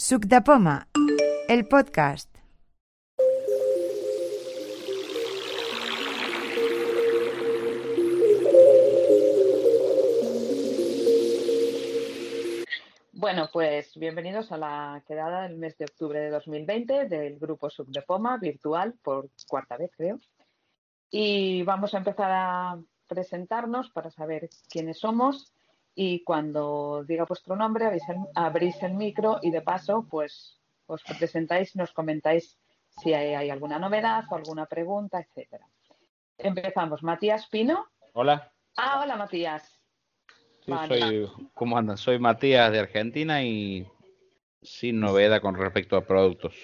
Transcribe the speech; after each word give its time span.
Suc 0.00 0.26
de 0.26 0.40
Poma, 0.40 0.86
el 1.48 1.66
podcast. 1.66 2.32
Bueno, 13.12 13.50
pues 13.52 13.96
bienvenidos 13.96 14.52
a 14.52 14.56
la 14.56 15.02
quedada 15.04 15.42
del 15.42 15.56
mes 15.56 15.76
de 15.78 15.86
octubre 15.86 16.20
de 16.20 16.30
2020 16.30 17.06
del 17.06 17.40
grupo 17.40 17.68
Sub 17.68 17.88
de 17.88 18.02
Poma, 18.02 18.36
virtual, 18.36 18.94
por 19.02 19.28
cuarta 19.48 19.76
vez 19.76 19.90
creo. 19.96 20.20
Y 21.10 21.64
vamos 21.64 21.92
a 21.94 21.98
empezar 21.98 22.30
a 22.30 22.78
presentarnos 23.08 23.90
para 23.90 24.12
saber 24.12 24.48
quiénes 24.70 25.00
somos 25.00 25.52
y 26.00 26.22
cuando 26.22 27.02
diga 27.02 27.24
vuestro 27.24 27.56
nombre 27.56 27.84
abrís 27.84 28.08
el, 28.08 28.18
abrís 28.36 28.80
el 28.84 28.94
micro 28.94 29.40
y 29.42 29.50
de 29.50 29.62
paso 29.62 30.06
pues 30.08 30.56
os 30.86 31.02
presentáis 31.02 31.74
y 31.74 31.78
nos 31.78 31.90
comentáis 31.90 32.56
si 33.02 33.14
hay, 33.14 33.34
hay 33.34 33.50
alguna 33.50 33.80
novedad 33.80 34.22
o 34.30 34.36
alguna 34.36 34.66
pregunta, 34.66 35.18
etcétera. 35.18 35.66
Empezamos. 36.38 37.02
Matías 37.02 37.48
Pino. 37.48 37.88
Hola. 38.12 38.52
Ah, 38.76 39.00
hola 39.02 39.16
Matías. 39.16 39.76
Sí, 40.64 40.70
Vale. 40.70 41.00
soy, 41.00 41.30
¿cómo 41.52 41.76
andas? 41.76 41.98
Soy 41.98 42.20
Matías 42.20 42.70
de 42.70 42.78
Argentina 42.78 43.42
y 43.42 43.84
sin 44.62 45.00
novedad 45.00 45.40
con 45.40 45.56
respecto 45.56 45.96
a 45.96 46.06
productos. 46.06 46.54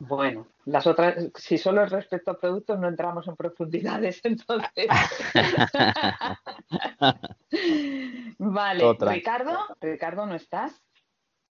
Bueno, 0.00 0.48
las 0.66 0.86
otras, 0.86 1.16
si 1.34 1.58
solo 1.58 1.84
es 1.84 1.90
respecto 1.90 2.32
a 2.32 2.38
productos, 2.38 2.78
no 2.78 2.88
entramos 2.88 3.26
en 3.28 3.36
profundidades, 3.36 4.20
entonces. 4.24 4.88
vale, 8.38 8.84
Otra. 8.84 9.12
Ricardo, 9.12 9.58
Ricardo, 9.80 10.26
¿no 10.26 10.34
estás? 10.34 10.82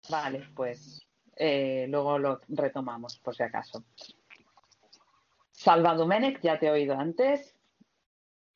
Vale, 0.09 0.47
pues 0.55 1.05
eh, 1.35 1.85
luego 1.89 2.19
lo 2.19 2.39
retomamos, 2.47 3.19
por 3.19 3.35
si 3.35 3.43
acaso. 3.43 3.83
Salva 5.51 5.95
Domenech, 5.95 6.41
ya 6.41 6.59
te 6.59 6.67
he 6.67 6.71
oído 6.71 6.97
antes. 6.97 7.55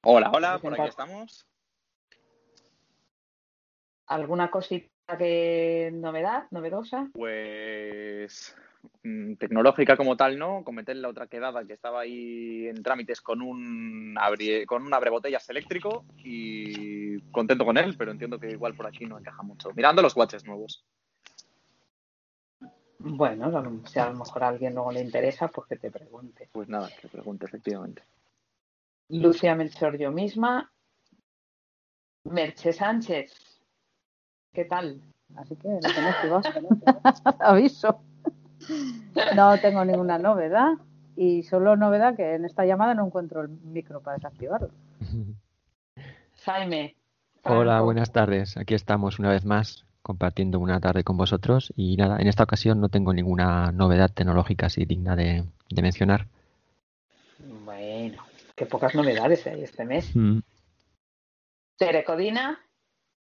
Hola, 0.03 0.31
hola, 0.33 0.59
por 0.59 0.73
aquí 0.73 0.89
estamos. 0.89 1.47
¿Alguna 4.07 4.49
cosita 4.49 5.17
que 5.17 5.89
novedad, 5.93 6.47
novedosa? 6.51 7.09
Pues 7.13 8.55
tecnológica 9.39 9.95
como 9.97 10.15
tal, 10.17 10.37
¿no? 10.37 10.63
Comenté 10.63 10.91
en 10.93 11.01
la 11.01 11.09
otra 11.09 11.27
quedada 11.27 11.65
que 11.65 11.73
estaba 11.73 12.01
ahí 12.01 12.67
en 12.67 12.81
trámites 12.83 13.21
con 13.21 13.41
un 13.41 14.15
abri- 14.15 14.65
con 14.65 14.83
un 14.83 14.93
abrebotellas 14.93 15.49
eléctrico 15.49 16.05
y 16.17 17.19
contento 17.31 17.65
con 17.65 17.77
él, 17.77 17.95
pero 17.97 18.11
entiendo 18.11 18.39
que 18.39 18.51
igual 18.51 18.75
por 18.75 18.87
aquí 18.87 19.05
no 19.05 19.17
encaja 19.17 19.43
mucho. 19.43 19.69
Mirando 19.75 20.01
los 20.01 20.15
watches 20.15 20.45
nuevos. 20.45 20.83
Bueno, 22.99 23.51
si 23.85 23.99
a 23.99 24.09
lo 24.09 24.17
mejor 24.17 24.43
a 24.43 24.47
alguien 24.47 24.73
luego 24.73 24.91
le 24.91 25.01
interesa, 25.01 25.47
pues 25.49 25.67
que 25.67 25.77
te 25.77 25.91
pregunte. 25.91 26.49
Pues 26.51 26.67
nada, 26.67 26.89
que 26.99 27.07
pregunte 27.07 27.45
efectivamente. 27.45 28.03
Lucia 29.09 29.55
Melchor, 29.55 29.97
yo 29.97 30.11
misma. 30.11 30.71
Merche 32.23 32.73
Sánchez, 32.73 33.61
¿qué 34.51 34.65
tal? 34.65 35.01
Así 35.35 35.55
que 35.55 35.67
tenéis 35.95 36.15
que 36.21 36.27
vos. 36.27 36.45
Aviso. 37.39 38.01
No 39.35 39.57
tengo 39.59 39.85
ninguna 39.85 40.17
novedad 40.17 40.73
y 41.15 41.43
solo 41.43 41.75
novedad 41.75 42.15
que 42.15 42.35
en 42.35 42.45
esta 42.45 42.65
llamada 42.65 42.93
no 42.93 43.05
encuentro 43.05 43.41
el 43.41 43.49
micro 43.49 44.01
para 44.01 44.17
desactivarlo. 44.17 44.69
Jaime. 46.45 46.95
Hola, 47.43 47.81
buenas 47.81 48.11
tardes. 48.11 48.57
Aquí 48.57 48.73
estamos 48.73 49.19
una 49.19 49.29
vez 49.29 49.45
más 49.45 49.85
compartiendo 50.01 50.59
una 50.59 50.79
tarde 50.79 51.03
con 51.03 51.17
vosotros 51.17 51.73
y 51.75 51.97
nada, 51.97 52.17
en 52.19 52.27
esta 52.27 52.43
ocasión 52.43 52.79
no 52.79 52.87
tengo 52.89 53.13
ninguna 53.13 53.71
novedad 53.71 54.11
tecnológica 54.13 54.67
así 54.67 54.85
digna 54.85 55.15
de, 55.15 55.43
de 55.69 55.81
mencionar. 55.81 56.27
Bueno, 57.65 58.23
qué 58.55 58.65
pocas 58.65 58.95
novedades 58.95 59.45
hay 59.47 59.63
este 59.63 59.85
mes. 59.85 60.15
Mm. 60.15 60.39
Tere 61.77 62.03
Codina. 62.03 62.59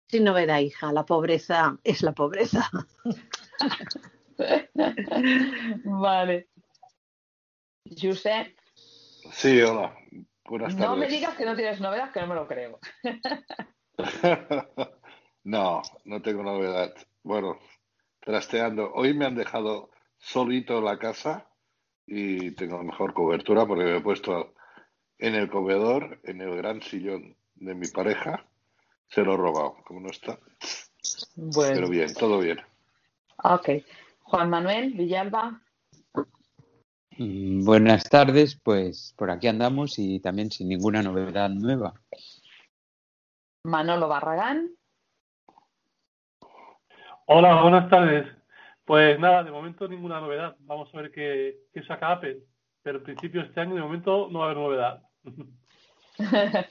Sin 0.08 0.24
novedad, 0.24 0.58
hija, 0.58 0.92
la 0.92 1.06
pobreza 1.06 1.78
es 1.84 2.02
la 2.02 2.12
pobreza. 2.12 2.68
vale. 5.84 6.48
Josep, 8.00 8.56
Sí, 9.30 9.60
hola. 9.62 9.94
Buenas 10.44 10.74
tardes. 10.74 10.90
no 10.90 10.96
me 10.96 11.06
digas 11.06 11.36
que 11.36 11.44
no 11.44 11.54
tienes 11.54 11.80
novedad, 11.80 12.10
que 12.12 12.20
no 12.20 12.26
me 12.26 12.34
lo 12.34 12.46
creo. 12.48 12.78
no, 15.44 15.82
no 16.04 16.22
tengo 16.22 16.42
novedad. 16.42 16.92
Bueno, 17.22 17.58
trasteando. 18.20 18.92
Hoy 18.94 19.14
me 19.14 19.26
han 19.26 19.36
dejado 19.36 19.90
solito 20.18 20.80
la 20.80 20.98
casa 20.98 21.48
y 22.06 22.50
tengo 22.52 22.82
mejor 22.82 23.14
cobertura 23.14 23.64
porque 23.66 23.84
me 23.84 23.96
he 23.98 24.00
puesto 24.00 24.54
en 25.18 25.34
el 25.36 25.48
comedor, 25.48 26.20
en 26.24 26.40
el 26.40 26.56
gran 26.56 26.82
sillón 26.82 27.36
de 27.54 27.74
mi 27.74 27.86
pareja. 27.88 28.44
Se 29.08 29.22
lo 29.22 29.34
he 29.34 29.36
robado, 29.36 29.76
como 29.86 30.00
no 30.00 30.10
está. 30.10 30.38
Pero 30.38 31.46
Bueno, 31.54 31.88
bien, 31.88 32.12
todo 32.14 32.40
bien. 32.40 32.58
ok. 33.44 33.68
Juan 34.32 34.48
Manuel 34.48 34.94
Villalba. 34.94 35.60
Mm, 37.18 37.66
Buenas 37.66 38.08
tardes, 38.08 38.58
pues 38.64 39.14
por 39.18 39.30
aquí 39.30 39.46
andamos 39.46 39.98
y 39.98 40.20
también 40.20 40.50
sin 40.50 40.70
ninguna 40.70 41.02
novedad 41.02 41.50
nueva. 41.50 41.92
Manolo 43.62 44.08
Barragán. 44.08 44.70
Hola, 47.26 47.60
buenas 47.60 47.90
tardes. 47.90 48.26
Pues 48.86 49.20
nada, 49.20 49.44
de 49.44 49.50
momento 49.50 49.86
ninguna 49.86 50.18
novedad. 50.18 50.56
Vamos 50.60 50.88
a 50.94 50.96
ver 50.96 51.12
qué, 51.12 51.66
qué 51.70 51.82
saca 51.82 52.12
Apple. 52.12 52.42
Pero 52.82 52.98
en 52.98 53.04
principio 53.04 53.42
este 53.42 53.60
año 53.60 53.74
de 53.74 53.82
momento 53.82 54.30
no 54.30 54.38
va 54.38 54.46
a 54.46 54.50
haber 54.50 54.62
novedad. 54.62 55.02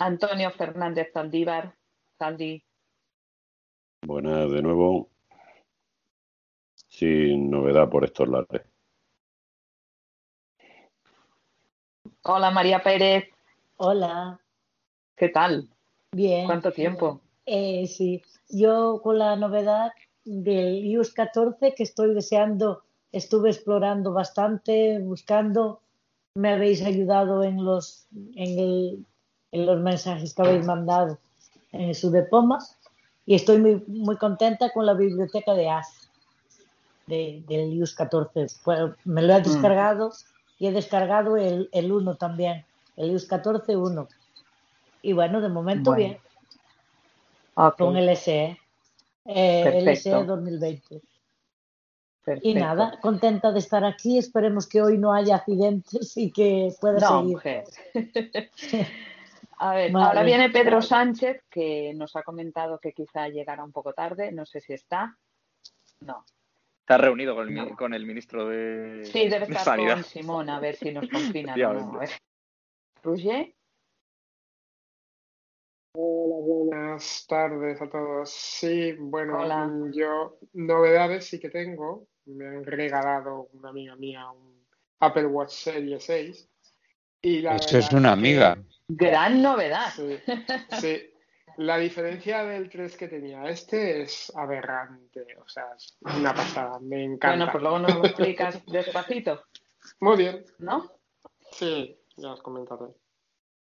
Antonio 0.00 0.50
Fernández 0.50 1.12
Zaldívar. 1.12 1.76
Zaldi. 2.18 2.64
Buenas 4.04 4.50
de 4.50 4.60
nuevo. 4.60 5.10
Sin 7.04 7.50
novedad 7.50 7.88
por 7.88 8.04
estos 8.04 8.28
lares. 8.28 8.60
Hola 12.24 12.50
María 12.50 12.82
Pérez. 12.82 13.24
Hola, 13.78 14.38
¿Qué 15.16 15.30
tal? 15.30 15.70
bien. 16.12 16.44
¿Cuánto 16.44 16.70
tiempo? 16.70 17.22
Eh, 17.46 17.86
sí, 17.86 18.20
yo 18.50 19.00
con 19.02 19.18
la 19.18 19.34
novedad 19.36 19.92
del 20.26 20.84
iOS 20.84 21.14
14 21.14 21.74
que 21.74 21.84
estoy 21.84 22.12
deseando, 22.12 22.82
estuve 23.12 23.48
explorando 23.48 24.12
bastante, 24.12 24.98
buscando, 24.98 25.80
me 26.34 26.50
habéis 26.50 26.82
ayudado 26.84 27.42
en 27.44 27.64
los, 27.64 28.08
en 28.34 28.58
el- 28.58 29.06
en 29.52 29.64
los 29.64 29.80
mensajes 29.80 30.34
que 30.34 30.42
habéis 30.42 30.66
mandado 30.66 31.18
en 31.72 31.94
su 31.94 32.10
depoma 32.10 32.58
y 33.24 33.36
estoy 33.36 33.58
muy, 33.58 33.82
muy 33.86 34.18
contenta 34.18 34.70
con 34.70 34.84
la 34.84 34.92
biblioteca 34.92 35.54
de 35.54 35.70
AS 35.70 35.99
de, 37.10 37.44
del 37.46 37.74
iOS 37.74 37.94
14. 37.94 38.46
Pues, 38.64 38.78
me 39.04 39.20
lo 39.22 39.34
he 39.34 39.40
descargado 39.42 40.12
y 40.58 40.68
he 40.68 40.72
descargado 40.72 41.36
el, 41.36 41.68
el 41.72 41.92
1 41.92 42.16
también, 42.16 42.64
el 42.96 43.10
iOS 43.10 43.26
14 43.26 43.76
1. 43.76 44.08
Y 45.02 45.12
bueno, 45.12 45.40
de 45.40 45.48
momento 45.48 45.90
Bueno. 45.90 45.96
bien. 45.98 46.18
Con 47.76 47.96
el 47.98 48.16
SE, 48.16 48.58
eh, 49.26 49.62
el. 49.74 49.96
SE 49.96 50.24
2020. 50.24 51.02
Y 52.42 52.54
nada, 52.54 52.98
contenta 53.00 53.50
de 53.52 53.58
estar 53.58 53.84
aquí. 53.84 54.16
Esperemos 54.16 54.66
que 54.66 54.80
hoy 54.80 54.96
no 54.98 55.12
haya 55.12 55.36
accidentes 55.36 56.16
y 56.16 56.30
que 56.30 56.72
pueda 56.80 57.00
No, 57.00 57.18
seguir. 57.20 57.32
mujer. 57.32 57.64
A 59.62 59.74
ver, 59.74 59.92
ahora 59.94 60.22
viene 60.22 60.48
Pedro 60.48 60.80
Sánchez, 60.80 61.42
que 61.50 61.92
nos 61.94 62.16
ha 62.16 62.22
comentado 62.22 62.78
que 62.78 62.92
quizá 62.94 63.28
llegará 63.28 63.62
un 63.62 63.72
poco 63.72 63.92
tarde. 63.92 64.32
No 64.32 64.46
sé 64.46 64.60
si 64.60 64.72
está. 64.72 65.18
No. 66.00 66.24
Está 66.90 66.98
reunido 67.04 67.36
con 67.36 67.46
el, 67.48 67.54
No. 67.54 67.76
con 67.76 67.94
el 67.94 68.04
ministro 68.04 68.48
de, 68.48 69.04
Sí, 69.04 69.28
debe 69.28 69.46
de 69.46 69.52
estar 69.52 69.62
Sanidad. 69.62 69.94
con 69.94 70.02
Simón, 70.02 70.50
a 70.50 70.58
ver 70.58 70.74
si 70.74 70.90
nos 70.90 71.08
confinan 71.08 71.62
o 71.62 71.72
no. 71.72 72.00
Roger, 73.04 73.54
Hola, 75.94 76.34
buenas 76.44 77.26
tardes 77.28 77.80
a 77.80 77.88
todos. 77.88 78.30
Sí, 78.32 78.94
bueno, 78.98 79.38
Hola. 79.38 79.70
yo 79.92 80.38
novedades 80.54 81.26
sí 81.26 81.38
que 81.38 81.48
tengo. 81.50 82.08
Me 82.24 82.48
han 82.48 82.64
regalado 82.64 83.48
una 83.52 83.68
amiga 83.68 83.94
mía 83.94 84.28
un 84.28 84.66
Apple 84.98 85.26
Watch 85.26 85.50
Series 85.52 86.02
6. 86.02 86.48
Y 87.22 87.38
la 87.42 87.54
Eso 87.54 87.78
es 87.78 87.92
una 87.92 88.08
que- 88.08 88.12
amiga. 88.14 88.58
gran 88.88 89.40
novedad. 89.42 89.92
Sí, 89.94 90.18
sí. 90.80 91.09
La 91.60 91.76
diferencia 91.76 92.42
del 92.42 92.70
3 92.70 92.96
que 92.96 93.06
tenía 93.06 93.44
este 93.44 94.00
es 94.00 94.32
aberrante. 94.34 95.36
O 95.44 95.46
sea, 95.46 95.66
es 95.76 95.94
una 96.00 96.32
pasada. 96.32 96.78
Me 96.80 97.04
encanta. 97.04 97.36
Bueno, 97.36 97.52
pues 97.52 97.62
luego 97.62 97.78
nos 97.80 97.94
lo 97.96 98.06
explicas 98.06 98.64
despacito, 98.66 99.44
Muy 100.00 100.16
bien. 100.16 100.42
¿no? 100.58 100.90
Sí, 101.52 101.98
ya 102.16 102.32
os 102.32 102.40
comentaré. 102.40 102.86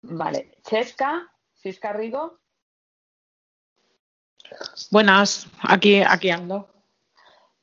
Vale. 0.02 0.52
Chesca, 0.62 1.28
Cisca 1.56 1.92
Rigo. 1.92 2.38
Buenas, 4.92 5.48
aquí, 5.62 6.02
aquí 6.02 6.30
ando. 6.30 6.68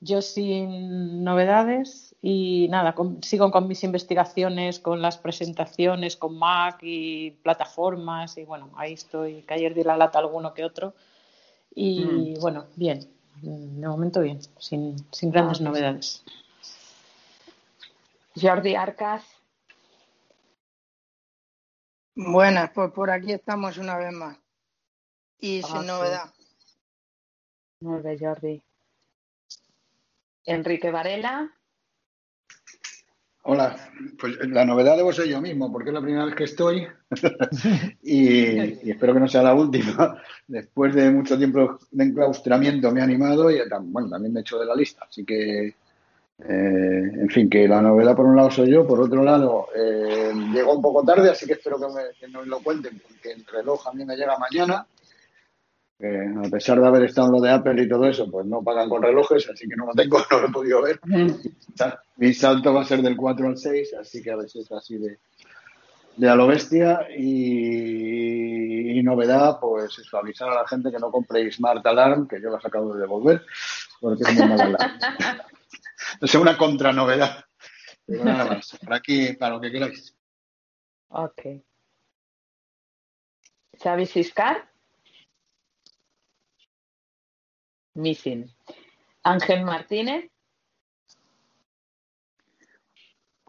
Yo 0.01 0.21
sin 0.21 1.23
novedades 1.23 2.08
y 2.21 2.67
nada, 2.69 2.93
con- 2.95 3.23
sigo 3.23 3.49
con 3.51 3.67
mis 3.67 3.83
investigaciones, 3.83 4.79
con 4.79 5.01
las 5.01 5.17
presentaciones, 5.17 6.17
con 6.17 6.37
Mac 6.37 6.79
y 6.81 7.31
plataformas 7.31 8.37
y 8.37 8.43
bueno, 8.45 8.71
ahí 8.75 8.93
estoy, 8.93 9.41
que 9.43 9.53
ayer 9.53 9.73
di 9.73 9.83
la 9.83 9.95
lata 9.97 10.19
a 10.19 10.21
alguno 10.21 10.53
que 10.53 10.65
otro 10.65 10.93
y 11.73 12.37
bueno, 12.39 12.65
bien, 12.75 13.07
de 13.41 13.87
momento 13.87 14.21
bien, 14.21 14.39
sin, 14.57 14.97
sin 15.11 15.31
grandes 15.31 15.59
Ah, 15.61 15.63
pues. 15.63 15.69
novedades. 15.71 16.23
Jordi 18.35 18.75
Arcas, 18.75 19.23
Buenas, 22.15 22.71
pues 22.71 22.91
por 22.91 23.09
aquí 23.11 23.31
estamos 23.31 23.77
una 23.77 23.97
vez 23.97 24.11
más. 24.11 24.37
Y 25.39 25.61
Ah, 25.63 25.67
sin 25.67 25.81
sí. 25.81 25.87
novedad. 25.87 26.33
muy 27.79 28.01
bien, 28.01 28.19
Jordi. 28.19 28.61
Enrique 30.45 30.91
Varela, 30.91 31.49
Hola, 33.43 33.75
pues 34.19 34.35
la 34.49 34.65
novedad 34.65 34.97
debo 34.97 35.13
ser 35.13 35.27
yo 35.27 35.41
mismo, 35.41 35.71
porque 35.71 35.89
es 35.89 35.93
la 35.93 36.01
primera 36.01 36.25
vez 36.25 36.35
que 36.35 36.43
estoy 36.43 36.85
y, 38.03 38.59
y 38.85 38.91
espero 38.91 39.13
que 39.13 39.19
no 39.21 39.27
sea 39.27 39.41
la 39.41 39.53
última. 39.53 40.21
Después 40.47 40.93
de 40.93 41.09
mucho 41.09 41.37
tiempo 41.37 41.79
de 41.91 42.03
enclaustramiento 42.03 42.91
me 42.91 42.99
he 42.99 43.03
animado 43.03 43.49
y 43.49 43.59
bueno, 43.83 44.09
también 44.09 44.33
me 44.33 44.39
he 44.39 44.41
hecho 44.41 44.59
de 44.59 44.65
la 44.65 44.75
lista. 44.75 45.05
Así 45.09 45.23
que, 45.23 45.67
eh, 45.67 45.73
en 46.39 47.29
fin, 47.29 47.49
que 47.49 47.67
la 47.67 47.81
novedad 47.81 48.15
por 48.15 48.25
un 48.25 48.35
lado 48.35 48.51
soy 48.51 48.71
yo, 48.71 48.85
por 48.85 48.99
otro 48.99 49.23
lado 49.23 49.67
eh, 49.75 50.31
llegó 50.53 50.75
un 50.75 50.81
poco 50.81 51.03
tarde, 51.03 51.29
así 51.31 51.45
que 51.47 51.53
espero 51.53 51.79
que, 51.79 51.87
me- 51.87 52.13
que 52.19 52.27
nos 52.27 52.45
lo 52.45 52.59
cuenten, 52.59 52.99
porque 52.99 53.31
el 53.31 53.45
reloj 53.45 53.87
a 53.87 53.93
mí 53.93 54.05
me 54.05 54.15
llega 54.17 54.37
mañana. 54.37 54.85
Eh, 56.01 56.33
a 56.45 56.49
pesar 56.49 56.79
de 56.79 56.87
haber 56.87 57.03
estado 57.03 57.27
en 57.27 57.33
lo 57.33 57.41
de 57.41 57.51
Apple 57.51 57.83
y 57.83 57.89
todo 57.89 58.07
eso, 58.07 58.31
pues 58.31 58.45
no 58.45 58.63
pagan 58.63 58.87
con 58.87 59.03
relojes, 59.03 59.49
así 59.49 59.67
que 59.67 59.75
no 59.75 59.85
lo 59.85 59.93
tengo, 59.93 60.17
no 60.31 60.39
lo 60.39 60.47
he 60.47 60.51
podido 60.51 60.81
ver. 60.81 60.99
Mi 62.15 62.33
salto 62.33 62.73
va 62.73 62.81
a 62.81 62.85
ser 62.85 63.01
del 63.01 63.17
4 63.17 63.47
al 63.47 63.57
6, 63.57 63.95
así 63.99 64.21
que 64.21 64.31
a 64.31 64.37
veces 64.37 64.65
es 64.65 64.71
así 64.71 64.97
de, 64.97 65.19
de 66.15 66.29
a 66.29 66.35
lo 66.35 66.47
bestia. 66.47 67.07
Y, 67.17 68.97
y 68.97 69.03
novedad, 69.03 69.59
pues 69.59 69.99
eso, 69.99 70.17
avisar 70.17 70.49
a 70.49 70.55
la 70.55 70.67
gente 70.67 70.89
que 70.89 70.99
no 70.99 71.11
compre 71.11 71.51
Smart 71.51 71.85
Alarm, 71.85 72.27
que 72.29 72.41
yo 72.41 72.49
las 72.49 72.65
acabo 72.65 72.93
de 72.93 73.01
devolver, 73.01 73.45
porque 73.99 74.23
es 74.23 74.33
muy 74.35 74.47
mala 74.47 74.77
una 76.39 76.57
contranovedad. 76.57 77.43
Pero 78.05 78.23
nada 78.23 78.45
más. 78.45 78.77
Por 78.81 78.93
aquí, 78.93 79.33
para 79.33 79.55
lo 79.55 79.61
que 79.61 79.71
queráis. 79.71 80.15
ok. 81.09 81.41
Xavi 83.81 84.05
Siscar, 84.05 84.68
Missing. 87.99 88.49
Ángel 89.23 89.65
Martínez, 89.65 90.31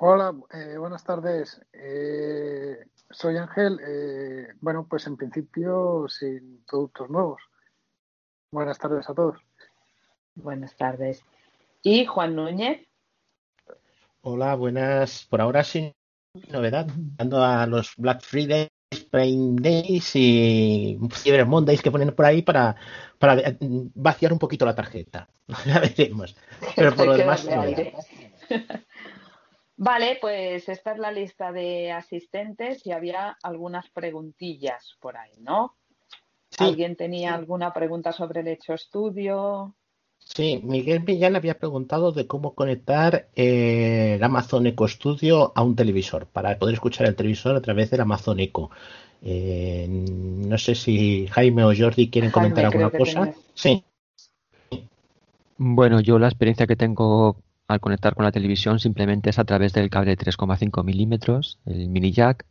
Hola, 0.02 0.34
eh, 0.54 0.78
buenas 0.78 1.04
tardes. 1.04 1.60
Eh, 1.74 2.86
soy 3.10 3.36
Ángel. 3.36 3.78
Eh, 3.86 4.48
bueno, 4.62 4.86
pues 4.88 5.06
en 5.06 5.18
principio 5.18 6.06
sin 6.08 6.64
productos 6.66 7.10
nuevos. 7.10 7.42
Buenas 8.50 8.78
tardes 8.78 9.10
a 9.10 9.14
todos. 9.14 9.38
buenas 10.34 10.74
tardes. 10.74 11.22
Y 11.82 12.06
Juan 12.06 12.34
Núñez, 12.34 12.88
Hola, 14.22 14.54
buenas. 14.54 15.26
Por 15.26 15.42
ahora 15.42 15.64
sin 15.64 15.92
novedad. 16.48 16.86
Dando 17.18 17.44
a 17.44 17.66
los 17.66 17.94
Black 17.98 18.22
Fridays, 18.22 18.70
Prime 19.10 19.60
Days 19.60 20.16
y 20.16 20.98
Cyber 21.12 21.46
Mondays 21.46 21.82
que 21.82 21.90
ponen 21.90 22.14
por 22.14 22.26
ahí 22.26 22.42
para, 22.42 22.74
para 23.18 23.38
eh, 23.38 23.56
vaciar 23.60 24.32
un 24.32 24.38
poquito 24.38 24.66
la 24.66 24.74
tarjeta. 24.74 25.28
Ya 25.66 25.80
veremos. 25.80 26.36
Pero 26.76 26.94
por 26.94 27.06
lo 27.06 27.12
demás. 27.16 27.46
Vale, 29.76 30.18
pues 30.20 30.68
esta 30.68 30.92
es 30.92 30.98
la 30.98 31.10
lista 31.10 31.52
de 31.52 31.90
asistentes 31.90 32.86
y 32.86 32.92
había 32.92 33.38
algunas 33.42 33.88
preguntillas 33.90 34.96
por 35.00 35.16
ahí, 35.16 35.32
¿no? 35.38 35.76
¿Alguien 36.58 36.96
tenía 36.96 37.34
alguna 37.34 37.72
pregunta 37.72 38.12
sobre 38.12 38.40
el 38.40 38.48
hecho 38.48 38.74
estudio? 38.74 39.74
Sí, 40.34 40.60
Miguel 40.62 41.02
Millán 41.02 41.34
había 41.34 41.58
preguntado 41.58 42.12
de 42.12 42.26
cómo 42.28 42.54
conectar 42.54 43.28
eh, 43.34 44.14
el 44.16 44.22
Amazon 44.22 44.66
Echo 44.66 44.86
Studio 44.86 45.52
a 45.56 45.62
un 45.62 45.74
televisor 45.74 46.26
para 46.26 46.56
poder 46.56 46.74
escuchar 46.74 47.08
el 47.08 47.16
televisor 47.16 47.56
a 47.56 47.60
través 47.60 47.90
del 47.90 48.00
Amazon 48.02 48.38
Echo. 48.38 48.70
Eh, 49.22 49.86
no 49.88 50.56
sé 50.56 50.76
si 50.76 51.26
Jaime 51.26 51.64
o 51.64 51.72
Jordi 51.76 52.10
quieren 52.10 52.30
Jaime, 52.30 52.50
comentar 52.54 52.66
alguna 52.66 52.90
cosa. 52.90 53.34
Sí. 53.54 53.82
Bueno, 55.58 56.00
yo 56.00 56.18
la 56.20 56.28
experiencia 56.28 56.66
que 56.66 56.76
tengo 56.76 57.36
al 57.66 57.80
conectar 57.80 58.14
con 58.14 58.24
la 58.24 58.32
televisión 58.32 58.78
simplemente 58.78 59.30
es 59.30 59.38
a 59.40 59.44
través 59.44 59.72
del 59.72 59.90
cable 59.90 60.14
de 60.14 60.24
3,5 60.24 60.84
milímetros, 60.84 61.58
el 61.66 61.88
mini 61.88 62.12
jack. 62.12 62.46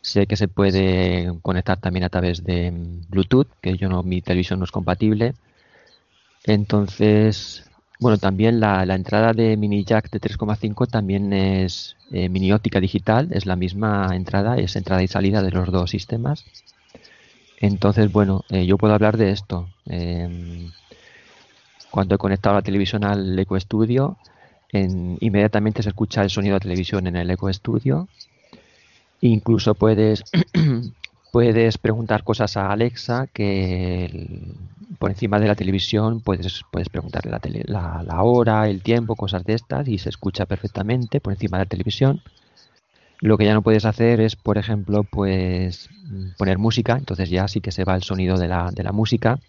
Sé 0.00 0.26
que 0.26 0.34
se 0.34 0.48
puede 0.48 1.32
conectar 1.42 1.78
también 1.78 2.04
a 2.04 2.08
través 2.08 2.42
de 2.42 2.72
Bluetooth, 3.08 3.48
que 3.60 3.76
yo 3.76 3.88
no, 3.88 4.02
mi 4.02 4.20
televisión 4.20 4.58
no 4.58 4.64
es 4.64 4.72
compatible. 4.72 5.34
Entonces, 6.44 7.64
bueno, 8.00 8.18
también 8.18 8.60
la, 8.60 8.84
la 8.86 8.94
entrada 8.94 9.32
de 9.32 9.56
mini 9.56 9.84
jack 9.84 10.10
de 10.10 10.20
3,5 10.20 10.86
también 10.86 11.32
es 11.32 11.96
eh, 12.12 12.28
mini 12.28 12.52
óptica 12.52 12.80
digital, 12.80 13.28
es 13.32 13.46
la 13.46 13.56
misma 13.56 14.08
entrada, 14.14 14.56
es 14.56 14.76
entrada 14.76 15.02
y 15.02 15.08
salida 15.08 15.42
de 15.42 15.50
los 15.50 15.70
dos 15.70 15.90
sistemas. 15.90 16.44
Entonces, 17.60 18.10
bueno, 18.10 18.44
eh, 18.50 18.66
yo 18.66 18.76
puedo 18.76 18.94
hablar 18.94 19.16
de 19.16 19.30
esto. 19.30 19.68
Em, 19.86 20.70
cuando 21.90 22.14
he 22.14 22.18
conectado 22.18 22.56
la 22.56 22.62
televisión 22.62 23.04
al 23.04 23.38
Eco 23.38 23.58
Studio, 23.60 24.16
en- 24.72 25.16
inmediatamente 25.20 25.82
se 25.82 25.90
escucha 25.90 26.22
el 26.22 26.30
sonido 26.30 26.54
de 26.54 26.60
televisión 26.60 27.06
en 27.06 27.16
el 27.16 27.30
Eco 27.30 27.52
Studio. 27.52 28.08
Incluso 29.20 29.74
puedes, 29.74 30.24
puedes 31.32 31.78
preguntar 31.78 32.24
cosas 32.24 32.56
a 32.56 32.70
Alexa 32.72 33.26
que 33.32 34.54
por 35.00 35.10
encima 35.10 35.40
de 35.40 35.48
la 35.48 35.56
televisión 35.56 36.20
puedes, 36.20 36.62
puedes 36.70 36.90
preguntarle 36.90 37.32
la, 37.32 37.40
tele- 37.40 37.64
la, 37.66 38.02
la 38.06 38.22
hora, 38.22 38.68
el 38.68 38.82
tiempo, 38.82 39.16
cosas 39.16 39.44
de 39.44 39.54
estas 39.54 39.88
y 39.88 39.98
se 39.98 40.10
escucha 40.10 40.46
perfectamente 40.46 41.20
por 41.20 41.32
encima 41.32 41.58
de 41.58 41.64
la 41.64 41.68
televisión. 41.68 42.22
Lo 43.20 43.38
que 43.38 43.46
ya 43.46 43.54
no 43.54 43.62
puedes 43.62 43.86
hacer 43.86 44.20
es, 44.20 44.36
por 44.36 44.58
ejemplo, 44.58 45.04
pues 45.04 45.88
mm, 46.10 46.32
poner 46.36 46.58
música, 46.58 46.98
entonces 46.98 47.30
ya 47.30 47.48
sí 47.48 47.62
que 47.62 47.72
se 47.72 47.84
va 47.84 47.94
el 47.96 48.02
sonido 48.02 48.36
de 48.38 48.48
la, 48.48 48.70
de 48.70 48.82
la 48.82 48.92
música. 48.92 49.40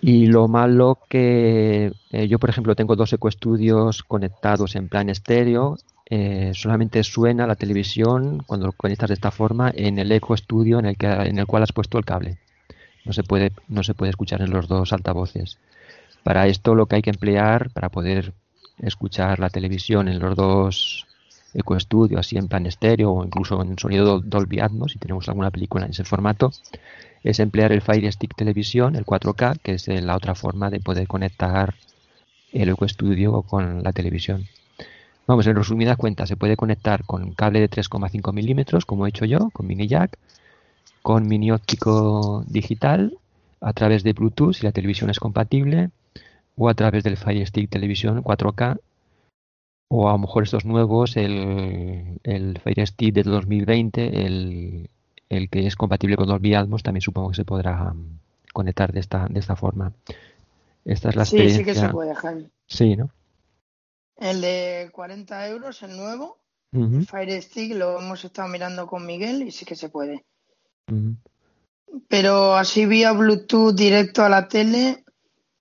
Y 0.00 0.26
lo 0.26 0.48
malo 0.48 0.98
que 1.08 1.92
eh, 2.10 2.28
yo, 2.28 2.38
por 2.38 2.50
ejemplo, 2.50 2.76
tengo 2.76 2.94
dos 2.96 3.12
ecoestudios 3.12 4.02
conectados 4.02 4.76
en 4.76 4.88
plan 4.88 5.08
estéreo. 5.08 5.78
Eh, 6.06 6.52
solamente 6.54 7.02
suena 7.04 7.46
la 7.46 7.56
televisión 7.56 8.42
cuando 8.46 8.66
lo 8.66 8.72
conectas 8.72 9.08
de 9.08 9.14
esta 9.14 9.30
forma 9.30 9.72
en 9.74 9.98
el 9.98 10.12
eco 10.12 10.34
estudio 10.34 10.78
en 10.78 10.86
el, 10.86 10.96
que, 10.96 11.06
en 11.06 11.38
el 11.38 11.46
cual 11.46 11.62
has 11.62 11.72
puesto 11.72 11.98
el 11.98 12.04
cable. 12.04 12.38
No 13.04 13.12
se 13.12 13.22
puede, 13.24 13.52
no 13.68 13.82
se 13.82 13.94
puede 13.94 14.10
escuchar 14.10 14.42
en 14.42 14.50
los 14.50 14.68
dos 14.68 14.92
altavoces. 14.92 15.58
Para 16.24 16.46
esto 16.46 16.74
lo 16.74 16.86
que 16.86 16.96
hay 16.96 17.02
que 17.02 17.10
emplear 17.10 17.70
para 17.70 17.90
poder 17.90 18.32
escuchar 18.78 19.38
la 19.40 19.50
televisión 19.50 20.08
en 20.08 20.18
los 20.20 20.36
dos 20.36 21.06
ecoestudios, 21.54 22.20
así 22.20 22.36
en 22.36 22.48
plan 22.48 22.66
estéreo 22.66 23.12
o 23.12 23.24
incluso 23.24 23.62
en 23.62 23.78
sonido 23.78 24.20
Dol- 24.20 24.24
Dolby 24.24 24.60
Atmos, 24.60 24.92
si 24.92 24.98
tenemos 24.98 25.28
alguna 25.28 25.50
película 25.50 25.84
en 25.84 25.92
ese 25.92 26.04
formato, 26.04 26.52
es 27.24 27.40
emplear 27.40 27.72
el 27.72 27.82
Fire 27.82 28.10
Stick 28.12 28.34
Televisión, 28.36 28.96
el 28.96 29.04
4K, 29.06 29.56
que 29.62 29.74
es 29.74 29.88
la 29.88 30.16
otra 30.16 30.34
forma 30.34 30.70
de 30.70 30.80
poder 30.80 31.06
conectar 31.08 31.74
el 32.52 32.68
Eco 32.70 32.88
Studio 32.88 33.42
con 33.42 33.82
la 33.82 33.92
televisión. 33.92 34.46
Vamos, 35.26 35.46
en 35.46 35.56
resumidas 35.56 35.96
cuentas, 35.96 36.28
se 36.28 36.36
puede 36.36 36.56
conectar 36.56 37.04
con 37.04 37.32
cable 37.32 37.60
de 37.60 37.70
3,5 37.70 38.32
milímetros, 38.32 38.84
como 38.84 39.06
he 39.06 39.08
hecho 39.08 39.24
yo, 39.24 39.50
con 39.50 39.66
mini 39.66 39.86
jack, 39.86 40.18
con 41.02 41.26
mini 41.26 41.50
óptico 41.50 42.44
digital, 42.46 43.16
a 43.60 43.72
través 43.72 44.02
de 44.02 44.12
Bluetooth, 44.12 44.54
si 44.54 44.64
la 44.64 44.72
televisión 44.72 45.08
es 45.10 45.18
compatible, 45.18 45.90
o 46.56 46.68
a 46.68 46.74
través 46.74 47.04
del 47.04 47.16
Fire 47.16 47.46
Stick 47.46 47.70
Televisión 47.70 48.22
4K, 48.22 48.78
o 49.88 50.08
a 50.08 50.12
lo 50.12 50.18
mejor 50.18 50.42
estos 50.42 50.64
nuevos, 50.66 51.16
el, 51.16 52.18
el 52.22 52.58
Fire 52.58 52.86
Stick 52.86 53.14
del 53.14 53.24
2020, 53.24 54.26
el, 54.26 54.90
el 55.30 55.48
que 55.48 55.66
es 55.66 55.76
compatible 55.76 56.16
con 56.16 56.26
Dolby 56.28 56.54
Atmos, 56.54 56.82
también 56.82 57.00
supongo 57.02 57.30
que 57.30 57.36
se 57.36 57.44
podrá 57.44 57.92
mm, 57.94 58.18
conectar 58.52 58.92
de 58.92 59.00
esta, 59.00 59.26
de 59.28 59.40
esta 59.40 59.56
forma. 59.56 59.92
Esta 60.84 61.08
es 61.08 61.16
la 61.16 61.24
Sí, 61.24 61.36
experiencia. 61.36 61.64
sí 61.74 61.80
que 61.80 61.86
se 61.86 61.92
puede. 61.92 62.14
Sí, 62.66 62.96
¿no? 62.96 63.08
El 64.24 64.40
de 64.40 64.88
40 64.90 65.48
euros, 65.48 65.82
el 65.82 65.98
nuevo, 65.98 66.40
Fire 67.06 67.42
Stick, 67.42 67.74
lo 67.74 68.00
hemos 68.00 68.24
estado 68.24 68.48
mirando 68.48 68.86
con 68.86 69.04
Miguel 69.04 69.42
y 69.42 69.50
sí 69.50 69.66
que 69.66 69.76
se 69.76 69.90
puede. 69.90 70.24
Pero 72.08 72.56
así 72.56 72.86
vía 72.86 73.12
Bluetooth 73.12 73.74
directo 73.74 74.24
a 74.24 74.30
la 74.30 74.48
tele, 74.48 75.04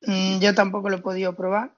mm, 0.03 0.39
yo 0.39 0.55
tampoco 0.55 0.89
lo 0.89 0.95
he 0.95 1.01
podido 1.01 1.35
probar. 1.35 1.75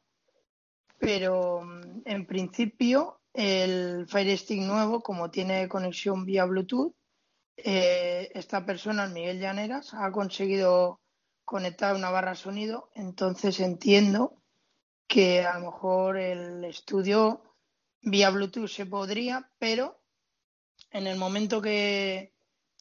Pero 0.99 1.63
mm, 1.63 2.03
en 2.05 2.27
principio, 2.27 3.19
el 3.33 4.05
Fire 4.07 4.37
Stick 4.37 4.61
nuevo, 4.61 5.01
como 5.01 5.31
tiene 5.31 5.67
conexión 5.67 6.23
vía 6.23 6.45
Bluetooth, 6.45 6.93
eh, 7.57 8.29
esta 8.35 8.63
persona, 8.63 9.05
el 9.05 9.11
Miguel 9.13 9.39
Llaneras, 9.39 9.95
ha 9.95 10.11
conseguido 10.11 10.99
conectada 11.45 11.93
a 11.93 11.97
una 11.97 12.11
barra 12.11 12.35
sonido, 12.35 12.91
entonces 12.93 13.59
entiendo 13.59 14.39
que 15.07 15.45
a 15.45 15.59
lo 15.59 15.71
mejor 15.71 16.17
el 16.17 16.63
estudio 16.65 17.41
vía 18.01 18.29
Bluetooth 18.29 18.69
se 18.69 18.85
podría, 18.85 19.49
pero 19.57 19.99
en 20.91 21.07
el 21.07 21.17
momento 21.17 21.61
que 21.61 22.33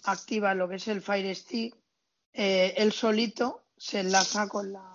activa 0.05 0.55
lo 0.55 0.69
que 0.69 0.77
es 0.77 0.89
el 0.89 1.03
Fire 1.03 1.35
Stick, 1.35 1.77
eh, 2.33 2.75
él 2.77 2.93
solito 2.93 3.65
se 3.77 4.01
enlaza 4.01 4.49
con, 4.49 4.73
la, 4.73 4.93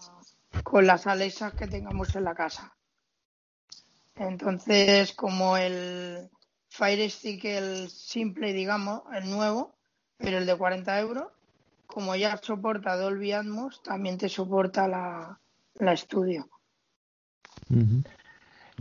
con 0.63 0.85
las 0.85 1.07
Alexas 1.07 1.53
que 1.53 1.67
tengamos 1.67 2.15
en 2.15 2.23
la 2.23 2.35
casa. 2.35 2.75
Entonces, 4.15 5.13
como 5.13 5.57
el 5.57 6.29
Fire 6.67 7.09
Stick, 7.09 7.45
el 7.45 7.89
simple, 7.89 8.53
digamos, 8.53 9.03
el 9.13 9.29
nuevo, 9.29 9.75
pero 10.17 10.37
el 10.37 10.45
de 10.45 10.57
40 10.57 10.99
euros, 10.99 11.27
como 11.87 12.15
ya 12.15 12.37
soporta 12.37 12.97
Dolby 12.97 13.31
Atmos, 13.31 13.81
también 13.81 14.17
te 14.17 14.29
soporta 14.29 14.87
la, 14.87 15.39
la 15.75 15.93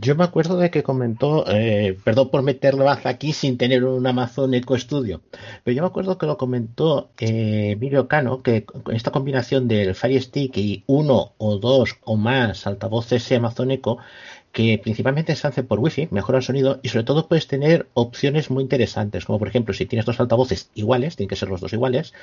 Yo 0.01 0.15
me 0.15 0.23
acuerdo 0.23 0.55
de 0.57 0.71
que 0.71 0.81
comentó, 0.81 1.43
eh, 1.47 1.97
perdón 2.05 2.29
por 2.29 2.41
meterlo 2.41 2.89
aquí 2.89 3.33
sin 3.33 3.57
tener 3.57 3.83
un 3.83 4.07
Amazon 4.07 4.53
Echo 4.53 4.77
Studio, 4.77 5.21
pero 5.63 5.75
yo 5.75 5.81
me 5.81 5.87
acuerdo 5.89 6.17
que 6.17 6.25
lo 6.25 6.37
comentó 6.37 7.11
eh, 7.19 7.71
Emilio 7.71 8.07
Cano, 8.07 8.41
que 8.41 8.63
con 8.63 8.95
esta 8.95 9.11
combinación 9.11 9.67
del 9.67 9.95
Fire 9.95 10.21
Stick 10.21 10.55
y 10.55 10.83
uno 10.87 11.33
o 11.37 11.57
dos 11.57 11.97
o 12.05 12.15
más 12.15 12.65
altavoces 12.65 13.29
Amazon 13.33 13.71
Echo, 13.71 13.97
que 14.53 14.79
principalmente 14.81 15.35
se 15.35 15.47
hace 15.47 15.63
por 15.63 15.79
Wi-Fi, 15.79 16.07
mejora 16.11 16.37
el 16.37 16.45
sonido 16.45 16.79
y 16.81 16.87
sobre 16.89 17.03
todo 17.03 17.27
puedes 17.27 17.47
tener 17.47 17.89
opciones 17.93 18.49
muy 18.49 18.63
interesantes, 18.63 19.25
como 19.25 19.37
por 19.37 19.49
ejemplo 19.49 19.73
si 19.73 19.85
tienes 19.85 20.05
dos 20.05 20.19
altavoces 20.21 20.69
iguales, 20.75 21.17
tienen 21.17 21.29
que 21.29 21.35
ser 21.35 21.49
los 21.49 21.59
dos 21.59 21.73
iguales, 21.73 22.13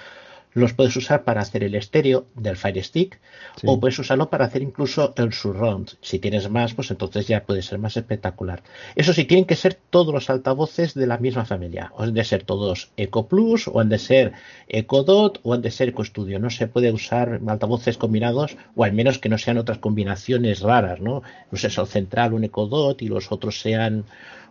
los 0.53 0.73
puedes 0.73 0.97
usar 0.97 1.25
para 1.25 1.43
hacer 1.43 1.63
el 1.65 1.75
estéreo 1.75 2.27
del 2.35 2.57
Fire 2.57 2.83
Stick 2.83 3.19
Sí. 3.57 3.67
o 3.69 3.79
puedes 3.81 3.99
usarlo 3.99 4.29
para 4.31 4.45
hacer 4.47 4.63
incluso 4.63 5.15
el 5.17 5.33
surround. 5.33 5.93
Si 6.01 6.19
tienes 6.19 6.51
más, 6.51 6.75
pues 6.75 6.91
entonces 6.91 7.27
ya 7.29 7.45
puede 7.45 7.63
ser 7.63 7.79
más 7.79 7.97
espectacular. 7.97 8.63
Eso 8.95 9.13
sí, 9.13 9.25
tienen 9.25 9.45
que 9.47 9.57
ser 9.57 9.75
todos 9.91 10.13
los 10.13 10.29
altavoces 10.31 10.95
de 10.95 11.07
la 11.07 11.17
misma 11.19 11.45
familia. 11.47 11.91
O 11.97 12.03
han 12.03 12.13
de 12.15 12.25
ser 12.25 12.43
todos 12.45 12.91
Eco 12.97 13.29
Plus, 13.29 13.69
o 13.69 13.81
han 13.81 13.89
de 13.89 13.99
ser 13.99 14.33
Eco 14.69 15.05
Dot, 15.05 15.41
o 15.43 15.55
han 15.55 15.63
de 15.63 15.71
ser 15.71 15.89
Eco 15.91 16.05
Studio. 16.05 16.39
No 16.39 16.51
se 16.51 16.67
puede 16.69 16.93
usar 16.93 17.41
altavoces 17.47 17.97
combinados, 17.99 18.57
o 18.75 18.85
al 18.85 18.93
menos 18.93 19.19
que 19.19 19.29
no 19.29 19.39
sean 19.39 19.59
otras 19.59 19.79
combinaciones 19.79 20.61
raras, 20.61 21.01
¿no? 21.01 21.23
No 21.51 21.59
sé, 21.59 21.69
el 21.69 21.87
central 21.87 22.33
un 22.35 22.45
Eco 22.45 22.67
Dot 22.67 23.01
y 23.03 23.09
los 23.09 23.33
otros 23.33 23.61
sean 23.61 24.05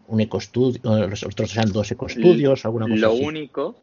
un 0.07 0.19
Eco 0.19 0.39
Studio, 0.39 0.79
o 0.83 0.97
los 1.07 1.23
otros 1.23 1.51
sean 1.51 1.71
dos 1.71 1.91
Eco 1.91 2.07
Studios, 2.09 2.63
alguna 2.65 2.87
cosa 2.87 3.01
Lo 3.01 3.13
así. 3.13 3.23
único, 3.23 3.75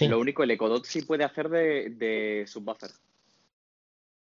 Lo 0.00 0.18
único, 0.18 0.42
el 0.42 0.50
Ecodot 0.50 0.84
sí 0.84 1.02
puede 1.02 1.24
hacer 1.24 1.48
de, 1.48 1.90
de 1.90 2.44
subwoofer 2.46 2.90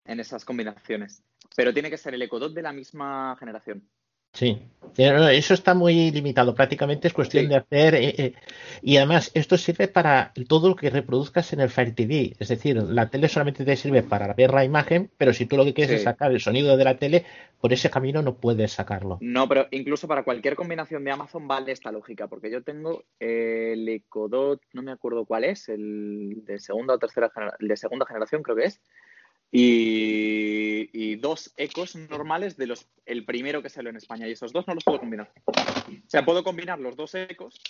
en 0.05 0.19
esas 0.19 0.45
combinaciones. 0.45 1.23
Pero 1.55 1.73
tiene 1.73 1.89
que 1.89 1.97
ser 1.97 2.13
el 2.13 2.21
Ecodot 2.21 2.53
de 2.53 2.61
la 2.61 2.73
misma 2.73 3.35
generación. 3.39 3.87
Sí, 4.33 4.61
Pero 4.95 5.27
eso 5.27 5.55
está 5.55 5.73
muy 5.73 6.11
limitado. 6.11 6.53
Prácticamente 6.53 7.07
es 7.07 7.15
cuestión 7.15 7.45
Sí. 7.45 7.49
de 7.49 7.55
hacer. 7.55 7.95
eh, 7.95 8.13
eh, 8.15 8.33
y 8.83 8.97
además, 8.97 9.31
esto 9.33 9.57
sirve 9.57 9.87
para 9.87 10.33
todo 10.47 10.69
lo 10.69 10.75
que 10.75 10.91
reproduzcas 10.91 11.51
en 11.51 11.61
el 11.61 11.71
Fire 11.71 11.95
TV. 11.95 12.35
Es 12.37 12.49
decir, 12.49 12.75
la 12.77 13.09
tele 13.09 13.27
solamente 13.27 13.65
te 13.65 13.75
sirve 13.75 14.03
para 14.03 14.31
ver 14.35 14.53
la 14.53 14.63
imagen, 14.63 15.09
pero 15.17 15.33
si 15.33 15.47
tú 15.47 15.57
lo 15.57 15.65
que 15.65 15.73
quieres 15.73 15.89
Sí. 15.91 15.95
es 15.95 16.03
sacar 16.03 16.31
el 16.31 16.39
sonido 16.39 16.77
de 16.77 16.83
la 16.83 16.97
tele, 16.97 17.25
por 17.59 17.73
ese 17.73 17.89
camino 17.89 18.21
no 18.21 18.35
puedes 18.35 18.71
sacarlo. 18.73 19.17
No, 19.21 19.47
pero 19.49 19.67
incluso 19.71 20.07
para 20.07 20.23
cualquier 20.23 20.55
combinación 20.55 21.03
de 21.03 21.09
Amazon 21.11 21.47
vale 21.47 21.71
esta 21.71 21.91
lógica, 21.91 22.27
porque 22.27 22.51
yo 22.51 22.61
tengo 22.61 23.03
el 23.19 23.89
Ecodot, 23.89 24.61
no 24.73 24.83
me 24.83 24.91
acuerdo 24.91 25.25
cuál 25.25 25.45
es, 25.45 25.69
el 25.69 26.43
de 26.45 26.59
segunda 26.59 26.93
o 26.93 26.99
tercera 26.99 27.31
el 27.59 27.67
de 27.67 27.77
segunda 27.77 28.05
generación 28.05 28.43
creo 28.43 28.57
que 28.57 28.65
es, 28.65 28.79
y, 29.55 30.89
y 30.91 31.15
dos 31.17 31.53
ecos 31.57 31.95
normales 31.95 32.57
de 32.57 32.65
los 32.65 32.87
el 33.05 33.23
primero 33.23 33.61
que 33.61 33.69
salió 33.69 33.91
en 33.91 33.97
España, 33.97 34.27
y 34.27 34.31
esos 34.31 34.51
dos 34.51 34.67
no 34.67 34.73
los 34.73 34.83
puedo 34.83 34.99
combinar. 34.99 35.31
O 35.45 35.53
sea, 36.07 36.25
puedo 36.25 36.43
combinar 36.43 36.79
los 36.79 36.95
dos 36.95 37.13
ecos, 37.13 37.61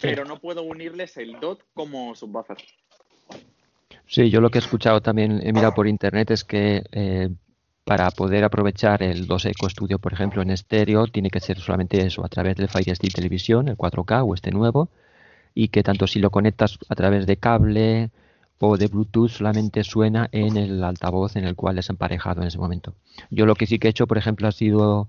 pero 0.00 0.24
no 0.24 0.38
puedo 0.38 0.62
unirles 0.62 1.16
el 1.16 1.40
DOT 1.40 1.64
como 1.74 2.14
subwoofer. 2.14 2.58
Sí, 4.06 4.30
yo 4.30 4.40
lo 4.40 4.50
que 4.50 4.58
he 4.58 4.60
escuchado 4.60 5.02
también, 5.02 5.40
he 5.42 5.52
mirado 5.52 5.74
por 5.74 5.88
internet, 5.88 6.30
es 6.30 6.44
que 6.44 6.84
eh, 6.92 7.30
para 7.82 8.12
poder 8.12 8.44
aprovechar 8.44 9.02
el 9.02 9.26
2 9.26 9.46
Eco 9.46 9.68
Studio, 9.68 9.98
por 9.98 10.12
ejemplo, 10.12 10.40
en 10.40 10.50
estéreo, 10.50 11.08
tiene 11.08 11.30
que 11.30 11.40
ser 11.40 11.58
solamente 11.58 11.98
eso, 12.06 12.24
a 12.24 12.28
través 12.28 12.54
del 12.54 12.68
Fire 12.68 12.94
Stick 12.94 13.12
Televisión, 13.12 13.66
el 13.66 13.76
4K 13.76 14.24
o 14.24 14.34
este 14.34 14.52
nuevo, 14.52 14.88
y 15.52 15.68
que 15.68 15.82
tanto 15.82 16.06
si 16.06 16.20
lo 16.20 16.30
conectas 16.30 16.78
a 16.88 16.94
través 16.94 17.26
de 17.26 17.38
cable 17.38 18.10
o 18.68 18.76
de 18.76 18.88
Bluetooth, 18.88 19.30
solamente 19.30 19.84
suena 19.84 20.28
en 20.32 20.56
el 20.56 20.82
altavoz 20.82 21.36
en 21.36 21.44
el 21.44 21.54
cual 21.54 21.78
es 21.78 21.90
emparejado 21.90 22.42
en 22.42 22.48
ese 22.48 22.58
momento. 22.58 22.94
Yo 23.30 23.46
lo 23.46 23.54
que 23.54 23.66
sí 23.66 23.78
que 23.78 23.88
he 23.88 23.90
hecho, 23.90 24.06
por 24.06 24.18
ejemplo, 24.18 24.48
ha 24.48 24.52
sido 24.52 25.08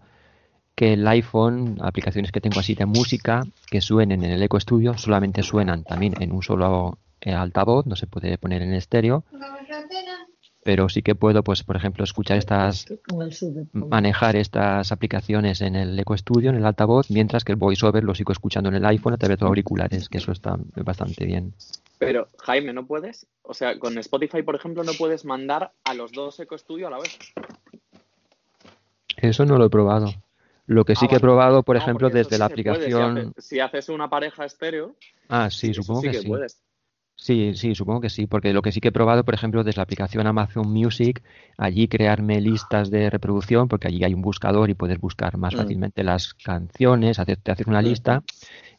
que 0.76 0.94
el 0.94 1.08
iPhone, 1.08 1.78
aplicaciones 1.82 2.32
que 2.32 2.42
tengo 2.42 2.60
así 2.60 2.76
de 2.76 2.86
música, 2.86 3.44
que 3.72 3.82
suenen 3.82 4.24
en 4.24 4.32
el 4.32 4.44
Eco 4.44 4.60
Studio, 4.60 4.98
solamente 4.98 5.42
suenan 5.42 5.84
también 5.84 6.14
en 6.20 6.34
un 6.34 6.44
solo 6.44 7.00
eh, 7.22 7.34
altavoz, 7.34 7.86
no 7.86 7.96
se 7.96 8.08
puede 8.08 8.38
poner 8.38 8.62
en 8.62 8.74
estéreo, 8.74 9.24
pero 10.66 10.90
sí 10.90 11.02
que 11.02 11.16
puedo, 11.16 11.44
pues, 11.44 11.64
por 11.64 11.76
ejemplo, 11.76 12.04
escuchar 12.04 12.38
estas, 12.38 12.88
manejar 13.72 14.36
estas 14.36 14.92
aplicaciones 14.92 15.62
en 15.62 15.76
el 15.76 15.98
Eco 15.98 16.18
Studio, 16.18 16.50
en 16.50 16.58
el 16.58 16.66
altavoz, 16.66 17.10
mientras 17.10 17.44
que 17.44 17.54
el 17.54 17.58
VoiceOver 17.58 18.04
lo 18.04 18.16
sigo 18.16 18.32
escuchando 18.34 18.70
en 18.70 18.76
el 18.76 18.86
iPhone 18.86 19.14
a 19.14 19.18
través 19.18 19.38
de 19.38 19.44
los 19.44 19.50
auriculares, 19.50 20.10
que 20.10 20.18
eso 20.18 20.32
está 20.32 20.58
bastante 20.84 21.26
bien. 21.26 21.54
Pero, 21.98 22.28
Jaime, 22.40 22.74
¿no 22.74 22.86
puedes? 22.86 23.28
O 23.42 23.54
sea, 23.54 23.80
con 23.80 23.98
Spotify, 23.98 24.44
por 24.44 24.56
ejemplo, 24.56 24.84
no 24.84 24.94
puedes 24.94 25.24
mandar 25.26 25.72
a 25.84 25.94
los 25.94 26.12
dos 26.12 26.40
Eco 26.40 26.58
Studio 26.58 26.88
a 26.88 26.90
la 26.92 26.98
vez. 27.00 27.18
Eso 29.18 29.46
no 29.46 29.58
lo 29.58 29.66
he 29.66 29.70
probado. 29.70 30.14
Lo 30.68 30.84
que 30.84 30.96
sí 30.96 31.06
Ah, 31.06 31.10
que 31.10 31.16
he 31.18 31.20
probado, 31.20 31.64
por 31.64 31.78
No, 31.78 31.82
ejemplo, 31.84 32.10
desde 32.10 32.32
sí 32.32 32.38
la 32.40 32.50
puede. 32.50 32.58
Si 32.58 32.72
aplicación... 32.72 33.18
haces- 33.18 33.44
Si 33.46 33.60
haces 33.60 33.90
una 33.90 34.10
pareja 34.10 34.46
estéreo, 34.46 34.96
Ah, 35.30 35.50
sí, 35.50 35.74
supongo 35.74 36.02
sí 36.02 36.08
que 36.08 36.14
que 36.14 36.22
sí. 36.22 36.28
puedes. 36.28 36.62
Sí, 37.18 37.54
sí, 37.56 37.74
supongo 37.76 38.02
que 38.02 38.10
sí, 38.10 38.28
porque 38.28 38.52
lo 38.54 38.62
que 38.62 38.72
sí 38.74 38.82
que 38.82 38.90
he 38.90 38.92
probado, 38.92 39.24
por 39.24 39.34
ejemplo, 39.34 39.64
desde 39.64 39.78
la 39.80 39.84
aplicación 39.84 40.28
Amazon 40.28 40.72
Music, 40.72 41.24
allí 41.58 41.88
crearme 41.88 42.42
listas 42.42 42.92
de 42.92 43.10
reproducción, 43.10 43.68
porque 43.70 43.88
allí 43.88 44.04
hay 44.04 44.14
un 44.14 44.22
buscador 44.22 44.70
y 44.70 44.74
puedes 44.74 45.00
buscar 45.00 45.38
más 45.38 45.54
Mm. 45.56 45.58
fácilmente 45.58 46.04
las 46.04 46.34
canciones, 46.34 47.18
hacer- 47.18 47.38
te 47.38 47.52
haces 47.52 47.68
una 47.68 47.82
Mm. 47.82 47.86
lista, 47.86 48.24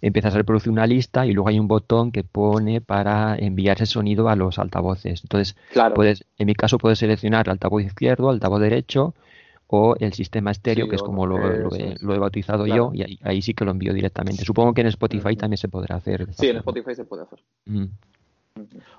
empiezas 0.02 0.34
a 0.34 0.36
reproducir 0.38 0.70
una 0.70 0.86
lista 0.86 1.24
y 1.26 1.32
luego 1.32 1.48
hay 1.48 1.58
un 1.58 1.66
botón 1.66 2.12
que 2.12 2.24
pone 2.24 2.82
para 2.82 3.36
enviar 3.36 3.76
ese 3.78 3.86
sonido 3.86 4.28
a 4.28 4.36
los 4.36 4.58
altavoces. 4.58 5.22
Entonces, 5.22 5.56
Claro. 5.72 5.94
puedes, 5.94 6.24
en 6.38 6.46
mi 6.46 6.54
caso 6.54 6.76
puedes 6.78 6.98
seleccionar 6.98 7.48
altavoz 7.48 7.82
izquierdo, 7.84 8.28
altavoz 8.28 8.60
derecho 8.60 9.14
o 9.66 9.96
el 9.98 10.12
sistema 10.12 10.50
estéreo, 10.52 10.84
Sí, 10.84 10.90
que 10.90 10.96
es 10.96 11.02
como 11.02 11.26
lo, 11.26 11.38
lo 11.56 11.74
he, 11.74 11.96
lo 12.00 12.14
he 12.14 12.18
bautizado 12.18 12.66
Claro. 12.66 12.92
yo, 12.92 12.94
y 12.94 13.02
ahí, 13.02 13.18
ahí 13.22 13.42
sí 13.42 13.54
que 13.54 13.64
lo 13.64 13.70
envío 13.72 13.94
directamente. 13.94 14.44
Supongo 14.44 14.74
que 14.74 14.82
en 14.82 14.88
Spotify 14.88 15.34
también 15.36 15.56
se 15.58 15.68
podrá 15.68 15.96
hacer. 15.96 16.26
Sí, 16.34 16.46
en 16.48 16.56
forma. 16.56 16.58
Spotify 16.60 16.94
se 16.94 17.04
puede 17.06 17.22
hacer. 17.22 17.38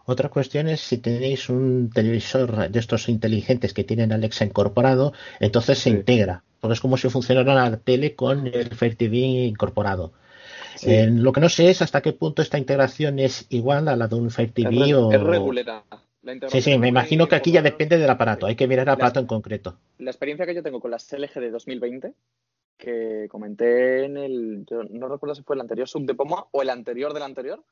Otra 0.05 0.29
cuestión 0.29 0.67
es 0.67 0.81
si 0.81 0.97
tenéis 0.97 1.49
un 1.49 1.89
televisor 1.93 2.69
de 2.69 2.79
estos 2.79 3.09
inteligentes 3.09 3.73
que 3.73 3.83
tienen 3.83 4.11
Alexa 4.11 4.45
incorporado, 4.45 5.13
entonces 5.39 5.79
se 5.79 5.89
integra. 5.89 6.43
Porque 6.59 6.73
es 6.73 6.81
como 6.81 6.97
si 6.97 7.09
funcionara 7.09 7.53
la 7.53 7.77
tele 7.77 8.15
con 8.15 8.47
el 8.47 8.75
Fire 8.75 8.95
TV 8.95 9.17
incorporado. 9.17 10.11
Sí. 10.75 10.89
Eh, 10.91 11.07
lo 11.09 11.31
que 11.31 11.41
no 11.41 11.49
sé 11.49 11.69
es 11.69 11.81
hasta 11.81 12.01
qué 12.01 12.13
punto 12.13 12.41
esta 12.41 12.57
integración 12.57 13.19
es 13.19 13.45
igual 13.49 13.87
a 13.87 13.95
la 13.95 14.07
de 14.07 14.15
un 14.15 14.29
Fire 14.31 14.49
Es, 14.49 14.53
TV 14.53 14.85
re- 14.85 14.93
o... 14.95 15.11
es 15.11 15.21
regulera. 15.21 15.83
La 16.23 16.33
Sí, 16.49 16.61
sí, 16.61 16.71
es 16.73 16.79
me 16.79 16.87
imagino 16.89 17.27
que 17.27 17.35
aquí 17.35 17.51
ya 17.51 17.61
depende 17.61 17.97
del 17.97 18.09
aparato. 18.09 18.47
Hay 18.47 18.55
que 18.55 18.67
mirar 18.67 18.83
el 18.83 18.87
La- 18.87 18.93
aparato 18.93 19.19
en 19.19 19.27
concreto. 19.27 19.77
La 19.99 20.11
experiencia 20.11 20.45
que 20.45 20.53
yo 20.55 20.61
tengo 20.63 20.79
con 20.81 20.91
las 20.91 21.11
LG 21.13 21.39
de 21.39 21.51
2020, 21.51 22.13
que 22.77 23.27
comenté 23.29 24.05
en 24.05 24.17
el, 24.17 24.65
yo 24.69 24.83
no 24.83 25.07
recuerdo 25.07 25.35
si 25.35 25.43
fue 25.43 25.55
el 25.55 25.61
anterior 25.61 25.87
sub 25.87 26.05
de 26.05 26.15
Poma 26.15 26.45
o 26.51 26.61
el 26.61 26.69
anterior 26.69 27.13
del 27.13 27.23
anterior, 27.23 27.63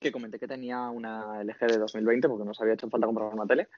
que 0.00 0.10
comenté 0.10 0.38
que 0.38 0.48
tenía 0.48 0.88
una 0.90 1.42
LG 1.44 1.58
de 1.66 1.78
2020 1.78 2.28
porque 2.28 2.44
nos 2.44 2.60
había 2.60 2.74
hecho 2.74 2.88
falta 2.88 3.06
comprar 3.06 3.32
una 3.32 3.46
tele, 3.46 3.68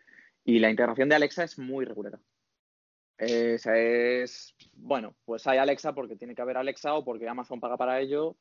y 0.44 0.58
la 0.58 0.70
integración 0.70 1.08
de 1.08 1.16
Alexa 1.16 1.44
es 1.44 1.58
muy 1.58 1.84
regulera. 1.84 2.18
Eh, 3.18 3.54
o 3.56 3.58
sea, 3.58 3.76
es, 3.76 4.54
bueno, 4.72 5.14
pues 5.24 5.46
hay 5.46 5.58
Alexa 5.58 5.92
porque 5.94 6.16
tiene 6.16 6.34
que 6.34 6.42
haber 6.42 6.56
Alexa 6.56 6.94
o 6.94 7.04
porque 7.04 7.28
Amazon 7.28 7.60
paga 7.60 7.76
para 7.76 8.00
ello 8.00 8.36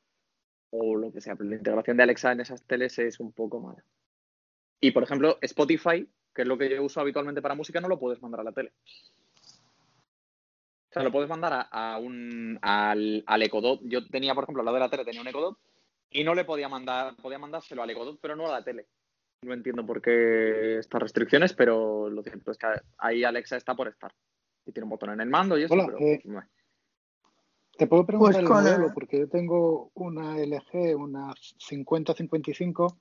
o 0.70 0.96
lo 0.96 1.12
que 1.12 1.20
sea, 1.20 1.36
pero 1.36 1.50
la 1.50 1.56
integración 1.56 1.96
de 1.96 2.02
Alexa 2.04 2.32
en 2.32 2.40
esas 2.40 2.62
teles 2.64 2.98
es 2.98 3.20
un 3.20 3.32
poco 3.32 3.60
mala. 3.60 3.84
Y 4.80 4.92
por 4.92 5.02
ejemplo, 5.02 5.38
Spotify, 5.42 6.08
que 6.34 6.42
es 6.42 6.48
lo 6.48 6.56
que 6.56 6.70
yo 6.70 6.82
uso 6.82 7.00
habitualmente 7.00 7.42
para 7.42 7.54
música, 7.54 7.80
no 7.80 7.88
lo 7.88 7.98
puedes 7.98 8.22
mandar 8.22 8.40
a 8.40 8.44
la 8.44 8.52
tele. 8.52 8.72
O 10.90 10.92
sea, 10.92 11.02
lo 11.02 11.12
puedes 11.12 11.28
mandar 11.28 11.52
a, 11.52 11.60
a 11.62 11.98
un, 11.98 12.58
al, 12.62 13.22
al 13.26 13.42
Ecodot. 13.42 13.80
Yo 13.84 14.06
tenía, 14.08 14.34
por 14.34 14.44
ejemplo, 14.44 14.60
al 14.60 14.66
lado 14.66 14.76
de 14.76 14.80
la 14.80 14.90
tele 14.90 15.04
tenía 15.04 15.20
un 15.20 15.28
Ecodot 15.28 15.58
y 16.12 16.24
no 16.24 16.34
le 16.34 16.44
podía 16.44 16.68
mandar, 16.68 17.16
podía 17.16 17.38
mandárselo 17.38 17.82
al 17.82 17.90
Ecodot, 17.90 18.18
pero 18.20 18.36
no 18.36 18.46
a 18.46 18.52
la 18.52 18.64
tele. 18.64 18.86
No 19.42 19.54
entiendo 19.54 19.84
por 19.84 20.00
qué 20.00 20.78
estas 20.78 21.02
restricciones, 21.02 21.52
pero 21.52 22.08
lo 22.08 22.22
cierto 22.22 22.52
es 22.52 22.58
que 22.58 22.66
ahí 22.98 23.24
Alexa 23.24 23.56
está 23.56 23.74
por 23.74 23.88
estar. 23.88 24.12
Y 24.64 24.72
tiene 24.72 24.84
un 24.84 24.90
botón 24.90 25.10
en 25.10 25.20
el 25.20 25.28
mando 25.28 25.58
y 25.58 25.64
eso, 25.64 25.74
Hola, 25.74 25.86
pero 25.86 25.98
eh. 25.98 26.22
Te 27.76 27.86
puedo 27.86 28.06
preguntar 28.06 28.32
Pues 28.34 28.42
el 28.42 28.48
con 28.48 28.56
modelo, 28.58 28.86
el- 28.86 28.92
porque 28.92 29.18
yo 29.18 29.28
tengo 29.28 29.90
una 29.94 30.38
LG, 30.38 30.94
una 30.94 31.34
5055, 31.58 32.98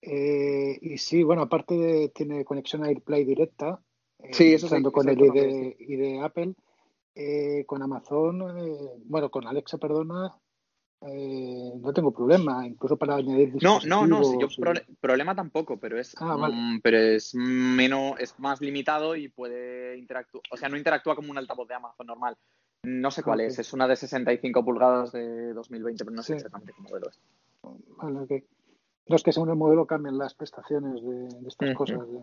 eh, 0.00 0.78
y 0.80 0.98
sí, 0.98 1.22
bueno, 1.22 1.42
aparte 1.42 1.74
de 1.74 2.08
tiene 2.08 2.44
conexión 2.44 2.82
a 2.82 2.88
AirPlay 2.88 3.24
directa, 3.24 3.80
eh, 4.18 4.32
Sí, 4.32 4.54
eso 4.54 4.68
sí, 4.68 4.82
con 4.82 5.08
el 5.08 5.20
ID, 5.20 5.76
ID 5.78 6.20
Apple. 6.22 6.54
Eh, 7.14 7.64
con 7.66 7.82
Amazon, 7.82 8.58
eh, 8.58 8.90
bueno, 9.04 9.30
con 9.30 9.46
Alexa, 9.46 9.76
perdona, 9.76 10.34
eh, 11.06 11.72
no 11.80 11.92
tengo 11.92 12.12
problema, 12.12 12.66
incluso 12.66 12.96
para 12.96 13.16
añadir 13.16 13.54
No, 13.62 13.80
no, 13.86 14.06
no, 14.06 14.24
si 14.24 14.38
yo 14.38 14.48
problema 15.00 15.34
tampoco, 15.34 15.76
pero 15.78 15.98
es, 15.98 16.14
Ah, 16.20 16.36
vale. 16.36 16.54
mm, 16.54 16.80
pero 16.82 16.98
es 16.98 17.34
menos, 17.34 18.14
es 18.18 18.38
más 18.38 18.60
limitado 18.60 19.16
y 19.16 19.28
puede 19.28 19.98
interactuar, 19.98 20.42
o 20.50 20.56
sea, 20.56 20.68
no 20.68 20.76
interactúa 20.76 21.16
como 21.16 21.30
un 21.30 21.38
altavoz 21.38 21.66
de 21.68 21.74
Amazon 21.74 22.06
normal. 22.06 22.36
No 22.84 23.10
sé 23.10 23.22
cuál 23.22 23.40
es, 23.40 23.58
es 23.58 23.72
una 23.72 23.86
de 23.86 23.94
65 23.96 24.64
pulgadas 24.64 25.12
de 25.12 25.52
2020, 25.52 26.04
pero 26.04 26.14
no 26.16 26.22
sé 26.22 26.32
Sí. 26.32 26.36
exactamente 26.36 26.72
qué 26.74 26.82
modelo 26.82 27.08
es. 27.08 27.18
Vale. 27.96 28.44
No 29.08 29.16
es 29.16 29.22
que 29.22 29.32
según 29.32 29.50
el 29.50 29.56
modelo 29.56 29.86
cambian 29.86 30.18
las 30.18 30.34
prestaciones 30.34 31.02
de, 31.02 31.28
de 31.40 31.48
estas 31.48 31.74
cosas. 31.76 32.00
de- 32.10 32.22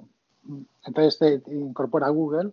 Entonces 0.86 1.18
te, 1.18 1.54
incorpora 1.54 2.10
Google, 2.10 2.52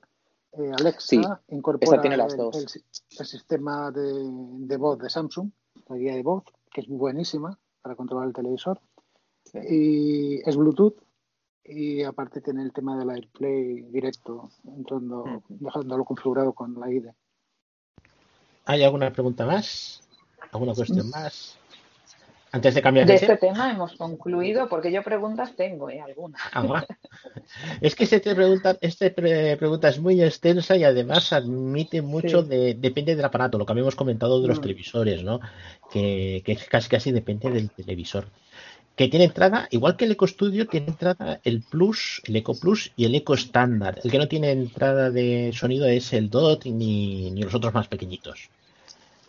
eh, 0.53 0.73
Alexa, 0.79 1.01
Sí, 1.01 1.21
incorpora 1.49 1.97
esta 1.97 2.01
tiene 2.03 2.17
las 2.17 2.33
el, 2.33 2.39
dos. 2.39 2.57
el 2.57 2.69
si- 2.69 2.83
el 3.19 3.27
sistema 3.27 3.91
de, 3.91 4.03
de 4.03 4.77
voz 4.77 4.99
de 4.99 5.09
Samsung, 5.11 5.51
la 5.89 5.97
guía 5.97 6.15
de 6.15 6.23
voz, 6.23 6.45
que 6.73 6.81
es 6.83 6.89
buenísima 6.89 7.59
para 7.83 7.95
controlar 7.95 8.29
el 8.29 8.35
televisor. 8.35 8.81
Y 9.69 10.41
es 10.49 10.57
Bluetooth 10.57 10.97
y 11.65 12.03
aparte 12.03 12.41
tiene 12.41 12.63
el 12.63 12.73
tema 12.73 12.97
del 12.99 13.11
AirPlay 13.11 13.83
directo, 13.91 14.51
entrando, 14.65 15.43
dejándolo 15.49 16.05
configurado 16.05 16.53
con 16.53 16.79
la 16.79 16.91
ID. 16.91 17.09
¿Hay 18.65 18.83
alguna 18.83 19.13
pregunta 19.13 19.47
más? 19.47 20.03
¿Alguna 20.53 20.75
cuestión 20.75 21.09
más? 21.11 21.59
Antes 22.53 22.75
de 22.75 22.81
cambiar 22.83 23.07
De 23.07 23.13
de 23.13 23.19
este 23.19 23.37
tema. 23.37 23.53
tema 23.55 23.71
hemos 23.73 23.93
concluido 23.97 24.69
porque 24.69 24.91
yo 24.93 25.03
preguntas 25.03 25.55
tengo, 25.57 25.91
¿eh? 25.91 26.01
Algunas. 26.01 26.41
Ah. 26.53 26.87
Es 27.81 27.95
que 27.95 28.05
este 28.05 28.21
pregunta, 28.21 28.79
este 28.81 29.11
pre- 29.11 29.57
pregunta 29.57 29.89
es 29.89 29.99
muy 29.99 30.23
extensa 30.23 30.77
y 30.77 30.85
además 30.85 31.33
admite 31.33 32.03
mucho 32.03 32.43
Sí. 32.43 32.49
de, 32.49 32.75
depende 32.75 33.15
del 33.17 33.25
aparato, 33.25 33.59
lo 33.59 33.67
que 33.67 33.73
habíamos 33.73 33.97
comentado 33.97 34.41
de 34.41 34.49
los 34.49 34.59
Mm. 34.59 34.63
televisores, 34.63 35.23
¿no? 35.23 35.41
Que, 35.93 36.43
que 36.45 36.57
casi 36.57 36.89
casi 36.89 37.11
depende 37.13 37.51
del 37.51 37.71
televisor. 37.71 38.27
Que 38.95 39.09
tiene 39.09 39.27
entrada, 39.27 39.69
igual 39.73 39.97
que 39.97 40.07
el 40.07 40.13
Eco 40.13 40.27
Studio, 40.27 40.67
tiene 40.67 40.87
entrada 40.87 41.41
el 41.45 41.61
Plus, 41.63 42.23
el 42.25 42.37
Eco 42.37 42.59
Plus 42.59 42.93
y 42.97 43.05
el 43.05 43.15
Eco 43.15 43.35
estándar. 43.35 44.01
El 44.03 44.11
que 44.11 44.19
no 44.19 44.29
tiene 44.29 44.53
entrada 44.53 45.11
de 45.11 45.51
sonido 45.53 45.87
es 45.87 46.15
el 46.15 46.31
DOT 46.31 46.65
ni, 46.67 47.31
ni 47.33 47.43
los 47.43 47.55
otros 47.55 47.75
más 47.75 47.89
pequeñitos. 47.89 48.49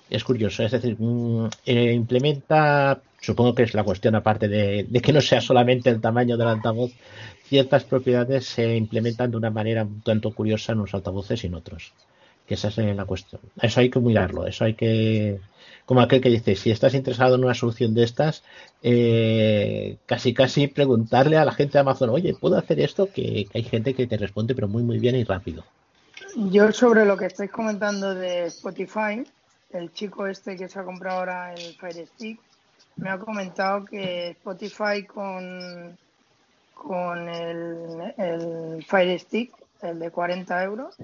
Es 0.10 0.24
curioso, 0.24 0.64
es 0.64 0.72
decir, 0.72 0.96
mm, 0.98 1.50
eh, 1.66 1.94
implementa, 1.94 3.02
supongo 3.20 3.54
que 3.54 3.64
es 3.64 3.74
la 3.74 3.84
cuestión 3.84 4.16
aparte 4.16 4.48
de, 4.48 4.88
que 5.02 5.14
no 5.14 5.22
sea 5.22 5.42
solamente 5.42 5.90
el 5.90 6.00
tamaño 6.00 6.38
del 6.38 6.48
altavoz, 6.48 6.92
ciertas 7.44 7.84
propiedades 7.84 8.46
se 8.46 8.76
implementan 8.78 9.32
de 9.32 9.38
una 9.38 9.50
manera 9.50 9.84
un 9.84 10.02
tanto 10.02 10.32
curiosa 10.32 10.72
en 10.72 10.80
unos 10.80 10.94
altavoces 10.94 11.44
y 11.44 11.48
en 11.48 11.56
otros. 11.56 11.94
Que 12.48 12.54
esa 12.54 12.70
es 12.70 12.78
la 12.78 13.04
cuestión. 13.04 13.42
Eso 13.62 13.82
hay 13.82 13.90
que 13.90 14.00
mirarlo, 14.00 14.48
eso 14.48 14.64
hay 14.64 14.76
que, 14.76 15.42
como 15.86 16.00
aquel 16.00 16.22
que 16.22 16.30
dice, 16.30 16.56
si 16.56 16.72
estás 16.72 16.94
interesado 16.94 17.36
en 17.36 17.44
una 17.44 17.54
solución 17.54 17.94
de 17.94 18.04
estas, 18.04 18.44
eh, 18.84 19.98
casi 20.06 20.34
casi 20.34 20.68
preguntarle 20.68 21.36
a 21.36 21.44
la 21.44 21.52
gente 21.52 21.74
de 21.74 21.80
Amazon, 21.80 22.10
oye, 22.10 22.34
¿puedo 22.34 22.58
hacer 22.58 22.80
esto? 22.80 23.08
Que, 23.08 23.46
que 23.52 23.58
hay 23.58 23.64
gente 23.64 23.94
que 23.94 24.08
te 24.08 24.16
responde, 24.16 24.56
pero 24.56 24.70
muy 24.70 24.84
muy 24.84 25.00
bien 25.00 25.18
y 25.18 25.26
rápido. 25.26 25.66
Yo 26.36 26.72
sobre 26.72 27.06
lo 27.06 27.18
que 27.18 27.26
estáis 27.26 27.52
comentando 27.52 28.16
de 28.16 28.46
Spotify, 28.46 29.24
el 29.72 29.92
chico 29.94 30.28
este 30.28 30.56
que 30.56 30.70
se 30.70 30.80
ha 30.80 30.84
comprado 30.84 31.20
ahora 31.20 31.54
el 31.54 31.76
Fire 31.76 32.08
Stick 32.08 32.40
me 32.98 33.10
ha 33.10 33.20
comentado 33.20 33.86
que 33.86 34.30
Spotify 34.30 35.06
con, 35.06 35.98
con 36.74 37.30
el, 37.30 38.14
el 38.18 38.86
Fire 38.86 39.20
Stick, 39.20 39.54
el 39.82 40.00
de 40.00 40.10
40 40.12 40.64
euros, 40.64 40.96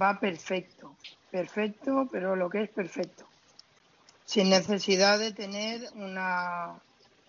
va 0.00 0.18
perfecto. 0.18 0.94
Perfecto, 1.30 2.08
pero 2.10 2.34
lo 2.36 2.48
que 2.48 2.62
es 2.62 2.70
perfecto. 2.70 3.24
Sin 4.24 4.50
necesidad 4.50 5.18
de 5.18 5.32
tener 5.32 5.82
una, 5.94 6.74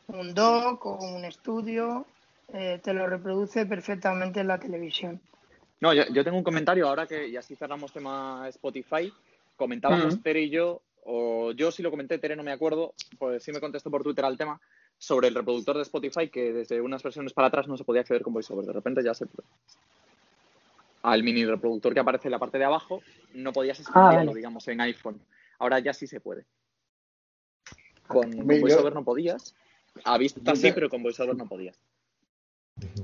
un 0.08 0.34
dock 0.34 0.86
o 0.86 0.98
un 0.98 1.26
estudio, 1.26 2.06
eh, 2.54 2.80
te 2.84 2.94
lo 2.94 3.08
reproduce 3.08 3.66
perfectamente 3.66 4.40
en 4.40 4.48
la 4.48 4.58
televisión. 4.58 5.22
No, 5.82 5.94
yo, 5.94 6.04
yo 6.12 6.24
tengo 6.24 6.38
un 6.38 6.44
comentario 6.44 6.88
ahora 6.88 7.06
que, 7.06 7.28
y 7.28 7.38
así 7.38 7.56
cerramos 7.56 7.94
tema 7.94 8.48
Spotify. 8.50 9.12
Comentábamos 9.60 10.16
Mm. 10.16 10.22
Tere 10.22 10.42
y 10.44 10.50
yo, 10.50 10.82
o 11.04 11.52
yo 11.52 11.70
sí 11.72 11.84
lo 11.84 11.92
comenté, 11.92 12.18
Tere 12.18 12.36
no 12.38 12.44
me 12.44 12.52
acuerdo, 12.54 12.94
pues 13.20 13.44
sí 13.44 13.52
me 13.52 13.60
contestó 13.60 13.92
por 13.92 14.04
Twitter 14.04 14.24
al 14.26 14.38
tema, 14.38 14.60
sobre 14.98 15.28
el 15.28 15.36
reproductor 15.36 15.76
de 15.76 15.82
Spotify 15.84 16.30
que 16.30 16.54
desde 16.54 16.80
unas 16.82 17.04
versiones 17.04 17.34
para 17.34 17.50
atrás 17.50 17.68
no 17.68 17.76
se 17.78 17.84
podía 17.84 18.02
acceder 18.02 18.22
con 18.24 18.34
VoiceOver. 18.34 18.66
De 18.66 18.74
repente 18.74 19.04
ya 19.04 19.14
se 19.14 19.26
puede. 19.26 19.48
Al 21.04 21.24
mini 21.24 21.46
reproductor 21.46 21.94
que 21.94 22.00
aparece 22.00 22.28
en 22.28 22.32
la 22.34 22.40
parte 22.40 22.58
de 22.58 22.66
abajo, 22.66 23.02
no 23.34 23.52
podías 23.54 23.80
escribirlo, 23.80 24.16
vale. 24.18 24.34
digamos, 24.34 24.68
en 24.70 24.82
iPhone. 24.82 25.20
Ahora 25.60 25.80
ya 25.80 25.94
sí 25.94 26.08
se 26.08 26.20
puede. 26.22 26.46
Con, 28.08 28.24
con 28.32 28.38
yo- 28.38 28.62
VoiceOver 28.62 28.94
no 28.94 29.04
podías. 29.04 29.54
A 30.06 30.18
vista 30.18 30.56
sí, 30.56 30.72
pero 30.74 30.90
con 30.90 31.04
VoiceOver 31.04 31.36
no 31.36 31.48
podías. 31.48 31.78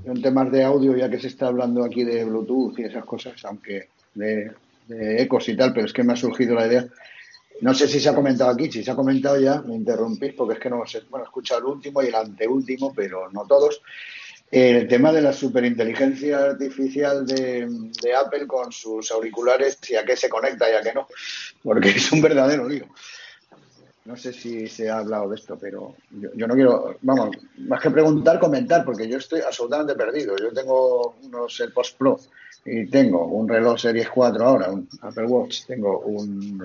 En 0.04 0.22
temas 0.22 0.50
de 0.50 0.64
audio, 0.64 0.96
ya 0.96 1.10
que 1.10 1.18
se 1.18 1.26
está 1.28 1.48
hablando 1.48 1.84
aquí 1.84 2.02
de 2.04 2.24
Bluetooth 2.24 2.78
y 2.78 2.84
esas 2.84 3.04
cosas, 3.04 3.44
aunque 3.44 3.88
de, 4.14 4.52
de 4.86 5.22
ecos 5.22 5.48
y 5.48 5.56
tal, 5.56 5.72
pero 5.72 5.86
es 5.86 5.92
que 5.92 6.02
me 6.02 6.12
ha 6.12 6.16
surgido 6.16 6.54
la 6.54 6.66
idea. 6.66 6.86
No 7.60 7.72
sé 7.74 7.88
si 7.88 8.00
se 8.00 8.08
ha 8.08 8.14
comentado 8.14 8.50
aquí, 8.50 8.70
si 8.70 8.84
se 8.84 8.90
ha 8.90 8.96
comentado 8.96 9.40
ya, 9.40 9.62
me 9.62 9.74
interrumpís 9.74 10.34
porque 10.34 10.54
es 10.54 10.60
que 10.60 10.70
no 10.70 10.84
sé. 10.86 11.02
Bueno, 11.08 11.24
he 11.24 11.28
escuchado 11.28 11.60
el 11.60 11.66
último 11.66 12.02
y 12.02 12.08
el 12.08 12.14
anteúltimo, 12.14 12.92
pero 12.94 13.30
no 13.30 13.46
todos. 13.46 13.80
El 14.50 14.86
tema 14.86 15.12
de 15.12 15.22
la 15.22 15.32
superinteligencia 15.32 16.38
artificial 16.38 17.26
de, 17.26 17.68
Apple 18.14 18.46
con 18.46 18.70
sus 18.70 19.10
auriculares 19.10 19.78
y 19.88 19.96
a 19.96 20.04
qué 20.04 20.16
se 20.16 20.28
conecta 20.28 20.70
y 20.70 20.74
a 20.74 20.82
qué 20.82 20.92
no, 20.92 21.08
porque 21.64 21.90
es 21.90 22.12
un 22.12 22.20
verdadero 22.20 22.68
lío. 22.68 22.86
No 24.04 24.16
sé 24.16 24.32
si 24.32 24.68
se 24.68 24.88
ha 24.88 24.98
hablado 24.98 25.30
de 25.30 25.34
esto, 25.34 25.58
pero 25.60 25.96
yo, 26.10 26.28
yo 26.34 26.46
no 26.46 26.54
quiero, 26.54 26.96
vamos, 27.02 27.36
más 27.58 27.80
que 27.80 27.90
preguntar, 27.90 28.38
comentar, 28.38 28.84
porque 28.84 29.08
yo 29.08 29.18
estoy 29.18 29.40
absolutamente 29.40 29.96
perdido. 29.96 30.36
Yo 30.36 30.52
tengo 30.52 31.16
unos 31.24 31.60
AirPods 31.60 31.92
Pro 31.98 32.20
y 32.66 32.86
tengo 32.86 33.26
un 33.26 33.48
reloj 33.48 33.78
Series 33.78 34.08
4 34.08 34.44
ahora, 34.44 34.70
un 34.70 34.88
Apple 35.02 35.26
Watch, 35.26 35.66
tengo 35.66 36.00
un, 36.00 36.60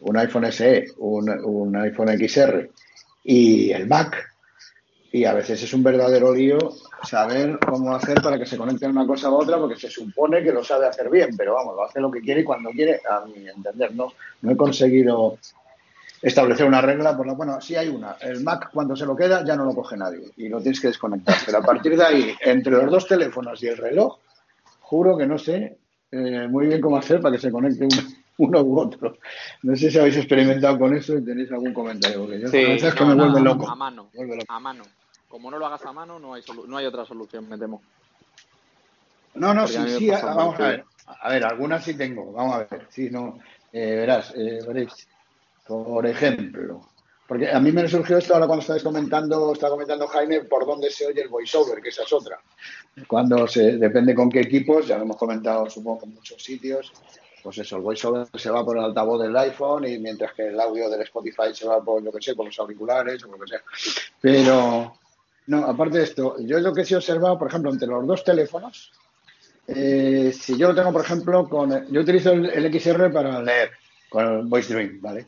un 0.00 0.16
iPhone 0.16 0.50
SE, 0.50 0.86
un, 0.98 1.28
un 1.28 1.76
iPhone 1.76 2.08
XR 2.18 2.70
y 3.24 3.70
el 3.72 3.86
Mac. 3.86 4.28
Y 5.12 5.24
a 5.24 5.34
veces 5.34 5.60
es 5.60 5.74
un 5.74 5.82
verdadero 5.82 6.32
lío 6.32 6.58
saber 7.02 7.58
cómo 7.58 7.94
hacer 7.94 8.22
para 8.22 8.38
que 8.38 8.46
se 8.46 8.56
conecten 8.56 8.92
una 8.92 9.06
cosa 9.06 9.26
a 9.26 9.32
otra, 9.32 9.58
porque 9.58 9.74
se 9.74 9.90
supone 9.90 10.42
que 10.42 10.52
lo 10.52 10.62
sabe 10.62 10.86
hacer 10.86 11.10
bien, 11.10 11.36
pero 11.36 11.54
vamos, 11.54 11.74
lo 11.74 11.84
hace 11.84 12.00
lo 12.00 12.12
que 12.12 12.20
quiere 12.20 12.42
y 12.42 12.44
cuando 12.44 12.70
quiere, 12.70 13.00
a 13.10 13.24
mi 13.26 13.48
entender. 13.48 13.92
No, 13.92 14.12
no 14.42 14.52
he 14.52 14.56
conseguido 14.56 15.36
establecer 16.22 16.66
una 16.66 16.80
regla 16.80 17.16
por 17.16 17.26
la 17.26 17.32
bueno 17.32 17.58
sí 17.62 17.76
hay 17.76 17.88
una 17.88 18.16
el 18.20 18.42
Mac 18.42 18.68
cuando 18.74 18.94
se 18.94 19.06
lo 19.06 19.16
queda 19.16 19.42
ya 19.42 19.56
no 19.56 19.64
lo 19.64 19.74
coge 19.74 19.96
nadie 19.96 20.30
y 20.36 20.50
lo 20.50 20.60
tienes 20.60 20.78
que 20.78 20.88
desconectar 20.88 21.34
pero 21.46 21.56
a 21.56 21.62
partir 21.62 21.96
de 21.96 22.04
ahí 22.04 22.34
entre 22.42 22.72
los 22.72 22.90
dos 22.90 23.06
teléfonos 23.06 23.62
y 23.62 23.68
el 23.68 23.78
reloj 23.78 24.18
juro 24.90 25.16
que 25.16 25.26
no 25.26 25.38
sé 25.38 25.78
eh, 26.10 26.48
muy 26.48 26.66
bien 26.66 26.80
cómo 26.80 26.96
hacer 26.96 27.20
para 27.20 27.36
que 27.36 27.40
se 27.40 27.52
conecte 27.52 27.84
uno, 27.84 28.02
uno 28.38 28.60
u 28.62 28.80
otro 28.80 29.16
no 29.62 29.76
sé 29.76 29.88
si 29.90 29.98
habéis 29.98 30.16
experimentado 30.16 30.76
con 30.80 30.92
eso 30.96 31.16
y 31.16 31.24
tenéis 31.24 31.52
algún 31.52 31.72
comentario 31.72 32.20
porque 32.22 32.40
yo 32.40 32.48
Sí, 32.48 32.56
a 32.58 32.68
veces 32.70 32.88
es 32.88 32.94
que 32.94 33.04
me 33.04 33.14
no, 33.14 33.22
vuelve 33.22 33.38
a- 33.38 33.42
loco 33.44 33.68
A 33.68 33.74
mano, 33.76 34.10
Vuelve 34.12 34.36
loco. 34.36 34.52
a 34.52 34.58
mano. 34.60 34.84
Como 35.28 35.48
no 35.48 35.58
lo 35.58 35.66
hagas 35.66 35.86
a 35.86 35.92
mano, 35.92 36.18
no 36.18 36.34
hay, 36.34 36.42
solu- 36.42 36.66
no 36.66 36.76
hay 36.76 36.86
otra 36.86 37.04
solución, 37.04 37.48
me 37.48 37.56
temo. 37.56 37.82
No, 39.34 39.54
no, 39.54 39.62
Porque 39.62 39.88
sí, 39.90 40.06
sí, 40.08 40.10
vamos 40.10 40.58
a 40.58 40.68
ver. 40.68 40.84
A 41.06 41.28
ver, 41.30 41.44
algunas 41.44 41.84
sí 41.84 41.96
tengo, 41.96 42.32
vamos 42.32 42.56
a 42.56 42.58
ver. 42.64 42.88
Sí, 42.90 43.10
no, 43.10 43.38
eh, 43.72 43.94
verás, 43.94 44.34
eh, 44.36 44.58
veréis. 44.66 45.06
Por 45.68 46.04
ejemplo, 46.04 46.80
porque 47.30 47.48
a 47.48 47.60
mí 47.60 47.70
me 47.70 47.86
surgió 47.86 48.18
esto 48.18 48.34
ahora 48.34 48.48
cuando 48.48 48.62
estáis 48.62 48.82
comentando, 48.82 49.52
está 49.52 49.68
comentando 49.68 50.08
Jaime, 50.08 50.40
por 50.40 50.66
dónde 50.66 50.90
se 50.90 51.06
oye 51.06 51.22
el 51.22 51.28
voiceover, 51.28 51.80
que 51.80 51.90
esa 51.90 52.02
es 52.02 52.12
otra. 52.12 52.40
Cuando 53.06 53.46
se, 53.46 53.76
depende 53.76 54.16
con 54.16 54.28
qué 54.28 54.40
equipos, 54.40 54.88
ya 54.88 54.96
lo 54.96 55.04
hemos 55.04 55.16
comentado 55.16 55.70
supongo 55.70 56.06
en 56.06 56.14
muchos 56.14 56.42
sitios, 56.42 56.92
pues 57.40 57.58
eso, 57.58 57.76
el 57.76 57.82
voiceover 57.82 58.26
se 58.34 58.50
va 58.50 58.64
por 58.64 58.78
el 58.78 58.82
altavoz 58.82 59.22
del 59.22 59.36
iPhone 59.36 59.86
y 59.86 59.96
mientras 60.00 60.32
que 60.32 60.48
el 60.48 60.60
audio 60.60 60.90
del 60.90 61.02
Spotify 61.02 61.54
se 61.54 61.68
va 61.68 61.80
por, 61.80 62.02
lo 62.02 62.10
que 62.10 62.20
sé, 62.20 62.34
por 62.34 62.46
los 62.46 62.58
auriculares 62.58 63.22
o 63.22 63.28
lo 63.28 63.38
que 63.38 63.46
sea. 63.46 63.62
Pero, 64.20 64.92
no, 65.46 65.64
aparte 65.66 65.98
de 65.98 66.04
esto, 66.04 66.34
yo 66.40 66.58
lo 66.58 66.74
que 66.74 66.84
sí 66.84 66.94
he 66.94 66.96
observado, 66.96 67.38
por 67.38 67.46
ejemplo, 67.46 67.70
entre 67.70 67.86
los 67.86 68.04
dos 68.08 68.24
teléfonos, 68.24 68.90
eh, 69.68 70.32
si 70.36 70.58
yo 70.58 70.66
lo 70.66 70.74
tengo, 70.74 70.92
por 70.92 71.04
ejemplo, 71.04 71.48
con 71.48 71.92
yo 71.92 72.00
utilizo 72.00 72.32
el, 72.32 72.50
el 72.50 72.80
XR 72.80 73.12
para 73.12 73.40
leer 73.40 73.70
con 74.08 74.26
el 74.26 74.46
Voice 74.46 74.74
Dream, 74.74 74.98
¿vale? 75.00 75.26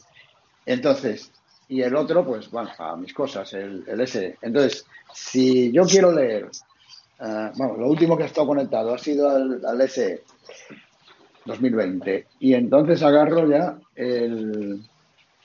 Entonces, 0.67 1.31
y 1.73 1.81
el 1.81 1.97
otro, 1.97 2.23
pues, 2.23 2.51
bueno, 2.51 2.69
a 2.77 2.95
mis 2.97 3.15
cosas, 3.15 3.51
el, 3.55 3.83
el 3.87 3.99
S. 4.03 4.37
Entonces, 4.43 4.85
si 5.15 5.73
yo 5.73 5.85
quiero 5.85 6.13
leer, 6.13 6.51
eh, 7.19 7.51
bueno, 7.57 7.79
lo 7.79 7.87
último 7.87 8.15
que 8.15 8.25
ha 8.25 8.27
estado 8.27 8.49
conectado 8.49 8.93
ha 8.93 8.99
sido 8.99 9.31
al, 9.31 9.65
al 9.65 9.89
SE 9.89 10.23
2020, 11.47 12.27
y 12.41 12.53
entonces 12.53 13.03
agarro 13.03 13.49
ya 13.49 13.79
el 13.97 14.83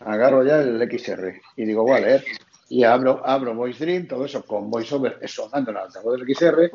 agarro 0.02 0.44
ya 0.44 0.60
el 0.60 0.82
XR 0.82 1.34
y 1.56 1.66
digo, 1.66 1.84
voy 1.84 1.94
a 1.94 2.02
leer. 2.02 2.26
Y 2.68 2.84
abro, 2.84 3.22
abro 3.26 3.56
Voice 3.56 3.86
Dream, 3.86 4.06
todo 4.06 4.26
eso 4.26 4.44
con 4.44 4.70
VoiceOver 4.70 5.20
sonando 5.30 5.72
en 5.72 5.78
el 5.78 5.84
altavoz 5.84 6.20
del 6.20 6.36
XR, 6.36 6.72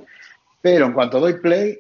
pero 0.63 0.87
en 0.87 0.95
cuanto 0.95 1.21
doy 1.21 1.35
play, 1.35 1.79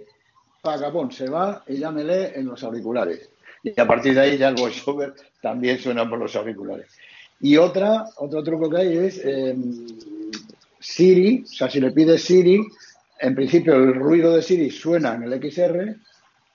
pagabón, 0.61 1.11
se 1.11 1.31
va 1.31 1.65
y 1.67 1.79
ya 1.79 1.91
me 1.91 2.05
lee 2.05 2.33
en 2.35 2.45
los 2.45 2.63
auriculares. 2.65 3.31
Y 3.63 3.81
a 3.81 3.87
partir 3.87 4.15
de 4.15 4.21
ahí 4.21 4.37
ya 4.37 4.49
el 4.49 4.57
voiceover 4.57 5.15
también 5.41 5.79
suena 5.79 6.07
por 6.07 6.19
los 6.19 6.37
auriculares. 6.37 6.89
Y 7.43 7.57
otra, 7.59 8.07
otro 8.17 8.43
truco 8.43 8.71
que 8.71 8.77
hay 8.79 8.97
es 8.97 9.21
eh, 9.25 9.55
Siri, 10.81 11.43
o 11.45 11.47
sea, 11.47 11.71
si 11.71 11.81
le 11.81 11.93
pides 11.93 12.23
Siri, 12.25 12.61
en 13.21 13.35
principio 13.35 13.75
el 13.75 13.95
ruido 13.95 14.35
de 14.35 14.43
Siri 14.43 14.71
suena 14.71 15.15
en 15.15 15.25
el 15.25 15.33
XR, 15.35 15.97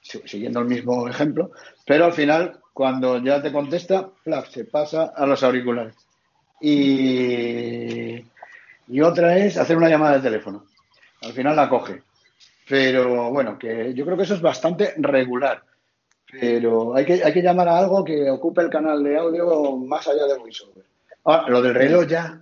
si- 0.02 0.22
siguiendo 0.26 0.60
el 0.60 0.68
mismo 0.68 1.08
ejemplo, 1.08 1.52
pero 1.86 2.06
al 2.06 2.14
final, 2.14 2.60
cuando 2.74 3.22
ya 3.24 3.42
te 3.42 3.52
contesta, 3.52 4.10
se 4.50 4.66
pasa 4.66 5.14
a 5.16 5.26
los 5.26 5.44
auriculares. 5.44 5.96
Y, 6.60 8.16
y 8.88 9.02
otra 9.02 9.38
es 9.38 9.58
hacer 9.58 9.78
una 9.78 9.90
llamada 9.90 10.16
de 10.18 10.24
teléfono. 10.24 10.66
Al 11.22 11.34
final 11.34 11.56
la 11.56 11.70
coge. 11.70 12.04
Pero 12.68 13.32
bueno, 13.32 13.58
que 13.60 13.94
yo 13.94 14.06
creo 14.06 14.18
que 14.18 14.24
eso 14.24 14.36
es 14.36 14.42
bastante 14.42 14.94
regular. 14.98 15.64
Pero 16.32 16.96
hay 16.96 17.06
que, 17.06 17.24
hay 17.24 17.34
que 17.34 17.42
llamar 17.42 17.70
a 17.70 17.80
algo 17.80 18.04
que 18.04 18.30
ocupe 18.30 18.62
el 18.62 18.70
canal 18.70 19.04
de 19.04 19.18
audio 19.18 19.78
más 19.78 20.08
allá 20.08 20.26
de 20.26 20.38
VoiceOver. 20.38 20.84
Ahora, 21.24 21.50
lo 21.50 21.62
del 21.62 21.74
reloj 21.74 22.08
ya. 22.08 22.42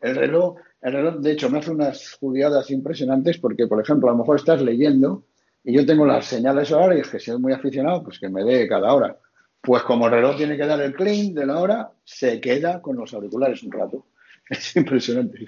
El 0.00 0.16
reloj, 0.16 0.56
el 0.80 0.92
reloj, 0.92 1.16
de 1.16 1.32
hecho, 1.32 1.50
me 1.50 1.58
hace 1.58 1.70
unas 1.70 2.14
judiadas 2.14 2.70
impresionantes 2.70 3.38
porque, 3.38 3.66
por 3.66 3.80
ejemplo, 3.80 4.08
a 4.08 4.12
lo 4.12 4.18
mejor 4.18 4.36
estás 4.36 4.62
leyendo 4.62 5.24
y 5.64 5.74
yo 5.74 5.84
tengo 5.84 6.06
las 6.06 6.26
señales 6.26 6.70
horarias 6.72 7.08
que 7.08 7.18
soy 7.18 7.38
muy 7.38 7.52
aficionado, 7.52 8.02
pues 8.04 8.18
que 8.18 8.28
me 8.28 8.44
dé 8.44 8.66
cada 8.68 8.94
hora. 8.94 9.18
Pues 9.60 9.82
como 9.82 10.06
el 10.06 10.12
reloj 10.12 10.36
tiene 10.36 10.56
que 10.56 10.66
dar 10.66 10.80
el 10.80 10.94
clean 10.94 11.34
de 11.34 11.46
la 11.46 11.58
hora, 11.58 11.90
se 12.02 12.40
queda 12.40 12.80
con 12.80 12.96
los 12.96 13.12
auriculares 13.12 13.62
un 13.62 13.72
rato. 13.72 14.06
Es 14.50 14.74
impresionante. 14.74 15.46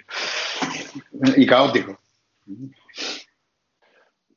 Y 1.37 1.45
caótico. 1.45 1.99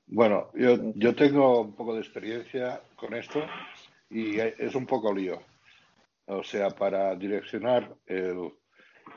Bueno, 0.07 0.51
yo, 0.53 0.93
yo 0.95 1.15
tengo 1.15 1.61
un 1.61 1.75
poco 1.75 1.95
de 1.95 2.01
experiencia 2.01 2.81
con 2.95 3.13
esto 3.15 3.43
y 4.09 4.39
es 4.39 4.75
un 4.75 4.85
poco 4.85 5.13
lío. 5.13 5.41
O 6.27 6.43
sea, 6.43 6.69
para 6.69 7.15
direccionar 7.15 7.95
el, 8.05 8.51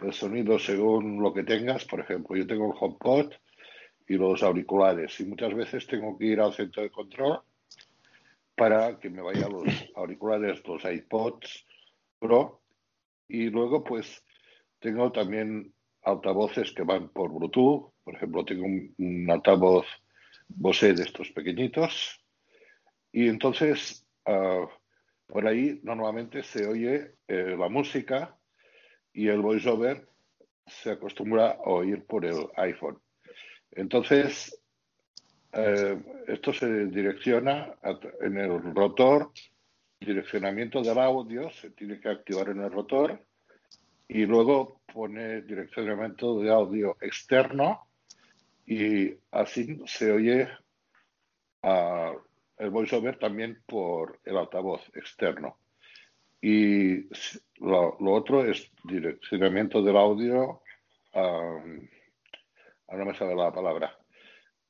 el 0.03 0.13
sonido 0.13 0.59
según 0.59 1.23
lo 1.23 1.33
que 1.33 1.45
tengas, 1.45 1.85
por 1.85 2.01
ejemplo, 2.01 2.37
yo 2.37 2.47
tengo 2.47 2.73
el 2.73 2.79
HomePod 2.79 3.33
y 4.09 4.15
los 4.15 4.43
auriculares 4.43 5.21
y 5.21 5.27
muchas 5.27 5.55
veces 5.55 5.87
tengo 5.87 6.17
que 6.17 6.27
ir 6.27 6.41
al 6.41 6.55
centro 6.55 6.83
de 6.83 6.91
control 6.91 7.41
para 8.57 8.99
que 8.99 9.11
me 9.11 9.23
vayan 9.23 9.53
los 9.53 9.65
auriculares, 9.95 10.67
los 10.67 10.85
iPods 10.85 11.67
Pro 12.19 12.61
y 13.29 13.51
luego 13.51 13.85
pues 13.85 14.25
tengo 14.81 15.13
también 15.13 15.73
altavoces 16.03 16.73
que 16.73 16.83
van 16.83 17.11
por 17.11 17.33
Bluetooth, 17.33 17.93
por 18.03 18.15
ejemplo 18.15 18.45
tengo 18.45 18.65
un, 18.65 18.95
un 18.99 19.31
altavoz 19.31 19.87
Bose 20.49 20.95
de 20.95 21.03
estos 21.03 21.31
pequeñitos 21.31 22.25
y 23.13 23.29
entonces 23.29 24.07
ah, 24.27 24.67
por 25.27 25.47
ahí 25.47 25.81
normalmente 25.83 26.43
se 26.43 26.67
oye 26.67 27.17
eh, 27.29 27.55
la 27.59 27.69
música 27.69 28.37
y 29.13 29.29
el 29.29 29.41
voiceover 29.41 30.09
se 30.67 30.93
acostumbra 30.93 31.51
a 31.53 31.71
oír 31.71 32.05
por 32.05 32.25
el 32.25 32.47
iPhone. 32.57 32.99
Entonces, 33.73 34.59
eh, 35.53 35.99
esto 36.27 36.53
se 36.53 36.87
direcciona 36.87 37.75
en 38.21 38.39
el 38.39 38.75
rotor, 38.75 39.31
direccionamiento 40.01 40.83
del 40.83 40.99
audio, 40.99 41.51
se 41.51 41.71
tiene 41.71 42.01
que 42.01 42.09
activar 42.09 42.49
en 42.51 42.61
el 42.61 42.71
rotor 42.71 43.21
y 44.07 44.25
luego 44.25 44.81
pone 44.93 45.43
direccionamiento 45.43 46.41
de 46.41 46.51
audio 46.51 46.97
externo 47.01 47.88
y 48.71 49.19
así 49.31 49.81
se 49.87 50.13
oye 50.13 50.47
ah, 51.63 52.15
el 52.59 52.69
voiceover 52.69 53.19
también 53.19 53.63
por 53.67 54.21
el 54.25 54.37
altavoz 54.37 54.83
externo. 54.95 55.59
Y 56.43 57.09
lo, 57.61 57.97
otro 57.99 58.45
es 58.45 58.71
direccionamiento 58.85 59.83
del 59.83 59.97
audio. 59.97 60.63
am, 61.15 61.89
ahora 62.89 63.05
me 63.07 63.15
sale 63.15 63.35
la 63.35 63.51
palabra. 63.51 63.99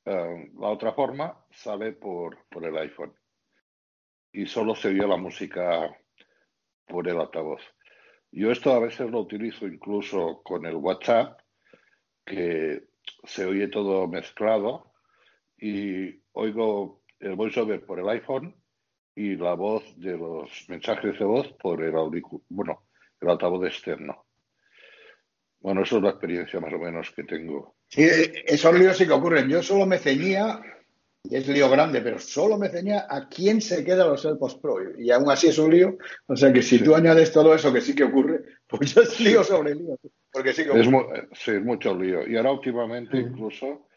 Am, 0.05 0.49
la 0.57 0.69
otra 0.69 0.93
forma 0.93 1.45
sale 1.51 1.91
por, 1.91 2.47
por 2.49 2.65
el 2.65 2.77
iPhone. 2.77 3.13
Y 4.31 4.45
solo 4.45 4.75
se 4.75 4.87
oye 4.87 5.05
la 5.05 5.17
música 5.17 5.93
por 6.87 7.05
el 7.09 7.19
altavoz. 7.19 7.61
Yo 8.31 8.49
esto 8.49 8.71
a 8.71 8.79
veces 8.79 9.11
lo 9.11 9.19
utilizo 9.19 9.67
incluso 9.67 10.41
con 10.41 10.65
el 10.65 10.75
WhatsApp, 10.75 11.37
que 12.25 12.88
se 13.23 13.45
oye 13.45 13.67
todo 13.67 14.07
mezclado 14.07 14.93
y 15.57 16.21
oigo 16.33 17.01
el 17.19 17.35
voiceover 17.35 17.85
por 17.85 17.99
el 17.99 18.09
iPhone 18.09 18.55
y 19.15 19.35
la 19.35 19.53
voz 19.53 19.83
de 19.97 20.17
los 20.17 20.49
mensajes 20.69 21.19
de 21.19 21.25
voz 21.25 21.51
por 21.61 21.83
el 21.83 21.93
auricu- 21.93 22.43
bueno, 22.49 22.83
el 23.19 23.29
altavoz 23.29 23.65
externo. 23.65 24.25
Bueno, 25.59 25.83
eso 25.83 25.97
es 25.97 26.03
la 26.03 26.11
experiencia 26.11 26.59
más 26.61 26.73
o 26.73 26.79
menos 26.79 27.11
que 27.11 27.23
tengo. 27.25 27.75
Sí, 27.89 28.07
esos 28.45 28.79
líos 28.79 28.97
sí 28.97 29.05
que 29.05 29.11
ocurren. 29.11 29.49
Yo 29.49 29.61
solo 29.61 29.85
me 29.85 29.97
ceñía, 29.97 30.61
y 31.21 31.35
es 31.35 31.45
lío 31.49 31.69
grande, 31.69 31.99
pero 32.01 32.17
solo 32.17 32.57
me 32.57 32.69
ceñía 32.69 33.07
a 33.09 33.27
quién 33.27 33.59
se 33.59 33.83
queda 33.83 34.07
los 34.07 34.25
AirPods 34.25 34.55
Pro. 34.55 34.77
Y 34.97 35.11
aún 35.11 35.29
así 35.29 35.47
es 35.47 35.57
un 35.57 35.71
lío. 35.71 35.97
O 36.27 36.35
sea 36.37 36.53
que 36.53 36.61
si 36.61 36.81
tú 36.81 36.95
añades 36.95 37.33
todo 37.33 37.53
eso 37.53 37.73
que 37.73 37.81
sí 37.81 37.93
que 37.93 38.05
ocurre, 38.05 38.38
pues 38.69 38.93
ya 38.95 39.01
es 39.01 39.19
lío 39.19 39.43
sobre 39.43 39.75
lío. 39.75 39.97
Porque 40.31 40.53
sí 40.53 40.61
Es, 40.61 40.67
ocurre. 40.69 40.89
mu- 40.89 41.05
sí, 41.33 41.51
es 41.51 41.63
mucho 41.63 41.93
lío. 41.95 42.27
Y 42.27 42.37
ahora 42.37 42.51
últimamente 42.51 43.17
incluso 43.17 43.87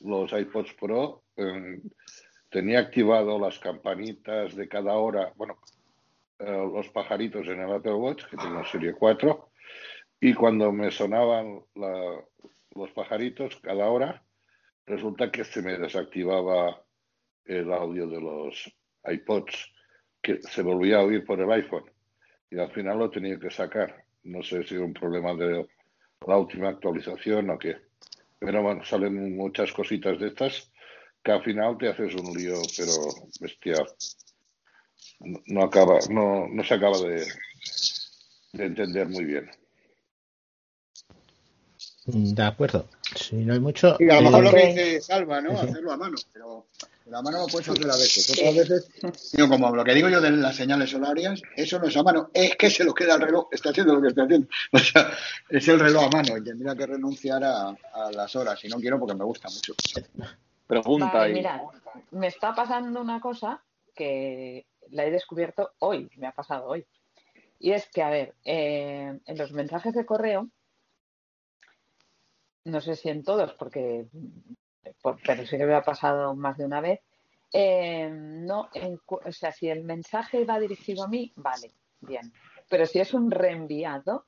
los 0.00 0.32
iPods 0.32 0.72
Pro 0.74 1.24
eh, 1.36 1.80
tenía 2.48 2.78
activado 2.80 3.38
las 3.38 3.58
campanitas 3.58 4.54
de 4.56 4.68
cada 4.68 4.94
hora, 4.94 5.32
bueno, 5.36 5.58
eh, 6.38 6.70
los 6.72 6.88
pajaritos 6.88 7.46
en 7.48 7.60
el 7.60 7.72
Apple 7.72 7.94
Watch, 7.94 8.24
que 8.30 8.36
tengo 8.36 8.64
serie 8.64 8.92
4, 8.94 9.50
y 10.20 10.32
cuando 10.34 10.70
me 10.72 10.90
sonaban 10.90 11.60
la- 11.74 12.24
los 12.76 12.90
pajaritos 12.92 13.56
cada 13.60 13.88
hora, 13.88 14.22
resulta 14.86 15.30
que 15.30 15.44
se 15.44 15.60
me 15.60 15.76
desactivaba 15.76 16.82
el 17.44 17.72
audio 17.72 18.06
de 18.06 18.20
los 18.20 18.72
iPods, 19.04 19.72
que 20.22 20.40
se 20.42 20.62
volvía 20.62 20.98
a 20.98 21.02
oír 21.04 21.24
por 21.24 21.40
el 21.40 21.50
iPhone. 21.50 21.84
Y 22.50 22.58
al 22.58 22.70
final 22.72 22.98
lo 22.98 23.10
tenía 23.10 23.38
que 23.38 23.50
sacar. 23.50 24.04
No 24.24 24.42
sé 24.42 24.64
si 24.64 24.74
era 24.74 24.84
un 24.84 24.94
problema 24.94 25.34
de 25.34 25.66
la 26.26 26.36
última 26.36 26.68
actualización 26.68 27.50
o 27.50 27.58
qué. 27.58 27.76
Pero 28.38 28.62
bueno, 28.62 28.84
salen 28.84 29.36
muchas 29.36 29.72
cositas 29.72 30.18
de 30.18 30.28
estas 30.28 30.70
que 31.22 31.32
al 31.32 31.42
final 31.42 31.76
te 31.78 31.88
haces 31.88 32.14
un 32.14 32.32
lío, 32.34 32.54
pero 32.76 32.92
bestial. 33.40 33.86
No, 35.20 35.40
no 35.46 35.62
acaba, 35.62 35.98
no, 36.10 36.48
no 36.48 36.64
se 36.64 36.74
acaba 36.74 36.98
de, 36.98 37.26
de 38.52 38.64
entender 38.64 39.08
muy 39.08 39.24
bien. 39.24 39.50
De 42.06 42.42
acuerdo. 42.42 42.88
Si 43.14 43.36
no 43.36 43.52
hay 43.52 43.60
mucho. 43.60 43.96
Y 43.98 44.08
a 44.08 44.20
lo 44.20 44.30
mejor 44.30 44.44
lo 44.44 44.50
que 44.50 44.62
eh, 44.62 44.68
dice 44.68 45.00
Salva, 45.00 45.40
¿no? 45.40 45.58
Hacerlo 45.58 45.92
a 45.92 45.96
mano, 45.96 46.16
pero 46.32 46.66
la 47.06 47.22
mano 47.22 47.38
lo 47.38 47.46
puedes 47.48 47.68
hacer 47.68 47.90
a 47.90 47.96
veces. 47.96 48.30
Otras 48.30 48.54
veces, 48.56 48.88
digo, 49.32 49.48
como 49.48 49.74
lo 49.74 49.84
que 49.84 49.94
digo 49.94 50.08
yo 50.08 50.20
de 50.20 50.30
las 50.30 50.54
señales 50.54 50.94
horarias, 50.94 51.42
eso 51.56 51.78
no 51.78 51.88
es 51.88 51.96
a 51.96 52.02
mano, 52.02 52.30
es 52.32 52.54
que 52.56 52.70
se 52.70 52.84
lo 52.84 52.94
queda 52.94 53.14
el 53.16 53.22
reloj, 53.22 53.48
está 53.50 53.70
haciendo 53.70 53.94
lo 53.94 54.02
que 54.02 54.08
está 54.08 54.22
haciendo. 54.24 54.48
O 54.72 54.78
sea, 54.78 55.10
es 55.48 55.66
el 55.68 55.80
reloj 55.80 56.04
a 56.04 56.08
mano 56.10 56.36
y 56.36 56.44
tendría 56.44 56.74
que 56.76 56.86
renunciar 56.86 57.42
a, 57.42 57.68
a 57.70 58.12
las 58.12 58.36
horas. 58.36 58.64
Y 58.64 58.68
no 58.68 58.76
quiero 58.78 58.98
porque 59.00 59.14
me 59.16 59.24
gusta 59.24 59.48
mucho. 59.48 59.74
Pregunta 60.66 61.06
Vale, 61.12 61.24
ahí. 61.24 61.32
mirad, 61.32 61.60
me 62.12 62.28
está 62.28 62.54
pasando 62.54 63.00
una 63.00 63.20
cosa 63.20 63.60
que 63.94 64.66
la 64.90 65.04
he 65.04 65.10
descubierto 65.10 65.72
hoy, 65.80 66.08
me 66.16 66.28
ha 66.28 66.32
pasado 66.32 66.66
hoy. 66.66 66.86
Y 67.58 67.72
es 67.72 67.88
que, 67.90 68.02
a 68.02 68.10
ver, 68.10 68.34
eh, 68.44 69.18
en 69.26 69.38
los 69.38 69.52
mensajes 69.52 69.92
de 69.94 70.06
correo, 70.06 70.48
no 72.64 72.80
sé 72.80 72.94
si 72.96 73.08
en 73.08 73.24
todos, 73.24 73.52
porque 73.54 74.06
por- 74.12 74.20
pero 75.26 75.46
sí 75.46 75.56
que 75.58 75.66
me 75.66 75.74
ha 75.74 75.82
pasado 75.82 76.34
más 76.34 76.56
de 76.56 76.64
una 76.64 76.80
vez, 76.80 77.00
eh, 77.52 78.08
no 78.10 78.70
encu- 78.70 79.20
o 79.24 79.32
sea, 79.32 79.52
si 79.52 79.68
el 79.68 79.82
mensaje 79.84 80.44
va 80.44 80.58
dirigido 80.60 81.04
a 81.04 81.08
mí, 81.08 81.32
vale, 81.36 81.72
bien. 82.00 82.32
Pero 82.68 82.86
si 82.86 83.00
es 83.00 83.12
un 83.14 83.30
reenviado, 83.30 84.26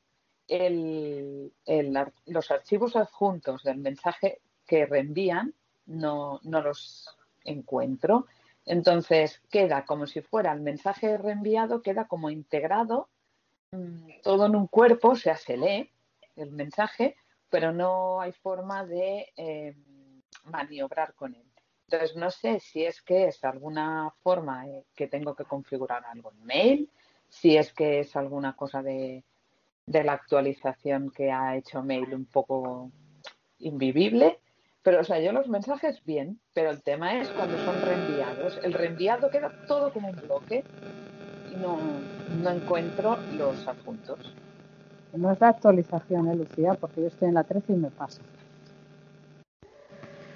el- 0.49 1.53
el 1.65 1.97
los 2.27 2.51
archivos 2.51 2.97
adjuntos 2.97 3.63
del 3.63 3.79
mensaje 3.79 4.41
que 4.67 4.87
reenvían 4.87 5.55
no, 5.87 6.41
no 6.43 6.61
los 6.61 7.17
encuentro. 7.45 8.27
Entonces 8.67 9.41
queda 9.51 9.85
como 9.85 10.07
si 10.07 10.21
fuera 10.21 10.53
el 10.53 10.61
mensaje 10.61 11.17
reenviado, 11.17 11.83
queda 11.83 12.07
como 12.07 12.31
integrado 12.31 13.09
mm, 13.73 14.21
todo 14.23 14.47
en 14.47 14.57
un 14.57 14.67
cuerpo, 14.67 15.11
o 15.11 15.17
sea, 15.17 15.37
se 15.37 15.57
lee 15.57 15.91
el 16.37 16.51
mensaje, 16.51 17.17
pero 17.49 17.73
no 17.73 18.21
hay 18.21 18.33
forma 18.33 18.85
de 18.85 19.33
eh, 19.37 19.75
maniobrar 20.45 21.15
con 21.15 21.35
él. 21.35 21.45
Entonces, 21.89 22.17
no 22.17 22.31
sé 22.31 22.61
si 22.61 22.85
es 22.85 23.03
que 23.03 23.27
es 23.27 23.45
alguna 23.45 24.13
forma 24.23 24.67
eh, 24.67 24.85
que 24.95 25.09
tengo 25.09 25.35
que 25.35 25.45
configurar 25.45 26.05
algo 26.07 26.33
en 26.33 26.45
mail, 26.45 26.91
si 27.29 27.57
es 27.57 27.73
que 27.73 28.01
es 28.01 28.17
alguna 28.17 28.55
cosa 28.55 28.83
de, 28.83 29.25
de 29.87 30.05
la 30.05 30.13
actualización 30.13 31.11
que 31.11 31.31
ha 31.31 31.57
hecho 31.57 31.83
mail 31.83 32.15
un 32.15 32.27
poco 32.27 32.91
invivible, 33.59 34.39
Pero, 34.83 35.01
o 35.01 35.05
sea, 35.05 35.21
yo 35.21 35.33
los 35.33 35.49
mensajes 35.49 36.03
bien, 36.05 36.41
pero 36.55 36.71
el 36.71 36.83
tema 36.83 37.21
es 37.21 37.29
cuando 37.31 37.57
son 37.65 37.81
reenviados. 37.83 38.59
El 38.65 38.73
reenviado 38.73 39.31
queda 39.31 39.53
todo 39.69 39.93
como 39.93 40.09
un 40.09 40.17
bloque 40.17 40.65
y 41.53 41.57
no, 41.57 41.79
no 42.43 42.51
encuentro 42.51 43.17
los 43.37 43.69
adjuntos. 43.69 44.35
No 45.15 45.31
es 45.31 45.41
la 45.41 45.51
actualización, 45.51 46.29
¿eh, 46.29 46.35
Lucía? 46.35 46.75
Porque 46.75 47.03
yo 47.03 47.07
estoy 47.07 47.29
en 47.29 47.35
la 47.35 47.45
13 47.45 47.75
y 47.75 47.77
me 47.77 47.91
pasa. 47.91 48.21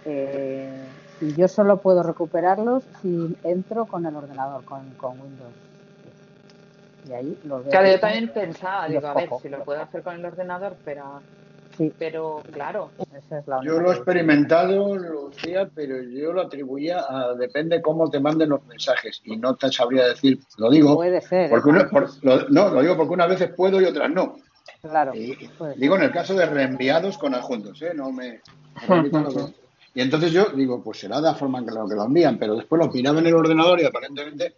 Eh, 0.06 0.86
y 1.20 1.34
yo 1.34 1.48
solo 1.48 1.78
puedo 1.80 2.02
recuperarlos 2.02 2.84
si 3.02 3.36
entro 3.42 3.86
con 3.86 4.06
el 4.06 4.14
ordenador, 4.14 4.64
con, 4.64 4.88
con 4.94 5.20
Windows. 5.20 5.52
Y 7.08 7.12
ahí 7.12 7.38
los 7.44 7.62
veo. 7.62 7.70
Claro, 7.70 7.88
yo 7.88 8.00
también 8.00 8.28
pensaba, 8.32 8.88
digo, 8.88 9.06
a 9.06 9.14
ver, 9.14 9.28
cojo. 9.28 9.40
si 9.42 9.48
lo 9.48 9.62
puedo 9.64 9.80
hacer 9.80 10.02
con 10.02 10.14
el 10.16 10.24
ordenador, 10.24 10.76
pero, 10.84 11.20
Sí. 11.76 11.92
pero 11.98 12.42
claro, 12.52 12.90
Esa 13.16 13.38
es 13.38 13.46
la 13.46 13.60
Yo 13.62 13.80
lo 13.80 13.90
he 13.92 13.94
experimentado, 13.96 14.96
Lucía, 14.96 15.68
pero 15.74 16.00
yo 16.02 16.32
lo 16.32 16.42
atribuía 16.42 17.04
a 17.08 17.34
depende 17.34 17.80
cómo 17.82 18.08
te 18.10 18.18
manden 18.18 18.48
los 18.50 18.64
mensajes 18.66 19.20
y 19.24 19.36
no 19.36 19.54
te 19.56 19.70
sabría 19.70 20.06
decir, 20.08 20.38
lo 20.58 20.70
digo, 20.70 20.96
Puede 20.96 21.20
ser. 21.20 21.50
porque 21.50 21.68
¿eh? 21.70 21.72
una- 21.72 21.88
por- 21.88 22.08
lo- 22.24 22.48
no, 22.48 22.68
lo 22.70 22.82
digo 22.82 22.96
porque 22.96 23.12
unas 23.14 23.28
veces 23.28 23.50
puedo 23.54 23.80
y 23.80 23.84
otras 23.84 24.10
no. 24.10 24.36
Claro. 24.82 25.14
Y- 25.14 25.34
ser. 25.58 25.76
digo 25.76 25.96
en 25.96 26.02
el 26.02 26.12
caso 26.12 26.34
de 26.34 26.46
reenviados 26.46 27.18
con 27.18 27.34
adjuntos, 27.34 27.80
¿eh? 27.82 27.92
no 27.94 28.10
me, 28.10 28.40
me 28.88 29.10
Y 29.96 30.02
entonces 30.02 30.30
yo 30.30 30.50
digo, 30.54 30.82
pues 30.82 30.98
será 31.00 31.16
de 31.16 31.22
la 31.22 31.34
forma 31.34 31.58
en 31.58 31.66
que 31.66 31.72
lo, 31.72 31.88
que 31.88 31.94
lo 31.94 32.04
envían, 32.04 32.38
pero 32.38 32.54
después 32.54 32.78
lo 32.84 32.92
miraba 32.92 33.18
en 33.18 33.26
el 33.28 33.34
ordenador 33.34 33.80
y 33.80 33.84
aparentemente 33.84 34.54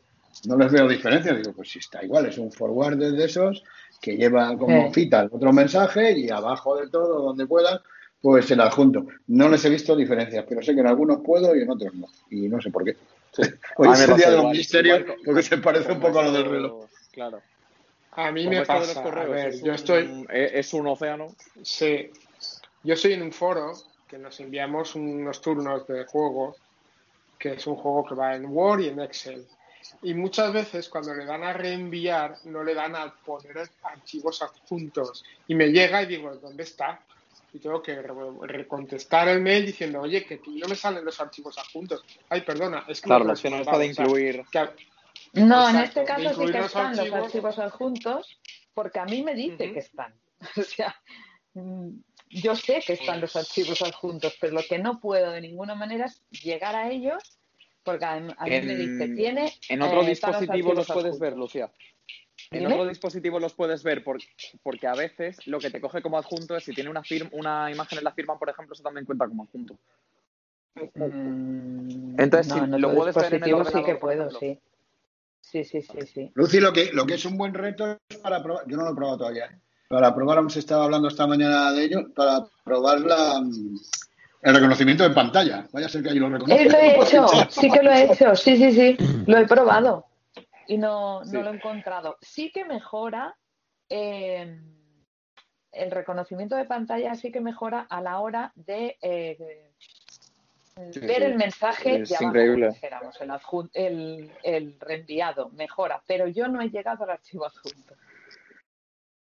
no 0.46 0.56
les 0.58 0.70
veo 0.72 0.88
diferencia. 0.88 1.32
Digo, 1.32 1.52
pues 1.52 1.70
si 1.70 1.78
está 1.78 2.04
igual, 2.04 2.26
es 2.26 2.38
un 2.38 2.50
forward 2.50 2.96
de 2.98 3.24
esos 3.24 3.62
que 4.00 4.16
lleva 4.16 4.56
como 4.58 4.88
Sí. 4.92 5.02
cita 5.02 5.20
el 5.20 5.30
otro 5.32 5.52
mensaje 5.52 6.12
y 6.18 6.28
abajo 6.28 6.76
de 6.76 6.88
todo, 6.88 7.22
donde 7.22 7.46
pueda, 7.46 7.80
pues 8.20 8.50
el 8.50 8.60
adjunto. 8.60 9.06
No 9.28 9.48
les 9.48 9.64
he 9.64 9.70
visto 9.70 9.94
diferencias, 9.94 10.44
pero 10.48 10.60
sé 10.60 10.74
que 10.74 10.80
en 10.80 10.88
algunos 10.88 11.20
puedo 11.24 11.54
y 11.54 11.62
en 11.62 11.70
otros 11.70 11.94
no. 11.94 12.06
Y 12.30 12.48
no 12.48 12.60
sé 12.60 12.70
por 12.70 12.84
qué. 12.84 12.96
Hoy 13.76 13.88
es 13.92 14.00
el 14.08 14.16
día 14.16 14.30
de 14.30 14.36
los 14.38 14.50
misterios 14.50 15.02
porque 15.24 15.42
se 15.44 15.58
parece 15.58 15.92
un 15.92 16.00
poco 16.00 16.18
a 16.18 16.24
lo 16.24 16.32
del 16.32 16.46
reloj. 16.46 16.86
Claro. 17.12 17.40
A 18.12 18.32
mí 18.32 18.48
me 18.48 18.58
los 18.58 18.66
pasa, 18.66 18.98
a 19.00 19.02
correos 19.04 19.30
ver, 19.30 19.48
es 19.50 19.60
yo 19.62 19.68
un- 19.68 19.74
estoy, 19.76 20.26
e- 20.30 20.50
es 20.58 20.74
un 20.74 20.88
océano. 20.88 21.28
Sí. 21.62 22.10
Yo 22.82 22.94
estoy 22.94 23.12
en 23.12 23.22
un 23.22 23.30
foro 23.32 23.72
que 24.08 24.18
nos 24.18 24.40
enviamos 24.40 24.94
unos 24.94 25.40
turnos 25.40 25.86
de 25.86 26.04
juego, 26.06 26.56
que 27.38 27.52
es 27.54 27.66
un 27.66 27.76
juego 27.76 28.04
que 28.06 28.14
va 28.14 28.34
en 28.34 28.46
Word 28.46 28.80
y 28.80 28.88
en 28.88 29.00
Excel. 29.00 29.46
Y 30.02 30.14
muchas 30.14 30.52
veces 30.52 30.88
cuando 30.88 31.14
le 31.14 31.24
dan 31.24 31.44
a 31.44 31.52
reenviar, 31.52 32.36
no 32.44 32.64
le 32.64 32.74
dan 32.74 32.96
a 32.96 33.14
poner 33.24 33.68
archivos 33.82 34.42
adjuntos. 34.42 35.24
Y 35.46 35.54
me 35.54 35.68
llega 35.68 36.02
y 36.02 36.06
digo, 36.06 36.34
¿dónde 36.36 36.64
está? 36.64 37.00
Y 37.52 37.60
tengo 37.60 37.80
que 37.82 37.94
re- 38.02 38.12
recontestar 38.42 39.28
el 39.28 39.40
mail 39.40 39.64
diciendo, 39.64 40.00
oye, 40.00 40.24
que 40.24 40.40
no 40.46 40.68
me 40.68 40.74
salen 40.74 41.04
los 41.04 41.18
archivos 41.20 41.56
adjuntos. 41.58 42.04
Ay, 42.28 42.42
perdona, 42.42 42.84
es 42.88 43.00
que 43.00 43.06
Claro, 43.06 43.24
lo 43.24 43.32
has 43.32 43.38
opción 43.38 43.60
está 43.60 43.78
de 43.78 43.86
mandado". 43.86 44.12
O 44.12 44.16
sea, 44.16 44.24
incluir. 44.26 44.44
que 44.50 45.40
No, 45.40 45.68
en 45.70 45.76
este 45.76 46.04
caso 46.04 46.30
sí 46.34 46.46
que 46.52 46.58
los 46.58 46.66
están 46.66 46.90
los 46.90 46.98
archivos. 46.98 47.24
archivos 47.24 47.58
adjuntos, 47.58 48.38
porque 48.74 48.98
a 48.98 49.04
mí 49.04 49.22
me 49.22 49.34
dice 49.34 49.72
que 49.72 49.78
están. 49.78 50.12
O 50.56 50.62
sea, 50.62 50.94
mm, 51.54 51.88
yo 52.30 52.54
sé 52.56 52.80
que 52.86 52.94
están 52.94 53.20
los 53.20 53.36
archivos 53.36 53.82
adjuntos, 53.82 54.36
pero 54.40 54.54
lo 54.54 54.62
que 54.62 54.78
no 54.78 55.00
puedo 55.00 55.30
de 55.32 55.40
ninguna 55.40 55.74
manera 55.74 56.06
es 56.06 56.22
llegar 56.42 56.74
a 56.74 56.90
ellos, 56.90 57.38
porque 57.82 58.04
a, 58.04 58.12
a 58.14 58.18
mí 58.46 58.60
me 58.62 58.76
dice, 58.76 59.04
En, 59.04 59.14
tiene. 59.16 59.52
en 59.68 59.82
otro 59.82 60.02
eh, 60.02 60.06
dispositivo 60.06 60.72
los 60.74 60.86
puedes 60.86 61.06
adjuntos. 61.14 61.18
ver, 61.20 61.36
Lucía. 61.36 61.72
En 62.50 62.60
Dime. 62.60 62.74
otro 62.74 62.86
dispositivo 62.86 63.40
los 63.40 63.52
puedes 63.54 63.82
ver 63.82 64.02
por- 64.04 64.20
porque 64.62 64.86
a 64.86 64.94
veces 64.94 65.46
lo 65.46 65.58
que 65.58 65.70
te 65.70 65.80
coge 65.80 66.00
como 66.00 66.18
adjunto 66.18 66.56
es 66.56 66.64
si 66.64 66.72
tiene 66.72 66.88
una, 66.88 67.02
firma, 67.02 67.30
una 67.32 67.70
imagen 67.70 67.98
en 67.98 68.04
la 68.04 68.12
firma, 68.12 68.38
por 68.38 68.48
ejemplo, 68.48 68.74
se 68.74 68.82
también 68.82 69.04
cuenta 69.04 69.26
como 69.26 69.42
adjunto. 69.44 69.76
Mm, 70.94 72.20
Entonces, 72.20 72.48
no, 72.48 72.54
si 72.54 72.60
en 72.74 72.80
lo 72.80 72.94
puedes 72.94 73.16
ver 73.16 73.34
en 73.34 73.42
el 73.44 73.66
sí 73.66 73.82
que 73.84 73.94
puedo, 73.96 74.30
sí. 74.30 74.58
Sí, 75.40 75.64
sí, 75.64 75.82
sí, 75.82 75.98
sí. 76.06 76.30
Lucy, 76.34 76.60
lo 76.60 76.72
que, 76.72 76.92
lo 76.92 77.06
que 77.06 77.14
es 77.14 77.24
un 77.24 77.38
buen 77.38 77.54
reto 77.54 77.98
es 78.08 78.18
para 78.18 78.42
probar, 78.42 78.64
yo 78.68 78.76
no 78.76 78.84
lo 78.84 78.92
he 78.92 78.94
probado 78.94 79.18
todavía, 79.18 79.46
¿eh? 79.46 79.58
Para 79.88 80.14
probar, 80.14 80.38
hemos 80.38 80.56
estado 80.56 80.82
hablando 80.82 81.08
esta 81.08 81.26
mañana 81.26 81.72
de 81.72 81.84
ello, 81.84 82.12
para 82.14 82.44
probar 82.62 83.00
la, 83.00 83.40
el 84.42 84.54
reconocimiento 84.54 85.02
de 85.02 85.14
pantalla. 85.14 85.66
Vaya 85.72 85.86
a 85.86 85.88
ser 85.88 86.02
que 86.02 86.10
ahí 86.10 86.18
lo 86.18 86.28
reconozca. 86.28 86.62
Eh, 86.62 86.68
lo 86.70 86.78
he 86.78 86.96
hecho, 87.02 87.26
sí 87.48 87.70
que 87.70 87.82
lo 87.82 87.90
he 87.90 88.12
hecho, 88.12 88.36
sí, 88.36 88.56
sí, 88.56 88.72
sí, 88.72 88.96
lo 89.26 89.38
he 89.38 89.46
probado 89.46 90.04
y 90.66 90.76
no, 90.76 91.20
no 91.20 91.24
Sí. 91.24 91.36
lo 91.42 91.50
he 91.50 91.54
encontrado. 91.54 92.18
Sí 92.20 92.50
que 92.52 92.66
mejora 92.66 93.34
eh, 93.88 94.60
el 95.72 95.90
reconocimiento 95.90 96.54
de 96.56 96.66
pantalla, 96.66 97.14
sí 97.14 97.32
que 97.32 97.40
mejora 97.40 97.86
a 97.88 98.02
la 98.02 98.20
hora 98.20 98.52
de 98.54 98.98
eh, 99.00 99.64
Sí, 100.92 101.00
ver 101.00 101.16
sí. 101.16 101.22
el 101.24 101.34
mensaje 101.34 102.02
Es 102.02 102.12
abajo, 102.12 102.26
increíble. 102.26 102.70
el, 103.74 104.30
el 104.44 104.78
reenviado, 104.78 105.48
mejora, 105.48 106.00
pero 106.06 106.28
yo 106.28 106.46
no 106.46 106.60
he 106.60 106.70
llegado 106.70 107.02
al 107.02 107.10
archivo 107.10 107.46
adjunto. 107.46 107.94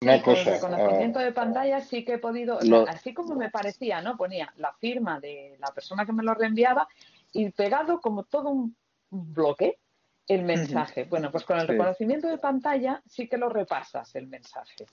Una 0.03 0.19
con 0.23 0.35
el 0.35 0.39
cosa, 0.45 0.55
reconocimiento 0.55 1.19
ah, 1.19 1.23
de 1.23 1.31
pantalla 1.31 1.79
sí 1.81 2.03
que 2.03 2.13
he 2.13 2.17
podido, 2.17 2.57
o 2.57 2.63
Lo- 2.63 2.85
sea, 2.85 2.93
así 2.93 3.13
como 3.13 3.35
me 3.35 3.51
parecía, 3.51 4.01
¿no? 4.01 4.17
Ponía 4.17 4.51
la 4.57 4.73
firma 4.73 5.19
de 5.19 5.55
la 5.59 5.67
persona 5.67 6.07
que 6.07 6.11
me 6.11 6.23
lo 6.23 6.33
reenviaba 6.33 6.87
y 7.33 7.51
pegado 7.51 8.01
como 8.01 8.23
todo 8.23 8.49
un 8.49 8.75
bloque 9.11 9.77
el 10.27 10.43
mensaje. 10.43 11.03
Bueno, 11.03 11.29
pues 11.31 11.43
con 11.43 11.57
el 11.59 11.67
Sí. 11.67 11.73
reconocimiento 11.73 12.27
de 12.27 12.39
pantalla 12.39 13.01
sí 13.05 13.27
que 13.27 13.37
lo 13.37 13.47
repasas 13.49 14.15
el 14.15 14.25
mensaje, 14.25 14.87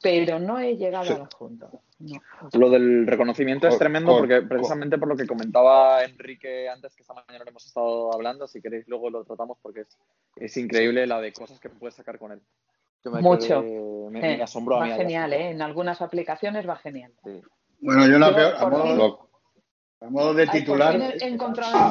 pero 0.00 0.38
no 0.38 0.58
he 0.58 0.74
llegado 0.76 1.04
Sí. 1.04 1.12
al 1.12 1.22
adjunto. 1.22 1.70
No. 1.98 2.22
Lo 2.54 2.70
del 2.70 3.06
reconocimiento 3.06 3.68
es 3.68 3.78
tremendo 3.78 4.12
cor- 4.12 4.20
porque 4.20 4.38
cor- 4.40 4.48
precisamente 4.48 4.96
por 4.96 5.08
lo 5.08 5.16
que 5.16 5.26
comentaba 5.26 6.02
Enrique 6.02 6.66
antes, 6.70 6.94
que 6.94 7.02
esta 7.02 7.12
mañana 7.12 7.44
lo 7.44 7.50
hemos 7.50 7.66
estado 7.66 8.14
hablando, 8.14 8.46
si 8.48 8.62
queréis 8.62 8.88
luego 8.88 9.10
lo 9.10 9.22
tratamos 9.24 9.58
porque 9.60 9.80
es, 9.82 9.98
es 10.36 10.56
increíble 10.56 11.06
la 11.06 11.20
de 11.20 11.30
cosas 11.34 11.60
que 11.60 11.68
puedes 11.68 11.94
sacar 11.94 12.18
con 12.18 12.32
él. 12.32 12.40
Me 13.04 13.20
Mucho. 13.20 13.62
quedé- 13.62 14.10
me, 14.10 14.18
Eh, 14.34 14.36
me 14.38 14.42
asombró 14.42 14.76
a 14.76 14.78
va 14.80 14.86
mí. 14.86 14.92
genial, 14.92 15.32
¿eh? 15.32 15.50
En 15.50 15.60
algunas 15.62 16.00
aplicaciones 16.00 16.68
va 16.68 16.76
genial. 16.76 17.12
Bueno, 17.80 18.06
yo 18.06 18.18
la 18.18 18.30
Yo, 18.30 18.36
peor, 18.36 18.54
a 18.56 18.66
modo, 18.66 18.82
fin- 18.86 18.96
lo- 18.98 19.28
a 20.00 20.10
modo 20.10 20.34
de 20.34 20.46
titular, 20.46 20.94
he 21.20 21.24
encontrado 21.26 21.90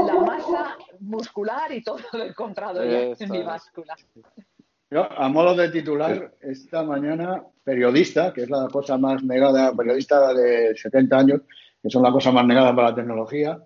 en 0.00 0.06
la 0.06 0.14
masa 0.20 0.76
muscular 1.00 1.70
y 1.72 1.82
todo 1.82 1.98
lo 2.12 2.24
he 2.24 2.28
encontrado 2.28 2.84
ya 2.84 3.14
en 3.18 3.30
mi 3.30 3.42
báscula. 3.42 3.94
yo, 4.90 5.10
a 5.12 5.28
modo 5.28 5.54
de 5.54 5.68
titular, 5.70 6.34
esta 6.40 6.82
mañana, 6.82 7.44
periodista, 7.62 8.32
que 8.32 8.42
es 8.42 8.50
la 8.50 8.68
cosa 8.68 8.96
más 8.98 9.22
negada, 9.22 9.72
periodista 9.74 10.32
de 10.34 10.76
70 10.76 11.18
años, 11.18 11.40
que 11.82 11.90
son 11.90 12.02
la 12.02 12.10
cosa 12.12 12.30
más 12.32 12.46
negada 12.46 12.74
para 12.74 12.90
la 12.90 12.94
tecnología, 12.94 13.58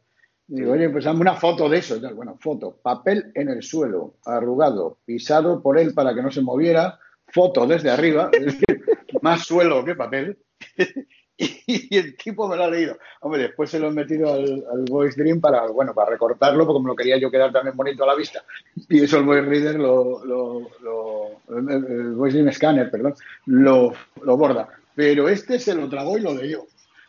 digo, 0.49 0.73
oye, 0.73 0.89
pues 0.91 1.05
dame 1.05 1.21
una 1.21 1.35
foto 1.37 1.69
de 1.69 1.79
eso. 1.79 2.01
Bueno, 2.15 2.37
foto, 2.41 2.77
papel 2.83 3.31
en 3.35 3.49
el 3.49 3.63
suelo, 3.63 4.15
arrugado, 4.25 4.99
pisado 5.05 5.63
por 5.63 5.79
él 5.79 5.95
para 5.95 6.15
que 6.15 6.23
no 6.23 6.31
se 6.31 6.41
moviera, 6.43 6.99
foto 7.29 7.67
desde 7.67 7.91
arriba, 7.91 8.31
es 8.33 8.45
decir, 8.47 8.65
más 9.23 9.43
suelo 9.47 9.85
que 9.85 9.95
papel. 9.95 10.39
Y 11.41 11.97
el 11.97 12.17
tipo 12.17 12.49
me 12.49 12.57
lo 12.57 12.65
ha 12.65 12.69
leído. 12.69 12.99
Hombre, 13.21 13.43
después 13.43 13.71
se 13.71 13.79
lo 13.79 13.87
he 13.87 13.93
metido 13.93 14.33
al, 14.35 14.65
al 14.73 14.85
Voice 14.91 15.15
Dream 15.23 15.41
para, 15.41 15.69
bueno, 15.69 15.95
para 15.95 16.11
recortarlo, 16.11 16.67
porque 16.67 16.83
me 16.83 16.89
lo 16.89 16.97
quería 16.97 17.17
yo 17.17 17.31
quedar 17.31 17.53
también 17.53 17.77
bonito 17.77 18.03
a 18.03 18.09
la 18.09 18.17
vista. 18.17 18.43
Y 18.89 19.05
eso 19.05 19.19
el 19.19 19.25
Voice 19.25 19.43
Reader, 19.47 19.77
lo, 19.79 20.25
lo, 20.25 20.69
lo- 20.83 21.69
el 21.69 22.15
Voice 22.15 22.39
Dream 22.39 22.53
Scanner, 22.53 22.91
perdón, 22.91 23.15
lo, 23.47 23.93
lo 24.25 24.37
borda. 24.37 24.69
Pero 24.97 25.29
este 25.29 25.61
se 25.61 25.77
lo 25.77 25.89
tragó 25.89 26.19
y 26.19 26.23
lo 26.23 26.35
leyó. 26.35 26.65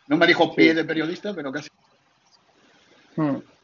No 0.06 0.16
me 0.16 0.28
dijo 0.28 0.54
pie 0.54 0.74
de 0.74 0.84
periodista, 0.84 1.34
pero 1.34 1.50
casi. 1.50 1.68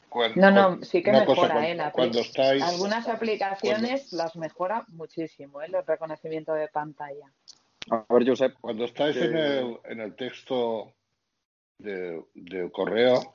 Cuan- 0.09 0.33
No, 0.37 0.51
no, 0.51 0.83
sí 0.83 1.03
que 1.03 1.11
cosa, 1.13 1.21
mejora, 1.27 1.55
cuan- 1.55 1.65
¿eh? 1.65 1.75
La 1.75 1.93
cuando 1.93 2.21
estáis, 2.21 2.63
Algunas 2.63 3.09
aplicaciones 3.09 4.13
las 4.13 4.37
mejora 4.37 4.85
muchísimo, 4.89 5.63
¿eh? 5.63 5.67
El 5.67 5.87
reconocimiento 5.87 6.53
de 6.55 6.69
pantalla. 6.69 7.31
A 7.91 8.05
ver, 8.09 8.29
Josep. 8.29 8.55
Cuando 8.61 8.85
estáis 8.85 9.17
que- 9.17 9.25
en, 9.25 9.37
el, 9.37 9.79
en 9.85 10.01
el 10.01 10.17
texto 10.17 10.93
de, 11.79 12.25
del 12.35 12.73
correo, 12.73 13.33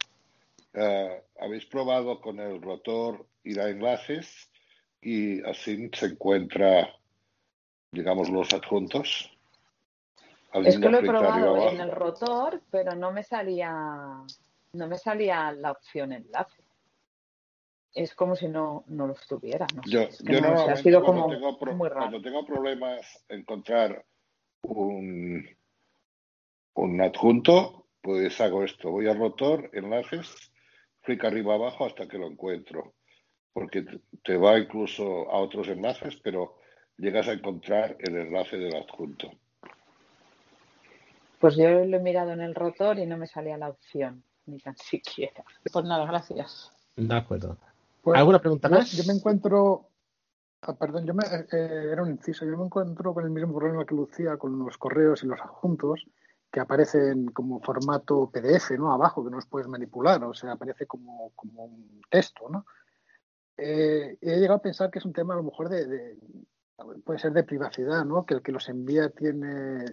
eh, 0.73 1.23
habéis 1.39 1.65
probado 1.65 2.19
con 2.19 2.39
el 2.39 2.61
rotor 2.61 3.25
ir 3.43 3.59
a 3.61 3.69
enlaces 3.69 4.49
y 5.01 5.41
así 5.43 5.89
se 5.93 6.07
encuentra, 6.07 6.89
digamos, 7.91 8.29
los 8.29 8.53
adjuntos. 8.53 9.31
Es 10.63 10.77
que 10.79 10.89
lo 10.89 10.97
he 10.99 11.03
probado 11.03 11.55
abajo. 11.55 11.69
en 11.75 11.79
el 11.81 11.91
rotor, 11.91 12.61
pero 12.69 12.93
no 12.95 13.11
me 13.11 13.23
salía, 13.23 13.73
no 14.73 14.87
me 14.87 14.97
salía 14.97 15.51
la 15.51 15.71
opción 15.71 16.13
enlace. 16.13 16.63
Es 17.93 18.15
como 18.15 18.35
si 18.35 18.47
no, 18.47 18.85
no 18.87 19.07
lo 19.07 19.13
estuviera, 19.13 19.67
no 19.75 19.83
sé, 19.83 19.89
Yo, 19.89 20.01
es 20.03 20.23
que 20.23 20.33
yo 20.33 20.41
no 20.41 20.57
sé, 20.57 20.71
ha 20.71 20.77
sido 20.77 21.03
cuando, 21.03 21.23
como 21.23 21.35
tengo 21.35 21.59
pro- 21.59 21.73
muy 21.75 21.89
raro. 21.89 21.99
cuando 21.99 22.21
tengo 22.21 22.45
problemas 22.45 23.25
encontrar 23.27 24.05
un, 24.61 25.45
un 26.75 27.01
adjunto, 27.01 27.87
pues 28.01 28.39
hago 28.39 28.63
esto. 28.63 28.91
Voy 28.91 29.07
al 29.07 29.19
rotor, 29.19 29.69
enlaces, 29.73 30.53
clic 31.01 31.23
arriba 31.25 31.55
abajo 31.55 31.85
hasta 31.85 32.07
que 32.07 32.17
lo 32.17 32.27
encuentro. 32.27 32.93
Porque 33.51 33.83
te 34.23 34.37
va 34.37 34.57
incluso 34.57 35.29
a 35.29 35.37
otros 35.39 35.67
enlaces, 35.67 36.15
pero 36.23 36.59
llegas 36.97 37.27
a 37.27 37.33
encontrar 37.33 37.97
el 37.99 38.15
enlace 38.15 38.55
del 38.57 38.73
adjunto. 38.77 39.29
Pues 41.39 41.57
yo 41.57 41.67
lo 41.83 41.97
he 41.97 41.99
mirado 41.99 42.31
en 42.31 42.39
el 42.39 42.55
rotor 42.55 42.99
y 42.99 43.05
no 43.05 43.17
me 43.17 43.27
salía 43.27 43.57
la 43.57 43.67
opción, 43.67 44.23
ni 44.45 44.57
tan 44.59 44.75
siquiera. 44.77 45.43
Pues 45.71 45.85
nada, 45.85 46.05
gracias. 46.05 46.71
De 46.95 47.15
acuerdo. 47.15 47.57
Pues, 48.01 48.17
¿Alguna 48.19 48.39
pregunta 48.39 48.67
yo- 48.69 48.75
más? 48.75 48.91
Yo 48.91 49.03
me 49.05 49.17
encuentro. 49.17 49.87
ah, 50.63 50.73
perdón, 50.75 51.05
yo 51.05 51.13
me, 51.13 51.23
eh, 51.25 51.47
eh, 51.51 51.89
era 51.91 52.03
un 52.03 52.09
inciso. 52.11 52.45
Yo 52.45 52.57
me 52.57 52.65
encuentro 52.65 53.13
con 53.13 53.23
el 53.23 53.29
mismo 53.31 53.53
problema 53.55 53.85
que 53.85 53.95
Lucía 53.95 54.37
con 54.37 54.57
los 54.59 54.77
correos 54.77 55.23
y 55.23 55.27
los 55.27 55.39
adjuntos 55.39 56.05
que 56.51 56.59
aparecen 56.59 57.27
como 57.27 57.61
formato 57.61 58.29
PDF, 58.29 58.71
¿no? 58.77 58.91
Abajo, 58.91 59.23
que 59.23 59.29
no 59.29 59.37
los 59.37 59.45
puedes 59.45 59.67
manipular, 59.69 60.21
o 60.23 60.33
sea, 60.33 60.51
aparece 60.53 60.85
como, 60.85 61.31
como 61.35 61.63
un 61.63 62.01
texto, 62.09 62.49
¿no? 62.49 62.65
Eh, 63.57 64.17
he 64.19 64.35
llegado 64.37 64.55
a 64.55 64.61
pensar 64.61 64.91
que 64.91 64.99
es 64.99 65.05
un 65.05 65.13
tema 65.13 65.33
a 65.33 65.37
lo 65.37 65.43
mejor 65.43 65.69
de, 65.69 65.85
de- 65.87 66.17
puede 67.05 67.19
ser 67.19 67.31
de 67.31 67.43
privacidad, 67.43 68.03
¿no? 68.05 68.25
Que 68.25 68.33
el 68.35 68.41
que 68.41 68.51
los 68.51 68.67
envía 68.69 69.09
tiene 69.09 69.85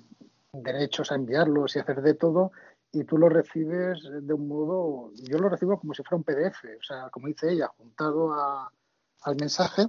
derechos 0.53 1.13
a 1.13 1.17
enviarlos 1.17 1.77
y 1.77 1.79
hacer 1.79 2.01
de 2.03 2.15
todo 2.15 2.51
y 2.93 3.05
tú 3.05 3.19
lo 3.19 3.29
recibes 3.29 3.99
de 4.23 4.33
un 4.35 4.49
modo, 4.49 5.13
yo 5.15 5.39
lo 5.39 5.49
recibo 5.49 5.79
como 5.79 5.95
si 5.95 6.03
fuera 6.03 6.17
un 6.17 6.25
PDF, 6.25 6.77
o 6.79 6.83
sea, 6.83 7.11
como 7.11 7.29
dice 7.29 7.51
ella, 7.53 7.69
juntado 7.77 8.33
a- 8.33 8.73
al 9.23 9.37
mensaje 9.37 9.87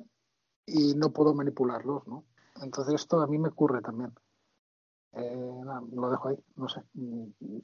y 0.65 0.95
no 0.95 1.11
puedo 1.11 1.33
manipularlos, 1.33 2.05
¿no? 2.07 2.25
Entonces 2.61 2.95
esto 2.95 3.21
a 3.21 3.27
mí 3.27 3.37
me 3.37 3.49
ocurre 3.49 3.81
también. 3.81 4.11
Eh, 5.13 5.61
nada, 5.65 5.81
lo 5.91 6.09
dejo 6.11 6.27
ahí, 6.29 6.37
no 6.57 6.67
sé. 6.67 6.81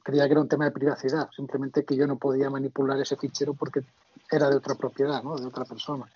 Creía 0.02 0.26
que 0.26 0.32
era 0.32 0.40
un 0.40 0.48
tema 0.48 0.64
de 0.64 0.72
privacidad, 0.72 1.28
simplemente 1.36 1.84
que 1.84 1.96
yo 1.96 2.06
no 2.06 2.16
podía 2.18 2.50
manipular 2.50 2.98
ese 3.00 3.16
fichero 3.16 3.54
porque 3.54 3.82
era 4.30 4.48
de 4.50 4.56
otra 4.56 4.74
propiedad, 4.74 5.22
¿no? 5.22 5.36
De 5.36 5.46
otra 5.46 5.64
persona. 5.64 6.06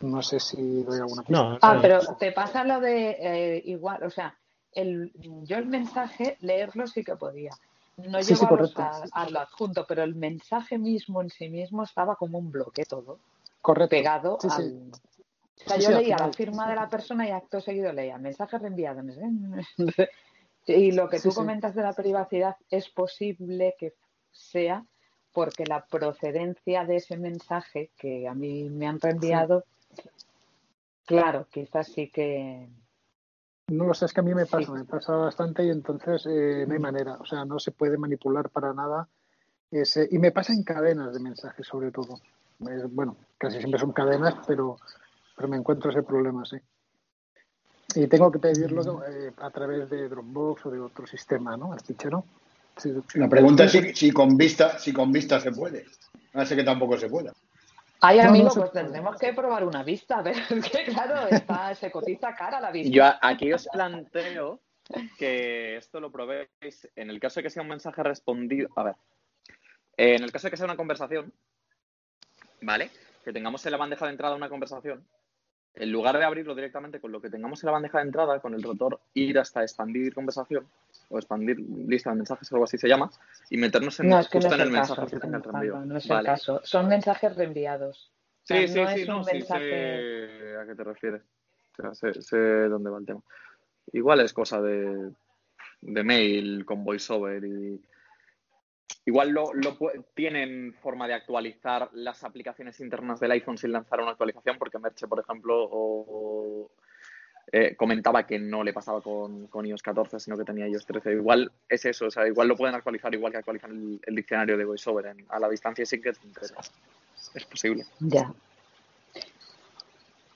No 0.00 0.22
sé 0.22 0.40
si 0.40 0.82
doy 0.82 0.98
alguna 0.98 1.22
pista. 1.22 1.50
No, 1.50 1.58
Ah, 1.62 1.78
pero 1.80 2.00
te 2.18 2.32
pasa 2.32 2.64
lo 2.64 2.80
de 2.80 3.10
eh, 3.10 3.62
igual, 3.66 4.02
o 4.02 4.10
sea, 4.10 4.36
el, 4.76 5.10
yo 5.44 5.56
el 5.56 5.66
mensaje 5.66 6.36
leerlo 6.40 6.86
sí 6.86 7.02
que 7.02 7.16
podía. 7.16 7.50
No 7.96 8.22
Sí, 8.22 8.34
llego 8.34 8.66
sí, 8.66 8.72
a, 8.76 9.02
a- 9.12 9.30
lo 9.30 9.40
adjunto, 9.40 9.86
pero 9.88 10.02
el 10.02 10.14
mensaje 10.14 10.78
mismo 10.78 11.22
en 11.22 11.30
sí 11.30 11.48
mismo 11.48 11.82
estaba 11.82 12.14
como 12.14 12.38
un 12.38 12.52
bloque 12.52 12.84
todo, 12.84 13.18
Correcto. 13.62 13.90
pegado 13.90 14.38
Sí, 14.40 14.48
al... 14.50 14.90
O 15.64 15.68
sea, 15.68 15.78
yo 15.78 15.90
leía 15.90 16.18
la 16.18 16.32
firma 16.32 16.68
de 16.68 16.76
la 16.76 16.88
persona 16.88 17.26
y 17.26 17.30
acto 17.30 17.60
seguido 17.60 17.92
leía 17.92 18.18
mensaje 18.18 18.58
reenviado. 18.58 19.02
Y 20.68 20.90
lo 20.90 21.08
que 21.08 21.20
tú 21.20 21.32
comentas 21.32 21.76
de 21.76 21.82
la 21.82 21.92
privacidad 21.92 22.56
es 22.70 22.88
posible 22.90 23.76
que 23.78 23.94
sea 24.32 24.84
porque 25.32 25.64
la 25.64 25.86
procedencia 25.86 26.84
de 26.84 26.96
ese 26.96 27.16
mensaje 27.16 27.92
que 27.96 28.26
a 28.26 28.34
mí 28.34 28.68
me 28.68 28.88
han 28.88 28.98
reenviado, 29.00 29.64
claro, 31.04 31.46
quizás 31.50 31.86
sí 31.86 32.10
que... 32.10 32.68
No 33.68 33.84
lo 33.84 33.94
sé, 33.94 34.04
es 34.04 34.12
que 34.12 34.20
a 34.20 34.22
mí 34.22 34.32
me 34.32 34.46
pasa, 34.46 34.70
me 34.72 34.84
pasa 34.84 35.12
bastante 35.16 35.64
y 35.64 35.70
entonces 35.70 36.24
eh, 36.26 36.64
no 36.68 36.74
hay 36.74 36.78
manera, 36.78 37.14
o 37.14 37.26
sea, 37.26 37.44
no 37.44 37.58
se 37.58 37.72
puede 37.72 37.98
manipular 37.98 38.48
para 38.50 38.72
nada. 38.72 39.08
Ese, 39.70 40.08
y 40.10 40.18
me 40.18 40.30
pasa 40.30 40.52
en 40.52 40.62
cadenas 40.62 41.12
de 41.12 41.18
mensajes 41.20 41.66
sobre 41.66 41.90
todo. 41.90 42.20
Es- 42.60 42.94
bueno, 42.94 43.16
casi 43.38 43.58
siempre 43.58 43.80
son 43.80 43.92
cadenas, 43.92 44.34
pero, 44.46 44.76
pero 45.34 45.48
me 45.48 45.56
encuentro 45.56 45.90
ese 45.90 46.04
problema, 46.04 46.44
sí. 46.44 46.56
Y 47.96 48.06
tengo 48.06 48.30
que 48.30 48.38
pedirlo 48.38 49.02
eh, 49.04 49.32
a 49.38 49.50
través 49.50 49.90
de 49.90 50.08
Dropbox 50.08 50.66
o 50.66 50.70
de 50.70 50.78
otro 50.80 51.06
sistema, 51.06 51.56
¿no? 51.56 51.74
El 51.74 51.80
fichero. 51.80 52.24
Sí, 52.76 52.92
La 53.14 53.28
pregunta 53.28 53.64
es 53.64 53.72
si, 53.72 53.94
si 53.94 54.10
con 54.12 54.36
vista, 54.36 54.78
si 54.78 54.92
con 54.92 55.10
vista 55.10 55.40
se 55.40 55.50
puede. 55.50 55.86
No 56.34 56.44
sé 56.44 56.54
que 56.54 56.62
tampoco 56.62 56.96
se 56.98 57.08
pueda. 57.08 57.32
Ay, 58.06 58.18
No, 58.18 58.22
no 58.24 58.28
amigo, 58.30 58.50
se 58.50 58.60
pues 58.60 58.72
tendremos 58.72 59.18
que 59.18 59.32
probar 59.32 59.64
una 59.64 59.82
vista, 59.82 60.22
pero 60.22 60.38
es 60.50 60.70
que 60.70 60.84
claro, 60.84 61.26
está, 61.28 61.74
se 61.74 61.90
cotiza 61.90 62.34
cara 62.34 62.60
la 62.60 62.70
vista. 62.70 62.92
Yo 62.92 63.04
aquí 63.20 63.52
os 63.52 63.68
planteo 63.72 64.60
que 65.18 65.76
esto 65.76 65.98
lo 65.98 66.12
probéis 66.12 66.88
en 66.94 67.10
el 67.10 67.18
caso 67.18 67.40
de 67.40 67.44
que 67.44 67.50
sea 67.50 67.62
un 67.62 67.68
mensaje 67.68 68.02
respondido. 68.02 68.68
A 68.76 68.84
ver, 68.84 68.94
eh, 69.96 70.14
en 70.14 70.22
el 70.22 70.30
caso 70.30 70.46
de 70.46 70.52
que 70.52 70.56
sea 70.56 70.66
una 70.66 70.76
conversación, 70.76 71.32
¿vale? 72.60 72.90
Que 73.24 73.32
tengamos 73.32 73.66
en 73.66 73.72
la 73.72 73.78
bandeja 73.78 74.04
de 74.04 74.12
entrada 74.12 74.36
una 74.36 74.48
conversación, 74.48 75.04
en 75.76 75.92
lugar 75.92 76.18
de 76.18 76.24
abrirlo 76.24 76.54
directamente 76.54 77.00
con 77.00 77.12
lo 77.12 77.20
que 77.20 77.30
tengamos 77.30 77.62
en 77.62 77.66
la 77.66 77.72
bandeja 77.72 77.98
de 77.98 78.04
entrada, 78.04 78.40
con 78.40 78.54
el 78.54 78.62
rotor, 78.62 78.98
ir 79.14 79.38
hasta 79.38 79.62
expandir 79.62 80.14
conversación 80.14 80.66
o 81.10 81.18
expandir 81.18 81.58
lista 81.60 82.10
de 82.10 82.16
mensajes, 82.16 82.50
algo 82.52 82.64
así 82.64 82.78
se 82.78 82.88
llama, 82.88 83.10
y 83.50 83.58
meternos 83.58 84.00
en, 84.00 84.08
No, 84.08 84.18
es 84.18 84.28
que 84.28 84.38
justo 84.38 84.48
no 84.50 84.54
es 84.56 84.60
en 84.60 84.66
el 84.66 84.72
mensaje 84.72 85.00
caso, 85.02 85.14
que 85.14 85.20
tenga 85.20 85.36
el 85.36 85.42
reenvío. 85.42 85.76
no 85.84 85.96
es 85.98 86.10
el 86.10 86.24
caso. 86.24 86.60
Son 86.64 86.88
mensajes 86.88 87.36
reenviados. 87.36 88.10
O 88.42 88.46
sea, 88.46 88.60
Sí, 88.60 88.68
sí, 88.68 88.80
no 88.80 88.88
sí, 88.90 89.00
es 89.02 89.08
no, 89.08 89.18
un 89.18 89.24
sí 89.24 89.32
mensaje... 89.34 90.28
sé 90.38 90.56
a 90.56 90.66
qué 90.66 90.74
te 90.74 90.84
refieres. 90.84 91.22
O 91.78 91.82
sea, 91.82 91.94
sé, 91.94 92.22
sé 92.22 92.38
dónde 92.38 92.90
va 92.90 92.98
el 92.98 93.06
tema. 93.06 93.20
Igual 93.92 94.20
es 94.20 94.32
cosa 94.32 94.60
de, 94.62 95.10
de 95.82 96.04
mail 96.04 96.64
con 96.64 96.84
voiceover 96.84 97.44
y 97.44 97.80
igual 99.04 99.30
lo, 99.30 99.52
lo 99.54 99.76
tienen 100.14 100.74
forma 100.74 101.06
de 101.06 101.14
actualizar 101.14 101.90
las 101.92 102.24
aplicaciones 102.24 102.80
internas 102.80 103.20
del 103.20 103.30
iPhone 103.32 103.58
sin 103.58 103.72
lanzar 103.72 104.00
una 104.00 104.12
actualización, 104.12 104.58
porque 104.58 104.78
Merche, 104.78 105.06
por 105.06 105.20
ejemplo, 105.20 106.68
eh, 107.52 107.76
comentaba 107.76 108.26
que 108.26 108.38
no 108.38 108.64
le 108.64 108.72
pasaba 108.72 109.00
con, 109.00 109.48
iOS 109.64 109.82
14, 109.82 110.18
sino 110.18 110.36
que 110.36 110.44
tenía 110.44 110.66
iOS 110.66 110.86
13. 110.86 111.12
Igual 111.12 111.52
es 111.68 111.84
eso, 111.84 112.06
o 112.06 112.10
sea, 112.10 112.26
igual 112.26 112.48
lo 112.48 112.56
pueden 112.56 112.74
actualizar 112.74 113.14
igual 113.14 113.32
que 113.32 113.38
actualizan 113.38 114.00
el, 114.02 114.14
diccionario 114.14 114.56
de 114.56 114.64
voiceover 114.64 115.06
en- 115.06 115.26
a 115.28 115.38
la 115.38 115.48
distancia 115.48 115.84
y 115.84 115.86
sí 115.86 116.00
que 116.00 116.10
es 116.10 117.44
posible. 117.44 117.84
Ya. 118.00 118.32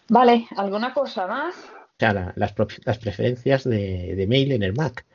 Vale, 0.08 0.46
¿alguna 0.56 0.92
cosa 0.92 1.26
más? 1.26 1.54
La- 2.00 2.32
las, 2.36 2.54
las 2.84 2.98
preferencias 2.98 3.64
de, 3.64 4.14
de 4.16 4.26
mail 4.26 4.52
en 4.52 4.62
el 4.62 4.72
Mac. 4.74 5.06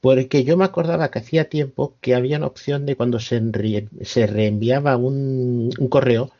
Porque 0.00 0.44
yo 0.44 0.56
me 0.56 0.64
acordaba 0.64 1.10
que 1.10 1.20
hacía 1.20 1.48
tiempo 1.48 1.96
que 2.00 2.14
había 2.14 2.38
una 2.38 2.46
opción 2.46 2.86
de 2.86 2.96
cuando 2.96 3.20
se, 3.20 3.40
se 4.02 4.26
reenviaba 4.26 4.96
un, 4.96 5.70
un 5.78 5.88
correo, 5.88 6.30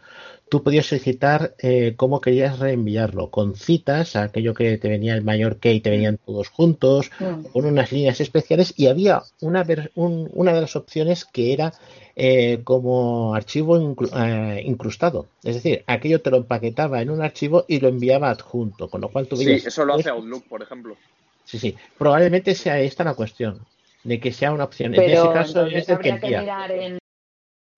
tú 0.48 0.62
podías 0.62 0.86
solicitar 0.86 1.54
eh, 1.58 1.94
cómo 1.96 2.20
querías 2.20 2.58
reenviarlo, 2.58 3.30
con 3.30 3.54
citas, 3.56 4.16
aquello 4.16 4.54
que 4.54 4.78
te 4.78 4.88
venía 4.88 5.14
el 5.14 5.24
mayor 5.24 5.58
que 5.58 5.72
y 5.74 5.80
te 5.80 5.90
venían 5.90 6.18
todos 6.24 6.48
juntos, 6.48 7.10
con 7.52 7.64
unas 7.66 7.90
líneas 7.92 8.20
especiales, 8.20 8.72
y 8.76 8.86
había 8.86 9.22
una, 9.40 9.64
ver- 9.64 9.90
un- 9.94 10.30
una 10.34 10.52
de 10.52 10.60
las 10.60 10.76
opciones 10.76 11.24
que 11.24 11.52
era 11.52 11.72
eh, 12.14 12.60
como 12.64 13.34
archivo 13.34 13.78
incru- 13.78 14.10
eh, 14.14 14.62
incrustado. 14.64 15.26
Es 15.42 15.56
decir, 15.56 15.84
aquello 15.86 16.22
te 16.22 16.30
lo 16.30 16.38
empaquetaba 16.38 17.02
en 17.02 17.10
un 17.10 17.22
archivo 17.22 17.64
y 17.68 17.80
lo 17.80 17.88
enviaba 17.88 18.30
adjunto, 18.30 18.88
con 18.88 19.00
lo 19.00 19.08
cual 19.08 19.26
tú 19.26 19.36
Sí, 19.36 19.44
veías 19.46 19.66
eso 19.66 19.84
lo 19.84 19.94
hace. 19.94 20.10
Outlook, 20.10 20.44
por 20.48 20.62
ejemplo. 20.62 20.96
Sí, 21.44 21.58
sí. 21.58 21.76
Probablemente 21.98 22.54
sea 22.54 22.80
esta 22.80 23.04
la 23.04 23.14
cuestión, 23.14 23.60
de 24.04 24.18
que 24.20 24.32
sea 24.32 24.52
una 24.52 24.64
opción. 24.64 24.94
en 24.94 25.00
ese 25.02 25.12
Pero 25.12 25.32
caso 25.32 25.58
entonces 25.66 25.82
es 25.82 25.88
el 25.90 25.98
que 25.98 26.10
habría 26.12 26.20
que 26.20 26.38
mirar 26.40 26.70
en, 26.72 26.98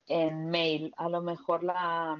en 0.09 0.51
mail. 0.51 0.93
A 0.97 1.09
lo 1.09 1.21
mejor 1.23 1.65
la 1.65 2.19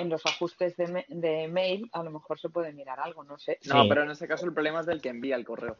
en 0.00 0.08
los 0.08 0.24
ajustes 0.26 0.76
de, 0.76 1.04
de 1.08 1.48
mail 1.48 1.88
a 1.92 2.02
lo 2.02 2.10
mejor 2.10 2.38
se 2.38 2.48
puede 2.48 2.72
mirar 2.72 3.00
algo, 3.00 3.24
no 3.24 3.38
sé. 3.38 3.58
No, 3.66 3.82
Sí. 3.82 3.88
pero 3.88 4.02
en 4.02 4.10
ese 4.10 4.28
caso 4.28 4.44
el 4.46 4.52
problema 4.52 4.80
es 4.80 4.86
del 4.86 5.00
que 5.00 5.08
envía 5.08 5.36
el 5.36 5.44
correo. 5.44 5.76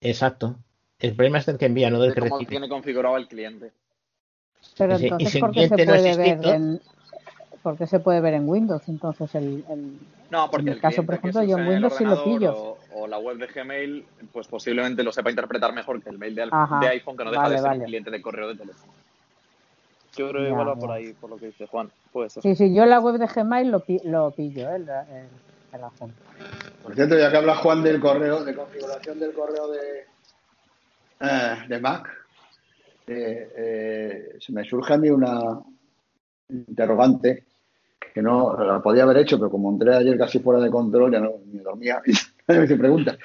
Exacto. 0.00 0.56
El 0.98 1.14
problema 1.14 1.38
es 1.38 1.46
del 1.46 1.58
que 1.58 1.66
envía, 1.66 1.90
no 1.90 2.00
del 2.00 2.10
De 2.10 2.14
que 2.14 2.20
cómo 2.20 2.36
recibe. 2.38 2.50
tiene 2.50 2.68
configurado 2.68 3.16
el 3.16 3.28
cliente. 3.28 3.72
Pero 4.76 4.96
Sí, 4.98 5.04
entonces, 5.04 5.40
¿por 5.40 5.52
qué 5.52 5.68
se 5.68 5.76
no 5.76 5.84
puede 5.84 6.16
ver 6.16 6.38
en, 6.44 6.80
por 7.62 7.76
qué 7.76 7.86
se 7.86 7.98
puede 8.00 8.20
ver 8.20 8.34
en 8.34 8.48
Windows? 8.48 8.88
Entonces, 8.88 9.34
el, 9.34 9.64
el- 9.68 9.98
No, 10.30 10.48
porque 10.50 10.60
en 10.60 10.64
mi 10.66 10.72
el 10.72 10.80
caso, 10.80 11.04
por 11.04 11.16
ejemplo, 11.16 11.42
yo 11.42 11.58
en 11.58 11.68
Windows 11.68 11.94
sí 11.96 12.04
lo 12.04 12.24
pillo. 12.24 12.56
O, 12.56 12.78
o 12.92 13.06
la 13.06 13.18
web 13.18 13.36
de 13.38 13.46
Gmail, 13.48 14.06
pues 14.32 14.46
posiblemente 14.48 15.02
lo 15.02 15.12
sepa 15.12 15.30
interpretar 15.30 15.72
mejor 15.72 16.02
que 16.02 16.10
el 16.10 16.18
mail 16.18 16.34
de, 16.34 16.48
Ajá, 16.50 16.78
de 16.80 16.88
iPhone, 16.88 17.16
que 17.16 17.24
no 17.24 17.30
deja 17.30 17.42
vale, 17.42 17.54
de 17.56 17.60
ser 17.60 17.68
vale. 17.68 17.80
un 17.80 17.86
cliente 17.86 18.10
de 18.10 18.22
correo 18.22 18.48
de 18.48 18.56
teléfono. 18.56 18.92
Yo 20.16 20.28
creo 20.28 20.42
que 20.42 20.48
Ya, 20.48 20.48
igual 20.50 20.68
va 20.68 20.74
ya. 20.74 20.80
por 20.80 20.90
ahí, 20.92 21.12
por 21.14 21.30
lo 21.30 21.38
que 21.38 21.46
dice 21.46 21.66
Juan. 21.66 21.90
Puede 22.12 22.28
ser. 22.30 22.42
Sí, 22.42 22.54
sí, 22.56 22.74
yo 22.74 22.82
en 22.82 22.90
la 22.90 23.00
web 23.00 23.16
de 23.18 23.26
Gmail 23.26 23.70
lo, 23.70 23.80
pi- 23.80 24.00
lo 24.04 24.30
pillo, 24.32 24.70
¿eh? 24.70 24.76
el, 24.76 24.82
el, 24.88 25.28
el 25.72 25.84
adjunto. 25.84 26.16
Por 26.82 26.94
cierto, 26.94 27.16
ya 27.18 27.30
que 27.30 27.36
habla 27.38 27.54
Juan 27.56 27.82
del 27.82 28.00
correo, 28.00 28.44
de 28.44 28.54
configuración 28.54 29.18
del 29.18 29.32
correo 29.32 29.70
de, 29.70 30.06
eh, 31.20 31.56
de 31.68 31.80
Mac, 31.80 32.08
eh, 33.06 33.52
eh, 33.56 34.36
se 34.40 34.52
me 34.52 34.64
surge 34.64 34.94
a 34.94 34.98
mí 34.98 35.08
una 35.08 35.60
interrogante 36.48 37.44
que 38.12 38.20
no 38.20 38.54
la 38.62 38.80
podía 38.82 39.04
haber 39.04 39.18
hecho, 39.18 39.38
pero 39.38 39.50
como 39.50 39.70
entré 39.70 39.94
ayer 39.94 40.18
casi 40.18 40.38
fuera 40.40 40.60
de 40.60 40.70
control, 40.70 41.12
ya 41.12 41.20
no 41.20 41.32
me 41.52 41.62
dormía 41.62 42.02
y 42.06 42.12
me 42.52 42.64
hizo 42.64 42.76
preguntas. 42.76 43.16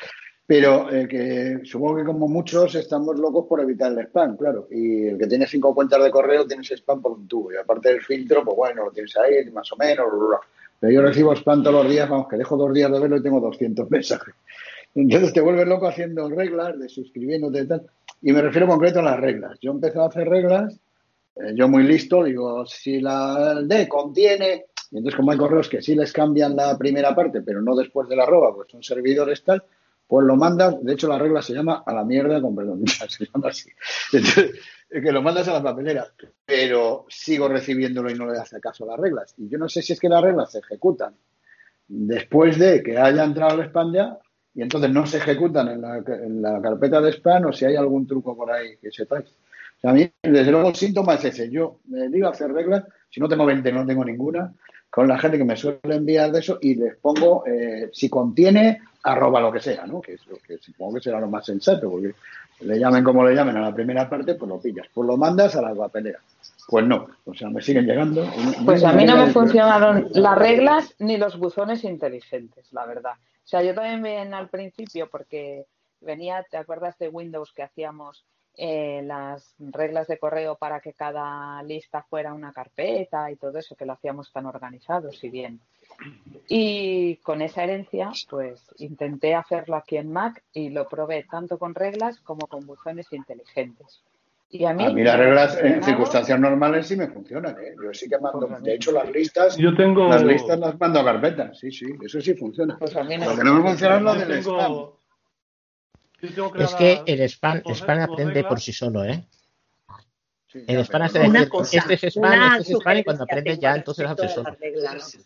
Pero 0.47 0.89
eh, 0.89 1.07
que 1.09 1.59
supongo 1.65 1.97
que 1.97 2.05
como 2.05 2.29
muchos 2.29 2.73
estamos 2.75 3.19
locos 3.19 3.45
por 3.47 3.59
evitar 3.59 3.91
el 3.91 3.99
spam, 4.07 4.37
claro. 4.37 4.67
Y 4.71 5.07
el 5.07 5.17
que 5.17 5.27
tiene 5.27 5.45
cinco 5.45 5.75
cuentas 5.75 6.01
de 6.01 6.09
correo 6.09 6.47
tienes 6.47 6.71
spam 6.71 7.01
por 7.01 7.11
un 7.11 7.27
tubo. 7.27 7.51
Y 7.51 7.57
aparte 7.57 7.89
del 7.89 8.01
filtro, 8.01 8.45
pues 8.45 8.55
bueno, 8.55 8.85
lo 8.85 8.91
tienes 8.91 9.15
ahí 9.17 9.51
más 9.51 9.69
o 9.73 9.75
menos. 9.75 10.05
bla, 10.09 10.27
bla. 10.27 10.39
Pero 10.79 10.93
yo 10.93 11.01
recibo 11.01 11.35
spam 11.35 11.63
todos 11.63 11.83
los 11.83 11.91
días, 11.91 12.09
vamos, 12.09 12.27
que 12.29 12.37
dejo 12.37 12.55
dos 12.55 12.73
días 12.73 12.91
de 12.91 12.99
verlo 12.99 13.17
y 13.17 13.23
tengo 13.23 13.41
200 13.41 13.91
mensajes. 13.91 14.33
Entonces 14.95 15.33
te 15.33 15.41
vuelves 15.41 15.67
loco 15.67 15.87
haciendo 15.87 16.29
reglas, 16.29 16.79
de 16.79 16.89
suscribiéndote 16.89 17.59
y 17.59 17.67
tal. 17.67 17.85
Y 18.21 18.31
me 18.31 18.41
refiero 18.41 18.67
concreto 18.67 18.99
a 18.99 19.03
las 19.03 19.19
reglas. 19.19 19.59
Yo 19.61 19.71
empecé 19.71 19.99
a 19.99 20.05
hacer 20.05 20.27
reglas, 20.27 20.79
eh, 21.35 21.53
yo 21.55 21.67
muy 21.67 21.83
listo, 21.83 22.23
digo, 22.23 22.65
si 22.65 22.99
la 22.99 23.61
D 23.63 23.87
contiene, 23.87 24.65
y 24.91 24.97
entonces 24.97 25.15
como 25.15 25.31
hay 25.31 25.37
correos 25.37 25.69
que 25.69 25.81
sí 25.81 25.93
les 25.93 26.11
cambian 26.11 26.55
la 26.55 26.77
primera 26.77 27.13
parte, 27.13 27.41
pero 27.41 27.61
no 27.61 27.75
después 27.75 28.07
de 28.09 28.15
la 28.15 28.23
arroba, 28.23 28.55
pues 28.55 28.71
son 28.71 28.81
servidores 28.81 29.43
tal, 29.43 29.63
pues 30.07 30.25
lo 30.25 30.35
mandas, 30.35 30.81
de 30.83 30.93
hecho 30.93 31.07
la 31.07 31.19
regla 31.19 31.41
se 31.41 31.53
llama 31.53 31.83
a 31.85 31.93
la 31.93 32.03
mierda 32.03 32.41
con 32.41 32.55
perdón, 32.55 32.83
se 33.09 33.25
llama 33.25 33.49
así. 33.49 33.69
Entonces, 34.13 34.55
es 34.89 35.03
que 35.03 35.11
lo 35.11 35.21
mandas 35.21 35.47
a 35.49 35.53
la 35.53 35.63
papelera, 35.63 36.07
pero 36.45 37.05
sigo 37.09 37.49
recibiéndolo 37.49 38.09
y 38.09 38.15
no 38.15 38.31
le 38.31 38.39
hace 38.39 38.59
caso 38.61 38.85
a 38.85 38.87
las 38.87 38.99
reglas. 38.99 39.33
Y 39.37 39.49
yo 39.49 39.57
no 39.57 39.67
sé 39.67 39.81
si 39.81 39.93
es 39.93 39.99
que 39.99 40.09
las 40.09 40.21
reglas 40.21 40.51
se 40.51 40.59
ejecutan 40.59 41.13
después 41.87 42.57
de 42.57 42.83
que 42.83 42.97
haya 42.97 43.23
entrado 43.23 43.59
el 43.59 43.67
spam 43.67 43.93
ya 43.93 44.17
y 44.53 44.61
entonces 44.61 44.89
no 44.89 45.05
se 45.05 45.17
ejecutan 45.17 45.67
en 45.67 46.41
la, 46.41 46.61
carpeta 46.61 46.99
de 47.01 47.11
spam 47.11 47.45
o 47.45 47.53
si 47.53 47.65
hay 47.65 47.75
algún 47.75 48.07
truco 48.07 48.35
por 48.35 48.51
ahí 48.51 48.77
que 48.81 48.91
sepáis. 48.91 49.25
O 49.25 49.79
sea, 49.79 49.91
a 49.91 49.93
mí, 49.93 50.09
desde 50.23 50.51
luego, 50.51 50.69
el 50.69 50.75
síntoma 50.75 51.13
es 51.13 51.25
ese. 51.25 51.51
Yo 51.51 51.81
me 51.85 52.09
digo 52.09 52.27
a 52.27 52.31
hacer 52.31 52.51
reglas, 52.51 52.83
si 53.09 53.19
no 53.19 53.29
tengo 53.29 53.45
20, 53.45 53.71
no 53.71 53.85
tengo 53.85 54.03
ninguna, 54.03 54.51
con 54.89 55.07
la 55.07 55.19
gente 55.19 55.37
que 55.37 55.43
me 55.43 55.55
suele 55.55 55.79
enviar 55.83 56.31
de 56.31 56.39
eso 56.39 56.57
y 56.61 56.75
les 56.75 56.95
pongo, 56.97 57.45
eh, 57.45 57.89
si 57.93 58.09
contiene, 58.09 58.81
arroba 59.03 59.41
lo 59.41 59.51
que 59.51 59.59
sea, 59.59 59.85
¿no? 59.85 60.01
Que, 60.01 60.13
es 60.13 60.25
lo 60.27 60.37
que 60.37 60.57
supongo 60.57 60.95
que 60.95 61.01
será 61.01 61.19
lo 61.19 61.27
más 61.27 61.45
sensato, 61.45 61.89
porque 61.89 62.13
le 62.61 62.79
llamen 62.79 63.03
como 63.03 63.23
le 63.23 63.35
llamen 63.35 63.57
a 63.57 63.61
la 63.61 63.73
primera 63.73 64.09
parte, 64.09 64.35
pues 64.35 64.49
lo 64.49 64.59
pillas. 64.59 64.87
Pues 64.93 65.07
lo 65.07 65.17
mandas 65.17 65.55
a 65.55 65.61
la 65.61 65.75
papelera. 65.75 66.19
Pues 66.67 66.85
no, 66.85 67.07
o 67.25 67.33
sea, 67.33 67.49
me 67.49 67.61
siguen 67.61 67.85
llegando. 67.85 68.29
Pues 68.65 68.83
a 68.83 68.91
mí 68.91 69.05
no 69.05 69.15
me 69.17 69.31
funcionaron 69.31 70.09
las 70.13 70.37
reglas 70.37 70.95
ni 70.99 71.17
los 71.17 71.37
buzones 71.37 71.83
inteligentes, 71.83 72.73
la 72.73 72.85
verdad. 72.85 73.13
O 73.13 73.47
sea, 73.47 73.63
yo 73.63 73.73
también 73.73 74.01
ven 74.01 74.33
al 74.33 74.49
principio 74.49 75.07
porque 75.09 75.65
venía, 76.01 76.45
¿te 76.49 76.57
acuerdas 76.57 76.97
de 76.97 77.07
Windows 77.07 77.53
que 77.53 77.63
hacíamos 77.63 78.25
eh, 78.57 79.01
las 79.05 79.53
reglas 79.59 80.07
de 80.07 80.17
correo 80.17 80.55
para 80.55 80.79
que 80.79 80.93
cada 80.93 81.61
lista 81.63 82.03
fuera 82.09 82.33
una 82.33 82.51
carpeta 82.51 83.29
y 83.31 83.35
todo 83.35 83.57
eso, 83.59 83.75
que 83.75 83.85
lo 83.85 83.93
hacíamos 83.93 84.31
tan 84.31 84.45
organizado, 84.47 85.11
si 85.11 85.29
bien. 85.29 85.59
Y 86.47 87.17
con 87.17 87.41
esa 87.41 87.63
herencia, 87.63 88.11
pues 88.29 88.61
intenté 88.77 89.35
hacerlo 89.35 89.75
aquí 89.75 89.97
en 89.97 90.11
Mac 90.11 90.43
y 90.53 90.69
lo 90.69 90.87
probé 90.87 91.23
tanto 91.29 91.57
con 91.57 91.75
reglas 91.75 92.19
como 92.21 92.47
con 92.47 92.65
buzones 92.65 93.11
inteligentes. 93.11 94.01
Y 94.49 94.63
a 94.63 94.73
mí, 94.73 94.85
A 94.85 94.89
mí 94.91 95.03
las 95.03 95.19
reglas 95.19 95.57
en 95.61 95.83
circunstancias 95.83 96.39
normales 96.39 96.87
sí 96.87 96.95
me 96.95 97.07
funcionan, 97.07 97.53
¿eh? 97.59 97.75
Yo 97.83 97.93
sí 97.93 98.07
que 98.07 98.17
mando, 98.17 98.47
de 98.61 98.75
hecho 98.75 98.93
las 98.93 99.09
listas, 99.11 99.57
Yo 99.57 99.75
tengo- 99.75 100.07
las 100.07 100.23
listas 100.23 100.57
las 100.57 100.79
mando 100.79 101.01
a 101.01 101.03
carpetas, 101.05 101.59
sí, 101.59 101.69
sí, 101.69 101.85
eso 102.01 102.21
sí 102.21 102.33
funciona. 102.33 102.77
Pues 102.79 102.95
a 102.95 103.03
mí 103.03 103.17
Lo 103.17 103.35
que 103.35 103.43
no 103.43 103.55
me 103.55 103.69
funciona 103.69 103.97
es 103.97 104.01
lo 104.03 104.13
del 104.15 104.43
tengo- 104.43 104.96
spam. 106.21 106.35
yo 106.35 106.51
tengo 106.51 106.63
Es 106.65 106.73
que 106.75 107.03
el 107.05 107.21
spam 107.21 107.61
dos 107.63 107.81
aprende 107.83 108.43
por 108.43 108.59
sí 108.59 108.73
solo, 108.73 109.03
¿eh? 109.03 109.27
Sí, 110.47 110.63
El 110.65 110.85
pero 110.87 111.03
hace 111.03 111.19
no- 111.19 111.23
decir, 111.25 111.29
Una 111.29 111.49
cosa, 111.49 111.77
este 111.77 111.93
es 111.93 112.03
spam, 112.13 112.23
una 112.33 112.57
este 112.57 112.71
es 112.73 112.79
spam, 112.79 112.97
y 112.97 113.03
cuando 113.03 113.23
aprende 113.23 113.57
ya, 113.57 113.75
entonces 113.75 114.05
hace 114.05 114.21
respecto 114.23 114.27
de 114.27 114.33
solo. 114.33 114.49
las 114.49 114.59
reglas. 114.59 115.19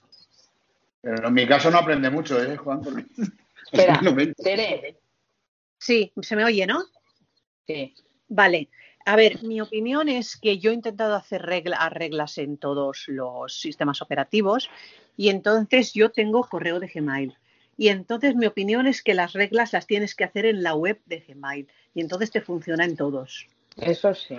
Pero 1.01 1.27
en 1.27 1.33
mi 1.33 1.47
caso 1.47 1.71
no 1.71 1.77
aprende 1.77 2.09
mucho, 2.09 2.41
¿eh, 2.43 2.57
Juan? 2.57 2.81
Porque... 2.81 3.05
Espera, 3.71 4.01
Tere, 4.43 4.97
Sí, 5.77 6.11
se 6.21 6.35
me 6.35 6.43
oye, 6.43 6.65
¿no? 6.67 6.83
sí. 7.67 7.95
Vale. 8.27 8.69
A 9.05 9.15
ver, 9.15 9.41
mi 9.43 9.59
opinión 9.61 10.09
es 10.09 10.37
que 10.37 10.59
yo 10.59 10.69
he 10.71 10.73
intentado 10.75 11.15
hacer 11.15 11.41
regla- 11.41 11.89
reglas 11.89 12.37
en 12.37 12.57
todos 12.57 13.05
los 13.07 13.59
sistemas 13.59 14.01
operativos 14.01 14.69
y 15.17 15.29
entonces 15.29 15.93
yo 15.93 16.11
tengo 16.11 16.43
correo 16.43 16.79
de 16.79 16.87
Gmail. 16.87 17.35
Y 17.81 17.89
entonces 17.89 18.35
mi 18.35 18.45
opinión 18.45 18.85
es 18.85 19.01
que 19.01 19.15
las 19.15 19.33
reglas 19.33 19.73
las 19.73 19.87
tienes 19.87 20.13
que 20.13 20.23
hacer 20.23 20.45
en 20.45 20.61
la 20.61 20.75
web 20.75 21.01
de 21.07 21.21
Gmail 21.21 21.67
y 21.95 22.01
entonces 22.01 22.29
te 22.29 22.39
funciona 22.39 22.85
en 22.85 22.95
todos. 22.95 23.47
Eso 23.75 24.13
sí. 24.13 24.37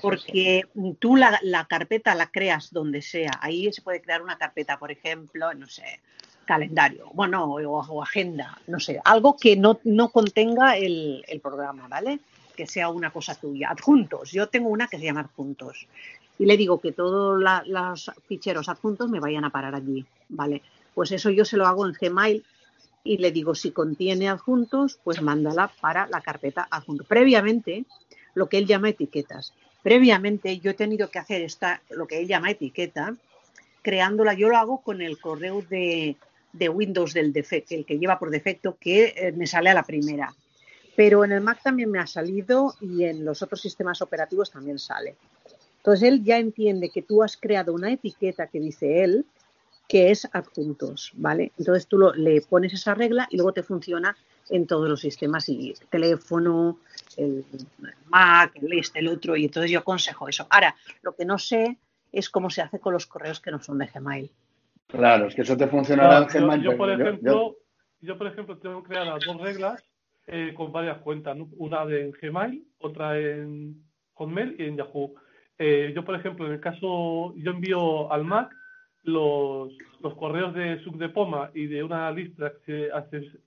Porque 0.00 0.62
tú 1.00 1.16
la, 1.16 1.40
la 1.42 1.64
carpeta 1.64 2.14
la 2.14 2.30
creas 2.30 2.72
donde 2.72 3.02
sea. 3.02 3.32
Ahí 3.40 3.72
se 3.72 3.82
puede 3.82 4.00
crear 4.00 4.22
una 4.22 4.38
carpeta, 4.38 4.78
por 4.78 4.92
ejemplo, 4.92 5.52
no 5.52 5.66
sé, 5.66 5.98
calendario, 6.44 7.10
bueno, 7.12 7.42
o, 7.42 7.60
o 7.60 8.02
agenda, 8.04 8.56
no 8.68 8.78
sé, 8.78 9.00
algo 9.04 9.36
que 9.36 9.56
no, 9.56 9.80
no 9.82 10.10
contenga 10.10 10.76
el, 10.76 11.24
el 11.26 11.40
programa, 11.40 11.88
¿vale? 11.88 12.20
Que 12.54 12.68
sea 12.68 12.88
una 12.88 13.10
cosa 13.10 13.34
tuya. 13.34 13.70
Adjuntos. 13.70 14.30
Yo 14.30 14.48
tengo 14.48 14.68
una 14.68 14.86
que 14.86 15.00
se 15.00 15.06
llama 15.06 15.22
adjuntos. 15.22 15.88
Y 16.38 16.46
le 16.46 16.56
digo 16.56 16.80
que 16.80 16.92
todos 16.92 17.42
los 17.66 18.12
ficheros 18.28 18.68
adjuntos 18.68 19.10
me 19.10 19.18
vayan 19.18 19.44
a 19.44 19.50
parar 19.50 19.74
allí, 19.74 20.06
¿vale? 20.28 20.62
Pues 20.94 21.12
eso 21.12 21.30
yo 21.30 21.44
se 21.44 21.56
lo 21.56 21.66
hago 21.66 21.86
en 21.86 21.92
Gmail 21.92 22.44
y 23.02 23.18
le 23.18 23.32
digo 23.32 23.54
si 23.54 23.70
contiene 23.70 24.28
adjuntos, 24.28 24.98
pues 25.04 25.20
mándala 25.20 25.70
para 25.80 26.06
la 26.06 26.20
carpeta 26.20 26.66
adjunto. 26.70 27.04
Previamente, 27.04 27.84
lo 28.34 28.48
que 28.48 28.58
él 28.58 28.66
llama 28.66 28.90
etiquetas. 28.90 29.52
Previamente 29.82 30.58
yo 30.58 30.70
he 30.70 30.74
tenido 30.74 31.10
que 31.10 31.18
hacer 31.18 31.42
esta, 31.42 31.82
lo 31.90 32.06
que 32.06 32.18
él 32.20 32.26
llama 32.26 32.50
etiqueta, 32.50 33.14
creándola, 33.82 34.32
yo 34.32 34.48
lo 34.48 34.56
hago 34.56 34.80
con 34.80 35.02
el 35.02 35.20
correo 35.20 35.60
de, 35.60 36.16
de 36.54 36.68
Windows 36.70 37.12
del 37.12 37.32
defecto, 37.32 37.74
el 37.74 37.84
que 37.84 37.98
lleva 37.98 38.18
por 38.18 38.30
defecto, 38.30 38.78
que 38.80 39.12
eh, 39.16 39.32
me 39.32 39.46
sale 39.46 39.68
a 39.68 39.74
la 39.74 39.82
primera. 39.82 40.34
Pero 40.96 41.24
en 41.24 41.32
el 41.32 41.40
Mac 41.42 41.60
también 41.62 41.90
me 41.90 41.98
ha 41.98 42.06
salido 42.06 42.74
y 42.80 43.04
en 43.04 43.24
los 43.24 43.42
otros 43.42 43.60
sistemas 43.60 44.00
operativos 44.00 44.50
también 44.50 44.78
sale. 44.78 45.16
Entonces 45.78 46.08
él 46.08 46.24
ya 46.24 46.38
entiende 46.38 46.88
que 46.88 47.02
tú 47.02 47.22
has 47.22 47.36
creado 47.36 47.74
una 47.74 47.92
etiqueta 47.92 48.46
que 48.46 48.60
dice 48.60 49.04
él, 49.04 49.26
que 49.88 50.10
es 50.10 50.28
adjuntos, 50.32 51.12
¿vale? 51.14 51.52
Entonces 51.58 51.86
tú 51.86 51.98
lo- 51.98 52.14
le 52.14 52.40
pones 52.42 52.72
esa 52.72 52.94
regla 52.94 53.26
y 53.30 53.36
luego 53.36 53.52
te 53.52 53.62
funciona 53.62 54.16
en 54.50 54.66
todos 54.66 54.88
los 54.88 55.00
sistemas 55.00 55.48
y 55.48 55.74
teléfono, 55.90 56.78
el 57.16 57.44
Mac, 58.08 58.52
el 58.56 58.72
este, 58.78 58.98
el 59.00 59.08
otro, 59.08 59.36
y 59.36 59.44
entonces 59.44 59.70
yo 59.70 59.80
aconsejo 59.80 60.28
eso. 60.28 60.46
Ahora, 60.50 60.74
lo 61.02 61.14
que 61.14 61.24
no 61.24 61.38
sé 61.38 61.78
es 62.12 62.28
cómo 62.30 62.50
se 62.50 62.62
hace 62.62 62.78
con 62.78 62.92
los 62.92 63.06
correos 63.06 63.40
que 63.40 63.50
no 63.50 63.60
son 63.60 63.78
de 63.78 63.86
Gmail. 63.86 64.30
Claro, 64.86 65.26
es 65.26 65.34
que 65.34 65.42
eso 65.42 65.56
te 65.56 65.66
funcionará 65.66 66.18
en 66.18 66.28
yo, 66.28 66.40
Gmail, 66.40 66.62
yo, 66.62 66.76
por 66.76 66.90
ejemplo, 66.90 67.32
yo- 67.32 67.56
yo, 68.00 68.18
por 68.18 68.26
ejemplo, 68.26 68.58
tengo 68.58 68.82
creadas 68.82 69.22
dos 69.26 69.40
reglas 69.40 69.82
eh, 70.26 70.54
con 70.56 70.72
varias 70.72 70.98
cuentas, 71.02 71.36
¿no? 71.36 71.48
una 71.58 71.84
de 71.84 72.06
en 72.06 72.12
Gmail, 72.12 72.66
otra 72.78 73.18
en 73.18 73.82
Hotmail 74.14 74.56
y 74.58 74.64
en 74.64 74.76
Yahoo. 74.78 75.14
Eh, 75.58 75.92
yo, 75.94 76.02
por 76.04 76.14
ejemplo, 76.14 76.46
en 76.46 76.52
el 76.54 76.60
caso, 76.60 77.34
yo 77.36 77.50
envío 77.50 78.10
al 78.10 78.24
Mac 78.24 78.54
los, 79.04 79.72
los 80.00 80.14
correos 80.14 80.52
de 80.54 80.82
Subdepoma 80.82 81.50
y 81.54 81.66
de 81.66 81.82
una 81.82 82.10
lista 82.10 82.52
de 82.66 82.90
acces- 82.92 83.38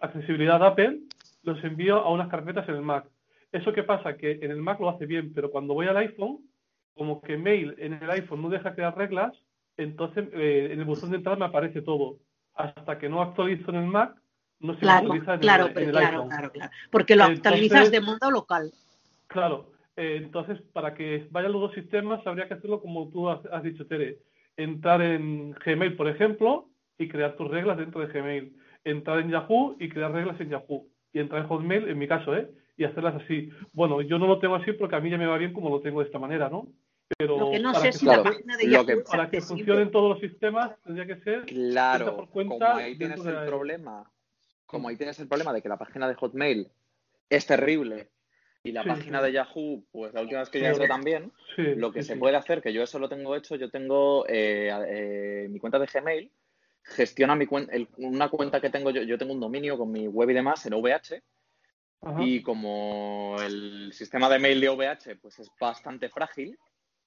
accesibilidad 0.00 0.64
Apple, 0.64 1.00
los 1.42 1.62
envío 1.64 1.96
a 1.96 2.10
unas 2.10 2.28
carpetas 2.28 2.68
en 2.68 2.76
el 2.76 2.82
Mac. 2.82 3.04
¿Eso 3.52 3.72
qué 3.72 3.82
pasa? 3.82 4.16
Que 4.16 4.32
en 4.42 4.50
el 4.50 4.58
Mac 4.62 4.80
lo 4.80 4.88
hace 4.88 5.06
bien, 5.06 5.32
pero 5.34 5.50
cuando 5.50 5.74
voy 5.74 5.86
al 5.86 5.96
iPhone, 5.96 6.38
como 6.94 7.20
que 7.20 7.36
Mail 7.36 7.74
en 7.78 7.94
el 7.94 8.10
iPhone 8.10 8.42
no 8.42 8.48
deja 8.48 8.74
crear 8.74 8.96
reglas, 8.96 9.32
entonces 9.76 10.28
eh, 10.32 10.70
en 10.72 10.78
el 10.78 10.84
buzón 10.84 11.10
de 11.10 11.16
entrada 11.16 11.38
me 11.38 11.46
aparece 11.46 11.82
todo. 11.82 12.18
Hasta 12.54 12.98
que 12.98 13.08
no 13.08 13.22
actualizo 13.22 13.70
en 13.70 13.76
el 13.76 13.86
Mac, 13.86 14.14
no 14.60 14.74
se 14.74 14.80
Claro, 14.80 15.06
actualiza 15.06 15.34
en 15.34 15.40
claro, 15.40 15.66
el, 15.66 15.78
en 15.78 15.84
el 15.84 15.90
claro, 15.90 16.06
iPhone. 16.08 16.28
claro, 16.28 16.52
claro. 16.52 16.72
Porque 16.90 17.16
lo 17.16 17.24
actualizas 17.24 17.90
de 17.90 18.00
modo 18.00 18.30
local. 18.30 18.70
Claro, 19.28 19.72
eh, 19.96 20.20
entonces 20.22 20.60
para 20.72 20.94
que 20.94 21.26
vayan 21.30 21.52
los 21.52 21.62
dos 21.62 21.72
sistemas 21.74 22.24
habría 22.26 22.46
que 22.46 22.54
hacerlo 22.54 22.80
como 22.80 23.08
tú 23.08 23.28
has, 23.28 23.44
has 23.46 23.62
dicho, 23.62 23.86
Tere. 23.86 24.18
Entrar 24.64 25.00
en 25.00 25.52
Gmail, 25.52 25.96
por 25.96 26.08
ejemplo, 26.08 26.68
y 26.98 27.08
crear 27.08 27.34
tus 27.36 27.50
reglas 27.50 27.78
dentro 27.78 28.00
de 28.00 28.12
Gmail. 28.12 28.56
Entrar 28.84 29.18
en 29.20 29.30
Yahoo 29.30 29.76
y 29.78 29.88
crear 29.88 30.12
reglas 30.12 30.38
en 30.40 30.50
Yahoo. 30.50 30.86
Y 31.12 31.18
entrar 31.18 31.42
en 31.42 31.48
Hotmail, 31.48 31.88
en 31.88 31.98
mi 31.98 32.06
caso, 32.06 32.36
¿eh? 32.36 32.50
Y 32.76 32.84
hacerlas 32.84 33.14
así. 33.22 33.50
Bueno, 33.72 34.00
yo 34.02 34.18
no 34.18 34.26
lo 34.26 34.38
tengo 34.38 34.54
así 34.56 34.72
porque 34.72 34.96
a 34.96 35.00
mí 35.00 35.10
ya 35.10 35.18
me 35.18 35.26
va 35.26 35.38
bien 35.38 35.52
como 35.52 35.70
lo 35.70 35.80
tengo 35.80 36.00
de 36.00 36.06
esta 36.06 36.18
manera, 36.18 36.48
¿no? 36.50 36.68
Pero 37.18 37.38
Lo 37.38 37.50
que 37.50 37.58
no 37.58 37.72
para 37.72 37.84
sé 37.86 37.90
que 37.92 37.98
si 37.98 38.06
la 38.06 38.22
página 38.22 38.56
de 38.56 38.68
Yahoo 38.70 38.86
que- 38.86 38.92
es 38.92 39.02
para 39.10 39.28
que 39.30 39.40
funcionen 39.40 39.90
todos 39.90 40.10
los 40.10 40.20
sistemas 40.20 40.78
tendría 40.84 41.06
que 41.06 41.16
ser 41.22 41.40
cuenta 41.40 41.54
Claro, 41.54 42.16
por 42.16 42.28
cuenta 42.30 42.54
como 42.72 42.76
ahí 42.78 42.96
tienes 42.96 43.22
de 43.24 43.30
el 43.30 43.46
problema, 43.46 44.10
como 44.66 44.88
ahí 44.88 44.96
tienes 44.96 45.18
el 45.18 45.26
problema 45.26 45.52
de 45.52 45.62
que 45.62 45.68
la 45.68 45.76
página 45.78 46.06
de 46.06 46.14
Hotmail 46.14 46.68
es 47.28 47.46
terrible 47.46 48.08
y 48.62 48.72
la 48.72 48.82
Sí, 48.82 48.88
página 48.88 49.18
sí. 49.20 49.24
de 49.26 49.32
Yahoo, 49.32 49.84
pues 49.90 50.12
la 50.12 50.20
última 50.20 50.40
vez 50.40 50.50
que 50.50 50.60
yo 50.60 50.66
entré 50.66 50.86
también, 50.88 51.32
lo 51.56 51.92
que 51.92 52.02
se 52.02 52.16
puede 52.16 52.36
hacer, 52.36 52.60
que 52.62 52.72
yo 52.72 52.82
eso 52.82 52.98
lo 52.98 53.08
tengo 53.08 53.34
hecho, 53.36 53.56
yo 53.56 53.70
tengo 53.70 54.26
eh, 54.28 54.70
eh, 54.88 55.46
mi 55.50 55.58
cuenta 55.58 55.78
de 55.78 55.86
Gmail, 55.86 56.30
gestiona 56.82 57.34
mi 57.34 57.46
cuen- 57.46 57.68
el- 57.72 57.88
una 57.98 58.28
cuenta 58.28 58.60
que 58.60 58.70
tengo 58.70 58.90
yo, 58.90 59.02
yo 59.02 59.16
tengo 59.18 59.32
un 59.32 59.40
dominio 59.40 59.78
con 59.78 59.90
mi 59.90 60.06
web 60.08 60.30
y 60.30 60.34
demás 60.34 60.64
en 60.66 60.74
OVH, 60.74 61.22
Ajá. 62.02 62.22
y 62.22 62.42
como 62.42 63.36
el 63.40 63.92
sistema 63.92 64.28
de 64.28 64.38
mail 64.38 64.60
de 64.60 64.68
OVH 64.68 65.16
pues 65.20 65.38
es 65.38 65.50
bastante 65.58 66.08
frágil 66.08 66.58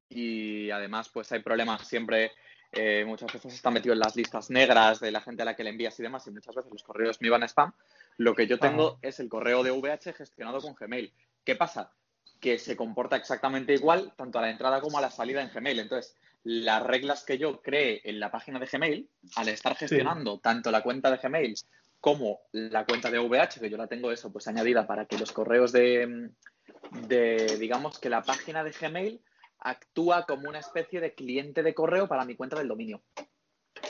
y 0.10 0.70
además 0.72 1.10
pues 1.10 1.32
hay 1.32 1.40
problemas 1.42 1.88
siempre, 1.88 2.32
eh, 2.72 3.04
muchas 3.06 3.32
veces 3.34 3.54
está 3.54 3.70
metido 3.72 3.94
en 3.94 4.00
las 4.00 4.16
listas 4.16 4.50
negras 4.50 5.00
de 5.00 5.12
la 5.12 5.22
gente 5.22 5.42
a 5.44 5.46
la 5.46 5.56
que 5.56 5.64
le 5.64 5.70
envías 5.72 6.00
y 6.00 6.04
demás 6.04 6.26
y 6.28 6.32
muchas 6.32 6.56
veces 6.56 6.72
los 6.72 6.84
correos 6.84 7.20
me 7.22 7.28
iban 7.28 7.44
a 7.44 7.48
spam, 7.48 7.74
lo 8.18 8.34
que 8.36 8.48
yo 8.48 8.58
tengo 8.60 8.98
es 9.04 9.20
el 9.20 9.30
correo 9.30 9.64
de 9.64 9.72
OVH 9.72 10.14
gestionado 10.14 10.60
con 10.62 10.74
Gmail. 10.76 11.12
¿Qué 11.44 11.56
pasa? 11.56 11.92
Que 12.40 12.58
se 12.58 12.76
comporta 12.76 13.16
exactamente 13.16 13.74
igual 13.74 14.14
tanto 14.16 14.40
a 14.40 14.42
la 14.42 14.50
entrada 14.50 14.82
como 14.82 14.98
a 14.98 15.02
la 15.02 15.12
salida 15.12 15.42
en 15.42 15.50
Gmail. 15.54 15.80
Entonces, 15.80 16.16
las 16.44 16.84
reglas 16.84 17.24
que 17.24 17.38
yo 17.38 17.62
cree 17.62 18.02
en 18.04 18.20
la 18.20 18.32
página 18.32 18.60
de 18.60 18.66
Gmail, 18.66 19.10
al 19.36 19.48
estar 19.50 19.76
gestionando 19.76 20.40
tanto 20.40 20.72
la 20.72 20.82
cuenta 20.84 21.10
de 21.10 21.18
Gmail 21.18 21.56
como 22.00 22.42
la 22.52 22.86
cuenta 22.86 23.10
de 23.10 23.18
OVH, 23.18 23.60
que 23.62 23.70
yo 23.70 23.78
la 23.78 23.88
tengo 23.88 24.12
eso, 24.12 24.32
pues 24.32 24.48
añadida 24.48 24.86
para 24.86 25.06
que 25.06 25.18
los 25.18 25.32
correos 25.32 25.72
de, 25.72 26.32
de, 27.08 27.58
digamos, 27.58 27.98
que 27.98 28.10
la 28.10 28.22
página 28.24 28.62
de 28.64 28.72
Gmail 28.72 29.22
actúa 29.60 30.26
como 30.26 30.50
una 30.50 30.60
especie 30.60 31.00
de 31.00 31.14
cliente 31.16 31.64
de 31.64 31.74
correo 31.74 32.10
para 32.10 32.26
mi 32.26 32.36
cuenta 32.36 32.58
del 32.58 32.68
dominio. 32.68 33.02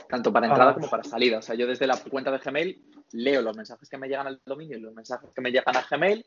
Tanto 0.08 0.32
para 0.32 0.46
entrada 0.46 0.72
Ah. 0.72 0.74
como 0.76 0.90
para 0.90 1.04
salida. 1.04 1.40
O 1.40 1.42
sea, 1.42 1.56
yo 1.56 1.66
desde 1.66 1.88
la 1.88 1.98
cuenta 1.98 2.30
de 2.30 2.38
Gmail 2.38 2.84
leo 3.14 3.42
los 3.42 3.58
mensajes 3.58 3.90
que 3.90 3.98
me 3.98 4.08
llegan 4.08 4.28
al 4.28 4.40
dominio 4.46 4.78
y 4.78 4.82
los 4.82 4.94
mensajes 4.94 5.32
que 5.34 5.42
me 5.42 5.52
llegan 5.52 5.76
a 5.76 5.86
Gmail 5.90 6.24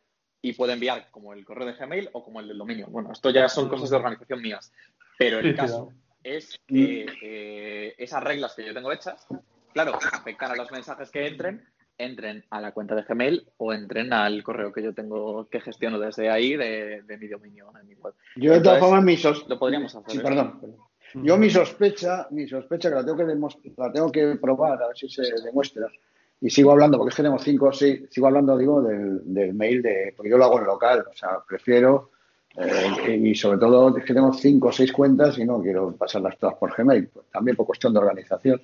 y 0.49 0.53
puedo 0.53 0.72
enviar 0.72 1.09
como 1.11 1.32
el 1.32 1.44
correo 1.44 1.66
de 1.66 1.72
Gmail 1.74 2.09
o 2.12 2.22
como 2.22 2.40
el 2.40 2.47
del 2.49 2.59
dominio. 2.59 2.86
Bueno, 2.88 3.11
esto 3.12 3.30
ya 3.30 3.49
son 3.49 3.68
cosas 3.68 3.90
de 3.90 3.97
organización 3.97 4.40
mías, 4.40 4.72
pero 5.18 5.40
el 5.40 5.51
sí, 5.51 5.55
caso 5.57 5.92
es 6.22 6.61
que 6.66 7.07
eh, 7.22 7.94
esas 7.99 8.22
reglas 8.22 8.55
que 8.55 8.64
yo 8.64 8.72
tengo 8.72 8.92
hechas, 8.92 9.26
claro, 9.72 9.99
afectan 10.12 10.53
a 10.53 10.55
los 10.57 10.70
mensajes 10.70 11.11
que 11.11 11.26
entren, 11.26 11.64
entren 11.99 12.44
a 12.51 12.61
la 12.61 12.70
cuenta 12.72 12.94
de 12.94 13.03
Gmail 13.03 13.44
o 13.57 13.72
entren 13.72 14.12
al 14.12 14.42
correo 14.44 14.72
que 14.72 14.82
yo 14.84 14.94
tengo 14.94 15.49
que 15.49 15.61
gestiono 15.61 15.99
desde 15.99 16.30
ahí 16.30 16.57
de, 16.57 17.03
de 17.03 17.18
mi 17.18 17.26
dominio 17.26 17.72
en 17.80 17.88
mi 17.88 17.94
web. 17.94 18.14
Yo 18.36 18.53
de 18.53 18.61
todas 18.61 18.78
formas 18.78 19.03
mi 19.03 19.16
sos- 19.16 19.49
lo 19.49 19.59
podríamos 19.59 19.94
hacer. 19.97 20.12
Sí, 20.12 20.18
¿eh? 20.18 20.22
perdón. 20.22 20.61
perdón. 20.61 20.78
Yo 21.14 21.36
mi 21.38 21.49
sospecha, 21.51 22.28
mi 22.30 22.47
sospecha 22.47 22.88
que 22.90 22.94
la 22.97 23.05
tengo 23.05 23.16
que 23.16 23.72
la 23.76 23.92
tengo 23.92 24.12
que 24.12 24.36
probar 24.40 24.80
a 24.82 24.88
ver 24.88 24.97
si 24.97 25.09
se 25.09 25.22
demuestra. 25.42 25.88
Y 26.41 26.51
sigo 26.51 26.72
hablando, 26.72 26.99
porque 26.99 27.11
es 27.11 27.16
que 27.16 27.22
tengo 27.22 27.39
cinco 27.39 27.66
o 27.66 27.72
seis, 27.72 28.03
sigo 28.11 28.26
hablando, 28.26 28.57
digo, 28.59 28.82
del, 28.82 29.20
del 29.24 29.55
mail 29.55 29.82
de, 29.82 30.12
porque 30.16 30.30
yo 30.30 30.37
lo 30.37 30.45
hago 30.45 30.59
en 30.59 30.66
local, 30.66 31.05
o 31.11 31.16
sea, 31.16 31.39
prefiero, 31.49 32.11
eh, 32.57 33.20
y 33.22 33.34
sobre 33.34 33.59
todo 33.59 33.97
es 33.97 34.05
que 34.05 34.14
tengo 34.14 34.32
cinco 34.32 34.68
o 34.68 34.72
seis 34.72 34.93
cuentas 34.93 35.39
y 35.39 35.45
no 35.45 35.61
quiero 35.62 35.93
pasarlas 35.97 36.39
todas 36.39 36.57
por 36.57 36.74
Gmail, 36.76 37.09
pues 37.09 37.26
también 37.30 37.57
por 37.57 37.66
cuestión 37.66 37.93
de 37.93 38.01
organización 38.01 38.61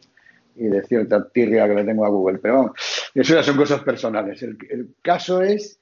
y 0.55 0.65
de 0.65 0.83
cierta 0.85 1.27
tirria 1.29 1.67
que 1.67 1.75
le 1.75 1.85
tengo 1.85 2.05
a 2.05 2.11
Google, 2.11 2.39
pero 2.39 2.55
vamos, 2.57 2.73
eso 3.15 3.35
ya 3.35 3.43
son 3.43 3.57
cosas 3.57 3.83
personales. 3.83 4.43
El, 4.43 4.59
el 4.69 4.95
caso 5.03 5.41
es 5.43 5.79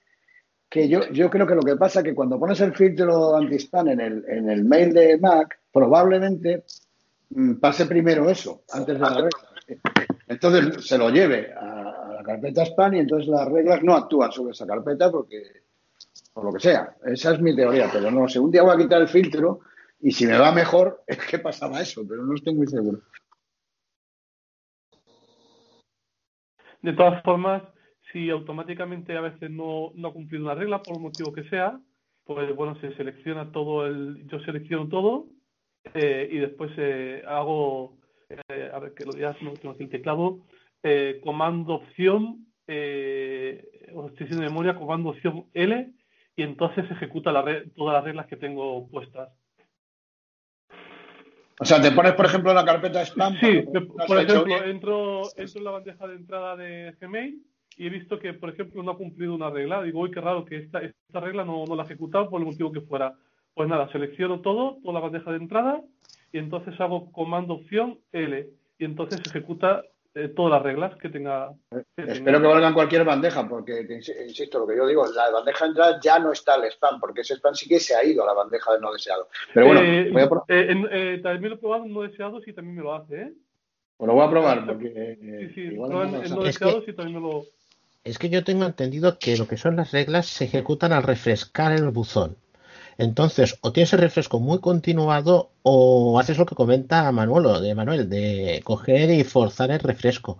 que 0.70 0.88
yo, 0.88 1.08
yo 1.10 1.28
creo 1.28 1.46
que 1.46 1.56
lo 1.56 1.62
que 1.62 1.76
pasa 1.76 1.98
es 1.98 2.04
que 2.04 2.14
cuando 2.14 2.38
pones 2.38 2.60
el 2.60 2.72
filtro 2.74 3.36
anti-spam 3.36 3.88
en 3.88 4.00
el, 4.00 4.24
en 4.28 4.48
el 4.48 4.64
mail 4.64 4.94
de 4.94 5.18
Mac, 5.18 5.58
probablemente 5.72 6.64
mm, 7.30 7.54
pase 7.54 7.86
primero 7.86 8.30
eso, 8.30 8.62
antes 8.72 8.94
de 8.94 9.00
la. 9.00 9.28
Entonces 10.28 10.86
se 10.86 10.98
lo 10.98 11.10
lleve 11.10 11.52
a, 11.52 12.12
la 12.14 12.22
carpeta 12.22 12.64
spam 12.64 12.94
y 12.94 12.98
entonces 13.00 13.28
las 13.28 13.48
reglas 13.48 13.82
no 13.82 13.94
actúan 13.94 14.30
sobre 14.32 14.52
esa 14.52 14.66
carpeta 14.66 15.10
porque, 15.10 15.42
por 16.32 16.44
lo 16.44 16.52
que 16.52 16.60
sea. 16.60 16.96
Esa 17.04 17.34
es 17.34 17.40
mi 17.40 17.54
teoría, 17.54 17.88
pero 17.92 18.10
no 18.10 18.28
sé. 18.28 18.38
Un 18.38 18.50
día 18.50 18.62
voy 18.62 18.74
a 18.74 18.78
quitar 18.78 19.00
el 19.00 19.08
filtro 19.08 19.60
y 20.00 20.12
si 20.12 20.26
me 20.26 20.38
va 20.38 20.52
mejor 20.52 21.02
es 21.06 21.18
que 21.18 21.38
pasaba 21.38 21.80
eso, 21.80 22.02
pero 22.08 22.24
no 22.24 22.34
estoy 22.34 22.54
muy 22.54 22.66
seguro. 22.66 23.00
De 26.82 26.94
todas 26.94 27.22
formas, 27.22 27.62
si 28.12 28.30
automáticamente 28.30 29.16
a 29.16 29.20
veces 29.20 29.50
no, 29.50 29.92
no 29.94 30.08
ha 30.08 30.12
cumplido 30.12 30.44
una 30.44 30.54
regla, 30.54 30.82
por 30.82 30.96
el 30.96 31.02
motivo 31.02 31.32
que 31.32 31.44
sea, 31.50 31.78
pues 32.24 32.54
bueno, 32.54 32.78
se 32.80 32.94
selecciona 32.94 33.50
todo 33.52 33.86
el, 33.86 34.26
yo 34.28 34.38
selecciono 34.40 34.88
todo 34.88 35.26
eh, 35.94 36.28
y 36.30 36.38
después 36.38 36.70
eh, 36.76 37.22
hago, 37.26 37.98
eh, 38.48 38.70
a 38.72 38.78
ver 38.78 38.94
que 38.94 39.04
lo 39.04 39.12
digas, 39.12 39.36
no 39.42 39.52
tengo 39.54 39.74
aquí 39.74 39.84
el 39.84 39.90
teclado, 39.90 40.38
eh, 40.82 41.20
comando 41.24 41.74
opción, 41.74 42.46
eh, 42.66 43.90
o 43.92 44.06
estoy 44.06 44.26
diciendo 44.26 44.44
de 44.44 44.50
memoria, 44.50 44.76
comando 44.76 45.10
opción 45.10 45.46
L 45.52 45.92
y 46.36 46.42
entonces 46.42 46.90
ejecuta 46.90 47.32
la 47.32 47.44
todas 47.74 47.94
las 47.94 48.04
reglas 48.04 48.26
que 48.26 48.36
tengo 48.36 48.88
puestas. 48.88 49.30
O 51.58 51.64
sea, 51.64 51.82
te 51.82 51.92
pones, 51.92 52.14
por 52.14 52.24
ejemplo, 52.24 52.54
la 52.54 52.64
carpeta 52.64 53.04
spam. 53.04 53.38
Sí, 53.38 53.64
por 54.06 54.18
ejemplo, 54.18 54.64
entro, 54.64 55.22
entro 55.36 55.58
en 55.58 55.64
la 55.64 55.70
bandeja 55.72 56.06
de 56.06 56.14
entrada 56.14 56.56
de 56.56 56.96
Gmail 56.98 57.42
y 57.76 57.86
he 57.86 57.90
visto 57.90 58.18
que, 58.18 58.32
por 58.32 58.48
ejemplo, 58.48 58.82
no 58.82 58.92
ha 58.92 58.96
cumplido 58.96 59.34
una 59.34 59.50
regla. 59.50 59.82
Digo, 59.82 60.00
uy, 60.00 60.10
qué 60.10 60.22
raro 60.22 60.46
que 60.46 60.56
esta, 60.56 60.80
esta 60.80 61.20
regla 61.20 61.44
no, 61.44 61.66
no 61.66 61.76
la 61.76 61.82
ha 61.82 61.86
ejecutado 61.86 62.30
por 62.30 62.40
el 62.40 62.46
motivo 62.46 62.72
que 62.72 62.80
fuera. 62.80 63.14
Pues 63.52 63.68
nada, 63.68 63.90
selecciono 63.92 64.40
todo, 64.40 64.78
toda 64.82 64.94
la 64.94 65.00
bandeja 65.00 65.32
de 65.32 65.36
entrada 65.36 65.82
y 66.32 66.38
entonces 66.38 66.78
hago 66.80 67.10
comando 67.12 67.54
opción 67.54 67.98
L 68.12 68.48
y 68.78 68.84
entonces 68.84 69.20
ejecuta 69.26 69.82
eh, 70.14 70.28
todas 70.28 70.52
las 70.52 70.62
reglas 70.62 70.96
que 70.96 71.08
tenga. 71.08 71.52
que 71.70 71.80
Espero 71.96 72.24
tenga. 72.24 72.40
que 72.40 72.46
valgan 72.48 72.74
cualquier 72.74 73.04
bandeja, 73.04 73.48
porque 73.48 73.86
insisto, 74.26 74.58
lo 74.58 74.66
que 74.66 74.76
yo 74.76 74.86
digo, 74.86 75.06
la 75.06 75.30
bandeja 75.30 75.64
de 75.64 75.68
entrada 75.68 76.00
ya 76.02 76.18
no 76.18 76.32
está 76.32 76.56
el 76.56 76.64
spam, 76.72 76.98
porque 76.98 77.20
ese 77.20 77.34
spam 77.34 77.54
sí 77.54 77.68
que 77.68 77.78
se 77.78 77.94
ha 77.94 78.02
ido 78.04 78.22
a 78.24 78.26
la 78.26 78.32
bandeja 78.32 78.72
de 78.72 78.80
no 78.80 78.92
deseado. 78.92 79.28
Pero 79.54 79.66
bueno, 79.66 79.80
Eh, 79.82 80.10
voy 80.12 80.22
a, 80.22 80.28
pro- 80.28 80.44
eh, 80.48 80.66
en- 80.70 80.88
eh, 80.90 81.20
también 81.22 81.50
lo 81.50 81.56
he 81.56 81.58
probado 81.60 81.84
en 81.84 81.92
no 81.92 82.02
deseados 82.02 82.46
y 82.48 82.52
también 82.52 82.76
me 82.76 82.82
lo 82.82 82.94
hace, 82.94 83.22
¿eh? 83.22 83.32
pues 83.96 84.08
lo 84.08 84.14
voy 84.14 84.26
a 84.26 84.30
probar, 84.30 84.66
porque 84.66 84.92
eh, 84.96 85.46
Sí, 85.48 85.54
sí, 85.54 85.60
igual 85.74 85.90
prueba 85.90 86.06
no 86.10 86.18
en, 86.18 86.24
en 86.24 86.30
no 86.30 86.40
que- 86.40 86.46
deseados 86.46 86.88
y 86.88 86.92
también 86.94 87.22
me 87.22 87.28
lo. 87.28 87.44
Es 88.02 88.18
que 88.18 88.30
yo 88.30 88.42
tengo 88.42 88.64
entendido 88.64 89.18
que 89.18 89.36
lo 89.36 89.46
que 89.46 89.58
son 89.58 89.76
las 89.76 89.92
reglas 89.92 90.26
se 90.26 90.46
ejecutan 90.46 90.92
al 90.92 91.02
refrescar 91.02 91.72
el 91.72 91.88
buzón. 91.90 92.34
Entonces, 92.98 93.56
o 93.62 93.72
tienes 93.72 93.92
el 93.92 94.00
refresco 94.00 94.40
muy 94.40 94.58
continuado 94.60 95.50
o 95.62 96.18
haces 96.18 96.38
lo 96.38 96.46
que 96.46 96.54
comenta 96.54 97.10
Manuelo, 97.12 97.60
de 97.60 97.74
Manuel, 97.74 98.08
de 98.08 98.60
coger 98.64 99.10
y 99.10 99.24
forzar 99.24 99.70
el 99.70 99.80
refresco. 99.80 100.38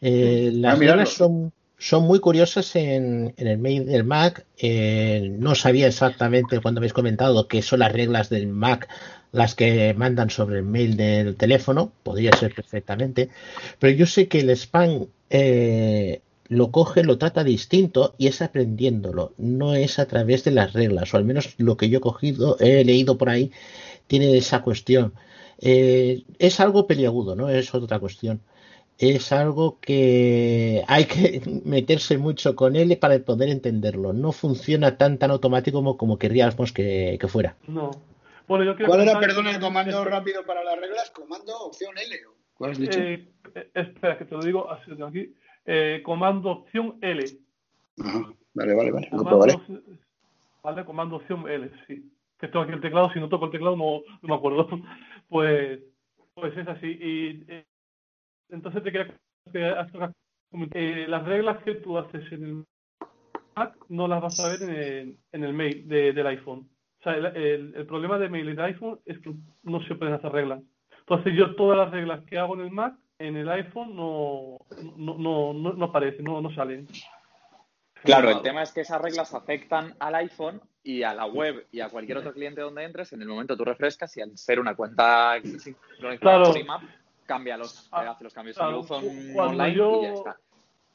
Eh, 0.00 0.50
las 0.54 0.78
mirarlo. 0.78 1.02
reglas 1.02 1.14
son, 1.14 1.52
son 1.78 2.04
muy 2.04 2.20
curiosas 2.20 2.74
en, 2.76 3.34
en 3.36 3.46
el 3.46 3.58
mail 3.58 3.86
del 3.86 4.04
Mac. 4.04 4.46
Eh, 4.58 5.36
no 5.38 5.54
sabía 5.54 5.86
exactamente 5.86 6.60
cuando 6.60 6.80
habéis 6.80 6.92
comentado 6.92 7.48
que 7.48 7.62
son 7.62 7.80
las 7.80 7.92
reglas 7.92 8.28
del 8.28 8.48
Mac 8.48 8.88
las 9.32 9.54
que 9.54 9.94
mandan 9.94 10.30
sobre 10.30 10.58
el 10.58 10.64
mail 10.64 10.96
del 10.96 11.36
teléfono, 11.36 11.92
podría 12.02 12.32
ser 12.32 12.54
perfectamente, 12.54 13.30
pero 13.78 13.96
yo 13.96 14.06
sé 14.06 14.26
que 14.28 14.40
el 14.40 14.50
spam 14.50 15.06
eh, 15.30 16.20
lo 16.50 16.72
coge, 16.72 17.04
lo 17.04 17.16
trata 17.16 17.44
distinto 17.44 18.16
y 18.18 18.26
es 18.26 18.42
aprendiéndolo, 18.42 19.34
no 19.38 19.76
es 19.76 20.00
a 20.00 20.06
través 20.06 20.42
de 20.42 20.50
las 20.50 20.72
reglas, 20.72 21.14
o 21.14 21.16
al 21.16 21.24
menos 21.24 21.54
lo 21.58 21.76
que 21.76 21.88
yo 21.88 21.98
he 21.98 22.00
cogido, 22.00 22.58
he 22.58 22.84
leído 22.84 23.16
por 23.16 23.30
ahí, 23.30 23.52
tiene 24.08 24.36
esa 24.36 24.60
cuestión. 24.60 25.14
Eh, 25.60 26.24
es 26.40 26.58
algo 26.58 26.88
peliagudo, 26.88 27.36
¿no? 27.36 27.48
Es 27.48 27.72
otra 27.72 28.00
cuestión. 28.00 28.40
Es 28.98 29.30
algo 29.30 29.78
que 29.80 30.82
hay 30.88 31.04
que 31.04 31.40
meterse 31.64 32.18
mucho 32.18 32.56
con 32.56 32.74
él 32.74 32.98
para 32.98 33.16
poder 33.20 33.48
entenderlo. 33.48 34.12
No 34.12 34.32
funciona 34.32 34.98
tan 34.98 35.18
tan 35.18 35.30
automático 35.30 35.78
como, 35.78 35.96
como 35.96 36.18
querríamos 36.18 36.72
que, 36.72 37.16
que 37.20 37.28
fuera. 37.28 37.54
No. 37.68 37.92
Bueno, 38.48 38.64
yo 38.64 38.74
quiero 38.74 38.90
¿Cuál 38.90 39.02
era, 39.02 39.20
perdona, 39.20 39.52
el 39.52 39.60
comando 39.60 40.04
rápido 40.04 40.44
para 40.44 40.64
las 40.64 40.80
reglas? 40.80 41.12
Comando 41.12 41.56
opción 41.60 41.96
L. 41.96 42.16
¿o? 42.26 42.34
¿Cuál 42.54 42.72
has 42.72 42.78
dicho? 42.78 42.98
Eh, 42.98 43.28
eh, 43.54 43.70
espera, 43.72 44.18
que 44.18 44.24
te 44.24 44.34
lo 44.34 44.42
digo 44.42 44.68
así 44.68 44.90
de 44.92 45.06
aquí. 45.06 45.34
Eh, 45.72 46.02
comando 46.02 46.50
opción 46.50 46.98
L. 47.00 47.24
Ajá. 48.02 48.32
Vale, 48.54 48.74
vale, 48.74 48.90
vale. 48.90 49.08
Comando, 49.10 49.28
probaré. 49.30 49.54
Vale, 50.64 50.84
comando 50.84 51.16
opción 51.16 51.48
L, 51.48 51.70
sí. 51.86 52.10
Que 52.40 52.48
tengo 52.48 52.64
aquí 52.64 52.72
el 52.72 52.80
teclado, 52.80 53.10
si 53.12 53.20
no 53.20 53.28
toco 53.28 53.44
el 53.44 53.50
teclado 53.52 53.76
no, 53.76 54.00
no 54.22 54.28
me 54.28 54.34
acuerdo. 54.34 54.68
Pues, 55.28 55.78
pues 56.34 56.56
es 56.56 56.66
así. 56.66 56.88
Y 56.88 57.44
eh, 57.46 57.64
entonces 58.48 58.82
te 58.82 58.90
quería 58.90 59.14
que 59.52 59.74
eh, 60.74 61.06
las 61.08 61.24
reglas 61.24 61.62
que 61.62 61.74
tú 61.76 61.96
haces 61.98 62.32
en 62.32 62.44
el 62.44 62.64
Mac 63.54 63.76
no 63.88 64.08
las 64.08 64.20
vas 64.22 64.36
a 64.40 64.48
ver 64.48 64.62
en 64.64 64.70
el, 64.70 65.16
en 65.30 65.44
el 65.44 65.52
mail 65.52 65.86
de- 65.86 66.12
del 66.12 66.26
iPhone. 66.26 66.68
O 66.98 67.02
sea, 67.04 67.14
el, 67.14 67.26
el- 67.26 67.74
el 67.76 67.86
problema 67.86 68.18
de 68.18 68.28
mail 68.28 68.46
del 68.46 68.60
iPhone 68.60 68.98
es 69.04 69.20
que 69.20 69.32
no 69.62 69.80
se 69.84 69.94
pueden 69.94 70.14
hacer 70.14 70.32
reglas. 70.32 70.60
Entonces 70.98 71.32
yo 71.34 71.54
todas 71.54 71.78
las 71.78 71.92
reglas 71.92 72.24
que 72.24 72.36
hago 72.38 72.54
en 72.54 72.62
el 72.62 72.70
Mac, 72.72 72.94
en 73.20 73.36
el 73.36 73.48
iPhone 73.50 73.94
no, 73.94 74.56
no, 74.96 75.14
no, 75.18 75.52
no, 75.52 75.72
no 75.74 75.84
aparecen, 75.84 76.24
no, 76.24 76.40
no 76.40 76.52
salen. 76.54 76.88
Claro, 78.02 78.30
el 78.30 78.40
tema 78.40 78.62
es 78.62 78.72
que 78.72 78.80
esas 78.80 79.00
reglas 79.00 79.34
afectan 79.34 79.94
al 80.00 80.14
iPhone 80.14 80.60
y 80.82 81.02
a 81.02 81.12
la 81.12 81.26
web 81.26 81.66
y 81.70 81.80
a 81.80 81.90
cualquier 81.90 82.16
otro 82.16 82.32
cliente 82.32 82.62
donde 82.62 82.82
entres. 82.82 83.12
En 83.12 83.20
el 83.20 83.28
momento 83.28 83.56
tú 83.58 83.64
refrescas 83.64 84.16
y 84.16 84.22
al 84.22 84.36
ser 84.38 84.58
una 84.58 84.74
cuenta 84.74 85.34
sincronizada 85.42 86.18
Claro. 86.18 86.46
por 86.46 86.56
IMAP, 86.58 86.82
cambia 87.26 87.58
los, 87.58 87.88
eh, 87.92 87.96
hace 88.08 88.24
los 88.24 88.32
cambios 88.32 88.56
Claro, 88.56 88.80
online 89.36 89.74
yo- 89.74 89.98
y 89.98 90.02
ya 90.02 90.12
está. 90.14 90.36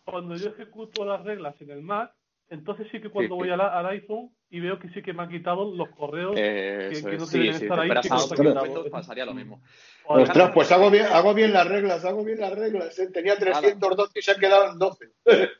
cuando 0.03 0.36
yo 0.36 0.49
ejecuto 0.49 1.05
las 1.05 1.23
reglas 1.23 1.61
en 1.61 1.69
el 1.69 1.84
Mac, 1.84 2.11
entonces 2.49 2.88
sí 2.91 2.99
que 2.99 3.09
cuando 3.09 3.36
Sí, 3.36 3.39
voy 3.39 3.47
sí. 3.49 3.53
a 3.53 3.57
la- 3.57 3.78
al 3.78 3.86
iPhone 3.86 4.34
y 4.50 4.60
veo 4.60 4.80
que 4.80 4.89
sí 4.89 5.02
que 5.02 5.12
me 5.12 5.24
ha 5.24 5.28
quitado 5.28 5.74
los 5.76 5.89
correos 5.89 6.34
Eh, 6.38 6.89
que, 7.04 7.18
no 7.18 7.26
Sí, 7.26 7.39
deben 7.39 7.54
si 7.58 7.64
estar 7.66 7.80
ahí. 7.80 7.89
sí 7.89 7.96
a 7.96 8.00
que 8.02 8.36
quitado. 8.36 8.54
documentos 8.54 8.89
pasaría 8.89 9.26
lo 9.26 9.34
mismo. 9.34 9.62
Ostras, 10.06 10.52
pues 10.54 10.72
hago 10.72 10.91
bien, 10.91 11.08
hago 11.08 11.34
bien 11.34 11.52
las 11.52 11.68
reglas, 11.68 12.06
hago 12.06 12.24
bien 12.24 12.39
las 12.39 12.54
reglas. 12.54 12.98
¿eh? 13.00 13.10
Tenía 13.12 13.36
312 13.38 14.20
y 14.20 14.22
se 14.22 14.32
han 14.32 14.39
quedado 14.39 14.72
en 14.72 14.78
12. 14.78 15.06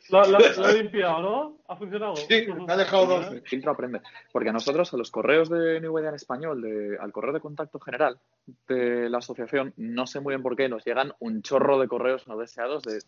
Lo, 0.10 0.24
lo- 0.26 0.38
lo 0.40 0.70
he 0.70 0.74
limpiado, 0.84 1.22
¿no? 1.22 1.58
¿Ha 1.68 1.76
funcionado? 1.78 2.16
Sí, 2.16 2.46
me 2.48 2.72
ha 2.72 2.78
dejado 2.78 3.06
12. 3.08 3.42
Filtro 3.42 3.72
aprende. 3.72 4.02
Porque 4.32 4.50
a 4.50 4.54
nosotros, 4.54 4.94
a 4.94 4.98
los 4.98 5.10
correos 5.10 5.50
de 5.50 5.82
New 5.82 5.98
Idea 6.00 6.10
en 6.10 6.16
español, 6.16 6.62
de, 6.62 6.98
al 7.00 7.12
correo 7.12 7.34
de 7.34 7.40
contacto 7.40 7.80
general 7.80 8.20
de 8.68 9.10
la 9.10 9.18
asociación, 9.18 9.74
no 9.78 10.06
sé 10.06 10.20
muy 10.20 10.34
bien 10.34 10.44
por 10.44 10.56
qué, 10.56 10.70
nos 10.70 10.86
llegan 10.86 11.12
un 11.20 11.42
chorro 11.42 11.80
de 11.80 11.88
correos 11.88 12.28
no 12.28 12.38
deseados 12.38 12.84
de, 12.84 13.00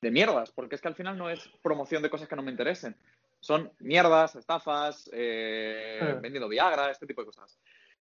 de 0.00 0.10
mierdas. 0.10 0.50
Porque 0.52 0.74
es 0.76 0.80
que 0.80 0.88
al 0.88 0.94
final 0.94 1.18
no 1.18 1.28
es 1.28 1.48
promoción 1.62 2.02
de 2.02 2.08
cosas 2.10 2.28
que 2.28 2.36
no 2.36 2.42
me 2.42 2.50
interesen. 2.50 2.96
Son 3.40 3.70
mierdas, 3.80 4.34
estafas, 4.36 5.08
eh, 5.12 5.98
Eh. 6.00 6.18
vendiendo 6.20 6.48
Viagra, 6.48 6.90
este 6.90 7.06
tipo 7.06 7.22
de 7.22 7.26
cosas. 7.26 7.58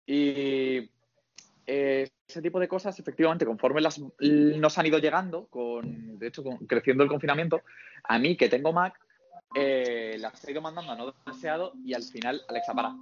Y 0.07 0.89
eh, 1.67 2.09
ese 2.29 2.43
tipo 2.43 2.61
de 2.61 2.69
cosas, 2.69 2.99
efectivamente, 2.99 3.45
conforme 3.45 3.81
las 3.81 4.01
nos 4.21 4.79
han 4.79 4.87
ido 4.87 4.99
llegando, 4.99 5.47
con, 5.49 6.19
de 6.19 6.29
hecho, 6.29 6.43
con- 6.45 6.59
creciendo 6.67 7.03
el 7.03 7.09
confinamiento, 7.09 7.63
a 8.05 8.19
mí 8.19 8.37
que 8.37 8.49
tengo 8.49 8.73
Mac, 8.73 8.99
eh, 9.55 10.17
las 10.19 10.45
he 10.47 10.53
ido 10.53 10.61
mandando 10.61 10.93
a 10.93 10.97
no 10.97 11.15
deseado 11.27 11.73
y 11.85 11.95
al 11.95 12.03
final, 12.03 12.43
Alexa, 12.49 12.73
para. 12.75 12.95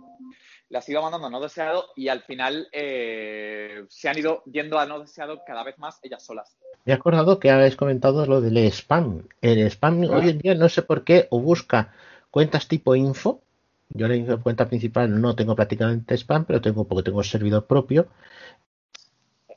Las 0.71 0.89
he 0.89 0.93
ido 0.93 1.03
mandando 1.03 1.27
a 1.27 1.31
no 1.31 1.41
deseado 1.41 1.87
y 1.95 2.09
al 2.09 2.23
final 2.23 2.69
eh, 2.73 3.85
se 3.89 4.09
han 4.09 4.19
ido 4.19 4.43
yendo 4.45 4.79
a 4.79 4.87
no 4.87 4.99
deseado 5.01 5.43
cada 5.47 5.63
vez 5.63 5.79
más 5.79 5.99
ellas 6.03 6.23
solas. 6.25 6.57
Me 6.85 6.93
he 6.93 6.97
acordado 6.97 7.39
que 7.39 7.51
habéis 7.51 7.77
comentado 7.77 8.25
lo 8.27 8.41
del 8.41 8.57
spam. 8.71 9.27
El 9.41 9.59
spam 9.71 10.05
Ah. 10.05 10.17
hoy 10.17 10.31
en 10.31 10.39
día 10.39 10.55
no 10.55 10.69
sé 10.69 10.83
por 10.83 11.05
qué 11.05 11.27
o 11.31 11.41
busca 11.41 11.93
cuentas 12.35 12.67
tipo 12.67 12.97
info. 12.97 13.43
Yo 13.91 14.07
en 14.07 14.27
la 14.27 14.39
cuenta 14.39 14.67
principal 14.67 15.21
no 15.21 15.37
tengo 15.37 15.55
prácticamente 15.55 16.17
spam, 16.17 16.45
pero 16.45 16.61
tengo 16.61 16.83
porque 16.83 17.05
tengo 17.05 17.23
servidor 17.23 17.65
propio 17.65 18.09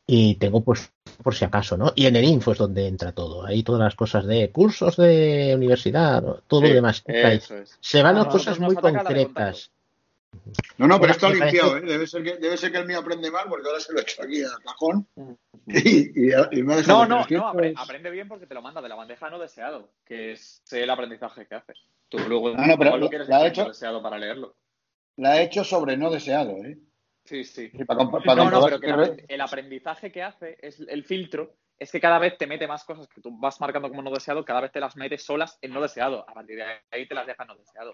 y 0.05 0.35
tengo 0.35 0.63
pues 0.63 0.91
por 1.23 1.33
si 1.33 1.43
acaso, 1.43 1.75
¿no? 1.75 1.91
Y 1.95 2.05
en 2.05 2.17
el 2.17 2.25
info 2.25 2.51
es 2.51 2.59
donde 2.59 2.87
entra 2.87 3.13
todo. 3.13 3.47
Ahí 3.47 3.63
todas 3.63 3.81
las 3.81 3.95
cosas 3.95 4.27
de 4.27 4.51
cursos 4.51 4.95
de 4.95 5.53
universidad, 5.55 6.21
todo 6.47 6.61
Sí, 6.61 6.67
lo 6.67 6.73
demás. 6.75 7.03
Se 7.79 8.03
van 8.03 8.17
A 8.17 8.29
cosas 8.29 8.59
muy 8.59 8.75
concretas. 8.75 9.71
No, 10.77 10.87
no, 10.87 10.99
pero 10.99 11.11
está 11.13 11.29
limpiado, 11.29 11.77
¿eh? 11.77 11.81
Debe 11.81 12.07
ser, 12.07 12.23
que, 12.23 12.37
debe 12.37 12.57
ser 12.57 12.71
que 12.71 12.77
el 12.77 12.85
mío 12.87 12.99
aprende 12.99 13.29
mal 13.31 13.45
porque 13.49 13.67
ahora 13.67 13.79
se 13.79 13.91
lo 13.93 13.99
he 13.99 14.01
hecho 14.03 14.21
aquí 14.23 14.41
al 14.43 14.61
cajón 14.63 15.07
y, 15.67 16.27
y- 16.29 16.31
y 16.51 16.63
me 16.63 16.73
ha 16.73 16.77
dejado. 16.77 17.05
No, 17.05 17.25
no, 17.27 17.53
no, 17.53 17.79
aprende 17.79 18.09
bien 18.11 18.27
porque 18.27 18.45
te 18.47 18.53
lo 18.53 18.61
manda 18.61 18.81
de 18.81 18.89
la 18.89 18.95
bandeja 18.95 19.29
no 19.29 19.39
deseado, 19.39 19.89
que 20.05 20.31
es 20.33 20.61
el 20.71 20.89
aprendizaje 20.89 21.45
que 21.47 21.55
hace. 21.55 21.73
Tú 22.09 22.19
luego 22.27 22.53
Ah, 22.55 22.67
no, 22.67 22.77
pero 22.77 22.97
lo 22.97 23.09
quieres 23.09 23.27
la 23.27 23.45
hecho- 23.47 23.65
deseado 23.65 24.01
para 24.01 24.17
leerlo. 24.17 24.55
La 25.17 25.39
he 25.41 25.43
hecho 25.45 25.63
sobre 25.63 25.97
no 25.97 26.09
deseado, 26.11 26.51
¿eh? 26.63 26.77
Sí, 27.25 27.43
sí. 27.43 27.69
Para 27.85 28.09
para 28.09 28.35
No, 28.35 28.49
no, 28.51 28.63
pero 28.63 28.79
que 28.79 29.25
el 29.27 29.41
aprendizaje 29.41 30.11
que 30.11 30.23
hace 30.23 30.57
es 30.61 30.79
el 30.79 31.03
filtro, 31.03 31.55
es 31.79 31.91
que 31.91 31.99
cada 31.99 32.19
vez 32.19 32.37
te 32.37 32.47
mete 32.47 32.67
más 32.67 32.83
cosas 32.83 33.07
que 33.07 33.21
tú 33.21 33.37
vas 33.37 33.59
marcando 33.61 33.89
como 33.89 34.01
no 34.01 34.11
deseado, 34.11 34.43
cada 34.43 34.61
vez 34.61 34.71
te 34.71 34.79
las 34.79 34.95
metes 34.95 35.23
solas 35.23 35.57
en 35.61 35.71
no 35.73 35.81
deseado. 35.81 36.27
A 36.27 36.33
partir 36.33 36.57
de 36.57 36.63
ahí 36.91 37.07
te 37.07 37.13
las 37.15 37.27
dejas 37.27 37.47
no 37.47 37.55
deseado. 37.55 37.93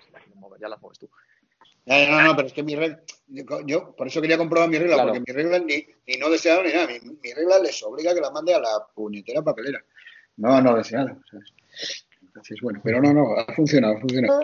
Ya 0.60 0.70
las 0.70 0.82
mueves 0.82 1.00
tú. 1.00 1.10
Eh, 1.86 2.08
no, 2.10 2.22
no, 2.22 2.36
pero 2.36 2.48
es 2.48 2.54
que 2.54 2.64
mi 2.64 2.76
regla, 2.76 3.02
yo 3.66 3.94
por 3.96 4.08
eso 4.08 4.22
quería 4.22 4.38
comprobar 4.38 4.70
mi 4.70 4.78
regla, 4.78 4.96
Claro. 4.96 5.14
porque 5.14 5.32
mi 5.32 5.38
regla 5.38 5.60
ni, 5.60 5.86
ni 6.08 6.18
no 6.18 6.30
deseado 6.30 6.64
ni 6.64 6.72
nada, 6.72 6.88
mi, 6.88 7.00
mi 7.22 7.34
regla 7.34 7.60
les 7.60 7.84
obliga 7.84 8.12
a 8.12 8.16
que 8.16 8.22
la 8.22 8.32
mande 8.32 8.54
a 8.56 8.60
la 8.60 8.88
puñetera 8.94 9.42
papelera. 9.42 9.84
No, 10.38 10.62
no 10.62 10.76
deseado. 10.78 11.18
¿sabes? 11.30 11.54
Entonces, 12.22 12.60
bueno, 12.62 12.80
pero 12.84 13.02
no, 13.02 13.14
no, 13.14 13.36
ha 13.36 13.54
funcionado, 13.54 13.98
ha 13.98 14.00
funcionado. 14.00 14.42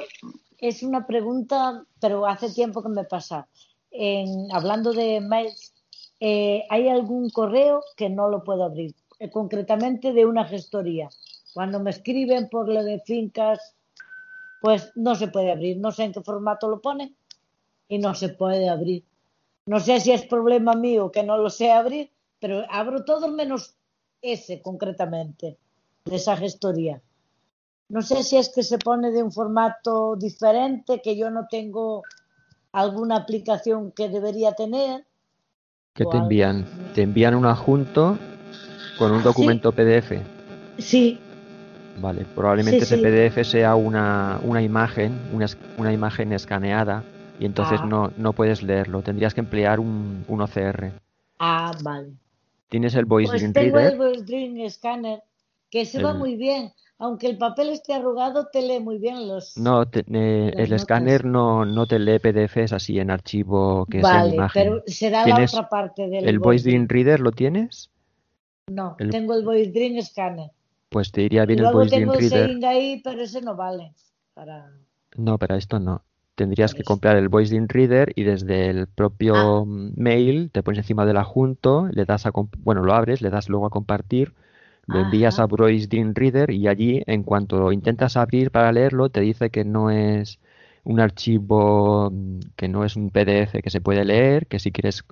Es 0.58 0.84
una 0.84 1.08
pregunta, 1.08 1.84
pero 2.02 2.28
hace 2.28 2.54
tiempo 2.54 2.84
que 2.84 2.90
me 2.90 3.06
pasa. 3.06 3.48
En, 3.90 4.52
hablando 4.52 4.92
de 4.92 5.22
mails, 5.22 5.74
eh, 6.20 6.66
¿hay 6.70 6.90
algún 6.90 7.30
correo 7.30 7.82
que 7.96 8.10
no 8.10 8.30
lo 8.30 8.44
puedo 8.44 8.64
abrir? 8.64 8.94
Eh, 9.20 9.30
concretamente 9.30 10.14
de 10.14 10.26
una 10.26 10.46
gestoría. 10.46 11.10
Cuando 11.54 11.82
me 11.82 11.90
escriben 11.90 12.48
por 12.48 12.70
lo 12.70 12.84
de 12.84 13.00
fincas, 13.02 13.76
pues 14.62 14.94
no 14.96 15.14
se 15.16 15.28
puede 15.28 15.52
abrir. 15.52 15.78
No 15.78 15.92
sé 15.92 16.06
en 16.06 16.14
qué 16.14 16.22
formato 16.22 16.70
lo 16.70 16.80
ponen 16.80 17.14
y 17.90 17.98
no 17.98 18.16
se 18.16 18.30
puede 18.30 18.70
abrir. 18.70 19.04
No 19.66 19.82
sé 19.82 20.00
si 20.00 20.12
es 20.14 20.26
problema 20.26 20.74
mío 20.74 21.12
que 21.12 21.24
no 21.24 21.38
lo 21.38 21.50
sé 21.50 21.70
abrir, 21.70 22.10
pero 22.40 22.64
abro 22.70 23.04
todo 23.04 23.28
menos 23.28 23.76
ese 24.22 24.62
concretamente, 24.62 25.58
de 26.06 26.16
esa 26.16 26.38
gestoría. 26.38 27.02
No 27.90 28.02
sé 28.02 28.24
si 28.24 28.38
es 28.38 28.50
que 28.50 28.64
se 28.64 28.78
pone 28.78 29.12
de 29.12 29.22
un 29.22 29.32
formato 29.32 30.16
diferente, 30.16 31.02
que 31.02 31.18
yo 31.18 31.30
no 31.30 31.48
tengo 31.50 32.04
alguna 32.72 33.18
aplicación 33.18 33.92
que 33.92 34.08
debería 34.08 34.54
tener. 34.54 35.06
que 35.94 36.06
te 36.06 36.18
envían? 36.18 36.66
Te 36.94 37.02
envían 37.02 37.36
un 37.36 37.46
adjunto 37.46 38.18
con 39.00 39.12
un 39.12 39.24
documento 39.24 39.72
PDF. 39.72 40.12
Sí, 40.78 41.20
Vale, 42.02 42.26
probablemente 42.34 42.86
Sí, 42.86 42.94
ese 42.94 42.96
sí. 42.96 43.02
PDF 43.02 43.44
sea 43.44 43.76
una, 43.76 44.40
una 44.44 44.62
imagen, 44.62 45.20
una, 45.34 45.48
una 45.78 45.92
imagen 45.92 46.32
escaneada 46.32 47.04
y 47.42 47.46
entonces 47.46 47.82
Ah. 47.84 47.88
no, 47.88 48.12
no 48.16 48.32
puedes 48.32 48.64
leerlo. 48.64 49.02
Tendrías 49.02 49.34
que 49.34 49.42
emplear 49.42 49.82
un, 49.82 50.24
un 50.30 50.42
OCR. 50.42 50.92
ah, 51.40 51.72
vale. 51.84 52.12
¿Tienes 52.70 52.96
el 52.96 53.04
Voice 53.06 53.30
Pues 53.32 53.42
Dream 53.42 53.54
tengo 53.54 53.78
Reader? 53.78 53.92
el 53.94 53.98
Voice 53.98 54.24
Dream 54.24 54.70
Scanner, 54.70 55.24
que 55.70 55.86
se 55.86 56.02
va 56.02 56.14
muy 56.14 56.36
bien. 56.38 56.72
Aunque 57.00 57.28
el 57.28 57.38
papel 57.38 57.70
esté 57.70 57.94
arrugado, 57.94 58.48
te 58.52 58.62
lee 58.62 58.80
muy 58.80 58.98
bien 58.98 59.28
los. 59.28 59.58
No, 59.58 59.86
te- 59.88 60.02
eh, 60.02 60.54
el 60.56 60.70
notas. 60.70 60.82
escáner 60.82 61.26
no, 61.26 61.66
no 61.66 61.86
te 61.88 61.98
lee 62.00 62.20
PDFs 62.20 62.72
así 62.74 63.00
en 63.00 63.10
archivo 63.12 63.86
que 63.90 64.02
sea 64.02 64.20
Vale, 64.20 64.36
imagen. 64.36 64.64
pero 64.64 64.84
será 64.86 65.20
la 65.20 65.36
¿Tienes 65.36 65.54
otra 65.54 65.68
parte 65.68 66.08
del 66.08 66.28
¿El 66.30 66.40
Voice 66.40 66.70
Dream 66.70 66.88
Reader 66.88 67.20
lo 67.20 67.32
tienes? 67.32 67.90
No, 68.70 68.96
el- 69.00 69.10
tengo 69.12 69.34
el 69.34 69.44
Voice 69.44 69.72
Dream 69.72 70.02
Scanner. 70.04 70.52
Pues 70.90 71.12
te 71.12 71.22
iría 71.24 71.44
Y 71.44 71.48
bien 71.48 71.60
el 71.60 71.64
luego 71.66 71.80
Voice 71.80 71.96
Dream 71.96 72.10
tengo 72.12 72.14
el 72.14 72.30
Reader. 72.32 72.46
Seeing 72.48 72.66
ahí, 72.66 73.02
pero 73.04 73.22
ese 73.22 73.42
no 73.42 73.56
vale. 73.56 73.94
Para... 74.34 74.72
No, 75.18 75.38
para 75.38 75.58
esto 75.58 75.80
no. 75.80 76.04
Tendrías 76.36 76.74
que 76.74 76.84
comprar 76.86 77.18
el 77.18 77.28
Voice 77.28 77.50
Dream 77.52 77.68
Reader 77.68 78.14
y 78.16 78.24
desde 78.24 78.70
el 78.70 78.88
propio 78.88 79.36
Ah. 79.36 79.66
mail 79.68 80.52
te 80.52 80.64
pones 80.64 80.78
encima 80.80 81.06
del 81.06 81.18
adjunto, 81.18 81.90
le 81.92 82.06
das 82.06 82.26
a, 82.26 82.32
bueno, 82.60 82.82
lo 82.84 82.94
abres, 82.94 83.22
le 83.22 83.30
das 83.30 83.50
luego 83.50 83.66
a 83.66 83.70
compartir, 83.70 84.34
lo 84.88 85.00
envías 85.02 85.38
a 85.40 85.46
Voice 85.46 85.88
Dream 85.88 86.14
Reader 86.16 86.52
y 86.52 86.68
allí, 86.68 87.04
en 87.08 87.24
cuanto 87.24 87.72
intentas 87.74 88.16
abrir 88.16 88.52
para 88.52 88.72
leerlo, 88.72 89.10
te 89.10 89.20
dice 89.20 89.50
que 89.50 89.66
no 89.66 89.92
es 89.92 90.40
un 90.86 91.02
archivo, 91.02 92.10
mm, 92.10 92.40
que 92.56 92.70
no 92.70 92.86
es 92.86 92.96
un 92.96 93.10
PDF 93.10 93.62
que 93.62 93.70
se 93.70 93.82
puede 93.82 94.06
leer, 94.06 94.48
que 94.48 94.60
si 94.60 94.72
quieres 94.72 95.04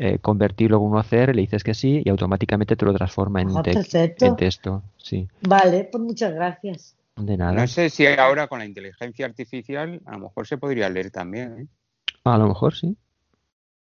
eh, 0.00 0.18
convertirlo 0.20 0.76
en 0.76 0.82
un 0.84 0.96
OCR, 0.96 1.34
le 1.34 1.42
dices 1.42 1.64
que 1.64 1.74
sí 1.74 2.02
y 2.04 2.08
automáticamente 2.08 2.76
te 2.76 2.84
lo 2.84 2.94
transforma 2.94 3.42
en, 3.42 3.48
Ah, 3.56 3.62
perfecto. 3.62 4.24
en 4.26 4.36
texto. 4.36 4.82
Sí, 4.96 5.26
Vale, 5.42 5.88
pues 5.90 6.02
muchas 6.02 6.32
gracias. 6.34 6.96
de 7.16 7.36
nada. 7.36 7.52
No 7.52 7.66
sé 7.66 7.90
si 7.90 8.06
ahora 8.06 8.46
con 8.46 8.60
la 8.60 8.64
inteligencia 8.66 9.26
artificial 9.26 10.00
a 10.06 10.12
lo 10.12 10.18
mejor 10.20 10.46
se 10.46 10.56
podría 10.56 10.88
leer 10.88 11.10
también. 11.10 11.58
¿eh? 11.62 11.66
A 12.24 12.38
lo 12.38 12.46
mejor 12.46 12.74
sí. 12.74 12.96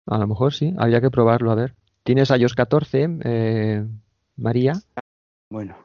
A 0.07 0.19
lo 0.19 0.27
mejor 0.27 0.53
sí. 0.53 0.75
Habría 0.79 1.01
que 1.01 1.11
probarlo, 1.11 1.51
a 1.53 1.55
ver. 1.55 1.75
¿Tienes 2.03 2.31
iOS 2.31 2.55
14, 2.55 3.09
eh, 3.23 3.85
María? 4.37 4.73
Bueno, 5.51 5.77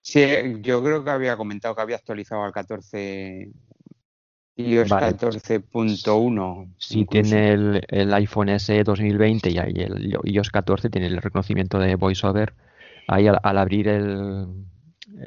sí, 0.00 0.24
yo 0.62 0.82
creo 0.82 1.04
que 1.04 1.10
había 1.10 1.36
comentado 1.36 1.74
que 1.76 1.82
había 1.82 1.96
actualizado 1.96 2.42
al 2.42 2.52
14 2.52 3.52
iOS 4.56 4.88
Vale. 4.90 5.16
14.1. 5.16 6.74
Si 6.78 7.00
incluso. 7.00 7.22
tiene 7.28 7.52
el, 7.52 7.82
el 7.88 8.14
iPhone 8.14 8.48
SE 8.58 8.82
2020 8.84 9.50
y 9.50 9.58
ahí 9.58 9.72
el 9.76 10.14
iOS 10.24 10.50
14 10.50 10.90
tiene 10.90 11.06
el 11.06 11.16
reconocimiento 11.18 11.78
de 11.78 11.94
VoiceOver, 11.96 12.54
ahí 13.08 13.26
al, 13.28 13.38
al 13.42 13.58
abrir 13.58 13.88
el, 13.88 14.46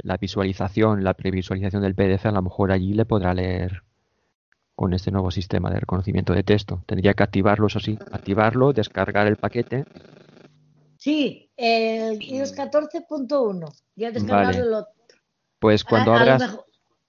la 0.03 0.17
visualización, 0.17 1.03
la 1.03 1.13
previsualización 1.15 1.82
del 1.82 1.95
PDF, 1.95 2.26
a 2.28 2.32
lo 2.32 2.41
mejor 2.41 2.71
allí 2.71 2.93
le 2.93 3.05
podrá 3.05 3.34
leer 3.34 3.84
con 4.76 4.93
este 4.93 5.09
nuevo 5.09 5.32
sistema 5.32 5.69
de 5.71 5.80
reconocimiento 5.80 6.34
de 6.34 6.43
texto. 6.43 6.84
Tendría 6.86 7.13
que 7.13 7.23
activarlo, 7.23 7.67
eso 7.67 7.80
sí, 7.80 7.97
activarlo, 8.11 8.73
descargar 8.73 9.26
el 9.28 9.38
paquete. 9.38 9.86
Sí, 10.97 11.49
el 11.55 12.21
iOS 12.21 12.55
14.1. 12.55 13.73
Ya 13.95 14.09
he 14.09 14.11
descargado 14.11 14.45
Vale. 14.47 14.57
el 14.59 14.73
otro. 14.73 14.91
Pues 15.59 15.84
cuando 15.84 16.11
A- 16.13 16.15
a 16.15 16.17
lo 16.17 16.23
abras, 16.34 16.41
mejor- 16.51 16.65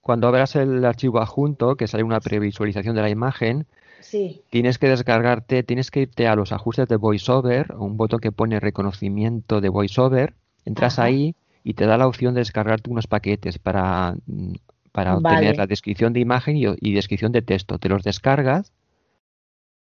cuando 0.06 0.28
abras 0.28 0.54
el 0.54 0.84
archivo 0.84 1.20
adjunto, 1.20 1.74
que 1.74 1.88
sale 1.88 2.04
una 2.04 2.20
previsualización 2.20 2.94
de 2.94 3.02
la 3.02 3.10
imagen, 3.10 3.66
Sí. 4.00 4.42
Tienes 4.50 4.78
que 4.78 4.88
descargarte, 4.88 5.64
tienes 5.64 5.90
que 5.90 6.02
irte 6.02 6.28
a 6.28 6.36
los 6.36 6.52
ajustes 6.52 6.86
de 6.86 6.94
VoiceOver, 6.94 7.74
un 7.76 7.96
botón 7.96 8.20
que 8.20 8.30
pone 8.30 8.60
reconocimiento 8.60 9.60
de 9.60 9.68
VoiceOver, 9.68 10.34
entras 10.64 11.00
Ajá. 11.00 11.08
ahí 11.08 11.34
y 11.64 11.74
te 11.74 11.86
da 11.86 11.96
la 11.96 12.06
opción 12.06 12.32
de 12.34 12.40
descargarte 12.40 12.88
unos 12.88 13.08
paquetes 13.08 13.58
para, 13.58 14.14
mm, 14.26 14.52
para 14.92 15.16
Vale. 15.18 15.36
obtener 15.36 15.56
la 15.56 15.66
descripción 15.66 16.12
de 16.12 16.20
imagen 16.20 16.56
y, 16.56 16.66
y 16.80 16.94
descripción 16.94 17.32
de 17.32 17.42
texto. 17.42 17.80
Te 17.80 17.88
los 17.88 18.04
descargas 18.04 18.70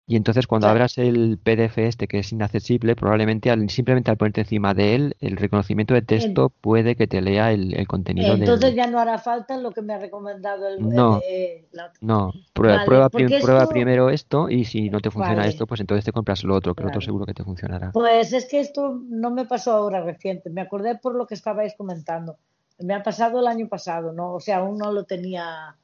y 0.08 0.16
entonces 0.18 0.46
cuando 0.46 0.66
Claro. 0.66 0.76
abras 0.78 0.98
el 1.00 1.40
PDF 1.42 1.78
este 1.88 2.08
que 2.08 2.20
es 2.20 2.32
inaccesible, 2.32 2.96
probablemente 2.96 3.50
al, 3.50 3.70
simplemente 3.70 4.12
al 4.12 4.18
ponerte 4.18 4.42
encima 4.42 4.74
de 4.74 4.96
él, 4.96 5.16
el 5.20 5.36
reconocimiento 5.38 5.94
de 5.94 6.02
texto 6.04 6.50
puede 6.62 6.96
que 6.96 7.08
te 7.08 7.22
lea 7.22 7.52
el, 7.52 7.74
el 7.74 7.88
contenido 7.88 8.34
del... 8.34 8.42
Entonces 8.44 8.76
ya 8.76 8.86
no 8.88 9.00
hará 9.00 9.18
falta 9.18 9.58
lo 9.58 9.72
que 9.72 9.82
me 9.82 9.94
ha 9.94 9.98
recomendado 9.98 10.68
el, 10.68 10.88
No. 10.88 11.22
eh, 11.28 11.66
la. 11.72 11.92
No, 12.02 12.34
prueba, 12.54 12.76
Vale, 12.78 12.86
prueba, 12.86 13.10
prueba 13.10 13.68
primero 13.68 14.10
esto 14.12 14.48
y 14.50 14.66
si 14.66 14.90
no 14.92 15.00
te 15.00 15.10
funciona 15.10 15.38
Vale. 15.38 15.50
esto, 15.50 15.66
pues 15.66 15.82
entonces 15.82 16.06
te 16.06 16.12
compras 16.12 16.44
lo 16.44 16.54
otro, 16.56 16.76
que 16.76 16.84
lo 16.84 16.90
otro 16.90 17.02
seguro 17.02 17.26
que 17.26 17.34
te 17.34 17.44
funcionará. 17.44 17.92
Pues 17.92 18.32
es 18.34 18.46
que 18.46 18.60
esto 18.60 19.02
no 19.10 19.32
me 19.32 19.46
pasó 19.46 19.72
ahora 19.74 20.02
reciente, 20.02 20.50
me 20.52 20.62
acordé 20.62 20.96
por 20.96 21.16
lo 21.16 21.26
que 21.26 21.34
estabais 21.34 21.74
comentando. 21.76 22.38
Me 22.78 22.94
ha 22.94 23.02
pasado 23.02 23.40
el 23.40 23.48
año 23.48 23.68
pasado, 23.70 24.12
¿no? 24.12 24.34
O 24.36 24.40
sea, 24.40 24.58
aún 24.58 24.78
no 24.78 24.92
lo 24.92 25.06
tenía, 25.06 25.76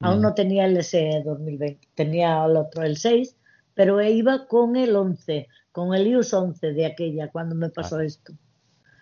aún 0.00 0.18
Mm. 0.18 0.22
no 0.22 0.32
tenía 0.34 0.64
el 0.64 0.76
SE 0.78 1.22
2020, 1.24 1.88
tenía 1.94 2.44
el 2.44 2.56
otro, 2.56 2.82
el 2.82 2.96
6, 2.96 3.34
pero 3.76 4.02
iba 4.02 4.46
con 4.48 4.74
el 4.74 4.96
11, 4.96 5.46
con 5.70 5.94
el 5.94 6.08
iOS 6.08 6.34
11 6.34 6.72
de 6.72 6.86
aquella, 6.86 7.30
cuando 7.30 7.54
me 7.54 7.68
pasó 7.68 8.00
esto. 8.00 8.32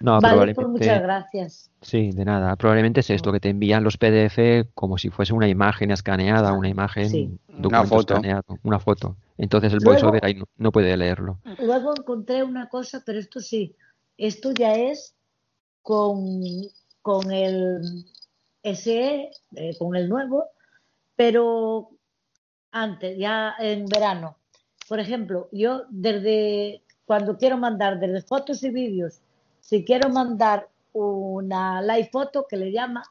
No, 0.00 0.20
vale, 0.20 0.20
probablemente. 0.20 0.54
pues 0.56 0.68
muchas 0.68 1.02
gracias. 1.02 1.70
Sí, 1.80 2.10
de 2.10 2.24
nada. 2.26 2.56
Probablemente 2.56 3.00
es 3.00 3.08
esto, 3.08 3.32
que 3.32 3.40
te 3.40 3.48
envían 3.48 3.84
los 3.84 3.96
PDF 3.96 4.68
como 4.74 4.98
si 4.98 5.08
fuese 5.08 5.32
una 5.32 5.48
imagen 5.48 5.90
escaneada, 5.92 6.52
una 6.52 6.68
imagen, 6.68 7.08
Sí. 7.08 7.38
Una 7.48 7.84
foto. 7.84 8.14
escaneado, 8.14 8.58
una 8.64 8.78
foto. 8.80 9.16
Entonces 9.38 9.72
el 9.72 9.78
Luego- 9.78 9.92
voiceover 9.92 10.24
ahí 10.26 10.34
no, 10.34 10.44
no 10.58 10.72
puede 10.72 10.94
leerlo. 10.96 11.38
Luego 11.60 11.94
encontré 11.96 12.42
una 12.42 12.68
cosa, 12.68 13.02
pero 13.06 13.18
esto 13.18 13.40
sí, 13.40 13.74
esto 14.18 14.50
ya 14.52 14.74
es 14.74 15.14
con, 15.80 16.20
con 17.00 17.30
el 17.32 18.04
SE, 18.62 19.30
eh, 19.54 19.76
con 19.78 19.94
el 19.96 20.08
nuevo, 20.08 20.44
pero 21.16 21.90
antes, 22.72 23.16
ya 23.16 23.54
en 23.58 23.86
verano. 23.86 24.36
Por 24.88 25.00
ejemplo, 25.00 25.48
yo 25.52 25.84
desde 25.90 26.82
cuando 27.06 27.36
quiero 27.36 27.56
mandar 27.58 27.98
desde 28.00 28.22
fotos 28.22 28.62
y 28.62 28.70
vídeos, 28.70 29.20
si 29.60 29.84
quiero 29.84 30.10
mandar 30.10 30.68
una 30.92 31.82
live 31.82 32.08
foto 32.12 32.46
que 32.48 32.56
le 32.56 32.70
llama 32.72 33.02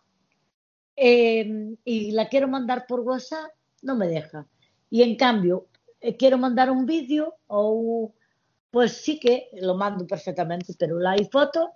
eh, 0.96 1.76
y 1.84 2.12
la 2.12 2.30
quiero 2.30 2.48
mandar 2.48 2.86
por 2.88 3.02
WhatsApp, 3.02 3.52
no 3.82 3.96
me 3.96 4.08
deja. 4.08 4.46
Y 4.90 5.02
en 5.02 5.16
cambio, 5.16 5.68
eh, 6.02 6.16
quiero 6.16 6.38
mandar 6.38 6.70
un 6.70 6.86
vídeo 6.86 7.36
o 7.48 8.14
pues 8.72 8.94
sí 8.94 9.20
que 9.20 9.50
lo 9.54 9.76
mando 9.76 10.08
perfectamente, 10.08 10.74
pero 10.78 10.98
live 11.00 11.30
foto, 11.32 11.72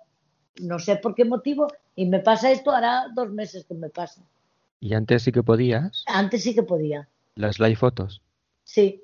no 0.62 0.78
sé 0.78 0.96
por 0.96 1.14
qué 1.14 1.24
motivo, 1.24 1.68
y 1.94 2.06
me 2.06 2.18
pasa 2.18 2.50
esto, 2.50 2.72
hará 2.72 3.06
dos 3.14 3.30
meses 3.30 3.64
que 3.64 3.74
me 3.74 3.88
pasa. 3.88 4.22
Y 4.80 4.94
antes 4.94 5.22
sí 5.22 5.30
que 5.30 5.42
podías, 5.42 6.04
Antes 6.06 6.42
sí 6.42 6.54
que 6.54 6.62
podía, 6.64 7.08
las 7.36 7.58
live 7.60 7.76
fotos. 7.76 8.22
sí. 8.64 9.02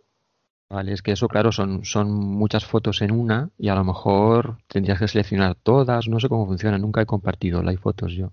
Vale, 0.71 0.93
es 0.93 1.03
que 1.03 1.13
eso, 1.13 1.29
claro, 1.29 1.53
son, 1.53 1.85
son 1.85 2.11
muchas 2.11 2.65
fotos 2.65 3.03
en 3.03 3.11
una 3.13 3.51
y 3.59 3.69
a 3.69 3.75
lo 3.75 3.85
mejor 3.85 4.59
tendrías 4.67 4.99
que 4.99 5.07
seleccionar 5.09 5.55
todas, 5.57 6.09
no 6.09 6.19
sé 6.19 6.29
cómo 6.29 6.47
funciona, 6.47 6.79
nunca 6.79 7.03
he 7.03 7.07
compartido 7.07 7.63
live 7.63 7.77
fotos 7.79 8.13
yo. 8.13 8.33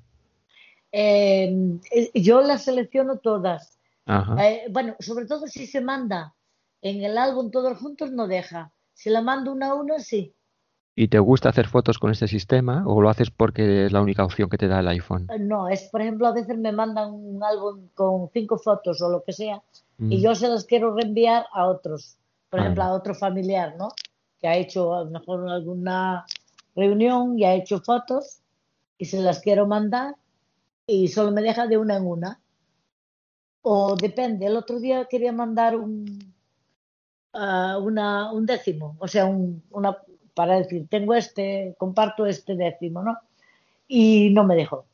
Eh, 0.91 1.79
yo 2.13 2.41
las 2.41 2.63
selecciono 2.63 3.17
todas. 3.17 3.77
Ajá. 4.05 4.47
Eh, 4.49 4.63
bueno, 4.71 4.95
sobre 4.99 5.25
todo 5.25 5.47
si 5.47 5.67
se 5.67 5.82
manda 5.82 6.34
en 6.82 7.03
el 7.03 7.17
álbum 7.17 7.51
todos 7.51 7.77
juntos, 7.77 8.11
no 8.11 8.27
deja. 8.27 8.71
Si 8.93 9.09
la 9.09 9.21
mando 9.21 9.51
una 9.51 9.69
a 9.69 9.73
una, 9.75 9.99
sí. 9.99 10.34
¿Y 10.95 11.07
te 11.07 11.19
gusta 11.19 11.49
hacer 11.49 11.67
fotos 11.67 11.99
con 11.99 12.11
este 12.11 12.27
sistema 12.27 12.84
o 12.86 13.01
lo 13.01 13.09
haces 13.09 13.32
porque 13.32 13.86
es 13.86 13.93
la 13.93 14.01
única 14.01 14.25
opción 14.25 14.49
que 14.49 14.57
te 14.57 14.67
da 14.67 14.79
el 14.82 14.88
iPhone? 14.89 15.27
Eh, 15.34 15.39
No, 15.39 15.69
es, 15.69 15.84
por 15.84 16.01
ejemplo, 16.01 16.27
a 16.27 16.34
veces 16.34 16.57
me 16.57 16.71
mandan 16.71 17.13
un 17.13 17.41
álbum 17.43 17.88
con 17.93 18.29
cinco 18.34 18.57
fotos 18.57 19.01
o 19.01 19.09
lo 19.09 19.23
que 19.23 19.32
sea 19.34 19.61
y 19.99 20.17
Mm. 20.17 20.21
yo 20.21 20.36
se 20.36 20.47
las 20.47 20.65
quiero 20.65 20.93
reenviar 20.93 21.45
a 21.53 21.67
otros. 21.67 22.17
Por 22.52 22.60
Ah. 22.60 22.64
ejemplo, 22.64 22.84
a 22.84 22.93
otro 22.93 23.16
familiar, 23.16 23.76
¿no? 23.78 23.89
Que 24.39 24.47
ha 24.47 24.58
hecho 24.58 24.93
a 24.93 25.06
lo 25.06 25.10
mejor 25.10 25.49
alguna 25.49 26.26
reunión 26.76 27.39
y 27.39 27.45
ha 27.45 27.54
hecho 27.54 27.80
fotos 27.80 28.41
y 28.97 29.06
se 29.06 29.20
las 29.22 29.39
quiero 29.39 29.66
mandar 29.66 30.16
y 30.86 31.08
solo 31.08 31.32
me 31.32 31.41
deja 31.41 31.66
de 31.66 31.78
una 31.78 31.95
en 31.97 32.06
una. 32.06 32.39
O 33.64 33.95
depende, 33.95 34.45
el 34.47 34.58
otro 34.58 34.80
día 34.80 35.06
quería 35.06 35.32
mandar 35.32 35.78
un, 35.78 36.34
ah, 37.34 37.78
una, 37.82 38.32
un 38.34 38.45
décimo, 38.45 38.95
o 38.99 39.08
sea, 39.08 39.26
un, 39.26 39.64
una, 39.72 39.97
para 40.34 40.58
decir, 40.58 40.88
tengo 40.89 41.14
este, 41.14 41.76
comparto 41.78 42.26
este 42.26 42.56
décimo, 42.56 43.02
¿no? 43.02 43.18
Y 43.88 44.30
no 44.32 44.43
me 44.43 44.56
dejó. 44.56 44.86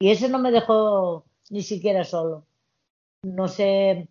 Y 0.00 0.10
ese 0.10 0.28
no 0.28 0.38
me 0.40 0.50
dejó 0.50 1.24
ni 1.50 1.62
siquiera 1.62 2.04
solo. 2.04 2.44
No 3.22 3.46
sé 3.46 4.08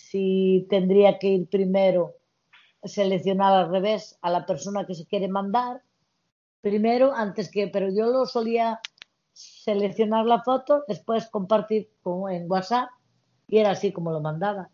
si 0.00 0.66
tendría 0.70 1.18
que 1.18 1.28
ir 1.28 1.48
primero 1.48 2.16
seleccionar 2.82 3.52
al 3.52 3.70
revés 3.70 4.18
a 4.22 4.30
la 4.30 4.46
persona 4.46 4.86
que 4.86 4.94
se 4.94 5.06
quiere 5.06 5.28
mandar 5.28 5.82
primero 6.62 7.12
antes 7.14 7.50
que, 7.50 7.68
pero 7.68 7.88
yo 7.90 8.06
lo 8.06 8.26
solía 8.26 8.80
seleccionar 9.32 10.26
la 10.26 10.42
foto, 10.42 10.84
después 10.88 11.28
compartir 11.28 11.90
con- 12.02 12.32
en 12.32 12.50
WhatsApp 12.50 12.88
y 13.46 13.58
era 13.58 13.70
así 13.70 13.92
como 13.92 14.10
lo 14.12 14.20
mandaba. 14.20 14.70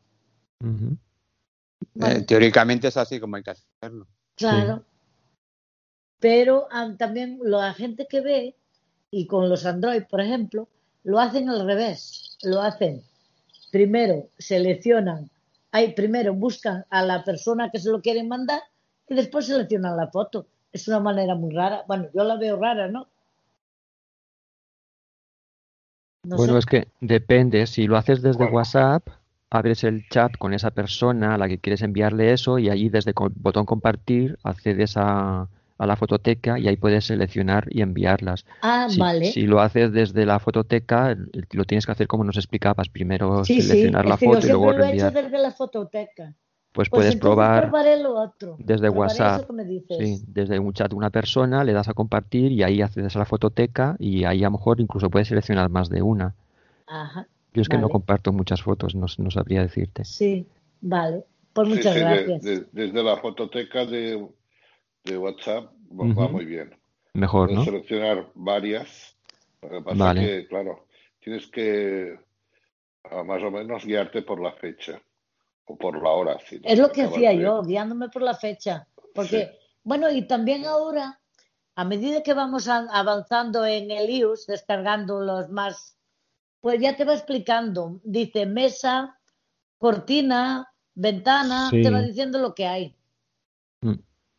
Eh, 0.62 2.22
teóricamente 2.26 2.88
es 2.88 2.96
así 2.96 3.20
como 3.20 3.36
hay 3.36 3.42
que 3.42 3.50
hacerlo. 3.50 4.06
Claro. 4.36 4.84
Pero 6.18 6.66
ah, 6.70 6.94
también 6.98 7.38
la 7.42 7.74
gente 7.74 8.06
que 8.08 8.20
ve, 8.20 8.56
y 9.10 9.26
con 9.26 9.48
los 9.48 9.66
Android, 9.66 10.04
por 10.08 10.20
ejemplo, 10.20 10.68
lo 11.04 11.18
hacen 11.18 11.48
al 11.48 11.66
revés. 11.66 12.36
Lo 12.42 12.60
hacen. 12.60 13.02
Primero 13.70 14.28
seleccionan, 14.38 15.30
hay, 15.72 15.92
primero 15.92 16.34
buscan 16.34 16.84
a 16.90 17.02
la 17.02 17.24
persona 17.24 17.70
que 17.70 17.78
se 17.78 17.90
lo 17.90 18.00
quieren 18.00 18.28
mandar 18.28 18.60
y 19.08 19.14
después 19.14 19.46
seleccionan 19.46 19.96
la 19.96 20.08
foto. 20.08 20.46
Es 20.72 20.88
una 20.88 21.00
manera 21.00 21.34
muy 21.34 21.54
rara. 21.54 21.84
Bueno, 21.86 22.08
yo 22.14 22.24
la 22.24 22.36
veo 22.36 22.56
rara, 22.56 22.88
¿no? 22.88 23.08
No 26.24 26.36
Bueno, 26.36 26.54
sé. 26.54 26.58
es 26.58 26.66
que 26.66 26.88
depende, 27.00 27.66
si 27.66 27.86
lo 27.86 27.96
haces 27.96 28.22
desde 28.22 28.46
WhatsApp, 28.46 29.06
abres 29.50 29.84
el 29.84 30.08
chat 30.08 30.36
con 30.36 30.54
esa 30.54 30.70
persona 30.70 31.34
a 31.34 31.38
la 31.38 31.48
que 31.48 31.58
quieres 31.58 31.82
enviarle 31.82 32.32
eso 32.32 32.58
y 32.58 32.68
allí 32.68 32.88
desde 32.88 33.10
el 33.10 33.16
botón 33.36 33.64
compartir 33.64 34.38
accedes 34.42 34.96
a, 34.96 35.48
a 35.78 35.86
la 35.86 35.96
fototeca 35.96 36.58
y 36.58 36.68
ahí 36.68 36.76
puedes 36.76 37.04
seleccionar 37.06 37.66
y 37.70 37.82
enviarlas. 37.82 38.44
Ah, 38.62 38.86
Si, 38.88 38.98
vale. 39.00 39.26
si 39.26 39.42
lo 39.42 39.60
haces 39.60 39.92
desde 39.92 40.24
la 40.26 40.38
fototeca, 40.38 41.16
lo 41.52 41.64
tienes 41.64 41.84
que 41.86 41.92
hacer 41.92 42.06
como 42.06 42.24
nos 42.24 42.36
explicabas, 42.36 42.88
primero 42.88 43.44
Sí, 43.44 43.60
sí, 43.60 43.62
seleccionar 43.68 44.06
la 44.06 44.14
es 44.14 44.20
que 44.20 44.26
yo 44.26 44.32
foto 44.34 44.46
y 44.46 44.50
luego 44.50 44.72
lo 44.72 44.84
he 44.84 44.94
hecho 44.94 45.10
desde 45.10 45.38
la 45.38 45.50
fototeca. 45.50 46.34
Pues 46.72 46.90
Pues 46.90 47.04
puedes 47.06 47.16
probar 47.16 47.62
probaré 47.70 48.02
lo 48.02 48.14
otro. 48.18 48.56
desde 48.58 48.90
Probaré 48.90 48.98
WhatsApp, 48.98 49.38
eso 49.38 49.46
que 49.46 49.52
me 49.54 49.64
dices. 49.64 49.96
sí, 50.20 50.24
desde 50.28 50.58
un 50.58 50.72
chat 50.74 50.90
de 50.90 50.94
una 50.96 51.08
persona, 51.10 51.64
le 51.64 51.72
das 51.72 51.88
a 51.88 51.94
compartir 51.94 52.52
y 52.52 52.62
ahí 52.62 52.82
accedes 52.82 53.16
a 53.16 53.18
la 53.18 53.24
fototeca 53.24 53.96
y 53.98 54.24
ahí 54.24 54.42
a 54.44 54.48
lo 54.48 54.52
mejor 54.52 54.80
incluso 54.80 55.08
puedes 55.08 55.28
seleccionar 55.28 55.70
más 55.70 55.88
de 55.88 56.02
una. 56.02 56.34
Ajá. 56.86 57.26
Yo 57.54 57.62
es 57.62 57.68
que 57.70 57.78
no 57.78 57.88
comparto 57.88 58.32
muchas 58.32 58.60
fotos, 58.62 58.94
no, 58.94 59.06
no 59.18 59.30
sabría 59.30 59.62
decirte. 59.62 60.04
Sí, 60.04 60.46
vale. 60.82 61.24
Pues 61.54 61.68
muchas 61.68 61.94
sí, 61.94 62.00
de- 62.00 62.04
gracias. 62.04 62.42
de- 62.42 62.66
desde 62.72 63.02
la 63.02 63.16
fototeca 63.16 63.86
de, 63.86 64.26
de 65.06 65.16
WhatsApp 65.18 65.72
va, 65.90 66.28
muy 66.28 66.44
bien. 66.44 66.74
Mejor, 67.14 67.48
Puedes 67.48 67.58
¿no? 67.60 67.64
seleccionar 67.64 68.30
varias. 68.34 69.16
Lo 69.62 69.68
que 69.70 69.80
pasa 69.82 69.96
Vale. 70.04 70.20
que, 70.20 70.46
claro, 70.48 70.86
tienes 71.20 71.46
que 71.48 72.18
más 73.24 73.42
o 73.42 73.50
menos 73.50 73.84
guiarte 73.84 74.22
por 74.22 74.40
la 74.42 74.52
fecha 74.52 75.00
o 75.66 75.76
por 75.76 76.02
la 76.02 76.10
hora. 76.10 76.38
Si 76.46 76.56
no 76.58 76.62
Es 76.68 76.78
lo 76.78 76.90
que 76.90 77.02
hacía 77.02 77.30
de- 77.30 77.38
yo, 77.38 77.62
guiándome 77.62 78.08
por 78.08 78.22
la 78.22 78.34
fecha. 78.34 78.86
Porque, 79.14 79.56
bueno, 79.84 80.10
y 80.10 80.22
también 80.26 80.66
ahora, 80.66 81.20
a 81.76 81.84
medida 81.84 82.22
que 82.22 82.34
vamos 82.34 82.68
a- 82.68 82.88
avanzando 82.92 83.64
en 83.64 83.90
el 83.90 84.10
iOS, 84.10 84.46
descargando 84.46 85.20
los 85.20 85.48
más, 85.50 85.96
pues 86.60 86.80
ya 86.80 86.96
te 86.96 87.04
va 87.04 87.14
explicando. 87.14 88.00
Dice 88.02 88.44
mesa, 88.44 89.18
cortina, 89.78 90.68
ventana, 90.94 91.70
Sí. 91.70 91.82
te 91.82 91.90
va 91.90 92.02
diciendo 92.02 92.38
lo 92.40 92.54
que 92.54 92.66
hay. 92.66 92.95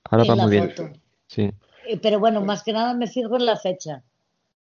Ahora 0.09 0.23
En 0.23 0.29
va 0.31 0.35
la 0.35 0.43
muy 0.43 0.51
bien. 0.51 0.69
foto. 0.69 0.89
Sí. 1.27 1.51
Eh, 1.87 1.99
Pero 2.01 2.19
bueno, 2.19 2.41
más 2.41 2.63
que 2.63 2.73
nada 2.73 2.93
me 2.93 3.07
fijo 3.07 3.35
en 3.35 3.45
la 3.45 3.55
fecha. 3.57 4.03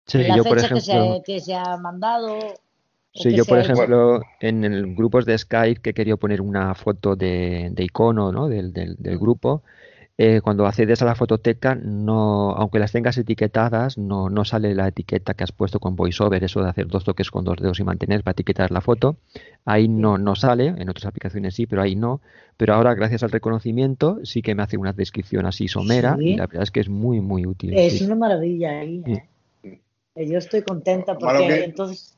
Sí, 0.05 0.19
en 0.19 0.27
la 0.29 0.37
yo 0.37 0.43
por 0.43 0.59
fecha 0.59 0.73
que, 0.73 0.81
se, 0.81 0.91
ejemplo, 0.91 1.13
ha- 1.15 1.23
que 1.23 1.39
se 1.39 1.55
ha 1.55 1.77
mandado. 1.77 2.37
sí, 3.13 3.33
yo 3.33 3.45
por 3.45 3.57
ejemplo, 3.59 4.21
en 4.39 4.63
el 4.63 4.95
grupos 4.95 5.25
de 5.25 5.37
Skype 5.37 5.81
que 5.81 5.93
quería 5.93 6.17
poner 6.17 6.41
una 6.41 6.75
foto 6.75 7.15
de, 7.15 7.69
de 7.71 7.83
icono, 7.83 8.31
¿no? 8.31 8.47
del, 8.47 8.71
del, 8.73 8.95
del 8.97 9.17
grupo, 9.17 9.63
eh, 10.17 10.39
cuando 10.41 10.65
accedes 10.65 11.01
a 11.01 11.05
la 11.05 11.13
fototeca, 11.15 11.75
no, 11.75 12.51
aunque 12.51 12.79
las 12.79 12.93
tengas 12.93 13.17
etiquetadas, 13.17 13.97
no, 13.97 14.29
no 14.29 14.45
sale 14.45 14.73
la 14.73 14.87
etiqueta 14.87 15.33
que 15.33 15.43
has 15.43 15.51
puesto 15.51 15.79
con 15.81 15.95
VoiceOver, 15.97 16.41
eso 16.43 16.63
de 16.63 16.69
hacer 16.69 16.87
dos 16.87 17.03
toques 17.03 17.29
con 17.29 17.43
dos 17.43 17.57
dedos 17.57 17.79
y 17.81 17.83
mantener 17.83 18.23
para 18.23 18.31
etiquetar 18.31 18.71
la 18.71 18.79
foto. 18.79 19.17
Ahí 19.65 19.89
no, 19.89 20.17
no 20.17 20.35
sale, 20.35 20.67
en 20.67 20.89
otras 20.89 21.05
aplicaciones 21.05 21.55
sí, 21.55 21.65
pero 21.65 21.81
ahí 21.81 21.95
no. 21.97 22.21
Pero 22.55 22.73
ahora, 22.75 22.93
gracias 22.93 23.23
al 23.23 23.31
reconocimiento, 23.31 24.19
sí 24.23 24.41
que 24.41 24.55
me 24.55 24.63
hace 24.63 24.77
una 24.77 24.93
descripción 24.93 25.45
así 25.45 25.67
somera 25.67 26.15
Sí. 26.17 26.29
y 26.29 26.35
la 26.37 26.47
verdad 26.47 26.63
es 26.63 26.71
que 26.71 26.79
es 26.79 26.87
muy, 26.87 27.19
muy 27.19 27.45
útil. 27.45 27.77
Es 27.77 27.97
sí. 27.97 28.05
una 28.05 28.15
maravilla 28.15 28.79
ahí. 28.79 29.03
¿eh? 29.05 29.81
Yo 30.27 30.37
estoy 30.37 30.61
contenta 30.61 31.17
porque 31.17 31.45
que- 31.45 31.63
entonces. 31.65 32.17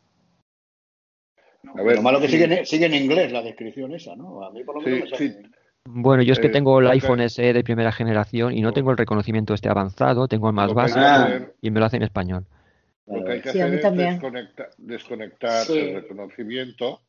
A 1.75 1.81
ver, 1.81 1.95
lo 1.95 2.01
malo 2.03 2.19
que 2.21 2.27
sí. 2.27 2.33
sigue, 2.37 2.59
en- 2.59 2.65
sigue 2.65 2.85
en 2.85 2.93
inglés 2.93 3.31
la 3.31 3.41
descripción 3.41 3.93
esa, 3.95 4.15
¿no? 4.15 4.43
A 4.45 4.51
mí 4.51 4.63
por 4.63 4.75
lo 4.75 4.81
menos 4.81 5.09
Sí, 5.17 5.23
me 5.25 5.33
sale. 5.33 5.49
Bueno, 5.89 6.21
yo 6.21 6.33
es 6.33 6.39
que 6.39 6.47
Eh, 6.47 6.51
tengo 6.51 6.79
el 6.81 6.87
iPhone 6.87 7.21
SE 7.21 7.53
de 7.53 7.63
primera 7.63 7.91
generación 7.93 8.53
y 8.53 8.61
no 8.61 8.73
tengo 8.73 8.91
el 8.91 8.97
reconocimiento 8.97 9.53
este 9.53 9.69
avanzado, 9.69 10.27
tengo 10.27 10.49
el 10.49 10.53
más 10.53 10.73
básico 10.73 10.99
hacer- 10.99 11.53
y 11.61 11.71
me 11.71 11.79
lo 11.79 11.85
hace 11.85 11.95
en 11.97 12.03
español. 12.03 12.45
Lo 13.05 13.23
que 13.23 13.31
hay 13.33 13.41
que 13.41 13.51
Sí, 13.51 13.59
hacer 13.61 13.73
es 13.73 14.21
desconectar 14.77 15.65
Sí. 15.65 15.79
el 15.79 15.93
reconocimiento, 15.95 17.01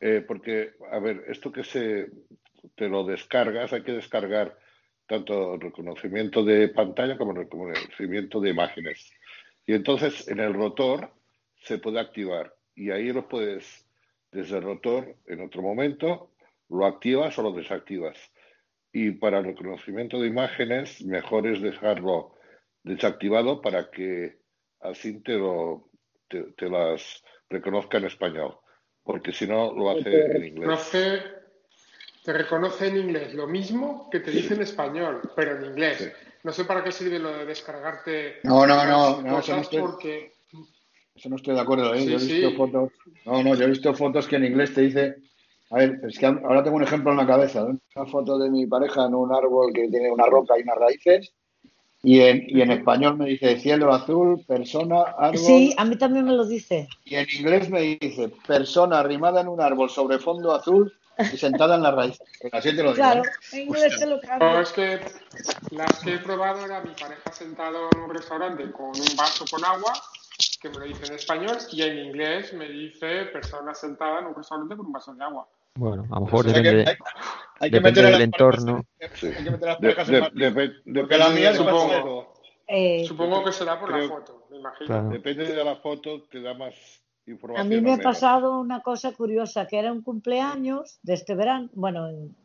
eh, 0.00 0.24
porque, 0.26 0.72
a 0.90 0.98
ver, 0.98 1.22
esto 1.28 1.52
que 1.52 1.62
se 1.62 2.08
te 2.74 2.88
lo 2.88 3.04
descargas, 3.04 3.72
hay 3.72 3.82
que 3.82 3.92
descargar 3.92 4.58
tanto 5.06 5.54
el 5.54 5.60
reconocimiento 5.60 6.44
de 6.44 6.68
pantalla 6.68 7.16
como 7.16 7.30
el 7.30 7.38
reconocimiento 7.38 8.40
de 8.40 8.50
imágenes. 8.50 9.12
Y 9.66 9.74
entonces 9.74 10.26
en 10.28 10.40
el 10.40 10.52
rotor 10.52 11.10
se 11.62 11.78
puede 11.78 12.00
activar 12.00 12.52
y 12.74 12.90
ahí 12.90 13.12
lo 13.12 13.28
puedes, 13.28 13.86
desde 14.32 14.56
el 14.56 14.64
rotor, 14.64 15.14
en 15.26 15.42
otro 15.42 15.62
momento, 15.62 16.30
lo 16.70 16.86
activas 16.86 17.38
o 17.38 17.42
lo 17.42 17.52
desactivas. 17.52 18.16
Y 18.92 19.12
para 19.12 19.38
el 19.38 19.44
reconocimiento 19.44 20.20
de 20.20 20.28
imágenes, 20.28 21.02
mejor 21.04 21.46
es 21.46 21.60
dejarlo 21.60 22.34
desactivado 22.82 23.60
para 23.60 23.90
que 23.90 24.38
así 24.80 25.20
te, 25.22 25.34
lo, 25.34 25.90
te, 26.28 26.42
te 26.56 26.68
las 26.68 27.22
reconozca 27.48 27.98
en 27.98 28.06
español. 28.06 28.56
Porque 29.02 29.32
si 29.32 29.46
no, 29.46 29.72
lo 29.72 29.90
hace 29.90 30.26
en 30.26 30.44
inglés. 30.44 30.54
Reconoce, 30.54 31.22
te 32.24 32.32
reconoce 32.32 32.88
en 32.88 32.96
inglés 32.96 33.34
lo 33.34 33.46
mismo 33.46 34.08
que 34.10 34.20
te 34.20 34.30
dice 34.30 34.54
en 34.54 34.62
español, 34.62 35.20
pero 35.36 35.56
en 35.56 35.64
inglés. 35.66 36.12
No 36.42 36.52
sé 36.52 36.64
para 36.64 36.82
qué 36.82 36.90
sirve 36.90 37.18
lo 37.18 37.36
de 37.36 37.44
descargarte 37.44 38.40
No, 38.44 38.66
no, 38.66 38.84
no, 38.84 39.20
no, 39.22 39.38
eso 39.38 39.54
no 39.54 39.60
estoy- 39.62 39.80
porque 39.80 40.32
Eso 41.14 41.28
no 41.28 41.36
estoy 41.36 41.54
de 41.54 41.60
acuerdo, 41.60 41.94
¿eh? 41.94 42.00
Sí, 42.00 42.10
yo 42.10 42.16
he 42.16 42.20
visto 42.20 42.50
sí. 42.50 42.56
fotos. 42.56 42.92
No, 43.26 43.42
no, 43.42 43.54
yo 43.54 43.64
he 43.64 43.68
visto 43.68 43.94
fotos 43.94 44.26
que 44.26 44.36
en 44.36 44.46
inglés 44.46 44.72
te 44.72 44.80
dice. 44.82 45.16
A 45.70 45.76
ver, 45.76 46.00
es 46.02 46.18
que 46.18 46.26
ahora 46.26 46.64
tengo 46.64 46.76
un 46.76 46.82
ejemplo 46.82 47.12
en 47.12 47.18
la 47.18 47.26
cabeza. 47.26 47.60
¿eh? 47.60 47.76
Una 47.96 48.06
foto 48.06 48.38
de 48.38 48.50
mi 48.50 48.66
pareja 48.66 49.06
en 49.06 49.14
un 49.14 49.32
árbol 49.32 49.72
que 49.72 49.88
tiene 49.88 50.10
una 50.10 50.26
roca 50.26 50.58
y 50.58 50.62
unas 50.62 50.76
raíces. 50.76 51.32
Y 52.02 52.20
en, 52.20 52.44
y 52.48 52.62
en 52.62 52.70
español 52.70 53.18
me 53.18 53.26
dice 53.26 53.58
cielo 53.58 53.92
azul, 53.92 54.42
persona, 54.46 55.02
árbol. 55.18 55.38
Sí, 55.38 55.74
a 55.76 55.84
mí 55.84 55.96
también 55.96 56.24
me 56.24 56.32
lo 56.32 56.46
dice. 56.46 56.88
Y 57.04 57.14
en 57.14 57.26
inglés 57.38 57.68
me 57.68 57.82
dice 57.82 58.32
persona 58.46 59.00
arrimada 59.00 59.42
en 59.42 59.48
un 59.48 59.60
árbol 59.60 59.90
sobre 59.90 60.18
fondo 60.18 60.52
azul 60.54 60.92
y 61.18 61.36
sentada 61.36 61.76
en 61.76 61.82
la 61.82 61.90
raíz. 61.90 62.18
Pues 62.40 62.54
así 62.54 62.70
te 62.74 62.82
lo 62.82 62.94
digo. 62.94 62.94
Claro, 62.94 63.22
¿eh? 63.22 63.28
en 63.52 63.60
inglés 63.60 64.00
lo 64.00 64.16
No, 64.16 64.20
cambio. 64.22 64.60
es 64.60 64.72
que 64.72 65.00
las 65.72 65.98
que 66.02 66.14
he 66.14 66.18
probado 66.18 66.64
era 66.64 66.80
mi 66.80 66.94
pareja 66.94 67.32
sentado 67.32 67.90
en 67.94 68.00
un 68.00 68.14
restaurante 68.14 68.72
con 68.72 68.86
un 68.86 69.16
vaso 69.16 69.44
con 69.50 69.62
agua, 69.64 69.92
que 70.60 70.70
me 70.70 70.78
lo 70.78 70.84
dice 70.86 71.06
en 71.06 71.14
español, 71.14 71.58
y 71.70 71.82
en 71.82 71.98
inglés 71.98 72.54
me 72.54 72.68
dice 72.68 73.26
persona 73.26 73.74
sentada 73.74 74.20
en 74.20 74.26
un 74.26 74.34
restaurante 74.34 74.74
con 74.74 74.86
un 74.86 74.92
vaso 74.92 75.14
de 75.14 75.22
agua. 75.22 75.46
Bueno, 75.80 76.04
a 76.10 76.14
lo 76.20 76.26
mejor 76.26 76.44
Pues 76.44 76.56
hay 76.56 76.62
que- 76.62 76.68
depende, 76.68 76.90
hay- 76.90 76.96
hay 77.60 77.70
que 77.70 77.76
depende 77.76 78.00
a 78.00 78.04
del 78.04 78.12
parejas 78.12 78.58
entorno. 78.58 78.84
Hay 79.00 79.44
que 79.44 79.50
meter 79.50 79.68
a 79.68 79.72
las 79.72 79.80
De- 79.80 79.88
parejas 79.88 80.08
en 80.08 80.14
de- 80.84 81.00
Porque 81.00 81.16
la 81.16 81.28
mía 81.30 81.50
es 81.52 81.58
foto. 81.58 82.32
Eh, 82.68 83.04
Supongo 83.06 83.42
que 83.44 83.52
será 83.52 83.80
por 83.80 83.90
la 83.98 84.06
foto, 84.06 84.46
me 84.50 84.58
imagino. 84.58 84.86
Claro. 84.86 85.08
Depende 85.08 85.46
de 85.46 85.64
la 85.64 85.76
foto, 85.76 86.22
te 86.30 86.42
da 86.42 86.52
más 86.52 86.74
A 87.26 87.30
información. 87.30 87.68
mí 87.70 87.80
me 87.80 87.94
ha 87.94 87.98
pasado 87.98 88.60
una 88.60 88.82
cosa 88.82 89.12
curiosa, 89.12 89.66
que 89.66 89.78
era 89.78 89.90
un 89.90 90.02
cumpleaños 90.02 90.98
de 91.02 91.14
este 91.14 91.34
verano, 91.34 91.70
bueno, 91.72 92.08
en- 92.10 92.36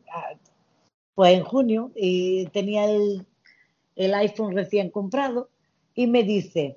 fue 1.14 1.32
en 1.34 1.44
junio, 1.44 1.90
y 1.94 2.46
tenía 2.46 2.86
el, 2.86 3.26
el 3.96 4.14
iPhone 4.14 4.54
recién 4.54 4.90
comprado, 4.90 5.50
y 5.94 6.06
me 6.06 6.22
dice, 6.22 6.76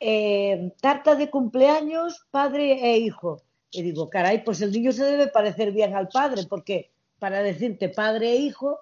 eh, 0.00 0.72
tarta 0.80 1.16
de 1.16 1.28
cumpleaños, 1.28 2.24
padre 2.30 2.72
e 2.94 2.98
hijo. 2.98 3.42
Y 3.70 3.82
digo, 3.82 4.08
caray, 4.08 4.44
pues 4.44 4.60
el 4.60 4.72
niño 4.72 4.92
se 4.92 5.04
debe 5.04 5.28
parecer 5.28 5.72
bien 5.72 5.94
al 5.94 6.08
padre, 6.08 6.44
porque 6.48 6.90
para 7.18 7.42
decirte 7.42 7.88
padre 7.88 8.32
e 8.32 8.36
hijo, 8.36 8.78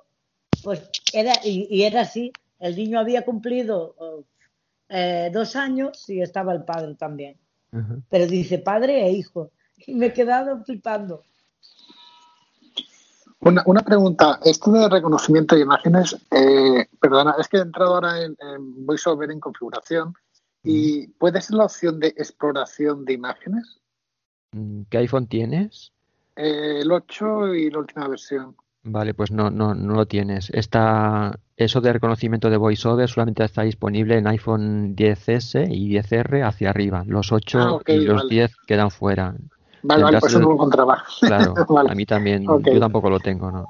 pues 0.62 0.90
era, 1.12 1.32
y, 1.44 1.66
y 1.70 1.82
era 1.84 2.02
así, 2.02 2.32
el 2.60 2.76
niño 2.76 3.00
había 3.00 3.24
cumplido 3.24 3.96
eh, 4.88 5.30
dos 5.32 5.56
años 5.56 6.08
y 6.08 6.20
estaba 6.20 6.52
el 6.52 6.64
padre 6.64 6.94
también 6.94 7.36
pero 8.08 8.26
dice 8.26 8.58
padre 8.58 9.06
e 9.06 9.12
hijo. 9.12 9.50
Y 9.86 9.94
me 9.94 10.06
he 10.06 10.12
quedado 10.12 10.62
flipando. 10.64 11.22
Una, 13.40 13.62
una 13.66 13.82
pregunta, 13.82 14.40
esto 14.44 14.72
de 14.72 14.88
reconocimiento 14.88 15.54
de 15.54 15.62
imágenes, 15.62 16.16
eh, 16.30 16.86
perdona, 17.00 17.36
es 17.38 17.46
que 17.48 17.58
he 17.58 17.60
entrado 17.60 17.94
ahora 17.94 18.22
en, 18.22 18.36
en 18.40 18.86
VoiceOver 18.86 19.30
en 19.30 19.38
configuración 19.38 20.14
y 20.64 21.06
¿puede 21.08 21.40
ser 21.40 21.56
la 21.56 21.66
opción 21.66 22.00
de 22.00 22.08
exploración 22.08 23.04
de 23.04 23.12
imágenes? 23.12 23.78
Mm, 24.56 24.82
¿Qué 24.88 24.98
iPhone 24.98 25.26
tienes? 25.26 25.92
Eh, 26.34 26.80
el 26.80 26.90
8 26.90 27.54
y 27.54 27.70
la 27.70 27.78
última 27.78 28.08
versión. 28.08 28.56
Vale, 28.84 29.14
pues 29.14 29.30
no, 29.32 29.50
no, 29.50 29.74
no 29.74 29.94
lo 29.94 30.06
tienes. 30.06 30.48
Está, 30.50 31.38
eso 31.56 31.80
de 31.80 31.92
reconocimiento 31.92 32.48
de 32.50 32.56
VoiceOver 32.56 33.08
solamente 33.08 33.44
está 33.44 33.62
disponible 33.62 34.16
en 34.16 34.26
iPhone 34.28 34.94
10S 34.94 35.66
y 35.70 35.90
10R 35.92 36.46
hacia 36.46 36.70
arriba. 36.70 37.02
Los 37.06 37.32
8 37.32 37.58
Ah, 37.58 37.72
ok, 37.72 37.88
y 37.88 38.00
los 38.00 38.18
vale. 38.22 38.28
10 38.30 38.56
quedan 38.66 38.90
fuera. 38.90 39.34
Vale, 39.82 40.02
vale, 40.04 40.18
pues 40.20 40.32
eso 40.32 40.40
no 40.40 40.48
lo 40.48 40.54
encontraba. 40.54 41.04
Claro, 41.20 41.54
Vale. 41.68 41.90
a 41.90 41.94
mí 41.94 42.06
también. 42.06 42.48
Ok. 42.48 42.66
Yo 42.72 42.80
tampoco 42.80 43.10
lo 43.10 43.18
tengo, 43.20 43.50
¿no? 43.50 43.66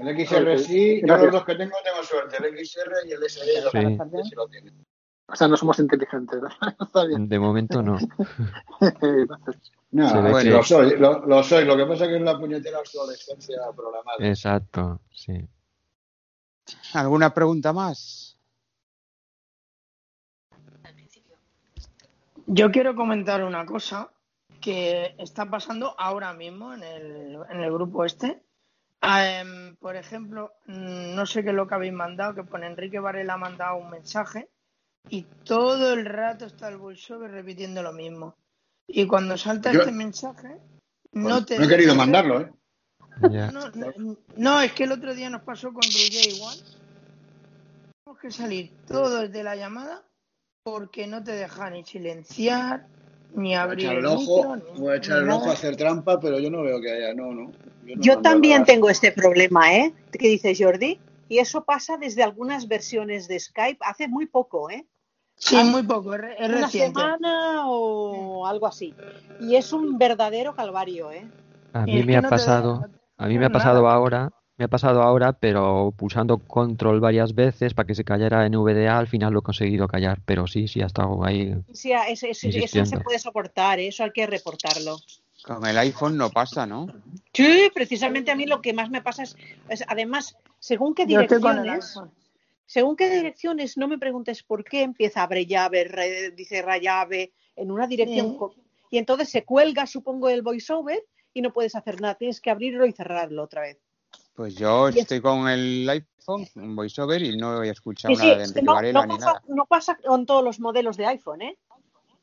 El 0.00 0.14
XR 0.26 0.58
sí, 0.58 1.00
yo 1.00 1.06
gracias. 1.06 1.22
los 1.24 1.32
dos 1.32 1.44
que 1.44 1.54
tengo 1.56 1.74
tengo 1.84 2.02
suerte. 2.04 2.36
El 2.38 2.64
XR 2.66 2.92
y 3.08 3.12
el 3.12 3.20
los 3.20 3.32
Sí. 3.32 4.28
sí 4.28 4.34
lo 4.36 4.46
tienen. 4.48 4.74
O 5.30 5.36
sea, 5.36 5.46
no 5.46 5.56
somos 5.56 5.78
inteligentes. 5.78 6.40
Está 6.80 7.04
bien. 7.04 7.28
De 7.28 7.38
momento 7.38 7.82
no. 7.82 7.98
No, 9.90 10.38
que- 10.38 10.50
lo 10.50 10.62
soy, 10.62 10.98
lo, 10.98 11.24
lo 11.24 11.42
soy. 11.42 11.64
Lo 11.64 11.74
que 11.74 11.86
pasa 11.86 12.04
es 12.04 12.10
que 12.10 12.16
es 12.16 12.22
la 12.22 12.38
puñetera 12.38 12.78
obsolescencia 12.78 13.56
programada. 13.74 14.18
Exacto, 14.18 15.00
sí. 15.10 15.48
¿Alguna 16.92 17.32
pregunta 17.32 17.72
más? 17.72 18.38
Yo 22.46 22.70
quiero 22.70 22.94
comentar 22.94 23.42
una 23.44 23.64
cosa 23.64 24.10
que 24.60 25.14
está 25.16 25.48
pasando 25.48 25.94
ahora 25.98 26.34
mismo 26.34 26.74
en 26.74 26.82
el, 26.82 27.38
en 27.48 27.60
el 27.62 27.72
grupo 27.72 28.04
este. 28.04 28.42
Em, 29.00 29.74
por 29.76 29.96
ejemplo, 29.96 30.52
mm, 30.66 31.14
no 31.14 31.24
sé 31.24 31.42
qué 31.42 31.48
es 31.50 31.54
lo 31.54 31.66
que 31.66 31.74
habéis 31.76 31.94
mandado, 31.94 32.34
que 32.34 32.44
pone 32.44 32.66
Enrique 32.66 32.98
Varela 33.00 33.34
ha 33.34 33.38
mandado 33.38 33.76
un 33.76 33.88
mensaje 33.90 34.50
y 35.08 35.22
todo 35.44 35.94
el 35.94 36.04
rato 36.04 36.46
está 36.46 36.68
el 36.68 36.76
voiceover 36.76 37.30
repitiendo 37.30 37.82
lo 37.82 37.92
mismo. 37.92 38.34
Y 38.86 39.06
cuando 39.06 39.36
salta 39.36 39.72
Yo- 39.72 39.80
este 39.80 39.92
mensaje, 39.92 40.58
no 41.12 41.28
No, 41.30 41.44
te 41.44 41.56
he 41.56 41.68
querido 41.68 41.94
mandarlo, 41.94 42.40
¿eh? 42.42 42.52
No, 43.20 43.70
no, 43.74 44.16
no, 44.36 44.60
es 44.60 44.72
que 44.72 44.84
el 44.84 44.92
otro 44.92 45.14
día 45.14 45.28
nos 45.30 45.42
pasó 45.42 45.72
con 45.72 45.82
Ruger 45.82 46.28
igual. 46.28 46.56
Tenemos 48.04 48.20
que 48.20 48.30
salir 48.30 48.72
todos 48.86 49.30
de 49.30 49.42
la 49.42 49.56
llamada 49.56 50.02
porque 50.62 51.06
no 51.06 51.22
te 51.24 51.32
deja 51.32 51.70
ni 51.70 51.84
silenciar, 51.84 52.86
ni 53.34 53.48
Voy 53.50 53.54
a 53.54 53.62
abrir 53.62 53.84
echar 53.86 53.92
el 53.94 53.98
el 54.00 54.06
ojo, 54.06 54.54
micro, 54.56 54.56
ni- 54.74 54.80
voy 54.80 54.92
a 54.92 54.96
echar 54.96 55.18
el 55.18 55.30
ojo 55.30 55.50
a 55.50 55.52
hacer 55.54 55.76
trampa, 55.76 56.20
pero 56.20 56.38
yo 56.38 56.50
no 56.50 56.62
veo 56.62 56.80
que 56.80 56.90
haya, 56.92 57.14
no, 57.14 57.32
no. 57.32 57.52
Yo, 57.96 58.16
no 58.16 58.22
también 58.22 58.60
nada. 58.60 58.66
tengo 58.66 58.90
este 58.90 59.12
problema, 59.12 59.74
¿eh? 59.74 59.92
¿Qué 60.12 60.28
dices, 60.28 60.58
Jordi? 60.60 60.98
Y 61.28 61.38
eso 61.38 61.64
pasa 61.64 61.96
desde 61.96 62.22
algunas 62.22 62.68
versiones 62.68 63.28
de 63.28 63.38
Skype 63.38 63.78
hace 63.82 64.08
muy 64.08 64.26
poco, 64.26 64.70
¿eh? 64.70 64.86
Sí, 65.36 65.56
Hace 65.56 65.70
muy 65.70 65.82
poco, 65.82 66.14
es, 66.14 66.22
Una 66.48 66.62
reciente. 66.62 67.00
semana 67.00 67.68
o 67.68 68.46
algo 68.46 68.66
así. 68.66 68.94
Y 69.40 69.56
es 69.56 69.72
un 69.72 69.98
verdadero 69.98 70.54
calvario, 70.54 71.12
¿eh? 71.12 71.28
A 71.72 71.84
mí 71.86 72.02
me 72.02 72.16
ha 72.16 72.22
no 72.22 72.28
pasado, 72.28 72.80
te 72.90 72.98
a 73.24 73.28
mí 73.28 73.38
me 73.38 73.46
ha 73.46 73.50
pasado 73.50 73.82
nada. 73.82 73.94
ahora, 73.94 74.32
me 74.56 74.64
ha 74.64 74.68
pasado 74.68 75.02
ahora, 75.02 75.32
pero 75.34 75.92
pulsando 75.96 76.38
control 76.38 76.98
varias 76.98 77.34
veces 77.34 77.74
para 77.74 77.86
que 77.86 77.94
se 77.94 78.04
callara 78.04 78.44
en 78.46 78.54
VDA, 78.54 78.98
al 78.98 79.06
final 79.06 79.32
lo 79.32 79.40
he 79.40 79.42
conseguido 79.42 79.86
callar, 79.86 80.20
pero 80.24 80.46
sí, 80.46 80.66
sí, 80.66 80.80
ha 80.82 80.86
estado 80.86 81.24
ahí 81.24 81.54
Sí, 81.72 81.92
es- 81.92 82.22
es- 82.24 82.44
eso 82.44 82.78
no 82.78 82.86
se 82.86 82.98
puede 83.00 83.18
soportar, 83.18 83.78
¿eh? 83.78 83.88
eso 83.88 84.02
hay 84.02 84.10
que 84.10 84.26
reportarlo. 84.26 84.96
Con 85.44 85.64
el 85.66 85.78
iPhone 85.78 86.16
no 86.16 86.30
pasa, 86.30 86.66
¿no? 86.66 86.86
Sí, 87.32 87.70
precisamente 87.72 88.30
a 88.30 88.36
mí 88.36 88.44
lo 88.46 88.60
que 88.60 88.72
más 88.72 88.90
me 88.90 89.02
pasa 89.02 89.22
es, 89.22 89.36
es, 89.68 89.84
además, 89.86 90.36
según 90.58 90.94
qué 90.94 91.06
direcciones, 91.06 91.94
según 92.66 92.96
qué 92.96 93.08
direcciones, 93.10 93.76
no 93.78 93.88
me 93.88 93.98
preguntes 93.98 94.42
por 94.42 94.64
qué 94.64 94.82
empieza 94.82 95.22
abre 95.22 95.46
llave, 95.46 95.84
re- 95.84 96.32
dice 96.32 96.60
rayave 96.62 97.32
en 97.56 97.70
una 97.70 97.86
dirección 97.86 98.36
Sí. 98.38 98.62
y 98.90 98.98
entonces 98.98 99.30
se 99.30 99.44
cuelga, 99.44 99.86
supongo, 99.86 100.28
el 100.28 100.42
voiceover 100.42 101.02
y 101.32 101.40
no 101.40 101.52
puedes 101.52 101.74
hacer 101.76 102.00
nada, 102.00 102.14
tienes 102.16 102.40
que 102.40 102.50
abrirlo 102.50 102.84
y 102.84 102.92
cerrarlo 102.92 103.44
otra 103.44 103.62
vez. 103.62 103.78
Pues 104.34 104.54
yo 104.56 104.88
Y 104.88 104.92
es- 104.92 104.96
estoy 104.98 105.20
con 105.20 105.48
el 105.48 105.88
iPhone, 105.88 106.46
un 106.56 106.74
voiceover, 106.76 107.22
y 107.22 107.36
no 107.36 107.62
he 107.62 107.70
escuchado 107.70 108.14
Sí, 108.14 108.20
sí, 108.20 108.26
nada 108.26 108.38
de 108.38 108.44
Enrique 108.44 108.62
no, 108.66 108.74
Varela 108.74 109.00
no 109.00 109.06
ni 109.06 109.14
pasa, 109.14 109.26
nada. 109.26 109.42
no 109.48 109.66
pasa 109.66 109.96
con 110.04 110.26
todos 110.26 110.44
los 110.44 110.58
modelos 110.60 110.96
de 110.96 111.06
iPhone, 111.06 111.42
¿eh? 111.42 111.56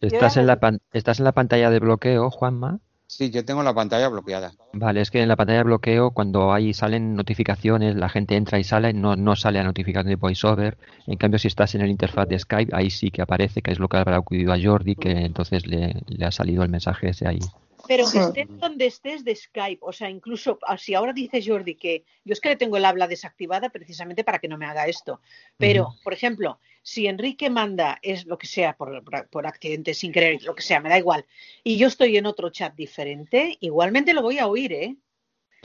¿Estás 0.01 0.37
en 0.37 0.45
la 0.47 0.59
pan- 0.59 0.81
estás 0.91 1.19
en 1.19 1.25
la 1.25 1.31
pantalla 1.31 1.69
de 1.69 1.79
bloqueo, 1.79 2.29
Juanma? 2.29 2.79
Sí, 3.17 3.29
yo 3.29 3.45
tengo 3.45 3.63
la 3.63 3.73
pantalla 3.73 4.09
bloqueada. 4.09 4.51
Vale, 4.73 4.99
es 4.99 5.09
que 5.09 5.21
en 5.21 5.29
la 5.29 5.37
pantalla 5.37 5.59
de 5.59 5.63
bloqueo, 5.63 6.11
cuando 6.11 6.51
ahí 6.51 6.73
salen 6.73 7.15
notificaciones, 7.15 7.95
la 7.95 8.09
gente 8.09 8.35
entra 8.35 8.59
y 8.59 8.65
sale, 8.65 8.91
no, 8.91 9.15
no 9.15 9.37
sale 9.37 9.59
la 9.59 9.63
notificación 9.63 10.09
de 10.09 10.17
VoiceOver. 10.17 10.77
En 11.07 11.15
cambio, 11.15 11.39
si 11.39 11.47
estás 11.47 11.75
en 11.75 11.81
el 11.81 11.89
interfaz 11.89 12.27
de 12.27 12.37
Skype, 12.37 12.75
ahí 12.75 12.89
sí 12.89 13.11
que 13.11 13.21
aparece, 13.21 13.61
que 13.61 13.71
es 13.71 13.79
lo 13.79 13.87
que 13.87 13.95
habrá 13.95 14.19
ocurrido 14.19 14.51
a 14.51 14.57
Jordi, 14.61 14.95
que 14.95 15.11
entonces 15.11 15.65
le, 15.65 16.01
le 16.07 16.25
ha 16.25 16.31
salido 16.31 16.63
el 16.63 16.69
mensaje 16.69 17.07
ese 17.07 17.25
ahí. 17.25 17.39
Pero 17.87 18.05
Sí. 18.05 18.17
estés 18.17 18.47
donde 18.59 18.85
estés 18.85 19.23
de 19.23 19.35
Skype, 19.35 19.79
o 19.81 19.91
sea, 19.93 20.09
incluso 20.09 20.59
ah, 20.67 20.77
si 20.77 20.93
ahora 20.93 21.13
dice 21.13 21.41
Jordi 21.45 21.75
que 21.75 22.03
yo 22.23 22.33
es 22.33 22.41
que 22.41 22.49
le 22.49 22.55
tengo 22.55 22.77
el 22.77 22.85
habla 22.85 23.07
desactivada 23.07 23.69
precisamente 23.69 24.23
para 24.23 24.39
que 24.39 24.47
no 24.47 24.57
me 24.57 24.65
haga 24.65 24.87
esto. 24.87 25.21
Pero, 25.57 25.95
por 26.03 26.13
ejemplo, 26.13 26.59
si 26.81 27.07
Enrique 27.07 27.49
manda 27.49 27.99
es 28.01 28.25
lo 28.25 28.37
que 28.37 28.47
sea 28.47 28.75
por, 28.75 29.03
por, 29.03 29.27
por 29.29 29.47
accidente, 29.47 29.93
sin 29.93 30.11
querer, 30.11 30.43
lo 30.43 30.55
que 30.55 30.61
sea, 30.61 30.79
me 30.79 30.89
da 30.89 30.97
igual, 30.97 31.25
y 31.63 31.77
yo 31.77 31.87
estoy 31.87 32.17
en 32.17 32.25
otro 32.25 32.49
chat 32.49 32.75
diferente, 32.75 33.57
igualmente 33.59 34.13
lo 34.13 34.21
voy 34.21 34.39
a 34.39 34.47
oír, 34.47 34.73
¿eh? 34.73 34.95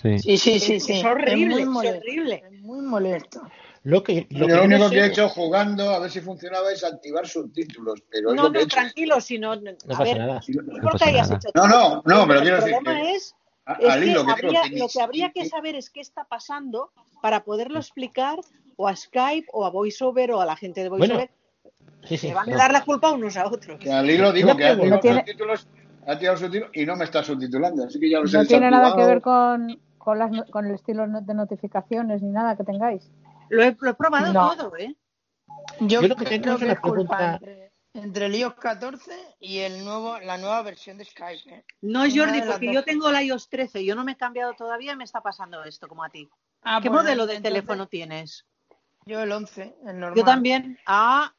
Sí. 0.00 0.18
Sí, 0.18 0.38
sí, 0.38 0.54
Es- 0.76 0.84
sí, 0.84 0.92
es 0.92 1.04
horrible, 1.04 1.46
muy 1.46 1.62
es 1.62 1.68
molesto. 1.68 1.98
horrible. 1.98 2.42
Es 2.44 2.52
muy 2.52 2.80
molesto. 2.80 3.42
Lo 3.83 4.03
que, 4.03 4.26
Yo 4.28 4.41
lo 4.41 4.47
que 4.47 4.53
lo 4.53 4.62
yo 4.62 4.68
no 4.68 4.74
único 4.76 4.91
que 4.91 4.99
he 5.01 5.07
hecho 5.07 5.28
jugando 5.31 5.89
a 5.91 5.99
ver 6.01 6.11
si 6.11 6.20
funcionaba 6.20 6.70
es 6.70 6.85
activar 6.85 7.26
subtítulos, 7.26 8.03
pero 8.11 8.35
No, 8.35 8.49
lo 8.51 8.59
he 8.59 8.62
no, 8.62 8.68
tranquilo, 8.68 9.20
si 9.22 9.39
no, 9.39 9.53
a 9.53 9.57
No 9.57 9.72
pasa 9.89 10.03
ver, 10.05 10.18
nada. 10.18 10.41
no 10.49 10.62
No 10.62 10.76
importa 10.76 10.91
pasa 10.93 11.05
que 11.07 11.11
hayas 11.11 11.31
nada. 11.31 11.41
hecho 11.43 11.51
No, 11.55 11.68
no, 11.68 12.03
no, 12.05 12.26
pero 12.26 12.39
el 12.39 12.43
quiero 12.43 12.57
decir 12.59 12.72
problema 12.74 13.01
que 13.01 13.14
es 13.14 13.35
Es 13.78 13.95
que 13.97 14.07
hilo 14.07 14.24
que 14.26 14.31
habría- 14.33 14.62
lo 14.78 14.89
que 14.89 15.01
habría 15.01 15.31
que 15.33 15.47
saber 15.49 15.76
es 15.76 15.89
qué 15.91 16.01
está 16.01 16.24
pasando 16.24 16.91
para 17.22 17.43
poderlo 17.45 17.78
explicar 17.78 18.39
o 18.76 18.87
a 18.89 18.95
Skype 18.97 19.47
o 19.53 19.64
a 19.64 19.70
VoiceOver 19.70 20.33
o 20.33 20.41
a 20.41 20.45
la 20.47 20.57
gente 20.57 20.83
de 20.83 20.89
Bueno, 20.91 21.05
VoiceOver. 21.14 21.31
Sí, 22.05 22.16
sí. 22.18 22.28
Se 22.28 22.35
van 22.35 22.53
a 22.53 22.57
dar 22.57 22.72
la 22.72 22.85
culpa 22.85 23.12
unos 23.12 23.37
a 23.37 23.47
otros. 23.47 23.78
que 23.78 23.91
al 23.93 24.11
hilo 24.11 24.33
digo 24.33 24.57
que 24.57 24.66
ha 24.66 24.74
No 24.74 25.01
tiene- 25.01 25.20
subtítulos, 25.20 25.68
ha 26.07 26.12
activado 26.12 26.37
subtítulos 26.39 26.70
y 26.74 26.85
no 26.85 26.97
me 26.97 27.05
está 27.05 27.22
subtitulando, 27.22 27.85
así 27.85 27.99
que 28.01 28.11
ya 28.11 28.20
los 28.20 28.33
he 28.35 28.39
No 28.39 28.47
tiene 28.47 28.70
nada 28.70 28.95
que 28.97 29.05
ver 29.05 29.20
con, 29.22 29.78
con, 29.99 30.18
las, 30.18 30.31
con 30.51 30.66
el 30.66 30.74
estilo 30.74 31.07
de 31.07 31.35
notificaciones 31.35 32.22
ni 32.22 32.31
nada 32.31 32.57
que 32.57 32.64
tengáis. 32.64 33.11
Lo 33.51 33.62
he, 33.62 33.76
lo 33.78 33.90
he 33.90 33.94
probado 33.94 34.32
No. 34.32 34.57
todo, 34.57 34.76
¿eh? 34.76 34.96
Yo, 35.80 36.01
Yo 36.03 36.09
lo 36.09 36.16
que 36.16 36.24
tengo 36.24 36.42
creo 36.42 36.55
es 36.55 36.59
que 36.61 36.64
una 36.66 36.80
pregunta. 36.80 37.34
entre, 37.34 37.72
entre 37.94 38.26
el 38.26 38.34
iOS 38.36 38.55
14 38.55 39.36
y 39.40 39.59
el 39.59 39.84
nuevo, 39.84 40.18
la 40.20 40.38
nueva 40.38 40.62
versión 40.62 40.96
de 40.96 41.05
Skype. 41.05 41.55
¿eh? 41.55 41.64
No, 41.82 42.01
Jordi, 42.01 42.42
porque 42.42 42.72
yo 42.72 42.82
tengo 42.84 43.11
el 43.11 43.26
iOS 43.26 43.48
13, 43.48 43.84
yo 43.84 43.94
no 43.94 44.05
me 44.05 44.12
he 44.12 44.16
cambiado 44.16 44.55
todavía 44.55 44.92
y 44.92 44.96
me 44.96 45.05
está 45.05 45.20
pasando 45.20 45.62
esto 45.64 45.88
como 45.88 46.03
a 46.05 46.09
ti. 46.11 46.28
Ah, 46.62 46.80
¿Qué 46.82 46.88
modelo 46.90 47.26
de 47.26 47.34
entonces- 47.36 47.42
teléfono 47.42 47.86
tienes? 47.88 48.46
Yo 49.07 49.20
el 49.22 49.32
11, 49.32 49.74
el 49.86 49.98
normal. 49.98 50.14
Yo 50.18 50.24
también. 50.24 50.78
Ah. 50.86 51.34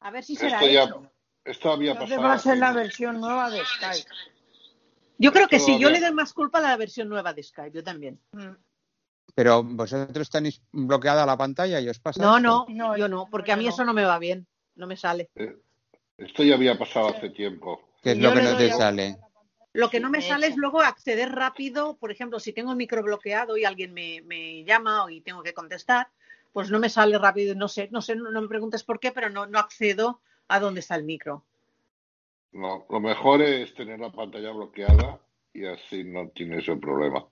A 0.00 0.10
ver 0.10 0.22
si 0.24 0.36
será 0.36 0.58
Esto 0.60 0.70
ya, 0.72 0.84
eso. 0.84 1.10
esto 1.44 1.72
había 1.72 1.92
Entonces 1.92 2.16
pasado. 2.16 2.28
va 2.28 2.34
a 2.34 2.38
ser 2.38 2.58
la 2.58 2.72
versión 2.72 3.20
nueva 3.20 3.50
de 3.50 3.64
Skype. 3.64 4.08
Yo 5.18 5.32
creo 5.32 5.48
que 5.48 5.58
sí, 5.60 5.78
yo 5.78 5.90
le 5.90 6.00
doy 6.00 6.12
más 6.12 6.32
culpa 6.32 6.58
a 6.58 6.62
la 6.62 6.76
versión 6.76 7.08
nueva 7.08 7.32
de 7.32 7.42
Skype, 7.42 7.72
yo 7.76 7.82
también. 7.84 8.20
Pero 9.34 9.64
vosotros 9.64 10.30
tenéis 10.30 10.62
bloqueada 10.72 11.26
la 11.26 11.36
pantalla 11.36 11.80
y 11.80 11.88
os 11.88 11.98
pasa. 11.98 12.22
No, 12.22 12.36
esto? 12.36 12.66
no, 12.68 12.96
yo 12.96 13.08
no, 13.08 13.26
porque 13.30 13.52
a 13.52 13.56
mí 13.56 13.66
eso 13.66 13.84
no 13.84 13.92
me 13.92 14.04
va 14.04 14.18
bien, 14.18 14.46
no 14.76 14.86
me 14.86 14.96
sale. 14.96 15.30
Esto 16.16 16.44
ya 16.44 16.54
había 16.54 16.78
pasado 16.78 17.08
hace 17.08 17.30
tiempo. 17.30 17.80
¿Qué 18.02 18.12
es 18.12 18.18
Yo 18.18 18.28
lo 18.28 18.36
que 18.36 18.42
no 18.42 18.56
te 18.56 18.70
sale? 18.70 19.16
Lo 19.72 19.90
que 19.90 19.98
no 19.98 20.08
me 20.08 20.22
sale 20.22 20.46
es 20.46 20.56
luego 20.56 20.80
acceder 20.80 21.32
rápido, 21.32 21.96
por 21.96 22.12
ejemplo, 22.12 22.38
si 22.38 22.52
tengo 22.52 22.70
el 22.70 22.76
micro 22.76 23.02
bloqueado 23.02 23.56
y 23.56 23.64
alguien 23.64 23.92
me, 23.92 24.22
me 24.22 24.62
llama 24.62 25.06
y 25.10 25.20
tengo 25.20 25.42
que 25.42 25.52
contestar, 25.52 26.06
pues 26.52 26.70
no 26.70 26.78
me 26.78 26.88
sale 26.88 27.18
rápido, 27.18 27.56
no 27.56 27.66
sé, 27.66 27.88
no 27.90 28.00
sé, 28.00 28.14
no, 28.14 28.30
no 28.30 28.40
me 28.40 28.46
preguntes 28.46 28.84
por 28.84 29.00
qué, 29.00 29.10
pero 29.10 29.30
no, 29.30 29.46
no 29.46 29.58
accedo 29.58 30.20
a 30.46 30.60
dónde 30.60 30.78
está 30.78 30.94
el 30.94 31.02
micro. 31.02 31.44
No, 32.52 32.86
lo 32.88 33.00
mejor 33.00 33.42
es 33.42 33.74
tener 33.74 33.98
la 33.98 34.12
pantalla 34.12 34.52
bloqueada 34.52 35.18
y 35.52 35.66
así 35.66 36.04
no 36.04 36.28
tienes 36.28 36.60
ese 36.62 36.76
problema. 36.76 37.26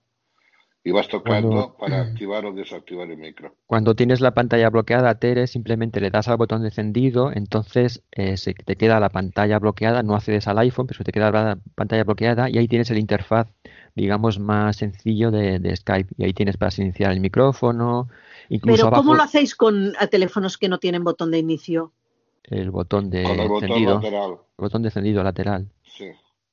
Y 0.85 0.91
vas 0.91 1.09
tocando 1.09 1.49
Cuando- 1.49 1.77
para 1.79 2.01
activar 2.03 2.45
o 2.45 2.53
desactivar 2.53 3.09
el 3.11 3.17
micro. 3.19 3.55
Cuando 3.67 3.95
tienes 3.95 4.21
la 4.21 4.35
pantalla 4.35 4.69
bloqueada, 4.69 5.15
Tere, 5.19 5.47
simplemente 5.47 6.01
le 6.01 6.11
das 6.11 6.27
al 6.29 6.37
botón 6.37 6.63
de 6.63 6.69
encendido, 6.69 7.31
entonces 7.33 8.03
eh, 8.13 8.37
se 8.37 8.53
te 8.55 8.77
queda 8.77 8.99
la 9.01 9.09
pantalla 9.09 9.59
bloqueada, 9.61 10.03
no 10.03 10.15
accedes 10.17 10.49
al 10.49 10.59
iPhone, 10.59 10.87
pero 10.89 10.99
se 10.99 11.05
te 11.05 11.13
queda 11.13 11.31
la 11.31 11.59
pantalla 11.77 12.05
bloqueada 12.05 12.51
y 12.51 12.59
ahí 12.59 12.67
tienes 12.67 12.91
el 12.91 12.99
interfaz, 12.99 13.47
digamos, 13.95 14.39
más 14.41 14.77
sencillo 14.77 15.31
de, 15.31 15.59
de 15.61 15.77
Skype. 15.77 16.13
Y 16.19 16.25
ahí 16.25 16.33
tienes 16.33 16.57
para 16.57 16.73
iniciar 16.77 17.13
el 17.13 17.21
micrófono, 17.21 18.09
incluso 18.49 18.77
Pero 18.79 18.89
abajo 18.89 19.03
¿cómo 19.05 19.15
lo 19.15 19.23
hacéis 19.23 19.55
con 19.55 19.89
eh, 19.89 20.07
teléfonos 20.11 20.59
que 20.59 20.69
no 20.69 20.79
tienen 20.79 21.05
botón 21.05 21.31
de 21.31 21.39
inicio? 21.39 21.93
el 22.45 22.73
botón 22.73 23.09
de 23.09 23.23
Con 23.23 23.39
el 23.39 23.49
botón 23.49 23.69
encendido, 23.71 23.95
lateral. 23.95 24.31
el 24.33 24.37
botón 24.59 24.83
de 24.83 24.89
encendido 24.89 25.23
lateral. 25.23 25.69
Sí. 25.85 26.07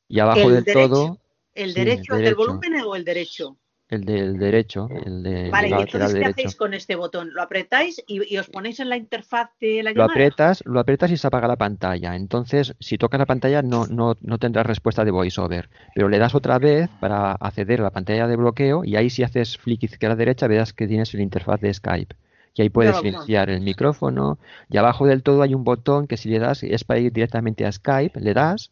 Y 0.07 0.19
abajo 0.19 0.39
El 0.41 0.53
del 0.53 0.63
derecho. 0.63 0.87
todo, 0.89 1.17
¿El 1.55 1.69
Sí, 1.73 1.79
derecho, 1.79 2.13
el 2.13 2.19
el 2.19 2.25
del 2.25 2.35
volumen 2.35 2.75
o 2.85 2.95
el 2.95 3.03
derecho? 3.03 3.57
El 3.89 4.05
del 4.05 4.37
derecho, 4.37 4.87
el 5.03 5.23
de 5.23 5.49
Vale, 5.49 5.69
y 5.69 5.73
entonces, 5.73 6.13
¿qué 6.13 6.19
derecho. 6.19 6.29
hacéis 6.29 6.55
con 6.55 6.73
este 6.75 6.95
botón? 6.95 7.33
¿Lo 7.33 7.41
apretáis 7.41 8.01
y, 8.07 8.33
y 8.33 8.37
os 8.37 8.47
ponéis 8.47 8.79
en 8.79 8.89
la 8.89 8.97
interfaz 8.97 9.49
de 9.59 9.81
la 9.81 9.91
Lo 9.91 10.03
aprietas, 10.03 10.63
lo 10.65 10.79
aprietas 10.79 11.09
y 11.11 11.17
se 11.17 11.25
apaga 11.25 11.47
la 11.47 11.55
pantalla. 11.55 12.15
Entonces, 12.15 12.75
si 12.79 12.99
tocas 12.99 13.19
la 13.19 13.25
pantalla, 13.25 13.63
no, 13.63 13.87
no, 13.87 14.15
no 14.21 14.37
tendrás 14.37 14.67
respuesta 14.67 15.03
de 15.03 15.11
voiceover. 15.11 15.69
Pero 15.95 16.07
le 16.07 16.19
das 16.19 16.35
otra 16.35 16.59
vez 16.59 16.87
para 16.99 17.31
acceder 17.31 17.81
a 17.81 17.85
la 17.85 17.89
pantalla 17.89 18.27
de 18.27 18.35
bloqueo 18.35 18.83
y 18.85 18.95
ahí 18.95 19.09
si 19.09 19.23
haces 19.23 19.57
flick 19.57 19.83
izquierda 19.83 20.15
derecha 20.15 20.47
verás 20.47 20.71
que 20.71 20.87
tienes 20.87 21.13
el 21.15 21.21
interfaz 21.21 21.59
de 21.59 21.73
Skype. 21.73 22.15
Y 22.53 22.61
ahí 22.61 22.69
puedes 22.69 22.97
silenciar 22.97 23.49
el 23.49 23.61
micrófono. 23.61 24.37
Y 24.69 24.77
abajo 24.77 25.07
del 25.07 25.23
todo 25.23 25.41
hay 25.41 25.53
un 25.55 25.63
botón 25.63 26.07
que 26.07 26.17
si 26.17 26.29
le 26.29 26.39
das 26.39 26.61
es 26.61 26.83
para 26.83 26.99
ir 26.99 27.11
directamente 27.13 27.65
a 27.65 27.71
Skype. 27.71 28.19
Le 28.19 28.33
das. 28.33 28.71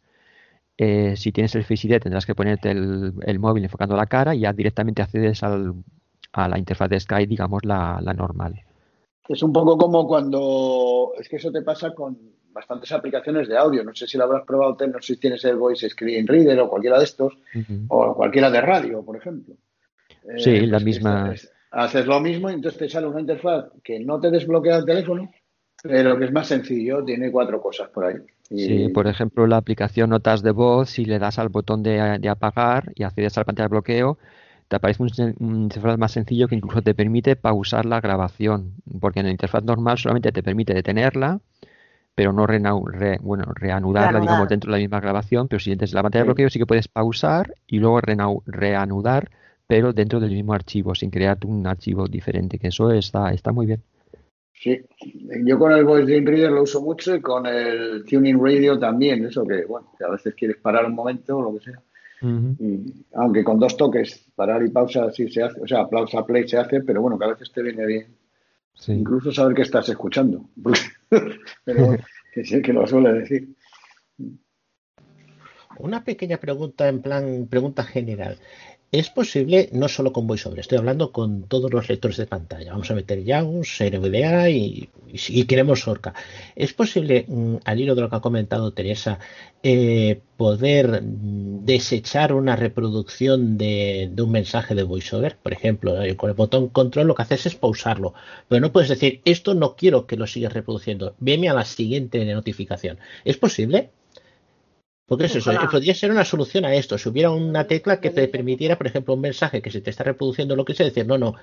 Eh, 0.78 1.14
si 1.16 1.32
tienes 1.32 1.54
el 1.54 1.64
Face 1.64 1.86
ID 1.86 2.00
tendrás 2.00 2.24
que 2.24 2.34
ponerte 2.34 2.70
el, 2.70 3.12
el 3.26 3.38
móvil 3.38 3.64
enfocando 3.64 3.96
la 3.96 4.06
cara 4.06 4.34
y 4.34 4.40
ya 4.40 4.52
directamente 4.52 5.02
accedes 5.02 5.42
al, 5.42 5.74
a 6.32 6.48
la 6.48 6.58
interfaz 6.58 6.88
de 6.88 7.00
Skype, 7.00 7.26
digamos 7.26 7.64
la, 7.64 8.00
la 8.02 8.14
normal. 8.14 8.62
Es 9.28 9.42
un 9.42 9.52
poco 9.52 9.76
como 9.76 10.06
cuando. 10.06 11.12
Es 11.18 11.28
que 11.28 11.36
eso 11.36 11.52
te 11.52 11.60
pasa 11.62 11.92
con 11.94 12.16
bastantes 12.50 12.90
aplicaciones 12.92 13.46
de 13.48 13.58
audio. 13.58 13.84
No 13.84 13.94
sé 13.94 14.06
si 14.06 14.16
lo 14.16 14.24
habrás 14.24 14.44
probado, 14.46 14.76
no 14.86 15.02
sé 15.02 15.14
si 15.14 15.20
tienes 15.20 15.44
el 15.44 15.56
Voice 15.56 15.88
Screen 15.90 16.26
Reader 16.26 16.58
o 16.60 16.68
cualquiera 16.70 16.98
de 16.98 17.04
estos, 17.04 17.34
o 17.88 18.14
cualquiera 18.14 18.50
de 18.50 18.60
radio, 18.62 19.04
por 19.04 19.16
ejemplo. 19.16 19.54
Eh, 20.24 20.38
Sí, 20.38 20.60
la 20.66 20.76
pues 20.78 20.84
misma. 20.84 21.34
haces 21.70 22.06
lo 22.06 22.20
mismo 22.20 22.50
y 22.50 22.54
entonces 22.54 22.78
te 22.78 22.88
sale 22.88 23.06
una 23.06 23.20
interfaz 23.20 23.66
que 23.84 24.00
no 24.00 24.18
te 24.18 24.30
desbloquea 24.30 24.78
el 24.78 24.84
teléfono, 24.86 25.30
pero 25.82 26.18
que 26.18 26.24
es 26.26 26.32
más 26.32 26.48
sencillo, 26.48 27.04
tiene 27.04 27.30
cuatro 27.32 27.60
cosas 27.60 27.88
por 27.90 28.04
ahí. 28.06 28.16
Y- 28.50 28.56
Sí, 28.56 28.88
por 28.88 29.06
ejemplo, 29.06 29.46
la 29.46 29.56
aplicación 29.56 30.10
Notas 30.10 30.42
de 30.42 30.50
voz, 30.50 30.90
si 30.90 31.04
le 31.04 31.18
das 31.18 31.38
al 31.38 31.48
botón 31.48 31.82
de, 31.82 32.18
de 32.18 32.28
apagar 32.28 32.92
y 32.96 33.04
accedes 33.04 33.36
a 33.36 33.40
la 33.40 33.44
pantalla 33.44 33.66
de 33.68 33.70
bloqueo, 33.70 34.18
te 34.68 34.76
aparece 34.76 35.02
un, 35.02 35.10
interfaz 35.64 35.96
más 35.98 36.12
sencillo 36.12 36.48
que 36.48 36.56
incluso 36.56 36.82
te 36.82 36.94
permite 36.94 37.36
pausar 37.36 37.86
la 37.86 38.00
grabación, 38.00 38.74
porque 39.00 39.20
en 39.20 39.26
la 39.26 39.32
interfaz 39.32 39.62
normal 39.64 39.98
solamente 39.98 40.32
te 40.32 40.42
permite 40.42 40.74
detenerla, 40.74 41.40
pero 42.14 42.32
no 42.32 42.46
re- 42.46 42.60
bueno, 43.22 43.44
reanudarla, 43.54 44.08
Reanudar. 44.08 44.22
digamos, 44.22 44.48
dentro 44.48 44.70
de 44.72 44.78
la 44.78 44.82
misma 44.82 45.00
grabación, 45.00 45.48
pero 45.48 45.60
si 45.60 45.74
desde 45.76 45.94
la 45.96 46.02
pantalla 46.02 46.22
de 46.24 46.26
bloqueo 46.28 46.50
sí 46.50 46.58
que 46.58 46.66
puedes 46.66 46.88
pausar 46.88 47.54
y 47.66 47.78
luego 47.80 48.00
reanudar, 48.46 49.30
pero 49.68 49.92
dentro 49.92 50.20
del 50.20 50.30
mismo 50.32 50.54
archivo, 50.54 50.94
sin 50.94 51.10
crear 51.10 51.38
un 51.46 51.66
archivo 51.66 52.06
diferente, 52.08 52.58
que 52.58 52.68
eso 52.68 52.90
está, 52.92 53.32
está 53.32 53.52
muy 53.52 53.66
bien. 53.66 53.82
Sí, 54.60 54.80
yo 55.44 55.58
con 55.58 55.70
el 55.72 55.84
Voice 55.84 56.06
Dream 56.06 56.26
Reader 56.26 56.50
lo 56.50 56.62
uso 56.62 56.82
mucho 56.82 57.14
y 57.14 57.20
con 57.20 57.46
el 57.46 58.04
Tuning 58.04 58.42
Radio 58.42 58.78
también, 58.78 59.24
eso 59.24 59.46
que, 59.46 59.64
bueno, 59.64 59.92
que 59.96 60.04
a 60.04 60.08
veces 60.08 60.34
quieres 60.34 60.56
parar 60.56 60.86
un 60.86 60.94
momento 60.94 61.38
o 61.38 61.42
lo 61.42 61.58
que 61.58 61.64
sea. 61.64 61.80
Y, 62.20 63.04
aunque 63.14 63.44
con 63.44 63.60
dos 63.60 63.76
toques, 63.76 64.26
parar 64.34 64.64
y 64.64 64.70
pausa 64.70 65.12
sí 65.12 65.30
se 65.30 65.44
hace, 65.44 65.60
o 65.60 65.66
sea, 65.66 65.86
pausa 65.86 66.26
play 66.26 66.48
se 66.48 66.58
hace, 66.58 66.80
pero 66.80 67.00
bueno, 67.00 67.16
que 67.16 67.24
a 67.26 67.28
veces 67.28 67.52
te 67.52 67.62
viene 67.62 67.86
bien. 67.86 68.16
Incluso 68.88 69.30
saber 69.30 69.54
que 69.54 69.62
estás 69.62 69.88
escuchando. 69.88 70.48
pero 71.64 71.86
bueno, 71.86 72.04
que 72.32 72.44
sí 72.44 72.60
que 72.60 72.72
lo 72.72 72.86
suele 72.86 73.12
decir. 73.12 73.54
Una 75.78 76.02
pequeña 76.02 76.38
pregunta 76.38 76.88
en 76.88 77.00
plan, 77.00 77.46
pregunta 77.48 77.84
general. 77.84 78.38
¿Es 78.90 79.10
posible, 79.10 79.68
no 79.72 79.86
solo 79.86 80.14
con 80.14 80.26
VoiceOver, 80.26 80.60
estoy 80.60 80.78
hablando 80.78 81.12
con 81.12 81.42
todos 81.42 81.70
los 81.70 81.90
lectores 81.90 82.16
de 82.16 82.26
pantalla, 82.26 82.72
vamos 82.72 82.90
a 82.90 82.94
meter 82.94 83.22
JAWS, 83.22 83.80
RVDA 83.80 84.48
y, 84.48 84.88
y 85.06 85.18
si 85.18 85.44
queremos 85.44 85.86
Orca. 85.86 86.14
¿Es 86.56 86.72
posible, 86.72 87.26
mm, 87.28 87.56
al 87.64 87.80
hilo 87.80 87.94
de 87.94 88.00
lo 88.00 88.08
que 88.08 88.16
ha 88.16 88.20
comentado 88.20 88.72
Teresa, 88.72 89.18
eh, 89.62 90.22
poder 90.38 91.02
mm, 91.02 91.66
desechar 91.66 92.32
una 92.32 92.56
reproducción 92.56 93.58
de, 93.58 94.10
un 94.18 94.30
mensaje 94.30 94.74
de 94.74 94.84
VoiceOver? 94.84 95.36
Por 95.36 95.52
ejemplo, 95.52 96.00
eh, 96.02 96.16
con 96.16 96.30
el 96.30 96.36
botón 96.36 96.68
control 96.68 97.08
lo 97.08 97.14
que 97.14 97.22
haces 97.22 97.44
es 97.44 97.56
pausarlo, 97.56 98.14
pero 98.48 98.60
no 98.62 98.72
puedes 98.72 98.88
decir, 98.88 99.20
esto 99.26 99.52
no 99.52 99.76
quiero 99.76 100.06
que 100.06 100.16
lo 100.16 100.26
sigas 100.26 100.54
reproduciendo, 100.54 101.14
veme 101.18 101.50
a 101.50 101.54
la 101.54 101.66
siguiente 101.66 102.24
notificación. 102.24 102.98
¿Es 103.26 103.36
posible? 103.36 103.90
Porque 105.08 105.24
es 105.24 105.34
eso, 105.36 105.50
Ojalá. 105.50 105.70
podría 105.70 105.94
ser 105.94 106.10
una 106.10 106.24
solución 106.24 106.66
a 106.66 106.74
esto. 106.74 106.98
Si 106.98 107.08
hubiera 107.08 107.30
una 107.30 107.66
tecla 107.66 107.98
que 107.98 108.10
te 108.10 108.28
permitiera, 108.28 108.76
por 108.76 108.86
ejemplo, 108.86 109.14
un 109.14 109.22
mensaje 109.22 109.62
que 109.62 109.70
se 109.70 109.80
te 109.80 109.88
está 109.90 110.04
reproduciendo 110.04 110.54
lo 110.54 110.66
que 110.66 110.74
sea, 110.74 110.84
decir, 110.84 111.06
no, 111.06 111.16
no, 111.16 111.34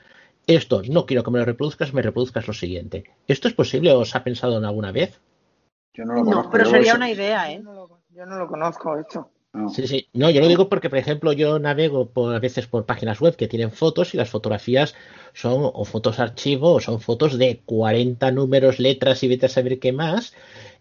esto 0.46 0.84
no 0.88 1.08
quiero 1.08 1.24
que 1.24 1.32
me 1.32 1.40
lo 1.40 1.46
reproduzcas, 1.46 1.92
me 1.92 2.04
reproduzcas 2.04 2.48
lo 2.48 2.54
siguiente. 2.54 3.06
¿Esto 3.28 3.48
es 3.48 3.56
posible 3.56 3.92
o 3.92 4.00
os 4.02 4.16
ha 4.16 4.24
pensado 4.24 4.58
en 4.60 4.66
alguna 4.66 4.92
vez? 4.92 5.20
Yo 5.96 6.06
no 6.06 6.14
lo 6.14 6.20
No, 6.20 6.26
conozco. 6.26 6.52
pero 6.52 6.66
yo 6.66 6.70
sería 6.70 6.90
eso- 6.92 6.98
una 6.98 7.10
idea, 7.10 7.52
¿eh? 7.52 7.62
Yo 8.14 8.26
no 8.28 8.38
lo 8.38 8.48
conozco, 8.48 8.98
esto. 9.00 9.32
Sí, 9.64 9.88
sí. 9.88 10.10
No, 10.14 10.30
yo 10.30 10.42
lo 10.42 10.48
digo 10.48 10.70
porque, 10.70 10.90
por 10.90 11.00
ejemplo, 11.00 11.32
yo 11.34 11.58
navego 11.60 12.10
por, 12.10 12.36
a 12.36 12.40
veces 12.40 12.68
por 12.68 12.86
páginas 12.86 13.20
web 13.20 13.36
que 13.36 13.48
tienen 13.48 13.72
fotos 13.72 14.14
y 14.14 14.18
las 14.18 14.30
fotografías 14.30 14.96
son 15.34 15.72
o 15.74 15.86
fotos 15.86 16.20
archivo 16.20 16.74
o 16.74 16.80
son 16.80 17.00
fotos 17.00 17.38
de 17.38 17.62
40 17.66 18.32
números, 18.32 18.80
letras 18.80 19.24
y 19.24 19.28
vete 19.28 19.48
a 19.48 19.50
saber 19.50 19.80
qué 19.80 19.92
más. 19.92 20.34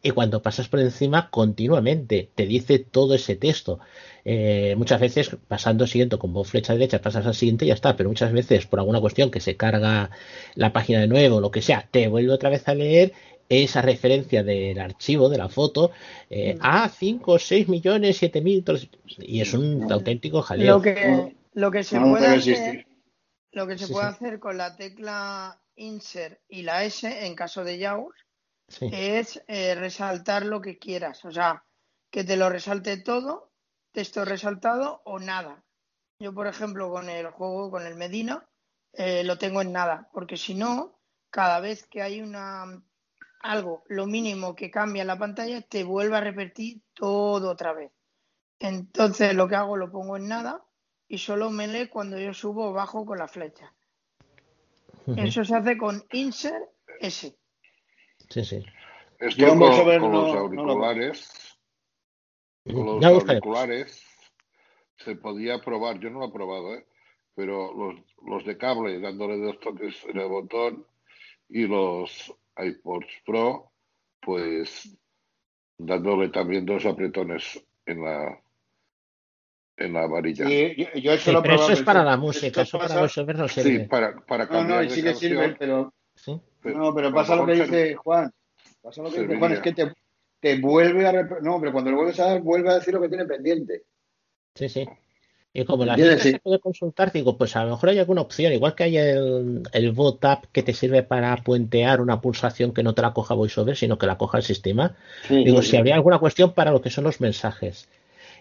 Y 0.03 0.11
cuando 0.11 0.43
pasas 0.43 0.69
por 0.69 0.81
encima 0.81 1.31
continuamente 1.31 2.31
te 2.35 2.47
dice 2.47 2.79
todo 2.79 3.15
ese 3.15 3.37
texto. 3.37 3.79
Eh, 4.25 4.75
muchas 4.77 5.01
veces 5.01 5.37
pasando 5.49 5.87
siguiente 5.87 6.19
con 6.19 6.45
flecha 6.45 6.73
derecha 6.75 7.01
pasas 7.01 7.27
al 7.27 7.35
siguiente 7.35 7.65
y 7.65 7.69
ya 7.69 7.75
está. 7.75 7.97
Pero 7.97 8.11
muchas 8.11 8.33
veces 8.33 8.67
por 8.67 8.81
alguna 8.81 9.01
cuestión 9.01 9.31
que 9.31 9.41
se 9.41 9.57
carga 9.57 10.11
la 10.57 10.73
página 10.73 11.01
de 11.01 11.07
nuevo 11.09 11.37
o 11.37 11.41
lo 11.41 11.51
que 11.51 11.63
sea, 11.63 11.89
te 11.91 12.09
vuelve 12.09 12.33
otra 12.33 12.51
vez 12.51 12.69
a 12.69 12.75
leer 12.75 13.13
esa 13.49 13.83
referencia 13.83 14.43
del 14.43 14.79
archivo, 14.81 15.29
de 15.29 15.39
la 15.39 15.49
foto, 15.49 15.91
eh, 16.31 16.57
a 16.61 16.89
5, 16.89 17.39
6 17.39 17.69
millones, 17.69 18.17
7 18.17 18.41
mil, 18.41 18.65
y 19.19 19.41
es 19.41 19.53
un 19.55 19.91
auténtico 19.91 20.43
jaleo. 20.43 20.77
Lo 20.77 20.83
que, 20.83 21.37
lo 21.53 21.71
que 21.71 21.85
se 21.85 21.99
No, 21.99 22.11
puede 22.11 22.27
hacer, 22.27 22.87
lo 23.53 23.67
que 23.67 23.79
se 23.79 23.87
Sí, 23.87 23.93
puede 23.93 24.09
sí. 24.09 24.15
hacer 24.15 24.39
con 24.41 24.57
la 24.57 24.77
tecla 24.77 25.61
insert 25.77 26.41
y 26.49 26.63
la 26.63 26.85
S 26.85 27.27
en 27.27 27.35
caso 27.35 27.65
de 27.65 27.79
JAWS 27.79 28.15
Sí. 28.69 28.89
es 28.91 29.43
eh, 29.47 29.75
resaltar 29.75 30.47
lo 30.47 30.61
que 30.61 30.79
quieras, 30.79 31.25
o 31.25 31.31
sea, 31.31 31.65
que 32.11 32.25
te 32.25 32.37
lo 32.37 32.49
resalte 32.49 32.97
todo, 32.97 33.53
texto 33.93 34.25
resaltado 34.25 35.03
o 35.05 35.19
nada. 35.19 35.63
Yo, 36.19 36.33
por 36.33 36.47
ejemplo, 36.47 36.91
con 36.91 37.11
el 37.11 37.27
juego, 37.31 37.71
con 37.71 37.87
el 37.87 37.95
Medina, 37.95 38.49
eh, 38.95 39.23
lo 39.25 39.37
tengo 39.37 39.61
en 39.61 39.73
nada, 39.73 40.09
porque 40.13 40.37
si 40.37 40.55
no, 40.55 40.99
cada 41.31 41.61
vez 41.61 41.87
que 41.87 42.01
hay 42.03 42.23
una 42.23 42.83
algo, 43.45 43.85
lo 43.89 44.07
mínimo 44.07 44.55
que 44.57 44.71
cambia 44.71 45.03
en 45.03 45.09
la 45.09 45.19
pantalla, 45.19 45.61
te 45.61 45.85
vuelve 45.85 46.17
a 46.17 46.21
repetir 46.21 46.81
todo 46.95 47.51
otra 47.51 47.73
vez. 47.75 47.93
Entonces, 48.59 49.35
lo 49.35 49.47
que 49.49 49.55
hago 49.57 49.77
lo 49.77 49.91
pongo 49.91 50.17
en 50.17 50.29
nada 50.29 50.65
y 51.09 51.19
solo 51.19 51.51
me 51.51 51.67
lee 51.69 51.89
cuando 51.89 52.19
yo 52.19 52.33
subo 52.33 52.71
o 52.71 52.73
bajo 52.73 53.05
con 53.05 53.19
la 53.19 53.29
flecha. 53.29 53.75
Eso 55.17 55.45
se 55.45 55.55
hace 55.55 55.77
con 55.77 56.03
insert 56.13 56.65
S. 57.01 57.37
Sí, 58.31 58.45
sí. 58.45 58.65
Esto 59.19 59.37
Yo 59.41 59.49
en 59.53 59.59
con, 59.59 59.71
con 59.71 59.79
no- 59.79 59.87
los 59.89 60.01
no 60.01 60.33
lo- 60.33 60.39
auriculares, 60.39 61.59
con 62.65 62.87
los 62.87 63.05
auriculares 63.05 64.03
se 64.97 65.17
podía 65.17 65.59
probar, 65.61 66.01
yo 66.01 66.09
no 66.09 66.21
lo 66.21 66.29
he 66.29 66.33
probado, 66.33 66.75
¿eh? 66.75 66.87
pero 67.35 67.75
los, 67.75 68.01
los 68.27 68.45
de 68.47 68.57
cable 68.57 68.99
dándole 69.01 69.37
dos 69.39 69.61
toques 69.61 70.03
en 70.07 70.19
el 70.19 70.29
botón 70.29 70.87
y 71.51 71.67
los 71.67 72.33
iPods 72.57 73.07
Pro, 73.25 73.71
pues 74.21 74.97
dándole 75.79 76.29
también 76.29 76.65
dos 76.65 76.87
apretones 76.87 77.65
en 77.87 78.03
la 78.03 78.41
en 79.77 79.93
la 79.93 80.07
varilla. 80.07 80.47
Sí, 80.47 80.75
yo, 80.77 80.87
yo 81.01 81.13
eso 81.13 81.25
Sí, 81.25 81.33
lo 81.33 81.39
he 81.41 81.43
pero 81.43 81.55
eso 81.57 81.73
es 81.73 81.83
para 81.83 82.05
la 82.05 82.17
música, 82.17 82.63
eso 82.63 82.79
para 82.79 82.97
VoiceOver 83.01 83.37
no 83.37 83.49
Sí, 83.49 83.63
sirve. 83.63 83.89
para, 83.89 84.15
para 84.25 84.47
No, 84.47 84.53
no, 84.53 84.59
cambiar 84.61 84.85
y 84.85 84.89
de 84.89 84.95
sí 84.95 85.03
que 85.03 85.11
canción. 85.11 85.31
sirve, 85.31 85.57
pero 85.59 85.93
Sí. 86.15 86.41
no, 86.63 86.95
pero 86.95 87.09
a 87.09 87.13
pasa 87.13 87.37
lo 87.37 87.47
que 87.47 87.55
dice 87.55 87.95
Juan. 87.97 88.31
Pasa 88.81 89.03
lo 89.03 89.11
que 89.11 89.23
dice 89.23 89.37
Juan, 89.37 89.53
es 89.53 89.61
que 89.61 89.73
te, 89.73 89.93
te 90.41 90.61
vuelve 90.61 91.07
a 91.07 91.13
rep- 91.13 91.41
no, 91.41 91.59
pero 91.59 91.73
cuando 91.73 91.91
lo 91.91 91.97
vuelves 91.97 92.21
a 92.21 92.27
dar, 92.27 92.41
vuelve 92.41 92.71
a 92.71 92.75
decir 92.75 92.95
lo 92.95 93.01
que 93.01 93.09
tiene 93.09 93.25
pendiente. 93.25 93.83
Sí, 94.55 94.69
sí. 94.69 94.89
Y 95.57 95.65
como 95.65 95.85
la 95.85 95.93
¿Entiendes? 95.95 96.17
lista 96.17 96.29
Sí. 96.29 96.33
se 96.33 96.41
puede 96.41 96.59
consultar, 96.59 97.13
digo, 97.13 97.39
pues 97.39 97.55
a 97.55 97.65
lo 97.65 97.71
mejor 97.71 97.89
hay 97.91 97.99
alguna 98.01 98.23
opción, 98.23 98.53
igual 98.53 98.75
que 98.75 98.85
hay 98.85 98.97
el, 98.99 99.63
el 99.73 99.93
Vote 99.93 100.27
App 100.27 100.47
que 100.53 100.65
te 100.65 100.75
sirve 100.75 101.05
para 101.05 101.37
puentear 101.39 102.01
una 102.01 102.21
pulsación 102.21 102.75
que 102.75 102.83
no 102.83 102.95
te 102.95 103.03
la 103.03 103.13
coja 103.15 103.35
VoiceOver, 103.35 103.77
sino 103.77 103.97
que 103.97 104.07
la 104.07 104.19
coja 104.19 104.39
el 104.39 104.45
sistema. 104.45 104.97
Sí, 105.29 105.45
Digo, 105.45 105.63
sí, 105.63 105.71
si 105.71 105.77
habría 105.77 105.95
alguna 105.95 106.19
cuestión 106.19 106.53
para 106.55 106.73
lo 106.73 106.83
que 106.83 106.91
son 106.91 107.05
los 107.05 107.21
mensajes. 107.21 107.89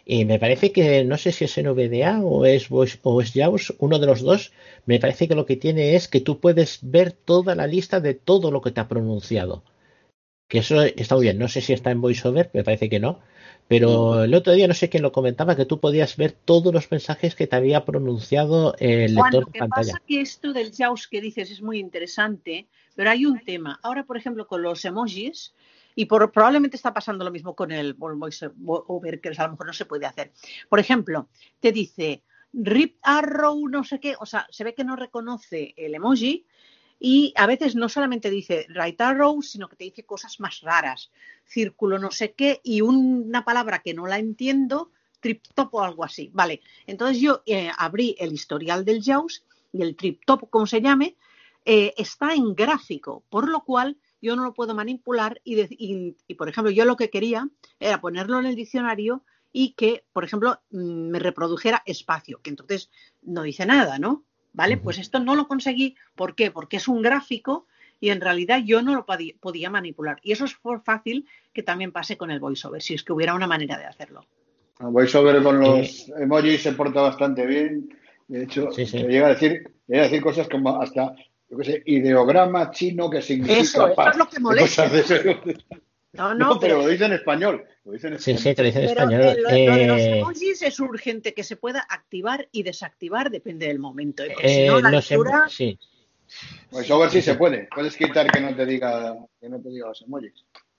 Y 0.05 0.25
me 0.25 0.39
parece 0.39 0.71
que, 0.71 1.03
no 1.05 1.17
sé 1.17 1.31
si 1.31 1.45
es 1.45 1.57
NVDA 1.57 2.21
o 2.21 2.45
es, 2.45 2.69
Voice- 2.69 2.99
o 3.03 3.21
es 3.21 3.31
JAWS, 3.33 3.75
uno 3.79 3.99
de 3.99 4.07
los 4.07 4.21
dos, 4.21 4.51
me 4.85 4.99
parece 4.99 5.27
que 5.27 5.35
lo 5.35 5.45
que 5.45 5.55
tiene 5.55 5.95
es 5.95 6.07
que 6.07 6.19
tú 6.21 6.39
puedes 6.39 6.79
ver 6.81 7.11
toda 7.13 7.55
la 7.55 7.67
lista 7.67 7.99
de 8.01 8.13
todo 8.15 8.51
lo 8.51 8.61
que 8.61 8.71
te 8.71 8.81
ha 8.81 8.87
pronunciado. 8.87 9.63
Que 10.49 10.59
eso 10.59 10.81
está 10.83 11.15
muy 11.15 11.23
bien. 11.25 11.37
No 11.39 11.47
sé 11.47 11.61
si 11.61 11.73
está 11.73 11.91
en 11.91 12.01
VoiceOver, 12.01 12.49
me 12.53 12.63
parece 12.63 12.89
que 12.89 12.99
no. 12.99 13.19
Pero 13.67 14.23
el 14.23 14.33
otro 14.33 14.53
día 14.53 14.67
no 14.67 14.73
sé 14.73 14.89
quién 14.89 15.03
lo 15.03 15.11
comentaba, 15.11 15.55
que 15.55 15.65
tú 15.65 15.79
podías 15.79 16.17
ver 16.17 16.31
todos 16.31 16.73
los 16.73 16.91
mensajes 16.91 17.33
que 17.33 17.47
te 17.47 17.55
había 17.55 17.85
pronunciado 17.85 18.75
el 18.77 19.15
lector 19.15 19.33
lo 19.33 19.39
de 19.47 19.51
que 19.51 19.59
pantalla. 19.59 19.93
pasa 19.93 20.03
que 20.05 20.21
esto 20.21 20.53
del 20.53 20.71
JAWS 20.71 21.07
que 21.07 21.21
dices 21.21 21.49
es 21.49 21.61
muy 21.61 21.79
interesante, 21.79 22.67
pero 22.95 23.09
hay 23.09 23.25
un 23.25 23.39
tema. 23.39 23.79
Ahora, 23.81 24.05
por 24.05 24.17
ejemplo, 24.17 24.47
con 24.47 24.61
los 24.61 24.83
emojis, 24.85 25.53
y 25.95 26.05
por, 26.05 26.31
probablemente 26.31 26.75
está 26.75 26.93
pasando 26.93 27.23
lo 27.23 27.31
mismo 27.31 27.55
con 27.55 27.71
el 27.71 27.93
voiceover, 27.93 29.21
que 29.21 29.29
a 29.29 29.43
lo 29.43 29.51
mejor 29.51 29.67
no 29.67 29.73
se 29.73 29.85
puede 29.85 30.05
hacer. 30.05 30.31
Por 30.69 30.79
ejemplo, 30.79 31.29
te 31.59 31.71
dice 31.71 32.23
rip 32.53 32.97
arrow, 33.01 33.67
no 33.67 33.83
sé 33.83 33.99
qué, 33.99 34.15
o 34.19 34.25
sea, 34.25 34.45
se 34.51 34.63
ve 34.63 34.75
que 34.75 34.83
no 34.83 34.95
reconoce 34.95 35.73
el 35.75 35.95
emoji 35.95 36.45
y 37.05 37.33
a 37.35 37.47
veces 37.47 37.75
no 37.75 37.89
solamente 37.89 38.29
dice 38.29 38.65
right 38.69 38.99
arrow, 39.01 39.41
sino 39.41 39.67
que 39.67 39.75
te 39.75 39.83
dice 39.83 40.05
cosas 40.05 40.39
más 40.39 40.61
raras, 40.61 41.11
círculo 41.45 41.99
no 41.99 42.11
sé 42.11 42.33
qué 42.33 42.61
y 42.63 42.79
una 42.81 43.43
palabra 43.43 43.81
que 43.81 43.93
no 43.93 44.07
la 44.07 44.19
entiendo, 44.19 44.91
triptop 45.19 45.73
o 45.75 45.83
algo 45.83 46.05
así. 46.05 46.29
Vale, 46.33 46.61
entonces 46.87 47.19
yo 47.21 47.43
eh, 47.45 47.69
abrí 47.77 48.15
el 48.19 48.31
historial 48.33 48.85
del 48.85 49.03
JAWS 49.03 49.43
y 49.73 49.81
el 49.81 49.95
triptop, 49.97 50.49
como 50.49 50.65
se 50.65 50.81
llame, 50.81 51.17
eh, 51.65 51.93
está 51.97 52.33
en 52.35 52.55
gráfico, 52.55 53.23
por 53.29 53.49
lo 53.49 53.63
cual 53.65 53.97
yo 54.21 54.35
no 54.37 54.43
lo 54.43 54.53
puedo 54.53 54.73
manipular 54.73 55.41
y, 55.43 55.59
y- 55.61 56.15
y, 56.27 56.35
por 56.35 56.47
ejemplo, 56.49 56.71
yo 56.71 56.85
lo 56.85 56.95
que 56.95 57.09
quería 57.09 57.49
era 57.79 57.99
ponerlo 58.01 58.39
en 58.39 58.45
el 58.45 58.55
diccionario 58.55 59.23
y 59.51 59.73
que, 59.73 60.05
por 60.13 60.23
ejemplo, 60.23 60.61
mm, 60.71 61.09
me 61.09 61.19
reprodujera 61.19 61.83
espacio, 61.85 62.41
que 62.41 62.49
entonces 62.49 62.89
no 63.21 63.43
dice 63.43 63.65
nada, 63.65 63.99
¿no? 63.99 64.23
¿Vale? 64.53 64.77
Pues 64.77 64.99
esto 64.99 65.19
no 65.19 65.35
lo 65.35 65.47
conseguí. 65.47 65.95
¿Por 66.15 66.35
qué? 66.35 66.51
Porque 66.51 66.77
es 66.77 66.87
un 66.87 67.01
gráfico 67.01 67.67
y 67.99 68.09
en 68.09 68.21
realidad 68.21 68.61
yo 68.63 68.81
no 68.81 68.93
lo 68.93 69.05
podía 69.05 69.69
manipular. 69.69 70.19
Y 70.23 70.31
eso 70.31 70.45
es 70.45 70.53
por 70.53 70.83
fácil 70.83 71.27
que 71.53 71.63
también 71.63 71.91
pase 71.91 72.17
con 72.17 72.31
el 72.31 72.39
voiceover, 72.39 72.81
si 72.81 72.93
es 72.93 73.03
que 73.03 73.13
hubiera 73.13 73.33
una 73.33 73.47
manera 73.47 73.77
de 73.77 73.85
hacerlo. 73.85 74.25
El 74.79 74.87
VoiceOver 74.87 75.41
con 75.43 75.59
los 75.59 76.09
emojis 76.19 76.63
se 76.63 76.73
porta 76.73 77.01
bastante 77.01 77.45
bien. 77.45 77.89
De 78.27 78.43
hecho, 78.43 78.71
Sí, 78.71 78.85
sí. 78.85 79.01
te 79.01 79.07
llega 79.07 79.27
a 79.27 79.29
decir, 79.29 79.71
llega 79.87 80.01
a 80.01 80.05
decir 80.05 80.21
cosas 80.21 80.47
como 80.49 80.81
hasta, 80.81 81.15
yo 81.49 81.57
qué 81.57 81.63
sé, 81.63 81.83
ideograma 81.85 82.71
chino 82.71 83.09
que 83.09 83.21
significa 83.21 83.59
Eso, 83.59 83.87
es 83.87 84.17
lo 84.17 84.27
que 84.27 84.39
molesta. 84.39 84.89
No, 86.13 86.29
No, 86.35 86.35
no, 86.35 86.59
pero 86.59 86.75
pero, 86.75 86.83
lo 86.83 86.87
dice 86.89 87.05
en 87.05 87.13
español. 87.13 87.65
Lo 87.85 87.91
dice 87.91 88.07
en 88.07 88.19
Sí, 88.19 88.31
español. 88.31 88.39
sí, 88.43 88.55
te 88.55 88.61
lo 88.61 88.65
dice 88.67 88.79
en 88.79 88.87
pero, 88.87 89.01
español. 89.01 89.21
eh, 89.21 89.35
lo, 89.35 89.49
lo 89.71 89.77
de 89.77 89.87
los 89.87 90.01
Eh, 90.01 90.19
emojis 90.19 90.61
es 90.61 90.79
urgente 90.79 91.33
que 91.33 91.43
se 91.43 91.55
pueda 91.55 91.85
activar 91.89 92.47
y 92.51 92.63
desactivar, 92.63 93.31
depende 93.31 93.67
del 93.67 93.79
momento. 93.79 94.23
¿eh? 94.23 94.35
Si 94.43 94.61
eh, 94.61 94.67
no, 94.67 94.79
la 94.79 94.89
em- 94.89 94.95
lectura... 94.95 95.47
sí. 95.49 95.77
VoiceOver 96.71 97.09
sí 97.09 97.21
se 97.21 97.35
puede. 97.35 97.67
Puedes 97.73 97.95
quitar 97.95 98.31
que 98.31 98.41
no 98.41 98.55
te 98.55 98.65
diga, 98.65 99.15
que 99.39 99.49
no 99.49 99.59
te 99.61 99.69
diga 99.69 99.87
los 99.87 100.01
emojis. 100.01 100.33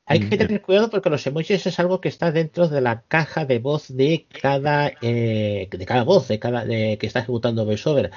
Hay 0.06 0.20
que 0.20 0.36
tener 0.36 0.60
cuidado 0.60 0.90
porque 0.90 1.08
los 1.08 1.26
emojis 1.26 1.66
es 1.66 1.78
algo 1.78 2.00
que 2.00 2.10
está 2.10 2.30
dentro 2.30 2.68
de 2.68 2.82
la 2.82 3.02
caja 3.08 3.46
de 3.46 3.58
voz 3.58 3.88
de 3.88 4.26
cada 4.42 4.92
eh, 5.00 5.66
de 5.70 5.86
cada 5.86 6.02
voz 6.04 6.28
de 6.28 6.38
cada 6.38 6.64
de, 6.66 6.98
que 6.98 7.06
está 7.06 7.20
ejecutando 7.20 7.64
VoiceOver. 7.64 8.10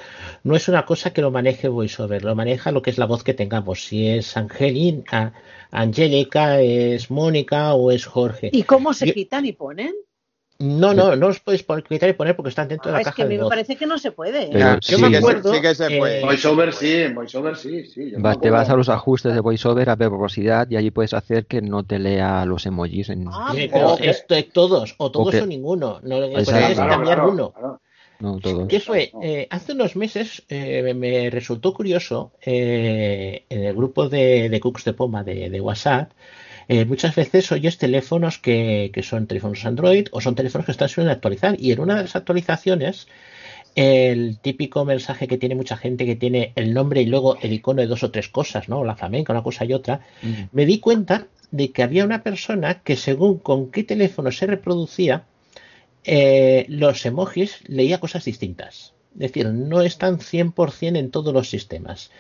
No 0.43 0.55
es 0.57 0.67
una 0.67 0.85
cosa 0.85 1.13
que 1.13 1.21
lo 1.21 1.31
maneje 1.31 1.69
VoiceOver, 1.69 2.25
lo 2.25 2.35
maneja 2.35 2.71
lo 2.73 2.81
que 2.81 2.89
es 2.89 2.97
la 2.97 3.05
voz 3.05 3.23
que 3.23 3.33
tengamos. 3.33 3.85
Si 3.85 4.05
es 4.07 4.35
Angelina, 4.35 5.33
Angélica, 5.71 6.59
es 6.59 7.09
Mónica 7.09 7.73
o 7.73 7.91
es 7.91 8.05
Jorge. 8.05 8.49
¿Y 8.51 8.63
cómo 8.63 8.93
se 8.93 9.07
Yo- 9.07 9.13
quitan 9.13 9.45
y 9.45 9.53
ponen? 9.53 9.93
No, 10.59 10.93
no, 10.93 11.15
no 11.15 11.27
los 11.27 11.39
puedes 11.39 11.61
pon- 11.61 11.83
quitar 11.87 12.09
y 12.09 12.13
poner 12.13 12.35
porque 12.35 12.49
están 12.49 12.67
dentro 12.67 12.89
Ah, 12.89 12.97
de 12.97 13.03
la 13.03 13.09
es 13.09 13.15
que 13.15 13.21
caja 13.21 13.23
a 13.23 13.25
mí 13.27 13.37
me 13.37 13.47
parece 13.47 13.75
que 13.75 13.85
no 13.85 13.99
se 13.99 14.11
puede. 14.11 14.49
Pero 14.51 14.79
yo 14.79 14.97
sí 14.97 15.01
me 15.01 15.11
que 15.11 15.17
acuerdo. 15.17 15.53
sí 15.53 15.61
que 15.61 15.75
se 15.75 15.97
puede. 15.97 16.19
eh, 16.19 16.23
VoiceOver 16.25 16.73
sí, 16.73 16.95
en 16.95 17.13
VoiceOver 17.15 17.55
sí, 17.55 17.85
sí. 17.85 18.11
yo 18.11 18.17
Vas- 18.19 18.41
te 18.41 18.49
vas 18.49 18.67
a 18.69 18.75
los 18.75 18.89
ajustes 18.89 19.33
de 19.35 19.39
VoiceOver 19.39 19.89
a 19.91 19.95
verbosidad 19.95 20.67
y 20.69 20.77
allí 20.77 20.89
puedes 20.89 21.13
hacer 21.13 21.45
que 21.45 21.61
no 21.61 21.83
te 21.83 21.99
lea 21.99 22.43
los 22.45 22.65
emojis. 22.65 23.09
En... 23.09 23.27
Ah, 23.31 23.49
sí, 23.53 23.67
pues- 23.67 23.69
pero 23.71 23.93
o 23.93 23.97
que- 23.97 24.09
esto 24.09 24.33
es 24.35 24.49
todos, 24.51 24.95
o 24.97 25.11
todos 25.11 25.29
que- 25.31 25.41
o 25.41 25.45
ninguno. 25.45 25.99
No, 26.01 26.19
que 26.21 26.27
puedes 26.29 26.47
es 26.47 26.53
Claro, 26.73 26.89
cambiar 26.89 27.15
claro, 27.17 27.31
uno. 27.31 27.51
claro. 27.51 27.81
No 28.19 28.39
todos. 28.39 28.67
¿Qué 28.67 28.79
fue? 28.79 29.11
Eh, 29.21 29.45
hace 29.51 29.73
unos 29.73 29.95
meses 29.95 30.41
eh, 30.49 30.81
me- 30.83 30.95
me 30.95 31.29
resultó 31.29 31.71
curioso 31.71 32.31
eh, 32.43 33.43
en 33.47 33.63
el 33.63 33.75
grupo 33.75 34.09
de, 34.09 34.49
de 34.49 34.59
Cooks 34.59 34.85
de 34.85 34.93
Poma 34.93 35.23
de, 35.23 35.51
de 35.51 35.61
WhatsApp. 35.61 36.09
Eh, 36.67 36.85
muchas 36.85 37.15
veces 37.15 37.51
oyes 37.51 37.77
teléfonos 37.77 38.37
que, 38.39 38.91
que 38.93 39.03
son 39.03 39.27
teléfonos 39.27 39.65
Android 39.65 40.07
o 40.11 40.21
son 40.21 40.35
teléfonos 40.35 40.65
que 40.65 40.71
están 40.73 40.89
suelen 40.89 41.11
actualizar. 41.11 41.55
Y 41.59 41.71
en 41.71 41.79
una 41.79 41.95
de 41.95 42.03
las 42.03 42.15
actualizaciones, 42.15 43.07
el 43.75 44.39
típico 44.39 44.85
mensaje 44.85 45.27
que 45.27 45.37
tiene 45.37 45.55
mucha 45.55 45.77
gente 45.77 46.05
que 46.05 46.15
tiene 46.15 46.53
el 46.55 46.73
nombre 46.73 47.01
y 47.01 47.05
luego 47.07 47.37
el 47.41 47.53
icono 47.53 47.81
de 47.81 47.87
dos 47.87 48.03
o 48.03 48.11
tres 48.11 48.29
cosas, 48.29 48.69
¿no? 48.69 48.83
La 48.83 48.95
flamenca, 48.95 49.33
una 49.33 49.43
cosa 49.43 49.65
y 49.65 49.73
otra. 49.73 50.01
Me 50.51 50.65
di 50.65 50.79
cuenta 50.79 51.27
de 51.51 51.71
que 51.71 51.83
había 51.83 52.05
una 52.05 52.23
persona 52.23 52.81
que 52.83 52.97
según 52.97 53.39
con 53.39 53.71
qué 53.71 53.83
teléfono 53.83 54.31
se 54.31 54.47
reproducía, 54.47 55.25
eh, 56.03 56.65
los 56.69 57.05
emojis 57.05 57.61
leía 57.67 57.99
cosas 57.99 58.25
distintas. 58.25 58.93
Es 59.13 59.19
decir, 59.19 59.47
no 59.49 59.81
están 59.81 60.19
100% 60.19 60.99
en 60.99 61.11
todos 61.11 61.33
los 61.33 61.49
sistemas. 61.49 62.11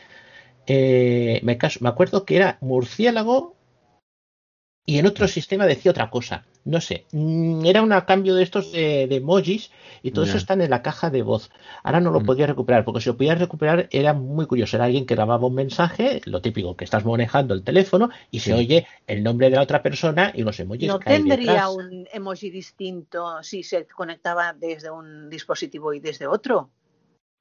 Eh, 0.67 1.41
me, 1.43 1.57
caso- 1.57 1.79
me 1.83 1.89
acuerdo 1.89 2.25
que 2.25 2.37
era 2.37 2.57
murciélago 2.61 3.56
y 4.89 4.99
en 4.99 5.05
otro 5.05 5.27
sistema 5.27 5.65
decía 5.65 5.91
otra 5.91 6.09
cosa. 6.09 6.45
No 6.63 6.79
sé. 6.79 7.05
Mm, 7.11 7.65
Era 7.65 7.81
un 7.81 7.89
cambio 8.07 8.35
de 8.35 8.43
estos 8.43 8.71
de, 8.71 9.05
de 9.07 9.17
emojis 9.17 9.69
y 10.01 10.11
todo 10.11 10.23
eso 10.23 10.37
está 10.37 10.53
en 10.53 10.69
la 10.69 10.81
caja 10.81 11.09
de 11.09 11.23
voz. 11.23 11.49
Ahora 11.83 11.99
no 11.99 12.09
lo 12.09 12.23
podía 12.23 12.47
recuperar 12.47 12.85
porque 12.85 13.01
si 13.01 13.09
lo 13.09 13.17
podía 13.17 13.35
recuperar 13.35 13.89
era 13.91 14.13
muy 14.13 14.45
curioso. 14.45 14.77
Era 14.77 14.85
alguien 14.85 15.05
que 15.05 15.15
grababa 15.15 15.45
un 15.45 15.55
mensaje, 15.55 16.21
lo 16.25 16.41
típico 16.41 16.77
que 16.77 16.85
estás 16.85 17.03
manejando 17.05 17.53
el 17.53 17.63
teléfono 17.63 18.09
y 18.31 18.39
se 18.39 18.53
oye 18.53 18.87
el 19.07 19.23
nombre 19.23 19.49
de 19.49 19.57
la 19.57 19.61
otra 19.63 19.83
persona 19.83 20.31
y 20.33 20.43
los 20.43 20.57
emojis 20.59 20.87
¿No 20.87 20.99
caen 20.99 21.27
tendría 21.27 21.51
detrás. 21.51 21.69
un 21.75 22.07
emoji 22.13 22.49
distinto 22.49 23.43
si 23.43 23.63
se 23.63 23.85
conectaba 23.87 24.53
desde 24.53 24.89
un 24.89 25.29
dispositivo 25.29 25.93
y 25.93 25.99
desde 25.99 26.27
otro? 26.27 26.69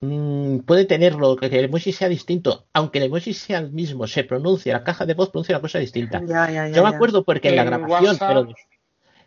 Mm, 0.00 0.58
puede 0.60 0.84
tenerlo, 0.84 1.36
que 1.36 1.46
el 1.46 1.64
emoji 1.64 1.92
sea 1.92 2.08
distinto, 2.08 2.66
aunque 2.74 2.98
el 2.98 3.04
emoji 3.04 3.32
sea 3.32 3.58
el 3.58 3.72
mismo, 3.72 4.06
se 4.06 4.24
pronuncia, 4.24 4.74
la 4.74 4.84
caja 4.84 5.06
de 5.06 5.14
voz 5.14 5.30
pronuncia 5.30 5.54
una 5.54 5.62
cosa 5.62 5.78
distinta. 5.78 6.20
Ya, 6.26 6.50
ya, 6.50 6.68
ya, 6.68 6.76
Yo 6.76 6.82
me 6.82 6.90
acuerdo 6.90 7.24
porque 7.24 7.48
en 7.48 7.56
la 7.56 7.64
grabación, 7.64 8.54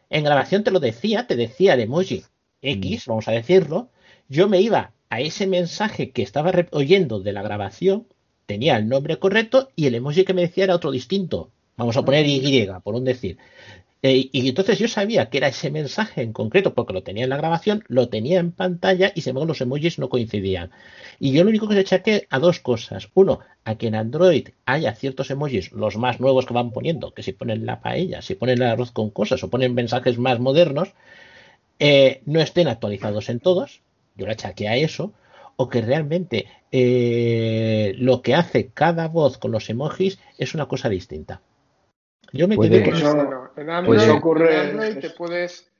en 0.10 0.24
grabación 0.24 0.64
te 0.64 0.72
lo 0.72 0.80
decía, 0.80 1.26
te 1.26 1.36
decía 1.36 1.74
el 1.74 1.82
emoji 1.82 2.24
X, 2.62 3.06
vamos 3.08 3.28
a 3.28 3.32
decirlo, 3.32 3.90
yo 4.28 4.48
me 4.48 4.62
iba 4.62 4.94
a 5.10 5.22
ese 5.22 5.48
mensaje 5.48 6.12
que 6.12 6.22
estaba 6.22 6.52
oyendo 6.72 7.20
de 7.20 7.34
la 7.34 7.42
grabación, 7.42 8.08
tenía 8.46 8.78
el 8.78 8.88
nombre 8.88 9.18
correcto 9.18 9.70
y 9.76 9.88
el 9.88 9.96
emoji 9.96 10.24
que 10.24 10.36
me 10.36 10.42
decía 10.42 10.66
era 10.66 10.76
otro 10.76 10.92
distinto. 10.92 11.52
Vamos 11.78 11.96
a 11.96 12.04
poner 12.04 12.26
Y, 12.28 12.68
por 12.84 12.94
un 12.94 13.06
decir. 13.06 13.38
Eh, 14.02 14.30
y 14.32 14.48
entonces 14.48 14.80
yo 14.80 14.88
sabía 14.88 15.30
que 15.30 15.38
era 15.40 15.50
ese 15.50 15.72
mensaje 15.72 16.22
en 16.22 16.32
concreto 16.32 16.74
porque 16.74 16.94
lo 16.94 17.04
tenía 17.04 17.26
en 17.26 17.30
la 17.30 17.38
grabación, 17.38 17.84
lo 17.88 18.08
tenía 18.08 18.40
en 18.40 18.54
pantalla 18.54 19.12
y 19.14 19.22
sin 19.22 19.32
embargo 19.32 19.48
los 19.48 19.62
emojis 19.62 20.00
no 20.00 20.08
coincidían. 20.10 20.72
Y 21.20 21.34
yo 21.34 21.44
lo 21.44 21.50
único 21.50 21.68
que 21.68 21.76
se 21.76 21.82
achaque 21.82 22.28
a 22.30 22.40
dos 22.40 22.60
cosas. 22.62 23.10
Uno, 23.14 23.40
a 23.66 23.76
que 23.76 23.88
en 23.88 23.96
Android 23.96 24.50
haya 24.66 24.96
ciertos 24.96 25.30
emojis, 25.32 25.72
los 25.74 25.98
más 25.98 26.20
nuevos 26.22 26.46
que 26.46 26.54
van 26.54 26.72
poniendo, 26.72 27.14
que 27.14 27.24
si 27.24 27.34
ponen 27.34 27.66
la 27.66 27.82
paella, 27.82 28.22
si 28.22 28.36
ponen 28.36 28.62
el 28.62 28.70
arroz 28.70 28.92
con 28.92 29.10
cosas 29.10 29.44
o 29.44 29.50
ponen 29.50 29.74
mensajes 29.74 30.18
más 30.18 30.40
modernos, 30.40 30.94
eh, 31.80 32.22
no 32.26 32.40
estén 32.42 32.68
actualizados 32.68 33.30
en 33.30 33.40
todos. 33.40 33.82
Yo 34.16 34.26
lo 34.26 34.32
achaque 34.32 34.68
a 34.68 34.78
eso. 34.78 35.14
O 35.58 35.68
que 35.70 35.82
realmente 35.82 36.48
eh, 36.72 37.94
lo 37.98 38.22
que 38.22 38.34
hace 38.36 38.70
cada 38.70 39.08
voz 39.10 39.38
con 39.38 39.52
los 39.52 39.70
emojis 39.70 40.20
es 40.38 40.54
una 40.54 40.68
cosa 40.68 40.88
distinta. 40.88 41.42
Yo 42.34 42.48
me 42.48 42.58
quedé 42.58 42.84
con 42.84 42.94
Eso- 42.96 43.16
No, 43.16 43.24
no, 43.30 43.44
En 43.46 43.54
Pues 43.54 43.70
Android, 43.70 44.12
ocurre- 44.12 44.54
en 44.54 44.70
Android 44.70 45.00
te 45.00 45.10
puedes 45.12 45.72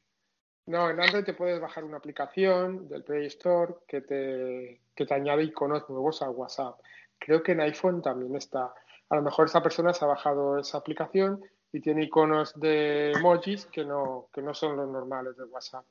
No, 0.66 0.88
en 0.90 1.02
Android 1.02 1.24
te 1.24 1.34
puedes 1.34 1.60
bajar 1.60 1.84
una 1.84 1.98
aplicación 1.98 2.88
del 2.90 3.04
Play 3.04 3.26
Store 3.26 3.74
que 3.88 4.02
te, 4.02 4.80
que 4.94 5.06
te 5.08 5.14
añade 5.16 5.42
iconos 5.44 5.90
nuevos 5.90 6.22
a 6.22 6.30
WhatsApp. 6.30 6.80
Creo 7.18 7.42
que 7.42 7.54
en 7.54 7.62
iPhone 7.62 8.04
también 8.04 8.36
está. 8.36 8.72
A 9.10 9.16
lo 9.16 9.24
mejor 9.24 9.48
esa 9.48 9.64
persona 9.64 9.94
se 9.94 10.06
ha 10.06 10.08
bajado 10.08 10.60
esa 10.60 10.78
aplicación 10.78 11.42
y 11.72 11.82
tiene 11.82 12.04
iconos 12.04 12.54
de 12.60 13.14
emojis 13.14 13.66
que 13.66 13.84
no, 13.84 14.28
que 14.32 14.44
no 14.44 14.54
son 14.54 14.78
los 14.78 14.88
normales 14.88 15.36
de 15.38 15.46
WhatsApp. 15.46 15.86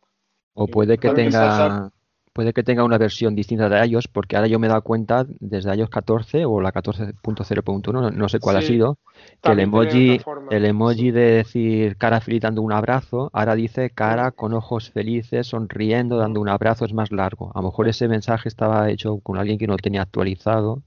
O 0.54 0.68
puede 0.68 0.96
que 0.96 1.10
tenga 1.10 1.90
puede 2.38 2.52
que 2.52 2.62
tenga 2.62 2.84
una 2.84 2.98
versión 2.98 3.34
distinta 3.34 3.68
de 3.68 3.84
iOS, 3.84 4.06
porque 4.06 4.36
ahora 4.36 4.46
yo 4.46 4.60
me 4.60 4.68
he 4.68 4.70
dado 4.70 4.82
cuenta 4.82 5.26
desde 5.40 5.74
iOS 5.74 5.90
14 5.90 6.44
o 6.44 6.60
la 6.60 6.72
14.0.1, 6.72 7.92
no, 7.92 8.12
no 8.12 8.28
sé 8.28 8.38
cuál 8.38 8.58
ha 8.58 8.62
sido, 8.62 8.96
que 9.42 9.50
el 9.50 9.58
emoji, 9.58 10.20
el 10.52 10.64
emoji 10.64 11.10
de 11.10 11.32
decir 11.32 11.96
cara 11.96 12.20
feliz 12.20 12.42
dando 12.42 12.62
un 12.62 12.72
abrazo, 12.72 13.28
ahora 13.32 13.56
dice 13.56 13.90
cara 13.90 14.30
con 14.30 14.52
ojos 14.52 14.88
felices, 14.92 15.48
sonriendo, 15.48 16.16
dando 16.16 16.40
un 16.40 16.48
abrazo, 16.48 16.84
es 16.84 16.92
más 16.92 17.10
largo. 17.10 17.50
A 17.56 17.58
lo 17.60 17.70
mejor 17.70 17.88
ese 17.88 18.06
mensaje 18.06 18.48
estaba 18.48 18.88
hecho 18.88 19.18
con 19.18 19.36
alguien 19.36 19.58
que 19.58 19.66
no 19.66 19.72
lo 19.72 19.78
tenía 19.78 20.02
actualizado 20.02 20.84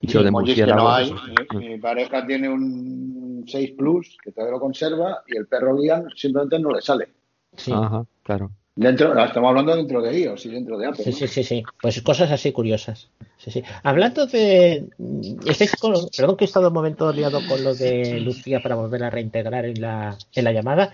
y 0.00 0.08
Sí, 0.08 0.14
lo 0.14 0.22
de 0.22 0.54
que 0.54 0.66
no 0.68 0.90
hay. 0.90 1.10
pues, 1.10 1.60
Mi, 1.60 1.68
mi 1.68 1.78
pareja 1.78 2.26
tiene 2.26 2.48
un 2.48 3.44
6 3.46 3.72
Plus 3.76 4.16
que 4.24 4.32
todavía 4.32 4.54
lo 4.54 4.60
conserva 4.60 5.22
y 5.26 5.36
el 5.36 5.48
perro 5.48 5.76
guía 5.76 6.02
simplemente 6.16 6.58
no 6.58 6.70
le 6.70 6.80
sale. 6.80 7.08
Sí. 7.58 7.72
Ajá, 7.74 8.06
claro. 8.22 8.50
Dentro, 8.76 9.16
estamos 9.24 9.50
hablando 9.50 9.76
dentro 9.76 10.02
de 10.02 10.18
iOS 10.20 10.46
y 10.46 10.48
dentro 10.50 10.76
de 10.76 10.86
Apple. 10.88 11.04
Sí, 11.04 11.10
¿no? 11.10 11.16
sí, 11.16 11.28
sí, 11.28 11.44
sí. 11.44 11.62
Pues 11.80 12.02
cosas 12.02 12.30
así 12.32 12.50
curiosas. 12.50 13.08
Sí, 13.38 13.52
sí. 13.52 13.62
Hablando 13.84 14.26
de. 14.26 14.86
Estáis 15.46 15.76
con... 15.76 15.94
Perdón 16.16 16.36
que 16.36 16.44
he 16.44 16.46
estado 16.46 16.68
un 16.68 16.74
momento 16.74 17.12
liado 17.12 17.40
con 17.48 17.62
lo 17.62 17.74
de 17.74 18.18
Lucía 18.20 18.60
para 18.60 18.74
volver 18.74 19.04
a 19.04 19.10
reintegrar 19.10 19.64
en 19.64 19.80
la, 19.80 20.18
en 20.34 20.44
la 20.44 20.52
llamada. 20.52 20.92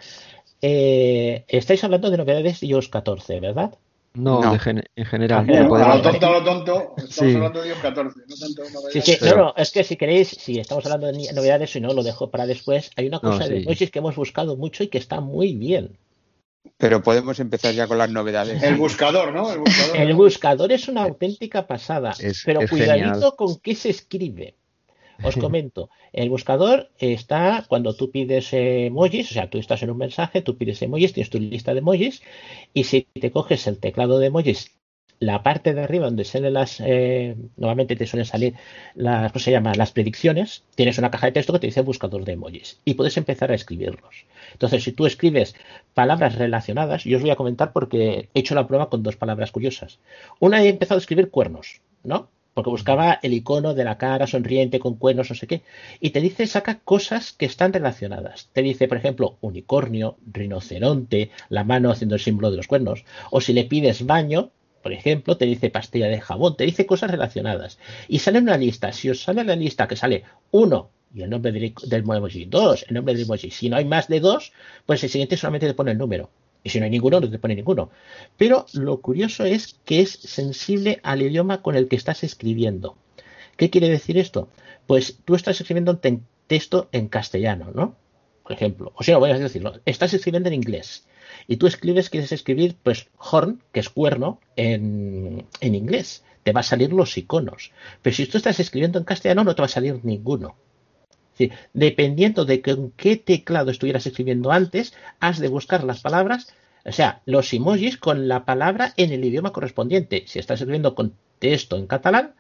Eh, 0.61 1.45
estáis 1.49 1.83
hablando 1.83 2.11
de 2.11 2.19
novedades 2.19 2.61
de 2.61 2.67
iOS 2.67 2.89
14, 2.91 3.41
¿verdad? 3.41 3.75
No, 4.13 4.43
No. 4.43 4.53
de 4.53 4.59
gen- 4.59 4.85
en 4.95 5.05
general. 5.07 5.47
Ah, 5.49 5.61
no, 5.63 5.69
podemos- 5.69 5.93
A 5.93 5.97
lo 5.97 6.03
tonto, 6.03 6.27
a 6.27 6.31
lo 6.33 6.45
tonto, 6.45 6.73
estamos 6.99 7.15
Sí. 7.15 7.35
hablando 7.37 7.63
de 7.63 7.69
iOS 7.71 7.79
14, 7.79 8.21
no 8.29 8.37
tanto 8.37 8.63
de 8.63 8.71
novedades. 8.73 9.05
Sí, 9.05 9.13
sí, 9.13 9.17
Pero- 9.21 9.37
no, 9.37 9.43
no, 9.45 9.55
es 9.57 9.71
que 9.71 9.85
si 9.85 9.97
queréis, 9.97 10.29
si 10.29 10.59
estamos 10.59 10.85
hablando 10.85 11.07
de 11.07 11.33
novedades, 11.33 11.71
si 11.71 11.81
no, 11.81 11.95
lo 11.95 12.03
dejo 12.03 12.29
para 12.31 12.45
después. 12.45 12.91
Hay 12.97 13.07
una 13.07 13.21
No, 13.23 13.31
cosa 13.31 13.49
de 13.49 13.63
emojis 13.63 13.91
que 13.91 14.01
hemos 14.01 14.17
buscado 14.17 14.57
mucho 14.57 14.85
y 14.85 14.89
que 14.89 14.99
está 14.99 15.21
muy 15.21 15.55
bien. 15.55 15.97
Pero 16.77 17.03
podemos 17.03 17.41
empezar 17.41 17.75
ya 17.75 17.87
con 17.87 17.99
las 17.99 18.11
novedades. 18.11 18.63
El 18.63 18.77
buscador, 18.77 19.33
¿no? 19.33 19.51
El 19.53 19.59
buscador. 19.61 19.97
El 19.97 20.15
buscador 20.15 20.73
es 20.73 20.89
una 20.89 21.03
auténtica 21.03 21.67
pasada, 21.67 22.13
Es- 22.19 22.43
pero 22.45 22.61
es 22.63 22.71
cuidadito 22.71 23.13
genial. 23.15 23.35
con 23.37 23.59
qué 23.61 23.75
se 23.75 23.91
escribe. 23.91 24.55
Os 25.23 25.37
comento, 25.37 25.91
el 26.13 26.31
buscador 26.31 26.91
está 26.99 27.65
cuando 27.69 27.95
tú 27.95 28.11
pides 28.11 28.49
emojis, 28.53 29.31
o 29.31 29.35
sea, 29.35 29.51
tú 29.51 29.59
estás 29.59 29.83
en 29.83 29.91
un 29.91 29.99
mensaje, 29.99 30.41
tú 30.43 30.57
pides 30.57 30.81
emojis, 30.83 31.13
tienes 31.13 31.31
tu 31.31 31.39
lista 31.39 31.73
de 31.75 31.81
emojis, 31.81 32.23
y 32.73 32.85
si 32.85 33.03
te 33.03 33.31
coges 33.31 33.67
el 33.67 33.79
teclado 33.79 34.19
de 34.19 34.27
emojis, 34.29 34.73
la 35.21 35.43
parte 35.43 35.75
de 35.75 35.83
arriba 35.83 36.07
donde 36.07 36.25
salen 36.25 36.55
las, 36.55 36.81
eh, 36.81 37.37
normalmente 37.59 37.95
te 37.95 38.07
suelen 38.07 38.25
salir 38.25 38.55
las, 38.95 39.31
¿cómo 39.31 39.41
se 39.41 39.51
llama? 39.51 39.75
Las 39.75 39.93
predicciones, 39.93 40.65
tienes 40.75 40.97
una 40.97 41.11
caja 41.11 41.27
de 41.27 41.33
texto 41.33 41.53
que 41.53 41.59
te 41.59 41.67
dice 41.67 41.83
buscador 41.83 42.25
de 42.25 42.33
emojis, 42.33 42.81
y 42.87 42.95
puedes 42.95 43.19
empezar 43.19 43.53
a 43.53 43.55
escribirlos. 43.55 44.25
Entonces, 44.53 44.83
si 44.83 44.93
tú 44.93 45.05
escribes 45.05 45.55
palabras 45.93 46.37
relacionadas, 46.37 47.05
yo 47.05 47.19
os 47.19 47.23
voy 47.23 47.31
a 47.31 47.37
comentar 47.37 47.73
porque 47.73 48.31
he 48.33 48.41
hecho 48.41 48.55
la 48.55 48.67
prueba 48.67 48.89
con 48.89 49.03
dos 49.03 49.17
palabras 49.17 49.53
curiosas. 49.53 49.99
Una 50.39 50.63
he 50.63 50.69
empezado 50.69 50.97
a 50.97 51.03
escribir 51.03 51.31
cuernos, 51.31 51.83
¿no? 52.03 52.31
Porque 52.55 52.71
buscaba 52.71 53.21
el 53.23 53.35
icono 53.35 53.75
de 53.75 53.85
la 53.85 53.99
cara 53.99 54.27
sonriente 54.27 54.81
con 54.81 54.97
cuernos, 54.97 55.29
no 55.29 55.37
sé 55.37 55.47
qué. 55.47 55.63
Y 56.01 56.11
te 56.11 56.21
dice, 56.21 56.47
saca 56.47 56.81
cosas 56.81 57.33
que 57.33 57.47
están 57.47 57.75
relacionadas. 57.75 58.49
Te 58.55 58.63
dice, 58.63 58.89
por 58.89 58.97
ejemplo, 58.97 59.37
unicornio, 59.43 60.17
rinoceronte, 60.33 61.31
la 61.49 61.63
mano 61.63 61.91
haciendo 61.91 62.17
el 62.17 62.21
símbolo 62.21 62.51
de 62.51 62.57
los 62.57 62.67
cuernos. 62.67 63.05
O 63.31 63.41
si 63.41 63.53
le 63.53 63.65
pides 63.65 64.05
baño, 64.05 64.51
por 64.83 64.93
ejemplo, 64.93 65.37
te 65.37 65.45
dice 65.47 65.71
pastilla 65.71 66.09
de 66.09 66.21
jabón, 66.21 66.57
te 66.57 66.65
dice 66.65 66.87
cosas 66.87 67.11
relacionadas. 67.11 67.79
Y 68.09 68.19
sale 68.21 68.39
una 68.39 68.57
lista. 68.57 68.93
Si 68.93 69.11
os 69.11 69.23
sale 69.23 69.45
la 69.45 69.57
lista 69.57 69.87
que 69.89 69.97
sale 69.97 70.25
uno 70.51 70.91
y 71.15 71.23
el 71.23 71.31
nombre 71.31 71.53
del, 71.53 71.75
del 71.87 72.01
emoji, 72.03 72.45
dos, 72.47 72.85
el 72.89 72.95
nombre 72.95 73.15
del 73.15 73.25
emoji. 73.25 73.51
Si 73.51 73.69
no 73.69 73.77
hay 73.77 73.85
más 73.85 74.09
de 74.09 74.21
dos, 74.21 74.53
pues 74.87 75.03
el 75.05 75.11
siguiente 75.11 75.37
solamente 75.37 75.67
te 75.67 75.75
pone 75.75 75.91
el 75.93 75.99
número. 75.99 76.31
Y 76.63 76.69
si 76.71 76.79
no 76.79 76.85
hay 76.85 76.91
ninguno, 76.91 77.21
no 77.21 77.31
te 77.31 77.39
pone 77.39 77.55
ninguno. 77.55 77.91
Pero 78.37 78.67
lo 78.75 79.01
curioso 79.01 79.45
es 79.45 79.79
que 79.85 80.01
es 80.01 80.11
sensible 80.11 81.01
al 81.03 81.23
idioma 81.23 81.63
con 81.63 81.75
el 81.75 81.89
que 81.89 81.97
estás 81.97 82.23
escribiendo. 82.23 82.97
¿Qué 83.57 83.71
quiere 83.71 83.89
decir 83.89 84.19
esto? 84.19 84.49
Pues 84.87 85.19
tú 85.25 85.35
estás 85.35 85.61
escribiendo 85.61 85.93
un 85.93 85.99
te- 85.99 86.21
texto 86.47 86.89
en 86.93 87.09
castellano, 87.09 87.71
¿no? 87.75 87.97
Por 88.43 88.53
ejemplo, 88.53 88.93
o 88.97 89.03
sea, 89.03 89.19
voy 89.19 89.31
a 89.31 89.39
decirlo, 89.39 89.75
estás 89.85 90.13
escribiendo 90.15 90.49
en 90.49 90.55
inglés 90.55 91.07
y 91.47 91.57
tú 91.57 91.67
escribes, 91.67 92.11
quieres 92.11 92.33
escribir, 92.33 92.77
pues, 92.83 93.09
horn, 93.19 93.63
que 93.73 93.81
es 93.81 93.89
cuerno, 93.89 94.41
en, 94.57 95.47
en 95.61 95.75
inglés. 95.75 96.25
Te 96.43 96.53
va 96.53 96.61
a 96.61 96.65
salir 96.65 96.93
los 96.93 97.17
iconos. 97.19 97.73
Pero 98.03 98.17
si 98.17 98.27
tú 98.27 98.39
estás 98.39 98.61
escribiendo 98.61 98.99
en 98.99 99.05
castellano, 99.05 99.45
no 99.45 99.55
te 99.55 99.63
va 99.63 99.67
a 99.67 99.69
salir 99.69 100.01
ninguno. 100.05 100.57
Dependiendo 101.73 102.45
de 102.45 102.61
con 102.61 102.91
qué 102.93 103.17
teclado 103.17 103.71
estuvieras 103.71 104.07
escribiendo 104.07 104.51
antes, 104.51 104.95
has 105.21 105.39
de 105.39 105.49
buscar 105.49 105.85
las 105.85 106.01
palabras, 106.01 106.53
o 106.85 106.93
sea, 106.93 107.23
los 107.25 107.53
emojis 107.53 107.97
con 107.97 108.29
la 108.29 108.45
palabra 108.45 108.93
en 108.97 109.13
el 109.13 109.25
idioma 109.25 109.53
correspondiente. 109.53 110.25
Si 110.27 110.39
estás 110.39 110.61
escribiendo 110.61 110.95
con 110.95 111.15
texto 111.39 111.77
en 111.77 111.87
catalán, 111.87 112.35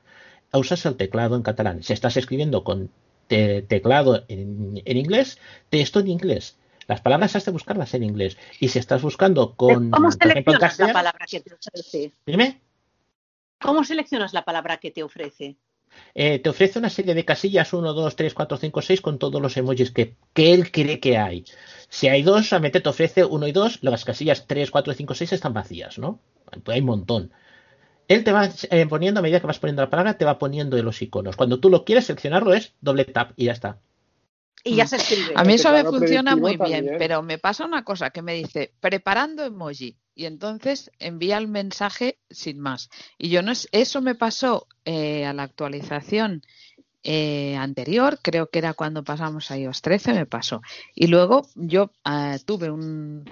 usas 0.52 0.84
el 0.86 0.96
teclado 0.96 1.36
en 1.36 1.42
catalán. 1.42 1.82
Si 1.82 1.92
estás 1.92 2.16
escribiendo 2.16 2.62
con 2.64 2.90
te- 3.26 3.62
teclado 3.62 4.24
en, 4.28 4.82
en 4.84 4.96
inglés, 4.96 5.38
texto 5.70 6.00
en 6.00 6.08
inglés. 6.08 6.56
Las 6.86 7.00
palabras 7.00 7.36
has 7.36 7.44
de 7.44 7.52
buscarlas 7.52 7.94
en 7.94 8.02
inglés. 8.02 8.36
Y 8.58 8.68
si 8.68 8.78
estás 8.78 9.02
buscando 9.02 9.54
con, 9.54 9.90
¿Cómo 9.90 10.08
ejemplo, 10.08 10.58
seleccionas 10.58 10.78
la 10.78 10.92
palabra 10.92 11.26
que 11.26 11.40
te 11.40 11.54
ofrece? 11.54 12.12
dime. 12.26 12.60
¿Cómo 13.60 13.84
seleccionas 13.84 14.32
la 14.32 14.44
palabra 14.44 14.78
que 14.78 14.90
te 14.90 15.02
ofrece? 15.02 15.56
Eh, 16.14 16.38
te 16.38 16.50
ofrece 16.50 16.78
una 16.78 16.90
serie 16.90 17.14
de 17.14 17.24
casillas 17.24 17.72
1, 17.72 17.92
2, 17.92 18.16
3, 18.16 18.34
4, 18.34 18.56
5, 18.56 18.82
6 18.82 19.00
con 19.00 19.18
todos 19.18 19.40
los 19.40 19.56
emojis 19.56 19.90
que, 19.90 20.16
que 20.32 20.54
él 20.54 20.70
cree 20.70 21.00
que 21.00 21.18
hay. 21.18 21.44
Si 21.88 22.08
hay 22.08 22.22
dos, 22.22 22.48
solamente 22.48 22.80
te 22.80 22.88
ofrece 22.88 23.24
1 23.24 23.46
y 23.46 23.52
2, 23.52 23.78
las 23.82 24.04
casillas 24.04 24.46
3, 24.46 24.70
4, 24.70 24.94
5, 24.94 25.14
6 25.14 25.32
están 25.32 25.52
vacías, 25.52 25.98
¿no? 25.98 26.20
Pues 26.64 26.74
hay 26.74 26.80
un 26.80 26.86
montón. 26.86 27.32
Él 28.08 28.24
te 28.24 28.32
va 28.32 28.48
eh, 28.70 28.86
poniendo, 28.86 29.20
a 29.20 29.22
medida 29.22 29.40
que 29.40 29.46
vas 29.46 29.60
poniendo 29.60 29.82
la 29.82 29.90
palabra, 29.90 30.18
te 30.18 30.24
va 30.24 30.38
poniendo 30.38 30.80
los 30.82 31.00
iconos. 31.00 31.36
Cuando 31.36 31.60
tú 31.60 31.70
lo 31.70 31.84
quieres 31.84 32.06
seleccionarlo 32.06 32.54
es 32.54 32.74
doble 32.80 33.04
tap 33.04 33.32
y 33.36 33.44
ya 33.44 33.52
está. 33.52 33.78
Y 34.62 34.76
ya 34.76 34.86
se 34.86 34.96
escribe. 34.96 35.32
A 35.34 35.44
mí 35.44 35.54
eso 35.54 35.72
me 35.72 35.84
funciona 35.84 36.36
muy 36.36 36.56
bien, 36.56 36.84
también. 36.84 36.96
pero 36.98 37.22
me 37.22 37.38
pasa 37.38 37.64
una 37.64 37.84
cosa 37.84 38.10
que 38.10 38.22
me 38.22 38.34
dice 38.34 38.74
preparando 38.80 39.44
emoji 39.44 39.96
y 40.14 40.26
entonces 40.26 40.90
envía 40.98 41.38
el 41.38 41.48
mensaje 41.48 42.18
sin 42.28 42.60
más. 42.60 42.90
Y 43.16 43.30
yo 43.30 43.42
no 43.42 43.52
es, 43.52 43.68
eso 43.72 44.02
me 44.02 44.14
pasó 44.14 44.66
eh, 44.84 45.24
a 45.24 45.32
la 45.32 45.44
actualización 45.44 46.42
eh, 47.02 47.56
anterior, 47.56 48.18
creo 48.20 48.50
que 48.50 48.58
era 48.58 48.74
cuando 48.74 49.02
pasamos 49.02 49.50
a 49.50 49.56
iOS 49.56 49.80
13, 49.80 50.12
me 50.12 50.26
pasó. 50.26 50.60
Y 50.94 51.06
luego 51.06 51.48
yo 51.54 51.92
ah, 52.04 52.36
tuve 52.44 52.70
un, 52.70 53.24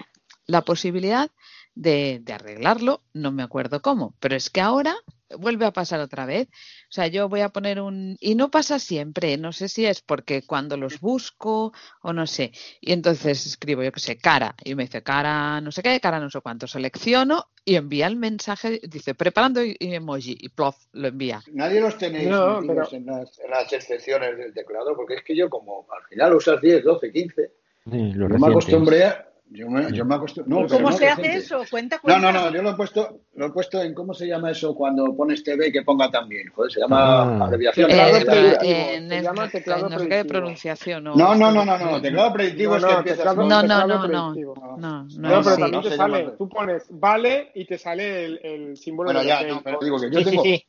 la 0.46 0.62
posibilidad 0.62 1.30
de, 1.74 2.20
de 2.22 2.32
arreglarlo, 2.32 3.02
no 3.12 3.30
me 3.32 3.42
acuerdo 3.42 3.82
cómo, 3.82 4.14
pero 4.18 4.34
es 4.34 4.48
que 4.48 4.62
ahora 4.62 4.96
vuelve 5.36 5.66
a 5.66 5.72
pasar 5.72 6.00
otra 6.00 6.24
vez. 6.26 6.48
O 6.48 6.90
sea, 6.92 7.06
yo 7.06 7.28
voy 7.28 7.40
a 7.40 7.48
poner 7.50 7.80
un... 7.80 8.16
Y 8.20 8.34
no 8.34 8.50
pasa 8.50 8.78
siempre, 8.78 9.36
no 9.36 9.52
sé 9.52 9.68
si 9.68 9.84
es 9.86 10.00
porque 10.00 10.42
cuando 10.42 10.76
los 10.76 11.00
busco 11.00 11.72
o 12.02 12.12
no 12.12 12.26
sé. 12.26 12.52
Y 12.80 12.92
entonces 12.92 13.46
escribo, 13.46 13.82
yo 13.82 13.92
qué 13.92 14.00
sé, 14.00 14.16
cara, 14.18 14.54
y 14.64 14.74
me 14.74 14.84
dice 14.84 15.02
cara 15.02 15.60
no 15.60 15.72
sé 15.72 15.82
qué, 15.82 16.00
cara 16.00 16.20
no 16.20 16.30
sé 16.30 16.40
cuánto. 16.40 16.66
Selecciono 16.66 17.46
y 17.64 17.76
envía 17.76 18.06
el 18.06 18.16
mensaje, 18.16 18.80
dice 18.88 19.14
preparando 19.14 19.60
emoji, 19.62 20.36
y 20.40 20.48
plof, 20.48 20.76
lo 20.92 21.08
envía. 21.08 21.42
Nadie 21.52 21.80
los 21.80 21.98
tenéis 21.98 22.28
No, 22.30 22.60
metidos 22.62 22.88
pero- 22.90 22.98
en, 22.98 23.06
las, 23.06 23.38
en 23.40 23.50
las 23.50 23.72
excepciones 23.72 24.38
del 24.38 24.54
teclado, 24.54 24.96
porque 24.96 25.14
es 25.16 25.22
que 25.22 25.36
yo 25.36 25.50
como 25.50 25.86
al 25.94 26.02
final 26.08 26.34
usas 26.34 26.60
10, 26.60 26.84
12, 26.84 27.12
15, 27.12 27.52
Sí, 27.90 28.12
los 28.12 28.30
yo 28.30 28.38
me 28.38 28.46
acostumbré 28.48 29.04
a... 29.04 29.28
Yo 29.50 29.68
me, 29.70 29.90
yo 29.92 30.04
me. 30.04 30.16
No, 30.46 30.66
¿Cómo 30.68 30.90
no 30.90 30.92
se 30.96 31.08
hace 31.08 31.36
eso? 31.36 31.62
Cuenta, 31.70 31.96
No, 31.96 32.02
cuenta. 32.02 32.32
no, 32.32 32.32
no, 32.32 32.54
yo 32.54 32.62
lo 32.62 32.70
he 32.70 32.74
puesto, 32.74 33.20
lo 33.34 33.46
he 33.46 33.50
puesto 33.50 33.82
en 33.82 33.94
cómo 33.94 34.12
se 34.12 34.26
llama 34.26 34.50
eso 34.50 34.74
cuando 34.74 35.16
pones 35.16 35.42
TV 35.42 35.72
que 35.72 35.82
ponga 35.82 36.10
también. 36.10 36.48
Joder, 36.50 36.70
se 36.70 36.80
llama 36.80 37.22
Ah. 37.22 37.44
abreviación. 37.46 37.90
Eh, 37.90 38.22
predictivo, 38.26 38.78
en 38.90 39.08
se 39.08 39.22
llama 39.22 39.48
teclado 39.48 39.88
no 39.88 39.96
sé 39.98 40.02
de 40.04 40.08
predictivo. 40.08 40.28
pronunciación. 40.38 41.04
No, 41.04 41.14
no, 41.14 41.34
no, 41.34 41.64
no, 41.64 41.78
no. 41.78 42.00
Teclado 42.02 42.32
predictivo 42.34 42.72
No, 42.72 42.76
es 42.78 42.84
que 42.84 42.92
no, 42.92 42.98
empiezas 42.98 43.24
No, 43.36 43.44
no, 43.44 43.60
teclado 43.62 43.86
no, 43.86 43.94
no, 43.96 44.32
predictivo. 44.32 44.54
no, 44.54 44.76
no, 44.76 44.76
No, 44.76 45.04
No, 45.04 45.28
pero 45.28 45.38
no, 45.38 45.44
también 45.44 45.72
no 45.72 45.82
te 45.82 45.96
sale. 45.96 46.30
Tú 46.36 46.48
pones 46.48 46.86
vale 46.90 47.50
y 47.54 47.64
te 47.66 47.78
sale 47.78 48.24
el, 48.26 48.40
el 48.42 48.76
símbolo 48.76 49.06
Bueno, 49.08 49.20
de 49.20 49.26
ya, 49.28 49.42
no, 49.46 49.62
pero 49.62 49.78
digo 49.80 49.98
que 49.98 50.10
yo 50.10 50.18
Sí, 50.18 50.24
sí, 50.24 50.30
tengo 50.30 50.42
sí. 50.42 50.64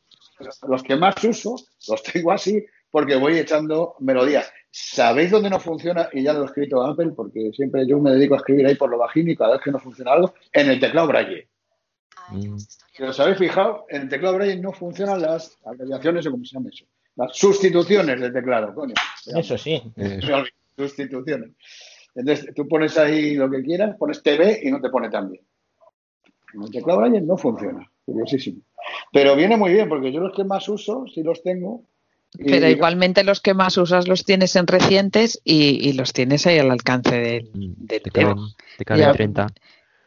los 0.69 0.84
que 0.84 0.95
más 0.95 1.22
uso, 1.26 1.56
los 1.89 2.01
tengo 2.03 2.31
así 2.31 2.65
porque 2.91 3.18
voy 3.18 3.38
echando 3.38 3.95
melodías. 3.99 4.51
¿Sabéis 4.71 5.31
dónde 5.31 5.49
no 5.49 5.59
funciona? 5.59 6.09
Y 6.13 6.23
ya 6.23 6.33
lo 6.33 6.43
he 6.43 6.45
escrito 6.45 6.81
a 6.81 6.91
Apple 6.91 7.11
porque 7.15 7.51
siempre 7.53 7.87
yo 7.87 7.99
me 7.99 8.11
dedico 8.11 8.35
a 8.35 8.37
escribir 8.37 8.67
ahí 8.67 8.75
por 8.75 8.89
lo 8.89 8.97
bajín 8.97 9.29
y 9.29 9.35
cada 9.35 9.53
vez 9.53 9.61
que 9.61 9.71
no 9.71 9.79
funciona 9.79 10.11
algo, 10.11 10.33
en 10.53 10.69
el 10.69 10.79
teclado 10.79 11.07
Braille. 11.07 11.47
Mm. 12.31 12.57
Si 12.93 13.03
os 13.03 13.19
habéis 13.19 13.37
fijado, 13.37 13.85
en 13.89 14.03
el 14.03 14.09
teclado 14.09 14.35
Braille 14.35 14.61
no 14.61 14.71
funcionan 14.71 15.21
las 15.21 15.57
abreviaciones 15.65 16.25
o 16.27 16.31
como 16.31 16.45
se 16.45 16.55
llama 16.55 16.69
eso. 16.69 16.85
Las 17.15 17.35
sustituciones 17.35 18.21
del 18.21 18.31
teclado, 18.31 18.73
coño. 18.73 18.93
Eso 19.35 19.57
sí. 19.57 19.81
Sustituciones. 20.77 21.51
Entonces, 22.15 22.53
tú 22.55 22.67
pones 22.67 22.97
ahí 22.97 23.35
lo 23.35 23.49
que 23.49 23.61
quieras, 23.63 23.95
pones 23.97 24.23
TV 24.23 24.61
y 24.63 24.71
no 24.71 24.79
te 24.79 24.89
pone 24.89 25.09
tan 25.09 25.31
bien. 25.31 25.43
En 26.53 26.63
el 26.63 26.71
teclado 26.71 26.99
Braille 26.99 27.21
no 27.21 27.37
funciona, 27.37 27.89
curiosísimo. 28.05 28.61
Pero 29.11 29.35
viene 29.35 29.57
muy 29.57 29.73
bien, 29.73 29.89
porque 29.89 30.11
yo 30.11 30.19
los 30.19 30.35
que 30.35 30.43
más 30.43 30.67
uso, 30.69 31.05
si 31.13 31.23
los 31.23 31.43
tengo. 31.43 31.83
Y- 32.38 32.49
Pero 32.49 32.68
igualmente 32.69 33.23
los 33.23 33.41
que 33.41 33.53
más 33.53 33.77
usas 33.77 34.07
los 34.07 34.23
tienes 34.23 34.56
en 34.56 34.68
recientes 34.68 35.41
y, 35.43 35.89
y 35.89 35.93
los 35.93 36.14
tienes 36.14 36.45
ahí 36.47 36.60
al 36.60 36.72
alcance 36.72 37.15
del, 37.15 37.49
del 37.53 38.01
Te 38.03 38.10
dedo. 38.11 38.35
caben, 38.35 38.45
te 38.77 38.85
caben 38.85 39.03
Ya. 39.03 39.11
30. 39.14 39.47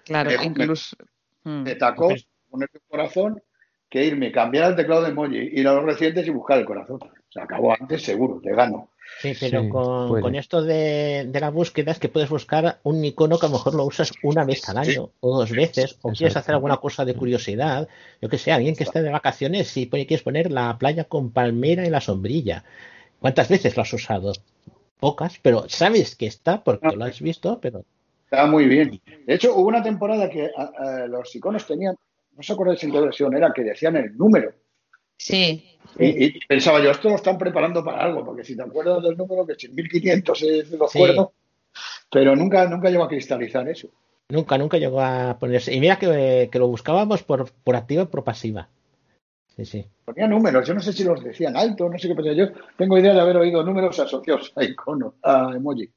Claro, 0.05 0.31
Me- 0.31 0.39
me- 0.39 0.45
incluso. 0.45 0.97
Mm. 1.45 1.65
de 1.65 1.75
tacos, 1.75 2.29
poner 2.49 2.69
el 2.73 2.81
corazón, 2.89 3.43
que 3.91 4.05
irme, 4.05 4.31
cambiar 4.31 4.71
el 4.71 4.77
teclado 4.77 5.03
de 5.03 5.11
emoji, 5.11 5.37
ir 5.53 5.67
a 5.67 5.75
los 5.75 5.85
recientes 5.85 6.27
y 6.27 6.31
buscar 6.31 6.59
el 6.59 6.65
corazón. 6.65 7.01
Se 7.33 7.41
acabó 7.41 7.73
antes, 7.79 8.03
seguro, 8.03 8.41
te 8.43 8.55
gano. 8.55 8.89
Sí, 9.21 9.35
pero 9.41 9.63
Sí, 9.63 9.69
con, 9.69 10.21
con 10.21 10.35
esto 10.35 10.63
de, 10.63 11.27
de 11.29 11.41
la 11.41 11.51
búsqueda 11.51 11.93
es 11.93 11.99
que 11.99 12.09
puedes 12.09 12.29
buscar 12.29 12.79
un 12.83 13.05
icono 13.05 13.39
que 13.39 13.47
a 13.47 13.49
lo 13.49 13.55
mejor 13.55 13.75
lo 13.75 13.85
usas 13.85 14.13
una 14.23 14.45
vez 14.45 14.69
al 14.69 14.79
año 14.79 15.11
o 15.21 15.39
dos 15.39 15.55
veces, 15.55 15.99
o 16.03 16.13
quieres 16.13 16.37
hacer 16.37 16.55
alguna 16.55 16.77
cosa 16.79 17.05
de 17.05 17.15
curiosidad, 17.15 17.89
yo 18.21 18.29
que 18.29 18.39
sé, 18.39 18.53
alguien 18.53 18.75
que 18.77 18.85
esté 18.85 19.03
de 19.03 19.11
vacaciones 19.11 19.77
y 19.77 19.87
pone- 19.87 20.07
quieres 20.07 20.23
poner 20.25 20.51
la 20.51 20.77
playa 20.79 21.05
con 21.05 21.31
palmera 21.31 21.87
y 21.87 21.91
la 21.91 22.01
sombrilla. 22.01 22.65
¿Cuántas 23.21 23.49
veces 23.49 23.77
lo 23.77 23.83
has 23.83 23.93
usado? 23.93 24.33
Pocas, 25.01 25.39
pero 25.41 25.69
sabes 25.69 26.15
que 26.17 26.27
está 26.27 26.63
porque 26.63 26.97
lo 26.97 27.05
has 27.05 27.21
visto, 27.21 27.61
pero 27.61 27.85
Está 28.25 28.47
muy 28.47 28.67
bien. 28.67 28.99
De 29.27 29.35
hecho, 29.35 29.55
hubo 29.55 29.69
una 29.69 29.83
temporada 29.83 30.29
que 30.31 30.51
a- 30.57 30.73
a, 31.03 31.07
los 31.07 31.35
iconos 31.37 31.67
tenían, 31.67 31.95
no 32.35 32.43
se 32.43 32.53
acuerdan 32.55 32.79
en 32.81 32.91
qué 32.93 33.01
versión 33.01 33.37
era, 33.37 33.53
que 33.53 33.63
decían 33.63 33.97
el 33.97 34.17
número. 34.17 34.55
Sí. 35.25 35.79
Y, 35.99 36.25
y 36.25 36.41
pensaba 36.47 36.83
yo, 36.83 36.91
esto 36.91 37.09
lo 37.09 37.17
están 37.17 37.39
preparando 37.39 37.85
para 37.85 38.03
algo, 38.03 38.25
porque 38.25 38.45
si 38.45 38.57
te 38.57 38.63
acuerdas 38.63 39.03
del 39.03 39.17
número, 39.17 39.47
que 39.47 39.55
si 39.55 39.69
1500 39.69 40.43
es 40.43 40.71
de 40.71 40.79
los 40.79 40.91
Sí. 40.91 40.99
cuernos, 40.99 41.29
pero 42.11 42.35
nunca, 42.35 42.67
nunca 42.69 42.91
llegó 42.91 43.05
a 43.05 43.09
cristalizar 43.09 43.69
eso. 43.69 43.89
nunca, 44.29 44.57
nunca 44.59 44.79
llegó 44.79 45.01
a 45.01 45.37
ponerse. 45.39 45.75
Y 45.75 45.81
mira 45.81 45.99
que, 45.99 46.49
que 46.51 46.59
lo 46.59 46.67
buscábamos 46.69 47.23
por, 47.23 47.51
por 47.65 47.77
activa 47.77 48.03
y 48.05 48.07
por 48.07 48.25
pasiva. 48.25 48.69
Sí, 49.57 49.67
sí. 49.67 49.87
Ponía 50.07 50.27
números, 50.27 50.67
yo 50.67 50.73
no 50.75 50.81
sé 50.81 50.93
si 50.95 51.05
los 51.05 51.23
decían 51.23 51.55
alto, 51.57 51.89
no 51.89 51.99
sé 51.99 52.09
qué, 52.09 52.15
pero 52.15 52.33
yo 52.33 52.47
tengo 52.79 52.97
idea 52.99 53.13
de 53.13 53.21
haber 53.21 53.37
oído 53.37 53.63
números 53.63 53.99
asociados 54.01 54.51
a 54.57 54.65
icono, 54.65 55.15
a 55.23 55.53
emoji. 55.55 55.91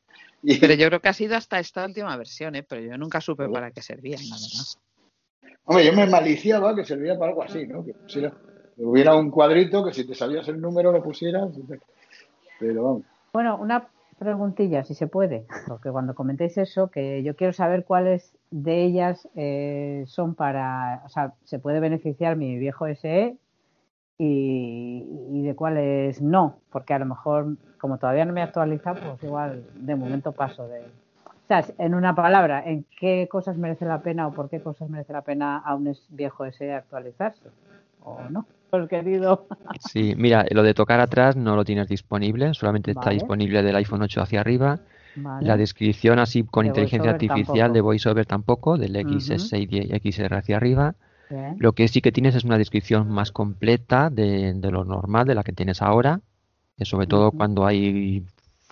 Y, 0.44 0.60
Pero 0.60 0.74
yo 0.74 0.88
creo 0.88 1.00
que 1.00 1.08
ha 1.10 1.14
sido 1.14 1.36
hasta 1.38 1.60
esta 1.60 1.86
última 1.86 2.16
versión, 2.18 2.56
¿eh? 2.56 2.64
pero 2.64 2.82
yo 2.82 2.98
nunca 2.98 3.22
supe 3.22 3.48
para 3.50 3.72
qué 3.72 3.82
servían, 3.82 4.20
la 4.30 4.36
verdad. 4.36 5.58
hombre, 5.64 5.86
yo 5.86 5.94
me 5.94 6.06
maliciaba 6.06 6.76
que 6.76 6.84
servía 6.86 7.18
para 7.18 7.30
algo 7.32 7.44
así, 7.44 7.66
¿no? 7.66 7.84
Que, 7.86 7.94
pusiera- 7.94 8.32
que 8.32 8.55
hubiera 8.78 9.16
un 9.16 9.32
cuadrito 9.32 9.84
que 9.84 9.94
si 9.94 10.06
te 10.06 10.16
sabías 10.16 10.48
el 10.48 10.62
número 10.62 10.92
lo 10.92 11.04
pusieras. 11.04 11.50
Pero 12.60 12.84
vamos. 12.84 13.04
Bueno, 13.34 13.58
una 13.58 13.88
preguntilla, 14.18 14.84
si 14.84 14.94
se 14.94 15.08
puede, 15.08 15.46
porque 15.68 15.92
cuando 15.92 16.16
comentéis 16.16 16.58
eso, 16.58 16.90
que 16.90 17.22
yo 17.24 17.36
quiero 17.36 17.54
saber 17.54 17.84
cuáles 17.84 18.34
de 18.52 18.84
ellas 18.84 19.28
eh, 19.36 20.06
son 20.08 20.36
para, 20.36 21.04
o 21.06 21.10
sea, 21.10 21.34
se 21.44 21.60
puede 21.60 21.80
beneficiar 21.80 22.38
mi 22.38 22.58
viejo 22.58 22.88
SE 22.96 23.38
y, 24.18 25.44
de 25.44 25.56
cuáles 25.56 26.22
no, 26.22 26.60
porque 26.72 26.94
a 26.94 27.00
lo 27.00 27.06
mejor, 27.06 27.58
como 27.78 27.98
todavía 27.98 28.26
no 28.26 28.34
me 28.34 28.40
he 28.40 28.44
actualizado, 28.44 29.00
pues 29.02 29.24
igual 29.24 29.66
de 29.76 29.96
momento 29.96 30.32
paso 30.32 30.68
de... 30.68 30.80
O 30.80 31.48
sea, 31.48 31.64
en 31.78 31.94
una 31.94 32.16
palabra, 32.16 32.64
¿en 32.66 32.86
qué 33.00 33.28
cosas 33.30 33.58
merece 33.58 33.86
la 33.86 34.02
pena 34.02 34.28
o 34.28 34.32
por 34.32 34.50
qué 34.50 34.62
cosas 34.62 34.90
merece 34.90 35.14
la 35.14 35.22
pena 35.22 35.58
a 35.58 35.76
un 35.76 35.96
viejo 36.10 36.50
SE 36.52 36.74
actualizarse? 36.74 37.50
¿O 38.04 38.20
no? 38.32 38.48
Querido. 38.90 39.48
Sí, 39.80 40.16
mira, 40.18 40.46
lo 40.52 40.62
de 40.64 40.74
tocar 40.74 41.00
atrás 41.00 41.36
no 41.36 41.56
lo 41.56 41.64
tienes 41.64 41.88
disponible, 41.88 42.54
solamente 42.54 42.92
está 42.92 43.12
disponible 43.12 43.64
del 43.64 43.76
iPhone 43.78 44.02
8 44.02 44.22
hacia 44.22 44.42
arriba. 44.42 44.80
Vale. 45.16 45.48
La 45.48 45.56
descripción 45.56 46.20
así 46.20 46.44
con 46.44 46.64
De 46.64 46.70
inteligencia 46.70 47.12
artificial 47.12 47.48
tampoco. 47.48 47.74
de 47.74 47.82
VoiceOver 47.82 48.26
tampoco, 48.26 48.78
del. 48.78 48.96
XS 48.96 49.54
y 49.54 50.12
XR 50.12 50.36
hacia 50.36 50.58
arriba. 50.58 50.96
Bien. 51.30 51.56
Lo 51.58 51.72
que 51.72 51.88
sí 51.88 52.02
que 52.02 52.12
tienes 52.12 52.36
es 52.36 52.44
una 52.44 52.58
descripción 52.58 53.10
más 53.10 53.32
completa 53.32 54.10
de, 54.10 54.54
de 54.54 54.72
lo 54.72 54.84
normal, 54.84 55.26
de 55.26 55.36
la 55.36 55.44
que 55.44 55.54
tienes 55.54 55.82
ahora, 55.82 56.20
que 56.78 56.84
sobre 56.86 57.08
todo 57.08 57.32
cuando 57.32 57.66
hay 57.66 58.26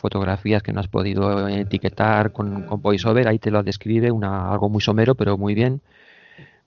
fotografías 0.03 0.61
que 0.61 0.73
no 0.73 0.81
has 0.81 0.89
podido 0.89 1.47
etiquetar 1.47 2.33
con, 2.33 2.63
con 2.63 2.81
VoiceOver, 2.81 3.25
ahí 3.27 3.39
te 3.39 3.51
lo 3.51 3.63
describe 3.63 4.11
una, 4.11 4.51
algo 4.51 4.67
muy 4.67 4.81
somero, 4.81 5.15
pero 5.15 5.37
muy 5.37 5.53
bien. 5.55 5.81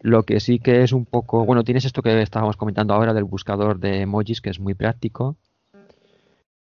Lo 0.01 0.23
que 0.25 0.41
sí 0.41 0.59
que 0.59 0.83
es 0.83 0.93
un 0.93 1.05
poco, 1.07 1.45
bueno, 1.45 1.65
tienes 1.65 1.85
esto 1.85 2.03
que 2.03 2.21
estábamos 2.23 2.57
comentando 2.57 2.95
ahora 2.95 3.15
del 3.15 3.25
buscador 3.25 3.79
de 3.81 4.03
emojis, 4.03 4.41
que 4.41 4.51
es 4.51 4.61
muy 4.61 4.75
práctico. 4.75 5.37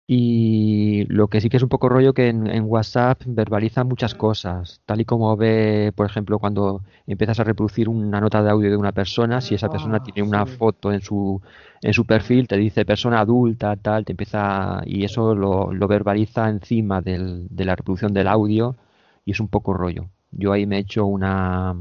Y 0.07 1.05
lo 1.05 1.29
que 1.29 1.39
sí 1.39 1.47
que 1.49 1.55
es 1.55 1.63
un 1.63 1.69
poco 1.69 1.87
rollo 1.87 2.13
que 2.13 2.27
en, 2.27 2.45
en 2.47 2.65
WhatsApp 2.65 3.21
verbaliza 3.25 3.85
muchas 3.85 4.13
cosas, 4.13 4.81
tal 4.85 4.99
y 4.99 5.05
como 5.05 5.37
ve, 5.37 5.93
por 5.95 6.05
ejemplo, 6.05 6.37
cuando 6.37 6.83
empiezas 7.07 7.39
a 7.39 7.45
reproducir 7.45 7.87
una 7.87 8.19
nota 8.19 8.43
de 8.43 8.49
audio 8.49 8.69
de 8.69 8.75
una 8.75 8.91
persona, 8.91 9.39
si 9.39 9.55
esa 9.55 9.69
persona 9.69 9.97
Ah, 9.97 9.99
tiene 10.01 10.21
una 10.27 10.45
sí. 10.45 10.57
foto 10.57 10.91
en 10.91 10.99
su, 11.01 11.41
en 11.81 11.93
su 11.93 12.05
perfil, 12.05 12.47
te 12.49 12.57
dice 12.57 12.83
persona 12.83 13.21
adulta, 13.21 13.77
tal, 13.77 14.03
te 14.03 14.11
empieza, 14.11 14.81
y 14.85 15.05
eso 15.05 15.33
lo, 15.33 15.71
lo 15.71 15.87
verbaliza 15.87 16.49
encima 16.49 17.01
del- 17.01 17.47
de 17.49 17.63
la 17.65 17.75
reproducción 17.77 18.13
del 18.13 18.27
audio 18.27 18.75
y 19.23 19.31
es 19.31 19.39
un 19.39 19.47
poco 19.47 19.73
rollo. 19.73 20.09
Yo 20.31 20.51
ahí 20.51 20.65
me 20.65 20.75
he 20.77 20.79
hecho 20.79 21.05
una, 21.05 21.73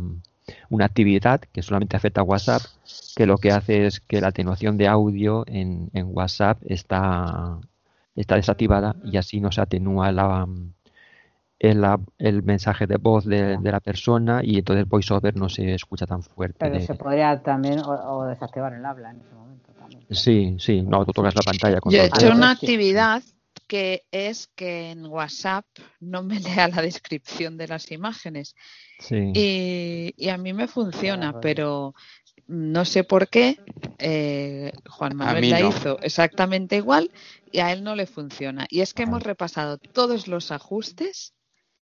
una 0.71 0.85
actividad 0.87 1.41
que 1.41 1.63
solamente 1.63 1.97
afecta 1.97 2.21
a 2.21 2.25
WhatsApp, 2.25 2.63
que 3.17 3.27
lo 3.27 3.39
que 3.39 3.53
hace 3.53 3.87
es 3.87 4.01
que 4.01 4.21
la 4.21 4.29
atenuación 4.29 4.77
de 4.77 4.89
audio 4.89 5.45
en, 5.47 5.91
en 5.93 6.07
WhatsApp 6.11 6.59
está, 6.67 7.59
está 8.17 8.37
desactivada 8.37 8.97
y 9.05 9.17
así 9.17 9.41
no 9.41 9.51
se 9.53 9.61
atenúa 9.61 10.13
la, 10.13 10.47
el, 11.59 11.85
el 12.19 12.43
mensaje 12.43 12.87
de 12.87 12.97
voz 12.97 13.25
de, 13.25 13.59
de 13.59 13.73
la 13.73 13.81
persona 13.81 14.41
y 14.43 14.59
entonces 14.59 14.89
VoiceOver 14.89 15.37
no 15.37 15.49
se 15.49 15.75
escucha 15.75 16.07
tan 16.07 16.23
fuerte. 16.23 16.57
Pero 16.59 16.75
de- 16.75 16.87
se 16.87 16.95
podría 16.95 17.43
también 17.43 17.81
o, 17.81 17.91
o 17.91 18.25
desactivar 18.27 18.73
el 18.73 18.85
habla 18.85 19.11
en 19.11 19.21
ese 19.21 19.35
momento 19.35 19.73
también. 19.73 20.03
Sí, 20.11 20.57
sí, 20.59 20.83
no, 20.83 21.05
tú 21.05 21.13
tocas 21.13 21.35
la 21.35 21.43
pantalla 21.43 21.81
con 21.81 21.93
Yo 21.93 22.01
he 22.01 22.07
hecho 22.07 22.33
una 22.33 22.51
actividad 22.53 23.23
que 23.67 24.03
es 24.11 24.49
que 24.57 24.91
en 24.91 25.07
WhatsApp 25.07 25.65
no 26.01 26.23
me 26.23 26.41
lea 26.41 26.69
la 26.69 26.83
descripción 26.83 27.57
de 27.57 27.69
las 27.69 27.93
imágenes. 27.93 28.55
Sí. 29.01 29.33
Y, 29.35 30.15
y 30.17 30.29
a 30.29 30.39
mí 30.39 30.53
me 30.53 30.69
funciona, 30.69 31.41
pero 31.41 31.95
no 32.47 32.85
sé 32.85 33.05
por 33.05 33.29
qué 33.29 33.59
eh, 33.99 34.73
Juan 34.89 35.17
Manuel 35.17 35.51
la 35.51 35.61
no. 35.61 35.69
hizo 35.69 35.99
exactamente 36.03 36.77
igual 36.77 37.11
y 37.53 37.61
a 37.61 37.73
él 37.73 37.83
no 37.85 37.95
le 37.97 38.07
funciona. 38.07 38.67
Y 38.69 38.81
es 38.81 38.95
que 38.95 39.05
hemos 39.05 39.23
repasado 39.23 39.79
todos 39.79 40.29
los 40.29 40.51
ajustes 40.51 41.35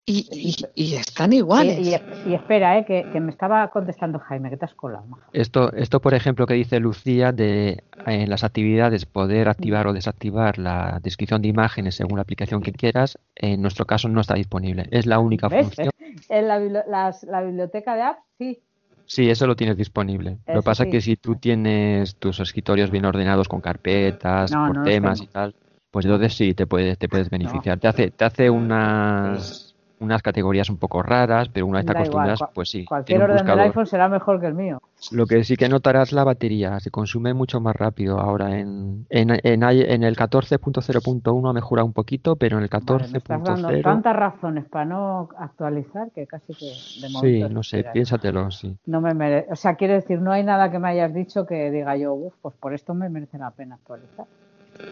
y, 0.10 0.26
y- 0.32 0.56
y 0.86 0.96
están 0.96 1.34
iguales. 1.34 1.78
Y, 1.80 1.90
y- 1.94 2.32
y 2.32 2.34
espera, 2.34 2.78
eh, 2.80 2.86
que, 2.86 3.06
que 3.12 3.20
me 3.20 3.30
estaba 3.30 3.68
contestando 3.70 4.20
Jaime, 4.20 4.50
que 4.50 4.56
te 4.58 4.64
has 4.66 4.74
colado. 4.74 5.06
maja. 5.06 5.28
Esto, 5.34 5.72
esto, 5.74 6.00
por 6.00 6.14
ejemplo, 6.14 6.48
que 6.48 6.54
dice 6.54 6.80
Lucía, 6.80 7.34
de 7.34 7.84
en 8.06 8.30
las 8.30 8.44
actividades 8.46 9.06
poder 9.06 9.50
activar 9.50 9.86
o 9.88 9.94
desactivar 9.94 10.58
la 10.60 11.00
descripción 11.04 11.42
de 11.42 11.50
imágenes 11.50 11.96
según 11.96 12.16
la 12.16 12.22
aplicación 12.22 12.62
que 12.62 12.72
quieras, 12.72 13.20
en 13.36 13.62
nuestro 13.62 13.86
caso 13.86 14.08
no 14.08 14.22
está 14.22 14.36
disponible. 14.36 14.88
Es 14.92 15.06
la 15.06 15.20
única 15.20 15.50
¿Ves? 15.50 15.66
función. 15.66 15.90
En 16.30 16.48
la, 16.48 16.58
las- 16.60 17.24
la 17.24 17.42
biblioteca 17.42 17.96
de 17.96 18.02
apps, 18.02 18.22
sí. 18.40 18.60
Sí, 19.06 19.30
eso 19.30 19.46
lo 19.46 19.56
tienes 19.56 19.78
disponible. 19.78 20.40
Lo 20.48 20.62
que 20.62 20.66
pasa 20.66 20.84
es 20.84 20.88
sí. 20.88 20.92
que 20.92 21.02
si 21.02 21.16
tú 21.16 21.36
tienes 21.36 22.16
tus 22.16 22.40
escritorios 22.40 22.92
bien 22.92 23.06
ordenados 23.06 23.48
con 23.48 23.62
carpetas, 23.62 24.52
No, 24.52 24.68
por 24.68 24.76
no 24.78 24.84
temas 24.84 25.22
y 25.22 25.28
tal, 25.28 25.54
pues 25.92 26.06
entonces 26.06 26.34
sí 26.34 26.54
te 26.54 26.66
puedes, 26.66 26.98
te 26.98 27.08
puedes 27.08 27.30
beneficiar. 27.30 27.80
Te 27.80 27.88
hace, 27.88 28.12
te 28.12 28.26
hace 28.26 28.50
unas, 28.50 29.67
unas 30.00 30.22
categorías 30.22 30.70
un 30.70 30.78
poco 30.78 31.02
raras, 31.02 31.50
pero 31.50 31.66
una 31.66 31.80
vez 31.80 31.86
te 31.88 31.92
igual, 31.92 32.30
acostumbras, 32.30 32.40
pues 32.54 32.70
sí. 32.70 32.86
Cualquier 32.86 33.22
orden 33.22 33.36
del 33.38 33.46
buscador. 33.46 33.66
iPhone 33.66 33.86
será 33.88 34.08
mejor 34.10 34.40
que 34.40 34.48
el 34.48 34.54
mío. 34.54 34.82
Lo 35.12 35.26
que 35.26 35.44
sí 35.44 35.56
que 35.56 35.70
notarás 35.70 36.12
la 36.12 36.24
batería, 36.24 36.80
se 36.80 36.92
consume 36.92 37.34
mucho 37.34 37.60
más 37.60 37.76
rápido. 37.76 38.20
Ahora 38.20 38.60
en, 38.60 39.06
en, 39.10 39.30
en, 39.44 39.64
en 39.64 40.04
el 40.04 40.16
14.0.1 40.16 41.50
ha 41.50 41.54
mejorado 41.54 41.86
un 41.86 41.94
poquito, 41.94 42.36
pero 42.36 42.58
en 42.58 42.64
el 42.64 42.70
Vale, 42.70 43.08
me 43.12 43.18
estás 43.18 43.44
dando 43.44 43.70
14.0 43.70 43.82
tantas 43.84 44.16
razones 44.16 44.66
para 44.66 44.86
no 44.86 45.30
actualizar 45.38 46.12
que 46.12 46.26
casi 46.28 46.54
que 46.54 46.66
de 47.02 47.10
momento. 47.10 47.48
sí, 47.48 47.54
no 47.54 47.64
sé, 47.64 47.86
piénsatelo, 47.94 48.52
sí. 48.52 48.76
No 48.86 49.02
me 49.02 49.14
mere- 49.14 49.46
O 49.50 49.56
sea, 49.56 49.76
quiero 49.76 49.94
decir, 49.94 50.20
no 50.22 50.32
hay 50.32 50.44
nada 50.44 50.72
que 50.72 50.80
me 50.80 50.90
hayas 50.90 51.14
dicho 51.14 51.46
que 51.46 51.72
diga 51.72 51.96
yo, 51.98 52.14
uff, 52.14 52.34
pues 52.42 52.56
por 52.56 52.74
esto 52.74 52.94
me 52.94 53.10
merece 53.10 53.38
la 53.38 53.52
pena 53.52 53.76
actualizar. 53.76 54.26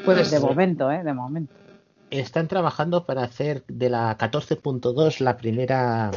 Puede 0.04 0.20
de 0.20 0.26
ser. 0.26 0.42
momento, 0.42 0.92
¿eh? 0.92 1.04
De 1.04 1.14
momento. 1.14 1.54
Están 2.20 2.48
trabajando 2.48 3.06
para 3.06 3.24
hacer 3.24 3.66
de 3.68 3.90
la 3.90 4.18
14.2 4.18 5.20
la 5.20 5.36
primera, 5.36 6.12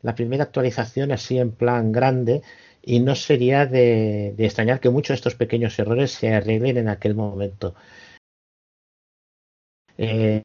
la 0.00 0.14
primera 0.14 0.44
actualización 0.44 1.12
así 1.12 1.38
en 1.38 1.52
plan 1.52 1.92
grande 1.92 2.42
y 2.80 3.00
no 3.00 3.14
sería 3.14 3.66
de, 3.66 4.34
extrañar 4.38 4.80
que 4.80 4.88
muchos 4.88 5.08
de 5.10 5.14
estos 5.16 5.34
pequeños 5.34 5.78
errores 5.78 6.12
se 6.12 6.32
arreglen 6.32 6.78
en 6.78 6.88
aquel 6.88 7.14
momento. 7.14 7.74
Eh, 9.98 10.42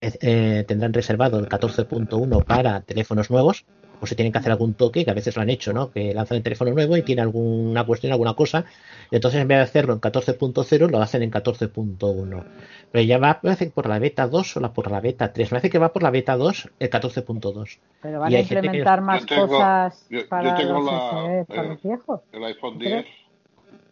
eh, 0.00 0.64
tendrán 0.68 0.92
reservado 0.92 1.38
el 1.40 1.48
14.1 1.48 2.44
para 2.44 2.82
teléfonos 2.82 3.30
nuevos, 3.30 3.66
pues 4.04 4.10
se 4.10 4.16
tienen 4.16 4.32
que 4.32 4.38
hacer 4.38 4.52
algún 4.52 4.74
toque, 4.74 5.02
que 5.04 5.10
a 5.10 5.14
veces 5.14 5.34
lo 5.34 5.40
han 5.40 5.48
hecho, 5.48 5.72
¿no? 5.72 5.90
Que 5.90 6.12
lanzan 6.12 6.36
el 6.36 6.42
teléfono 6.42 6.70
nuevo 6.72 6.94
y 6.96 7.02
tiene 7.02 7.22
alguna 7.22 7.84
cuestión, 7.86 8.12
alguna 8.12 8.34
cosa, 8.34 8.66
y 9.10 9.16
entonces 9.16 9.40
en 9.40 9.48
vez 9.48 9.56
de 9.58 9.62
hacerlo 9.64 9.94
en 9.94 10.00
14.0 10.00 10.90
lo 10.90 11.00
hacen 11.00 11.22
en 11.22 11.30
14.1. 11.30 12.44
Pero 12.92 13.04
ya 13.04 13.16
va 13.18 13.40
parece, 13.40 13.70
por 13.70 13.88
la 13.88 13.98
beta 13.98 14.28
2 14.28 14.56
o 14.58 14.60
la, 14.60 14.72
por 14.74 14.90
la 14.90 15.00
beta 15.00 15.32
3. 15.32 15.48
Me 15.48 15.50
parece 15.56 15.70
que 15.70 15.78
va 15.78 15.92
por 15.92 16.02
la 16.02 16.10
beta 16.10 16.36
2, 16.36 16.70
el 16.78 16.90
14.2. 16.90 17.78
Pero 18.02 18.20
van 18.20 18.30
Y 18.30 18.34
a 18.34 18.38
gente 18.38 18.48
que- 18.48 18.54
implementar 18.66 19.00
más 19.00 19.20
Yo 19.22 19.26
tengo- 19.26 19.46
cosas 19.48 20.06
yo- 20.10 20.20
yo 20.20 20.28
para 20.28 20.54
tengo 20.54 20.72
los 20.74 20.84
la- 20.84 21.44
para 21.48 21.62
el- 21.62 21.68
los 21.70 21.82
viejos. 21.82 22.20
el 22.32 22.44
iPhone 22.44 22.78
¿Crees? 22.78 23.04
10 23.04 23.06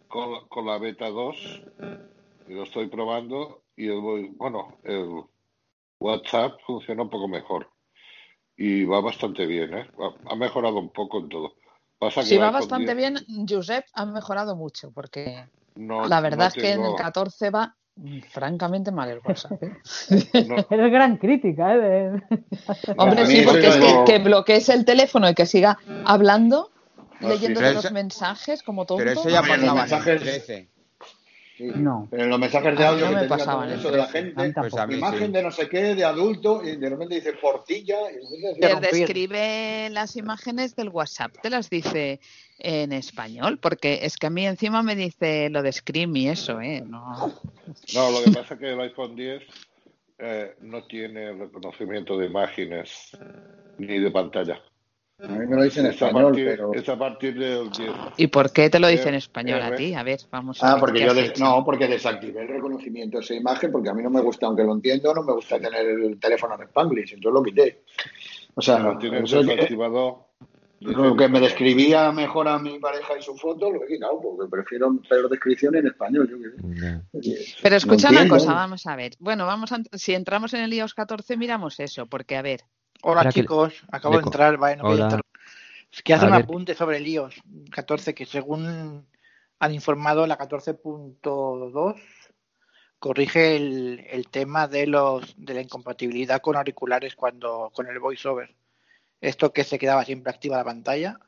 con, 0.09 0.33
la- 0.33 0.41
con 0.49 0.67
la 0.67 0.79
beta 0.79 1.09
2 1.09 1.63
y 2.49 2.55
lo 2.55 2.65
estoy 2.65 2.89
probando 2.89 3.63
y 3.77 3.87
el, 3.89 4.01
bueno, 4.37 4.77
el 4.85 5.23
WhatsApp 5.99 6.53
funciona 6.67 7.03
un 7.03 7.09
poco 7.11 7.29
mejor 7.29 7.69
y 8.57 8.85
va 8.85 9.01
bastante 9.01 9.47
bien, 9.47 9.75
¿eh? 9.75 9.91
Ha- 10.27 10.37
mejorado 10.37 10.79
un 10.79 10.91
poco 10.91 11.19
en 11.21 11.29
todo. 11.29 11.55
Pasa 11.99 12.21
que 12.23 12.27
Si 12.27 12.37
va 12.39 12.51
bastante 12.51 12.95
10 12.95 13.25
bien, 13.25 13.47
Josep 13.49 13.85
ha 13.95 14.05
mejorado 14.07 14.57
mucho, 14.57 14.91
porque 14.93 15.45
no, 15.77 16.07
la 16.07 16.21
verdad 16.21 16.39
no 16.39 16.49
es 16.49 16.55
que 16.55 16.73
en 16.73 16.81
el 16.81 16.87
tengo- 16.87 16.97
14 16.97 17.51
va 17.51 17.77
francamente 18.31 18.91
mal 18.91 19.11
el 19.11 19.21
WhatsApp. 19.25 19.63
¿eh? 19.63 19.71
Eres 20.71 20.93
gran 20.93 21.17
crítica, 21.19 21.75
¿eh? 21.77 22.13
Hombre, 22.97 23.27
sí, 23.27 23.43
porque 23.47 23.69
es 23.69 23.77
que, 23.77 23.93
lo- 23.93 24.05
que 24.05 24.19
bloquees 24.19 24.69
el 24.71 24.85
teléfono 24.85 25.29
y 25.29 25.35
que 25.35 25.47
siga 25.47 25.79
hablando, 26.05 26.71
No, 27.21 27.29
leyendo 27.29 27.61
los 27.61 27.93
mensajes 27.93 28.63
como 28.63 28.85
tonto. 28.87 29.05
Pero 29.05 29.13
eso 29.21 29.29
ya 29.29 29.43
pasaba 29.43 29.57
en 29.57 29.63
el 29.79 29.91
mensajes- 29.91 30.21
13. 30.23 30.69
Sí. 31.63 31.71
No. 31.77 32.09
Pero 32.11 32.25
en 32.25 32.31
los 32.31 32.41
mensajes 32.41 32.77
de 32.77 32.85
audio 32.85 33.07
no 33.07 33.15
que 33.15 33.23
me 33.23 33.29
pasaban 33.29 33.71
eso 33.71 33.91
de 33.91 33.99
la 33.99 34.09
13. 34.09 34.19
gente, 34.35 34.61
Pues 34.61 34.75
a 34.75 34.87
mí 34.87 34.95
imagen 34.97 35.27
sí. 35.27 35.33
de 35.33 35.43
no 35.43 35.51
sé 35.53 35.69
qué, 35.69 35.95
de 35.95 36.05
adulto, 36.05 36.61
y 36.65 36.77
de 36.77 36.91
repente 36.91 37.15
dice 37.15 37.35
portilla. 37.35 37.99
Y 38.11 38.61
Te 38.61 38.75
describe 38.81 39.89
las 39.91 40.17
imágenes 40.17 40.75
del 40.75 40.89
WhatsApp, 40.89 41.37
te 41.41 41.51
las 41.51 41.71
dice 41.71 42.21
en 42.59 42.93
español, 42.93 43.59
porque 43.59 44.01
es 44.03 44.17
que 44.17 44.27
a 44.27 44.31
mí 44.31 44.45
encima 44.45 44.83
me 44.83 44.97
dice 44.97 45.51
lo 45.51 45.63
de 45.63 45.71
Scream 45.71 46.17
y 46.17 46.29
eso, 46.29 46.61
¿eh? 46.61 46.83
No. 46.85 47.33
No, 47.95 48.11
lo 48.11 48.25
que 48.25 48.33
pasa 48.33 48.55
es 48.55 48.61
que 48.61 48.73
el 48.73 48.81
iPhone 48.81 49.15
10 49.15 49.43
eh, 50.19 50.57
no 50.63 50.85
tiene 50.85 51.33
reconocimiento 51.33 52.19
de 52.19 52.27
imágenes 52.27 53.17
ni 53.79 54.01
de 54.01 54.11
pantalla. 54.11 54.61
A 55.23 55.29
mí 55.29 55.47
me 55.47 55.57
lo 55.57 55.63
dicen 55.63 55.87
en 55.87 55.93
Es 55.93 56.03
a 56.03 56.07
español, 56.07 56.33
partir, 56.33 56.47
pero. 56.47 56.75
es 56.75 56.89
a 56.89 56.99
partir 56.99 57.39
del 57.39 57.71
10. 57.71 57.91
¿Y 58.17 58.27
por 58.27 58.53
qué 58.53 58.69
te 58.71 58.81
lo 58.81 58.89
dice 58.89 59.09
en 59.09 59.15
Eh, 59.15 59.19
español 59.19 59.63
a 59.63 59.69
R. 59.69 59.77
ti? 59.77 59.95
A 59.95 60.03
ver, 60.03 60.19
vamos 60.33 60.61
a 60.63 60.67
Ah, 60.69 60.73
ver. 60.75 60.81
porque 60.81 60.99
¿qué 61.01 61.07
yo 61.07 61.15
des- 61.15 61.39
no, 61.39 61.65
porque 61.65 61.87
desactivé 61.87 62.43
el 62.43 62.49
reconocimiento 62.49 63.19
de 63.19 63.25
esa 63.25 63.35
imagen, 63.35 63.71
porque 63.71 63.89
a 63.91 63.95
mí 63.95 64.03
no 64.03 64.11
me 64.11 64.21
gusta, 64.21 64.47
aunque 64.47 64.65
lo 64.65 64.73
entiendo, 64.73 65.15
no 65.15 65.23
me 65.23 65.33
gusta 65.33 65.61
tener 65.61 65.87
el 65.87 66.19
teléfono 66.19 66.57
en 66.57 66.63
Spanglish, 66.63 67.15
entonces 67.15 67.33
lo 67.35 67.43
quité. 67.43 67.83
O 68.55 68.61
sea, 68.61 68.81
Lo 68.81 68.99
tienes 68.99 69.33
es 69.33 69.47
que- 69.47 69.53
desactivado. 69.53 70.27
lo 70.81 71.17
que 71.17 71.29
me 71.29 71.39
describía 71.39 72.11
mejor 72.11 72.49
a 72.49 72.59
mi 72.59 72.81
pareja 72.81 73.17
y 73.17 73.23
su 73.23 73.37
foto, 73.37 73.71
lo 73.71 73.85
he 73.85 73.87
quitado, 73.87 74.21
porque 74.21 74.51
prefiero 74.51 74.93
peor 75.09 75.29
descripción 75.31 75.77
en 75.77 75.87
español. 75.87 76.29
Yo. 76.29 77.31
Pero 77.63 77.77
escucha 77.77 78.11
una 78.11 78.27
cosa, 78.27 78.53
vamos 78.55 78.85
a 78.89 78.97
ver. 78.97 79.13
Bueno, 79.21 79.47
vamos 79.47 79.71
a, 79.71 79.79
si 79.93 80.15
entramos 80.15 80.53
en 80.55 80.63
el 80.63 80.73
iOS 80.75 80.95
14 80.95 81.37
miramos 81.37 81.79
eso, 81.79 82.07
porque 82.07 82.37
a 82.37 82.43
ver. 82.43 82.63
Hola 83.03 83.25
que- 83.25 83.41
chicos, 83.41 83.83
acabo 83.91 84.17
de 84.19 84.23
entrar, 84.25 84.57
vale, 84.57 84.77
no 84.77 84.85
voy 84.85 84.93
a 84.93 84.95
Hola. 84.95 85.05
inter- 85.05 85.21
Es 85.93 86.03
que 86.03 86.15
hace 86.15 86.25
A 86.25 86.29
un 86.29 86.35
ver. 86.35 86.45
apunte 86.45 86.75
sobre 86.75 86.97
el 86.97 87.07
iOS 87.07 87.35
14 87.71 88.15
que 88.15 88.25
según 88.25 89.07
han 89.59 89.75
informado 89.75 90.27
la 90.27 90.39
14.2 90.39 92.01
corrige 92.99 93.57
el, 93.57 94.07
el 94.09 94.29
tema 94.29 94.69
de 94.69 94.87
los 94.87 95.35
de 95.37 95.55
la 95.55 95.61
incompatibilidad 95.61 96.41
con 96.41 96.57
auriculares 96.57 97.15
cuando 97.15 97.71
con 97.75 97.89
el 97.89 97.99
voiceover. 97.99 98.55
Esto 99.21 99.53
que 99.53 99.65
se 99.65 99.79
quedaba 99.79 100.05
siempre 100.05 100.33
activa 100.33 100.57
la 100.57 100.65
pantalla, 100.65 101.19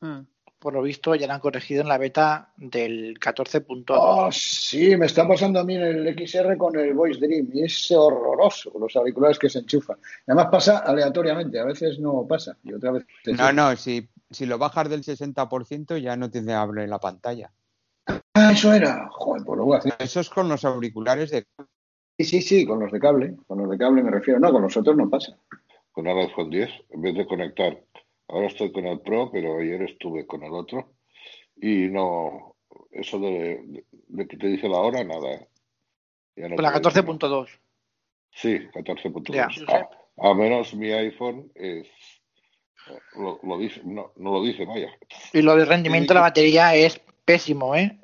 mm, 0.00 0.20
por 0.64 0.72
lo 0.72 0.80
visto 0.80 1.14
ya 1.14 1.26
lo 1.26 1.34
han 1.34 1.40
corregido 1.40 1.82
en 1.82 1.88
la 1.88 1.98
beta 1.98 2.48
del 2.56 3.20
14.2. 3.20 3.84
Oh, 3.88 4.32
sí, 4.32 4.96
me 4.96 5.04
está 5.04 5.28
pasando 5.28 5.60
a 5.60 5.64
mí 5.64 5.74
en 5.74 5.82
el 5.82 6.26
XR 6.26 6.56
con 6.56 6.78
el 6.78 6.94
Voice 6.94 7.20
Dream 7.20 7.50
y 7.52 7.64
es 7.64 7.90
horroroso 7.90 8.72
los 8.80 8.96
auriculares 8.96 9.38
que 9.38 9.50
se 9.50 9.58
enchufan. 9.58 9.98
Además 10.26 10.46
pasa 10.50 10.78
aleatoriamente, 10.78 11.60
a 11.60 11.66
veces 11.66 11.98
no 11.98 12.26
pasa 12.26 12.56
y 12.62 12.72
otra 12.72 12.92
vez 12.92 13.04
No, 13.26 13.52
no, 13.52 13.76
si, 13.76 14.08
si 14.30 14.46
lo 14.46 14.56
bajas 14.56 14.88
del 14.88 15.02
60% 15.02 15.98
ya 15.98 16.16
no 16.16 16.30
te 16.30 16.50
abre 16.50 16.86
la 16.86 16.98
pantalla. 16.98 17.52
Ah, 18.32 18.52
eso 18.52 18.72
era. 18.72 19.06
Joder, 19.10 19.44
pues 19.44 19.58
lo 19.58 19.66
voy 19.66 19.74
a 19.74 19.78
hacer. 19.80 19.94
Eso 19.98 20.20
es 20.20 20.30
con 20.30 20.48
los 20.48 20.64
auriculares 20.64 21.30
de... 21.30 21.44
Sí, 22.18 22.24
sí, 22.24 22.40
sí, 22.40 22.64
con 22.64 22.80
los 22.80 22.90
de 22.90 23.00
cable, 23.00 23.36
con 23.46 23.58
los 23.58 23.68
de 23.68 23.76
cable 23.76 24.02
me 24.02 24.10
refiero. 24.10 24.40
No, 24.40 24.50
con 24.50 24.62
los 24.62 24.74
otros 24.74 24.96
no 24.96 25.10
pasa. 25.10 25.36
Con 25.92 26.06
el 26.06 26.16
iPhone 26.20 26.48
10, 26.48 26.70
en 26.88 27.02
vez 27.02 27.14
de 27.16 27.26
conectar. 27.26 27.78
Ahora 28.28 28.46
estoy 28.46 28.72
con 28.72 28.86
el 28.86 29.00
Pro, 29.00 29.30
pero 29.30 29.58
ayer 29.58 29.82
estuve 29.82 30.26
con 30.26 30.42
el 30.42 30.52
otro. 30.52 30.94
Y 31.56 31.88
no, 31.88 32.56
eso 32.90 33.18
de, 33.20 33.60
de- 33.64 33.84
de 33.90 34.26
que 34.26 34.36
te 34.36 34.46
dice 34.48 34.68
la 34.68 34.78
hora, 34.78 35.04
nada. 35.04 35.32
¿eh? 35.34 35.48
Ya 36.36 36.48
no 36.48 36.56
Con 36.56 36.64
la 36.64 36.72
te 36.80 36.88
dice. 36.88 37.02
14.2. 37.02 37.48
Sí, 38.32 38.58
14.2. 38.74 39.32
Ya. 39.34 39.48
A, 40.18 40.30
a 40.30 40.34
menos 40.34 40.74
mi 40.74 40.90
iPhone 40.90 41.50
es, 41.54 41.86
lo, 43.16 43.38
lo 43.42 43.58
dice, 43.58 43.80
no, 43.84 44.12
no 44.16 44.32
lo 44.32 44.42
dice, 44.42 44.64
vaya. 44.64 44.90
Y 45.32 45.42
lo 45.42 45.54
del 45.56 45.66
rendimiento 45.68 46.12
de 46.12 46.14
la 46.16 46.20
batería 46.22 46.74
es 46.74 47.00
pésimo, 47.24 47.76
¿eh? 47.76 47.98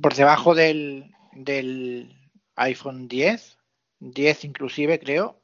Por 0.00 0.14
debajo 0.14 0.54
del, 0.54 1.10
del 1.32 2.14
iPhone 2.56 3.08
10, 3.08 3.58
10 4.00 4.44
inclusive 4.44 4.98
creo, 5.00 5.41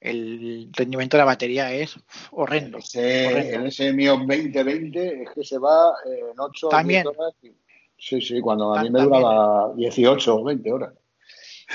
el 0.00 0.70
rendimiento 0.72 1.16
de 1.16 1.22
la 1.22 1.24
batería 1.24 1.72
es 1.72 1.96
horrendo. 2.30 2.78
Ese, 2.78 3.26
horrendo. 3.26 3.56
el 3.60 3.66
ese 3.66 3.92
mío 3.92 4.16
2020 4.18 5.22
es 5.22 5.30
que 5.30 5.44
se 5.44 5.58
va 5.58 5.92
en 6.06 6.38
8 6.38 6.66
o 6.68 6.70
También. 6.70 7.02
10 7.04 7.16
horas. 7.18 7.34
y- 7.42 7.52
Sí, 8.00 8.20
sí, 8.20 8.40
cuando 8.40 8.72
a 8.74 8.82
mí 8.84 8.90
me 8.90 9.02
duraba 9.02 9.74
18 9.74 10.36
o 10.36 10.44
20 10.44 10.72
horas. 10.72 10.94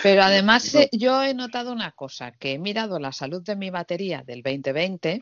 Pero 0.01 0.23
además 0.23 0.73
eh, 0.73 0.89
yo 0.93 1.21
he 1.21 1.33
notado 1.33 1.73
una 1.73 1.91
cosa, 1.91 2.31
que 2.31 2.53
he 2.53 2.59
mirado 2.59 2.97
la 2.97 3.11
salud 3.11 3.43
de 3.43 3.57
mi 3.57 3.69
batería 3.69 4.23
del 4.25 4.41
2020 4.41 5.21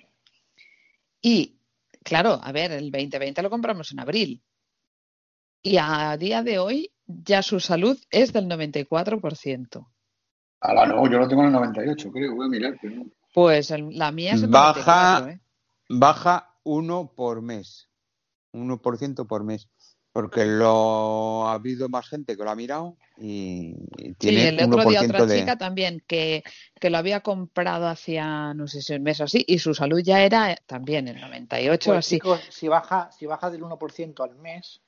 y, 1.21 1.57
claro, 2.03 2.39
a 2.41 2.51
ver, 2.51 2.71
el 2.71 2.91
2020 2.91 3.41
lo 3.41 3.49
compramos 3.49 3.91
en 3.91 3.99
abril 3.99 4.43
y 5.63 5.77
a 5.77 6.15
día 6.17 6.43
de 6.43 6.59
hoy 6.59 6.91
ya 7.07 7.41
su 7.41 7.59
salud 7.59 7.99
es 8.11 8.31
del 8.31 8.45
94%. 8.47 9.87
Ahora 10.61 10.85
no, 10.85 11.09
yo 11.09 11.17
lo 11.17 11.27
tengo 11.27 11.41
en 11.41 11.47
el 11.47 11.53
98, 11.53 12.11
creo, 12.11 12.35
voy 12.35 12.45
a 12.45 12.49
mirar. 12.49 12.77
Pero 12.81 12.95
no. 12.95 13.05
Pues 13.33 13.71
el- 13.71 13.97
la 13.97 14.11
mía 14.11 14.33
es 14.33 14.43
el 14.43 14.49
Baja, 14.49 15.19
94, 15.19 15.29
¿eh? 15.29 15.39
baja 15.89 16.53
uno 16.63 17.11
por 17.15 17.41
mes. 17.41 17.89
1% 18.53 19.25
por 19.27 19.43
mes. 19.43 19.67
Porque 20.13 20.45
lo 20.45 21.47
ha 21.47 21.53
habido 21.53 21.87
más 21.87 22.07
gente 22.09 22.35
que 22.35 22.43
lo 22.43 22.49
ha 22.51 22.55
mirado 22.55 22.97
y 23.17 23.73
y 23.97 24.07
Sí, 24.09 24.13
tiene 24.17 24.49
el 24.49 24.59
otro 24.61 24.83
día 24.89 25.01
1% 25.01 25.05
otra 25.05 25.25
de... 25.25 25.39
chica 25.39 25.57
también 25.57 26.03
que, 26.05 26.43
que 26.81 26.89
lo 26.89 26.97
había 26.97 27.21
comprado 27.21 27.87
hacía, 27.87 28.53
no 28.53 28.67
sé 28.67 28.81
si 28.81 28.93
un 28.93 29.03
mes 29.03 29.21
o 29.21 29.23
así, 29.23 29.45
y 29.47 29.59
su 29.59 29.73
salud 29.73 30.01
ya 30.03 30.21
era 30.23 30.57
también 30.65 31.07
el 31.07 31.19
98 31.21 31.91
Pues, 31.91 31.99
así. 32.05 32.15
chicos, 32.17 32.41
si 32.49 32.67
baja, 32.67 33.09
si 33.13 33.25
baja 33.25 33.49
del 33.49 33.63
1% 33.63 34.21
al 34.23 34.35
mes, 34.35 34.81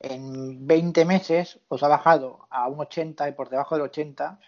en 0.00 0.66
20 0.66 1.04
meses 1.04 1.60
os 1.68 1.82
ha 1.84 1.88
bajado 1.88 2.46
a 2.50 2.66
un 2.68 2.80
80 2.80 3.28
y 3.28 3.32
por 3.32 3.48
debajo 3.50 3.76
del 3.76 3.82
80 3.84 4.40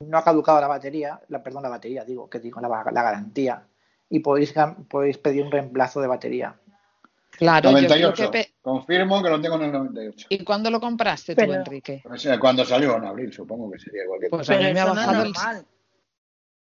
no 0.00 0.18
ha 0.18 0.24
caducado 0.24 0.60
la 0.60 0.66
batería, 0.68 1.20
la, 1.28 1.42
perdón, 1.42 1.62
la 1.62 1.68
batería, 1.68 2.04
digo, 2.04 2.28
que 2.28 2.38
digo, 2.40 2.60
la, 2.60 2.68
la 2.68 3.02
garantía, 3.02 3.62
y 4.08 4.20
podéis, 4.20 4.54
podéis 4.88 5.18
pedir 5.18 5.44
un 5.44 5.52
reemplazo 5.52 6.00
de 6.00 6.06
batería. 6.08 6.54
Claro, 7.30 7.70
yo 7.70 7.76
creo 7.76 7.88
98. 7.88 8.30
que... 8.30 8.38
pe- 8.38 8.54
Confirmo 8.60 9.22
que 9.22 9.30
lo 9.30 9.40
tengo 9.40 9.56
en 9.56 9.62
el 9.62 9.72
98. 9.72 10.26
¿Y 10.30 10.44
cuándo 10.44 10.70
lo 10.70 10.80
compraste 10.80 11.34
tú, 11.36 11.52
Enrique? 11.52 12.02
Cuando 12.40 12.64
salió 12.64 12.96
en 12.96 13.04
abril, 13.04 13.32
supongo 13.32 13.70
que 13.70 13.78
sería 13.78 14.04
igual 14.04 14.20
que 14.20 14.28
Pues 14.30 14.48
a 14.50 14.56
mí 14.56 14.72
me 14.72 14.80
ha 14.80 14.84
bajado 14.86 15.22
el... 15.22 15.32
normal. 15.32 15.66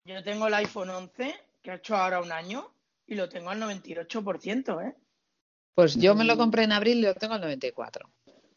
Yo 0.06 0.24
tengo 0.24 0.48
el 0.48 0.54
iPhone 0.56 0.90
11, 0.90 1.36
que 1.62 1.72
ha 1.72 1.76
hecho 1.76 1.96
ahora 1.96 2.22
un 2.22 2.32
año, 2.32 2.70
y 3.08 3.16
lo 3.16 3.28
tengo 3.30 3.50
al 3.50 3.62
98%, 3.62 4.88
¿eh? 4.88 4.96
Pues 5.76 5.96
yo 5.96 6.16
me 6.16 6.24
lo 6.24 6.38
compré 6.38 6.64
en 6.64 6.72
abril 6.72 7.00
y 7.00 7.02
lo 7.02 7.16
tengo 7.16 7.34
al 7.34 7.42
94. 7.42 8.10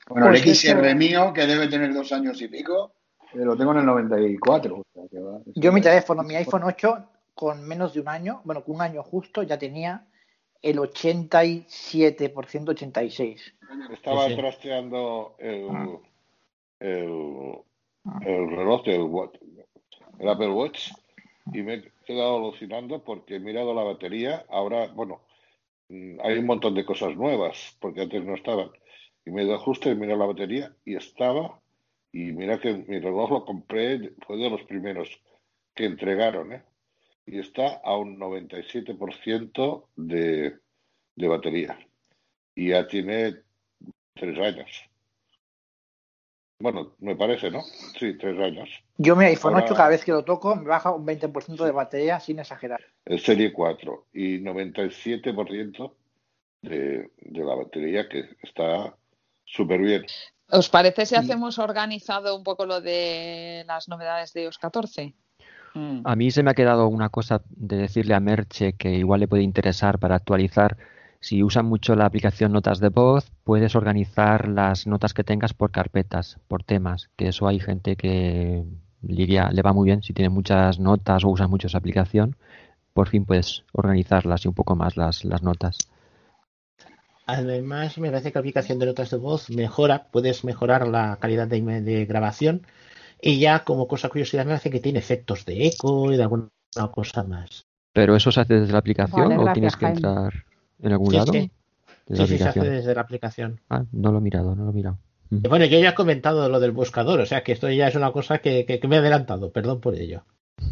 Bueno, 0.09 0.27
Pues 0.29 0.47
el 0.47 0.55
XR 0.55 0.87
eso- 0.87 0.97
mío, 0.97 1.33
que 1.33 1.47
debe 1.47 1.69
tener 1.69 1.93
dos 1.93 2.13
años 2.13 2.41
y 2.41 2.49
pico, 2.49 2.95
lo 3.35 3.57
tengo 3.57 3.73
en 3.73 3.79
el 3.79 3.87
94. 3.87 4.77
o 4.77 4.85
sea, 4.95 5.03
que 5.11 5.19
va- 5.21 5.41
Yo 5.55 5.73
mi 5.73 5.81
teléfono, 5.81 6.23
mi 6.23 6.35
iPhone 6.37 6.63
8, 6.65 7.05
con 7.35 7.63
menos 7.67 7.93
de 7.95 8.01
un 8.01 8.09
año, 8.09 8.41
bueno, 8.45 8.65
con 8.65 8.77
un 8.77 8.83
año 8.83 9.03
justo, 9.03 9.43
ya 9.43 9.59
tenía 9.59 10.05
el 10.63 10.79
87%, 10.79 12.73
86%. 12.73 13.53
Estaba 13.93 14.25
Sí, 14.25 14.31
sí. 14.31 14.37
trasteando 14.37 15.35
el, 15.39 15.69
Ah. 15.71 15.87
el, 16.81 17.55
el 18.23 18.51
reloj 18.51 18.85
del 18.85 19.03
Wat- 19.03 19.39
el 20.19 20.29
Apple 20.29 20.51
Watch 20.51 20.91
y 21.53 21.63
me 21.63 21.75
he 21.75 21.93
quedado 22.07 22.37
alucinando 22.39 23.03
porque 23.05 23.37
he 23.37 23.41
mirado 23.41 23.73
la 23.75 23.83
batería. 23.85 24.45
Ahora, 24.51 24.89
bueno, 24.89 25.21
mm, 25.89 26.19
hay 26.23 26.39
un 26.39 26.47
montón 26.47 26.75
de 26.75 26.85
cosas 26.85 27.15
nuevas 27.17 27.77
porque 27.81 28.03
antes 28.03 28.25
no 28.25 28.35
estaban. 28.35 28.71
Y 29.25 29.31
me 29.31 29.43
he 29.43 29.47
dado 29.47 29.59
justo 29.61 29.91
y 29.91 29.95
mira 29.95 30.17
la 30.17 30.27
batería 30.27 30.73
y 30.85 30.97
estaba. 30.97 31.61
Y 32.13 32.33
mira 32.33 32.59
que 32.59 32.73
mi 32.73 32.99
reloj 32.99 33.31
lo 33.31 33.45
compré, 33.45 34.13
fue 34.27 34.37
de 34.39 34.51
los 34.51 34.63
primeros 34.65 35.21
que 35.75 35.85
entregaron, 35.85 36.53
¿eh? 36.53 36.63
Y 37.27 37.39
está 37.39 37.81
a 37.85 37.97
un 37.97 38.19
97% 38.19 39.85
de, 39.97 40.57
de 41.15 41.29
batería. 41.29 41.79
Y 42.55 42.71
ya 42.71 42.87
tiene 42.87 43.37
tres 44.15 44.39
años. 44.39 44.71
Bueno, 46.61 46.97
me 46.99 47.15
parece, 47.15 47.51
¿no? 47.51 47.63
Sí, 47.99 48.15
tres 48.19 48.39
años. 48.41 48.69
Yo 48.97 49.15
mi 49.15 49.27
iPhone 49.27 49.55
Ahora- 49.55 49.67
8 49.67 49.75
cada 49.77 49.91
vez 49.91 50.05
que 50.05 50.11
lo 50.11 50.25
toco 50.25 50.57
me 50.57 50.65
baja 50.65 50.91
un 50.91 51.07
20% 51.07 51.65
de 51.65 51.71
batería 51.71 52.19
sin 52.19 52.41
exagerar. 52.41 52.81
El 53.05 53.21
Serie 53.21 53.53
4 53.53 54.07
y 54.13 54.39
97% 54.41 55.95
de, 56.63 57.11
de 57.17 57.45
la 57.45 57.55
batería 57.55 58.09
que 58.09 58.25
está 58.43 58.97
súper 59.45 59.81
bien. 59.81 60.05
¿Os 60.51 60.69
parece 60.71 61.05
si 61.07 61.15
hacemos 61.15 61.59
organizado 61.59 62.35
un 62.37 62.43
poco 62.43 62.65
lo 62.65 62.81
de 62.81 63.65
las 63.67 63.89
novedades 63.89 64.33
de 64.33 64.45
iOS 64.45 64.59
14? 64.59 65.15
Mm. 65.75 66.01
A 66.05 66.17
mí 66.17 66.31
se 66.31 66.43
me 66.43 66.51
ha 66.51 66.55
quedado 66.55 66.89
una 66.89 67.11
cosa 67.11 67.43
de 67.51 67.77
decirle 67.77 68.15
a 68.15 68.21
Merche 68.21 68.73
que 68.73 68.95
igual 68.95 69.21
le 69.21 69.29
puede 69.29 69.43
interesar 69.43 69.99
para 69.99 70.15
actualizar. 70.17 70.77
Si 71.21 71.43
usan 71.43 71.67
mucho 71.67 71.95
la 71.97 72.07
aplicación 72.07 72.53
Notas 72.53 72.79
de 72.79 72.89
Voz, 72.89 73.31
puedes 73.45 73.75
organizar 73.77 74.49
las 74.49 74.87
notas 74.87 75.13
que 75.13 75.25
tengas 75.25 75.53
por 75.53 75.71
carpetas, 75.71 76.39
por 76.49 76.63
temas, 76.63 77.11
que 77.17 77.29
eso 77.29 77.47
hay 77.49 77.61
gente 77.61 77.97
que 77.97 78.65
le, 79.03 79.23
iría- 79.23 79.51
le 79.51 79.63
va 79.63 79.73
muy 79.73 79.87
bien 79.87 80.03
si 80.03 80.13
tiene 80.15 80.29
muchas 80.31 80.79
notas 80.79 81.25
o 81.25 81.29
usa 81.29 81.47
mucho 81.49 81.67
esa 81.67 81.79
aplicación. 81.79 82.37
Por 82.95 83.09
fin 83.09 83.27
puedes 83.27 83.65
organizarlas 83.73 84.45
y 84.45 84.49
un 84.49 84.55
poco 84.55 84.77
más 84.77 84.97
las, 84.97 85.25
las 85.25 85.43
notas. 85.43 85.77
Además, 87.29 87.99
me 87.99 88.09
parece 88.09 88.33
que 88.33 88.39
la 88.39 88.41
aplicación 88.41 88.79
de 88.79 88.87
notas 88.87 89.11
de 89.11 89.19
voz 89.19 89.51
mejora, 89.51 90.09
puedes 90.11 90.45
mejorar 90.45 90.89
la 90.89 91.19
calidad 91.21 91.47
de, 91.47 91.61
de 91.83 92.07
grabación. 92.07 92.67
Y 93.21 93.39
ya 93.39 93.65
como 93.65 93.87
cosa 93.87 94.09
curiosidad 94.09 94.47
me 94.47 94.53
parece 94.53 94.71
que 94.71 94.81
tiene 94.81 94.99
efectos 94.99 95.45
de 95.45 95.67
eco 95.67 96.11
y 96.11 96.17
de 96.17 96.23
alguna 96.23 96.49
cosa 96.91 97.25
más. 97.25 97.67
¿Pero 97.93 98.17
eso 98.17 98.33
se 98.33 98.41
hace 98.41 98.55
desde 98.61 98.73
la 98.73 98.79
aplicación 98.79 99.29
Vale, 99.37 99.51
o 99.51 99.53
tienes 99.53 99.77
que 99.77 99.85
Jaime. 99.85 99.97
entrar 99.99 100.33
en 100.81 100.93
algún 100.93 101.11
Sí, 101.11 101.17
lado? 101.19 101.33
sí. 101.33 101.51
Desde 102.07 102.23
la 102.23 102.27
Sí, 102.29 102.33
sí, 102.33 102.39
se 102.39 102.49
hace 102.49 102.61
desde 102.71 102.95
la 102.95 103.01
aplicación. 103.03 103.61
Ah, 103.69 103.85
no 103.93 104.11
lo 104.11 104.19
he 104.19 104.23
mirado, 104.23 104.55
no 104.57 104.65
lo 104.65 104.71
he 104.71 104.75
mirado. 104.75 104.99
Bueno, 105.31 105.67
yo 105.67 105.79
ya 105.79 105.91
he 105.91 105.95
comentado 105.95 106.49
lo 106.49 106.61
del 106.61 106.71
buscador, 106.73 107.21
o 107.21 107.27
sea 107.27 107.43
que 107.45 107.53
esto 107.53 107.69
ya 107.69 107.89
es 107.89 107.95
una 107.95 108.11
cosa 108.13 108.39
que, 108.39 108.65
que- 108.65 108.81
que 108.81 108.89
me 108.89 108.97
he 108.97 109.01
adelantado, 109.01 109.53
perdón 109.53 109.83
por 109.83 109.95
ello. 109.95 110.25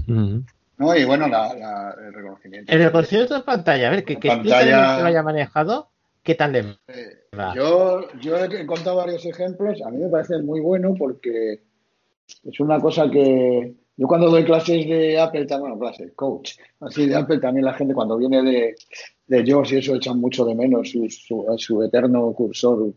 No, 0.06 0.96
y 0.96 1.04
bueno, 1.04 1.28
la, 1.28 1.52
la- 1.54 1.94
el 2.06 2.14
reconocimiento. 2.14 2.72
En 2.72 2.80
el 2.80 2.90
conocimiento 2.92 3.34
de 3.34 3.42
pantalla, 3.42 3.88
a 3.88 3.90
ver, 3.90 4.04
que, 4.06 4.16
que 4.18 4.28
Pantalla- 4.28 4.62
explícame 4.62 4.96
que 4.96 5.02
lo 5.02 5.08
haya 5.08 5.22
manejado, 5.22 5.90
¿qué 6.26 6.34
tal 6.34 6.52
le 6.52 6.62
va? 7.38 7.54
Yo, 7.54 8.10
yo 8.20 8.36
he 8.36 8.66
contado 8.66 8.96
varios 8.96 9.24
ejemplos, 9.24 9.80
a 9.80 9.90
mí 9.90 9.98
me 9.98 10.08
parece 10.08 10.42
muy 10.42 10.60
bueno 10.60 10.92
porque 10.98 11.62
es 12.44 12.60
una 12.60 12.80
cosa 12.80 13.08
que 13.08 13.74
yo 13.96 14.08
cuando 14.08 14.28
doy 14.28 14.44
clases 14.44 14.86
de 14.88 15.18
Apple, 15.18 15.46
también, 15.46 15.70
bueno, 15.70 15.78
clases, 15.78 16.12
coach, 16.16 16.58
así 16.80 17.06
de 17.06 17.14
Apple, 17.14 17.38
también 17.38 17.64
la 17.64 17.74
gente 17.74 17.94
cuando 17.94 18.18
viene 18.18 18.42
de, 18.42 18.74
de 19.28 19.50
Josh 19.52 19.74
y 19.74 19.78
eso 19.78 19.94
echan 19.94 20.20
mucho 20.20 20.44
de 20.44 20.56
menos 20.56 20.90
su, 20.90 21.08
su, 21.08 21.46
su 21.56 21.82
eterno 21.84 22.32
cursor, 22.32 22.92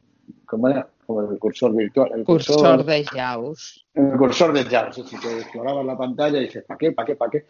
¿cómo 0.46 0.68
era? 0.68 0.90
Como 1.06 1.32
el 1.32 1.38
cursor 1.38 1.76
virtual. 1.76 2.12
El 2.16 2.24
Cursor 2.24 2.84
de 2.84 3.04
JAWS. 3.04 3.86
el 3.94 4.18
cursor 4.18 4.54
de 4.54 4.64
JAWS, 4.66 4.98
es 4.98 5.04
decir, 5.06 5.20
que 5.20 5.40
explorabas 5.40 5.86
la 5.86 5.98
pantalla 5.98 6.40
y 6.40 6.46
dices, 6.46 6.64
¿para 6.66 6.78
qué? 6.80 6.92
¿Para 6.92 7.06
qué? 7.06 7.16
¿Para 7.16 7.32
qué? 7.32 7.46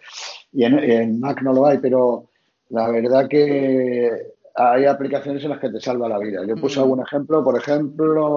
Y 0.52 0.64
en, 0.66 0.78
en 0.78 1.20
Mac 1.20 1.42
no 1.42 1.54
lo 1.54 1.66
hay, 1.66 1.78
pero 1.78 2.30
la 2.70 2.90
verdad 2.90 3.28
que 3.28 4.39
hay 4.61 4.86
aplicaciones 4.86 5.44
en 5.44 5.52
las 5.52 5.60
que 5.60 5.69
te 5.69 5.80
salva 5.80 6.10
la 6.10 6.19
vida. 6.19 6.41
Yo 6.45 6.56
puse 6.56 6.80
Mm. 6.80 6.84
algún 6.84 7.02
ejemplo, 7.02 7.44
por 7.44 7.57
ejemplo, 7.57 8.27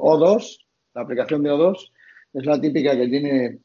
O2, 0.00 0.58
la 0.94 1.02
aplicación 1.02 1.42
de 1.42 1.50
O2 1.50 1.90
es 2.34 2.46
la 2.46 2.60
típica 2.60 2.96
que 2.96 3.08
tiene 3.08 3.58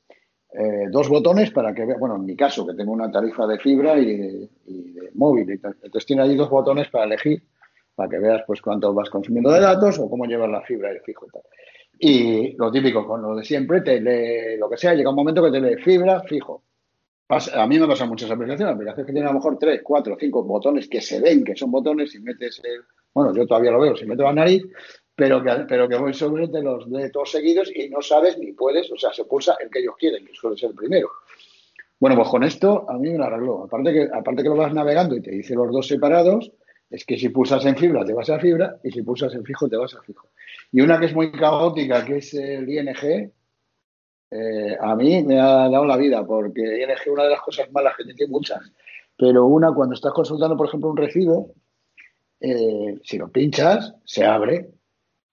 eh, 0.54 0.88
dos 0.90 1.10
botones 1.10 1.52
para 1.52 1.74
que 1.76 1.86
vea, 1.86 1.98
bueno, 2.00 2.16
en 2.16 2.26
mi 2.26 2.36
caso, 2.36 2.66
que 2.66 2.74
tengo 2.74 2.92
una 2.94 3.12
tarifa 3.12 3.46
de 3.46 3.60
fibra 3.60 3.98
y 4.00 4.06
de, 4.18 4.50
y 4.66 4.92
de 4.94 5.12
móvil, 5.14 5.48
y 5.50 5.54
entonces 5.54 6.06
tiene 6.06 6.24
ahí 6.24 6.36
dos 6.36 6.50
botones 6.50 6.88
para 6.90 7.04
elegir, 7.06 7.44
para 7.94 8.10
que 8.10 8.18
veas 8.18 8.44
pues 8.48 8.62
cuánto 8.62 8.94
vas 8.94 9.10
consumiendo 9.10 9.52
de 9.52 9.60
datos 9.60 10.00
o 10.00 10.10
cómo 10.10 10.26
llevas 10.26 10.50
la 10.50 10.62
fibra 10.62 10.94
y 10.96 11.00
fijo 11.00 11.26
y 11.28 11.30
tal. 11.32 11.42
Y 12.00 12.56
lo 12.58 12.72
típico, 12.72 13.06
con 13.06 13.22
lo 13.22 13.36
de 13.36 13.44
siempre, 13.44 13.82
te 13.82 14.00
lee 14.00 14.58
lo 14.58 14.70
que 14.70 14.78
sea, 14.78 14.94
llega 14.96 15.10
un 15.10 15.16
momento 15.18 15.44
que 15.44 15.52
te 15.52 15.60
lee 15.60 15.76
fibra, 15.84 16.22
fijo. 16.22 16.64
A 17.30 17.68
mí 17.68 17.78
me 17.78 17.88
pasan 17.88 18.08
muchas 18.08 18.32
aplicaciones, 18.32 18.74
aplicaciones 18.74 19.06
que 19.06 19.12
tienen 19.12 19.30
a 19.30 19.34
lo 19.34 19.40
mejor 19.40 19.60
tres, 19.60 19.82
cuatro, 19.84 20.16
cinco 20.18 20.44
botones 20.44 20.88
que 20.88 21.02
se 21.02 21.20
ven 21.20 21.44
que 21.44 21.58
son 21.58 21.72
botones 21.72 22.16
y 22.16 22.20
metes 22.20 22.62
el, 22.64 22.82
bueno, 23.14 23.34
yo 23.36 23.46
todavía 23.46 23.72
lo 23.72 23.82
veo, 23.82 23.98
si 23.98 24.06
meto 24.06 24.24
la 24.24 24.32
nariz, 24.32 24.64
pero 25.14 25.44
que, 25.44 25.52
pero 25.68 25.90
que 25.90 25.98
voy 25.98 26.14
sobre 26.14 26.48
te 26.48 26.62
los 26.62 26.90
de 26.90 27.10
todos 27.10 27.32
seguidos 27.32 27.70
y 27.76 27.90
no 27.90 28.02
sabes 28.02 28.38
ni 28.38 28.54
puedes, 28.54 28.90
o 28.92 28.98
sea, 28.98 29.12
se 29.12 29.26
pulsa 29.26 29.58
el 29.60 29.70
que 29.70 29.80
ellos 29.80 29.96
quieren, 30.00 30.26
que 30.26 30.34
suele 30.34 30.56
ser 30.56 30.70
el 30.70 30.76
primero. 30.76 31.10
Bueno, 32.00 32.16
pues 32.16 32.30
con 32.30 32.44
esto 32.44 32.90
a 32.90 32.94
mí 32.98 33.10
me 33.10 33.18
lo 33.18 33.26
arregló. 33.26 33.64
Aparte 33.64 33.92
que, 33.92 34.10
aparte 34.14 34.44
que 34.44 34.50
lo 34.50 34.56
vas 34.56 34.74
navegando 34.74 35.16
y 35.16 35.22
te 35.22 35.32
dice 35.32 35.56
los 35.56 35.72
dos 35.72 35.88
separados, 35.88 36.52
es 36.90 37.04
que 37.04 37.18
si 37.18 37.30
pulsas 37.30 37.66
en 37.66 37.76
fibra 37.76 38.06
te 38.06 38.14
vas 38.14 38.30
a 38.30 38.40
fibra 38.40 38.78
y 38.84 38.92
si 38.92 39.02
pulsas 39.02 39.34
en 39.34 39.44
fijo 39.44 39.68
te 39.68 39.76
vas 39.76 39.96
a 39.96 40.02
fijo. 40.02 40.30
Y 40.72 40.82
una 40.82 41.00
que 41.00 41.08
es 41.08 41.14
muy 41.14 41.32
caótica, 41.32 42.06
que 42.06 42.18
es 42.18 42.34
el 42.36 42.70
ING, 42.70 43.32
eh, 44.30 44.78
a 44.80 44.96
mí 44.96 45.24
me 45.24 45.40
ha 45.40 45.70
dado 45.70 45.86
la 45.86 45.98
vida, 45.98 46.26
porque 46.26 46.62
ING 46.62 47.14
una 47.14 47.24
de 47.24 47.30
las 47.30 47.42
cosas 47.42 47.72
malas 47.72 47.96
que 47.96 48.04
tiene 48.04 48.32
muchas, 48.32 48.60
pero 49.18 49.46
una 49.46 49.74
cuando 49.74 49.96
estás 49.96 50.14
consultando, 50.14 50.58
por 50.58 50.68
ejemplo, 50.68 50.90
un 50.90 50.98
recibo, 50.98 51.54
eh, 52.40 53.00
si 53.04 53.18
lo 53.18 53.30
pinchas, 53.30 53.96
se 54.06 54.26
abre 54.26 54.70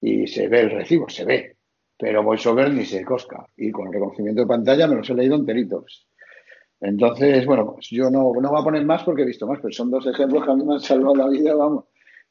y 0.00 0.26
se 0.26 0.48
ve 0.48 0.60
el 0.60 0.70
recibo, 0.70 1.08
se 1.08 1.24
ve, 1.24 1.56
pero 1.98 2.22
VoiceOver 2.22 2.72
ni 2.72 2.84
se 2.84 3.04
cosca. 3.04 3.46
Y 3.56 3.70
con 3.70 3.88
el 3.88 3.94
reconocimiento 3.94 4.42
de 4.42 4.46
pantalla 4.46 4.86
me 4.86 4.96
los 4.96 5.10
he 5.10 5.14
leído 5.14 5.36
enteritos. 5.36 6.08
Entonces, 6.80 7.46
bueno, 7.46 7.72
pues 7.74 7.88
yo 7.90 8.10
no, 8.10 8.32
no 8.40 8.50
voy 8.50 8.60
a 8.60 8.64
poner 8.64 8.84
más 8.84 9.02
porque 9.04 9.22
he 9.22 9.26
visto 9.26 9.46
más, 9.46 9.58
pero 9.60 9.72
son 9.72 9.90
dos 9.90 10.06
ejemplos 10.06 10.44
que 10.44 10.50
a 10.50 10.54
mí 10.54 10.64
me 10.64 10.74
han 10.74 10.80
salvado 10.80 11.14
la 11.14 11.28
vida, 11.28 11.54
vamos. 11.54 11.84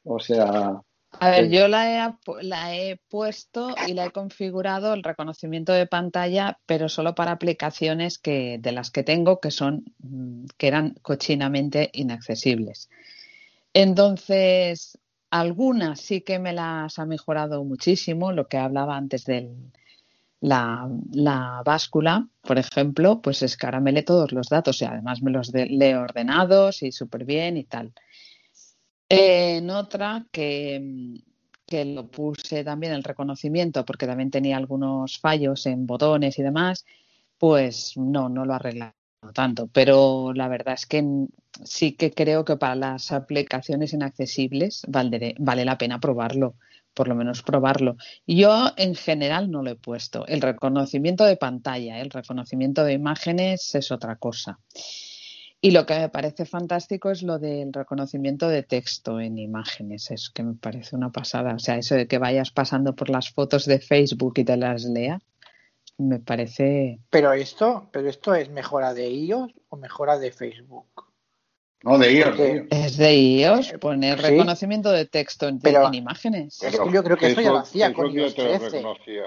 O 0.04 0.18
sea, 0.18 0.80
A 1.20 1.30
ver, 1.30 1.48
yo 1.48 1.68
la 1.68 2.06
he, 2.08 2.14
la 2.42 2.74
he 2.76 2.96
puesto 3.08 3.74
y 3.88 3.94
la 3.94 4.06
he 4.06 4.10
configurado 4.12 4.92
el 4.92 5.02
reconocimiento 5.02 5.72
de 5.72 5.86
pantalla, 5.86 6.58
pero 6.66 6.88
solo 6.88 7.14
para 7.14 7.32
aplicaciones 7.32 8.18
que, 8.18 8.58
de 8.60 8.72
las 8.72 8.90
que 8.90 9.04
tengo 9.04 9.40
que 9.40 9.50
son 9.50 9.84
mm, 10.00 10.46
que 10.58 10.66
eran 10.68 10.94
cochinamente 11.02 11.90
inaccesibles. 11.94 12.90
Entonces, 13.74 14.98
algunas 15.30 16.00
sí 16.00 16.20
que 16.22 16.38
me 16.38 16.52
las 16.52 16.98
ha 16.98 17.06
mejorado 17.06 17.64
muchísimo, 17.64 18.32
lo 18.32 18.48
que 18.48 18.58
hablaba 18.58 18.96
antes 18.96 19.24
de 19.24 19.50
la, 20.40 20.88
la 21.12 21.62
báscula, 21.64 22.28
por 22.42 22.58
ejemplo, 22.58 23.22
pues 23.22 23.42
es 23.42 23.56
que 23.56 23.66
ahora 23.66 23.80
me 23.80 23.92
lee 23.92 24.02
todos 24.04 24.32
los 24.32 24.48
datos 24.48 24.80
y 24.82 24.84
además 24.84 25.22
me 25.22 25.30
los 25.30 25.50
de- 25.52 25.66
lee 25.66 25.94
ordenados 25.94 26.82
y 26.82 26.92
súper 26.92 27.24
bien 27.24 27.56
y 27.56 27.64
tal. 27.64 27.92
En 29.08 29.70
otra 29.70 30.26
que, 30.32 30.80
mm, 30.82 31.14
que 31.66 31.84
lo 31.84 32.10
puse 32.10 32.64
también 32.64 32.92
el 32.92 33.04
reconocimiento 33.04 33.84
porque 33.84 34.06
también 34.06 34.30
tenía 34.30 34.56
algunos 34.56 35.18
fallos 35.18 35.66
en 35.66 35.86
botones 35.86 36.38
y 36.38 36.42
demás, 36.42 36.84
pues 37.38 37.96
no, 37.96 38.28
no 38.28 38.44
lo 38.44 38.54
arreglado 38.54 38.94
tanto. 39.34 39.68
Pero 39.68 40.32
la 40.34 40.48
verdad 40.48 40.74
es 40.74 40.86
que 40.86 41.02
mm, 41.02 41.28
sí 41.64 41.92
que 41.92 42.12
creo 42.12 42.44
que 42.44 42.56
para 42.56 42.74
las 42.76 43.12
aplicaciones 43.12 43.92
inaccesibles 43.92 44.82
valdere- 44.88 45.34
vale 45.38 45.64
la 45.64 45.78
pena 45.78 46.00
probarlo, 46.00 46.56
por 46.94 47.08
lo 47.08 47.14
menos 47.14 47.42
probarlo. 47.42 47.96
Yo 48.26 48.72
en 48.76 48.94
general 48.94 49.50
no 49.50 49.62
lo 49.62 49.70
he 49.70 49.76
puesto. 49.76 50.26
El 50.26 50.40
reconocimiento 50.42 51.24
de 51.24 51.36
pantalla, 51.36 52.00
el 52.00 52.10
reconocimiento 52.10 52.84
de 52.84 52.94
imágenes 52.94 53.74
es 53.74 53.90
otra 53.92 54.16
cosa. 54.16 54.58
Y 55.64 55.70
lo 55.70 55.86
que 55.86 55.98
me 55.98 56.10
parece 56.10 56.44
fantástico 56.44 57.10
es 57.10 57.22
lo 57.22 57.38
del 57.38 57.72
reconocimiento 57.72 58.48
de 58.48 58.62
texto 58.64 59.18
en 59.18 59.38
imágenes. 59.38 60.10
Es 60.10 60.28
que 60.28 60.42
me 60.42 60.52
parece 60.52 60.94
una 60.94 61.10
pasada. 61.10 61.54
O 61.54 61.58
sea, 61.58 61.78
eso 61.78 61.94
de 61.94 62.06
que 62.06 62.18
vayas 62.18 62.50
pasando 62.50 62.94
por 62.94 63.08
las 63.08 63.30
fotos 63.30 63.64
de 63.64 63.78
Facebook 63.78 64.34
y 64.36 64.44
te 64.44 64.58
las 64.58 64.84
lea, 64.84 65.20
me 65.96 66.18
parece. 66.18 66.98
Pero 67.08 67.32
esto, 67.32 67.88
pero 67.92 68.10
esto 68.10 68.34
es 68.34 68.50
mejora 68.50 68.92
de 68.92 69.08
iOS 69.10 69.52
o 69.70 69.76
mejora 69.78 70.18
de 70.18 70.32
Facebook. 70.32 70.86
no 71.82 71.96
de 71.98 72.12
iOS, 72.12 72.28
Porque-. 72.36 72.66
Es 72.70 72.96
de 72.98 73.14
iOS 73.14 73.72
poner 73.80 74.18
Sí. 74.20 74.26
reconocimiento 74.26 74.90
de 74.92 75.06
texto 75.06 75.48
en, 75.48 75.60
Pero- 75.60 75.86
en 75.88 75.94
imágenes. 75.94 76.62
Es 76.62 76.78
que 76.78 76.92
yo 76.92 77.02
creo 77.02 77.16
que 77.16 77.28
eso 77.28 77.40
ya 77.40 77.52
lo 77.52 77.58
hacía 77.60 77.92
con 77.94 78.12
ya 78.12 78.20
iOS 78.20 78.34
te 78.34 78.42
lo 78.44 78.48
13. 78.58 78.76
reconocía. 78.76 79.22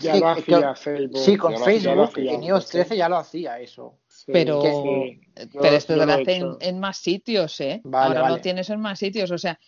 Ya 0.00 0.14
Sí, 0.14 0.20
lo 0.20 0.28
hacía 0.28 0.74
Facebook. 0.74 1.18
Sí, 1.18 1.36
con 1.36 1.52
Ya 1.52 1.58
lo- 1.58 1.64
ya 1.70 1.94
lo 1.94 2.06
Facebook 2.06 2.08
hacía 2.18 2.32
en 2.32 2.42
iOS 2.44 2.56
antes, 2.64 2.70
13 2.70 2.94
¿eh? 2.94 2.96
ya 2.98 3.08
lo 3.10 3.16
hacía 3.18 3.60
eso. 3.60 3.98
Sí, 4.28 4.32
Pero, 4.34 4.60
sí. 4.60 5.20
Yo- 5.54 5.60
pero 5.62 5.76
esto 5.76 5.94
te 5.96 6.04
lo 6.04 6.12
hace 6.12 6.42
en, 6.60 6.78
más 6.80 6.98
sitios, 6.98 7.58
¿eh? 7.62 7.80
Vale, 7.84 8.08
Ahora 8.08 8.20
vale. 8.22 8.34
lo 8.36 8.40
tienes 8.42 8.68
en 8.68 8.78
más 8.80 8.98
sitios. 8.98 9.30
O 9.30 9.38
sea, 9.38 9.58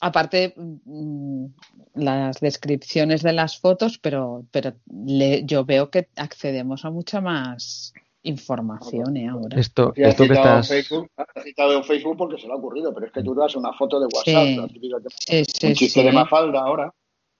aparte 0.00 0.54
mm, 0.56 1.46
las 1.94 2.38
descripciones 2.38 3.22
de 3.22 3.32
las 3.32 3.58
fotos, 3.58 3.98
pero, 3.98 4.44
pero 4.52 4.74
le- 5.04 5.44
yo 5.44 5.64
veo 5.64 5.90
que 5.90 6.08
accedemos 6.14 6.84
a 6.84 6.90
mucha 6.90 7.20
más 7.20 7.92
información 8.22 9.16
¿eh? 9.16 9.28
ahora. 9.28 9.58
Esto, 9.58 9.92
Sí, 9.96 10.02
esto 10.02 10.24
que 10.28 10.34
estás. 10.34 10.68
Facebook, 10.68 11.10
has 11.16 11.42
citado 11.44 11.72
en 11.76 11.82
Facebook 11.84 12.16
porque 12.16 12.40
se 12.40 12.46
le 12.46 12.52
ha 12.52 12.56
ocurrido, 12.56 12.94
pero 12.94 13.06
es 13.06 13.12
que 13.12 13.22
tú 13.24 13.34
das 13.34 13.56
una 13.56 13.72
foto 13.72 13.98
de 13.98 14.06
WhatsApp, 14.06 14.44
Sí. 14.46 14.56
la 14.56 14.68
típica 14.68 14.96
Sí, 15.18 15.66
un 15.66 15.74
chiste 15.74 16.00
sí. 16.00 16.06
de 16.06 16.12
Mafalda 16.12 16.60
ahora, 16.60 16.94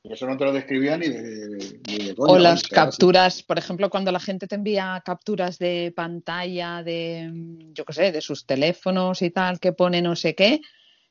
y 0.09 0.13
eso 0.13 0.27
no 0.27 0.37
te 0.37 0.45
lo 0.45 0.53
describía 0.53 0.97
ni 0.97 1.09
de, 1.09 1.81
ni 1.89 1.99
de 1.99 2.15
O 2.17 2.39
las 2.39 2.63
o 2.63 2.67
sea, 2.67 2.85
capturas, 2.85 3.43
por 3.43 3.59
ejemplo, 3.59 3.91
cuando 3.91 4.13
la 4.13 4.21
gente 4.21 4.47
te 4.47 4.55
envía 4.55 5.03
capturas 5.05 5.59
de 5.59 5.93
pantalla 5.97 6.83
de, 6.85 7.29
mm, 7.33 7.73
yo 7.73 7.85
qué 7.85 7.93
sé, 7.93 8.13
de 8.13 8.21
sus 8.21 8.47
teléfonos 8.47 9.21
y 9.23 9.31
tal, 9.31 9.59
que 9.59 9.73
pone 9.73 10.01
no 10.03 10.15
sé 10.15 10.35
qué, 10.35 10.61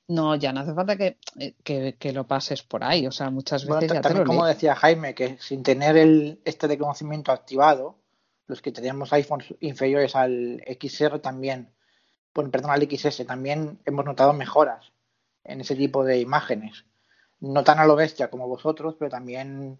No, 0.07 0.35
ya 0.35 0.53
no 0.53 0.61
hace 0.61 0.73
falta 0.76 0.95
que, 0.95 1.17
eh, 1.39 1.55
que, 1.63 1.95
que 1.97 2.13
lo 2.13 2.27
pases 2.27 2.61
por 2.61 2.84
ahí. 2.84 3.07
O 3.07 3.11
sea, 3.11 3.31
muchas 3.31 3.65
Bueno, 3.65 3.81
veces 3.81 3.95
ya 3.95 4.01
te 4.01 4.07
también 4.09 4.23
lo 4.26 4.30
como 4.30 4.45
decía 4.45 4.76
Jaime, 4.76 5.15
que 5.15 5.38
sin 5.39 5.63
tener 5.63 5.97
el, 5.97 6.39
este 6.45 6.67
reconocimiento 6.67 7.31
activado, 7.31 7.97
los 8.47 8.61
que 8.61 8.72
teníamos 8.72 9.11
iPhones 9.11 9.47
inferiores 9.61 10.15
al 10.15 10.63
XR 10.80 11.19
también, 11.19 11.72
bueno, 12.35 12.51
perdón, 12.51 12.72
al 12.72 12.84
XS, 12.84 13.26
también 13.26 13.80
hemos 13.85 14.05
notado 14.05 14.31
mejoras 14.34 14.91
en 15.43 15.61
ese 15.61 15.76
tipo 15.76 16.05
de 16.05 16.19
imágenes. 16.19 16.85
No 17.45 17.63
tan 17.63 17.80
a 17.80 17.85
lo 17.85 17.95
bestia 17.95 18.30
como 18.30 18.47
vosotros, 18.47 18.95
pero 18.97 19.09
también 19.11 19.77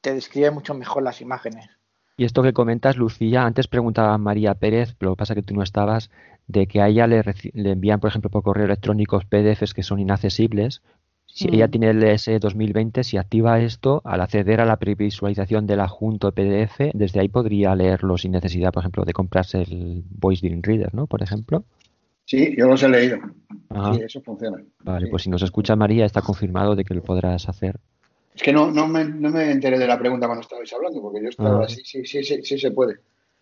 te 0.00 0.14
describe 0.14 0.50
mucho 0.50 0.74
mejor 0.74 1.02
las 1.02 1.20
imágenes. 1.20 1.68
Y 2.16 2.24
esto 2.24 2.42
que 2.42 2.52
comentas, 2.52 2.96
Lucía, 2.96 3.44
antes 3.44 3.68
preguntaba 3.68 4.16
María 4.18 4.54
Pérez, 4.54 4.94
pero 4.98 5.10
lo 5.10 5.16
que 5.16 5.20
pasa 5.20 5.32
es 5.34 5.36
que 5.36 5.42
tú 5.42 5.54
no 5.54 5.62
estabas, 5.62 6.10
de 6.46 6.66
que 6.66 6.80
a 6.80 6.88
ella 6.88 7.06
le 7.06 7.22
envían, 7.54 8.00
por 8.00 8.08
ejemplo, 8.08 8.30
por 8.30 8.42
correo 8.42 8.64
electrónico 8.64 9.20
PDFs 9.20 9.74
que 9.74 9.82
son 9.82 10.00
inaccesibles. 10.00 10.82
Si 11.26 11.48
ella 11.48 11.68
Mm. 11.68 11.70
tiene 11.70 11.90
el 11.90 12.02
ES 12.02 12.38
2020, 12.40 13.04
si 13.04 13.16
activa 13.16 13.60
esto, 13.60 14.02
al 14.04 14.20
acceder 14.20 14.60
a 14.60 14.66
la 14.66 14.76
previsualización 14.78 15.66
del 15.66 15.80
adjunto 15.80 16.32
PDF, 16.32 16.90
desde 16.94 17.20
ahí 17.20 17.28
podría 17.28 17.74
leerlo 17.74 18.18
sin 18.18 18.32
necesidad, 18.32 18.72
por 18.72 18.82
ejemplo, 18.82 19.04
de 19.04 19.12
comprarse 19.14 19.62
el 19.62 20.04
Voice 20.10 20.46
Dream 20.46 20.62
Reader, 20.62 20.94
¿no? 20.94 21.06
Por 21.06 21.22
ejemplo. 21.22 21.64
Sí, 22.24 22.54
yo 22.56 22.66
los 22.66 22.82
he 22.82 22.88
leído. 22.88 23.18
Ajá. 23.70 23.94
Sí, 23.94 24.00
eso 24.04 24.20
funciona. 24.22 24.62
Vale, 24.80 25.08
pues 25.08 25.22
si 25.24 25.30
nos 25.30 25.42
escucha 25.42 25.76
María, 25.76 26.04
está 26.06 26.22
confirmado 26.22 26.74
de 26.76 26.84
que 26.84 26.94
lo 26.94 27.02
podrás 27.02 27.48
hacer. 27.48 27.78
Es 28.34 28.42
que 28.42 28.52
no, 28.52 28.70
no, 28.70 28.86
me, 28.88 29.04
no 29.04 29.28
me 29.30 29.50
enteré 29.50 29.78
de 29.78 29.86
la 29.86 29.98
pregunta 29.98 30.26
cuando 30.26 30.42
estabais 30.42 30.72
hablando, 30.72 31.02
porque 31.02 31.22
yo 31.22 31.28
estaba 31.28 31.60
Ah. 31.60 31.64
así, 31.66 31.82
sí, 31.84 32.04
sí, 32.06 32.22
sí, 32.24 32.42
sí 32.42 32.58
se 32.58 32.70
puede. 32.70 33.00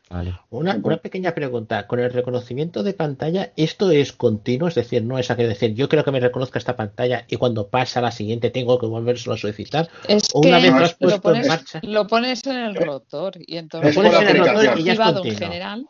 Vale. 0.09 0.35
Una, 0.49 0.77
una 0.83 0.97
pequeña 0.97 1.33
pregunta. 1.37 1.87
Con 1.87 2.01
el 2.01 2.13
reconocimiento 2.13 2.83
de 2.83 2.95
pantalla, 2.95 3.53
¿esto 3.57 3.93
es 3.93 4.13
continuo? 4.13 4.67
Es 4.67 4.75
decir, 4.75 5.05
no 5.05 5.19
es 5.19 5.29
decir, 5.29 5.75
yo 5.75 5.89
quiero 5.89 6.05
que 6.05 6.11
me 6.11 6.19
reconozca 6.19 6.59
esta 6.59 6.75
pantalla 6.75 7.25
y 7.29 7.37
cuando 7.37 7.69
pasa 7.69 8.01
a 8.01 8.03
la 8.03 8.11
siguiente 8.11 8.51
tengo 8.51 8.77
que 8.81 8.87
volvérselo 8.87 9.35
a 9.35 9.39
solicitar. 9.39 9.89
Es 10.09 10.25
o 10.35 10.41
una 10.41 10.57
que 10.59 10.65
vez 10.65 10.73
lo 10.73 10.85
has 10.85 10.93
lo 10.93 10.99
puesto 10.99 11.15
en 11.17 11.21
pones, 11.23 11.47
marcha. 11.49 11.81
lo 11.85 12.07
pones 12.09 12.45
en 12.49 12.57
el 12.57 12.75
rotor 12.75 13.35
y 13.39 13.57
entonces 13.59 13.91
Es 13.91 13.95
por 13.95 14.05
lo 14.07 14.11
la 14.11 14.19
tienes 14.19 14.35
aplicación. 14.49 14.79
y 14.79 14.83
ya 14.83 14.93
es 14.95 14.99
activado 14.99 15.11
en 15.19 15.23
continuo. 15.29 15.49
general. 15.49 15.87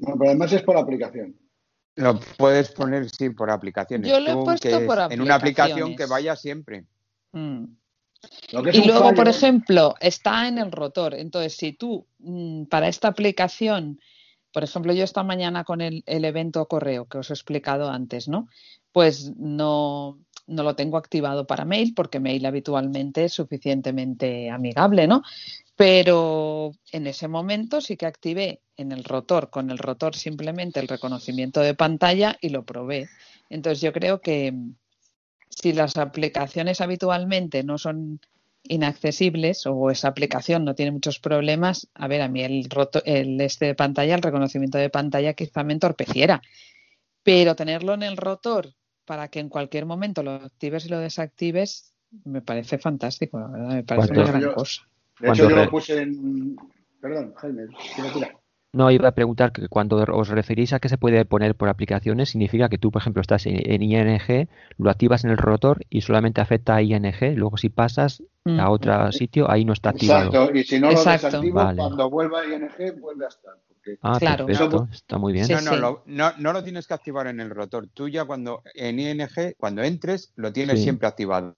No, 0.00 0.14
pero 0.18 0.30
además 0.30 0.52
es 0.52 0.62
por 0.62 0.76
aplicación. 0.76 1.34
Lo 1.98 2.18
puedes 2.36 2.70
poner, 2.70 3.10
sí, 3.10 3.30
por 3.30 3.50
aplicaciones. 3.50 4.08
Yo 4.10 4.20
lo 4.20 4.30
he 4.30 4.34
Tú, 4.34 4.44
puesto 4.44 4.68
que 4.68 4.84
por 4.86 4.98
es 4.98 5.10
en 5.10 5.20
una 5.20 5.34
aplicación 5.34 5.96
que 5.96 6.04
aplicaciones. 6.04 6.08
vaya 6.10 6.36
siempre. 6.36 6.84
Mm. 7.32 7.64
Y 8.72 8.84
luego, 8.86 9.04
fallo- 9.10 9.16
por 9.16 9.28
ejemplo, 9.28 9.94
está 10.00 10.48
en 10.48 10.58
el 10.58 10.72
rotor. 10.72 11.14
Entonces, 11.14 11.56
si 11.56 11.72
tú 11.72 12.06
mm, 12.18 12.64
para 12.64 12.88
esta 12.88 13.08
aplicación, 13.08 14.00
por 14.52 14.64
ejemplo, 14.64 14.92
yo 14.92 15.04
esta 15.04 15.22
mañana 15.22 15.64
con 15.64 15.80
el, 15.80 16.02
el 16.06 16.24
evento 16.24 16.66
correo 16.66 17.06
que 17.06 17.18
os 17.18 17.30
he 17.30 17.34
explicado 17.34 17.90
antes, 17.90 18.28
¿no? 18.28 18.48
Pues 18.92 19.32
no, 19.36 20.18
no 20.46 20.62
lo 20.62 20.74
tengo 20.76 20.96
activado 20.96 21.46
para 21.46 21.64
mail 21.64 21.94
porque 21.94 22.18
mail 22.20 22.46
habitualmente 22.46 23.24
es 23.26 23.32
suficientemente 23.34 24.50
amigable, 24.50 25.06
¿no? 25.06 25.22
Pero 25.78 26.72
en 26.90 27.06
ese 27.06 27.28
momento 27.28 27.80
sí 27.80 27.96
que 27.96 28.06
activé 28.06 28.62
en 28.76 28.90
el 28.90 29.04
rotor, 29.04 29.48
con 29.48 29.70
el 29.70 29.78
rotor 29.78 30.16
simplemente 30.16 30.80
el 30.80 30.88
reconocimiento 30.88 31.60
de 31.60 31.74
pantalla 31.74 32.36
y 32.40 32.48
lo 32.48 32.64
probé. 32.64 33.08
Entonces 33.48 33.80
yo 33.80 33.92
creo 33.92 34.20
que 34.20 34.52
si 35.48 35.72
las 35.72 35.96
aplicaciones 35.96 36.80
habitualmente 36.80 37.62
no 37.62 37.78
son 37.78 38.18
inaccesibles 38.64 39.66
o 39.66 39.92
esa 39.92 40.08
aplicación 40.08 40.64
no 40.64 40.74
tiene 40.74 40.90
muchos 40.90 41.20
problemas, 41.20 41.88
a 41.94 42.08
ver, 42.08 42.22
a 42.22 42.28
mí 42.28 42.42
el, 42.42 42.68
roto, 42.68 43.00
el 43.04 43.40
este 43.40 43.66
de 43.66 43.76
pantalla, 43.76 44.16
el 44.16 44.22
reconocimiento 44.22 44.78
de 44.78 44.90
pantalla 44.90 45.34
quizá 45.34 45.62
me 45.62 45.74
entorpeciera, 45.74 46.42
pero 47.22 47.54
tenerlo 47.54 47.94
en 47.94 48.02
el 48.02 48.16
rotor 48.16 48.74
para 49.04 49.28
que 49.28 49.38
en 49.38 49.48
cualquier 49.48 49.86
momento 49.86 50.24
lo 50.24 50.32
actives 50.32 50.86
y 50.86 50.88
lo 50.88 50.98
desactives 50.98 51.94
me 52.24 52.42
parece 52.42 52.78
fantástico, 52.78 53.38
la 53.38 53.46
verdad, 53.46 53.68
me 53.68 53.84
parece 53.84 54.12
una 54.12 54.24
gran 54.24 54.52
cosa. 54.54 54.82
De 55.20 55.28
hecho, 55.30 55.48
yo 55.48 55.56
re- 55.56 55.64
lo 55.64 55.70
puse 55.70 56.00
en. 56.02 56.56
Perdón, 57.00 57.32
Jaime, 57.36 57.66
tira, 57.96 58.12
tira. 58.12 58.28
No, 58.74 58.90
iba 58.90 59.08
a 59.08 59.12
preguntar 59.14 59.50
que 59.52 59.66
cuando 59.68 59.96
os 59.96 60.28
referís 60.28 60.74
a 60.74 60.78
que 60.78 60.90
se 60.90 60.98
puede 60.98 61.24
poner 61.24 61.54
por 61.54 61.70
aplicaciones, 61.70 62.28
significa 62.28 62.68
que 62.68 62.76
tú, 62.76 62.90
por 62.90 63.00
ejemplo, 63.00 63.22
estás 63.22 63.46
en, 63.46 63.56
en 63.70 63.82
ING, 63.82 64.48
lo 64.76 64.90
activas 64.90 65.24
en 65.24 65.30
el 65.30 65.38
rotor 65.38 65.80
y 65.88 66.02
solamente 66.02 66.42
afecta 66.42 66.74
a 66.76 66.82
ING, 66.82 67.14
luego 67.36 67.56
si 67.56 67.68
pasas 67.70 68.22
Mm. 68.44 68.60
a 68.60 68.70
otro 68.70 69.12
sitio, 69.12 69.50
ahí 69.50 69.64
no 69.66 69.74
está 69.74 69.90
activado. 69.90 70.28
Exacto, 70.30 70.56
y 70.56 70.64
si 70.64 70.80
no 70.80 70.90
lo 70.90 71.04
desactivo, 71.04 71.54
Vale. 71.56 71.76
cuando 71.76 72.08
vuelva 72.08 72.40
a 72.40 72.46
ING, 72.46 72.98
vuelve 73.00 73.26
a 73.26 73.28
estar. 73.28 73.54
Porque 73.68 73.98
Ah, 74.00 74.16
Claro. 74.18 74.46
perfecto, 74.46 74.88
está 74.90 75.18
muy 75.18 75.32
bien. 75.34 75.44
Sí, 75.44 75.52
no, 75.52 75.60
no, 75.60 75.70
sí. 75.74 75.80
lo- 75.80 76.02
no, 76.06 76.32
no 76.38 76.52
lo 76.54 76.62
tienes 76.64 76.86
que 76.86 76.94
activar 76.94 77.26
en 77.26 77.40
el 77.40 77.50
rotor. 77.50 77.88
Tú 77.92 78.08
ya 78.08 78.24
cuando 78.24 78.62
en 78.74 79.00
ING, 79.00 79.28
cuando 79.58 79.82
entres, 79.82 80.32
lo 80.36 80.50
tienes 80.52 80.78
Sí. 80.78 80.84
siempre 80.84 81.08
activado. 81.08 81.56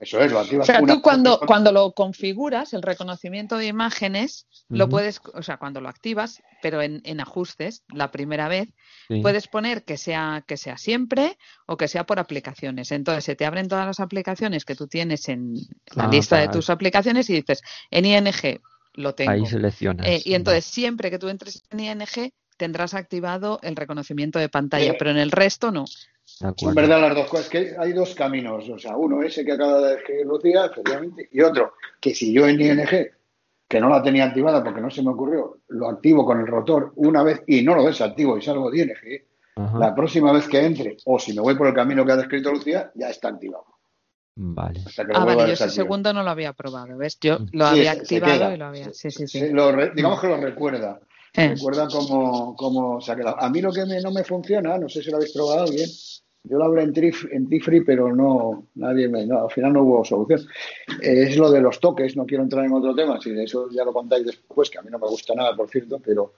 Eso 0.00 0.18
es, 0.20 0.32
lo 0.32 0.38
O 0.38 0.40
activas 0.42 0.66
sea, 0.66 0.80
una 0.80 0.94
tú 0.94 1.02
cuando, 1.02 1.38
cuando 1.46 1.72
lo 1.72 1.92
configuras, 1.92 2.72
el 2.72 2.82
reconocimiento 2.82 3.56
de 3.58 3.66
imágenes, 3.66 4.46
lo 4.68 4.88
puedes, 4.88 5.20
o 5.34 5.42
sea, 5.42 5.58
cuando 5.58 5.80
lo 5.80 5.88
activas, 5.88 6.42
pero 6.62 6.80
en, 6.80 7.02
en 7.04 7.20
ajustes, 7.20 7.84
la 7.92 8.10
primera 8.10 8.48
vez, 8.48 8.68
Sí. 9.08 9.20
puedes 9.22 9.46
poner 9.48 9.84
que 9.84 9.96
sea, 9.96 10.42
que 10.46 10.56
sea 10.56 10.78
siempre 10.78 11.36
o 11.66 11.76
que 11.76 11.88
sea 11.88 12.04
por 12.06 12.18
aplicaciones. 12.18 12.92
Entonces 12.92 13.24
se 13.24 13.34
te 13.36 13.44
abren 13.44 13.68
todas 13.68 13.86
las 13.86 14.00
aplicaciones 14.00 14.64
que 14.64 14.74
tú 14.74 14.86
tienes 14.86 15.28
en 15.28 15.54
la 15.94 16.04
Ah, 16.04 16.08
lista 16.10 16.38
de 16.38 16.48
tus 16.48 16.70
aplicaciones 16.70 17.28
y 17.28 17.34
dices, 17.34 17.60
en 17.90 18.04
ING 18.06 18.60
lo 18.94 19.14
tengo. 19.14 19.32
Ahí 19.32 19.44
seleccionas. 19.46 20.06
Eh, 20.06 20.22
y 20.24 20.34
entonces 20.34 20.64
siempre 20.64 21.10
que 21.10 21.18
tú 21.18 21.28
entres 21.28 21.62
en 21.70 21.80
ING 21.80 22.32
tendrás 22.56 22.94
activado 22.94 23.58
el 23.62 23.74
reconocimiento 23.74 24.38
de 24.38 24.48
pantalla, 24.48 24.92
Sí. 24.92 24.96
pero 24.98 25.10
en 25.10 25.16
el 25.18 25.30
resto 25.30 25.70
no. 25.72 25.84
Acuerdo. 26.42 26.74
verdad 26.80 27.00
las 27.00 27.14
dos 27.14 27.28
cosas, 27.28 27.48
que 27.48 27.74
hay 27.78 27.92
dos 27.92 28.14
caminos, 28.14 28.68
o 28.68 28.78
sea, 28.78 28.96
uno 28.96 29.22
ese 29.22 29.44
que 29.44 29.52
acaba 29.52 29.80
de 29.80 29.94
describir 29.96 30.26
Lucía, 30.26 30.66
efectivamente, 30.66 31.28
y 31.32 31.40
otro, 31.42 31.74
que 32.00 32.14
si 32.14 32.32
yo 32.32 32.46
en 32.46 32.60
ING, 32.60 32.86
que 33.68 33.80
no 33.80 33.88
la 33.88 34.02
tenía 34.02 34.24
activada 34.24 34.64
porque 34.64 34.80
no 34.80 34.90
se 34.90 35.02
me 35.02 35.10
ocurrió, 35.10 35.58
lo 35.68 35.88
activo 35.88 36.24
con 36.24 36.40
el 36.40 36.46
rotor 36.46 36.92
una 36.96 37.22
vez 37.22 37.42
y 37.46 37.62
no 37.62 37.74
lo 37.74 37.84
desactivo 37.84 38.36
y 38.38 38.42
salgo 38.42 38.70
de 38.70 38.78
ING, 38.82 39.22
Ajá. 39.56 39.78
la 39.78 39.94
próxima 39.94 40.32
vez 40.32 40.48
que 40.48 40.64
entre, 40.64 40.96
o 41.04 41.18
si 41.18 41.34
me 41.34 41.40
voy 41.40 41.54
por 41.56 41.66
el 41.66 41.74
camino 41.74 42.04
que 42.06 42.12
ha 42.12 42.16
descrito 42.16 42.50
Lucía, 42.52 42.90
ya 42.94 43.10
está 43.10 43.28
activado. 43.28 43.66
Vale. 44.36 44.80
Hasta 44.86 45.04
que 45.04 45.12
lo 45.12 45.18
Ah, 45.18 45.24
vuelva 45.24 45.42
vale, 45.42 45.42
a 45.42 45.46
yo 45.48 45.52
ese 45.52 45.64
desactivar. 45.64 45.84
segundo 45.84 46.12
no 46.14 46.22
lo 46.22 46.30
había 46.30 46.52
probado, 46.54 46.96
¿ves? 46.96 47.18
Yo 47.20 47.38
lo 47.52 47.66
Sí, 47.66 47.72
había 47.78 47.92
activado 47.92 48.54
y 48.54 48.56
lo 48.56 48.64
había. 48.66 48.84
Sí, 48.92 49.10
sí, 49.10 49.26
sí. 49.26 49.40
Sí, 49.40 49.48
lo 49.52 49.70
re- 49.72 49.92
digamos 49.94 50.20
que 50.20 50.28
lo 50.28 50.36
recuerda. 50.38 50.98
Recuerda 51.34 51.88
cómo, 51.88 52.56
cómo 52.56 53.00
se 53.00 53.12
ha 53.12 53.16
quedado. 53.16 53.40
A 53.40 53.48
mí 53.50 53.60
lo 53.60 53.72
que 53.72 53.84
no 53.86 54.10
me 54.10 54.24
funciona, 54.24 54.78
no 54.78 54.88
sé 54.88 55.02
si 55.02 55.10
lo 55.10 55.16
habéis 55.16 55.32
probado 55.32 55.62
alguien, 55.62 55.88
yo 56.42 56.56
lo 56.56 56.64
hablé 56.64 56.82
en, 56.82 57.48
Tifree, 57.48 57.82
pero 57.82 58.14
no, 58.14 58.66
nadie 58.74 59.08
me, 59.08 59.22
al 59.22 59.50
final 59.50 59.74
no 59.74 59.82
hubo 59.82 60.04
solución. 60.04 60.40
Eh, 61.02 61.24
es 61.28 61.36
lo 61.36 61.50
de 61.50 61.60
los 61.60 61.78
toques, 61.80 62.16
no 62.16 62.24
quiero 62.24 62.42
entrar 62.42 62.64
en 62.64 62.72
otro 62.72 62.94
tema, 62.94 63.20
si 63.20 63.30
de 63.30 63.44
eso 63.44 63.68
ya 63.70 63.84
lo 63.84 63.92
contáis 63.92 64.24
después, 64.24 64.70
que 64.70 64.78
a 64.78 64.82
mí 64.82 64.88
no 64.90 64.98
me 64.98 65.06
gusta 65.06 65.34
nada, 65.34 65.54
por 65.54 65.68
cierto, 65.68 66.00
pero 66.02 66.32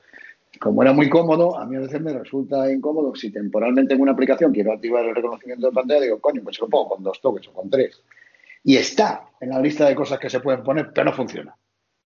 como 0.61 0.83
era 0.83 0.93
muy 0.93 1.09
cómodo, 1.09 1.57
a 1.57 1.65
mí 1.67 1.77
a 1.77 1.81
veces 1.81 2.01
me 2.01 2.13
resulta 2.13 2.71
incómodo. 2.71 3.15
Si 3.15 3.31
temporalmente 3.31 3.95
en 3.95 4.01
una 4.01 4.13
aplicación 4.13 4.53
quiero 4.53 4.73
activar 4.73 5.05
el 5.05 5.15
reconocimiento 5.15 5.69
de 5.69 5.73
pantalla, 5.73 6.01
digo, 6.01 6.21
coño, 6.21 6.43
pues 6.43 6.61
lo 6.61 6.69
pongo 6.69 6.91
con 6.91 7.03
dos 7.03 7.21
toques 7.21 7.49
o 7.49 7.53
con 7.53 7.71
tres. 7.71 8.03
Y 8.65 8.77
está 8.77 9.31
en 9.41 9.51
la 9.51 9.61
lista 9.61 9.89
de 9.89 9.95
cosas 9.95 10.19
que 10.19 10.31
se 10.31 10.41
pueden 10.41 10.63
poner, 10.63 10.93
pero 10.93 11.07
no 11.07 11.13
funciona. 11.17 11.57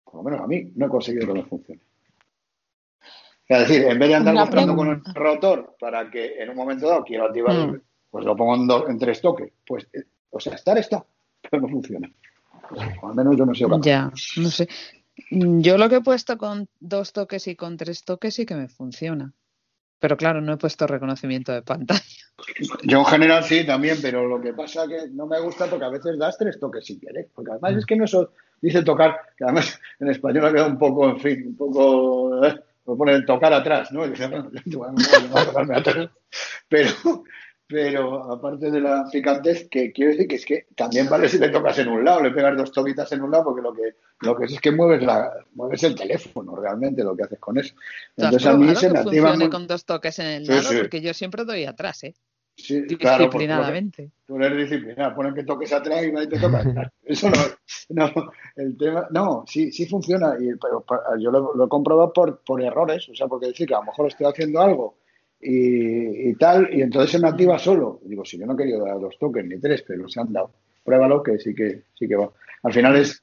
Por 0.05 0.16
lo 0.16 0.22
menos 0.22 0.40
a 0.40 0.46
mí 0.46 0.72
no 0.74 0.86
he 0.86 0.88
conseguido 0.88 1.26
que 1.26 1.34
no 1.34 1.44
funcione. 1.44 1.80
Es 3.46 3.58
decir, 3.68 3.84
en 3.86 3.98
vez 3.98 4.08
de 4.08 4.14
andar 4.14 4.34
buscando 4.36 4.74
con 4.74 4.88
el 4.88 5.14
rotor 5.14 5.76
para 5.78 6.10
que 6.10 6.42
en 6.42 6.50
un 6.50 6.56
momento 6.56 6.88
dado 6.88 7.04
quiero 7.04 7.26
activar, 7.26 7.54
Mm. 7.54 7.80
pues 8.10 8.24
lo 8.24 8.34
pongo 8.36 8.54
en, 8.54 8.66
dos- 8.66 8.88
en 8.88 8.98
tres 8.98 9.20
toques. 9.20 9.52
Pues, 9.66 9.86
eh, 9.92 10.04
o 10.30 10.40
sea, 10.40 10.54
estar 10.54 10.78
está, 10.78 11.04
pero 11.42 11.62
no 11.62 11.68
funciona. 11.68 12.10
O 13.02 13.08
al 13.08 13.14
menos 13.14 13.36
yo 13.36 13.44
no 13.44 13.54
sé. 13.54 13.66
Ya, 13.82 14.10
no 14.36 14.48
sé. 14.50 14.68
Mm, 15.30 15.60
Yo 15.60 15.76
lo 15.78 15.88
que 15.88 15.96
he 15.96 16.00
puesto 16.00 16.38
con 16.38 16.68
dos 16.80 17.12
toques 17.12 17.46
y 17.48 17.54
con 17.56 17.76
tres 17.76 18.04
toques 18.04 18.34
sí 18.34 18.46
que 18.46 18.54
me 18.54 18.68
funciona. 18.68 19.32
Pero 20.00 20.16
claro, 20.16 20.40
no 20.40 20.54
he 20.54 20.56
puesto 20.56 20.86
reconocimiento 20.86 21.52
de 21.52 21.62
pantalla. 21.62 22.00
Yo 22.82 22.98
en 22.98 23.04
general 23.04 23.44
sí 23.44 23.64
también, 23.66 23.98
pero 24.02 24.26
lo 24.26 24.40
que 24.40 24.52
pasa 24.54 24.86
que 24.88 25.08
no 25.12 25.26
me 25.26 25.40
gusta 25.40 25.66
porque 25.66 25.84
a 25.84 25.88
veces 25.90 26.18
das 26.18 26.36
tres 26.38 26.58
toques 26.58 26.84
sin 26.86 26.98
querer. 26.98 27.28
Porque 27.34 27.52
además 27.52 27.76
es 27.76 27.86
que 27.86 27.96
no 27.96 28.04
eso 28.04 28.32
dice 28.60 28.82
tocar, 28.82 29.18
que 29.36 29.44
además 29.44 29.78
en 30.00 30.08
español 30.08 30.46
ha 30.46 30.52
quedado 30.52 30.68
un 30.70 30.78
poco, 30.78 31.08
en 31.08 31.20
fin, 31.20 31.46
un 31.48 31.56
poco, 31.56 32.44
eh, 32.44 32.60
lo 32.86 32.97
pone 32.97 33.12
el 33.12 33.24
tocar 33.24 33.52
atrás, 33.52 33.90
¿no? 33.93 34.05
Y 34.06 34.11
dice, 34.11 34.27
bueno, 34.28 34.51
bueno, 34.66 34.94
no 34.98 35.28
voy 35.28 35.40
a 35.43 35.47
tocarme 35.47 35.77
atrás. 35.77 36.11
Pero, 36.69 36.90
pero 37.66 38.32
aparte 38.32 38.70
de 38.70 38.81
la 38.81 39.05
picantez, 39.11 39.69
que 39.70 39.93
quiero 39.93 40.11
decir 40.12 40.28
que 40.28 40.35
es 40.36 40.44
que 40.44 40.66
también 40.77 41.09
vale 41.09 41.28
si 41.28 41.39
le 41.39 41.48
tocas 41.48 41.78
en 41.78 41.89
un 41.89 42.05
lado, 42.05 42.20
le 42.23 42.31
pegas 42.31 42.56
dos 42.56 42.73
toquitas 42.73 43.11
en 43.12 43.23
un 43.23 43.31
lado, 43.31 43.44
porque 43.44 43.62
lo 43.62 43.73
que, 43.74 43.97
lo 44.20 44.36
que 44.36 44.44
es 44.44 44.52
es 44.52 44.61
que 44.61 44.70
mueves, 44.70 45.02
la, 45.02 45.32
mueves 45.55 45.82
el 45.85 45.94
teléfono 45.94 46.56
realmente, 46.56 47.02
lo 47.02 47.16
que 47.16 47.23
haces 47.24 47.39
con 47.39 47.59
eso. 47.59 47.74
¿Tú 48.16 48.24
has 48.24 48.35
Entonces 48.35 48.47
a 48.48 48.56
mí 48.56 48.74
se 48.77 48.90
me 48.90 48.98
activa 48.98 49.35
muy... 49.35 49.48
con 49.51 49.66
dos 49.66 49.85
toques 49.86 50.19
en 50.19 50.27
el 50.27 50.47
Sí, 50.47 50.52
lado? 50.52 50.69
sí. 50.69 50.77
Porque 50.78 51.01
yo 51.01 51.15
siempre 51.15 51.44
doy 51.44 51.65
atrás, 51.65 52.05
¿eh? 52.05 52.15
Sí, 52.56 52.86
claro, 52.86 52.89
porque 52.89 52.98
lo 52.98 52.98
que- 52.98 53.28
Disciplinadamente. 53.28 54.10
Tú 54.26 54.36
eres 54.36 54.56
disciplinado, 54.70 55.14
ponen 55.14 55.35
que 55.35 55.44
toques 55.44 55.72
atrás 55.72 56.05
y 56.05 56.12
nadie 56.12 56.28
te 56.28 56.39
toca. 56.39 56.62
Eso 57.02 57.28
no, 57.31 57.36
no, 57.90 58.31
el 58.56 58.76
tema, 58.78 59.06
no, 59.10 59.44
sí, 59.47 59.70
sí 59.72 59.86
funciona, 59.86 60.35
y, 60.40 60.48
pero 60.56 60.85
yo 61.18 61.31
lo, 61.31 61.55
lo 61.55 61.66
he 61.66 61.68
comprobado 61.68 62.12
por, 62.12 62.40
por 62.44 62.62
errores, 62.62 63.09
o 63.09 63.14
sea, 63.14 63.26
porque 63.26 63.48
decir 63.48 63.66
que 63.66 63.74
a 63.74 63.78
lo 63.81 63.85
mejor 63.86 64.06
estoy 64.06 64.26
haciendo 64.26 64.60
algo 64.60 64.98
y, 65.40 66.31
y 66.31 66.35
tal, 66.36 66.72
y 66.72 66.81
entonces 66.81 67.10
se 67.10 67.18
me 67.18 67.28
activa 67.28 67.59
solo. 67.59 68.01
Digo, 68.05 68.24
si 68.24 68.39
yo 68.39 68.47
no 68.47 68.55
he 68.55 68.56
querido 68.56 68.85
dar 68.85 68.98
dos 68.98 69.18
toques 69.18 69.44
ni 69.44 69.59
tres, 69.60 69.82
pero 69.86 70.09
se 70.09 70.20
han 70.20 70.32
dado. 70.32 70.52
Pruébalo 70.85 71.22
que 71.22 71.39
sí 71.39 71.55
que 71.55 71.82
sí 71.94 72.09
que 72.09 72.16
va. 72.16 72.31
Al 72.62 72.72
final 72.72 72.97
es 72.97 73.22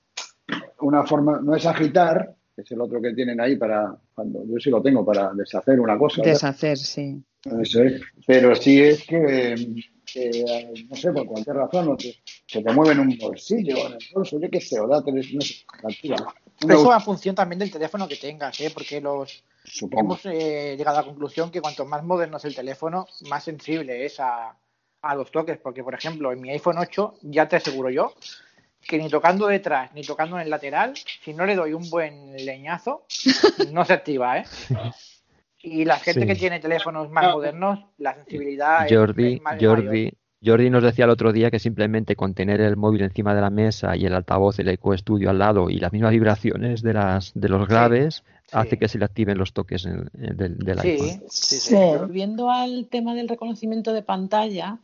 una 0.82 1.04
forma, 1.04 1.40
no 1.42 1.56
es 1.56 1.66
agitar, 1.66 2.36
que 2.56 2.62
es 2.64 2.72
el 2.72 2.82
otro 2.82 3.02
que 3.02 3.14
tienen 3.14 3.40
ahí 3.42 3.56
para 3.56 3.96
cuando 4.14 4.44
yo 4.46 4.58
sí 4.60 4.70
lo 4.70 4.82
tengo 4.82 5.06
para 5.06 5.34
deshacer 5.34 5.80
una 5.80 5.98
cosa. 5.98 6.22
Deshacer, 6.22 6.78
sí. 6.78 7.22
Eso 7.62 7.84
es. 7.84 8.02
Pero 8.28 8.56
sí 8.56 8.82
es 8.82 9.04
que, 9.06 9.84
que, 10.06 10.86
no 10.90 10.96
sé, 10.96 11.12
por 11.12 11.26
cualquier 11.26 11.56
razón, 11.56 11.86
no 11.88 11.98
te- 11.98 12.16
se 12.46 12.62
te 12.62 12.72
mueve 12.74 12.92
en 12.94 13.00
un 13.00 13.18
bolsillo, 13.18 13.78
en 13.88 13.94
el 13.94 14.00
bolso, 14.14 14.40
yo 14.40 14.50
qué 14.50 14.62
sé, 14.62 14.80
o 14.80 14.88
da 14.88 15.02
tres, 15.04 15.34
no 15.34 15.42
sé. 15.42 15.56
Pero 16.60 16.76
eso 16.76 16.90
va 16.90 16.96
en 16.98 17.02
función 17.02 17.34
también 17.34 17.58
del 17.60 17.72
teléfono 17.72 18.08
que 18.08 18.18
tengas, 18.18 18.60
¿eh? 18.62 18.70
porque 18.72 19.02
los 19.02 19.44
Supongo. 19.64 20.02
hemos 20.16 20.26
eh, 20.26 20.76
llegado 20.78 20.98
a 20.98 21.02
la 21.02 21.08
conclusión 21.08 21.50
que 21.50 21.62
cuanto 21.62 21.86
más 21.86 22.04
moderno 22.04 22.38
es 22.38 22.46
el 22.46 22.54
teléfono, 22.56 23.08
más 23.30 23.44
sensible 23.44 24.06
es 24.06 24.20
a, 24.20 24.56
a 25.02 25.16
los 25.16 25.32
toques. 25.32 25.58
Porque, 25.58 25.84
por 25.84 25.96
ejemplo, 25.96 26.32
en 26.32 26.42
mi 26.42 26.52
iPhone 26.52 26.78
8 26.78 27.16
ya 27.24 27.48
te 27.48 27.56
aseguro 27.56 27.90
yo 27.90 28.14
que 28.88 28.98
ni 28.98 29.10
tocando 29.10 29.48
detrás 29.48 29.92
ni 29.94 30.02
tocando 30.04 30.38
en 30.38 30.44
el 30.44 30.50
lateral, 30.50 30.94
si 31.24 31.34
no 31.34 31.46
le 31.46 31.56
doy 31.56 31.74
un 31.74 31.90
buen 31.90 32.34
leñazo, 32.46 33.06
no 33.72 33.86
se 33.86 33.94
activa, 33.94 34.40
¿eh? 34.40 34.46
Y 35.64 35.86
la 35.86 35.98
gente 35.98 36.22
Sí. 36.22 36.28
que 36.28 36.36
tiene 36.36 36.60
teléfonos 36.60 37.10
más 37.12 37.34
modernos, 37.34 37.80
la 37.98 38.16
sensibilidad 38.16 38.86
es- 38.88 38.98
Jordi, 38.98 39.34
es, 39.36 39.42
más 39.42 39.54
es 39.54 39.62
mayor. 39.62 39.84
Jordi, 39.86 40.12
Jordi 40.44 40.70
nos 40.72 40.82
decía 40.82 41.06
el 41.06 41.12
otro 41.12 41.32
día 41.32 41.52
que 41.52 41.60
simplemente 41.60 42.16
con 42.16 42.34
tener 42.34 42.62
el 42.62 42.76
móvil 42.76 43.04
encima 43.04 43.36
de 43.36 43.42
la 43.42 43.52
mesa 43.52 43.96
y 43.96 44.08
el 44.08 44.14
altavoz, 44.16 44.58
el 44.58 44.70
Eco 44.70 44.98
Studio 44.98 45.30
al 45.30 45.38
lado 45.38 45.70
y 45.70 45.78
las 45.78 45.94
mismas 45.94 46.12
vibraciones 46.12 46.82
de 46.82 46.94
las 46.94 47.32
de 47.36 47.48
los 47.48 47.68
graves 47.68 48.24
hace 48.52 48.80
que 48.80 48.88
se 48.88 48.98
le 48.98 49.06
activen 49.06 49.38
los 49.38 49.54
toques 49.54 49.84
del, 49.84 50.58
del 50.58 50.80
iPhone. 50.80 51.22
Volviendo 52.00 52.50
al 52.50 52.88
tema 52.90 53.14
del 53.14 53.30
reconocimiento 53.30 53.94
de 53.94 54.02
pantalla, 54.02 54.80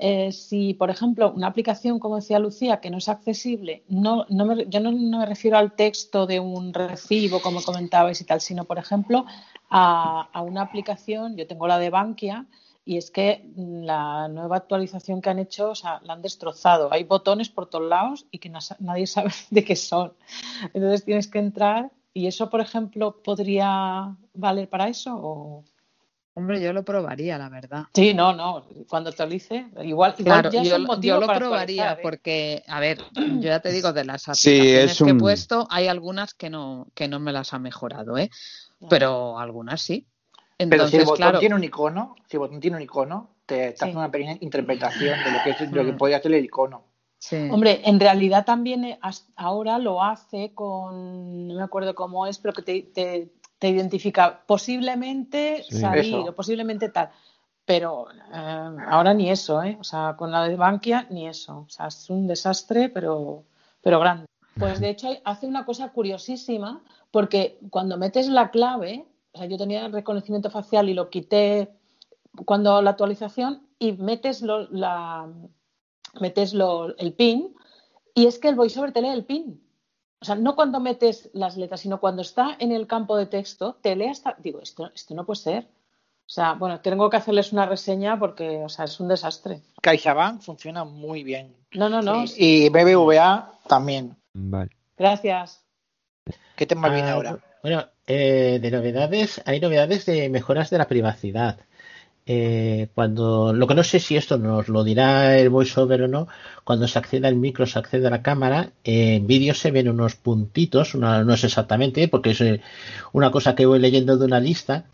eh, 0.00 0.32
si, 0.32 0.74
por 0.74 0.90
ejemplo, 0.90 1.32
una 1.32 1.46
aplicación, 1.48 1.98
como 1.98 2.16
decía 2.16 2.38
Lucía, 2.38 2.80
que 2.80 2.90
no 2.90 2.98
es 2.98 3.08
accesible, 3.08 3.84
no, 3.88 4.24
no 4.30 4.46
me- 4.46 4.66
yo 4.68 4.80
no, 4.80 4.92
me 4.92 5.26
refiero 5.26 5.58
al 5.58 5.74
texto 5.76 6.26
de 6.26 6.40
un 6.40 6.72
recibo, 6.74 7.40
como 7.40 7.62
comentabais 7.62 8.20
y 8.20 8.24
tal, 8.24 8.40
sino, 8.40 8.64
por 8.64 8.78
ejemplo, 8.78 9.26
a, 9.68 10.42
una 10.42 10.62
aplicación, 10.62 11.36
yo 11.36 11.46
tengo 11.46 11.66
la 11.68 11.78
de 11.78 11.90
Bankia, 11.90 12.46
y 12.84 12.96
es 12.96 13.10
que 13.10 13.44
mm, 13.56 13.82
la 13.84 14.28
nueva 14.28 14.56
actualización 14.56 15.20
que 15.20 15.30
han 15.30 15.38
hecho, 15.38 15.70
o 15.70 15.74
sea, 15.74 16.00
la 16.04 16.14
han 16.14 16.22
destrozado. 16.22 16.92
Hay 16.92 17.04
botones 17.04 17.48
por 17.50 17.68
todos 17.68 17.88
lados 17.88 18.26
y 18.30 18.38
que 18.38 18.48
na- 18.48 18.60
nadie 18.80 19.06
sabe 19.06 19.30
de 19.50 19.64
qué 19.64 19.76
son. 19.76 20.14
Entonces 20.74 21.04
tienes 21.04 21.28
que 21.28 21.38
entrar 21.38 21.92
y 22.12 22.26
eso, 22.26 22.50
por 22.50 22.60
ejemplo, 22.60 23.22
podría 23.22 24.16
valer 24.34 24.68
para 24.68 24.88
eso 24.88 25.14
o 25.16 25.64
Hombre, 26.34 26.60
yo 26.60 26.72
lo 26.72 26.84
probaría, 26.84 27.38
la 27.38 27.48
verdad. 27.48 27.84
Sí, 27.92 28.14
no, 28.14 28.32
no. 28.32 28.64
Cuando 28.88 29.10
actualice, 29.10 29.66
igual, 29.82 30.14
igual 30.18 30.24
Claro, 30.24 30.50
ya 30.50 30.62
es 30.62 30.68
yo, 30.68 30.76
un 30.76 30.82
lo- 30.82 30.88
motivo 30.88 31.14
yo 31.16 31.20
lo 31.20 31.26
para 31.26 31.38
probaría 31.40 31.92
¿eh? 31.94 31.98
porque, 32.02 32.62
a 32.68 32.80
ver, 32.80 32.98
yo 33.14 33.48
ya 33.48 33.60
te 33.60 33.72
digo, 33.72 33.92
de 33.92 34.04
las 34.04 34.22
Sí, 34.22 34.50
aplicaciones 34.50 34.90
es 34.92 35.02
que 35.02 35.10
he 35.10 35.14
puesto, 35.14 35.66
hay 35.70 35.88
algunas 35.88 36.34
que 36.34 36.50
no, 36.50 36.86
que 36.94 37.08
no 37.08 37.18
me 37.18 37.32
las 37.32 37.52
ha 37.52 37.58
mejorado, 37.58 38.16
¿eh? 38.16 38.30
Pero 38.88 39.38
algunas 39.38 39.82
sí. 39.82 40.06
Pero 40.38 40.86
si 40.86 40.96
el 40.96 41.02
Entonces, 41.02 41.04
botón 41.06 41.16
claro, 41.18 41.38
tiene 41.40 41.54
un 41.56 41.64
icono, 41.64 42.16
si 42.28 42.36
el 42.36 42.40
botón 42.40 42.60
tiene 42.60 42.76
un 42.76 42.82
icono, 42.82 43.30
te, 43.46 43.72
te 43.72 43.84
hace 43.84 43.96
una 43.96 44.10
pequeña 44.10 44.36
interpretación 44.40 45.18
de 45.24 45.30
lo 45.32 45.38
que, 45.42 45.50
es, 45.50 45.72
lo 45.72 45.84
que 45.84 45.92
Mm. 45.92 45.98
puede 45.98 46.14
hacer 46.14 46.32
el 46.32 46.44
icono. 46.44 46.84
Hombre, 47.50 47.82
en 47.84 48.00
realidad 48.00 48.44
también 48.44 48.84
eh, 48.84 48.98
ahora 49.36 49.78
lo 49.78 50.02
hace 50.02 50.52
con, 50.54 51.48
no 51.48 51.54
me 51.54 51.62
acuerdo 51.62 51.94
cómo 51.94 52.26
es, 52.26 52.38
pero 52.38 52.54
que 52.54 52.62
te, 52.62 52.82
te- 52.82 53.28
te 53.60 53.68
identifica 53.68 54.42
posiblemente 54.46 55.62
Sí. 55.68 55.78
salir 55.80 56.14
Eso. 56.16 56.30
o 56.30 56.34
posiblemente 56.34 56.88
tal. 56.88 57.10
Pero 57.64 58.06
eh, 58.10 58.76
ahora 58.88 59.14
ni 59.14 59.30
eso, 59.30 59.62
¿eh? 59.62 59.76
O 59.80 59.84
sea, 59.84 60.16
con 60.18 60.32
la 60.32 60.48
de 60.48 60.56
Bankia 60.56 61.06
ni 61.10 61.28
eso. 61.28 61.64
O 61.66 61.70
sea, 61.70 61.86
es 61.86 62.10
un 62.10 62.26
desastre, 62.26 62.88
pero, 62.88 63.44
pero 63.82 64.00
grande. 64.00 64.26
Pues 64.58 64.80
de 64.80 64.88
hecho 64.90 65.08
hace 65.24 65.46
una 65.46 65.64
cosa 65.64 65.90
curiosísima, 65.92 66.82
porque 67.12 67.60
cuando 67.70 67.96
metes 67.96 68.28
la 68.28 68.50
clave, 68.50 69.06
o 69.32 69.38
sea, 69.38 69.46
yo 69.46 69.56
tenía 69.56 69.86
reconocimiento 69.88 70.50
facial 70.50 70.88
y 70.88 70.94
lo 70.94 71.08
quité 71.10 71.70
cuando 72.44 72.82
la 72.82 72.90
actualización 72.90 73.62
y 73.78 73.92
metes 73.92 74.42
lo- 74.42 74.68
la, 74.70 75.28
metes 76.20 76.54
lo- 76.54 76.96
el 76.96 77.12
pin 77.12 77.54
y 78.14 78.26
es 78.26 78.38
que 78.38 78.48
el 78.48 78.56
voiceover 78.56 78.92
te 78.92 79.02
lee 79.02 79.08
el 79.08 79.24
pin. 79.24 79.62
O 80.20 80.24
sea, 80.24 80.34
no 80.34 80.54
cuando 80.54 80.80
metes 80.80 81.30
las 81.32 81.56
letras, 81.56 81.80
sino 81.80 81.98
cuando 81.98 82.22
está 82.22 82.56
en 82.58 82.72
el 82.72 82.86
campo 82.86 83.16
de 83.16 83.26
texto, 83.26 83.78
te 83.80 83.96
lee 83.96 84.08
hasta. 84.08 84.36
Digo, 84.38 84.60
esto, 84.60 84.90
esto 84.94 85.14
no 85.14 85.24
puede 85.24 85.40
ser. 85.40 85.64
O 85.64 86.32
sea, 86.32 86.52
bueno, 86.52 86.80
tengo 86.80 87.08
que 87.10 87.16
hacerles 87.16 87.52
una 87.52 87.66
reseña 87.66 88.18
porque, 88.18 88.62
o 88.62 88.68
sea, 88.68 88.84
es 88.84 89.00
un 89.00 89.08
desastre. 89.08 89.62
CaixaBank 89.82 90.42
funciona 90.42 90.84
muy 90.84 91.24
bien. 91.24 91.56
No, 91.72 91.88
no, 91.88 92.02
no. 92.02 92.24
Y 92.36 92.68
BBVA 92.68 93.52
también. 93.66 94.16
Vale. 94.34 94.70
Gracias. 94.96 95.64
¿Qué 96.54 96.66
tema 96.66 96.88
viene 96.90 97.08
Ah, 97.08 97.14
ahora? 97.14 97.38
Bueno, 97.62 97.84
eh, 98.06 98.58
de 98.60 98.70
novedades, 98.70 99.40
hay 99.46 99.58
novedades 99.58 100.06
de 100.06 100.28
mejoras 100.28 100.70
de 100.70 100.78
la 100.78 100.86
privacidad. 100.86 101.58
Eh, 102.26 102.88
cuando 102.94 103.52
lo 103.52 103.66
que 103.66 103.74
no 103.74 103.82
sé 103.82 103.98
si 103.98 104.16
esto 104.16 104.38
nos 104.38 104.68
lo 104.68 104.84
dirá 104.84 105.36
el 105.38 105.48
voiceover 105.50 106.02
o 106.02 106.08
no, 106.08 106.28
cuando 106.64 106.86
se 106.86 106.98
accede 106.98 107.26
al 107.26 107.34
micro, 107.36 107.66
se 107.66 107.78
accede 107.78 108.06
a 108.06 108.10
la 108.10 108.22
cámara, 108.22 108.72
en 108.84 109.26
vídeo 109.26 109.54
se 109.54 109.70
ven 109.72 109.88
unos 109.88 110.14
puntitos, 110.16 110.94
una- 110.94 111.24
no 111.24 111.34
es 111.34 111.42
exactamente, 111.44 112.06
porque 112.08 112.30
es 112.30 112.40
eh, 112.40 112.60
una 113.12 113.30
cosa 113.30 113.54
que 113.54 113.66
voy 113.66 113.78
leyendo 113.80 114.16
de 114.16 114.26
una 114.26 114.38
lista, 114.40 114.84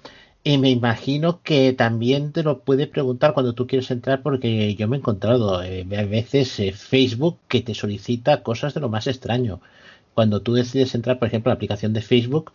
y 0.44 0.58
me 0.58 0.70
imagino 0.70 1.42
que 1.42 1.72
también 1.72 2.32
te 2.32 2.42
lo 2.42 2.60
puede 2.60 2.86
preguntar 2.86 3.34
cuando 3.34 3.52
tú 3.54 3.66
quieres 3.66 3.90
entrar, 3.90 4.22
porque 4.22 4.74
yo 4.76 4.88
me 4.88 4.96
he 4.96 5.00
encontrado 5.00 5.62
eh, 5.62 5.86
a 5.98 6.02
veces 6.04 6.58
eh, 6.60 6.72
Facebook 6.72 7.38
que 7.48 7.60
te 7.62 7.74
solicita 7.74 8.42
cosas 8.42 8.72
de 8.74 8.80
lo 8.80 8.88
más 8.88 9.06
extraño. 9.08 9.60
Cuando 10.14 10.40
tú 10.42 10.54
decides 10.54 10.94
entrar, 10.94 11.18
por 11.18 11.28
ejemplo, 11.28 11.50
a 11.50 11.54
la 11.54 11.56
aplicación 11.56 11.92
de 11.92 12.00
Facebook 12.02 12.52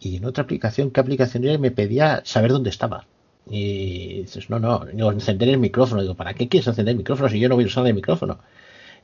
y 0.00 0.16
en 0.16 0.24
otra 0.24 0.44
aplicación, 0.44 0.90
¿qué 0.90 1.00
aplicación 1.00 1.44
era? 1.44 1.58
Me 1.58 1.70
pedía 1.72 2.22
saber 2.24 2.52
dónde 2.52 2.70
estaba. 2.70 3.06
Y 3.50 4.22
dices, 4.22 4.48
no, 4.50 4.58
no, 4.58 4.84
digo, 4.84 5.10
encender 5.12 5.48
el 5.48 5.58
micrófono. 5.58 6.02
Digo, 6.02 6.14
¿para 6.14 6.34
qué 6.34 6.48
quieres 6.48 6.66
encender 6.68 6.92
el 6.92 6.98
micrófono 6.98 7.28
si 7.28 7.40
yo 7.40 7.48
no 7.48 7.56
voy 7.56 7.64
a 7.64 7.66
usar 7.66 7.86
el 7.86 7.94
micrófono? 7.94 8.38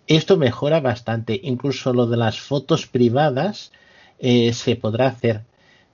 Esto 0.06 0.36
mejora 0.36 0.80
bastante. 0.80 1.38
Incluso 1.42 1.92
lo 1.92 2.06
de 2.06 2.16
las 2.16 2.40
fotos 2.40 2.86
privadas 2.86 3.72
eh, 4.18 4.52
se 4.52 4.76
podrá 4.76 5.08
hacer. 5.08 5.42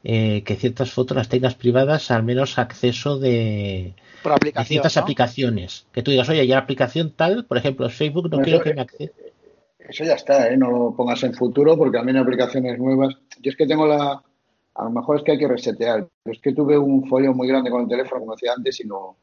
eh, 0.07 0.43
que 0.45 0.57
ciertas 0.57 0.91
fotos 0.93 1.17
las 1.17 1.31
tengas 1.31 1.55
privadas, 1.55 2.11
al 2.11 2.23
menos 2.25 2.59
acceso 2.59 3.19
de, 3.19 3.95
de 4.23 4.65
ciertas 4.67 4.97
¿no? 4.97 5.03
aplicaciones. 5.03 5.87
Que 5.93 6.03
tú 6.03 6.11
digas, 6.11 6.29
oye, 6.29 6.47
ya 6.47 6.57
la 6.57 6.61
aplicación 6.61 7.13
tal, 7.17 7.47
por 7.47 7.57
ejemplo, 7.57 7.89
Facebook, 7.89 8.25
no 8.25 8.37
Bueno, 8.37 8.45
quiero 8.45 8.59
eso- 8.59 8.65
que 8.65 8.75
me 8.75 8.81
acceda. 8.83 9.11
Eso 9.79 10.05
ya 10.05 10.13
está, 10.15 10.49
¿eh? 10.49 10.57
No 10.59 10.71
lo 10.71 10.95
pongas 10.95 11.23
en 11.25 11.33
futuro 11.35 11.77
porque 11.77 11.97
también 11.99 12.17
hay 12.19 12.23
aplicaciones 12.23 12.79
nuevas. 12.79 13.15
Yo 13.41 13.51
es 13.51 13.57
que 13.57 13.67
tengo 13.67 13.87
la... 13.87 14.23
A 14.77 14.85
lo 14.85 14.91
mejor 14.91 15.17
es 15.17 15.23
que 15.23 15.33
hay 15.33 15.39
que 15.39 15.49
resetear. 15.49 16.09
Pero 16.23 16.35
es 16.35 16.41
que 16.41 16.53
tuve 16.53 16.77
un 16.79 17.07
follón 17.09 17.37
muy 17.37 17.49
grande 17.49 17.71
con 17.71 17.83
el 17.83 17.89
teléfono, 17.89 18.21
como 18.21 18.33
decía 18.35 18.53
antes, 18.57 18.81
y 18.81 18.87
no... 18.87 19.17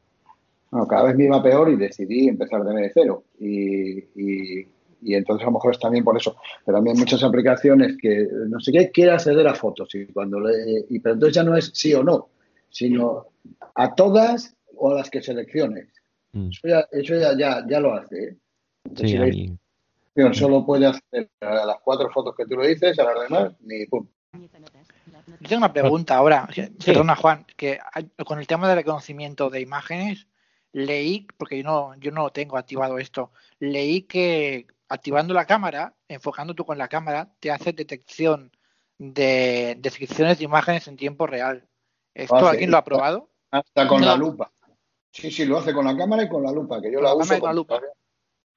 Bueno, 0.70 0.86
cada 0.86 1.04
vez 1.04 1.16
me 1.16 1.24
iba 1.24 1.42
peor 1.42 1.68
y 1.70 1.76
decidí 1.76 2.28
empezar 2.28 2.64
de 2.64 2.90
cero. 2.94 3.24
Y, 3.38 3.98
y, 3.98 4.68
y 5.02 5.14
entonces 5.14 5.42
a 5.42 5.50
lo 5.50 5.54
mejor 5.54 5.72
es 5.74 5.78
también 5.80 6.02
por 6.04 6.16
eso. 6.16 6.36
Pero 6.64 6.78
también 6.78 6.98
muchas 6.98 7.22
aplicaciones 7.22 7.96
que 8.00 8.26
no 8.48 8.58
sé 8.60 8.72
qué 8.72 8.90
quiere 8.90 9.12
acceder 9.12 9.46
a 9.46 9.54
fotos. 9.54 9.94
Y 9.94 10.06
cuando 10.06 10.40
le- 10.40 10.86
y, 10.88 10.98
pero 11.00 11.14
entonces 11.14 11.34
ya 11.34 11.44
no 11.44 11.56
es 11.56 11.70
sí 11.74 11.92
o 11.92 12.02
no, 12.02 12.28
sino 12.70 13.26
a 13.74 13.94
todas 13.94 14.56
o 14.76 14.92
a 14.92 14.94
las 14.94 15.10
que 15.10 15.20
selecciones. 15.20 15.88
Eso 16.48 16.66
ya, 16.66 16.86
eso 16.90 17.14
ya, 17.16 17.36
ya, 17.36 17.66
ya 17.68 17.78
lo 17.78 17.92
hace. 17.92 18.24
¿eh? 18.24 18.36
Entonces, 18.84 19.10
Sí, 20.14 20.22
si 20.34 20.34
Solo 20.34 20.64
puede 20.64 20.86
hacer 20.86 21.30
a 21.40 21.66
las 21.66 21.76
cuatro 21.84 22.10
fotos 22.10 22.34
que 22.36 22.46
tú 22.46 22.56
le 22.56 22.68
dices, 22.68 22.98
a 22.98 23.04
las 23.04 23.14
demás, 23.28 23.52
ni 23.60 23.84
pum. 23.86 24.06
Yo 24.32 25.48
tengo 25.48 25.58
una 25.58 25.72
pregunta 25.72 26.16
ahora. 26.16 26.48
Perdona, 26.84 27.16
Juan, 27.16 27.44
que 27.56 27.78
con 28.26 28.38
el 28.38 28.46
tema 28.46 28.66
del 28.68 28.76
reconocimiento 28.78 29.50
de 29.50 29.60
imágenes, 29.60 30.26
leí, 30.72 31.26
porque 31.36 31.58
yo 31.58 31.64
no, 31.64 31.94
yo 31.96 32.10
no 32.12 32.30
tengo 32.30 32.56
activado 32.56 32.98
esto, 32.98 33.30
leí 33.58 34.02
que 34.02 34.66
activando 34.88 35.34
la 35.34 35.44
cámara, 35.44 35.94
enfocando 36.08 36.54
tú 36.54 36.64
con 36.64 36.78
la 36.78 36.88
cámara, 36.88 37.28
te 37.40 37.50
hace 37.50 37.72
detección 37.72 38.50
de 38.98 39.76
descripciones 39.80 40.38
de 40.38 40.44
imágenes 40.44 40.88
en 40.88 40.96
tiempo 40.96 41.26
real. 41.26 41.68
¿Esto 42.14 42.36
hace. 42.36 42.46
alguien 42.48 42.70
lo 42.70 42.78
ha 42.78 42.84
probado? 42.84 43.28
Hasta 43.50 43.86
con 43.86 44.02
la 44.02 44.16
lupa. 44.16 44.50
Sí, 45.10 45.30
sí, 45.30 45.44
lo 45.44 45.58
hace 45.58 45.74
con 45.74 45.84
la 45.84 45.96
cámara 45.96 46.22
y 46.22 46.28
con 46.28 46.42
la 46.42 46.52
lupa, 46.52 46.80
que 46.80 46.90
yo 46.90 46.98
Con 46.98 47.04
la 47.04 47.10
la 47.10 47.16
uso. 47.16 47.38
con 47.38 47.48
la 47.48 47.54
lupa. 47.54 47.74
todavía- 47.76 47.94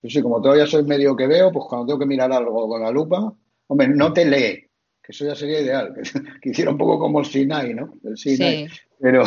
sí, 0.03 0.21
como 0.21 0.41
todavía 0.41 0.67
soy 0.67 0.83
medio 0.83 1.15
que 1.17 1.27
veo, 1.27 1.51
pues 1.51 1.65
cuando 1.67 1.87
tengo 1.87 1.99
que 1.99 2.05
mirar 2.05 2.31
algo 2.31 2.67
con 2.69 2.81
la 2.81 2.91
lupa, 2.91 3.33
hombre, 3.67 3.87
no 3.89 4.13
te 4.13 4.23
lee, 4.25 4.69
que 5.05 5.11
eso 5.11 5.25
ya 5.25 5.35
sería 5.35 5.61
ideal, 5.61 5.93
que, 5.93 6.01
que 6.41 6.49
hiciera 6.49 6.71
un 6.71 6.77
poco 6.77 6.97
como 6.97 7.19
el 7.19 7.25
Sinai, 7.25 7.73
¿no? 7.73 7.93
El 8.03 8.17
Sinai. 8.17 8.67
Sí. 8.67 8.79
Pero 8.99 9.23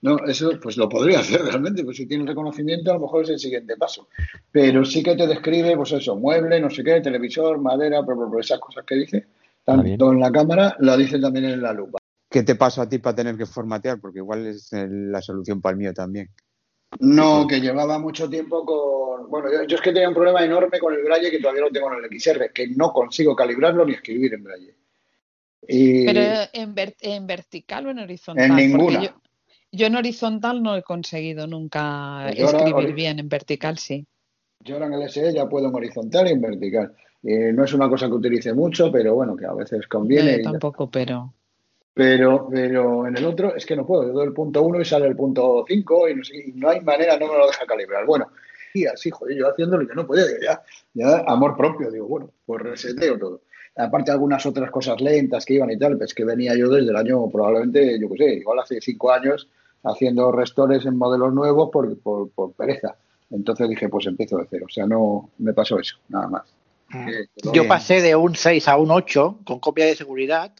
no, 0.00 0.16
eso 0.26 0.52
pues 0.62 0.76
lo 0.76 0.88
podría 0.88 1.20
hacer 1.20 1.42
realmente, 1.42 1.84
pues 1.84 1.96
si 1.96 2.06
tiene 2.06 2.24
reconocimiento 2.24 2.90
a 2.90 2.94
lo 2.94 3.00
mejor 3.00 3.24
es 3.24 3.30
el 3.30 3.38
siguiente 3.38 3.76
paso. 3.76 4.08
Pero 4.50 4.84
sí 4.84 5.02
que 5.02 5.16
te 5.16 5.26
describe, 5.26 5.76
pues 5.76 5.92
eso, 5.92 6.16
mueble, 6.16 6.60
no 6.60 6.70
sé 6.70 6.84
qué, 6.84 7.00
televisor, 7.00 7.58
madera, 7.58 8.00
bla, 8.00 8.14
bla, 8.14 8.26
bla, 8.26 8.40
esas 8.40 8.60
cosas 8.60 8.84
que 8.86 8.94
dice, 8.94 9.26
tanto 9.64 10.12
en 10.12 10.20
la 10.20 10.30
cámara, 10.30 10.76
la 10.80 10.96
dice 10.96 11.18
también 11.18 11.46
en 11.46 11.62
la 11.62 11.72
lupa. 11.72 11.98
¿Qué 12.30 12.42
te 12.42 12.54
pasó 12.54 12.82
a 12.82 12.88
ti 12.88 12.98
para 12.98 13.16
tener 13.16 13.36
que 13.36 13.46
formatear? 13.46 14.00
Porque 14.00 14.18
igual 14.18 14.46
es 14.46 14.70
la 14.72 15.20
solución 15.20 15.60
para 15.60 15.72
el 15.72 15.78
mío 15.78 15.94
también. 15.94 16.28
No, 17.00 17.46
que 17.46 17.60
llevaba 17.60 17.98
mucho 17.98 18.28
tiempo 18.30 18.64
con. 18.64 19.30
Bueno, 19.30 19.52
yo, 19.52 19.64
yo 19.64 19.76
es 19.76 19.82
que 19.82 19.92
tenía 19.92 20.08
un 20.08 20.14
problema 20.14 20.42
enorme 20.44 20.78
con 20.78 20.94
el 20.94 21.02
Braille 21.02 21.30
que 21.30 21.38
todavía 21.38 21.62
lo 21.62 21.70
tengo 21.70 21.92
en 21.92 22.04
el 22.04 22.20
XR, 22.20 22.50
que 22.52 22.68
no 22.68 22.92
consigo 22.92 23.36
calibrarlo 23.36 23.84
ni 23.84 23.92
escribir 23.92 24.34
en 24.34 24.44
Braille. 24.44 24.74
Y 25.66 26.06
Pero 26.06 26.20
en, 26.52 26.74
ver- 26.74 26.96
en 27.00 27.26
vertical 27.26 27.86
o 27.86 27.90
en 27.90 27.98
horizontal. 27.98 28.50
en 28.50 28.56
ninguna. 28.56 29.02
yo, 29.02 29.10
yo 29.72 29.86
en 29.86 29.96
horizontal 29.96 30.62
no 30.62 30.76
he 30.76 30.82
conseguido 30.82 31.46
nunca 31.46 32.22
Pues 32.26 32.36
yo 32.38 32.46
escribir 32.48 32.94
bien, 32.94 33.18
en 33.18 33.28
vertical 33.28 33.78
sí. 33.78 34.06
Yo 34.60 34.74
ahora 34.74 34.86
en 34.86 34.94
el 34.94 35.02
SE 35.04 35.32
ya 35.32 35.48
puedo 35.48 35.68
en 35.68 35.74
horizontal 35.74 36.28
y 36.28 36.32
en 36.32 36.40
vertical. 36.40 36.94
Eh, 37.22 37.52
no 37.52 37.64
es 37.64 37.72
una 37.72 37.88
cosa 37.88 38.06
que 38.06 38.12
utilice 38.14 38.52
mucho, 38.52 38.90
pero 38.92 39.14
bueno, 39.14 39.36
que 39.36 39.44
a 39.46 39.52
veces 39.52 39.80
No, 39.82 39.88
conviene. 39.88 40.32
yo 40.32 40.38
y 40.38 40.44
ya. 40.44 40.50
tampoco, 40.52 40.90
pero 40.90 41.32
Pero, 41.94 42.48
pero 42.50 43.06
en 43.08 43.16
el 43.16 43.24
otro 43.24 43.54
es 43.56 43.66
que 43.66 43.74
no 43.76 43.84
puedo. 43.84 44.04
Yo 44.06 44.12
doy 44.12 44.26
el 44.26 44.32
punto 44.32 44.62
1 44.62 44.80
y 44.80 44.84
sale 44.84 45.06
el 45.06 45.16
punto 45.16 45.64
5 45.66 46.08
y 46.08 46.14
no, 46.14 46.22
sé, 46.24 46.36
y 46.36 46.52
no 46.52 46.68
hay 46.70 46.80
manera, 46.80 47.18
no 47.18 47.26
me 47.26 47.36
lo 47.38 47.46
deja 47.46 47.66
calibrar. 47.66 48.06
Bueno, 48.06 48.28
y 48.72 48.86
así, 48.86 49.10
joder, 49.10 49.36
yo 49.36 49.48
haciéndolo 49.50 49.86
yo 49.86 49.94
no 49.94 50.06
podía. 50.06 50.24
Ya, 50.40 50.62
ya 50.94 51.24
amor 51.26 51.56
propio, 51.56 51.90
digo, 51.90 52.06
bueno, 52.06 52.30
pues 52.46 52.62
reseteo 52.62 53.18
todo. 53.18 53.42
Aparte 53.78 54.10
algunas 54.10 54.44
otras 54.44 54.70
cosas 54.70 55.00
lentas 55.00 55.44
que 55.46 55.54
iban 55.54 55.70
y 55.70 55.78
tal, 55.78 55.96
pues 55.96 56.12
que 56.12 56.24
venía 56.24 56.54
yo 56.56 56.68
desde 56.68 56.90
el 56.90 56.96
año 56.96 57.28
probablemente, 57.30 57.98
yo 58.00 58.08
qué 58.10 58.16
sé, 58.18 58.34
igual 58.34 58.58
hace 58.58 58.80
cinco 58.80 59.12
años 59.12 59.48
haciendo 59.84 60.32
restores 60.32 60.84
en 60.84 60.96
modelos 60.96 61.32
nuevos 61.32 61.70
por, 61.72 61.96
por, 62.00 62.28
por 62.30 62.52
pereza. 62.54 62.96
Entonces 63.30 63.68
dije, 63.68 63.88
pues 63.88 64.06
empiezo 64.06 64.36
de 64.38 64.46
cero. 64.50 64.66
O 64.66 64.72
sea, 64.72 64.86
no 64.86 65.30
me 65.38 65.52
pasó 65.52 65.78
eso, 65.78 65.96
nada 66.08 66.26
más. 66.28 66.42
Lo- 67.44 67.52
Yo 67.52 67.68
pasé 67.68 68.00
de 68.02 68.16
un 68.16 68.34
6 68.34 68.66
a 68.66 68.76
un 68.76 68.90
8 68.90 69.38
con 69.44 69.60
copia 69.60 69.84
de 69.86 69.94
seguridad 69.94 70.52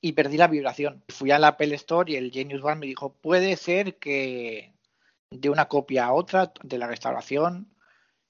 y 0.00 0.12
perdí 0.12 0.36
la 0.36 0.46
vibración. 0.48 1.02
Fui 1.08 1.30
a 1.30 1.38
la 1.38 1.48
Apple 1.48 1.74
Store 1.74 2.12
y 2.12 2.16
el 2.16 2.30
Genius 2.30 2.62
Bar 2.62 2.76
me 2.78 2.86
dijo, 2.86 3.12
puede 3.20 3.56
ser 3.56 3.96
que 3.96 4.72
de 5.30 5.48
una 5.50 5.64
copia 5.66 6.04
a 6.06 6.12
otra 6.12 6.52
de 6.62 6.78
la 6.78 6.86
restauración 6.86 7.66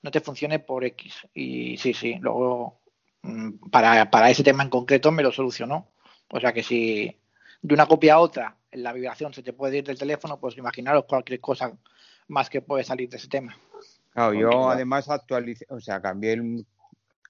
no 0.02 0.10
te 0.10 0.20
funcione 0.20 0.58
por 0.60 0.84
X. 0.84 1.14
Y 1.34 1.76
sí, 1.78 1.92
sí, 1.92 2.14
luego 2.20 2.78
para, 3.70 4.10
para 4.10 4.30
ese 4.30 4.42
tema 4.42 4.62
en 4.62 4.70
concreto 4.70 5.10
me 5.12 5.22
lo 5.22 5.32
solucionó. 5.32 5.88
O 6.30 6.40
sea 6.40 6.52
que 6.52 6.62
si 6.62 7.16
de 7.60 7.74
una 7.74 7.86
copia 7.86 8.14
a 8.14 8.18
otra 8.18 8.56
la 8.72 8.92
vibración 8.92 9.34
se 9.34 9.42
te 9.42 9.52
puede 9.52 9.78
ir 9.78 9.84
del 9.84 9.98
teléfono, 9.98 10.40
pues 10.40 10.56
imaginaros 10.56 11.04
cualquier 11.04 11.40
cosa 11.40 11.72
más 12.28 12.48
que 12.48 12.62
puede 12.62 12.84
salir 12.84 13.08
de 13.10 13.18
ese 13.18 13.28
tema. 13.28 13.56
Claro, 14.10 14.34
yo 14.34 14.50
Porque- 14.50 14.74
además 14.74 15.08
actualicé, 15.10 15.66
o 15.68 15.80
sea, 15.80 16.00
cambié 16.00 16.32
el- 16.34 16.66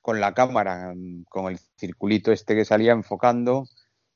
con 0.01 0.21
la 0.21 0.35
cámara, 0.35 0.93
mm, 0.95 1.25
con 1.29 1.51
el 1.53 1.59
circulito 1.59 2.33
este 2.33 2.55
que 2.55 2.65
salía 2.65 2.93
enfocando 2.93 3.67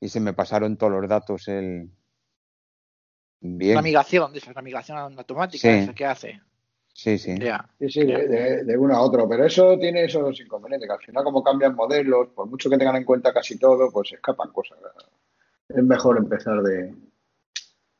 y 0.01 0.09
se 0.09 0.21
me 0.21 0.33
pasaron 0.33 0.77
todos 0.77 0.93
los 0.93 1.09
datos 1.09 1.49
el 1.49 1.91
bien. 3.41 3.73
Esa, 3.73 3.79
una 4.53 4.63
migración 4.63 4.99
automática, 4.99 5.61
Sí. 5.61 5.69
esa 5.69 5.95
que 5.95 6.05
hace. 6.07 6.41
Sí, 6.97 7.19
sí. 7.19 7.39
Ya. 7.39 7.69
Sí, 7.79 7.91
sí, 7.91 8.05
de, 8.07 8.27
de- 8.27 8.65
de 8.65 8.79
uno 8.79 8.95
a 8.97 9.03
otro, 9.03 9.29
pero 9.29 9.45
eso 9.45 9.79
tiene 9.79 10.05
esos 10.05 10.41
inconvenientes, 10.41 10.89
que 10.89 10.95
al 10.95 11.01
final 11.03 11.25
como 11.25 11.43
cambian 11.43 11.75
modelos, 11.75 12.29
por 12.29 12.47
mucho 12.49 12.71
que 12.71 12.79
tengan 12.79 12.97
en 12.97 13.05
cuenta 13.05 13.35
casi 13.35 13.59
todo, 13.59 13.91
pues 13.93 14.13
escapan 14.13 14.51
cosas. 14.51 14.79
Es 15.69 15.83
mejor 15.85 16.17
empezar 16.17 16.63
de, 16.63 16.95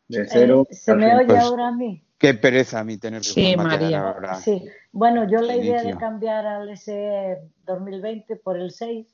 de 0.09 0.27
cero. 0.27 0.67
Eh, 0.71 0.75
¿Se 0.75 0.95
me 0.95 1.15
oye 1.15 1.27
pues, 1.27 1.43
ahora 1.45 1.69
a 1.69 1.73
mí? 1.73 2.03
Qué 2.17 2.33
pereza 2.33 2.81
a 2.81 2.85
mí 2.85 2.97
tener 2.97 3.21
que 3.21 3.27
Sí, 3.29 3.55
María. 3.55 4.01
ahora. 4.13 4.37
Sí. 4.37 4.65
Bueno, 4.93 5.29
yo 5.29 5.43
la 5.43 5.57
idea 5.57 5.83
de 5.83 5.95
cambiar 5.99 6.47
al 6.47 6.71
SE 6.71 7.37
2020 7.67 8.37
por 8.37 8.57
el 8.57 8.71
6 8.71 9.07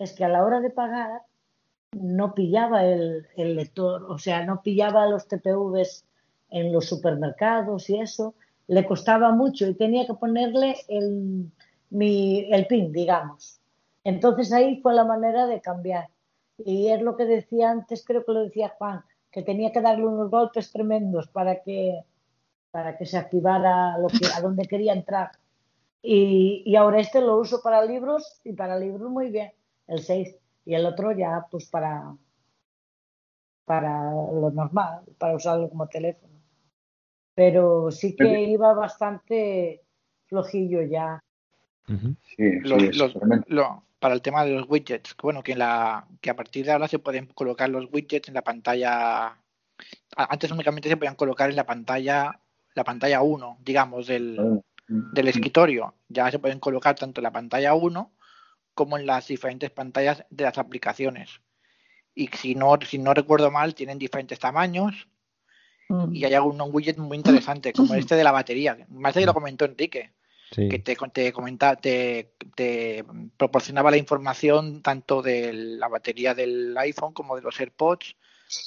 es 0.00 0.12
que 0.14 0.24
a 0.24 0.28
la 0.28 0.42
hora 0.44 0.58
de 0.60 0.70
pagar 0.70 1.22
no 1.92 2.34
pillaba 2.34 2.84
el, 2.84 3.28
el 3.36 3.54
lector, 3.54 4.02
o 4.10 4.18
sea, 4.18 4.44
no 4.44 4.62
pillaba 4.62 5.06
los 5.06 5.28
TPVs 5.28 6.04
en 6.50 6.72
los 6.72 6.86
supermercados 6.86 7.88
y 7.88 8.00
eso, 8.00 8.34
le 8.68 8.86
costaba 8.86 9.32
mucho 9.32 9.66
y 9.66 9.74
tenía 9.74 10.06
que 10.06 10.14
ponerle 10.14 10.76
el, 10.88 11.50
mi, 11.90 12.46
el 12.52 12.66
PIN, 12.66 12.92
digamos. 12.92 13.60
Entonces 14.04 14.52
ahí 14.52 14.80
fue 14.82 14.94
la 14.94 15.04
manera 15.04 15.46
de 15.46 15.60
cambiar. 15.60 16.08
Y 16.58 16.88
es 16.88 17.00
lo 17.00 17.16
que 17.16 17.24
decía 17.24 17.70
antes, 17.70 18.04
creo 18.04 18.24
que 18.24 18.32
lo 18.32 18.44
decía 18.44 18.74
Juan, 18.78 19.02
que 19.30 19.42
tenía 19.42 19.72
que 19.72 19.80
darle 19.80 20.06
unos 20.06 20.30
golpes 20.30 20.70
tremendos 20.70 21.28
para 21.28 21.62
que, 21.62 22.04
para 22.70 22.96
que 22.96 23.06
se 23.06 23.16
activara 23.16 23.96
lo 23.98 24.08
que, 24.08 24.26
a 24.34 24.40
donde 24.40 24.66
quería 24.66 24.92
entrar. 24.92 25.30
Y, 26.02 26.62
y 26.66 26.76
ahora 26.76 27.00
este 27.00 27.20
lo 27.20 27.38
uso 27.38 27.60
para 27.62 27.84
libros 27.84 28.40
y 28.44 28.52
para 28.52 28.78
libros 28.78 29.10
muy 29.10 29.30
bien, 29.30 29.52
el 29.86 30.00
6. 30.00 30.36
Y 30.66 30.74
el 30.74 30.84
otro 30.84 31.12
ya 31.12 31.46
pues 31.50 31.66
para, 31.70 32.14
para 33.64 34.12
lo 34.12 34.50
normal, 34.50 35.02
para 35.18 35.36
usarlo 35.36 35.70
como 35.70 35.88
teléfono. 35.88 36.37
Pero 37.38 37.92
sí 37.92 38.16
que 38.16 38.42
iba 38.50 38.74
bastante 38.74 39.82
flojillo 40.26 40.82
ya. 40.82 41.22
Sí, 41.86 42.50
Los- 42.64 42.82
sí, 42.82 42.98
los- 42.98 43.14
lo- 43.46 43.84
para 44.00 44.14
el 44.14 44.22
tema 44.22 44.44
de 44.44 44.50
los 44.54 44.68
widgets, 44.68 45.14
que 45.14 45.22
bueno, 45.22 45.44
que, 45.44 45.52
en 45.52 45.60
la, 45.60 46.04
que 46.20 46.30
a 46.30 46.34
partir 46.34 46.66
de 46.66 46.72
ahora 46.72 46.88
se 46.88 46.98
pueden 46.98 47.26
colocar 47.26 47.68
los 47.68 47.86
widgets 47.92 48.26
en 48.26 48.34
la 48.34 48.42
pantalla. 48.42 49.38
Antes 50.16 50.50
únicamente 50.50 50.88
se 50.88 50.96
podían 50.96 51.14
colocar 51.14 51.48
en 51.48 51.54
la 51.54 51.64
pantalla, 51.64 52.40
la 52.74 52.82
pantalla 52.82 53.22
1, 53.22 53.58
digamos, 53.60 54.08
del, 54.08 54.36
del 54.88 55.28
escritorio. 55.28 55.94
Ya 56.08 56.28
se 56.32 56.40
pueden 56.40 56.58
colocar 56.58 56.96
tanto 56.96 57.20
en 57.20 57.24
la 57.24 57.30
pantalla 57.32 57.72
1 57.74 58.10
como 58.74 58.98
en 58.98 59.06
las 59.06 59.28
diferentes 59.28 59.70
pantallas 59.70 60.24
de 60.28 60.42
las 60.42 60.58
aplicaciones. 60.58 61.40
Y 62.16 62.26
si 62.28 62.56
no, 62.56 62.76
si 62.84 62.98
no 62.98 63.14
recuerdo 63.14 63.52
mal, 63.52 63.76
tienen 63.76 64.00
diferentes 64.00 64.40
tamaños 64.40 65.06
y 66.12 66.24
hay 66.24 66.34
algún 66.34 66.60
widget 66.72 66.98
muy 66.98 67.16
interesante, 67.16 67.72
como 67.72 67.94
este 67.94 68.16
de 68.16 68.24
la 68.24 68.32
batería. 68.32 68.86
Más 68.90 69.14
de 69.14 69.20
que 69.20 69.26
lo 69.26 69.34
comentó 69.34 69.64
Enrique 69.64 70.12
Sí. 70.50 70.66
que 70.66 70.78
te, 70.78 70.96
te 71.12 71.30
comenta, 71.30 71.76
te, 71.76 72.32
te 72.54 73.04
proporcionaba 73.36 73.90
la 73.90 73.98
información 73.98 74.80
tanto 74.80 75.20
de 75.20 75.52
la 75.52 75.88
batería 75.88 76.34
del 76.34 76.74
iPhone 76.78 77.12
como 77.12 77.36
de 77.36 77.42
los 77.42 77.60
AirPods, 77.60 78.16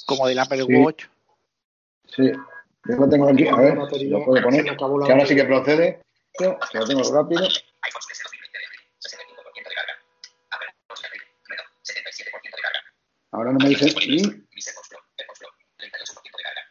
como 0.06 0.28
del 0.28 0.38
Apple 0.38 0.64
Sí. 0.64 0.74
Watch. 0.76 1.06
Sí, 2.06 2.30
yo 2.88 2.96
lo 2.96 3.08
tengo 3.08 3.28
aquí, 3.28 3.48
a 3.48 3.56
ver 3.56 3.78
si 3.98 4.04
lo 4.04 4.24
puedo 4.24 4.42
poner. 4.44 4.64
Que 4.64 4.70
ahora 4.84 5.26
sí 5.26 5.34
que 5.34 5.44
procede. 5.44 6.02
Que 6.38 6.56
lo 6.74 6.86
tengo 6.86 7.02
rápido. 7.12 7.48
Ahora 13.32 13.52
no 13.52 13.58
me 13.58 13.70
dice. 13.70 13.92
Y, 14.02 14.22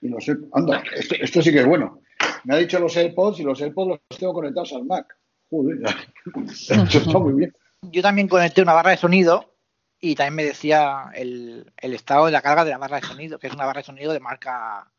y 0.02 0.10
los 0.10 0.26
anda, 0.53 0.84
esto, 0.95 1.15
esto 1.19 1.41
sí 1.41 1.52
que 1.52 1.60
es 1.60 1.65
bueno. 1.65 2.02
Me 2.44 2.56
ha 2.56 2.57
dicho 2.57 2.80
los 2.80 2.95
AirPods 2.98 3.40
y 3.40 3.44
los 3.44 3.61
AirPods 3.61 4.02
los 4.10 4.19
tengo 4.19 4.34
conectados 4.34 4.73
al 4.73 4.86
Mac. 4.86 5.15
Joder, 5.49 5.78
está 6.48 7.19
muy 7.19 7.34
bien. 7.34 7.53
Yo 7.84 8.02
también 8.02 8.28
conecté 8.28 8.61
una 8.61 8.73
barra 8.73 8.91
de 8.91 8.98
sonido 8.98 9.56
y 9.99 10.15
también 10.15 10.36
me 10.36 10.44
decía 10.44 11.11
el, 11.14 11.72
el 11.78 11.94
estado 11.94 12.26
de 12.26 12.32
la 12.32 12.41
carga 12.41 12.64
de 12.64 12.72
la 12.72 12.78
barra 12.78 12.99
de 12.99 13.07
sonido, 13.07 13.38
que 13.38 13.48
es 13.48 13.53
una 13.53 13.65
barra 13.65 13.82
de 13.82 13.86
sonido 13.86 14.14
de 14.14 14.19
marca 14.19 14.91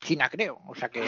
china, 0.00 0.28
creo. 0.28 0.58
O 0.66 0.74
sea 0.74 0.88
que 0.88 1.02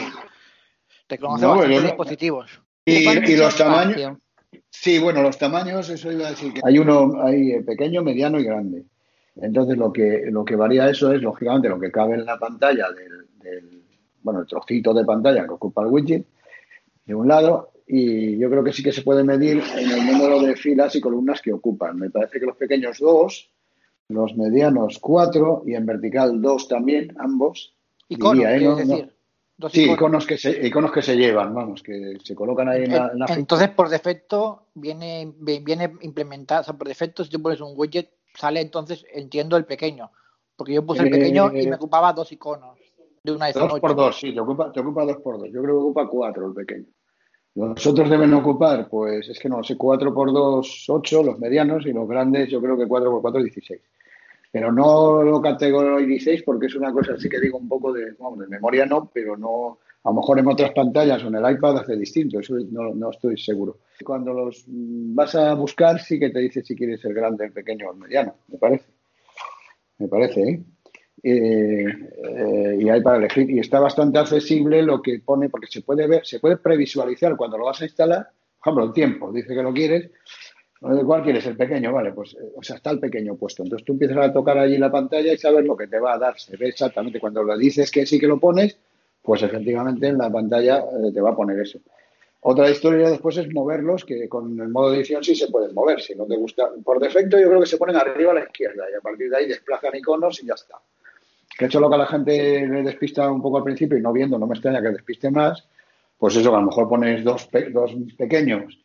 reconoce 1.09 1.45
No, 1.45 1.55
bueno, 1.55 1.81
dispositivos. 1.81 2.61
Y, 2.85 3.09
y 3.09 3.35
los 3.35 3.55
tamaños. 3.55 3.97
espacio. 3.97 4.19
Sí, 4.69 4.99
bueno, 4.99 5.21
los 5.21 5.37
tamaños, 5.37 5.89
eso 5.89 6.11
iba 6.11 6.27
a 6.27 6.31
decir 6.31 6.53
que 6.53 6.61
hay 6.63 6.77
uno, 6.77 7.23
hay 7.23 7.53
eh, 7.53 7.63
pequeño, 7.63 8.03
mediano 8.03 8.39
y 8.39 8.43
grande. 8.43 8.85
Entonces 9.35 9.77
lo 9.77 9.91
que, 9.91 10.25
lo 10.29 10.45
que 10.45 10.55
varía 10.55 10.89
eso 10.89 11.11
es, 11.11 11.21
lógicamente, 11.21 11.69
lo 11.69 11.79
que 11.79 11.91
cabe 11.91 12.15
en 12.15 12.25
la 12.25 12.37
pantalla 12.37 12.91
del, 12.91 13.27
del- 13.43 13.83
bueno, 14.21 14.41
el 14.41 14.47
trocito 14.47 14.93
de 14.93 15.03
pantalla 15.05 15.43
que 15.45 15.51
ocupa 15.51 15.81
el 15.83 15.89
widget, 15.89 16.25
de 17.05 17.13
un 17.15 17.27
lado, 17.27 17.71
y 17.85 18.37
yo 18.37 18.49
creo 18.49 18.63
que 18.63 18.71
sí 18.71 18.81
que 18.81 18.93
se 18.93 19.01
puede 19.01 19.23
medir 19.23 19.61
en 19.77 19.91
el 19.91 20.05
número 20.05 20.39
de 20.41 20.55
filas 20.55 20.95
y 20.95 21.01
columnas 21.01 21.41
que 21.41 21.51
ocupan. 21.51 21.97
Me 21.97 22.09
parece 22.09 22.39
que 22.39 22.45
los 22.45 22.55
pequeños 22.55 22.99
dos, 22.99 23.49
los 24.07 24.35
medianos 24.37 24.99
cuatro 24.99 25.63
y 25.65 25.75
en 25.75 25.85
vertical 25.85 26.41
dos 26.41 26.67
también, 26.69 27.13
ambos. 27.19 27.75
Iconos, 28.07 28.37
diría, 28.37 28.55
¿eh? 28.55 28.61
No- 28.61 28.75
decir. 28.77 29.13
Sí, 29.69 29.81
iconos. 29.83 29.95
iconos 29.97 30.25
que, 30.27 30.37
se, 30.37 30.67
iconos 30.67 30.91
que 30.91 31.01
se 31.01 31.15
llevan, 31.15 31.53
vamos, 31.53 31.83
que 31.83 32.17
se 32.23 32.33
colocan 32.35 32.67
ahí 32.69 32.83
en 32.85 32.91
la, 32.91 33.09
en 33.13 33.19
la 33.19 33.25
Entonces, 33.29 33.69
por 33.69 33.87
defecto, 33.89 34.67
viene, 34.73 35.31
vi- 35.37 35.59
viene 35.59 35.93
implementado, 36.01 36.61
o 36.61 36.63
sea, 36.63 36.73
por 36.73 36.87
defecto, 36.87 37.23
si 37.23 37.29
tú 37.29 37.41
pones 37.41 37.61
un 37.61 37.73
widget, 37.75 38.09
sale 38.35 38.61
entonces, 38.61 39.05
entiendo, 39.13 39.55
el 39.55 39.65
pequeño. 39.65 40.11
Porque 40.55 40.73
yo 40.73 40.85
puse 40.85 41.01
el 41.01 41.07
Eh, 41.07 41.11
pequeño 41.11 41.51
y 41.55 41.67
me 41.67 41.75
ocupaba 41.75 42.11
dos 42.13 42.31
iconos 42.31 42.77
de 43.23 43.31
un 43.31 43.41
iPhone 43.41 43.69
Dos 43.69 43.79
por 43.79 43.91
8. 43.91 44.01
dos, 44.01 44.19
sí, 44.19 44.33
te 44.33 44.39
ocupa, 44.39 44.71
te 44.71 44.79
ocupa 44.81 45.05
dos 45.05 45.17
por 45.17 45.39
dos. 45.39 45.47
Yo 45.51 45.61
creo 45.61 45.75
que 45.75 45.81
ocupa 45.81 46.07
cuatro 46.07 46.47
el 46.47 46.53
pequeño. 46.53 46.85
Los 47.55 47.85
otros 47.85 48.09
deben 48.09 48.33
ocupar, 48.33 48.89
pues 48.89 49.29
es 49.29 49.39
que 49.39 49.47
no 49.47 49.63
sé, 49.63 49.77
cuatro 49.77 50.13
por 50.13 50.33
dos, 50.33 50.85
ocho, 50.89 51.23
los 51.23 51.39
medianos, 51.39 51.85
y 51.85 51.93
los 51.93 52.07
grandes 52.07 52.49
yo 52.49 52.59
creo 52.59 52.77
que 52.77 52.87
cuatro 52.87 53.11
por 53.11 53.21
cuatro, 53.21 53.41
dieciséis. 53.41 53.81
Pero 54.51 54.71
no 54.71 55.23
lo 55.23 55.41
categoricéis 55.41 56.43
porque 56.43 56.65
es 56.65 56.75
una 56.75 56.91
cosa 56.91 57.13
así 57.13 57.29
que 57.29 57.39
digo 57.39 57.57
un 57.57 57.67
poco 57.67 57.93
de, 57.93 58.13
vamos, 58.19 58.39
de 58.39 58.47
memoria 58.47 58.85
no, 58.85 59.09
pero 59.13 59.37
no, 59.37 59.79
a 60.03 60.09
lo 60.09 60.15
mejor 60.15 60.39
en 60.39 60.47
otras 60.47 60.71
pantallas 60.71 61.23
o 61.23 61.27
en 61.27 61.35
el 61.35 61.51
iPad 61.51 61.77
hace 61.77 61.95
distinto, 61.95 62.39
eso 62.39 62.55
no, 62.71 62.93
no 62.93 63.09
estoy 63.11 63.37
seguro. 63.37 63.77
Cuando 64.03 64.33
los 64.33 64.65
mm, 64.67 65.15
vas 65.15 65.33
a 65.35 65.53
buscar 65.53 65.99
sí 65.99 66.19
que 66.19 66.29
te 66.31 66.39
dice 66.39 66.63
si 66.63 66.75
quieres 66.75 67.03
el 67.05 67.13
grande, 67.13 67.45
el 67.45 67.53
pequeño 67.53 67.87
o 67.87 67.93
el 67.93 67.99
mediano, 67.99 68.35
me 68.47 68.57
parece. 68.57 68.85
Me 69.99 70.07
parece, 70.07 70.41
¿eh? 70.41 70.63
Eh, 71.21 71.85
eh, 71.85 72.77
y 72.79 72.89
hay 72.89 73.01
para 73.01 73.17
elegir. 73.17 73.49
Y 73.49 73.59
está 73.59 73.79
bastante 73.79 74.19
accesible 74.19 74.81
lo 74.81 75.01
que 75.01 75.19
pone, 75.19 75.49
porque 75.49 75.67
se 75.67 75.81
puede 75.81 76.07
ver, 76.07 76.25
se 76.25 76.39
puede 76.39 76.57
previsualizar 76.57 77.35
cuando 77.35 77.57
lo 77.57 77.65
vas 77.65 77.81
a 77.81 77.85
instalar, 77.85 78.29
por 78.59 78.71
ejemplo, 78.71 78.83
el 78.85 78.93
tiempo, 78.93 79.31
dice 79.31 79.53
que 79.53 79.63
lo 79.63 79.73
quieres. 79.73 80.09
¿Cuál 80.79 81.23
quieres? 81.23 81.45
El 81.45 81.55
pequeño, 81.55 81.93
vale, 81.93 82.11
pues, 82.11 82.33
eh, 82.33 82.51
o 82.57 82.61
sea, 82.61 82.75
está 82.75 82.91
el 82.91 82.99
pequeño 82.99 83.35
puesto. 83.35 83.63
Entonces 83.63 83.85
tú 83.85 83.93
empiezas 83.93 84.17
a 84.17 84.33
tocar 84.33 84.57
allí 84.57 84.77
la 84.77 84.91
pantalla 84.91 85.31
y 85.31 85.37
sabes 85.37 85.63
lo 85.65 85.77
que 85.77 85.87
te 85.87 85.97
va 85.97 86.13
a 86.15 86.17
dar. 86.17 86.37
Se 86.37 86.57
ve 86.57 86.67
exactamente. 86.67 87.21
Cuando 87.21 87.41
le 87.43 87.57
dices 87.57 87.89
que 87.89 88.05
sí 88.05 88.19
que 88.19 88.27
lo 88.27 88.37
pones, 88.37 88.77
pues 89.21 89.43
efectivamente 89.43 90.07
en 90.07 90.17
la 90.17 90.29
pantalla 90.29 90.83
te 91.13 91.21
va 91.21 91.29
a 91.29 91.35
poner 91.35 91.57
eso. 91.61 91.79
Otra 92.45 92.69
historia 92.69 93.09
después 93.09 93.37
es 93.37 93.49
moverlos, 93.53 94.03
que 94.03 94.27
con 94.27 94.59
el 94.59 94.67
modo 94.67 94.93
edición 94.93 95.23
sí 95.23 95.33
se 95.33 95.47
pueden 95.47 95.73
mover. 95.73 96.01
Si 96.01 96.13
no 96.13 96.25
te 96.25 96.35
gusta, 96.35 96.69
por 96.83 96.99
defecto 96.99 97.39
yo 97.39 97.47
creo 97.47 97.61
que 97.61 97.65
se 97.65 97.77
ponen 97.77 97.95
arriba 97.95 98.31
a 98.31 98.35
la 98.35 98.43
izquierda 98.43 98.83
y 98.91 98.97
a 98.97 98.99
partir 98.99 99.29
de 99.29 99.37
ahí 99.37 99.47
desplazan 99.47 99.95
iconos 99.95 100.43
y 100.43 100.47
ya 100.47 100.55
está. 100.55 100.75
Que 101.57 101.65
hecho 101.65 101.79
lo 101.79 101.89
que 101.89 101.95
a 101.95 101.99
la 101.99 102.07
gente 102.07 102.67
le 102.67 102.83
despista 102.83 103.31
un 103.31 103.41
poco 103.41 103.57
al 103.57 103.63
principio 103.63 103.97
y 103.97 104.01
no 104.01 104.11
viendo, 104.11 104.39
no 104.39 104.47
me 104.47 104.53
extraña 104.53 104.81
que 104.81 104.89
despiste 104.89 105.29
más, 105.29 105.67
pues 106.17 106.35
eso, 106.35 106.55
a 106.55 106.59
lo 106.59 106.67
mejor 106.67 106.87
pones 106.87 107.23
dos, 107.23 107.49
dos 107.71 107.95
pequeños 108.17 108.79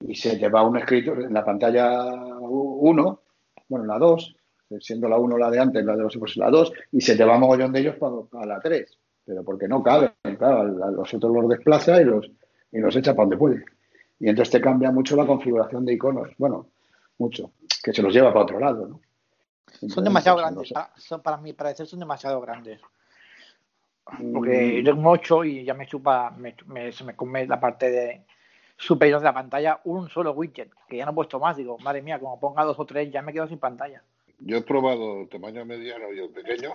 y 0.00 0.14
se 0.14 0.36
te 0.36 0.48
va 0.48 0.66
un 0.66 0.76
escrito 0.78 1.12
en 1.12 1.32
la 1.32 1.44
pantalla 1.44 2.04
1, 2.40 3.20
bueno, 3.68 3.84
la 3.84 3.98
2, 3.98 4.36
siendo 4.80 5.08
la 5.08 5.18
1 5.18 5.38
la 5.38 5.50
de 5.50 5.58
antes, 5.58 5.84
la 5.84 5.96
de 5.96 6.02
los 6.02 6.16
pues 6.16 6.36
la 6.36 6.50
2, 6.50 6.72
y 6.92 7.00
se 7.00 7.16
te 7.16 7.24
va 7.24 7.34
un 7.34 7.40
mogollón 7.40 7.72
de 7.72 7.80
ellos 7.80 7.96
para, 7.96 8.46
la 8.46 8.60
3, 8.60 8.98
pero 9.24 9.44
porque 9.44 9.68
no 9.68 9.82
caben, 9.82 10.12
claro, 10.38 10.64
los 10.64 11.12
otros 11.12 11.32
los 11.32 11.48
desplaza 11.48 12.00
y 12.00 12.04
los, 12.04 12.30
y 12.72 12.78
los 12.78 12.94
echa 12.96 13.12
para 13.14 13.24
donde 13.24 13.36
puede. 13.36 13.64
Y 14.20 14.28
entonces 14.28 14.52
te 14.52 14.60
cambia 14.60 14.90
mucho 14.90 15.16
la 15.16 15.26
configuración 15.26 15.84
de 15.84 15.94
iconos, 15.94 16.30
bueno, 16.38 16.68
mucho, 17.18 17.52
que 17.82 17.92
se 17.92 18.02
los 18.02 18.12
lleva 18.12 18.32
para 18.32 18.44
otro 18.44 18.60
lado, 18.60 18.86
¿no? 18.86 19.00
Son 19.86 20.04
demasiado 20.04 20.38
grandes, 20.38 20.72
para, 20.72 20.90
son, 20.96 21.22
para 21.22 21.36
mi 21.36 21.52
parecer 21.52 21.86
son 21.86 22.00
demasiado 22.00 22.40
grandes. 22.40 22.80
Porque 24.32 24.80
Mm. 24.80 24.84
yo 24.86 24.94
tengo 24.94 25.10
8 25.10 25.44
y 25.44 25.64
ya 25.64 25.74
me 25.74 25.86
chupa, 25.86 26.30
me, 26.30 26.54
me- 26.66 26.92
se 26.92 27.04
me 27.04 27.14
come 27.14 27.46
la 27.46 27.60
parte 27.60 27.90
de 27.90 28.24
superior 28.76 29.20
de 29.20 29.24
la 29.24 29.34
pantalla 29.34 29.80
un 29.84 30.08
solo 30.08 30.32
widget, 30.32 30.70
que 30.88 30.96
ya 30.96 31.04
no 31.04 31.10
he 31.12 31.14
puesto 31.14 31.38
más. 31.38 31.56
Digo, 31.56 31.78
madre 31.78 32.00
mía, 32.00 32.18
como 32.18 32.40
ponga 32.40 32.64
dos 32.64 32.78
o 32.78 32.86
tres, 32.86 33.10
ya 33.10 33.20
me 33.22 33.32
quedo 33.32 33.46
sin 33.48 33.58
pantalla. 33.58 34.02
Yo 34.38 34.56
he 34.56 34.62
probado 34.62 35.22
el 35.22 35.28
tamaño 35.28 35.64
mediano 35.64 36.12
y 36.12 36.20
el 36.20 36.30
pequeño 36.30 36.72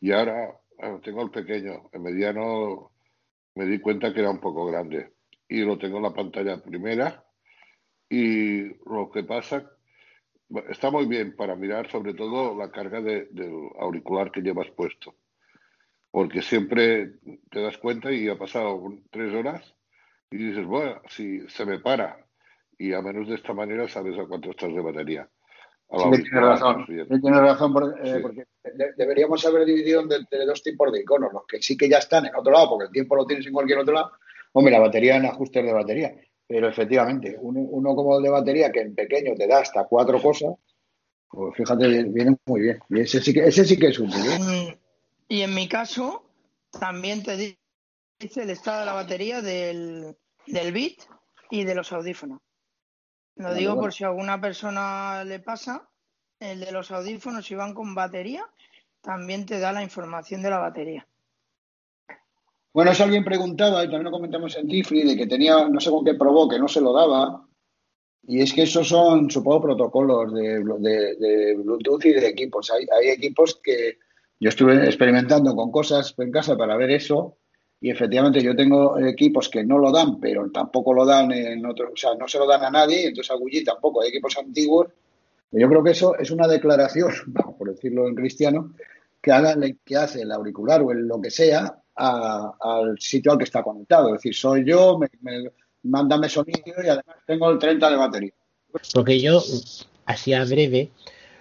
y 0.00 0.12
ahora 0.12 0.50
ah, 0.80 0.98
tengo 1.02 1.22
el 1.22 1.30
pequeño. 1.30 1.88
El 1.92 2.00
mediano 2.00 2.90
me 3.54 3.64
di 3.66 3.78
cuenta 3.80 4.12
que 4.12 4.20
era 4.20 4.30
un 4.30 4.40
poco 4.40 4.66
grande 4.66 5.12
y 5.48 5.60
lo 5.60 5.78
tengo 5.78 5.98
en 5.98 6.02
la 6.02 6.12
pantalla 6.12 6.60
primera 6.60 7.24
y 8.10 8.64
lo 8.90 9.10
que 9.12 9.22
pasa 9.22 9.70
está 10.68 10.90
muy 10.90 11.06
bien 11.06 11.34
para 11.36 11.56
mirar 11.56 11.90
sobre 11.90 12.14
todo 12.14 12.56
la 12.56 12.70
carga 12.70 13.00
de- 13.00 13.26
del 13.30 13.52
auricular 13.78 14.30
que 14.30 14.40
llevas 14.42 14.70
puesto 14.70 15.14
porque 16.10 16.42
siempre 16.42 17.12
te 17.50 17.60
das 17.62 17.78
cuenta 17.78 18.12
y 18.12 18.28
ha 18.28 18.36
pasado 18.36 18.82
tres 19.10 19.32
horas 19.34 19.74
y 20.30 20.36
dices, 20.36 20.66
bueno, 20.66 21.00
si 21.08 21.40
se 21.48 21.64
me 21.64 21.78
para 21.78 22.18
y 22.78 22.92
a 22.92 23.00
menos 23.00 23.28
de 23.28 23.34
esta 23.36 23.54
manera 23.54 23.88
sabes 23.88 24.18
a 24.18 24.26
cuánto 24.26 24.50
estás 24.50 24.74
de 24.74 24.80
batería. 24.80 25.28
Sí 25.90 26.22
tiene 26.22 26.40
razón, 26.40 26.86
que 26.86 27.18
tiene 27.18 27.38
razón 27.40 27.72
por- 27.72 27.98
eh, 28.02 28.14
Sí. 28.16 28.22
porque 28.22 28.44
de- 28.64 28.92
deberíamos 28.96 29.44
haber 29.46 29.64
dividido 29.66 30.00
entre, 30.00 30.18
entre 30.18 30.46
dos 30.46 30.62
tipos 30.62 30.90
de 30.92 31.00
iconos, 31.00 31.32
los 31.32 31.46
que 31.46 31.60
sí 31.60 31.76
que 31.76 31.88
ya 31.88 31.98
están 31.98 32.24
en 32.26 32.34
otro 32.34 32.50
lado, 32.52 32.70
porque 32.70 32.86
el 32.86 32.90
tiempo 32.92 33.14
lo 33.16 33.26
tienes 33.26 33.46
en 33.46 33.52
cualquier 33.52 33.78
otro 33.80 33.92
lado. 33.94 34.12
Hombre, 34.52 34.72
la 34.72 34.80
batería 34.80 35.16
en 35.16 35.26
ajustes 35.26 35.64
de 35.64 35.72
batería, 35.72 36.14
pero 36.52 36.68
efectivamente, 36.68 37.34
uno, 37.40 37.60
uno 37.60 37.94
como 37.94 38.18
el 38.18 38.22
de 38.24 38.28
batería 38.28 38.70
que 38.70 38.82
en 38.82 38.94
pequeño 38.94 39.34
te 39.34 39.46
da 39.46 39.60
hasta 39.60 39.84
cuatro 39.84 40.20
cosas, 40.20 40.52
pues 41.26 41.56
fíjate, 41.56 41.88
viene 42.04 42.36
muy 42.44 42.60
bien. 42.60 42.78
Y 42.90 43.00
ese 43.00 43.22
sí 43.22 43.32
que, 43.32 43.46
ese 43.46 43.64
sí 43.64 43.78
que 43.78 43.86
es 43.86 43.98
útil. 43.98 44.20
¿eh? 44.26 44.78
Y 45.28 45.40
en 45.40 45.54
mi 45.54 45.66
caso, 45.66 46.26
también 46.78 47.22
te 47.22 47.38
di- 47.38 47.58
dice 48.20 48.42
el 48.42 48.50
estado 48.50 48.80
de 48.80 48.84
la 48.86 48.92
batería 48.92 49.40
del, 49.40 50.14
del 50.46 50.72
bit 50.72 51.00
y 51.48 51.64
de 51.64 51.74
los 51.74 51.90
audífonos. 51.90 52.40
Lo 53.36 53.54
digo 53.54 53.70
bueno. 53.70 53.84
por 53.84 53.94
si 53.94 54.04
a 54.04 54.08
alguna 54.08 54.38
persona 54.38 55.24
le 55.24 55.40
pasa, 55.40 55.88
el 56.38 56.60
de 56.60 56.70
los 56.70 56.90
audífonos, 56.90 57.46
si 57.46 57.54
van 57.54 57.72
con 57.72 57.94
batería, 57.94 58.44
también 59.00 59.46
te 59.46 59.58
da 59.58 59.72
la 59.72 59.82
información 59.82 60.42
de 60.42 60.50
la 60.50 60.58
batería. 60.58 61.08
Bueno, 62.72 62.92
eso 62.92 63.04
alguien 63.04 63.24
preguntaba, 63.24 63.84
y 63.84 63.86
también 63.86 64.04
lo 64.04 64.10
comentamos 64.10 64.56
en 64.56 64.66
Tifri, 64.66 65.02
de 65.02 65.16
que 65.16 65.26
tenía, 65.26 65.68
no 65.68 65.78
sé 65.78 65.90
con 65.90 66.04
qué 66.04 66.14
probó, 66.14 66.48
que 66.48 66.58
no 66.58 66.68
se 66.68 66.80
lo 66.80 66.92
daba. 66.92 67.46
Y 68.22 68.40
es 68.40 68.52
que 68.54 68.62
esos 68.62 68.88
son, 68.88 69.30
supongo, 69.30 69.62
protocolos 69.62 70.32
de, 70.32 70.60
Bluetooth 70.60 72.04
y 72.06 72.12
de 72.12 72.28
equipos. 72.28 72.70
Hay, 72.70 73.08
equipos 73.08 73.60
que 73.62 73.98
yo 74.40 74.48
estuve 74.48 74.86
experimentando 74.86 75.54
con 75.54 75.70
cosas 75.70 76.14
en 76.16 76.30
casa 76.30 76.56
para 76.56 76.76
ver 76.76 76.90
eso. 76.92 77.36
Y 77.80 77.90
efectivamente 77.90 78.40
yo 78.40 78.54
tengo 78.54 78.96
equipos 78.98 79.48
que 79.48 79.64
no 79.64 79.76
lo 79.76 79.90
dan, 79.90 80.20
pero 80.20 80.48
tampoco 80.50 80.94
lo 80.94 81.04
dan 81.04 81.32
en 81.32 81.66
otros, 81.66 81.90
o 81.92 81.96
sea, 81.96 82.14
no 82.14 82.28
se 82.28 82.38
lo 82.38 82.46
dan 82.46 82.62
a 82.62 82.70
nadie, 82.70 83.08
entonces 83.08 83.32
a 83.32 83.34
Gulli 83.34 83.64
tampoco. 83.64 84.00
Hay 84.00 84.10
equipos 84.10 84.38
antiguos. 84.38 84.86
Yo 85.50 85.68
creo 85.68 85.82
que 85.82 85.90
eso 85.90 86.16
es 86.16 86.30
una 86.30 86.46
declaración, 86.46 87.10
por 87.58 87.68
decirlo 87.68 88.06
en 88.06 88.14
cristiano, 88.14 88.72
que, 89.20 89.32
haga, 89.32 89.56
que 89.84 89.96
hace 89.96 90.22
el 90.22 90.30
auricular 90.30 90.80
o 90.82 90.92
el 90.92 91.08
lo 91.08 91.20
que 91.20 91.30
sea 91.30 91.81
a- 91.96 92.52
al 92.60 92.98
sitio 92.98 93.32
al 93.32 93.38
que 93.38 93.44
está 93.44 93.62
conectado. 93.62 94.08
Es 94.08 94.14
decir, 94.22 94.34
soy 94.34 94.64
yo, 94.64 94.98
me, 94.98 95.08
me- 95.20 95.50
mándame 95.84 96.28
sonido 96.28 96.60
y 96.82 96.88
además 96.88 97.16
tengo 97.26 97.50
el 97.50 97.58
30 97.58 97.90
de 97.90 97.96
batería. 97.96 98.32
Porque 98.94 99.20
yo, 99.20 99.42
así 100.06 100.32
a 100.32 100.44
breve, 100.44 100.90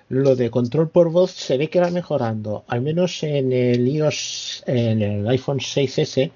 lo 0.10 0.36
de 0.36 0.50
control 0.50 0.90
por 0.90 1.10
voz 1.12 1.32
se 1.32 1.58
ve 1.58 1.70
que 1.70 1.80
va 1.80 1.90
mejorando. 1.90 2.64
Al 2.68 2.82
menos 2.82 3.24
en 3.24 3.52
el 3.54 3.88
iOS, 3.88 4.64
en 4.68 5.02
el 5.02 5.28
iPhone 5.30 5.60
6S, 5.60 6.32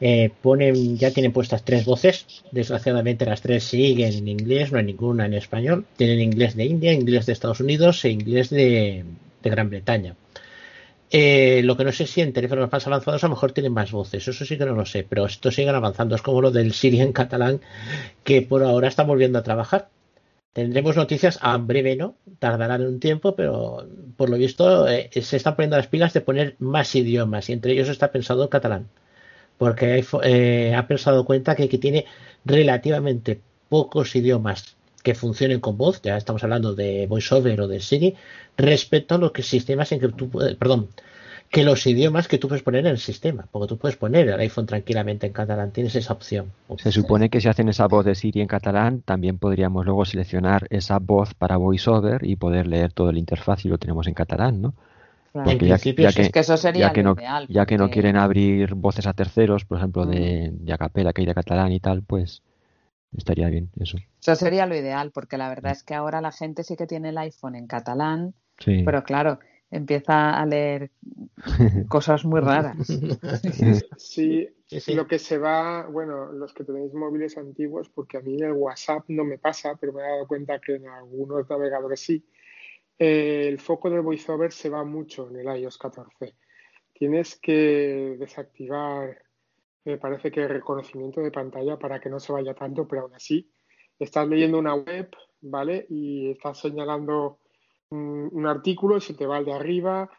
eh, 0.00 0.30
ponen, 0.42 0.96
ya 0.96 1.10
tienen 1.10 1.32
puestas 1.32 1.64
tres 1.64 1.84
voces. 1.84 2.24
Desgraciadamente 2.52 3.26
las 3.26 3.40
tres 3.42 3.64
siguen 3.64 4.12
en 4.12 4.28
inglés, 4.28 4.70
no 4.70 4.78
hay 4.78 4.84
ninguna 4.84 5.26
en 5.26 5.34
español. 5.34 5.84
Tienen 5.96 6.20
inglés 6.20 6.54
de 6.54 6.66
India, 6.66 6.92
inglés 6.92 7.26
de 7.26 7.32
Estados 7.32 7.58
Unidos 7.58 8.04
e 8.04 8.10
inglés 8.10 8.50
de, 8.50 9.04
de 9.42 9.50
Gran 9.50 9.68
Bretaña. 9.70 10.14
Eh, 11.10 11.62
lo 11.64 11.76
que 11.76 11.84
no 11.84 11.92
sé 11.92 12.06
si 12.06 12.20
en 12.20 12.32
teléfonos 12.34 12.70
más 12.70 12.86
avanzados 12.86 13.24
a 13.24 13.28
lo 13.28 13.34
mejor 13.34 13.52
tienen 13.52 13.72
más 13.72 13.90
voces, 13.92 14.28
eso 14.28 14.44
sí 14.44 14.58
que 14.58 14.66
no 14.66 14.74
lo 14.74 14.84
sé, 14.84 15.06
pero 15.08 15.26
estos 15.26 15.54
siguen 15.54 15.74
avanzando. 15.74 16.14
Es 16.14 16.22
como 16.22 16.42
lo 16.42 16.50
del 16.50 16.72
Siri 16.72 17.00
en 17.00 17.12
catalán, 17.12 17.60
que 18.24 18.42
por 18.42 18.62
ahora 18.62 18.88
está 18.88 19.04
volviendo 19.04 19.38
a 19.38 19.42
trabajar. 19.42 19.88
Tendremos 20.52 20.96
noticias 20.96 21.38
a 21.42 21.56
breve, 21.58 21.96
¿no? 21.96 22.16
Tardarán 22.38 22.84
un 22.86 23.00
tiempo, 23.00 23.36
pero 23.36 23.86
por 24.16 24.28
lo 24.30 24.36
visto 24.36 24.88
eh, 24.88 25.10
se 25.22 25.36
están 25.36 25.56
poniendo 25.56 25.76
las 25.76 25.86
pilas 25.86 26.12
de 26.12 26.20
poner 26.20 26.56
más 26.58 26.94
idiomas 26.94 27.48
y 27.48 27.52
entre 27.52 27.72
ellos 27.72 27.88
está 27.88 28.12
pensado 28.12 28.42
el 28.42 28.48
catalán. 28.48 28.88
Porque 29.58 30.04
eh, 30.24 30.74
ha 30.74 30.86
dado 30.88 31.24
cuenta 31.24 31.56
que 31.56 31.68
tiene 31.68 32.06
relativamente 32.44 33.40
pocos 33.68 34.14
idiomas 34.16 34.77
que 35.08 35.14
funcionen 35.14 35.58
con 35.60 35.78
voz, 35.78 36.02
ya 36.02 36.18
estamos 36.18 36.44
hablando 36.44 36.74
de 36.74 37.06
VoiceOver 37.06 37.62
o 37.62 37.66
de 37.66 37.80
Siri, 37.80 38.14
respecto 38.58 39.14
a 39.14 39.18
los 39.18 39.32
que 39.32 39.42
sistemas 39.42 39.90
en 39.92 40.00
que 40.00 40.08
tú 40.08 40.28
puedes, 40.28 40.54
perdón, 40.56 40.88
que 41.48 41.64
los 41.64 41.86
idiomas 41.86 42.28
que 42.28 42.36
tú 42.36 42.46
puedes 42.46 42.62
poner 42.62 42.80
en 42.84 42.92
el 42.92 42.98
sistema, 42.98 43.46
porque 43.50 43.68
tú 43.68 43.78
puedes 43.78 43.96
poner 43.96 44.28
el 44.28 44.38
iPhone 44.38 44.66
tranquilamente 44.66 45.26
en 45.26 45.32
catalán, 45.32 45.70
tienes 45.72 45.96
esa 45.96 46.12
opción. 46.12 46.52
Se 46.76 46.92
supone 46.92 47.30
que 47.30 47.40
si 47.40 47.48
hacen 47.48 47.70
esa 47.70 47.86
voz 47.86 48.04
de 48.04 48.14
Siri 48.14 48.42
en 48.42 48.48
catalán, 48.48 49.00
también 49.00 49.38
podríamos 49.38 49.86
luego 49.86 50.04
seleccionar 50.04 50.66
esa 50.68 50.98
voz 50.98 51.32
para 51.32 51.56
VoiceOver 51.56 52.26
y 52.26 52.36
poder 52.36 52.66
leer 52.66 52.92
todo 52.92 53.08
el 53.08 53.16
interfaz 53.16 53.62
si 53.62 53.70
lo 53.70 53.78
tenemos 53.78 54.06
en 54.08 54.12
catalán, 54.12 54.60
¿no? 54.60 54.74
Claro. 55.32 55.50
Porque 55.50 55.64
En 55.64 55.70
ya, 55.70 55.74
principio 55.76 56.10
ya 56.10 56.14
que, 56.14 56.20
Es 56.20 56.30
que 56.30 56.40
eso 56.40 56.58
sería 56.58 56.88
ya 56.88 56.92
que 56.92 57.02
no, 57.02 57.14
ideal, 57.14 57.46
ya 57.48 57.64
que 57.64 57.78
no 57.78 57.88
quieren 57.88 58.18
abrir 58.18 58.74
voces 58.74 59.06
a 59.06 59.14
terceros, 59.14 59.64
por 59.64 59.78
ejemplo, 59.78 60.04
de, 60.04 60.50
de 60.52 60.72
acapela 60.74 61.14
que 61.14 61.22
hay 61.22 61.26
de 61.26 61.34
catalán 61.34 61.72
y 61.72 61.80
tal, 61.80 62.02
pues 62.02 62.42
estaría 63.16 63.48
bien 63.48 63.70
eso. 63.80 63.98
Eso 64.20 64.34
sería 64.36 64.66
lo 64.66 64.76
ideal, 64.76 65.10
porque 65.12 65.36
la 65.38 65.48
verdad 65.48 65.72
es 65.72 65.82
que 65.82 65.94
ahora 65.94 66.20
la 66.20 66.32
gente 66.32 66.62
sí 66.64 66.76
que 66.76 66.86
tiene 66.86 67.10
el 67.10 67.18
iPhone 67.18 67.54
en 67.56 67.66
catalán, 67.66 68.34
Sí. 68.58 68.82
pero 68.84 69.04
claro, 69.04 69.38
empieza 69.70 70.30
a 70.38 70.44
leer 70.46 70.90
cosas 71.88 72.24
muy 72.24 72.40
raras. 72.40 72.76
Sí, 73.98 74.48
sí. 74.66 74.94
lo 74.94 75.06
que 75.06 75.18
se 75.18 75.38
va, 75.38 75.86
bueno, 75.86 76.32
los 76.32 76.52
que 76.52 76.64
tenéis 76.64 76.92
móviles 76.94 77.36
antiguos, 77.38 77.88
porque 77.88 78.16
a 78.18 78.20
mí 78.20 78.34
en 78.34 78.44
el 78.44 78.52
WhatsApp 78.52 79.04
no 79.08 79.24
me 79.24 79.38
pasa, 79.38 79.76
pero 79.80 79.92
me 79.92 80.02
he 80.02 80.06
dado 80.08 80.26
cuenta 80.26 80.58
que 80.60 80.76
en 80.76 80.86
algunos 80.88 81.48
navegadores 81.48 82.00
sí, 82.00 82.24
eh, 82.98 83.46
el 83.48 83.58
foco 83.60 83.90
del 83.90 84.00
VoiceOver 84.02 84.52
se 84.52 84.68
va 84.70 84.84
mucho 84.84 85.28
en 85.30 85.36
el 85.48 85.60
iOS 85.60 85.78
14. 85.78 86.34
Tienes 86.92 87.36
que 87.36 88.16
desactivar, 88.18 89.16
me 89.84 89.98
parece 89.98 90.30
que 90.30 90.42
el 90.42 90.48
reconocimiento 90.48 91.20
de 91.20 91.30
pantalla 91.30 91.78
para 91.78 92.00
que 92.00 92.10
no 92.10 92.20
se 92.20 92.32
vaya 92.32 92.54
tanto, 92.54 92.86
pero 92.86 93.02
aún 93.02 93.14
así 93.14 93.50
estás 93.98 94.28
leyendo 94.28 94.58
una 94.58 94.74
web, 94.74 95.10
¿vale? 95.40 95.86
Y 95.88 96.30
estás 96.30 96.58
señalando 96.58 97.38
un, 97.90 98.28
un 98.32 98.46
artículo 98.46 98.96
y 98.96 99.00
se 99.00 99.14
te 99.14 99.26
va 99.26 99.38
al 99.38 99.44
de 99.44 99.52
arriba. 99.52 100.10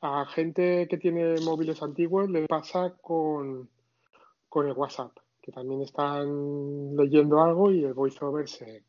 A 0.00 0.24
gente 0.26 0.88
que 0.88 0.96
tiene 0.96 1.34
móviles 1.44 1.82
antiguos 1.82 2.30
le 2.30 2.46
pasa 2.46 2.94
con, 3.00 3.68
con 4.48 4.66
el 4.66 4.72
WhatsApp, 4.72 5.12
que 5.42 5.52
también 5.52 5.82
están 5.82 6.96
leyendo 6.96 7.40
algo 7.40 7.70
y 7.70 7.84
el 7.84 7.94
voiceover 7.94 8.48
se, 8.48 8.84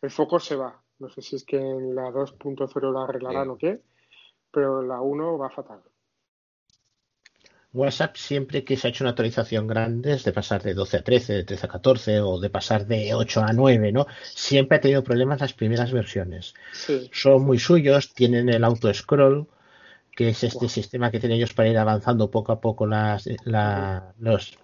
el 0.00 0.10
foco 0.10 0.40
se 0.40 0.56
va. 0.56 0.80
No 0.98 1.08
sé 1.08 1.22
si 1.22 1.36
es 1.36 1.44
que 1.44 1.58
en 1.58 1.94
la 1.94 2.10
2.0 2.10 2.92
la 2.92 3.04
arreglarán 3.04 3.50
o 3.50 3.58
qué, 3.58 3.82
pero 4.50 4.82
la 4.82 5.00
1 5.00 5.38
va 5.38 5.50
fatal. 5.50 5.82
WhatsApp 7.74 8.16
siempre 8.16 8.64
que 8.64 8.76
se 8.76 8.86
ha 8.86 8.90
hecho 8.90 9.04
una 9.04 9.10
actualización 9.10 9.66
grande, 9.66 10.12
es 10.14 10.24
de 10.24 10.32
pasar 10.32 10.62
de 10.62 10.74
12 10.74 10.96
a 10.96 11.02
13, 11.02 11.32
de 11.32 11.44
13 11.44 11.66
a 11.66 11.68
14 11.68 12.20
o 12.20 12.38
de 12.38 12.48
pasar 12.48 12.86
de 12.86 13.12
8 13.14 13.42
a 13.42 13.52
9, 13.52 13.92
¿no? 13.92 14.06
Siempre 14.22 14.78
ha 14.78 14.80
tenido 14.80 15.02
problemas 15.02 15.40
las 15.40 15.52
primeras 15.54 15.92
versiones. 15.92 16.54
Sí. 16.72 17.10
Son 17.12 17.44
muy 17.44 17.58
suyos, 17.58 18.14
tienen 18.14 18.48
el 18.48 18.62
auto 18.62 18.94
scroll, 18.94 19.48
que 20.14 20.28
es 20.28 20.44
este 20.44 20.68
sistema 20.68 21.10
que 21.10 21.18
tienen 21.18 21.38
ellos 21.38 21.52
para 21.52 21.68
ir 21.68 21.76
avanzando 21.76 22.30
poco 22.30 22.52
a 22.52 22.60
poco 22.60 22.86
las, 22.86 23.28
la, 23.44 24.14
los, 24.20 24.56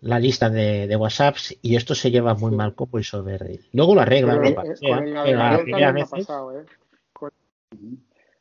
la 0.00 0.18
lista 0.18 0.50
de, 0.50 0.88
de 0.88 0.96
WhatsApps 0.96 1.56
y 1.62 1.76
esto 1.76 1.94
se 1.94 2.10
lleva 2.10 2.34
muy 2.34 2.50
mal 2.50 2.74
con 2.74 2.90
VoiceOver. 2.90 3.60
Luego 3.72 3.94
lo 3.94 4.00
arreglan, 4.00 4.40
Pero, 4.40 4.62
eh, 4.64 4.76
pero 4.80 5.38
la 5.38 5.62
primera 5.62 5.92
vez 5.92 6.08
¿eh? 6.12 6.24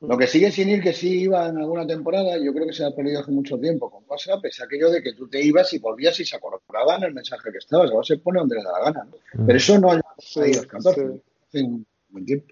Lo 0.01 0.17
que 0.17 0.27
sigue 0.27 0.49
sin 0.51 0.69
ir, 0.69 0.81
que 0.81 0.93
sí 0.93 1.21
iba 1.23 1.47
en 1.47 1.57
alguna 1.57 1.85
temporada, 1.85 2.37
yo 2.37 2.53
creo 2.53 2.65
que 2.67 2.73
se 2.73 2.85
ha 2.85 2.91
perdido 2.91 3.19
hace 3.19 3.31
mucho 3.31 3.57
tiempo 3.59 3.91
con 3.91 4.03
WhatsApp, 4.07 4.45
es 4.45 4.61
aquello 4.61 4.89
de 4.89 5.03
que 5.03 5.13
tú 5.13 5.27
te 5.27 5.41
ibas 5.43 5.73
y 5.73 5.79
volvías 5.79 6.17
y 6.21 6.25
se 6.25 6.37
acordaba 6.37 6.95
en 6.95 7.03
el 7.03 7.13
mensaje 7.13 7.51
que 7.51 7.57
estabas. 7.57 7.91
Ahora 7.91 8.03
se 8.05 8.17
pone 8.17 8.39
donde 8.39 8.55
le 8.55 8.63
da 8.63 8.71
la 8.79 8.85
gana. 8.85 9.03
¿no? 9.33 9.45
Pero 9.45 9.57
eso 9.57 9.77
no 9.77 9.91
ha 9.91 10.01
Sí, 10.19 10.39
ido 10.51 10.65
14. 10.65 11.01
sí. 11.01 11.21
hace 11.49 11.63
un 11.65 11.85
buen 12.09 12.25
tiempo. 12.25 12.47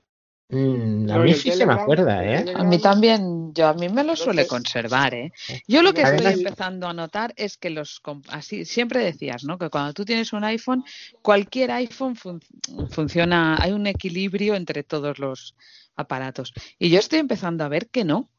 Mm, 0.50 1.12
a 1.12 1.20
mí 1.20 1.34
sí 1.34 1.52
se 1.52 1.66
me 1.66 1.74
acuerda, 1.74 2.24
¿eh? 2.24 2.54
A 2.56 2.64
mí 2.64 2.80
también, 2.80 3.54
yo 3.54 3.68
a 3.68 3.74
mí 3.74 3.90
me 3.90 4.04
lo 4.06 4.16
suele 4.16 4.48
conservar, 4.48 5.14
¿eh? 5.14 5.32
Yo 5.68 5.82
lo 5.82 5.94
que 5.94 6.04
estoy 6.04 6.26
empezando 6.26 6.88
a 6.88 6.94
notar 6.94 7.34
es 7.36 7.58
que 7.58 7.70
los, 7.70 8.02
así, 8.30 8.64
siempre 8.64 9.04
decías, 9.04 9.44
¿no? 9.44 9.58
Que 9.58 9.70
cuando 9.70 9.94
tú 9.94 10.06
tienes 10.06 10.32
un 10.32 10.46
iPhone, 10.46 10.86
cualquier 11.22 11.72
iPhone 11.72 12.16
fun- 12.16 12.40
funciona, 12.92 13.58
hay 13.62 13.74
un 13.74 13.88
equilibrio 13.88 14.56
entre 14.56 14.84
todos 14.84 15.20
los 15.20 15.54
aparatos. 15.98 16.54
Y 16.80 16.90
yo 16.90 17.00
estoy 17.00 17.20
empezando 17.20 17.64
a 17.64 17.70
ver 17.70 17.90
que 17.90 18.06
no, 18.06 18.30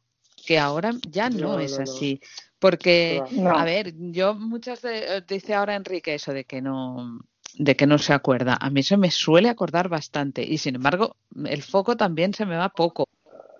que 0.46 0.58
ahora 0.58 0.92
ya 1.08 1.28
no 1.28 1.54
no, 1.54 1.60
es 1.60 1.72
no, 1.72 1.78
no, 1.78 1.82
así. 1.84 2.20
Porque, 2.58 3.22
a 3.54 3.64
ver, 3.64 3.94
yo 3.96 4.34
muchas 4.34 4.82
de, 4.82 5.22
dice 5.28 5.54
ahora 5.54 5.76
Enrique 5.76 6.14
eso 6.14 6.32
de 6.32 6.44
que 6.44 6.60
no, 6.60 7.20
de 7.54 7.76
que 7.76 7.86
no 7.86 7.98
se 7.98 8.12
acuerda. 8.12 8.56
A 8.60 8.70
mí 8.70 8.82
se 8.82 8.96
me 8.96 9.10
suele 9.10 9.48
acordar 9.48 9.88
bastante 9.88 10.42
y 10.42 10.58
sin 10.58 10.76
embargo 10.76 11.16
el 11.44 11.62
foco 11.62 11.96
también 11.96 12.34
se 12.34 12.46
me 12.46 12.56
va 12.56 12.68
poco. 12.70 13.06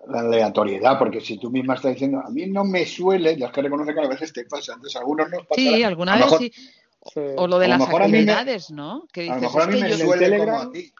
La 0.07 0.21
aleatoriedad, 0.21 0.97
porque 0.97 1.21
si 1.21 1.37
tú 1.37 1.51
misma 1.51 1.75
estás 1.75 1.93
diciendo, 1.93 2.19
a 2.25 2.29
mí 2.29 2.47
no 2.47 2.63
me 2.63 2.85
suele, 2.85 3.37
ya 3.37 3.47
es 3.47 3.51
que 3.51 3.61
reconoce 3.61 3.93
que 3.93 4.01
a 4.01 4.07
veces 4.07 4.33
te 4.33 4.43
pasa, 4.45 4.73
entonces 4.73 4.95
a 4.95 4.99
algunos 4.99 5.29
nos 5.29 5.45
pasará. 5.45 5.77
Sí, 5.77 5.83
alguna 5.83 6.15
lo 6.17 6.17
vez 6.17 6.25
mejor, 6.25 6.39
sí. 6.39 7.21
O 7.37 7.47
lo 7.47 7.59
de 7.59 7.67
las 7.67 7.79
me, 7.79 7.85
actividades, 7.85 8.71
¿no? 8.71 9.05
Que 9.13 9.29
a 9.29 9.35
lo 9.35 9.35
dices, 9.35 9.41
mejor 9.41 9.61
a 9.61 9.67
mí 9.67 9.81
que 9.81 9.87
me 9.87 9.97
suele 9.97 10.37
como 10.39 10.59
a 10.59 10.71
ti. 10.71 10.91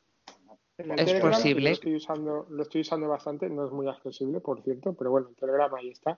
En 0.79 0.91
el 0.91 0.99
es 0.99 1.05
Telegram, 1.05 1.45
yo 1.45 1.59
lo 1.61 1.69
posible. 1.69 1.71
estoy 1.71 1.95
usando, 1.95 2.45
lo 2.49 2.63
estoy 2.63 2.81
usando 2.81 3.07
bastante, 3.07 3.49
no 3.49 3.65
es 3.65 3.71
muy 3.71 3.87
accesible, 3.87 4.39
por 4.39 4.61
cierto, 4.63 4.93
pero 4.93 5.11
bueno, 5.11 5.29
el 5.29 5.35
Telegram 5.35 5.73
ahí 5.75 5.89
está. 5.89 6.17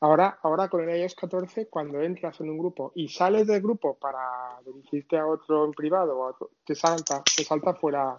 Ahora, 0.00 0.38
ahora 0.42 0.68
con 0.68 0.88
el 0.88 0.96
iOS 1.00 1.14
14, 1.16 1.66
cuando 1.68 2.00
entras 2.00 2.40
en 2.40 2.50
un 2.50 2.58
grupo 2.58 2.92
y 2.94 3.08
sales 3.08 3.46
del 3.48 3.60
grupo 3.60 3.98
para 3.98 4.20
dirigirte 4.64 5.18
a 5.18 5.26
otro 5.26 5.64
en 5.64 5.72
privado, 5.72 6.16
o 6.18 6.24
a 6.24 6.30
otro, 6.30 6.50
te 6.64 6.74
salta, 6.74 7.22
te 7.36 7.42
salta 7.44 7.74
fuera 7.74 8.10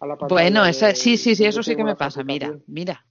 a 0.00 0.06
la 0.06 0.16
Bueno, 0.16 0.60
pantalla 0.62 0.94
sí, 0.94 1.12
de 1.12 1.16
sí, 1.16 1.34
sí, 1.34 1.44
donde 1.44 1.46
eso 1.46 1.62
sí 1.62 1.76
que 1.76 1.84
me 1.84 1.96
pasa. 1.96 2.24
Mira, 2.24 2.58
mira, 2.66 3.06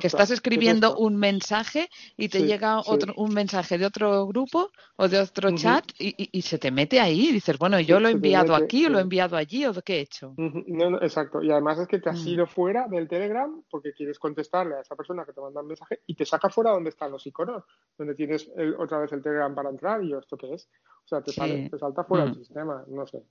Que 0.00 0.06
estás 0.06 0.28
¿qué 0.28 0.34
es 0.34 0.38
escribiendo 0.38 0.96
un 0.96 1.16
mensaje 1.16 1.88
y 2.16 2.28
te 2.28 2.38
Sí, 2.40 2.46
llega 2.46 2.82
sí. 2.82 2.90
otro, 2.92 3.12
un 3.16 3.32
mensaje 3.34 3.78
de 3.78 3.86
otro 3.86 4.26
grupo 4.26 4.70
o 4.96 5.08
de 5.08 5.20
otro 5.20 5.50
chat 5.54 5.84
y, 5.98 6.08
y- 6.22 6.28
y 6.32 6.42
se 6.42 6.58
te 6.58 6.70
mete 6.70 7.00
ahí. 7.00 7.28
Y 7.28 7.32
dices, 7.32 7.58
bueno, 7.58 7.78
yo 7.80 8.00
lo 8.00 8.08
he 8.08 8.12
enviado 8.12 8.52
mete, 8.52 8.64
aquí 8.64 8.86
o 8.86 8.88
lo 8.88 8.98
he 8.98 9.02
enviado 9.02 9.36
allí 9.36 9.66
o 9.66 9.72
qué 9.82 9.96
he 9.96 10.00
hecho. 10.00 10.34
No, 10.36 10.90
no, 10.90 11.02
exacto. 11.02 11.42
Y 11.42 11.50
además 11.50 11.78
es 11.78 11.88
que 11.88 11.98
te 11.98 12.10
has 12.10 12.22
Mm. 12.24 12.28
ido 12.28 12.46
fuera 12.46 12.86
del 12.88 13.08
Telegram 13.08 13.62
porque 13.70 13.92
quieres 13.92 14.18
contestarle 14.18 14.76
a 14.76 14.80
esa 14.80 14.96
persona 14.96 15.24
que 15.24 15.32
te 15.32 15.40
manda 15.40 15.60
un 15.60 15.68
mensaje 15.68 16.00
y 16.06 16.14
te 16.14 16.24
saca 16.24 16.48
fuera 16.48 16.70
donde 16.70 16.90
están 16.90 17.10
los 17.10 17.26
iconos, 17.26 17.64
donde 17.98 18.14
tienes 18.14 18.50
el- 18.56 18.74
otra 18.74 18.98
vez 18.98 19.12
el 19.12 19.22
Telegram 19.22 19.54
para 19.54 19.70
entrar 19.70 20.02
y 20.02 20.10
yo, 20.10 20.18
¿esto 20.18 20.36
qué 20.36 20.54
es? 20.54 20.68
O 21.04 21.08
sea, 21.08 21.20
te 21.22 21.32
sale, 21.32 21.68
te 21.70 21.78
salta 21.78 22.04
fuera 22.04 22.24
Mm. 22.24 22.28
del 22.30 22.38
sistema, 22.38 22.84
no 22.88 23.06
sé. 23.06 23.22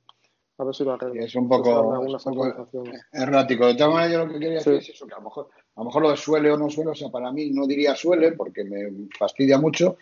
A 0.58 0.64
ver 0.64 0.74
si 0.74 0.86
lo 0.86 0.92
Y 0.92 0.94
arreglan. 0.94 1.24
es 1.26 1.36
un 1.36 1.50
poco, 1.50 2.06
es 2.16 2.26
un 2.26 2.34
poco 2.34 2.66
errático. 3.12 3.68
De 3.68 3.76
todas 3.76 3.94
maneras, 3.94 4.14
yo 4.14 4.26
lo 4.26 4.32
que 4.32 4.40
quería 4.40 4.58
decir 4.60 4.74
es 4.76 4.90
eso, 4.90 5.06
que 5.06 5.14
a 5.14 5.18
lo 5.18 5.24
mejor, 5.26 5.50
a 5.76 5.82
lo 5.82 5.86
mejor 5.86 6.02
lo 6.04 6.12
de 6.12 6.18
suele 6.18 6.52
o 6.52 6.58
no 6.58 6.70
suele, 6.70 6.92
o 6.92 6.96
sea, 6.96 7.10
para 7.10 7.32
mí 7.32 7.50
no 7.52 7.68
diría 7.68 7.96
suele 7.96 8.32
porque 8.32 8.64
me 8.64 9.08
fastidia 9.18 9.58
mucho, 9.60 9.98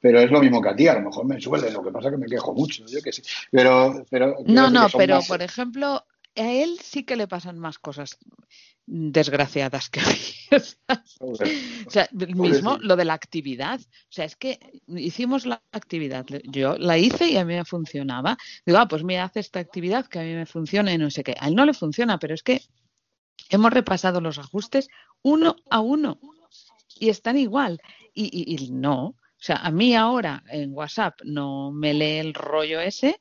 pero 0.00 0.20
es 0.20 0.30
lo 0.30 0.40
mismo 0.40 0.62
que 0.62 0.68
a 0.68 0.76
ti, 0.76 0.86
a 0.86 0.94
lo 0.94 1.02
mejor 1.02 1.26
me 1.26 1.40
suele, 1.40 1.70
lo 1.70 1.82
que 1.82 1.90
pasa 1.90 2.08
es 2.08 2.14
que 2.14 2.20
me 2.20 2.26
quejo 2.26 2.54
mucho, 2.54 2.84
yo 2.86 3.00
qué 3.02 3.12
sé. 3.12 3.22
Pero, 3.50 4.04
pero 4.08 4.36
No, 4.46 4.70
no, 4.70 4.88
que 4.88 4.98
pero 4.98 5.16
más, 5.16 5.28
por 5.28 5.42
ejemplo, 5.42 6.04
a 6.36 6.52
él 6.52 6.78
sí 6.80 7.04
que 7.04 7.16
le 7.16 7.26
pasan 7.26 7.58
más 7.58 7.78
cosas 7.78 8.18
desgraciadas 8.86 9.90
que 9.90 10.00
a 10.00 10.06
mí. 10.06 10.62
O 11.18 11.90
sea, 11.90 12.08
mismo 12.12 12.76
sí. 12.76 12.80
lo 12.82 12.94
de 12.94 13.04
la 13.04 13.14
actividad. 13.14 13.80
O 13.80 14.10
sea, 14.12 14.24
es 14.24 14.36
que 14.36 14.60
hicimos 14.86 15.44
la 15.44 15.60
actividad. 15.72 16.24
Yo 16.44 16.78
la 16.78 16.98
hice 16.98 17.28
y 17.28 17.36
a 17.36 17.44
mí 17.44 17.54
me 17.54 17.64
funcionaba. 17.64 18.38
Digo, 18.64 18.78
ah, 18.78 18.86
pues 18.86 19.02
mira, 19.02 19.24
hace 19.24 19.40
esta 19.40 19.58
actividad 19.58 20.06
que 20.06 20.20
a 20.20 20.22
mí 20.22 20.34
me 20.34 20.46
funciona 20.46 20.92
y 20.92 20.98
no 20.98 21.10
sé 21.10 21.24
qué. 21.24 21.34
A 21.40 21.48
él 21.48 21.56
no 21.56 21.64
le 21.64 21.74
funciona, 21.74 22.18
pero 22.18 22.34
es 22.34 22.42
que 22.44 22.62
hemos 23.50 23.72
repasado 23.72 24.20
los 24.20 24.38
ajustes 24.38 24.88
uno 25.22 25.56
a 25.70 25.80
uno 25.80 26.20
y 26.98 27.08
están 27.10 27.36
igual. 27.36 27.80
Y, 28.14 28.70
no. 28.72 29.04
O 29.08 29.16
sea, 29.38 29.56
a 29.56 29.70
mí 29.70 29.94
ahora 29.94 30.42
en 30.48 30.72
WhatsApp 30.72 31.20
no 31.24 31.70
me 31.70 31.92
lee 31.92 32.18
el 32.18 32.34
rollo 32.34 32.80
ese 32.80 33.20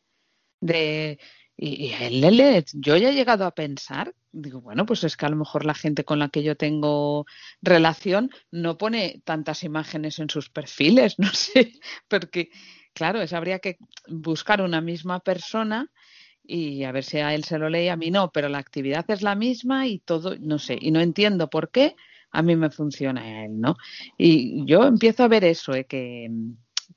de 0.61 1.19
y, 1.57 1.87
y 1.87 1.93
él 1.93 2.21
le. 2.21 2.65
Yo 2.73 2.97
ya 2.97 3.09
he 3.09 3.13
llegado 3.13 3.45
a 3.45 3.53
pensar, 3.53 4.13
digo, 4.31 4.61
bueno, 4.61 4.85
pues 4.85 5.03
es 5.03 5.17
que 5.17 5.25
a 5.25 5.29
lo 5.29 5.35
mejor 5.35 5.65
la 5.65 5.73
gente 5.73 6.05
con 6.05 6.19
la 6.19 6.29
que 6.29 6.43
yo 6.43 6.55
tengo 6.55 7.25
relación 7.61 8.29
no 8.51 8.77
pone 8.77 9.21
tantas 9.25 9.63
imágenes 9.63 10.19
en 10.19 10.29
sus 10.29 10.49
perfiles, 10.49 11.15
no 11.19 11.29
sé, 11.33 11.73
porque 12.07 12.49
claro, 12.93 13.21
eso 13.21 13.37
habría 13.37 13.59
que 13.59 13.77
buscar 14.07 14.61
una 14.61 14.81
misma 14.81 15.19
persona 15.19 15.91
y 16.47 16.83
a 16.83 16.91
ver 16.91 17.03
si 17.03 17.17
a 17.17 17.33
él 17.33 17.43
se 17.43 17.57
lo 17.57 17.69
lee, 17.69 17.89
a 17.89 17.95
mí 17.95 18.11
no, 18.11 18.31
pero 18.31 18.49
la 18.49 18.57
actividad 18.57 19.05
es 19.09 19.21
la 19.21 19.35
misma 19.35 19.87
y 19.87 19.99
todo, 19.99 20.35
no 20.39 20.59
sé, 20.59 20.77
y 20.79 20.91
no 20.91 20.99
entiendo 20.99 21.49
por 21.49 21.69
qué 21.69 21.95
a 22.31 22.41
mí 22.41 22.55
me 22.55 22.69
funciona 22.69 23.21
a 23.21 23.45
él, 23.45 23.59
¿no? 23.59 23.77
Y 24.17 24.65
yo 24.65 24.83
empiezo 24.83 25.23
a 25.23 25.27
ver 25.27 25.45
eso, 25.45 25.73
¿eh? 25.73 25.85
que, 25.85 26.29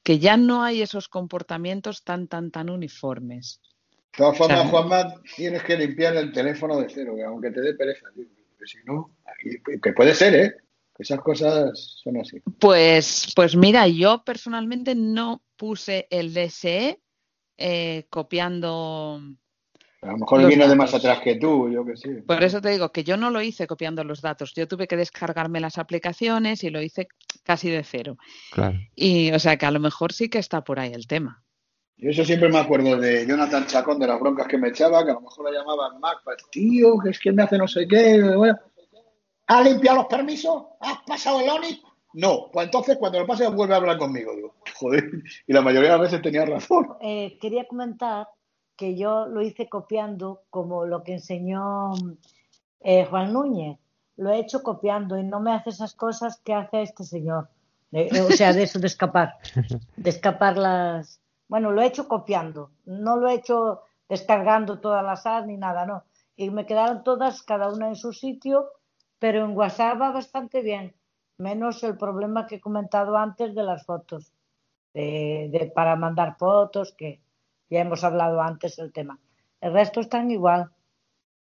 que 0.03 0.19
ya 0.19 0.37
no 0.37 0.63
hay 0.63 0.83
esos 0.83 1.09
comportamientos 1.09 2.03
tan, 2.03 2.27
tan, 2.27 2.51
tan 2.51 2.71
uniformes. 2.71 3.61
De 4.13 4.19
todas 4.19 4.41
O 4.41 4.47
sea, 4.47 4.57
formas, 4.57 4.71
Juanma, 4.71 5.15
tienes 5.37 5.63
que 5.63 5.77
limpiar 5.77 6.17
el 6.17 6.33
teléfono 6.33 6.81
de 6.81 6.89
cero, 6.89 7.15
que 7.17 7.25
aunque 7.25 7.51
te 7.51 7.61
dé 7.61 7.75
pereza, 7.75 8.07
tío, 8.15 8.25
porque 8.51 8.67
si 8.67 8.79
no, 8.85 9.15
que 9.81 9.93
puede 9.93 10.15
ser, 10.15 10.35
¿eh? 10.35 10.55
Esas 10.99 11.21
cosas 11.21 12.01
son 12.03 12.17
así. 12.17 12.41
Pues, 12.59 13.33
pues 13.37 13.55
mira, 13.55 13.87
yo 13.87 14.25
personalmente 14.25 14.97
no 14.97 15.45
puse 15.57 16.09
el 16.11 16.35
DSE 16.35 17.01
eh, 17.59 18.07
copiando 18.09 19.21
A 20.01 20.07
lo 20.07 20.19
mejor 20.19 20.47
viene 20.47 20.69
de 20.69 20.77
más 20.77 20.95
atrás 20.95 21.21
que 21.21 21.35
tú, 21.35 21.69
yo 21.71 21.85
qué 21.85 21.97
sé. 21.97 22.23
Por 22.27 22.43
eso 22.45 22.61
te 22.61 22.71
digo 22.71 22.93
que 22.93 23.03
yo 23.03 23.17
no 23.17 23.31
lo 23.31 23.43
hice 23.43 23.67
copiando 23.67 24.05
los 24.05 24.23
datos. 24.23 24.55
Yo 24.55 24.69
tuve 24.69 24.87
que 24.87 24.97
descargarme 24.97 25.61
las 25.61 25.77
aplicaciones 25.77 26.63
y 26.63 26.71
lo 26.71 26.81
hice 26.81 27.09
casi 27.43 27.69
de 27.69 27.83
cero. 27.83 28.17
Claro. 28.53 28.79
Y, 28.95 29.33
o 29.33 29.39
sea, 29.39 29.57
que 29.57 29.67
a 29.67 29.73
lo 29.73 29.81
mejor 29.81 30.13
sí 30.13 30.29
que 30.29 30.39
está 30.39 30.63
por 30.63 30.79
ahí 30.79 30.93
el 30.93 31.09
tema. 31.09 31.43
Yo 31.97 32.11
eso 32.11 32.25
siempre 32.25 32.49
me 32.49 32.59
acuerdo 32.59 32.97
de 32.97 33.27
Jonathan 33.27 33.67
Chacón, 33.67 33.99
de 33.99 34.07
las 34.07 34.21
broncas 34.21 34.47
que 34.47 34.57
me 34.57 34.69
echaba, 34.69 35.05
que 35.05 35.11
a 35.11 35.15
lo 35.15 35.23
mejor 35.23 35.51
le 35.51 35.59
llamaban 35.59 35.99
Mac, 35.99 36.21
pues, 36.23 36.37
tío, 36.53 36.97
que 37.03 37.11
es 37.11 37.19
que 37.19 37.33
me 37.33 37.43
hace 37.43 37.59
no 37.59 37.67
sé 37.67 37.89
qué. 37.89 38.23
Bueno, 38.23 38.57
¿has 39.49 39.65
limpiado 39.65 39.99
los 39.99 40.07
permisos? 40.07 40.63
¿Has 40.81 40.99
pasado 41.05 41.41
el 41.41 41.49
ONI? 41.49 41.83
No, 42.15 42.51
pues 42.53 42.67
entonces 42.67 42.97
cuando 42.97 43.21
lo 43.21 43.27
pases 43.27 43.53
vuelve 43.53 43.75
a 43.75 43.79
hablar 43.79 43.99
conmigo. 43.99 44.35
Digo, 44.35 44.55
joder, 44.79 45.05
y 45.47 45.53
la 45.53 45.61
mayoría 45.61 45.91
de 45.93 45.99
las 45.99 46.11
veces 46.11 46.23
tenía 46.23 46.45
razón. 46.45 46.97
Eh, 47.01 47.39
quería 47.41 47.67
comentar 47.67 48.29
que 48.77 48.97
yo 48.97 49.27
lo 49.27 49.43
hice 49.43 49.69
copiando 49.69 50.43
como 50.51 50.87
lo 50.87 51.03
que 51.03 51.15
enseñó 51.15 51.93
eh, 52.81 53.05
Juan 53.05 53.33
Núñez. 53.33 53.79
Lo 54.17 54.31
he 54.31 54.39
hecho 54.39 54.63
copiando 54.63 55.19
y 55.19 55.23
no 55.23 55.41
me 55.41 55.53
hace 55.53 55.71
esas 55.71 55.95
cosas 55.95 56.41
que 56.45 56.55
hace 56.55 56.83
este 56.83 57.05
señor. 57.05 57.49
Eh, 57.93 58.09
o 58.21 58.31
sea, 58.31 58.53
de 58.53 58.65
eso, 58.65 58.79
de 58.79 58.87
escapar. 58.87 59.35
De 59.97 60.11
escapar 60.11 60.57
las. 60.57 61.21
Bueno, 61.49 61.71
lo 61.71 61.83
he 61.83 61.87
hecho 61.87 62.09
copiando. 62.09 62.71
No 62.85 63.17
lo 63.17 63.29
he 63.29 63.35
hecho 63.35 63.83
descargando 64.09 64.81
todas 64.81 65.05
las 65.05 65.27
apps 65.27 65.47
ni 65.47 65.57
nada, 65.57 65.87
no. 65.87 66.05
Y 66.37 66.51
me 66.51 66.67
quedaron 66.67 67.03
todas, 67.03 67.43
cada 67.43 67.73
una 67.73 67.89
en 67.89 67.97
su 67.97 68.13
sitio, 68.13 68.71
pero 69.19 69.45
en 69.45 69.57
WhatsApp 69.57 70.01
va 70.01 70.13
bastante 70.13 70.63
bien. 70.63 70.95
Menos 71.43 71.85
el 71.85 71.97
problema 71.97 72.47
que 72.49 72.57
he 72.57 72.61
comentado 72.61 73.17
antes 73.17 73.55
de 73.55 73.63
las 73.63 73.87
fotos. 73.87 74.33
De, 74.93 75.49
de- 75.53 75.71
para 75.73 75.95
mandar 75.95 76.37
fotos, 76.37 76.93
que 76.99 77.21
ya 77.71 77.81
hemos 77.81 78.03
hablado 78.03 78.41
antes 78.43 78.77
del 78.77 78.93
tema. 78.93 79.19
El 79.61 79.73
resto 79.73 80.01
están 80.01 80.31
igual, 80.33 80.71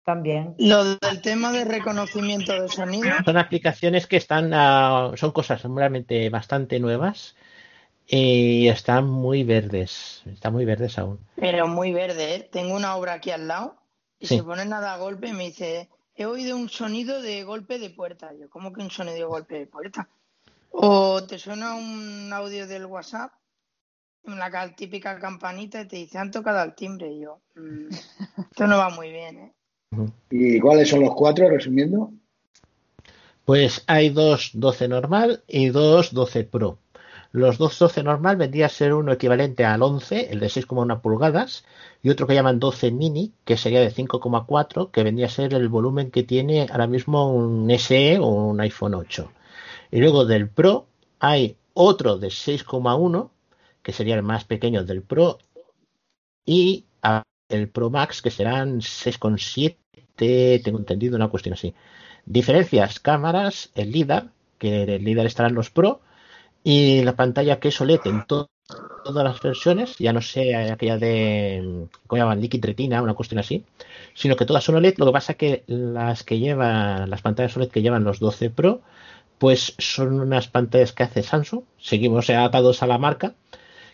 también. 0.04 0.54
Lo 0.58 0.84
del 0.84 1.20
tema 1.22 1.50
de 1.50 1.64
reconocimiento 1.64 2.52
de 2.60 2.68
sonido, 2.68 3.10
Son 3.24 3.36
aplicaciones 3.36 4.06
que 4.06 4.16
están, 4.18 4.52
ah, 4.54 5.10
son 5.16 5.32
cosas 5.32 5.62
realmente 5.64 6.28
bastante 6.30 6.78
nuevas 6.78 7.34
y 8.06 8.68
están 8.68 9.06
muy 9.08 9.42
verdes, 9.42 10.22
están 10.26 10.52
muy 10.52 10.64
verdes 10.64 10.98
aún. 10.98 11.18
pero 11.36 11.66
muy 11.66 11.92
verde, 11.92 12.34
¿eh? 12.36 12.48
Tengo 12.52 12.76
una 12.76 12.94
obra 12.96 13.14
aquí 13.14 13.30
al 13.30 13.48
lado 13.48 13.76
y 14.20 14.26
Sí. 14.26 14.36
se 14.36 14.44
pone 14.44 14.64
nada 14.64 14.94
a 14.94 14.98
golpe 14.98 15.28
y 15.28 15.32
me 15.32 15.44
dice, 15.44 15.88
he 16.14 16.26
oído 16.26 16.56
un 16.56 16.68
sonido 16.68 17.20
de 17.22 17.44
golpe 17.44 17.78
de 17.78 17.90
puerta. 17.90 18.32
Yo, 18.38 18.48
¿cómo 18.50 18.72
que 18.72 18.82
un 18.82 18.90
sonido 18.90 19.16
de 19.16 19.24
golpe 19.24 19.58
de 19.58 19.66
puerta? 19.66 20.08
O 20.70 21.24
te 21.24 21.38
suena 21.38 21.74
un 21.74 22.32
audio 22.32 22.66
del 22.66 22.86
WhatsApp, 22.86 23.32
la 24.24 24.50
cal- 24.50 24.74
típica 24.76 25.18
campanita 25.18 25.80
y 25.82 25.88
te 25.88 25.96
dice, 25.96 26.18
han 26.18 26.30
tocado 26.30 26.58
al 26.60 26.74
timbre. 26.74 27.12
Y 27.12 27.20
yo, 27.20 27.40
"Mm, 27.56 27.88
esto 28.50 28.66
no 28.66 28.78
va 28.78 28.88
muy 28.90 29.10
bien, 29.10 29.38
¿eh? 29.38 29.52
¿Y 30.30 30.58
cuáles 30.60 30.88
son 30.88 31.00
los 31.00 31.14
cuatro, 31.14 31.48
resumiendo? 31.50 32.12
Pues 33.44 33.82
hay 33.86 34.08
dos 34.10 34.50
12 34.54 34.88
normal 34.88 35.42
y 35.48 35.68
dos 35.68 36.14
12 36.14 36.44
Pro. 36.44 36.78
Los 37.32 37.56
dos 37.56 37.78
12 37.78 38.02
normal 38.02 38.36
vendría 38.36 38.66
a 38.66 38.68
ser 38.68 38.92
uno 38.92 39.12
equivalente 39.12 39.64
al 39.64 39.82
11, 39.82 40.32
el 40.32 40.38
de 40.38 40.48
6,1 40.48 41.00
pulgadas, 41.00 41.64
y 42.02 42.10
otro 42.10 42.26
que 42.26 42.34
llaman 42.34 42.60
12 42.60 42.90
mini, 42.90 43.32
que 43.46 43.56
sería 43.56 43.80
de 43.80 43.90
5,4, 43.90 44.90
que 44.90 45.02
vendría 45.02 45.26
a 45.26 45.30
ser 45.30 45.54
el 45.54 45.68
volumen 45.68 46.10
que 46.10 46.24
tiene 46.24 46.66
ahora 46.70 46.86
mismo 46.86 47.32
un 47.32 47.70
SE 47.78 48.18
o 48.18 48.26
un 48.26 48.60
iPhone 48.60 48.94
8. 48.94 49.32
Y 49.90 50.00
luego 50.00 50.26
del 50.26 50.50
Pro 50.50 50.86
hay 51.20 51.56
otro 51.72 52.18
de 52.18 52.28
6,1, 52.28 53.30
que 53.82 53.92
sería 53.92 54.14
el 54.14 54.22
más 54.22 54.44
pequeño 54.44 54.84
del 54.84 55.02
Pro, 55.02 55.38
y 56.44 56.84
el 57.48 57.68
Pro 57.68 57.88
Max, 57.88 58.20
que 58.20 58.30
serán 58.30 58.80
6,7, 58.80 60.62
tengo 60.62 60.78
entendido, 60.78 61.16
una 61.16 61.28
cuestión 61.28 61.54
así. 61.54 61.74
Diferencias, 62.26 63.00
cámaras, 63.00 63.70
el 63.74 63.90
LIDAR, 63.90 64.30
que 64.58 64.82
el 64.82 65.04
LIDAR 65.04 65.26
estará 65.26 65.48
en 65.48 65.54
los 65.54 65.70
Pro, 65.70 66.00
y 66.64 67.02
la 67.02 67.16
pantalla 67.16 67.60
que 67.60 67.68
es 67.68 67.80
OLED 67.80 68.00
en 68.06 68.24
to- 68.26 68.50
todas 69.04 69.24
las 69.24 69.40
versiones, 69.42 69.96
ya 69.98 70.12
no 70.12 70.22
sé 70.22 70.54
aquella 70.56 70.98
de, 70.98 71.86
¿cómo 72.06 72.18
llaman? 72.22 72.40
Liquid 72.40 72.64
Retina, 72.64 73.02
una 73.02 73.14
cuestión 73.14 73.40
así, 73.40 73.64
sino 74.14 74.36
que 74.36 74.46
todas 74.46 74.64
son 74.64 74.76
OLED, 74.76 74.94
lo 74.98 75.06
que 75.06 75.12
pasa 75.12 75.34
que 75.34 75.64
las 75.66 76.22
que 76.24 76.38
llevan, 76.38 77.10
las 77.10 77.22
pantallas 77.22 77.56
OLED 77.56 77.70
que 77.70 77.82
llevan 77.82 78.04
los 78.04 78.20
12 78.20 78.50
Pro, 78.50 78.82
pues 79.38 79.74
son 79.78 80.20
unas 80.20 80.48
pantallas 80.48 80.92
que 80.92 81.04
hace 81.04 81.22
Samsung, 81.22 81.64
seguimos 81.78 82.30
atados 82.30 82.82
a 82.82 82.86
la 82.88 82.98
marca, 82.98 83.34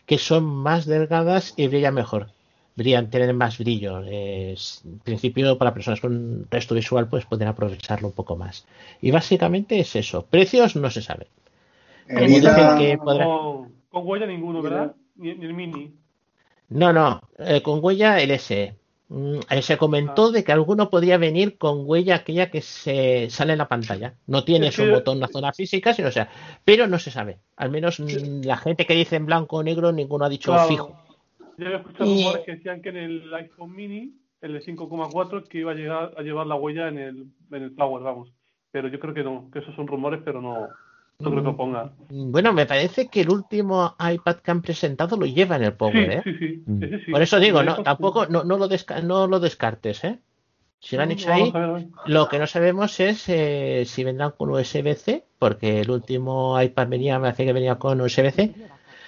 que 0.06 0.18
son 0.18 0.44
más 0.44 0.86
delgadas 0.86 1.54
y 1.56 1.68
brillan 1.68 1.94
mejor. 1.94 2.28
Brillan, 2.76 3.10
tienen 3.10 3.36
más 3.36 3.58
brillo. 3.58 4.00
Es- 4.04 4.82
en 4.84 4.98
principio, 5.00 5.58
para 5.58 5.74
personas 5.74 6.00
con 6.00 6.46
resto 6.50 6.74
visual, 6.74 7.08
pues 7.08 7.26
pueden 7.26 7.48
aprovecharlo 7.48 8.08
un 8.08 8.14
poco 8.14 8.36
más. 8.36 8.66
Y 9.00 9.10
básicamente 9.10 9.80
es 9.80 9.96
eso. 9.96 10.26
Precios 10.26 10.76
no 10.76 10.90
se 10.90 11.02
sabe. 11.02 11.28
El 12.08 12.42
que 12.78 12.98
podrá- 12.98 13.24
Con, 13.24 13.72
con 13.88 14.06
huella 14.06 14.26
ninguno, 14.26 14.62
¿verdad? 14.62 14.94
Ni, 15.16 15.34
ni 15.34 15.44
el 15.46 15.54
mini. 15.54 15.94
No, 16.70 16.92
no, 16.92 17.20
eh, 17.38 17.62
con 17.62 17.80
huella 17.82 18.18
LSE. 18.20 18.74
Mm, 19.10 19.38
eh, 19.50 19.62
se 19.62 19.78
comentó 19.78 20.30
de 20.30 20.44
que 20.44 20.52
alguno 20.52 20.90
podría 20.90 21.16
venir 21.16 21.56
con 21.56 21.82
huella 21.86 22.16
aquella 22.16 22.50
que 22.50 22.60
se 22.60 23.30
sale 23.30 23.52
en 23.52 23.58
la 23.58 23.68
pantalla. 23.68 24.14
No 24.26 24.44
tiene 24.44 24.68
Es 24.68 24.74
su 24.74 24.82
que- 24.82 24.90
botón 24.90 25.14
en 25.14 25.20
la 25.20 25.28
zona 25.28 25.52
física, 25.52 25.94
sino 25.94 26.08
o 26.08 26.12
sea, 26.12 26.28
pero 26.64 26.86
no 26.86 26.98
se 26.98 27.10
sabe. 27.10 27.38
Al 27.56 27.70
menos 27.70 28.00
mm, 28.00 28.42
la 28.44 28.58
gente 28.58 28.84
que 28.84 28.94
dice 28.94 29.16
en 29.16 29.24
blanco 29.26 29.56
o 29.56 29.62
negro, 29.62 29.92
ninguno 29.92 30.26
ha 30.26 30.28
dicho 30.28 30.52
Claro. 30.52 30.68
fijo. 30.68 30.96
Yo 31.56 31.66
había 31.66 31.78
escuchado 31.78 32.04
Y- 32.10 32.22
rumores 32.22 32.44
que 32.44 32.52
decían 32.56 32.82
que 32.82 32.90
en 32.90 32.96
el 32.98 33.34
iPhone 33.34 33.74
mini, 33.74 34.12
el 34.42 34.52
de 34.52 34.60
5,4, 34.60 35.42
que 35.48 35.58
iba 35.58 35.72
a 35.72 35.74
llegar 35.74 36.12
a 36.16 36.22
llevar 36.22 36.46
la 36.46 36.54
huella 36.56 36.88
en 36.88 36.98
el, 36.98 37.26
en 37.50 37.62
el 37.62 37.72
Power, 37.72 38.02
vamos. 38.02 38.30
Pero 38.70 38.88
yo 38.88 39.00
creo 39.00 39.14
que 39.14 39.24
no, 39.24 39.48
que 39.50 39.60
esos 39.60 39.74
son 39.74 39.86
rumores, 39.86 40.20
pero 40.22 40.42
no, 40.42 40.68
no 41.20 41.30
creo 41.30 41.42
que 41.42 41.48
lo 41.50 41.56
ponga. 41.56 41.92
Mm, 42.10 42.30
Bueno, 42.32 42.52
me 42.52 42.66
parece 42.66 43.08
que 43.08 43.20
el 43.22 43.30
último 43.30 43.96
iPad 43.98 44.36
que 44.36 44.50
han 44.50 44.62
presentado 44.62 45.16
lo 45.16 45.26
lleva 45.26 45.56
en 45.56 45.64
el 45.64 45.72
Power, 45.74 46.10
¿eh? 46.12 46.20
Sí, 46.24 46.32
sí, 46.32 46.38
sí. 46.38 46.64
Mm. 46.66 47.12
Por 47.12 47.22
eso 47.22 47.40
digo, 47.40 47.62
no, 47.62 47.82
tampoco, 47.82 48.26
no, 48.26 48.44
no, 48.44 48.56
lo 48.58 48.68
desca- 48.68 49.02
no 49.02 49.26
lo 49.26 49.40
descartes, 49.40 50.04
¿eh? 50.04 50.18
Si 50.80 50.96
lo 50.96 51.02
han 51.02 51.08
No, 51.08 51.14
hecho 51.14 51.32
ahí, 51.32 51.52
lo 52.06 52.28
que 52.28 52.38
no 52.38 52.46
sabemos 52.46 53.00
es 53.00 53.28
eh, 53.28 53.84
si 53.86 54.04
vendrán 54.04 54.32
con 54.32 54.50
USB-C, 54.50 55.24
porque 55.38 55.80
el 55.80 55.90
último 55.90 56.60
iPad 56.62 56.88
venía, 56.88 57.18
me 57.18 57.28
hace 57.28 57.44
que 57.44 57.52
venía 57.52 57.76
con 57.76 58.00
USB-C, 58.00 58.54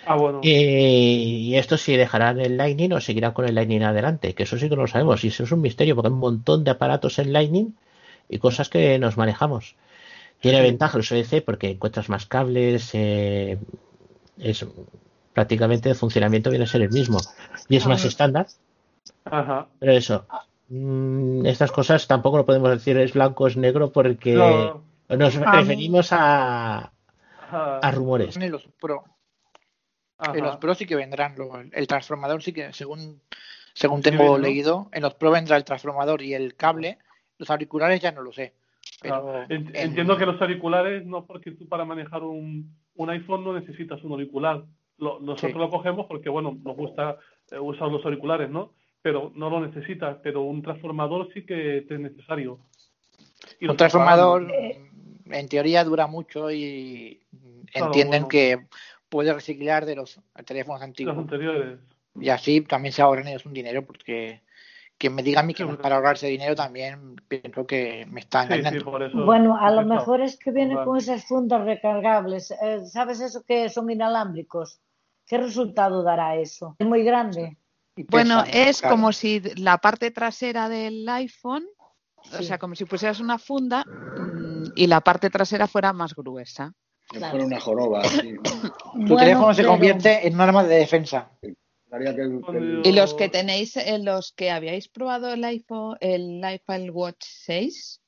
Ah, 0.07 0.17
bueno. 0.17 0.41
y 0.43 1.55
esto 1.57 1.77
si 1.77 1.97
dejarán 1.97 2.41
el 2.41 2.57
Lightning 2.57 2.93
o 2.93 3.01
seguirán 3.01 3.33
con 3.33 3.45
el 3.47 3.55
Lightning 3.55 3.83
adelante, 3.83 4.35
que 4.35 4.43
eso 4.45 4.59
sí 4.59 4.69
que 4.69 4.77
no 4.77 4.83
lo 4.83 4.89
sabemos, 4.89 5.23
y 5.25 5.29
eso 5.29 5.45
es 5.45 5.53
un 5.53 5.61
misterio, 5.61 5.95
porque 5.95 6.09
hay 6.09 6.13
un 6.15 6.21
montón 6.21 6.65
de 6.65 6.73
aparatos 6.73 7.19
en 7.19 7.33
Lightning 7.33 7.75
y 8.29 8.39
cosas 8.39 8.69
que 8.69 8.99
nos 8.99 9.17
manejamos. 9.17 9.77
Tiene 10.41 10.63
ventaja 10.63 10.97
el 10.99 11.03
USB-C 11.05 11.43
porque 11.43 11.71
encuentras 11.71 12.09
más 12.09 12.27
cables, 12.27 12.91
eh, 12.95 13.59
es 14.39 14.65
prácticamente 15.35 15.91
el 15.91 15.95
funcionamiento 15.97 16.51
viene 16.51 16.65
a 16.65 16.69
ser 16.69 16.83
el 16.83 16.91
mismo 16.91 17.19
y 17.69 17.77
es 17.77 17.87
más 17.87 18.05
estándar. 18.05 18.47
Ajá. 19.25 19.69
Pero 19.79 19.93
eso, 19.93 20.27
mm, 20.69 21.45
estas 21.47 21.71
cosas 21.73 22.07
tampoco 22.07 22.39
lo 22.39 22.47
podemos 22.47 22.71
decir 22.71 22.97
es 22.99 23.13
blanco, 23.13 23.47
es 23.47 23.57
negro, 23.57 23.93
porque 23.93 24.35
nos 24.35 25.37
A 25.37 25.41
mí- 25.41 25.59
referimos 25.59 26.09
a, 26.13 26.91
rumores. 27.93 28.37
En 28.37 28.51
los 28.51 28.67
Pro. 28.81 29.05
Ajá. 30.19 30.37
En 30.39 30.45
los 30.45 30.57
Pro 30.57 30.75
sí 30.75 30.87
que 30.87 30.97
vendrán. 30.97 31.35
lo- 31.37 31.61
el 31.61 31.87
transformador 31.87 32.43
sí 32.43 32.53
que, 32.53 32.73
según, 32.73 33.21
según 33.75 34.01
tengo 34.03 34.39
leído, 34.39 34.89
en 34.93 35.03
los 35.03 35.15
Pro 35.15 35.31
vendrá 35.33 35.57
el 35.57 35.65
transformador 35.65 36.23
y 36.23 36.33
el 36.35 36.55
cable. 36.57 36.99
Los 37.39 37.51
auriculares 37.51 38.01
ya 38.01 38.13
no 38.13 38.23
lo 38.23 38.33
sé. 38.33 38.55
Pero 39.01 39.23
Claro. 39.23 39.43
En- 39.49 39.69
en- 39.69 39.77
Entiendo 39.77 40.17
que 40.17 40.27
los 40.27 40.41
auriculares, 40.41 41.07
no 41.07 41.25
porque 41.27 41.53
tú 41.53 41.67
para 41.69 41.85
manejar 41.85 42.23
un, 42.23 42.75
un 42.97 43.11
iPhone 43.11 43.45
no 43.45 43.53
necesitas 43.55 44.03
un 44.05 44.13
auricular. 44.13 44.65
Lo- 44.99 45.19
nosotros 45.21 45.53
Sí. 45.53 45.59
lo 45.59 45.71
cogemos 45.71 46.07
porque, 46.07 46.29
bueno, 46.29 46.59
nos 46.63 46.77
gusta 46.77 47.17
eh, 47.51 47.59
usar 47.59 47.89
los 47.89 48.05
auriculares, 48.05 48.51
¿no? 48.51 48.73
Pero 49.03 49.33
no 49.35 49.49
lo 49.49 49.61
necesitas. 49.67 50.19
Pero 50.23 50.43
un 50.43 50.63
transformador 50.63 51.33
sí 51.33 51.45
que 51.47 51.85
te 51.89 51.95
es 51.95 52.01
necesario. 52.01 52.59
Y 53.59 53.67
un 53.69 53.77
transformador, 53.77 54.47
en 55.31 55.49
teoría, 55.49 55.83
dura 55.85 56.07
mucho 56.07 56.51
y 56.51 57.21
Claro, 57.73 57.87
entienden 57.87 58.23
bueno. 58.23 58.29
que 58.29 58.67
puede 59.09 59.33
reciclar 59.33 59.87
de 59.87 59.97
los 59.97 60.21
teléfonos 60.45 60.81
Los 60.81 60.89
antiguos. 60.89 61.17
anteriores. 61.17 61.79
Y 62.21 62.29
así 62.29 62.61
también 62.61 62.93
se 62.93 63.01
ahorran 63.03 63.29
ellos 63.29 63.47
un 63.47 63.53
dinero 63.55 63.85
porque 63.87 64.43
quien 65.01 65.15
me 65.15 65.23
diga 65.23 65.41
a 65.41 65.43
mí 65.43 65.55
que 65.55 65.65
no 65.65 65.73
es 65.73 65.79
para 65.79 65.97
ahorrarse 65.97 66.27
dinero 66.27 66.55
también 66.55 67.17
pienso 67.27 67.67
que 67.67 68.07
me 68.11 68.21
está 68.21 68.43
Sí, 68.43 68.49
sí, 68.53 68.59
engañando. 68.59 69.25
Bueno, 69.25 69.57
a 69.59 69.71
lo 69.71 69.83
mejor 69.87 70.21
es 70.21 70.37
que 70.37 70.51
vienen 70.51 70.77
Vale. 70.77 70.87
con 70.87 70.99
esas 70.99 71.25
fundas 71.25 71.65
recargables. 71.65 72.51
Eh, 72.63 72.85
¿Sabes 72.87 73.21
eso 73.23 73.43
que 73.43 73.71
son 73.71 73.91
inalámbricos? 73.91 74.79
¿Qué 75.27 75.39
resultado 75.39 76.03
dará 76.03 76.37
eso? 76.37 76.77
Es 76.79 76.87
muy 76.87 77.03
grande. 77.03 77.57
Y 77.97 78.05
Bueno, 78.05 78.45
es 78.53 78.81
claro. 78.81 78.95
como 78.97 79.13
si 79.13 79.41
la 79.57 79.79
parte 79.79 80.11
trasera 80.11 80.69
del 80.69 81.09
iPhone, 81.09 81.65
o 82.39 82.43
sea, 82.43 82.59
como 82.59 82.75
si 82.75 82.85
pusieras 82.85 83.21
una 83.21 83.39
funda 83.39 83.83
mm, 83.87 84.73
y 84.77 84.87
la 84.87 85.01
parte 85.01 85.31
trasera 85.31 85.67
fuera 85.67 85.95
más 85.95 86.15
gruesa. 86.15 86.75
Claro. 87.09 87.31
fuera 87.31 87.47
una 87.47 87.59
joroba. 87.61 88.03
Tu 88.13 88.37
Bueno, 88.95 89.17
teléfono 89.17 89.55
se 89.55 89.63
pero- 89.63 89.73
convierte 89.73 90.27
en 90.29 90.35
un 90.35 90.41
arma 90.43 90.63
de 90.63 90.77
defensa. 90.77 91.31
Haría 91.91 92.15
que 92.15 92.23
el- 92.23 92.41
que 92.51 92.57
el- 92.57 92.83
Y 92.85 92.93
los 92.93 93.15
que 93.15 93.29
tenéis, 93.29 93.77
eh, 93.77 93.99
los 93.99 94.33
que 94.33 94.51
habíais 94.51 94.89
probado 94.89 95.33
el 95.33 95.43
iPhone, 95.45 95.97
el 96.01 96.41
iPad 96.45 96.91
Watch 96.91 97.25
6, 97.27 98.01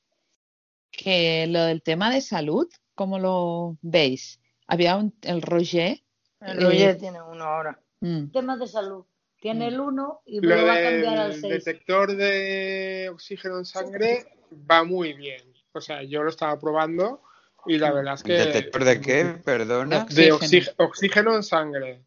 que 0.91 1.47
lo 1.47 1.63
del 1.63 1.81
tema 1.81 2.13
de 2.13 2.21
salud, 2.21 2.67
¿cómo 2.95 3.19
lo 3.19 3.77
veis? 3.81 4.39
Había 4.67 4.95
un, 4.95 5.13
el 5.23 5.41
Roger. 5.41 6.01
El 6.39 6.59
eh, 6.59 6.65
Roger 6.65 6.97
tiene 6.97 7.21
uno 7.21 7.43
ahora. 7.43 7.79
mm, 7.99 8.27
Tema 8.31 8.57
de 8.57 8.67
salud. 8.67 9.05
Tiene 9.41 9.67
el 9.67 9.79
1 9.79 10.21
y 10.25 10.39
Lo 10.39 10.47
luego 10.55 10.67
va 10.67 10.75
a 10.75 10.81
cambiar 10.81 11.17
al 11.17 11.31
del 11.33 11.41
6. 11.41 11.65
detector 11.65 12.15
de 12.15 13.09
oxígeno 13.11 13.57
en 13.57 13.65
sangre 13.65 14.25
va 14.71 14.85
muy 14.85 15.11
bien. 15.13 15.41
O 15.73 15.81
sea, 15.81 16.01
yo 16.03 16.23
lo 16.23 16.29
estaba 16.29 16.57
probando 16.57 17.21
y 17.65 17.77
la 17.77 17.91
verdad 17.91 18.13
es 18.13 18.23
que... 18.23 18.33
¿Detector 18.33 18.85
de 18.85 19.01
qué? 19.01 19.35
Perdona. 19.43 20.05
De 20.05 20.31
oxígeno 20.77 21.35
en 21.35 21.43
sangre. 21.43 22.03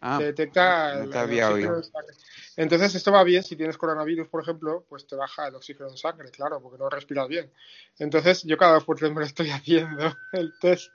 Ah, 0.00 0.18
Te 0.18 0.24
detecta 0.26 0.94
no 0.96 1.02
el, 1.04 1.10
te 1.10 1.16
el 1.18 1.22
había 1.24 1.48
oxígeno 1.48 1.72
oído. 1.74 1.84
en 1.84 1.90
sangre. 1.92 2.14
Entonces, 2.56 2.94
esto 2.94 3.12
va 3.12 3.22
bien 3.24 3.42
si 3.42 3.56
tienes 3.56 3.78
coronavirus, 3.78 4.28
por 4.28 4.42
ejemplo, 4.42 4.84
pues 4.88 5.06
te 5.06 5.14
baja 5.16 5.46
el 5.48 5.54
oxígeno 5.54 5.88
en 5.90 5.96
sangre, 5.96 6.30
claro, 6.30 6.60
porque 6.60 6.78
no 6.78 6.88
respiras 6.90 7.28
bien. 7.28 7.50
Entonces, 7.98 8.42
yo 8.44 8.56
cada 8.56 8.74
dos 8.74 8.84
por 8.84 8.96
tres 8.98 9.10
me 9.12 9.20
lo 9.20 9.26
estoy 9.26 9.50
haciendo 9.50 10.16
el 10.32 10.52
test. 10.58 10.92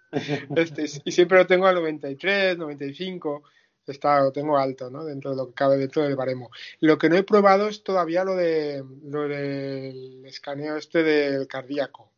Este, 0.56 0.86
y 1.06 1.12
siempre 1.12 1.38
lo 1.38 1.48
tengo 1.48 1.68
a 1.68 1.74
93, 1.74 2.58
95. 2.58 3.44
Está, 3.86 4.22
lo 4.22 4.32
tengo 4.32 4.58
alto, 4.58 4.90
¿no? 4.90 5.04
Dentro 5.04 5.32
de 5.32 5.36
lo 5.38 5.48
que 5.48 5.54
cabe 5.56 5.76
dentro 5.78 6.04
del 6.04 6.16
baremo. 6.16 6.50
Lo 6.80 6.98
que 6.98 7.10
no 7.10 7.18
he 7.18 7.24
probado 7.24 7.68
es 7.68 7.84
todavía 7.84 8.24
lo 8.24 8.34
de 8.36 8.82
lo 9.04 9.28
del 9.28 10.24
escaneo 10.26 10.78
este 10.78 11.04
del 11.04 11.48
cardíaco. 11.48 12.10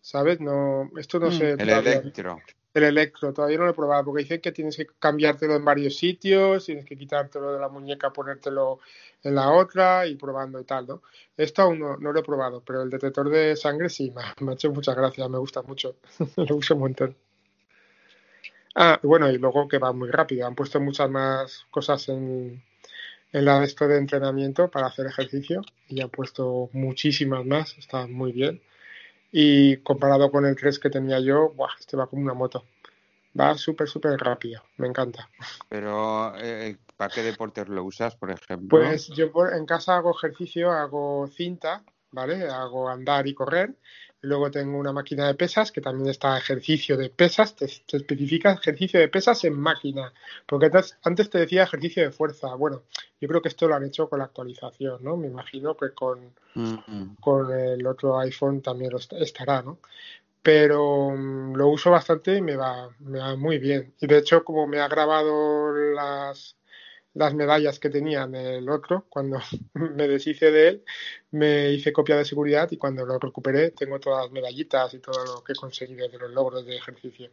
¿Sabes? 0.00 0.40
No, 0.40 0.90
esto 0.98 1.18
no 1.20 1.26
Mm. 1.28 1.32
sé 1.32 1.50
El 1.52 1.68
electro. 1.68 2.40
El 2.80 2.88
electro, 2.88 3.32
todavía 3.32 3.58
no 3.58 3.64
lo 3.64 3.70
he 3.70 3.74
probado 3.74 4.04
porque 4.06 4.22
dicen 4.22 4.40
que 4.40 4.52
tienes 4.52 4.76
que 4.76 4.86
cambiártelo 4.98 5.54
en 5.56 5.64
varios 5.64 5.96
sitios, 5.96 6.64
tienes 6.66 6.84
que 6.84 6.96
quitártelo 6.96 7.52
de 7.52 7.60
la 7.60 7.68
muñeca, 7.68 8.12
ponértelo 8.12 8.80
en 9.22 9.34
la 9.34 9.50
otra 9.52 10.06
y 10.06 10.16
probando 10.16 10.60
y 10.60 10.64
tal, 10.64 10.86
¿no? 10.86 11.02
Esto 11.36 11.62
aún 11.62 11.78
no, 11.80 11.96
no 11.98 12.12
lo 12.12 12.20
he 12.20 12.22
probado, 12.22 12.62
pero 12.64 12.82
el 12.82 12.90
detector 12.90 13.28
de 13.30 13.56
sangre 13.56 13.88
sí, 13.90 14.10
me, 14.12 14.22
ha- 14.22 14.52
hecho 14.54 14.70
muchas 14.72 14.96
gracias, 14.96 15.28
me 15.30 15.38
gusta 15.38 15.62
mucho, 15.62 15.96
lo 16.36 16.56
uso 16.56 16.74
un 16.74 16.80
montón. 16.80 17.16
Ah, 18.74 18.98
bueno, 19.02 19.30
y 19.30 19.38
luego 19.38 19.68
que 19.68 19.78
va 19.78 19.92
muy 19.92 20.10
rápido, 20.10 20.46
han 20.46 20.54
puesto 20.54 20.80
muchas 20.80 21.10
más 21.10 21.66
cosas 21.70 22.08
en, 22.08 22.62
en 23.32 23.44
la 23.46 23.60
de 23.60 23.66
esto 23.66 23.88
de 23.88 23.98
entrenamiento 23.98 24.70
para 24.70 24.88
hacer 24.88 25.06
ejercicio 25.06 25.62
y 25.88 26.00
han 26.02 26.10
puesto 26.10 26.70
muchísimas 26.74 27.46
más, 27.46 27.76
está 27.78 28.06
muy 28.08 28.32
bien. 28.32 28.62
Y 29.32 29.76
comparado 29.78 30.30
con 30.30 30.44
el 30.46 30.56
3 30.56 30.78
que 30.78 30.90
tenía 30.90 31.20
yo, 31.20 31.50
¡buah! 31.50 31.70
este 31.78 31.96
va 31.96 32.06
como 32.06 32.22
una 32.22 32.34
moto. 32.34 32.64
Va 33.38 33.56
súper, 33.56 33.88
súper 33.88 34.18
rápido. 34.18 34.62
Me 34.76 34.88
encanta. 34.88 35.28
Pero, 35.68 36.34
eh, 36.36 36.76
¿para 36.96 37.14
qué 37.14 37.22
deportes 37.22 37.68
lo 37.68 37.84
usas, 37.84 38.16
por 38.16 38.30
ejemplo? 38.30 38.78
Pues 38.78 39.06
yo 39.08 39.30
por- 39.30 39.54
en 39.54 39.66
casa 39.66 39.96
hago 39.96 40.10
ejercicio, 40.10 40.72
hago 40.72 41.28
cinta, 41.28 41.84
¿vale? 42.10 42.48
Hago 42.48 42.88
andar 42.88 43.28
y 43.28 43.34
correr. 43.34 43.76
Luego 44.22 44.50
tengo 44.50 44.78
una 44.78 44.92
máquina 44.92 45.26
de 45.26 45.34
pesas 45.34 45.72
que 45.72 45.80
también 45.80 46.08
está 46.10 46.36
ejercicio 46.38 46.96
de 46.96 47.10
pesas, 47.10 47.54
te, 47.56 47.66
te 47.86 47.96
especifica 47.98 48.52
ejercicio 48.52 49.00
de 49.00 49.08
pesas 49.08 49.44
en 49.44 49.54
máquina. 49.58 50.12
Porque 50.46 50.66
antes, 50.66 50.96
antes 51.02 51.30
te 51.30 51.38
decía 51.38 51.62
ejercicio 51.64 52.02
de 52.02 52.10
fuerza. 52.12 52.54
Bueno, 52.54 52.82
yo 53.20 53.28
creo 53.28 53.42
que 53.42 53.48
esto 53.48 53.68
lo 53.68 53.74
han 53.76 53.84
hecho 53.84 54.08
con 54.08 54.18
la 54.20 54.26
actualización, 54.26 55.02
¿no? 55.04 55.16
Me 55.16 55.28
imagino 55.28 55.76
que 55.76 55.92
con, 55.94 56.34
Mm, 56.54 57.14
con 57.20 57.52
el 57.52 57.86
otro 57.86 58.18
iPhone 58.18 58.62
también 58.62 58.90
lo 58.92 58.98
est- 58.98 59.12
estará, 59.14 59.62
¿no? 59.62 59.78
Pero 60.42 61.10
mm, 61.12 61.54
lo 61.56 61.68
uso 61.68 61.90
bastante 61.90 62.36
y 62.36 62.42
me 62.42 62.56
va, 62.56 62.90
me 63.00 63.18
va 63.20 63.36
muy 63.36 63.58
bien. 63.58 63.94
Y 64.00 64.06
de 64.06 64.18
hecho, 64.18 64.44
como 64.44 64.66
me 64.66 64.80
ha 64.80 64.88
grabado 64.88 65.72
las, 65.94 66.56
las 67.14 67.34
medallas 67.34 67.78
que 67.78 67.90
tenía 67.90 68.22
en 68.22 68.34
el 68.36 68.68
otro, 68.68 69.06
cuando 69.08 69.38
me 69.74 70.08
deshice 70.08 70.50
de 70.50 70.68
él, 70.68 70.84
me 71.32 71.70
hice 71.72 71.92
copia 71.92 72.16
de 72.16 72.24
seguridad 72.24 72.70
y 72.70 72.76
cuando 72.76 73.04
lo 73.04 73.18
recuperé 73.18 73.70
tengo 73.70 73.98
todas 73.98 74.24
las 74.24 74.32
medallitas 74.32 74.94
y 74.94 74.98
todo 75.00 75.24
lo 75.24 75.44
que 75.44 75.52
he 75.52 75.56
conseguido 75.56 76.08
de 76.08 76.18
los 76.18 76.30
logros 76.30 76.64
de 76.66 76.76
ejercicio. 76.76 77.30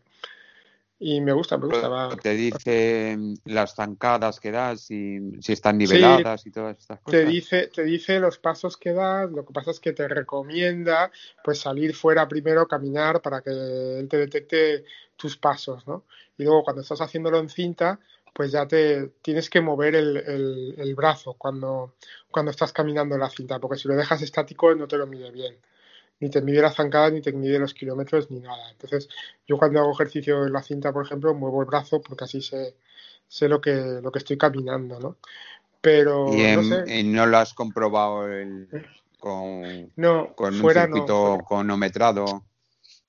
Y 0.99 1.21
me 1.21 1.31
gusta, 1.31 1.57
me 1.57 1.67
gusta. 1.67 1.87
va. 1.89 2.09
Te 2.17 2.33
dice 2.33 3.17
las 3.45 3.75
zancadas 3.75 4.39
que 4.39 4.51
das 4.51 4.89
y 4.89 5.19
si 5.41 5.53
están 5.53 5.77
Sí, 5.77 5.85
niveladas 5.85 6.45
y 6.47 6.51
todas 6.51 6.75
estas 6.77 6.99
Te 7.01 7.19
cosas. 7.19 7.31
dice, 7.31 7.67
te 7.67 7.83
dice 7.83 8.19
los 8.19 8.39
pasos 8.39 8.77
que 8.77 8.93
das, 8.93 9.29
lo 9.31 9.45
que 9.45 9.53
pasa 9.53 9.69
es 9.71 9.79
que 9.79 9.93
te 9.93 10.07
recomienda 10.07 11.11
pues 11.43 11.59
salir 11.59 11.93
fuera 11.93 12.27
primero, 12.27 12.67
caminar 12.67 13.21
para 13.21 13.41
que 13.41 13.51
él 13.51 14.07
te 14.09 14.17
detecte 14.17 14.85
tus 15.15 15.37
pasos, 15.37 15.87
¿no? 15.87 16.03
Y 16.35 16.43
luego 16.43 16.63
cuando 16.63 16.81
estás 16.81 16.99
haciéndolo 17.01 17.37
en 17.39 17.49
cinta, 17.49 17.99
pues 18.37 18.53
ya 18.53 18.67
te 18.67 19.09
tienes 19.23 19.49
que 19.51 19.61
mover 19.61 19.95
el, 19.97 20.17
el- 20.17 20.75
el 20.79 20.95
brazo 20.95 21.35
cuando, 21.35 21.95
cuando 22.31 22.51
estás 22.51 22.73
caminando 22.73 23.15
en 23.15 23.21
la 23.21 23.31
cinta, 23.31 23.59
porque 23.59 23.77
si 23.79 23.89
lo 23.89 23.95
dejas 23.97 24.21
estático 24.23 24.75
no 24.75 24.87
te 24.89 24.97
lo 24.97 25.07
mide 25.07 25.31
bien. 25.31 25.57
Ni 26.21 26.29
te 26.29 26.41
mide 26.41 26.61
la 26.63 26.71
zancada, 26.71 27.11
ni 27.11 27.21
te 27.21 27.33
mide 27.33 27.59
los 27.59 27.73
kilómetros, 27.75 28.31
ni 28.31 28.39
nada. 28.41 28.71
Entonces, 28.71 29.09
yo 29.47 29.57
cuando 29.57 29.79
hago 29.81 29.93
ejercicio 29.93 30.45
en 30.47 30.53
la 30.53 30.63
cinta, 30.63 30.93
por 30.93 31.05
ejemplo, 31.05 31.33
muevo 31.35 31.61
el 31.61 31.67
brazo 31.67 32.01
porque 32.01 32.25
así 32.25 32.41
sé, 32.41 32.75
sé 33.27 33.49
lo 33.49 33.61
que, 33.61 33.73
lo 34.03 34.11
que 34.11 34.19
estoy 34.19 34.37
caminando, 34.37 34.99
¿no? 34.99 35.17
Pero 35.81 36.31
Y, 36.31 36.43
no 36.55 36.63
sé. 36.63 36.85
no 37.03 37.25
lo 37.25 37.37
has 37.37 37.53
comprobado 37.53 38.27
el- 38.31 38.67
con, 39.19 39.91
No, 39.97 40.33
con 40.35 40.53
un 40.53 40.61
no, 40.61 40.69
circuito 40.69 41.13
fuera. 41.21 41.45
cronometrado. 41.47 42.43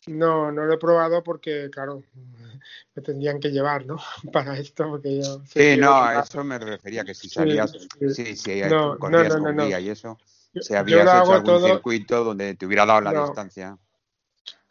No, 0.06 0.50
no 0.52 0.64
lo 0.64 0.74
he 0.74 0.78
probado 0.78 1.22
porque, 1.22 1.68
claro, 1.70 2.02
me 2.94 3.02
tendrían 3.02 3.40
que 3.40 3.50
llevar, 3.50 3.86
¿no? 3.86 3.96
Para 4.32 4.58
esto, 4.58 4.88
porque 4.88 5.20
yo 5.20 5.42
Sí, 5.46 5.76
no, 5.78 6.02
a 6.02 6.20
eso 6.20 6.44
me 6.44 6.58
refería, 6.58 7.04
que 7.04 7.14
si 7.14 7.28
Sí, 7.28 7.34
salías, 7.34 7.72
sí. 7.72 8.08
sí, 8.14 8.36
si 8.36 8.60
No, 8.62 8.98
corrías 8.98 9.36
no, 9.36 9.52
no, 9.52 9.66
guía 9.66 9.80
y 9.80 9.90
eso, 9.90 10.18
si 10.60 10.74
habías 10.74 11.12
hecho 11.12 11.32
algún 11.32 11.58
todo, 11.58 11.74
circuito 11.74 12.24
donde 12.24 12.54
te 12.54 12.66
hubiera 12.66 12.86
dado 12.86 13.00
la 13.00 13.12
distancia. 13.12 13.78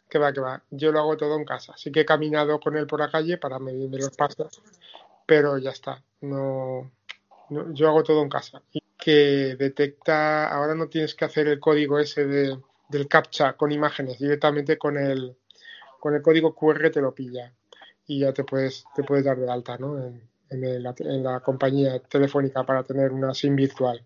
que 0.08 0.18
va, 0.18 0.32
que 0.32 0.40
va. 0.40 0.62
Yo 0.70 0.92
lo 0.92 1.00
hago 1.00 1.16
todo 1.16 1.36
en 1.36 1.44
casa. 1.44 1.74
Sí 1.76 1.92
que 1.92 2.00
he 2.00 2.04
caminado 2.06 2.58
con 2.60 2.76
él 2.76 2.86
por 2.86 3.00
la 3.00 3.10
calle 3.10 3.38
para 3.38 3.58
medirme 3.58 3.98
los 3.98 4.16
pasos, 4.16 4.62
pero 5.26 5.58
ya 5.58 5.70
está. 5.70 6.02
No, 6.22 6.90
no, 7.50 7.72
yo 7.74 7.88
hago 7.88 8.02
todo 8.02 8.22
en 8.22 8.28
casa. 8.28 8.62
Y 8.72 8.82
que 8.98 9.56
detecta, 9.58 10.48
ahora 10.48 10.74
no 10.74 10.88
tienes 10.88 11.14
que 11.14 11.24
hacer 11.24 11.48
el 11.48 11.60
código 11.60 11.98
ese 11.98 12.26
de, 12.26 12.58
del 12.88 13.08
CAPTCHA 13.08 13.54
con 13.54 13.72
imágenes, 13.72 14.18
directamente 14.18 14.78
con 14.78 14.96
el, 14.98 15.36
con 16.00 16.14
el 16.14 16.22
código 16.22 16.54
QR 16.54 16.90
te 16.90 17.00
lo 17.00 17.14
pilla 17.14 17.52
y 18.06 18.20
ya 18.20 18.32
te 18.32 18.44
puedes, 18.44 18.84
te 18.94 19.04
puedes 19.04 19.24
dar 19.24 19.38
de 19.38 19.50
alta, 19.50 19.78
¿no? 19.78 19.98
En, 20.02 20.22
en 20.50 20.64
el- 20.64 20.86
en 21.00 21.22
la 21.24 21.40
compañía 21.40 21.98
telefónica 22.00 22.64
para 22.64 22.84
tener 22.84 23.12
una 23.12 23.34
SIM 23.34 23.56
virtual, 23.56 24.04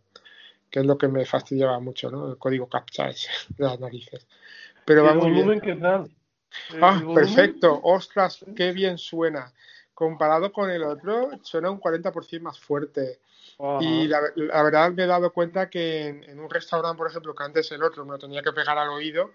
que 0.70 0.80
es 0.80 0.86
lo 0.86 0.98
que 0.98 1.08
me 1.08 1.24
fastidiaba 1.26 1.78
mucho, 1.80 2.10
¿no? 2.10 2.30
El 2.30 2.38
código 2.38 2.68
CAPTCHA 2.68 3.10
ese 3.10 3.30
de 3.58 3.64
las 3.64 3.80
narices. 3.80 4.26
Pero 4.84 5.02
¿Y 5.02 5.06
va 5.06 5.12
el 5.12 5.14
bien. 5.14 5.20
volumen 5.20 5.60
qué 5.60 5.74
tal? 5.76 6.10
¿El 6.70 6.80
Ah, 6.80 7.00
volumen? 7.04 7.14
perfecto. 7.14 7.80
Ostras, 7.82 8.44
qué 8.56 8.72
bien 8.72 8.98
suena. 8.98 9.52
Comparado 9.94 10.52
con 10.52 10.70
el 10.70 10.82
otro, 10.82 11.30
suena 11.42 11.70
un 11.70 11.78
40% 11.78 12.44
más 12.44 12.58
fuerte. 12.58 13.20
Y 13.80 14.08
la, 14.08 14.20
la 14.34 14.62
verdad 14.62 14.90
me 14.92 15.04
he 15.04 15.06
dado 15.06 15.32
cuenta 15.32 15.70
que 15.70 16.08
en, 16.08 16.24
en 16.24 16.40
un 16.40 16.50
restaurante, 16.50 16.98
por 16.98 17.08
ejemplo, 17.08 17.34
que 17.34 17.44
antes 17.44 17.70
el 17.72 17.82
otro 17.82 18.04
me 18.04 18.12
lo 18.12 18.18
tenía 18.18 18.42
que 18.42 18.52
pegar 18.52 18.76
al 18.78 18.88
oído 18.90 19.30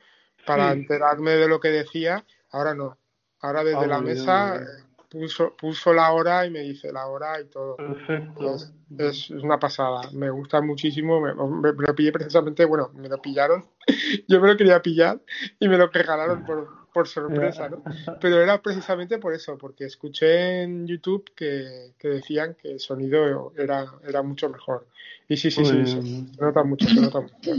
para 0.45 0.74
Sí. 0.74 0.80
enterarme 0.80 1.32
de 1.32 1.48
lo 1.48 1.60
que 1.60 1.70
decía, 1.70 2.26
ahora 2.52 2.74
no. 2.74 2.98
Ahora 3.41 3.64
desde 3.64 3.86
Ah, 3.86 3.88
la 3.88 4.02
mesa 4.02 4.56
eh, 4.58 4.84
puso, 5.10 5.56
puso 5.56 5.94
la 5.94 6.12
hora 6.12 6.45
y 6.45 6.49
me 6.52 6.60
dice 6.60 6.91
la 6.91 7.08
hora 7.08 7.40
y 7.40 7.45
todo. 7.45 7.78
Perfecto. 7.78 8.56
Es, 8.56 8.74
es 8.98 9.30
una 9.32 9.60
pasada. 9.60 10.10
Me 10.14 10.30
gusta 10.30 10.62
muchísimo. 10.62 11.20
Me, 11.22 11.34
me- 11.34 11.74
me 11.74 11.88
lo 11.88 11.95
pillé 11.95 12.12
precisamente, 12.12 12.66
bueno, 12.66 12.90
me 12.94 13.08
lo 13.10 13.22
pillaron. 13.22 13.66
Yo 14.28 14.40
me 14.41 14.48
lo 14.48 14.58
quería 14.58 14.82
pillar 14.82 15.20
y 15.60 15.68
me 15.68 15.78
lo 15.78 15.88
regalaron 15.88 16.44
por, 16.45 16.86
por 16.98 17.07
sorpresa, 17.07 17.69
¿no? 17.69 17.84
Pero 18.22 18.41
era 18.41 18.60
precisamente 18.60 19.19
por 19.19 19.32
eso, 19.36 19.56
porque 19.56 19.86
escuché 19.86 20.64
en 20.64 20.88
YouTube 20.88 21.32
que, 21.36 21.94
que 21.99 22.07
decían 22.07 22.56
que 22.60 22.72
el 22.72 22.80
sonido 22.80 23.53
era, 23.56 23.86
era 24.03 24.24
mucho 24.24 24.49
mejor. 24.49 24.88
Y 25.28 25.38
sí, 25.38 25.52
sí, 25.52 25.64
sí, 25.64 25.86
se, 25.86 26.02
se 26.02 26.41
nota 26.41 26.64
mucho, 26.64 26.88
se 26.88 26.99
nota 27.02 27.22
mucho. 27.22 27.52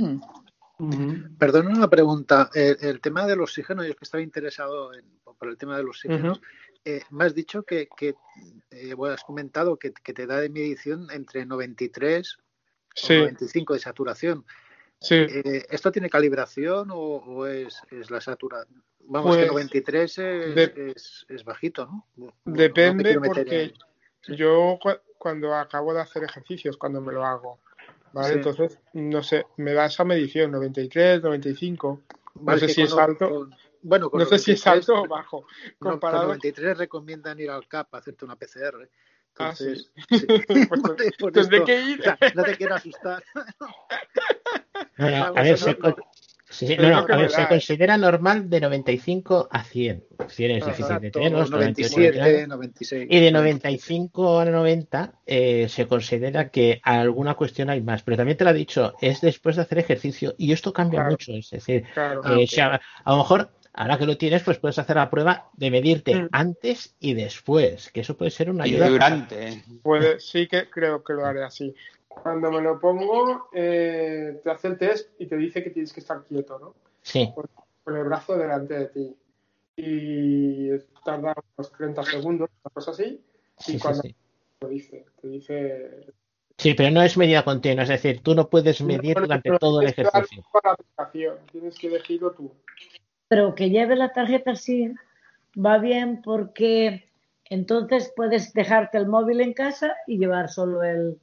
Perdona 1.38 1.70
una 1.70 1.88
pregunta. 1.88 2.50
El, 2.52 2.76
el 2.80 3.00
tema 3.00 3.26
del 3.26 3.40
oxígeno, 3.40 3.84
yo 3.84 3.90
es 3.90 3.96
que 3.96 4.04
estaba 4.04 4.22
interesado 4.22 4.92
en- 4.94 5.04
por 5.38 5.48
el 5.48 5.56
tema 5.56 5.76
del 5.76 5.86
oxígeno. 5.88 6.40
Eh, 6.84 7.02
me 7.10 7.24
has 7.24 7.34
dicho 7.34 7.62
que, 7.62 7.88
que 7.96 8.16
eh, 8.72 8.94
bueno, 8.94 9.14
has 9.14 9.22
comentado 9.22 9.76
que, 9.76 9.92
que 9.92 10.12
te 10.12 10.26
da 10.26 10.40
de 10.40 10.48
medición 10.48 11.06
entre 11.12 11.46
93 11.46 12.38
Sí. 12.94 13.14
o 13.14 13.18
95 13.20 13.74
de 13.74 13.78
saturación. 13.80 14.44
Sí. 15.00 15.14
Eh, 15.14 15.64
¿Esto 15.70 15.92
tiene 15.92 16.10
calibración 16.10 16.90
o, 16.90 16.96
o 16.96 17.46
es, 17.46 17.80
es 17.90 18.10
la 18.10 18.20
saturación? 18.20 18.82
Vamos, 19.00 19.36
que 19.36 19.46
Pues, 19.46 19.52
93 19.52 20.18
es, 20.18 20.54
de- 20.54 20.92
es, 20.94 21.26
es 21.28 21.44
bajito, 21.44 21.86
¿no? 21.86 22.06
No- 22.16 22.34
no 22.44 22.52
Depende 22.56 23.18
meter 23.18 23.20
porque 23.22 23.62
en- 24.26 24.36
yo 24.36 24.78
cu- 24.82 24.98
cuando 25.16 25.54
acabo 25.54 25.94
de 25.94 26.00
hacer 26.00 26.24
ejercicios, 26.24 26.76
cuando 26.76 27.00
me 27.00 27.12
lo 27.12 27.24
hago, 27.24 27.58
¿vale? 28.12 28.28
Sí. 28.28 28.34
Entonces, 28.34 28.78
no 28.92 29.22
sé, 29.22 29.46
me 29.56 29.72
da 29.72 29.86
esa 29.86 30.04
medición, 30.04 30.50
93, 30.50 31.22
95. 31.22 32.02
No 32.34 32.42
Vale, 32.42 32.60
sé 32.60 32.66
que 32.66 32.72
si 32.74 32.82
es 32.82 32.92
alto. 32.94 33.28
con- 33.30 33.54
bueno, 33.82 34.10
con 34.10 34.18
No 34.20 34.26
sé 34.26 34.38
si 34.38 34.52
es 34.52 34.66
93 34.66 34.88
alto 34.90 35.02
o 35.02 35.08
bajo. 35.08 35.40
No, 35.40 35.46
con 35.78 35.90
Comparado 35.92 36.24
93 36.26 36.76
recomiendan 36.76 37.38
ir 37.40 37.50
al 37.50 37.66
CAP 37.68 37.94
a 37.94 37.98
hacerte 37.98 38.24
una 38.24 38.36
PCR. 38.36 38.90
Ah, 39.38 39.54
sí. 39.54 39.64
Entonces, 39.64 39.92
sí. 40.10 40.26
Pues 40.46 40.66
Por- 40.68 40.80
por 41.18 41.32
tendré 41.32 41.56
esto, 41.58 41.64
que 41.66 41.80
ir. 41.80 42.00
o 42.00 42.02
sea, 42.02 42.18
no 42.34 42.42
te 42.44 42.56
quiero 42.56 42.74
asustar. 42.74 43.22
No, 44.96 45.10
no, 45.10 45.16
a 45.24 45.30
ver, 45.42 45.58
se, 45.58 45.76
con- 45.76 45.94
sí, 46.48 46.76
no, 46.76 46.88
no, 46.88 46.98
a 47.12 47.16
ver, 47.16 47.30
se 47.30 47.46
considera 47.48 47.96
normal 47.96 48.48
de 48.48 48.60
95 48.60 49.48
a 49.50 49.62
100. 49.64 50.04
100 50.28 50.50
es 50.52 50.64
difícil 50.66 50.86
de 51.00 51.08
Exacto, 51.08 51.10
tener, 51.20 51.32
¿no? 51.32 51.42
Es 51.42 51.50
97, 51.50 52.46
98, 52.46 52.48
96. 52.48 53.06
Y 53.10 53.20
de 53.20 53.30
95 53.32 54.40
a 54.40 54.44
90 54.44 55.12
eh, 55.26 55.66
se 55.68 55.86
considera 55.86 56.50
que 56.50 56.80
alguna 56.82 57.34
cuestión 57.34 57.70
hay 57.70 57.80
más. 57.80 58.02
Pero 58.02 58.16
también 58.18 58.36
te 58.36 58.44
lo 58.44 58.50
ha 58.50 58.54
dicho, 58.54 58.94
es 59.00 59.20
después 59.20 59.56
de 59.56 59.62
hacer 59.62 59.78
ejercicio 59.78 60.34
y 60.38 60.52
esto 60.52 60.72
cambia 60.72 61.00
Claro. 61.00 61.10
mucho. 61.12 61.32
Es 61.32 61.50
decir, 61.50 61.84
Claro. 61.94 62.20
eh, 62.20 62.24
Ah, 62.24 62.34
ok. 62.38 62.46
si 62.48 62.60
a, 62.60 62.80
a 63.04 63.10
lo 63.10 63.16
mejor 63.18 63.50
ahora 63.78 63.96
que 63.98 64.06
lo 64.06 64.16
tienes, 64.18 64.42
pues 64.42 64.58
puedes 64.58 64.78
hacer 64.78 64.96
la 64.96 65.08
prueba 65.08 65.50
de 65.54 65.70
medirte 65.70 66.14
Mm. 66.14 66.28
antes 66.32 66.94
y 67.00 67.14
después, 67.14 67.90
que 67.92 68.00
eso 68.00 68.16
puede 68.16 68.30
ser 68.30 68.50
una 68.50 68.66
Y 68.66 68.74
ayuda. 68.74 68.88
durante. 68.88 69.62
Puede, 69.82 70.20
sí 70.20 70.46
que 70.48 70.68
creo 70.68 71.02
que 71.02 71.12
lo 71.14 71.24
haré 71.24 71.44
así. 71.44 71.74
Cuando 72.08 72.50
me 72.50 72.60
lo 72.60 72.80
pongo, 72.80 73.48
eh, 73.52 74.40
te 74.42 74.50
hace 74.50 74.68
el 74.68 74.78
test 74.78 75.10
y 75.20 75.26
te 75.26 75.36
dice 75.36 75.62
que 75.62 75.70
tienes 75.70 75.92
que 75.92 76.00
estar 76.00 76.24
quieto, 76.24 76.58
¿no? 76.58 76.74
Sí. 77.02 77.30
Con, 77.34 77.46
con 77.84 77.96
el 77.96 78.04
brazo 78.04 78.36
delante 78.36 78.74
de 78.74 78.86
ti. 78.86 79.16
Y 79.76 80.70
tarda 81.04 81.34
unos 81.56 81.72
30 81.72 82.02
segundos, 82.02 82.50
una 82.64 82.70
cosa 82.74 82.90
así. 82.90 83.04
Y 83.04 83.62
Sí, 83.62 83.72
sí, 83.72 83.78
cuando 83.78 84.02
sí. 84.02 84.14
te 84.58 84.68
dice, 84.68 85.06
te 85.20 85.28
dice. 85.28 86.06
Sí, 86.56 86.74
pero 86.74 86.90
no 86.90 87.02
es 87.02 87.16
medida 87.16 87.44
continua, 87.44 87.84
es 87.84 87.88
decir, 87.88 88.20
tú 88.20 88.34
no 88.34 88.48
puedes 88.50 88.80
medir 88.80 89.14
No, 89.14 89.20
no, 89.20 89.26
durante 89.28 89.50
no, 89.50 89.58
todo 89.60 89.80
el 89.80 89.88
ejercicio. 89.90 90.42
para 90.52 90.70
la 90.70 90.72
aplicación, 90.74 91.36
tienes 91.52 91.78
que 91.78 91.86
elegirlo 91.86 92.32
tú. 92.32 92.52
Pero 93.28 93.54
que 93.54 93.70
lleve 93.70 93.94
la 93.96 94.12
tarjeta 94.12 94.56
SIM 94.56 94.96
va 95.56 95.78
bien 95.78 96.22
porque 96.22 97.08
entonces 97.44 98.12
puedes 98.16 98.52
dejarte 98.52 98.98
el 98.98 99.06
móvil 99.06 99.40
en 99.40 99.52
casa 99.52 99.94
y 100.06 100.18
llevar 100.18 100.48
solo 100.48 100.82
el, 100.82 101.18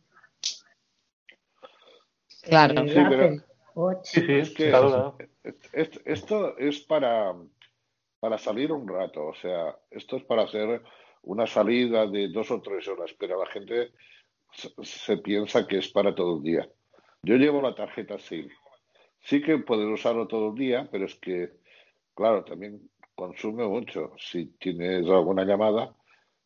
Claro. 2.44 2.82
el 2.82 2.90
Sí, 2.90 2.96
pero-. 3.10 4.42
Es 4.42 4.50
que 4.52 4.70
claro, 4.70 4.88
claro. 4.88 5.18
es- 5.74 6.02
esto 6.06 6.58
es 6.58 6.80
para, 6.82 7.34
para 8.20 8.38
salir 8.38 8.72
un 8.72 8.88
rato, 8.88 9.26
o 9.26 9.36
sea, 9.36 9.76
esto 9.92 10.18
es 10.18 10.24
para 10.24 10.44
hacer 10.44 10.82
una 11.24 11.46
salida 11.48 12.06
de 12.08 12.30
dos 12.30 12.52
o 12.52 12.62
tres 12.62 12.88
horas, 12.88 13.14
pero 13.20 13.44
la 13.44 13.50
gente 13.52 13.92
se, 14.54 14.70
se 14.84 15.18
piensa 15.18 15.68
que 15.68 15.80
es 15.80 15.90
para 15.90 16.14
todo 16.16 16.38
el 16.38 16.44
día. 16.44 16.70
Yo 17.24 17.36
llevo 17.36 17.62
la 17.62 17.76
tarjeta 17.76 18.18
SIM. 18.20 18.48
Sí 19.22 19.42
que 19.42 19.58
puedes 19.58 19.88
usarlo 19.88 20.28
todo 20.28 20.52
el 20.52 20.56
día, 20.56 20.88
pero 20.92 21.06
es 21.06 21.16
que, 21.16 21.52
claro, 22.16 22.44
también 22.44 22.90
consume 23.14 23.68
mucho. 23.68 24.12
Si 24.18 24.46
tienes 24.60 25.06
alguna 25.08 25.44
llamada 25.46 25.94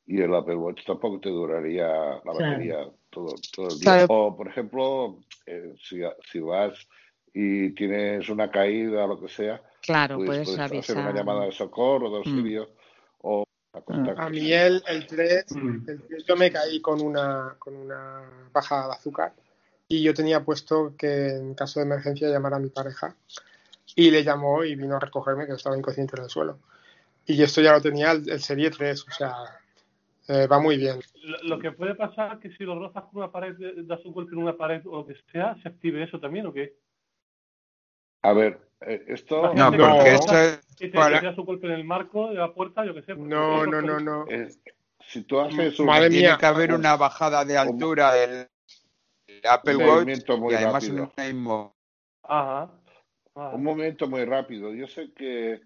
y 0.05 0.21
el 0.21 0.33
Apple 0.35 0.55
Watch 0.55 0.85
tampoco 0.85 1.19
te 1.19 1.29
duraría 1.29 1.87
la 1.87 2.21
Claro. 2.21 2.39
batería 2.39 2.89
todo, 3.09 3.35
todo 3.55 3.69
el 3.69 3.79
día. 3.79 3.91
Claro. 3.91 4.05
O, 4.09 4.35
por 4.35 4.47
ejemplo, 4.47 5.19
eh, 5.45 5.73
si, 5.81 6.01
si 6.31 6.39
vas 6.39 6.73
y 7.33 7.71
tienes 7.75 8.27
una 8.29 8.49
caída 8.51 9.05
o 9.05 9.07
lo 9.07 9.21
que 9.21 9.29
sea, 9.29 9.61
Claro, 9.81 10.17
pues 10.17 10.43
puedes 10.45 10.45
puedes 10.69 10.89
hacer 10.89 10.97
una 10.97 11.13
llamada 11.13 11.45
de 11.45 11.51
socorro, 11.51 12.09
de 12.09 12.15
Mm. 12.15 12.17
auxilio 12.17 12.69
o 13.21 13.43
a. 13.73 14.25
A 14.25 14.29
mí 14.29 14.51
el, 14.51 14.83
el 14.87 15.07
3, 15.07 15.45
el 15.87 16.03
3 16.07 16.25
yo 16.25 16.35
me 16.35 16.51
caí 16.51 16.81
con 16.81 17.01
una, 17.01 17.55
con 17.59 17.75
una 17.75 18.49
baja 18.51 18.87
de 18.87 18.93
azúcar 18.93 19.33
y 19.87 20.03
yo 20.03 20.13
tenía 20.13 20.43
puesto 20.43 20.93
que 20.97 21.29
en 21.29 21.53
caso 21.53 21.79
de 21.79 21.85
emergencia 21.85 22.27
llamar 22.29 22.55
a 22.55 22.59
mi 22.59 22.69
pareja 22.69 23.15
y 23.95 24.11
le 24.11 24.23
llamó 24.23 24.63
y 24.63 24.75
vino 24.75 24.95
a 24.95 24.99
recogerme 24.99 25.45
que 25.45 25.53
estaba 25.53 25.77
inconsciente 25.77 26.15
en 26.17 26.23
el 26.23 26.29
suelo. 26.29 26.59
Y 27.25 27.41
esto 27.43 27.61
ya 27.61 27.73
lo 27.73 27.81
tenía 27.81 28.11
el, 28.11 28.29
el 28.29 28.39
Serie 28.41 28.71
3, 28.71 29.05
o 29.07 29.11
sea, 29.11 29.33
eh, 30.27 30.47
va 30.47 30.59
muy 30.59 30.77
bien. 30.77 30.99
Lo, 31.23 31.37
lo 31.55 31.59
que 31.59 31.71
puede 31.71 31.95
pasar 31.95 32.33
es 32.35 32.39
que 32.39 32.57
si 32.57 32.63
lo 32.63 32.79
rozas 32.79 33.03
con 33.05 33.17
una 33.21 33.31
pared, 33.31 33.55
eh, 33.61 33.73
das 33.83 34.03
un 34.05 34.13
golpe 34.13 34.33
en 34.33 34.39
una 34.41 34.57
pared 34.57 34.81
o 34.85 34.97
lo 34.97 35.05
que 35.07 35.15
sea, 35.31 35.55
¿se 35.61 35.67
active 35.69 36.03
eso 36.03 36.19
también 36.19 36.45
o 36.47 36.53
qué? 36.53 36.75
A 38.23 38.33
ver, 38.33 38.59
eh, 38.81 39.03
esto... 39.07 39.53
No, 39.53 39.71
que 39.71 40.13
esto 40.13 40.33
te, 40.77 40.89
para- 40.89 41.19
te 41.19 41.25
das 41.25 41.37
un 41.37 41.45
golpe 41.45 41.67
en 41.67 41.73
el 41.73 41.83
marco 41.83 42.29
de 42.29 42.35
la 42.35 42.53
puerta, 42.53 42.85
yo 42.85 42.93
qué 42.93 43.01
sé. 43.01 43.15
porque 43.15 43.29
No, 43.29 43.65
no, 43.65 43.81
no, 43.81 43.99
no. 43.99 44.25
Eh, 44.29 44.49
si 45.07 45.23
tú 45.23 45.39
haces 45.39 45.79
un, 45.79 45.85
Madre 45.87 46.09
Tiene 46.09 46.27
mía. 46.29 46.37
que 46.39 46.45
haber 46.45 46.73
una 46.73 46.95
bajada 46.95 47.45
de 47.45 47.57
altura 47.57 48.13
del 48.13 48.47
Apple 49.47 49.75
Watch 49.77 50.07
y 50.27 50.53
además 50.53 50.73
rápido. 50.83 51.11
una 51.17 51.29
inmo- 51.29 51.73
Ajá. 52.23 52.71
Ajá. 53.47 53.55
Un 53.55 53.63
momento 53.63 54.07
muy 54.07 54.25
rápido. 54.25 54.73
Yo 54.73 54.87
sé 54.87 55.11
que 55.13 55.61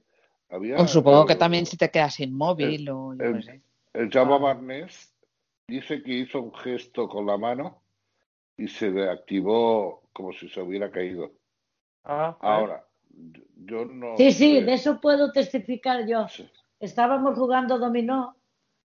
había... 0.50 0.78
O 0.78 0.88
supongo 0.88 1.26
que 1.26 1.34
el- 1.34 1.40
también 1.40 1.66
si 1.66 1.78
te 1.78 1.90
quedas 1.90 2.20
inmóvil 2.20 2.90
o 2.90 3.14
yo 3.16 3.24
el, 3.24 3.44
sé. 3.44 3.62
el 3.94 4.10
Java 4.12 4.38
Barnes 4.38 5.14
dice 5.68 6.02
que 6.04 6.12
hizo 6.14 6.42
un 6.42 6.54
gesto 6.56 7.08
con 7.08 7.26
la 7.26 7.38
mano 7.38 7.82
y 8.58 8.68
se 8.68 8.90
reactivó 8.90 10.04
como 10.14 10.32
si 10.34 10.48
se 10.50 10.62
hubiera 10.62 10.92
caído. 10.92 11.32
Ah. 12.04 12.38
Ahora, 12.40 12.86
yo- 13.10 13.44
yo 13.66 13.86
no 13.86 14.18
Sí, 14.18 14.32
sí, 14.32 14.60
sé- 14.60 14.66
de 14.66 14.74
eso 14.74 15.00
puedo 15.02 15.32
testificar 15.32 16.06
yo. 16.08 16.28
Estábamos 16.80 17.38
jugando 17.38 17.80
dominó 17.80 18.36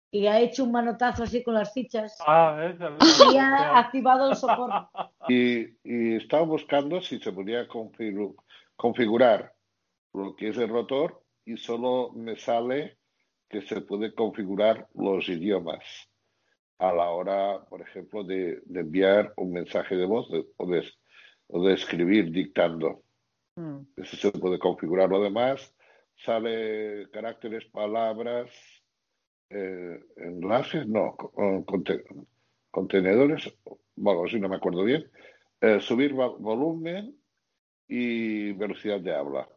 y 0.10 0.28
ha 0.28 0.40
hecho 0.40 0.64
un 0.64 0.72
manotazo 0.72 1.24
así 1.24 1.44
con 1.44 1.56
las 1.56 1.74
fichas 1.74 2.18
Ah, 2.26 2.58
es 2.72 3.34
y 3.34 3.38
ha 3.38 3.78
activado 3.78 4.30
el 4.30 4.36
socorro. 4.36 4.90
Y, 5.30 5.68
y 5.86 6.16
estaba 6.18 6.44
buscando 6.44 7.02
si 7.02 7.18
se 7.20 7.32
podía 7.32 7.66
configu- 7.68 8.36
configurar 8.76 9.54
lo 10.14 10.36
que 10.36 10.50
es 10.50 10.58
el 10.58 10.70
rotor 10.70 11.24
y 11.46 11.58
solo 11.58 12.12
me 12.14 12.36
sale 12.38 12.98
que 13.50 13.62
se 13.62 13.82
puede 13.82 14.14
configurar 14.14 14.88
los 14.94 15.28
idiomas 15.30 15.84
a 16.80 16.92
la 16.94 17.10
hora, 17.12 17.64
por 17.70 17.82
ejemplo, 17.82 18.24
de, 18.24 18.62
de 18.66 18.80
enviar 18.80 19.34
un 19.38 19.52
mensaje 19.54 19.96
de 19.96 20.06
voz 20.06 20.30
de- 20.30 20.46
o, 20.58 20.68
de, 20.68 20.84
o 21.48 21.66
de 21.66 21.74
escribir 21.74 22.32
dictando. 22.32 23.04
Mm. 23.56 23.80
Eso 23.98 24.18
se 24.18 24.32
puede 24.32 24.58
configurar. 24.60 25.10
Lo 25.10 25.22
demás 25.22 25.74
sale 26.16 27.10
caracteres, 27.12 27.66
palabras, 27.66 28.50
eh, 29.50 30.00
enlaces, 30.18 30.88
no, 30.88 31.16
con- 31.16 31.64
conte- 31.64 32.04
contenedores, 32.72 33.54
bueno, 33.96 34.28
si 34.28 34.40
no 34.40 34.50
me 34.50 34.56
acuerdo 34.56 34.84
bien, 34.84 35.10
eh, 35.62 35.80
subir 35.80 36.14
volumen 36.14 37.16
y 37.88 38.52
velocidad 38.54 39.00
de 39.00 39.16
habla. 39.16 39.48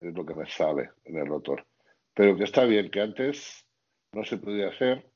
Es 0.00 0.14
lo 0.14 0.24
que 0.24 0.34
me 0.34 0.46
sale 0.46 0.90
en 1.04 1.16
el 1.18 1.26
rotor. 1.26 1.66
Pero 2.14 2.36
que 2.36 2.44
está 2.44 2.64
bien, 2.64 2.90
que 2.90 3.00
antes 3.00 3.66
no 4.12 4.24
se 4.24 4.38
podía 4.38 4.68
hacer. 4.68 5.10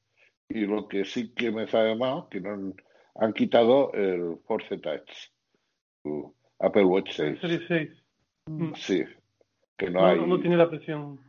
Y 0.49 0.67
lo 0.67 0.89
que 0.89 1.05
sí 1.05 1.33
que 1.35 1.51
me 1.51 1.67
sabe 1.69 1.97
mal, 1.97 2.25
que 2.31 2.41
no 2.41 2.53
han, 2.53 2.75
han 3.15 3.33
quitado 3.33 3.93
el 3.93 4.39
Force 4.47 4.77
Touch, 4.79 5.11
Apple 6.59 6.85
Watch 6.85 7.13
6. 7.13 7.41
Serie 7.41 7.61
6. 7.69 7.91
Sí, 8.77 9.05
que 9.77 9.91
no, 9.91 10.01
No, 10.01 10.07
hay. 10.07 10.17
no, 10.19 10.27
no 10.27 10.41
tiene 10.41 10.57
la 10.57 10.69
presión. 10.69 11.21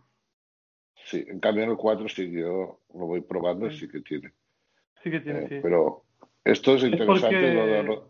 Sí, 1.05 1.23
en 1.27 1.39
cambio 1.39 1.63
en 1.63 1.71
el 1.71 1.77
4 1.77 2.07
sí 2.09 2.31
que 2.31 2.39
yo 2.41 2.79
lo 2.93 3.05
voy 3.05 3.21
probando 3.21 3.67
y 3.67 3.77
sí 3.77 3.87
que 3.87 4.01
tiene. 4.01 4.31
Sí 5.03 5.11
que 5.11 5.19
tiene, 5.19 5.39
Eh, 5.39 5.47
sí. 5.49 5.59
Pero 5.61 6.03
esto 6.43 6.75
es 6.75 6.83
Es 6.83 6.91
interesante 6.91 7.53
lo 7.53 7.65
de 7.67 8.01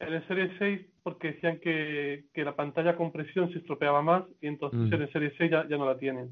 el 0.00 0.26
Serie 0.26 0.50
6 0.58 0.86
porque 1.04 1.32
decían 1.32 1.60
que, 1.60 2.24
que 2.32 2.44
la 2.44 2.56
pantalla 2.56 2.96
con 2.96 3.12
presión 3.12 3.52
se 3.52 3.58
estropeaba 3.58 4.02
más 4.02 4.24
y 4.40 4.48
entonces 4.48 4.80
Mm. 4.80 4.94
en 4.94 5.02
el 5.02 5.12
Serie 5.12 5.32
6 5.38 5.50
ya, 5.52 5.68
ya 5.68 5.76
no 5.76 5.86
la 5.86 5.98
tienen. 5.98 6.30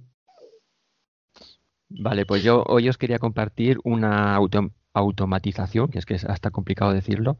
Vale, 1.90 2.24
pues 2.24 2.42
yo 2.42 2.64
hoy 2.66 2.88
os 2.88 2.96
quería 2.96 3.18
compartir 3.18 3.78
una 3.84 4.34
auto- 4.34 4.70
automatización, 4.94 5.88
que 5.88 5.98
es 5.98 6.06
que 6.06 6.14
es 6.14 6.24
hasta 6.24 6.50
complicado 6.50 6.92
decirlo, 6.92 7.36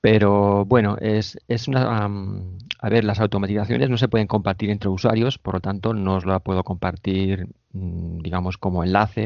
pero 0.00 0.64
bueno, 0.64 0.96
es, 1.00 1.38
es 1.48 1.66
una... 1.66 2.04
am, 2.04 2.58
a 2.80 2.88
ver, 2.88 3.02
las 3.02 3.18
automatizaciones 3.18 3.90
no 3.90 3.98
se 3.98 4.06
pueden 4.08 4.28
compartir 4.28 4.70
entre 4.70 4.88
usuarios, 4.90 5.38
por 5.38 5.54
lo 5.54 5.60
tanto 5.60 5.92
no 5.92 6.14
os 6.16 6.24
la 6.24 6.38
puedo 6.38 6.62
compartir, 6.62 7.48
mm, 7.72 8.18
digamos, 8.20 8.58
como 8.58 8.84
enlace, 8.84 9.24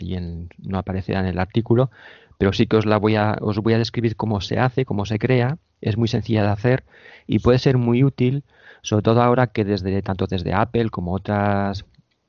en- 0.00 0.50
no 0.58 0.78
aparecerá 0.78 1.20
en 1.20 1.26
el 1.26 1.38
artículo, 1.38 1.90
pero 2.40 2.54
sí 2.54 2.66
que 2.66 2.78
os 2.78 2.86
la 2.86 2.96
voy 2.96 3.16
a, 3.16 3.36
os 3.42 3.58
voy 3.58 3.74
a 3.74 3.78
describir 3.78 4.16
cómo 4.16 4.40
se 4.40 4.58
hace, 4.58 4.86
cómo 4.86 5.04
se 5.04 5.18
crea, 5.18 5.58
es 5.82 5.98
muy 5.98 6.08
sencilla 6.08 6.42
de 6.42 6.48
hacer 6.48 6.84
y 7.26 7.40
puede 7.40 7.58
ser 7.58 7.76
muy 7.76 8.02
útil, 8.02 8.44
sobre 8.80 9.02
todo 9.02 9.20
ahora 9.20 9.48
que 9.48 9.62
desde 9.62 10.00
tanto 10.00 10.26
desde 10.26 10.54
Apple 10.54 10.88
como 10.88 11.12
otras 11.12 11.84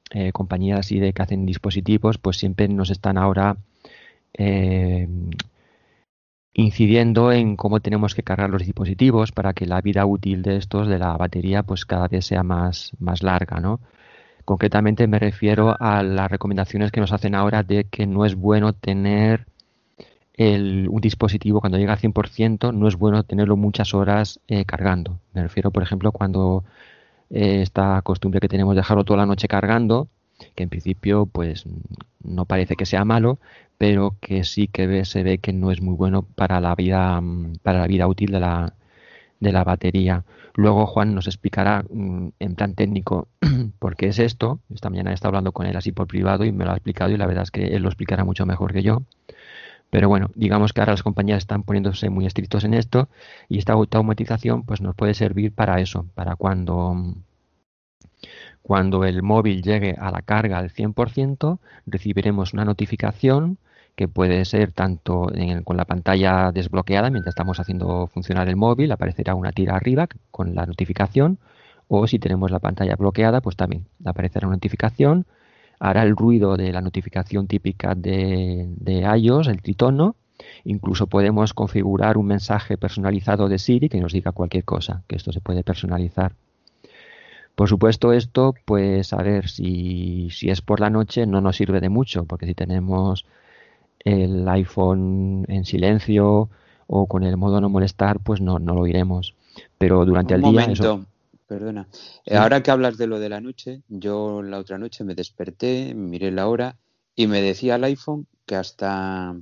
eh, 0.09 0.33
compañías 0.33 0.79
así 0.79 0.99
de 0.99 1.13
que 1.13 1.21
hacen 1.21 1.45
dispositivos, 1.45 2.17
pues 2.17 2.37
siempre 2.37 2.67
nos 2.67 2.89
están 2.89 3.17
ahora 3.17 3.55
eh, 4.33 5.07
incidiendo 6.53 7.31
en 7.31 7.55
cómo 7.55 7.79
tenemos 7.79 8.13
que 8.13 8.23
cargar 8.23 8.49
los 8.49 8.65
dispositivos 8.65 9.31
para 9.31 9.53
que 9.53 9.65
la 9.65 9.79
vida 9.79 10.05
útil 10.05 10.41
de 10.41 10.57
estos, 10.57 10.89
de 10.89 10.99
la 10.99 11.15
batería, 11.15 11.63
pues 11.63 11.85
cada 11.85 12.09
vez 12.09 12.25
sea 12.25 12.43
más, 12.43 12.91
más 12.99 13.23
larga, 13.23 13.61
¿no? 13.61 13.79
Concretamente 14.43 15.07
me 15.07 15.19
refiero 15.19 15.77
a 15.79 16.03
las 16.03 16.29
recomendaciones 16.29 16.91
que 16.91 16.99
nos 16.99 17.13
hacen 17.13 17.33
ahora 17.33 17.63
de 17.63 17.85
que 17.85 18.07
no 18.07 18.25
es 18.25 18.35
bueno 18.35 18.73
tener 18.73 19.45
el- 20.35 20.87
un 20.89 21.01
dispositivo 21.01 21.59
cuando 21.61 21.77
llega 21.77 21.93
al 21.93 21.99
100%, 21.99 22.71
no 22.71 22.87
es 22.87 22.95
bueno 22.97 23.23
tenerlo 23.23 23.57
muchas 23.57 23.93
horas 23.93 24.39
eh, 24.47 24.65
cargando. 24.65 25.19
Me 25.33 25.41
refiero, 25.43 25.71
por 25.71 25.83
ejemplo, 25.83 26.11
cuando 26.11 26.63
eh, 27.29 27.61
esta 27.61 28.01
costumbre 28.03 28.39
que 28.39 28.47
tenemos 28.49 28.75
de 28.75 28.81
dejarlo 28.81 29.03
toda 29.05 29.17
la 29.19 29.25
noche 29.25 29.47
cargando, 29.47 30.07
que 30.55 30.63
en 30.63 30.69
principio 30.69 31.25
pues 31.27 31.65
no 32.23 32.45
parece 32.45 32.75
que 32.75 32.85
sea 32.85 33.05
malo, 33.05 33.39
pero 33.77 34.15
que 34.21 34.43
sí 34.43 34.67
que 34.67 35.05
se 35.05 35.23
ve 35.23 35.37
que 35.39 35.53
no 35.53 35.71
es 35.71 35.81
muy 35.81 35.95
bueno 35.95 36.23
para 36.23 36.59
la 36.61 36.75
vida 36.75 37.21
para 37.63 37.79
la 37.79 37.87
vida 37.87 38.07
útil 38.07 38.31
de 38.31 38.39
la 38.39 38.73
de 39.39 39.51
la 39.51 39.63
batería. 39.63 40.23
Luego 40.55 40.85
Juan 40.87 41.15
nos 41.15 41.27
explicará 41.27 41.83
mm, 41.89 42.29
en 42.39 42.55
plan 42.55 42.75
técnico 42.75 43.27
por 43.79 43.95
qué 43.95 44.07
es 44.07 44.19
esto. 44.19 44.59
Esta 44.73 44.89
mañana 44.89 45.11
he 45.11 45.13
estado 45.13 45.29
hablando 45.29 45.51
con 45.53 45.65
él 45.65 45.75
así 45.77 45.91
por 45.91 46.07
privado 46.07 46.45
y 46.45 46.51
me 46.51 46.65
lo 46.65 46.71
ha 46.71 46.75
explicado 46.75 47.11
y 47.11 47.17
la 47.17 47.27
verdad 47.27 47.43
es 47.43 47.51
que 47.51 47.67
él 47.67 47.83
lo 47.83 47.89
explicará 47.89 48.23
mucho 48.25 48.45
mejor 48.45 48.73
que 48.73 48.83
yo. 48.83 49.03
Pero 49.91 50.09
bueno, 50.09 50.31
digamos 50.35 50.73
que 50.73 50.81
ahora 50.81 50.93
las 50.93 51.03
compañías 51.03 51.39
están 51.39 51.63
poniéndose 51.63 52.09
muy 52.09 52.25
estrictos 52.25 52.63
en 52.63 52.73
esto 52.73 53.09
y 53.49 53.59
esta 53.59 53.73
automatización 53.73 54.63
pues 54.63 54.81
nos 54.81 54.95
puede 54.95 55.13
servir 55.13 55.53
para 55.53 55.79
eso, 55.81 56.07
para 56.15 56.35
cuando 56.35 56.95
cuando 58.61 59.03
el 59.05 59.23
móvil 59.23 59.61
llegue 59.61 59.95
a 59.99 60.11
la 60.11 60.21
carga 60.21 60.57
al 60.59 60.69
100%, 60.69 61.59
recibiremos 61.85 62.53
una 62.53 62.65
notificación 62.65 63.57
que 63.95 64.07
puede 64.07 64.45
ser 64.45 64.71
tanto 64.71 65.33
en- 65.33 65.63
con 65.63 65.77
la 65.77 65.85
pantalla 65.85 66.51
desbloqueada 66.51 67.09
mientras 67.09 67.33
estamos 67.33 67.59
haciendo 67.59 68.07
funcionar 68.07 68.47
el 68.47 68.55
móvil, 68.55 68.91
aparecerá 68.91 69.35
una 69.35 69.51
tira 69.51 69.75
arriba 69.75 70.07
con 70.31 70.55
la 70.55 70.65
notificación, 70.65 71.39
o 71.87 72.07
si 72.07 72.19
tenemos 72.19 72.51
la 72.51 72.59
pantalla 72.59 72.95
bloqueada, 72.95 73.41
pues 73.41 73.57
también 73.57 73.87
aparecerá 74.05 74.47
una 74.47 74.55
notificación, 74.55 75.25
hará 75.81 76.03
el 76.03 76.15
ruido 76.15 76.57
de 76.57 76.71
la 76.71 76.79
notificación 76.79 77.47
típica 77.47 77.95
de, 77.95 78.69
iOS, 79.17 79.47
el 79.47 79.63
tritono, 79.63 80.15
incluso 80.63 81.07
podemos 81.07 81.55
configurar 81.55 82.19
un 82.19 82.27
mensaje 82.27 82.77
personalizado 82.77 83.49
de 83.49 83.57
Siri 83.57 83.89
que 83.89 83.99
nos 83.99 84.13
diga 84.13 84.31
cualquier 84.31 84.63
cosa, 84.63 85.01
que 85.07 85.15
esto 85.15 85.31
se 85.31 85.41
puede 85.41 85.63
personalizar. 85.63 86.33
Por 87.55 87.67
supuesto, 87.67 88.13
esto, 88.13 88.53
pues 88.63 89.11
a 89.11 89.23
ver, 89.23 89.49
si, 89.49 90.29
si 90.29 90.51
es 90.51 90.61
por 90.61 90.79
la 90.79 90.91
noche 90.91 91.25
no 91.25 91.41
nos 91.41 91.55
sirve 91.57 91.81
de 91.81 91.89
mucho, 91.89 92.25
porque 92.25 92.45
si 92.45 92.53
tenemos 92.53 93.25
el 94.05 94.47
iPhone 94.47 95.45
en 95.47 95.65
silencio 95.65 96.49
o 96.85 97.07
con 97.07 97.23
el 97.23 97.37
modo 97.37 97.59
no 97.59 97.69
molestar, 97.69 98.19
pues 98.19 98.39
no, 98.39 98.59
no 98.59 98.75
lo 98.75 98.81
oiremos. 98.81 99.33
Pero 99.79 100.05
durante 100.05 100.35
el 100.35 100.43
día... 100.43 100.67
perdona. 101.51 101.87
Eh, 102.25 102.31
Sí. 102.31 102.35
Ahora 102.35 102.63
que 102.63 102.71
hablas 102.71 102.97
de 102.97 103.07
lo 103.07 103.19
de 103.19 103.27
la 103.29 103.41
noche, 103.41 103.81
yo 103.89 104.41
la 104.41 104.57
otra 104.57 104.77
noche 104.77 105.03
me 105.03 105.15
desperté, 105.15 105.93
miré 105.93 106.31
la 106.31 106.47
hora 106.47 106.77
y 107.13 107.27
me 107.27 107.41
decía 107.41 107.75
el 107.75 107.83
iPhone 107.83 108.27
que 108.45 108.55
hasta 108.55 109.35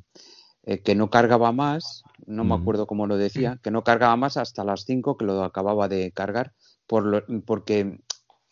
eh, 0.64 0.80
que 0.82 0.96
no 0.96 1.10
cargaba 1.10 1.52
más, 1.52 2.04
no 2.26 2.44
me 2.44 2.56
acuerdo 2.56 2.86
cómo 2.88 3.06
lo 3.08 3.16
decía, 3.18 3.60
que 3.64 3.72
no 3.72 3.84
cargaba 3.84 4.16
más 4.18 4.38
hasta 4.38 4.64
las 4.64 4.86
5 4.86 5.18
que 5.18 5.26
lo 5.26 5.44
acababa 5.44 5.88
de 5.88 6.12
cargar, 6.12 6.54
por 6.88 7.06
lo- 7.06 7.24
porque 7.46 8.00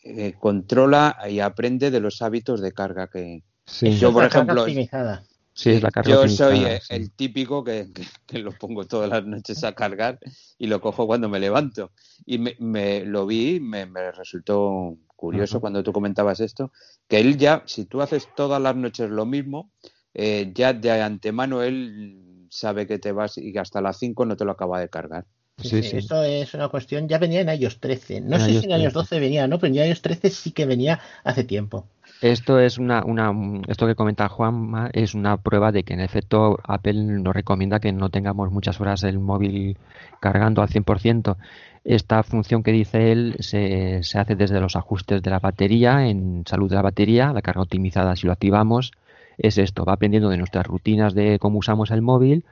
eh, 0.04 0.34
controla 0.38 1.16
y 1.28 1.40
aprende 1.40 1.90
de 1.90 2.00
los 2.00 2.22
hábitos 2.22 2.60
de 2.60 2.72
carga 2.72 3.08
que 3.08 3.42
Sí. 3.66 3.98
yo, 3.98 4.12
por 4.12 4.24
ejemplo, 4.24 4.62
optimizada. 4.62 5.24
Sí, 5.58 5.70
es 5.70 5.82
la 5.82 5.90
carga 5.90 6.10
yo 6.10 6.28
soy 6.28 6.64
eh, 6.64 6.80
sí. 6.80 6.94
el 6.94 7.10
típico 7.10 7.64
que, 7.64 7.88
que- 7.92 8.06
que 8.26 8.38
lo 8.38 8.52
pongo 8.52 8.86
todas 8.86 9.08
las 9.10 9.24
noches 9.24 9.64
a 9.64 9.72
cargar 9.74 10.18
y 10.56 10.66
lo 10.68 10.80
cojo 10.80 11.06
cuando 11.06 11.28
me 11.28 11.40
levanto. 11.40 11.90
Y 12.24 12.38
me, 12.38 12.54
me 12.60 13.04
lo 13.04 13.26
vi, 13.26 13.58
me, 13.58 13.84
me 13.86 14.12
resultó 14.12 14.96
curioso 15.16 15.60
cuando 15.60 15.82
tú 15.82 15.92
comentabas 15.92 16.38
esto, 16.40 16.70
que 17.08 17.18
él 17.18 17.36
ya, 17.36 17.64
si 17.66 17.86
tú 17.86 18.00
haces 18.02 18.28
todas 18.34 18.62
las 18.62 18.76
noches 18.76 19.10
lo 19.10 19.26
mismo, 19.26 19.72
eh, 20.14 20.52
ya 20.54 20.72
de 20.72 20.92
antemano 21.02 21.62
él 21.62 22.46
sabe 22.50 22.86
que 22.86 22.98
te 23.00 23.10
vas 23.12 23.36
y 23.36 23.52
que 23.52 23.58
hasta 23.58 23.80
las 23.80 23.98
5 23.98 24.24
no 24.24 24.36
te 24.36 24.44
lo 24.44 24.52
acaba 24.52 24.78
de 24.80 24.88
cargar. 24.88 25.26
Sí, 25.60 25.82
sí, 25.82 25.96
Esto 25.96 26.22
es 26.22 26.54
una 26.54 26.68
cuestión, 26.68 27.08
ya 27.08 27.18
venía 27.18 27.40
en 27.40 27.48
iOS 27.60 27.80
13. 27.80 28.20
No 28.20 28.36
En 28.36 28.42
sé 28.42 28.60
si 28.60 28.66
en 28.66 28.80
iOS 28.80 28.92
13. 28.92 28.94
12 28.94 29.18
venía, 29.20 29.48
¿no? 29.48 29.58
Pero 29.58 29.74
en 29.74 29.88
iOS 29.88 30.02
13 30.02 30.30
sí 30.30 30.52
que 30.52 30.66
venía 30.66 31.00
hace 31.24 31.42
tiempo. 31.42 31.84
Esto 32.20 32.58
es 32.58 32.78
una, 32.78 33.04
una, 33.04 33.32
esto 33.68 33.86
que 33.86 33.94
comenta 33.94 34.28
Juanma 34.28 34.90
es 34.92 35.14
una 35.14 35.36
prueba 35.36 35.70
de 35.70 35.84
que 35.84 35.94
en 35.94 36.00
efecto 36.00 36.58
Apple 36.64 36.94
nos 36.94 37.32
recomienda 37.32 37.78
que 37.78 37.92
no 37.92 38.08
tengamos 38.10 38.50
muchas 38.50 38.80
horas 38.80 39.04
el 39.04 39.20
móvil 39.20 39.76
cargando 40.18 40.60
al 40.60 40.68
100%. 40.68 41.36
Esta 41.84 42.22
función 42.24 42.64
que 42.64 42.72
dice 42.72 43.12
él 43.12 43.36
se, 43.38 44.02
se 44.02 44.18
hace 44.18 44.34
desde 44.34 44.60
los 44.60 44.74
ajustes 44.74 45.22
de 45.22 45.30
la 45.30 45.38
batería, 45.38 46.08
en 46.08 46.42
salud 46.44 46.68
de 46.68 46.74
la 46.74 46.82
batería, 46.82 47.32
la 47.32 47.40
carga 47.40 47.62
optimizada 47.62 48.16
si 48.16 48.26
lo 48.26 48.32
activamos, 48.32 48.92
es 49.38 49.56
esto, 49.56 49.84
va 49.84 49.92
aprendiendo 49.92 50.28
de 50.28 50.38
nuestras 50.38 50.66
rutinas 50.66 51.14
de 51.14 51.38
cómo 51.38 51.60
usamos 51.60 51.92
el 51.92 52.02
móvil 52.02 52.44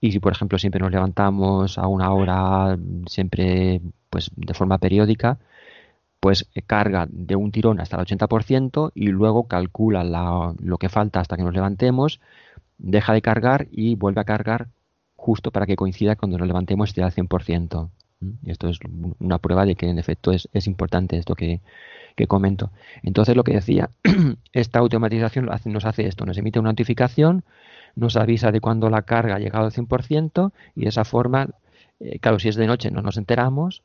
y 0.00 0.12
si 0.12 0.20
por 0.20 0.32
ejemplo 0.32 0.58
siempre 0.58 0.80
nos 0.80 0.92
levantamos 0.92 1.78
a 1.78 1.88
una 1.88 2.12
hora, 2.12 2.78
siempre 3.06 3.80
pues 4.08 4.30
de 4.36 4.54
forma 4.54 4.78
periódica, 4.78 5.38
pues 6.20 6.46
eh, 6.54 6.62
carga 6.62 7.06
de 7.10 7.36
un 7.36 7.50
tirón 7.50 7.80
hasta 7.80 7.96
el 7.96 8.02
80% 8.02 8.92
y 8.94 9.08
luego 9.08 9.44
calcula 9.48 10.04
la- 10.04 10.54
lo 10.62 10.78
que 10.78 10.88
falta 10.88 11.20
hasta 11.20 11.36
que 11.36 11.42
nos 11.42 11.54
levantemos, 11.54 12.20
deja 12.78 13.12
de 13.12 13.22
cargar 13.22 13.68
y 13.70 13.94
vuelve 13.96 14.20
a 14.20 14.24
cargar 14.24 14.68
justo 15.16 15.50
para 15.50 15.66
que 15.66 15.76
coincida 15.76 16.16
cuando 16.16 16.38
nos 16.38 16.46
levantemos 16.46 16.88
y 16.88 16.92
esté 16.92 17.02
al 17.02 17.12
100%. 17.12 17.90
¿m? 18.22 18.34
Y 18.44 18.50
esto 18.50 18.68
es 18.68 18.78
una 19.18 19.38
prueba 19.38 19.64
de 19.66 19.76
que 19.76 19.88
en 19.88 19.98
efecto 19.98 20.32
es, 20.32 20.48
es 20.52 20.66
importante 20.66 21.16
esto 21.18 21.34
que, 21.34 21.60
que 22.16 22.26
comento. 22.26 22.70
Entonces 23.02 23.36
lo 23.36 23.44
que 23.44 23.54
decía, 23.54 23.90
esta 24.52 24.78
automatización 24.78 25.48
nos 25.66 25.84
hace 25.84 26.06
esto, 26.06 26.26
nos 26.26 26.38
emite 26.38 26.58
una 26.58 26.70
notificación, 26.70 27.44
nos 27.96 28.16
avisa 28.16 28.52
de 28.52 28.60
cuando 28.60 28.90
la 28.90 29.02
carga 29.02 29.36
ha 29.36 29.38
llegado 29.38 29.64
al 29.66 29.72
100% 29.72 30.52
y 30.76 30.82
de 30.82 30.88
esa 30.88 31.04
forma, 31.04 31.48
eh, 32.00 32.18
claro, 32.18 32.38
si 32.38 32.48
es 32.48 32.56
de 32.56 32.66
noche 32.66 32.90
no 32.90 33.02
nos 33.02 33.16
enteramos, 33.16 33.82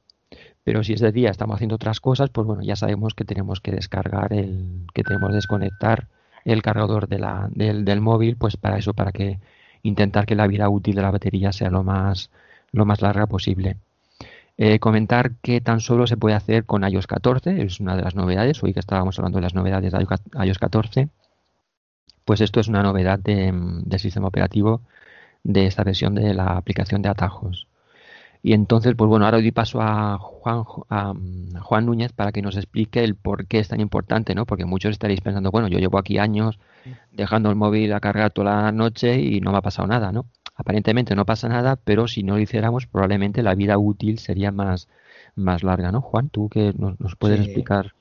pero 0.65 0.83
si 0.83 0.93
es 0.93 1.01
de 1.01 1.13
día 1.13 1.31
estamos 1.31 1.55
haciendo 1.55 1.75
otras 1.75 2.01
cosas, 2.01 2.31
pues 2.31 2.47
bueno, 2.47 2.63
ya 2.63 2.75
sabemos 2.75 3.13
que 3.15 3.25
tenemos 3.25 3.61
que 3.61 3.71
descargar 3.71 4.33
el, 4.33 4.87
que 4.93 5.03
tenemos 5.03 5.29
que 5.29 5.35
desconectar 5.37 6.07
el 6.45 6.61
cargador 6.63 7.07
del, 7.07 7.85
del 7.85 8.01
móvil, 8.01 8.35
pues 8.37 8.57
para 8.57 8.77
eso, 8.77 8.93
para 8.93 9.13
que 9.13 9.39
intentar 9.83 10.25
que 10.25 10.35
la 10.35 10.47
vida 10.47 10.69
útil 10.69 10.95
de 10.95 11.03
la 11.03 11.11
batería 11.11 11.53
sea 11.53 11.69
lo 11.71 11.83
más, 11.83 12.31
lo 12.73 12.85
más 12.85 13.01
larga 13.01 13.27
posible. 13.27 13.77
Eh, 14.57 14.79
comentar 14.79 15.33
que 15.41 15.61
tan 15.61 15.81
solo 15.81 16.07
se 16.07 16.17
puede 16.17 16.35
hacer 16.35 16.65
con 16.65 16.83
iOS 16.87 17.07
14, 17.07 17.61
es 17.63 17.79
una 17.79 17.95
de 17.95 18.03
las 18.03 18.15
novedades, 18.15 18.63
hoy 18.63 18.73
que 18.73 18.79
estábamos 18.81 19.19
hablando 19.19 19.37
de 19.37 19.43
las 19.43 19.55
novedades 19.55 19.93
de 19.93 20.07
iOS 20.45 20.59
14, 20.59 21.09
pues 22.25 22.41
esto 22.41 22.59
es 22.59 22.67
una 22.67 22.83
novedad 22.83 23.19
de- 23.19 23.51
del 23.53 23.99
sistema 23.99 24.27
operativo 24.27 24.81
de 25.43 25.67
esta 25.67 25.83
versión 25.83 26.15
de 26.15 26.33
la 26.33 26.57
aplicación 26.57 27.01
de 27.01 27.09
atajos. 27.09 27.67
Y 28.45 28.53
entonces, 28.53 28.93
pues 28.95 29.09
bueno, 29.09 29.25
ahora 29.25 29.39
doy 29.39 29.51
paso 29.51 29.81
a 29.81 30.19
Juan, 30.19 30.65
a, 30.89 31.13
mm, 31.15 31.55
Juan 31.61 31.87
Núñez 31.87 32.13
para 32.13 32.31
que 32.31 32.43
nos 32.43 32.55
explique 32.57 33.03
el 33.03 33.15
por 33.15 33.47
qué 33.47 33.57
es 33.57 33.69
tan 33.69 33.79
importante, 33.79 34.35
¿no? 34.35 34.45
Porque 34.45 34.65
muchos 34.65 34.91
estaréis 34.91 35.19
pensando, 35.19 35.49
bueno, 35.49 35.67
yo 35.67 35.79
llevo 35.79 35.97
aquí 35.97 36.19
años 36.19 36.59
dejando 37.11 37.49
el 37.49 37.55
móvil 37.55 37.91
a 37.91 37.99
cargar 37.99 38.29
toda 38.29 38.61
la 38.61 38.71
noche 38.71 39.19
y 39.19 39.41
no 39.41 39.51
me 39.51 39.57
ha 39.57 39.61
pasado 39.63 39.87
nada, 39.87 40.11
¿no? 40.11 40.27
Aparentemente 40.55 41.15
no 41.15 41.25
pasa 41.25 41.49
nada, 41.49 41.75
pero 41.75 42.07
si 42.07 42.21
no 42.21 42.35
lo 42.35 42.39
hiciéramos, 42.39 42.85
probablemente 42.85 43.41
la 43.41 43.55
vida 43.55 43.79
útil 43.79 44.19
sería 44.19 44.51
más, 44.51 44.89
más 45.33 45.63
larga, 45.63 45.91
¿no? 45.91 46.01
Juan, 46.01 46.29
tú 46.29 46.47
que 46.47 46.71
nos, 46.77 46.99
nos 46.99 47.15
puedes 47.15 47.39
Sí. 47.39 47.45
explicar. 47.45 47.93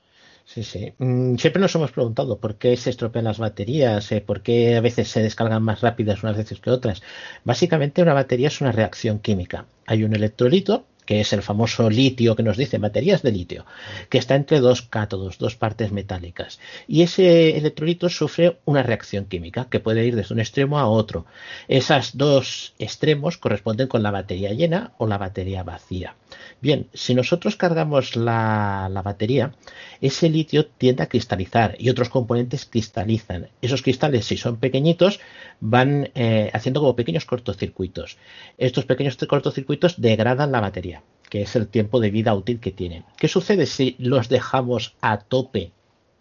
Sí, 0.47 0.63
sí. 0.63 0.93
Mm, 0.99 1.35
Siempre 1.37 1.59
nos 1.61 1.73
hemos 1.75 1.91
preguntado 1.91 2.39
por 2.39 2.57
qué 2.57 2.77
se 2.77 2.91
estropean 2.91 3.25
las 3.25 3.39
baterías, 3.39 4.11
eh, 4.11 4.21
por 4.21 4.41
qué 4.43 4.75
a 4.75 4.81
veces 4.81 5.09
se 5.09 5.21
descargan 5.23 5.63
más 5.63 5.81
rápidas 5.81 6.21
unas 6.23 6.37
veces 6.37 6.59
que 6.61 6.69
otras. 6.69 7.01
Básicamente 7.43 8.01
una 8.03 8.13
batería 8.13 8.47
es 8.49 8.61
una 8.61 8.71
reacción 8.71 9.19
química. 9.19 9.65
Hay 9.87 10.03
un 10.03 10.13
electrolito, 10.15 10.85
que 11.05 11.21
es 11.21 11.33
el 11.33 11.41
famoso 11.41 11.89
litio 11.89 12.35
que 12.35 12.43
nos 12.43 12.57
dice 12.57 12.77
baterías 12.77 13.21
de 13.21 13.31
litio, 13.31 13.65
que 14.09 14.17
está 14.17 14.35
entre 14.35 14.59
dos 14.59 14.81
cátodos, 14.81 15.37
dos 15.37 15.55
partes 15.55 15.91
metálicas. 15.91 16.59
Y 16.87 17.01
ese 17.01 17.57
electrolito 17.57 18.09
sufre 18.09 18.57
una 18.65 18.83
reacción 18.83 19.25
química 19.25 19.67
que 19.69 19.79
puede 19.79 20.05
ir 20.05 20.15
desde 20.15 20.33
un 20.33 20.39
extremo 20.39 20.79
a 20.79 20.87
otro. 20.87 21.25
Esos 21.67 22.17
dos 22.17 22.73
extremos 22.79 23.37
corresponden 23.37 23.87
con 23.87 24.03
la 24.03 24.11
batería 24.11 24.53
llena 24.53 24.93
o 24.97 25.07
la 25.07 25.17
batería 25.17 25.63
vacía. 25.63 26.15
Bien, 26.61 26.87
si 26.93 27.13
nosotros 27.15 27.55
cargamos 27.55 28.15
la, 28.15 28.89
la 28.91 29.01
batería, 29.01 29.53
ese 30.01 30.29
litio 30.29 30.65
tiende 30.65 31.03
a 31.03 31.09
cristalizar 31.09 31.75
y 31.79 31.89
otros 31.89 32.09
componentes 32.09 32.65
cristalizan. 32.65 33.49
Esos 33.61 33.81
cristales, 33.81 34.25
si 34.25 34.37
son 34.37 34.57
pequeñitos, 34.57 35.19
van 35.59 36.09
eh, 36.15 36.49
haciendo 36.53 36.79
como 36.79 36.95
pequeños 36.95 37.25
cortocircuitos. 37.25 38.17
Estos 38.57 38.85
pequeños 38.85 39.17
cortocircuitos 39.17 40.01
degradan 40.01 40.51
la 40.51 40.61
batería, 40.61 40.94
que 41.29 41.41
es 41.41 41.55
el 41.55 41.67
tiempo 41.67 41.99
de 41.99 42.11
vida 42.11 42.33
útil 42.33 42.59
que 42.59 42.71
tienen. 42.71 43.03
¿Qué 43.17 43.27
sucede 43.27 43.65
si 43.65 43.95
los 43.99 44.29
dejamos 44.29 44.95
a 45.01 45.19
tope? 45.19 45.71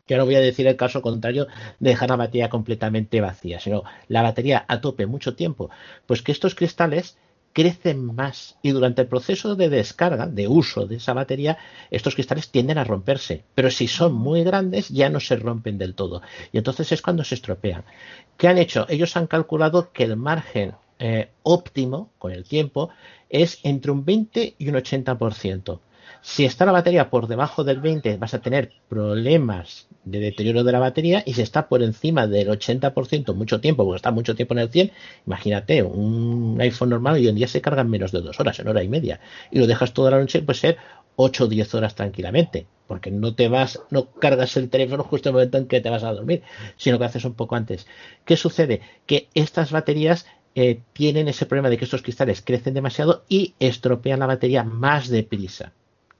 Yo 0.06 0.18
no 0.18 0.26
voy 0.26 0.34
a 0.34 0.40
decir 0.40 0.66
el 0.66 0.76
caso 0.76 1.00
contrario 1.00 1.46
de 1.80 1.90
dejar 1.90 2.10
la 2.10 2.16
batería 2.16 2.50
completamente 2.50 3.20
vacía, 3.20 3.58
sino 3.58 3.84
la 4.08 4.22
batería 4.22 4.64
a 4.68 4.80
tope 4.80 5.06
mucho 5.06 5.34
tiempo. 5.34 5.70
Pues 6.06 6.20
que 6.20 6.32
estos 6.32 6.54
cristales 6.54 7.16
crecen 7.54 8.04
más 8.14 8.58
y 8.62 8.72
durante 8.72 9.02
el 9.02 9.08
proceso 9.08 9.54
de 9.54 9.70
descarga, 9.70 10.26
de 10.26 10.48
uso 10.48 10.86
de 10.86 10.96
esa 10.96 11.14
batería, 11.14 11.56
estos 11.90 12.14
cristales 12.14 12.50
tienden 12.50 12.78
a 12.78 12.84
romperse, 12.84 13.44
pero 13.54 13.70
si 13.70 13.86
son 13.86 14.12
muy 14.12 14.42
grandes 14.42 14.88
ya 14.90 15.08
no 15.08 15.20
se 15.20 15.36
rompen 15.36 15.78
del 15.78 15.94
todo 15.94 16.20
y 16.52 16.58
entonces 16.58 16.90
es 16.92 17.00
cuando 17.00 17.24
se 17.24 17.36
estropean. 17.36 17.84
¿Qué 18.36 18.48
han 18.48 18.58
hecho? 18.58 18.86
Ellos 18.90 19.16
han 19.16 19.28
calculado 19.28 19.92
que 19.92 20.04
el 20.04 20.16
margen 20.16 20.74
eh, 20.98 21.28
óptimo 21.42 22.10
con 22.18 22.32
el 22.32 22.44
tiempo 22.44 22.90
es 23.28 23.58
entre 23.62 23.90
un 23.90 24.04
20 24.04 24.54
y 24.58 24.68
un 24.68 24.74
80%. 24.74 25.80
Si 26.20 26.44
está 26.44 26.64
la 26.64 26.72
batería 26.72 27.10
por 27.10 27.26
debajo 27.26 27.64
del 27.64 27.80
20 27.80 28.16
vas 28.16 28.32
a 28.34 28.40
tener 28.40 28.72
problemas 28.88 29.88
de 30.04 30.20
deterioro 30.20 30.64
de 30.64 30.72
la 30.72 30.78
batería 30.78 31.22
y 31.26 31.34
si 31.34 31.42
está 31.42 31.68
por 31.68 31.82
encima 31.82 32.26
del 32.26 32.48
80% 32.48 33.34
mucho 33.34 33.60
tiempo, 33.60 33.84
porque 33.84 33.96
está 33.96 34.10
mucho 34.10 34.34
tiempo 34.34 34.54
en 34.54 34.60
el 34.60 34.70
100, 34.70 34.92
imagínate, 35.26 35.82
un 35.82 36.58
iPhone 36.60 36.90
normal 36.90 37.14
hoy 37.14 37.28
en 37.28 37.34
día 37.34 37.48
se 37.48 37.60
carga 37.60 37.82
en 37.82 37.90
menos 37.90 38.12
de 38.12 38.20
dos 38.20 38.38
horas, 38.40 38.58
en 38.58 38.68
hora 38.68 38.82
y 38.82 38.88
media, 38.88 39.20
y 39.50 39.58
lo 39.58 39.66
dejas 39.66 39.92
toda 39.92 40.10
la 40.10 40.18
noche, 40.18 40.42
puede 40.42 40.58
ser 40.58 40.78
8 41.16 41.44
o 41.44 41.46
10 41.46 41.74
horas 41.74 41.94
tranquilamente, 41.94 42.66
porque 42.86 43.10
no 43.10 43.34
te 43.34 43.48
vas, 43.48 43.80
no 43.90 44.10
cargas 44.10 44.56
el 44.56 44.70
teléfono 44.70 45.04
justo 45.04 45.28
en 45.28 45.34
el 45.34 45.34
momento 45.34 45.58
en 45.58 45.66
que 45.66 45.80
te 45.80 45.90
vas 45.90 46.04
a 46.04 46.12
dormir, 46.12 46.42
sino 46.76 46.98
que 46.98 47.04
haces 47.04 47.24
un 47.24 47.34
poco 47.34 47.54
antes. 47.54 47.86
¿Qué 48.24 48.36
sucede? 48.36 48.80
Que 49.06 49.28
estas 49.34 49.70
baterías 49.70 50.26
eh, 50.54 50.80
tienen 50.92 51.28
ese 51.28 51.46
problema 51.46 51.68
de 51.68 51.78
que 51.78 51.84
estos 51.84 52.02
cristales 52.02 52.42
crecen 52.42 52.74
demasiado 52.74 53.24
y 53.28 53.54
estropean 53.58 54.20
la 54.20 54.26
batería 54.26 54.62
más 54.64 55.08
deprisa. 55.08 55.72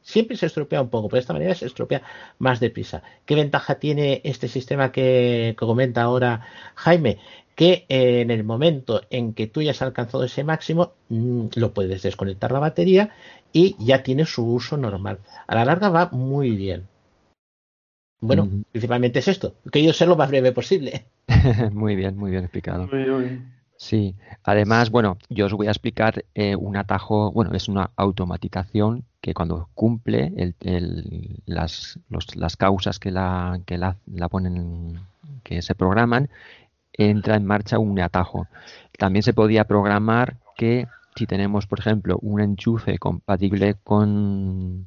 Siempre 0.03 0.37
se 0.37 0.47
estropea 0.47 0.83
un 0.83 0.91
poco, 0.91 1.09
pero 1.09 1.17
de 1.17 1.21
esta 1.21 1.33
manera 1.33 1.55
se 1.55 1.67
estropea 1.67 2.03
más 2.39 2.61
deprisa. 2.61 3.03
¿Qué 3.25 3.35
ventaja 3.35 3.77
tiene 3.77 4.21
este 4.25 4.49
sistema 4.49 4.93
que, 4.93 5.57
que 5.59 5.67
comenta 5.67 6.03
ahora 6.03 6.47
Jaime? 6.75 7.19
Que 7.55 7.87
eh, 7.89 8.21
en 8.21 8.31
el 8.31 8.45
momento 8.45 9.03
en 9.11 9.33
que 9.33 9.47
tú 9.47 9.63
ya 9.63 9.71
has 9.71 9.81
alcanzado 9.81 10.25
ese 10.25 10.45
máximo, 10.45 10.93
mm, 11.09 11.47
lo 11.55 11.73
puedes 11.73 12.03
desconectar 12.03 12.53
la 12.53 12.59
batería 12.59 13.15
y 13.53 13.77
ya 13.79 14.03
tiene 14.03 14.27
su 14.27 14.45
uso 14.45 14.77
normal. 14.77 15.21
A 15.47 15.55
la 15.55 15.65
larga 15.65 15.89
va 15.89 16.11
muy 16.11 16.51
bien. 16.51 16.87
Bueno, 18.21 18.49
principalmente 18.73 19.19
es 19.19 19.29
esto, 19.29 19.55
que 19.71 19.83
yo 19.83 19.93
sea 19.93 20.07
lo 20.07 20.17
más 20.17 20.31
breve 20.31 20.53
posible. 20.53 21.05
muy 21.73 21.95
bien, 21.95 22.17
muy 22.17 22.31
bien 22.31 22.45
explicado. 22.45 22.89
Muy 22.89 23.05
bien. 23.05 23.55
Sí, 23.87 24.15
además, 24.45 24.91
bueno, 24.91 25.19
yo 25.29 25.47
os 25.47 25.53
voy 25.53 25.67
a 25.67 25.71
explicar 25.71 26.25
eh, 26.35 26.57
un 26.57 26.77
atajo, 26.77 27.31
bueno, 27.33 27.53
es 27.55 27.69
una 27.69 27.91
automatización 27.97 29.05
que 29.21 29.35
cuando 29.35 29.69
cumple 29.75 30.33
el- 30.37 30.55
el- 30.61 31.43
las, 31.47 31.99
los- 32.09 32.35
las 32.37 32.57
causas 32.57 32.99
que 32.99 33.11
la, 33.11 33.61
que 33.67 33.77
la, 33.79 33.97
la 34.07 34.29
ponen, 34.29 35.01
que 35.43 35.61
se 35.63 35.75
programan, 35.75 36.31
entra 36.95 37.37
en 37.37 37.47
marcha 37.47 37.79
un 37.79 38.01
atajo. 38.01 38.49
También 38.99 39.23
se 39.25 39.35
podía 39.35 39.65
programar 39.67 40.37
que 40.57 40.87
si 41.17 41.27
tenemos, 41.27 41.67
por 41.67 41.81
ejemplo, 41.81 42.19
un 42.23 42.41
enchufe 42.41 42.99
compatible 42.99 43.77
con, 43.85 44.87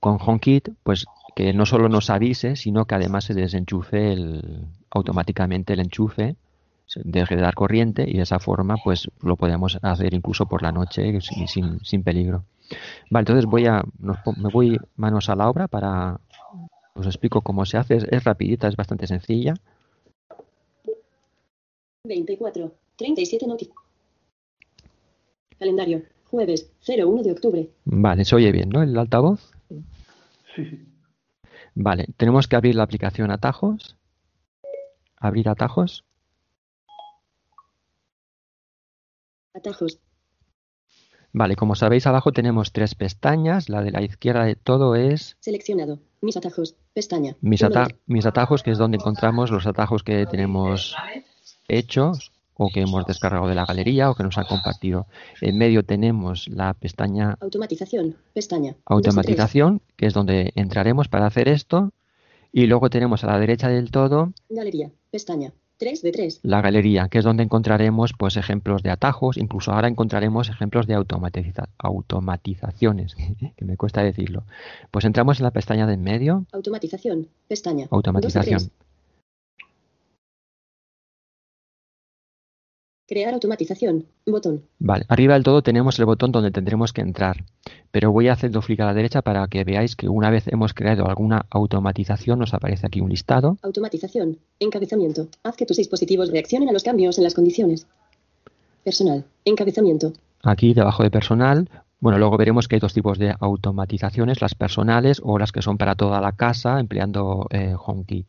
con 0.00 0.18
HomeKit, 0.20 0.70
pues 0.82 1.06
que 1.34 1.52
no 1.52 1.66
solo 1.66 1.88
nos 1.88 2.10
avise, 2.10 2.56
sino 2.56 2.86
que 2.86 2.94
además 2.94 3.24
se 3.24 3.34
desenchufe 3.34 4.12
el, 4.12 4.66
automáticamente 4.90 5.74
el 5.74 5.80
enchufe 5.80 6.36
de 6.94 7.36
dar 7.36 7.54
corriente 7.54 8.04
y 8.08 8.14
de 8.14 8.22
esa 8.22 8.38
forma 8.38 8.76
pues 8.82 9.08
lo 9.20 9.36
podemos 9.36 9.78
hacer 9.82 10.14
incluso 10.14 10.46
por 10.46 10.62
la 10.62 10.72
noche 10.72 11.20
sin, 11.20 11.48
sin, 11.48 11.80
sin 11.84 12.02
peligro. 12.02 12.44
Vale, 13.10 13.22
entonces 13.22 13.46
voy 13.46 13.66
a 13.66 13.84
me 13.98 14.48
voy 14.50 14.78
manos 14.96 15.28
a 15.28 15.36
la 15.36 15.48
obra 15.48 15.68
para 15.68 16.20
Os 16.94 17.06
explico 17.06 17.42
cómo 17.42 17.64
se 17.66 17.76
hace. 17.76 17.96
Es, 17.96 18.04
es 18.04 18.24
rapidita, 18.24 18.68
es 18.68 18.76
bastante 18.76 19.06
sencilla. 19.06 19.54
24, 22.04 22.72
37 22.96 23.46
noti. 23.46 23.70
Calendario, 25.58 26.02
jueves, 26.30 26.70
01 26.86 27.22
de 27.22 27.32
octubre. 27.32 27.70
Vale, 27.84 28.24
se 28.24 28.36
oye 28.36 28.52
bien, 28.52 28.68
¿no? 28.68 28.82
El 28.82 28.96
altavoz. 28.96 29.52
Sí. 30.54 30.86
Vale, 31.74 32.06
tenemos 32.16 32.48
que 32.48 32.56
abrir 32.56 32.74
la 32.74 32.84
aplicación 32.84 33.30
Atajos. 33.30 33.96
Abrir 35.18 35.48
atajos. 35.48 36.04
Atajos, 39.56 39.98
Vale, 41.32 41.54
como 41.56 41.74
sabéis, 41.74 42.06
abajo 42.06 42.32
tenemos 42.32 42.72
tres 42.72 42.94
pestañas. 42.94 43.68
La 43.68 43.82
de 43.82 43.90
la 43.90 44.00
izquierda 44.02 44.44
de 44.44 44.54
todo 44.56 44.94
es 44.94 45.36
seleccionado. 45.40 45.98
Mis 46.22 46.36
atajos, 46.36 46.76
pestaña. 46.94 47.36
mis, 47.42 47.62
ata- 47.62 47.88
mis 48.06 48.24
atajos, 48.24 48.62
que 48.62 48.70
es 48.70 48.78
donde 48.78 48.96
encontramos 48.96 49.50
los 49.50 49.66
atajos 49.66 50.02
que 50.02 50.24
tenemos 50.26 50.94
hechos 51.68 52.32
o 52.54 52.70
que 52.72 52.80
hemos 52.80 53.04
descargado 53.04 53.48
de 53.48 53.54
la 53.54 53.66
galería 53.66 54.08
o 54.10 54.14
que 54.14 54.22
nos 54.22 54.38
han 54.38 54.46
compartido. 54.46 55.06
En 55.42 55.58
medio 55.58 55.82
tenemos 55.84 56.48
la 56.48 56.72
pestaña 56.72 57.36
Automatización, 57.40 58.16
pestaña. 58.32 58.76
Automatización, 58.86 59.82
que 59.96 60.06
es 60.06 60.14
donde 60.14 60.52
entraremos 60.54 61.08
para 61.08 61.26
hacer 61.26 61.48
esto. 61.48 61.92
Y 62.50 62.66
luego 62.66 62.88
tenemos 62.88 63.24
a 63.24 63.26
la 63.26 63.38
derecha 63.38 63.68
del 63.68 63.90
todo. 63.90 64.32
Galería, 64.48 64.90
pestaña. 65.10 65.52
3 65.78 66.00
de 66.02 66.10
3. 66.12 66.40
la 66.42 66.62
galería, 66.62 67.08
que 67.08 67.18
es 67.18 67.24
donde 67.24 67.42
encontraremos 67.42 68.12
pues 68.18 68.36
ejemplos 68.36 68.82
de 68.82 68.90
atajos, 68.90 69.36
incluso 69.36 69.72
ahora 69.72 69.88
encontraremos 69.88 70.48
ejemplos 70.48 70.86
de 70.86 70.96
automatiza- 70.96 71.68
automatizaciones, 71.78 73.14
que 73.56 73.64
me 73.64 73.76
cuesta 73.76 74.02
decirlo. 74.02 74.44
Pues 74.90 75.04
entramos 75.04 75.38
en 75.38 75.44
la 75.44 75.50
pestaña 75.50 75.86
de 75.86 75.94
en 75.94 76.02
medio, 76.02 76.46
Automatización, 76.52 77.28
pestaña. 77.48 77.86
automatización. 77.90 78.70
Crear 83.08 83.34
automatización, 83.34 84.06
botón. 84.26 84.64
Vale, 84.80 85.04
arriba 85.08 85.34
del 85.34 85.44
todo 85.44 85.62
tenemos 85.62 85.96
el 86.00 86.06
botón 86.06 86.32
donde 86.32 86.50
tendremos 86.50 86.92
que 86.92 87.02
entrar, 87.02 87.44
pero 87.92 88.10
voy 88.10 88.26
a 88.26 88.32
hacer 88.32 88.50
dos 88.50 88.66
clic 88.66 88.80
a 88.80 88.86
la 88.86 88.94
derecha 88.94 89.22
para 89.22 89.46
que 89.46 89.62
veáis 89.62 89.94
que 89.94 90.08
una 90.08 90.28
vez 90.28 90.48
hemos 90.48 90.74
creado 90.74 91.06
alguna 91.06 91.46
automatización 91.50 92.40
nos 92.40 92.52
aparece 92.52 92.84
aquí 92.86 93.00
un 93.00 93.08
listado. 93.08 93.58
Automatización, 93.62 94.38
encabezamiento. 94.58 95.28
Haz 95.44 95.56
que 95.56 95.66
tus 95.66 95.76
dispositivos 95.76 96.32
reaccionen 96.32 96.68
a 96.68 96.72
los 96.72 96.82
cambios 96.82 97.16
en 97.18 97.24
las 97.24 97.34
condiciones. 97.34 97.86
Personal, 98.82 99.24
encabezamiento. 99.44 100.12
Aquí 100.42 100.74
debajo 100.74 101.04
de 101.04 101.10
personal, 101.12 101.70
bueno, 102.00 102.18
luego 102.18 102.36
veremos 102.36 102.66
que 102.66 102.74
hay 102.74 102.80
dos 102.80 102.92
tipos 102.92 103.18
de 103.18 103.34
automatizaciones, 103.38 104.40
las 104.40 104.56
personales 104.56 105.20
o 105.24 105.38
las 105.38 105.52
que 105.52 105.62
son 105.62 105.78
para 105.78 105.94
toda 105.94 106.20
la 106.20 106.32
casa 106.32 106.80
empleando 106.80 107.46
eh, 107.50 107.74
HomeKit. 107.78 108.26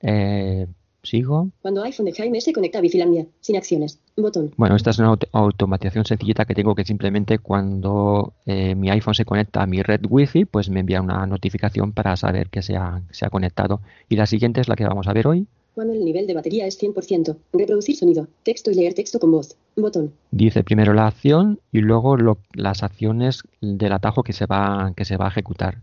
Eh, 0.00 0.66
¿Sigo? 1.02 1.48
Cuando 1.60 1.82
iPhone 1.82 2.06
de 2.06 2.12
Jaime 2.12 2.40
se 2.40 2.52
conecta 2.52 2.78
a 2.78 2.80
Bifilandia, 2.80 3.26
sin 3.40 3.56
acciones, 3.56 3.98
botón. 4.16 4.52
Bueno, 4.56 4.76
esta 4.76 4.90
es 4.90 4.98
una 5.00 5.08
auto- 5.08 5.26
automatización 5.32 6.04
sencillita 6.04 6.44
que 6.44 6.54
tengo 6.54 6.76
que 6.76 6.84
simplemente 6.84 7.38
cuando 7.40 8.34
eh, 8.46 8.76
mi 8.76 8.88
iPhone 8.88 9.14
se 9.14 9.24
conecta 9.24 9.62
a 9.62 9.66
mi 9.66 9.82
red 9.82 10.00
Wi-Fi, 10.08 10.44
pues 10.44 10.70
me 10.70 10.78
envía 10.80 11.00
una 11.02 11.26
notificación 11.26 11.92
para 11.92 12.16
saber 12.16 12.50
que 12.50 12.62
se 12.62 12.76
ha, 12.76 13.02
se 13.10 13.26
ha 13.26 13.30
conectado. 13.30 13.80
Y 14.08 14.14
la 14.16 14.26
siguiente 14.26 14.60
es 14.60 14.68
la 14.68 14.76
que 14.76 14.84
vamos 14.84 15.08
a 15.08 15.12
ver 15.12 15.26
hoy. 15.26 15.46
Cuando 15.74 15.92
el 15.94 16.04
nivel 16.04 16.26
de 16.28 16.34
batería 16.34 16.66
es 16.66 16.78
100%. 16.80 17.36
Reproducir 17.52 17.96
sonido, 17.96 18.28
texto 18.44 18.70
y 18.70 18.74
leer 18.74 18.94
texto 18.94 19.18
con 19.18 19.32
voz, 19.32 19.56
botón. 19.74 20.12
Dice 20.30 20.62
primero 20.62 20.92
la 20.94 21.06
acción 21.08 21.58
y 21.72 21.80
luego 21.80 22.16
lo- 22.16 22.38
las 22.52 22.82
acciones 22.84 23.42
del 23.60 23.92
atajo 23.92 24.22
que 24.22 24.34
se 24.34 24.46
va, 24.46 24.92
que 24.94 25.04
se 25.04 25.16
va 25.16 25.24
a 25.24 25.30
ejecutar. 25.30 25.78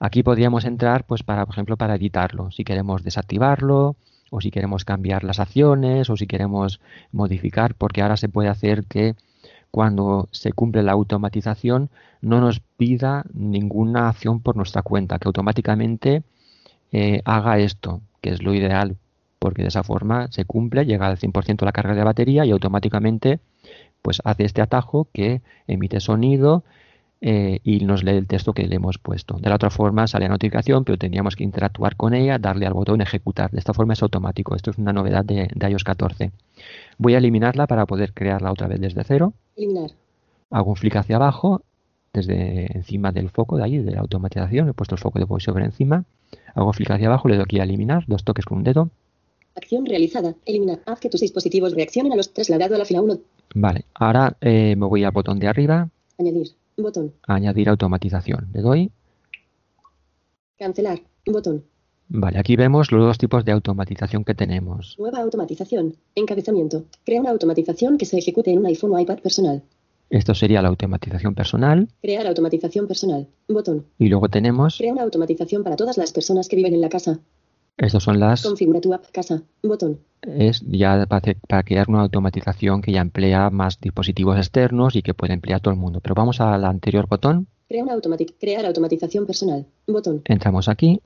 Aquí 0.00 0.22
podríamos 0.22 0.64
entrar, 0.64 1.04
pues, 1.04 1.24
para, 1.24 1.44
por 1.44 1.54
ejemplo, 1.56 1.76
para 1.76 1.96
editarlo. 1.96 2.52
Si 2.52 2.62
queremos 2.62 3.02
desactivarlo, 3.02 3.96
o 4.30 4.40
si 4.40 4.50
queremos 4.50 4.84
cambiar 4.84 5.24
las 5.24 5.40
acciones, 5.40 6.10
o 6.10 6.16
si 6.16 6.26
queremos 6.26 6.80
modificar, 7.12 7.74
porque 7.74 8.02
ahora 8.02 8.16
se 8.16 8.28
puede 8.28 8.48
hacer 8.48 8.84
que 8.84 9.14
cuando 9.70 10.28
se 10.32 10.52
cumple 10.52 10.82
la 10.82 10.92
automatización 10.92 11.90
no 12.20 12.40
nos 12.40 12.60
pida 12.60 13.24
ninguna 13.32 14.08
acción 14.08 14.40
por 14.40 14.56
nuestra 14.56 14.82
cuenta, 14.82 15.18
que 15.18 15.28
automáticamente 15.28 16.22
eh, 16.92 17.20
haga 17.24 17.58
esto, 17.58 18.00
que 18.20 18.30
es 18.30 18.42
lo 18.42 18.54
ideal, 18.54 18.96
porque 19.38 19.62
de 19.62 19.68
esa 19.68 19.82
forma 19.82 20.28
se 20.30 20.44
cumple, 20.44 20.84
llega 20.84 21.06
al 21.06 21.18
100% 21.18 21.64
la 21.64 21.72
carga 21.72 21.94
de 21.94 22.04
batería 22.04 22.44
y 22.44 22.50
automáticamente 22.50 23.40
pues 24.02 24.20
hace 24.24 24.44
este 24.44 24.62
atajo 24.62 25.08
que 25.12 25.42
emite 25.66 26.00
sonido 26.00 26.64
eh, 27.20 27.58
y 27.64 27.80
nos 27.80 28.04
lee 28.04 28.12
el 28.12 28.26
texto 28.26 28.52
que 28.52 28.66
le 28.66 28.76
hemos 28.76 28.98
puesto. 28.98 29.38
De 29.38 29.48
la 29.48 29.56
otra 29.56 29.70
forma 29.70 30.06
sale 30.06 30.26
la 30.26 30.30
notificación, 30.30 30.84
pero 30.84 30.98
tendríamos 30.98 31.34
que 31.34 31.44
interactuar 31.44 31.96
con 31.96 32.14
ella, 32.14 32.38
darle 32.38 32.66
al 32.66 32.74
botón 32.74 33.00
ejecutar. 33.00 33.50
De 33.50 33.58
esta 33.58 33.74
forma 33.74 33.94
es 33.94 34.02
automático. 34.02 34.54
Esto 34.54 34.70
es 34.70 34.78
una 34.78 34.92
novedad 34.92 35.24
de, 35.24 35.48
de 35.52 35.70
iOS 35.70 35.84
14. 35.84 36.30
Voy 36.98 37.14
a 37.14 37.18
eliminarla 37.18 37.66
para 37.66 37.86
poder 37.86 38.12
crearla 38.12 38.52
otra 38.52 38.68
vez 38.68 38.80
desde 38.80 39.02
cero. 39.04 39.32
Eliminar. 39.56 39.90
Hago 40.50 40.70
un 40.70 40.76
flick 40.76 40.96
hacia 40.96 41.16
abajo, 41.16 41.62
desde 42.12 42.76
encima 42.76 43.12
del 43.12 43.30
foco 43.30 43.56
de 43.56 43.64
ahí, 43.64 43.78
de 43.78 43.92
la 43.92 44.00
automatización. 44.00 44.68
He 44.68 44.72
puesto 44.72 44.94
el 44.94 45.00
foco 45.00 45.18
de 45.18 45.24
VoiceOver 45.24 45.64
encima. 45.64 46.04
Hago 46.54 46.72
flick 46.72 46.90
hacia 46.90 47.08
abajo, 47.08 47.28
le 47.28 47.34
doy 47.34 47.44
aquí 47.44 47.58
a 47.60 47.64
eliminar, 47.64 48.04
dos 48.06 48.24
toques 48.24 48.44
con 48.44 48.58
un 48.58 48.64
dedo. 48.64 48.90
Acción 49.56 49.84
realizada. 49.86 50.34
Eliminar. 50.46 50.78
Haz 50.86 51.00
que 51.00 51.08
tus 51.08 51.20
dispositivos 51.20 51.74
reaccionen 51.74 52.12
a 52.12 52.16
los 52.16 52.32
trasladado 52.32 52.76
a 52.76 52.78
la 52.78 52.84
fila 52.84 53.02
1. 53.02 53.18
Vale, 53.54 53.86
ahora 53.94 54.36
eh, 54.40 54.76
me 54.76 54.86
voy 54.86 55.02
al 55.02 55.10
botón 55.10 55.40
de 55.40 55.48
arriba, 55.48 55.88
Añadir. 56.18 56.48
Botón. 56.78 57.12
añadir 57.26 57.68
automatización. 57.68 58.48
Le 58.52 58.60
doy. 58.62 58.92
Cancelar. 60.58 61.00
Botón. 61.26 61.64
Vale, 62.08 62.38
aquí 62.38 62.56
vemos 62.56 62.90
los 62.90 63.04
dos 63.04 63.18
tipos 63.18 63.44
de 63.44 63.52
automatización 63.52 64.24
que 64.24 64.34
tenemos. 64.34 64.96
Nueva 64.98 65.18
automatización. 65.18 65.96
Encabezamiento. 66.14 66.84
Crea 67.04 67.20
una 67.20 67.30
automatización 67.30 67.98
que 67.98 68.06
se 68.06 68.16
ejecute 68.18 68.50
en 68.50 68.58
un 68.60 68.66
iPhone 68.66 68.92
o 68.94 68.98
iPad 68.98 69.18
personal. 69.18 69.62
Esto 70.08 70.34
sería 70.34 70.62
la 70.62 70.68
automatización 70.68 71.34
personal. 71.34 71.88
Crear 72.00 72.26
automatización 72.26 72.86
personal. 72.86 73.28
Botón. 73.46 73.84
Y 73.98 74.08
luego 74.08 74.28
tenemos, 74.28 74.78
Crea 74.78 74.92
una 74.92 75.02
automatización 75.02 75.62
para 75.62 75.76
todas 75.76 75.98
las 75.98 76.12
personas 76.12 76.48
que 76.48 76.56
viven 76.56 76.72
en 76.72 76.80
la 76.80 76.88
casa. 76.88 77.18
Estos 77.78 78.02
son 78.02 78.20
las, 78.20 78.42
Configura 78.42 78.80
tu 78.80 78.92
app 78.92 79.04
casa. 79.12 79.42
Botón. 79.62 80.00
es 80.22 80.60
ya 80.66 81.06
para, 81.06 81.18
hacer- 81.20 81.38
para 81.48 81.62
crear 81.62 81.88
una 81.88 82.00
automatización 82.02 82.82
que 82.82 82.92
ya 82.92 83.00
emplea 83.00 83.50
más 83.50 83.80
dispositivos 83.80 84.36
externos 84.36 84.96
y 84.96 85.02
que 85.02 85.14
puede 85.14 85.32
emplear 85.32 85.60
todo 85.60 85.72
el 85.72 85.80
mundo. 85.80 86.00
Pero 86.00 86.14
vamos 86.14 86.40
al 86.40 86.64
anterior 86.64 87.06
botón, 87.08 87.46
Crea 87.68 87.82
una 87.84 87.92
automatic 87.92 88.34
Crear 88.40 88.64
automatización 88.66 89.26
personal. 89.26 89.66
Botón. 89.86 90.22
entramos 90.24 90.68
aquí. 90.68 91.00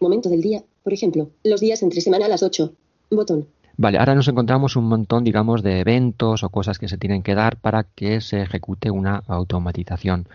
Momento 0.00 0.28
del 0.28 0.40
día. 0.42 0.62
Por 0.82 0.92
ejemplo, 0.92 1.30
los 1.44 1.60
días 1.60 1.82
entre 1.82 2.00
semana 2.00 2.26
a 2.26 2.28
las 2.28 2.42
8. 2.42 2.72
Botón. 3.10 3.46
Vale, 3.76 3.98
ahora 3.98 4.14
nos 4.14 4.28
encontramos 4.28 4.76
un 4.76 4.84
montón, 4.84 5.24
digamos, 5.24 5.62
de 5.62 5.80
eventos 5.80 6.42
o 6.44 6.50
cosas 6.50 6.78
que 6.78 6.86
se 6.88 6.98
tienen 6.98 7.22
que 7.22 7.34
dar 7.34 7.56
para 7.56 7.84
que 7.84 8.20
se 8.20 8.42
ejecute 8.42 8.90
una 8.90 9.22
automatización. 9.26 10.28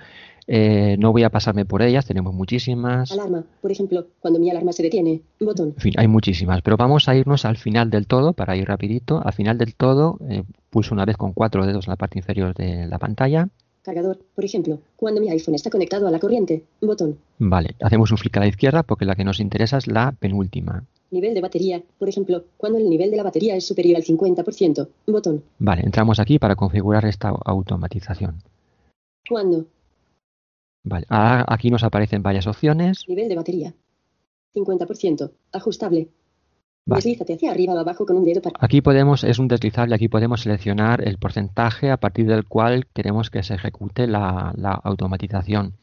Eh, 0.48 0.96
no 1.00 1.12
voy 1.12 1.24
a 1.24 1.30
pasarme 1.30 1.66
por 1.66 1.82
ellas, 1.82 2.06
tenemos 2.06 2.34
muchísimas. 2.34 3.12
Alarma. 3.12 3.44
Por 3.62 3.72
ejemplo, 3.72 4.08
cuando 4.20 4.40
mi 4.40 4.50
alarma 4.50 4.74
se 4.74 4.84
detiene. 4.84 5.22
Botón. 5.40 5.70
En 5.70 5.82
fin, 5.82 5.94
hay 5.98 6.08
muchísimas, 6.08 6.62
pero 6.62 6.78
vamos 6.78 7.10
a 7.10 7.16
irnos 7.16 7.46
al 7.46 7.58
final 7.58 7.90
del 7.90 8.08
todo 8.08 8.34
para 8.34 8.56
ir 8.56 8.68
rapidito. 8.68 9.22
Al 9.24 9.34
final 9.34 9.58
del 9.58 9.76
todo, 9.76 10.20
eh, 10.30 10.44
pulso 10.70 10.94
una 10.94 11.06
vez 11.06 11.18
con 11.18 11.34
cuatro 11.34 11.66
dedos 11.66 11.88
en 11.88 11.92
la 11.92 11.96
parte 11.96 12.20
inferior 12.20 12.54
de 12.54 12.88
la 12.88 13.00
pantalla. 13.00 13.50
Cargador. 13.82 14.20
Por 14.34 14.44
ejemplo, 14.44 14.80
cuando 14.96 15.22
mi 15.22 15.30
iPhone 15.30 15.54
está 15.54 15.70
conectado 15.70 16.08
a 16.08 16.12
la 16.12 16.20
corriente. 16.20 16.64
Botón. 16.82 17.20
Vale, 17.38 17.76
hacemos 17.82 18.12
un 18.12 18.18
flick 18.18 18.36
a 18.38 18.40
la 18.40 18.48
izquierda 18.48 18.82
porque 18.82 19.06
la 19.06 19.16
que 19.16 19.24
nos 19.24 19.40
interesa 19.40 19.78
es 19.78 19.86
la 19.86 20.12
penúltima. 20.12 20.84
Nivel 21.12 21.36
de 21.36 21.42
batería. 21.42 21.84
Por 22.00 22.10
ejemplo, 22.10 22.46
cuando 22.58 22.80
el 22.80 22.90
nivel 22.90 23.12
de 23.12 23.18
la 23.18 23.24
batería 23.24 23.56
es 23.56 23.68
superior 23.68 23.98
al 23.98 24.04
50%. 24.04 24.88
Botón. 25.06 25.44
Vale, 25.60 25.84
entramos 25.84 26.20
aquí 26.20 26.40
para 26.40 26.56
configurar 26.56 27.06
esta 27.06 27.30
automatización. 27.30 28.42
Cuando. 29.30 29.66
Vale, 30.86 31.06
ahora 31.10 31.46
aquí 31.48 31.72
nos 31.72 31.84
aparecen 31.84 32.22
varias 32.22 32.46
opciones. 32.46 33.06
Nivel 33.08 33.28
de 33.28 33.36
batería. 33.36 33.74
50%. 34.54 35.32
Ajustable. 35.52 36.10
Vale. 36.86 36.98
Deslízate 37.00 37.34
hacia 37.34 37.50
arriba 37.50 37.74
o 37.74 37.80
abajo 37.80 38.06
con 38.06 38.18
un 38.18 38.24
dedo 38.24 38.42
para. 38.44 38.56
Aquí 38.60 38.82
podemos, 38.82 39.24
es 39.24 39.40
un 39.40 39.48
deslizable, 39.48 39.96
aquí 39.96 40.08
podemos 40.08 40.42
seleccionar 40.42 41.06
el 41.06 41.18
porcentaje 41.18 41.90
a 41.90 41.98
partir 41.98 42.28
del 42.28 42.46
cual 42.46 42.86
queremos 42.94 43.32
que 43.32 43.42
se 43.42 43.56
ejecute 43.56 44.06
la, 44.06 44.54
la 44.56 44.74
automatización. 44.74 45.74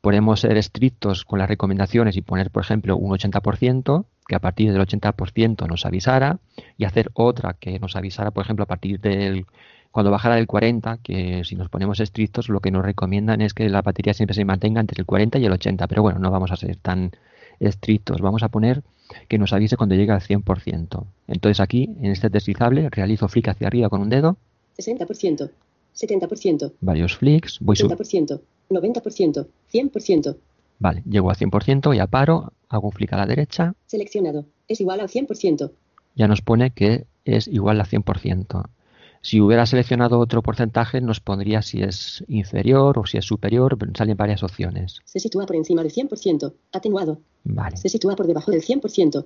Podemos 0.00 0.40
ser 0.40 0.56
estrictos 0.56 1.24
con 1.24 1.40
las 1.40 1.48
recomendaciones 1.48 2.16
y 2.16 2.22
poner, 2.22 2.52
por 2.52 2.62
ejemplo, 2.62 2.96
un 2.96 3.10
80%, 3.10 4.04
que 4.28 4.36
a 4.36 4.38
partir 4.38 4.72
del 4.72 4.80
80% 4.80 5.66
nos 5.66 5.84
avisara, 5.84 6.38
y 6.76 6.84
hacer 6.84 7.10
otra 7.14 7.56
que 7.58 7.80
nos 7.80 7.96
avisara, 7.96 8.30
por 8.30 8.44
ejemplo, 8.44 8.62
a 8.62 8.66
partir 8.66 9.00
del, 9.00 9.46
cuando 9.90 10.10
bajara 10.10 10.36
del 10.36 10.46
40, 10.46 10.98
que 11.02 11.42
si 11.44 11.56
nos 11.56 11.68
ponemos 11.68 11.98
estrictos, 12.00 12.48
lo 12.48 12.60
que 12.60 12.70
nos 12.70 12.84
recomiendan 12.84 13.40
es 13.40 13.54
que 13.54 13.68
la 13.68 13.82
batería 13.82 14.14
siempre 14.14 14.34
se 14.34 14.44
mantenga 14.44 14.80
entre 14.80 15.00
el 15.00 15.06
40 15.06 15.38
y 15.38 15.44
el 15.46 15.52
80, 15.52 15.86
pero 15.88 16.02
bueno, 16.02 16.18
no 16.18 16.30
vamos 16.30 16.52
a 16.52 16.56
ser 16.56 16.76
tan 16.76 17.10
estrictos, 17.58 18.20
vamos 18.20 18.42
a 18.42 18.48
poner 18.48 18.82
que 19.28 19.38
nos 19.38 19.52
avise 19.52 19.76
cuando 19.76 19.94
llegue 19.94 20.12
al 20.12 20.20
100%. 20.20 21.04
Entonces 21.26 21.60
aquí, 21.60 21.84
en 22.00 22.12
este 22.12 22.28
deslizable, 22.28 22.88
realizo 22.90 23.26
flick 23.28 23.48
hacia 23.48 23.66
arriba 23.66 23.88
con 23.88 24.00
un 24.02 24.08
dedo, 24.10 24.36
60%. 24.78 25.50
70%. 25.96 26.72
varios 26.80 27.16
flicks, 27.16 27.58
voy 27.60 27.74
sub- 27.74 27.90
80%. 27.90 28.40
90%. 28.70 29.46
100%. 29.72 30.36
Vale, 30.78 31.02
llego 31.08 31.30
al 31.30 31.36
100%, 31.36 31.92
ya 31.96 32.06
paro, 32.06 32.52
hago 32.68 32.88
un 32.88 32.92
clic 32.92 33.12
a 33.12 33.16
la 33.16 33.26
derecha, 33.26 33.74
Seleccionado. 33.86 34.44
Es 34.68 34.80
igual 34.80 35.00
al 35.00 35.08
100%. 35.08 35.70
ya 36.14 36.28
nos 36.28 36.40
pone 36.42 36.70
que 36.70 37.06
es 37.24 37.48
igual 37.48 37.80
a 37.80 37.84
100%. 37.84 38.64
Si 39.20 39.40
hubiera 39.40 39.66
seleccionado 39.66 40.18
otro 40.18 40.42
porcentaje, 40.42 41.00
nos 41.00 41.20
pondría 41.20 41.62
si 41.62 41.82
es 41.82 42.24
inferior 42.28 42.98
o 42.98 43.06
si 43.06 43.18
es 43.18 43.24
superior, 43.24 43.76
salen 43.96 44.16
varias 44.16 44.42
opciones. 44.42 45.00
Se 45.04 45.18
sitúa 45.20 45.44
por 45.46 45.56
encima 45.56 45.82
del 45.82 45.92
100%. 45.92 46.52
Atenuado. 46.72 47.20
Vale, 47.44 47.76
Se 47.76 47.88
sitúa 47.88 48.14
por 48.16 48.26
debajo 48.26 48.50
del 48.50 48.62
100%. 48.62 49.24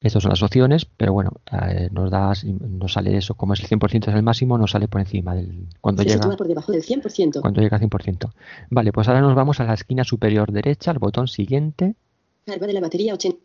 estas 0.00 0.22
son 0.22 0.30
las 0.30 0.42
opciones, 0.42 0.84
pero 0.84 1.12
bueno, 1.12 1.32
eh, 1.52 1.88
nos 1.92 2.10
da, 2.10 2.32
nos 2.44 2.92
sale 2.92 3.16
eso, 3.16 3.34
como 3.34 3.54
es 3.54 3.60
el 3.60 3.68
100% 3.68 4.08
es 4.08 4.14
el 4.14 4.22
máximo, 4.22 4.56
nos 4.58 4.70
sale 4.72 4.86
por 4.88 5.00
encima 5.00 5.34
del 5.34 5.66
cuando 5.80 6.02
Se 6.02 6.08
llega 6.08 6.22
sitúa 6.22 6.36
por 6.36 6.46
debajo 6.48 6.72
del 6.72 6.82
100%. 6.82 7.40
cuando 7.40 7.60
llega 7.60 7.76
a 7.76 7.80
100%. 7.80 8.32
Vale, 8.70 8.92
pues 8.92 9.08
ahora 9.08 9.20
nos 9.20 9.34
vamos 9.34 9.60
a 9.60 9.64
la 9.64 9.74
esquina 9.74 10.04
superior 10.04 10.52
derecha, 10.52 10.90
al 10.90 10.98
botón 10.98 11.28
siguiente, 11.28 11.94
Carga 12.46 12.66
de 12.66 12.72
la 12.72 12.80
batería 12.80 13.12
80. 13.14 13.38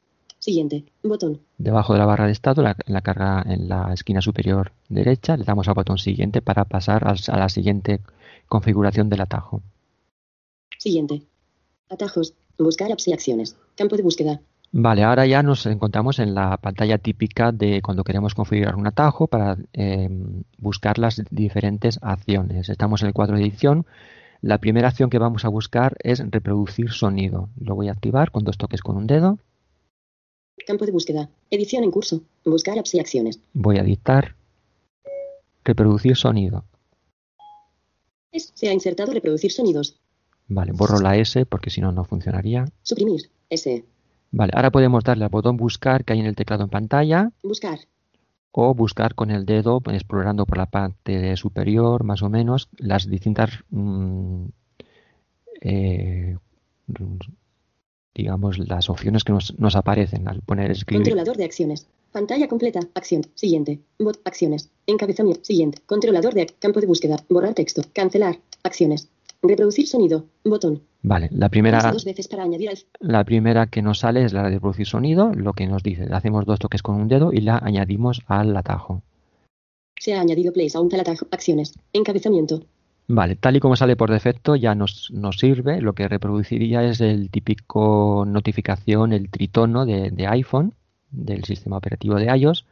Siguiente. 0.48 0.84
Botón. 1.04 1.40
debajo 1.58 1.94
de 1.94 2.00
la 2.00 2.06
barra 2.06 2.26
de 2.26 2.34
estado, 2.34 2.62
la- 2.64 2.76
en 2.86 2.94
la 2.94 3.00
carga 3.02 3.42
en 3.48 3.70
la 3.70 3.94
esquina 3.94 4.20
superior 4.22 4.74
derecha, 4.90 5.38
le 5.38 5.46
damos 5.46 5.70
al 5.70 5.74
botón 5.74 5.98
siguiente 5.98 6.42
para 6.42 6.66
pasar 6.66 7.08
a 7.08 7.38
la 7.38 7.48
siguiente 7.48 8.02
configuración 8.50 9.08
del 9.08 9.22
atajo. 9.22 9.62
Siguiente. 10.78 11.22
Atajos. 11.90 12.34
Buscar 12.60 12.92
apps 12.92 13.08
y 13.08 13.14
acciones. 13.14 13.56
Campo 13.78 13.96
de 13.96 14.04
búsqueda. 14.04 14.42
Vale, 14.74 15.04
ahora 15.06 15.26
ya 15.26 15.44
nos 15.44 15.66
encontramos 15.66 16.20
en 16.20 16.36
la 16.36 16.58
pantalla 16.58 16.98
típica 16.98 17.54
de 17.54 17.82
cuando 17.82 18.04
queremos 18.04 18.36
configurar 18.36 18.76
un 18.76 18.86
atajo 18.88 19.28
para 19.28 19.56
eh, 19.72 20.10
buscar 20.58 20.98
las 20.98 21.24
diferentes 21.32 22.00
acciones. 22.02 22.68
Estamos 22.68 23.02
en 23.02 23.08
el 23.08 23.14
cuadro 23.14 23.38
de 23.38 23.44
edición. 23.44 23.86
La 24.42 24.58
primera 24.58 24.90
acción 24.90 25.10
que 25.10 25.20
vamos 25.20 25.46
a 25.46 25.48
buscar 25.50 25.96
es 26.04 26.20
reproducir 26.32 26.92
sonido. 26.92 27.48
Lo 27.58 27.76
voy 27.76 27.88
a 27.88 27.94
activar 27.94 28.30
con 28.32 28.44
dos 28.44 28.58
toques 28.58 28.82
con 28.82 28.98
un 28.98 29.08
dedo. 29.08 29.38
Campo 30.66 30.86
de 30.86 30.92
búsqueda. 30.92 31.30
Edición 31.50 31.84
en 31.84 31.92
curso. 31.92 32.22
Buscar 32.46 32.80
apps 32.80 32.94
y 32.96 33.00
acciones. 33.00 33.40
Voy 33.54 33.78
a 33.80 33.84
dictar 33.84 34.36
reproducir 35.64 36.16
sonido. 36.16 36.64
Se 38.32 38.70
ha 38.70 38.74
insertado 38.74 39.14
reproducir 39.14 39.52
sonidos. 39.52 40.00
Vale, 40.48 40.72
borro 40.72 41.00
la 41.00 41.18
S 41.18 41.46
porque 41.46 41.70
si 41.70 41.82
no, 41.82 41.92
no 41.92 42.06
funcionaría. 42.06 42.66
Suprimir. 42.82 43.30
S. 43.50 43.84
Vale, 44.32 44.52
ahora 44.56 44.72
podemos 44.72 45.04
darle 45.04 45.26
al 45.26 45.30
botón 45.30 45.58
buscar 45.58 46.04
que 46.06 46.14
hay 46.14 46.20
en 46.20 46.26
el 46.26 46.36
teclado 46.36 46.64
en 46.64 46.70
pantalla 46.70 47.32
Buscar. 47.44 47.80
o 48.52 48.74
buscar 48.74 49.14
con 49.14 49.30
el 49.30 49.46
dedo 49.46 49.82
explorando 49.92 50.46
por 50.46 50.58
la 50.58 50.66
parte 50.66 51.38
superior 51.38 52.04
más 52.04 52.24
o 52.24 52.30
menos 52.30 52.68
las 52.78 53.08
distintas 53.08 53.52
mm, 53.70 54.46
eh, 55.62 56.38
digamos 58.16 58.60
las 58.60 58.90
opciones 58.90 59.24
que 59.24 59.34
nos, 59.34 59.58
nos 59.60 59.76
aparecen 59.76 60.28
al 60.28 60.42
poner 60.42 60.72
escribir 60.72 61.04
Controlador 61.04 61.38
de 61.38 61.46
acciones. 61.46 61.88
Pantalla 62.12 62.48
completa. 62.48 62.80
Acción. 62.94 63.24
Siguiente. 63.34 63.80
Bot. 63.98 64.20
Acciones. 64.24 64.70
Encabezamiento. 64.86 65.44
Siguiente. 65.44 65.80
Controlador 65.88 66.36
de 66.36 66.46
campo 66.60 66.80
de 66.80 66.86
búsqueda. 66.86 67.18
Borrar 67.28 67.56
texto. 67.56 67.82
Cancelar. 67.92 68.38
Acciones. 68.62 69.10
Reproducir 69.42 69.88
sonido. 69.88 70.26
Botón. 70.46 70.84
vale 71.02 71.28
la 71.32 71.50
primera 71.50 71.92
dos 71.92 72.06
veces 72.06 72.28
para 72.28 72.44
añadir 72.44 72.70
al. 72.70 72.78
la 73.00 73.24
primera 73.26 73.66
que 73.66 73.82
nos 73.82 74.00
sale 74.00 74.24
es 74.24 74.32
la 74.32 74.44
de 74.44 74.52
reproducir 74.52 74.86
sonido 74.86 75.34
lo 75.34 75.52
que 75.52 75.68
nos 75.68 75.84
dice 75.84 76.08
hacemos 76.14 76.46
dos 76.46 76.60
toques 76.60 76.82
con 76.82 76.96
un 76.96 77.10
dedo 77.10 77.34
y 77.34 77.42
la 77.42 77.58
añadimos 77.58 78.22
al 78.28 78.56
atajo 78.56 79.02
Se 80.00 80.14
ha 80.14 80.22
añadido 80.22 80.54
play 80.54 80.70
sound 80.70 80.94
al 80.94 81.02
atajo. 81.02 81.28
Acciones. 81.32 81.74
Encabezamiento. 81.94 82.64
Vale, 83.08 83.36
tal 83.36 83.56
y 83.56 83.60
como 83.60 83.76
sale 83.76 83.96
por 83.96 84.12
defecto 84.12 84.56
ya 84.56 84.76
nos, 84.76 85.12
nos 85.12 85.38
sirve. 85.38 85.82
Lo 85.82 85.94
que 85.94 86.08
reproduciría 86.08 86.84
es 86.84 87.02
el 87.02 87.30
típico 87.30 88.24
notificación, 88.26 89.14
el 89.14 89.30
tritono 89.30 89.86
de, 89.86 90.10
de 90.12 90.28
iPhone, 90.28 90.74
del 91.12 91.44
sistema 91.44 91.78
operativo 91.78 92.16
de 92.16 92.36
iOS. 92.36 92.66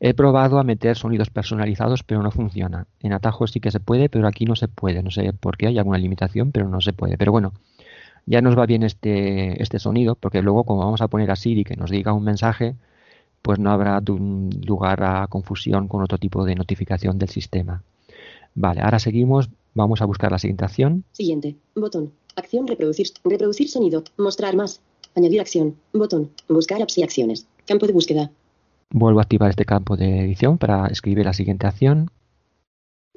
He 0.00 0.14
probado 0.14 0.58
a 0.58 0.64
meter 0.64 0.96
sonidos 0.96 1.30
personalizados, 1.30 2.02
pero 2.02 2.22
no 2.22 2.30
funciona. 2.30 2.86
En 3.00 3.12
atajos 3.12 3.52
sí 3.52 3.60
que 3.60 3.70
se 3.70 3.80
puede, 3.80 4.08
pero 4.08 4.26
aquí 4.28 4.44
no 4.44 4.56
se 4.56 4.68
puede. 4.68 5.02
No 5.02 5.10
sé 5.10 5.32
por 5.32 5.56
qué, 5.56 5.68
hay 5.68 5.78
alguna 5.78 5.98
limitación, 5.98 6.52
pero 6.52 6.68
no 6.68 6.80
se 6.80 6.92
puede. 6.92 7.16
Pero 7.16 7.32
bueno, 7.32 7.52
ya 8.26 8.40
nos 8.40 8.58
va 8.58 8.66
bien 8.66 8.82
este, 8.82 9.62
este 9.62 9.78
sonido, 9.78 10.14
porque 10.14 10.42
luego 10.42 10.64
como 10.64 10.80
vamos 10.80 11.00
a 11.00 11.08
poner 11.08 11.30
a 11.30 11.36
Siri 11.36 11.64
que 11.64 11.76
nos 11.76 11.90
diga 11.90 12.12
un 12.12 12.24
mensaje, 12.24 12.74
pues 13.42 13.58
no 13.58 13.70
habrá 13.70 14.00
lugar 14.66 15.02
a 15.04 15.26
confusión 15.28 15.88
con 15.88 16.02
otro 16.02 16.18
tipo 16.18 16.44
de 16.44 16.54
notificación 16.54 17.18
del 17.18 17.28
sistema. 17.28 17.82
Vale, 18.54 18.80
ahora 18.82 18.98
seguimos. 18.98 19.50
Vamos 19.74 20.00
a 20.00 20.06
buscar 20.06 20.30
la 20.30 20.38
siguiente 20.38 20.64
acción. 20.64 21.04
Siguiente. 21.12 21.56
Botón. 21.74 22.12
Acción 22.36 22.66
reproducir. 22.66 23.08
Reproducir 23.24 23.68
sonido. 23.68 24.04
Mostrar 24.16 24.54
más. 24.56 24.80
Añadir 25.14 25.40
acción. 25.40 25.76
Botón. 25.92 26.30
Buscar 26.48 26.80
apps 26.80 26.98
y 26.98 27.02
acciones. 27.02 27.46
Campo 27.66 27.86
de 27.86 27.92
búsqueda. 27.92 28.30
Vuelvo 28.90 29.18
a 29.18 29.22
activar 29.22 29.50
este 29.50 29.64
campo 29.64 29.96
de 29.96 30.20
edición 30.20 30.58
para 30.58 30.86
escribir 30.86 31.24
la 31.24 31.32
siguiente 31.32 31.66
acción 31.66 32.10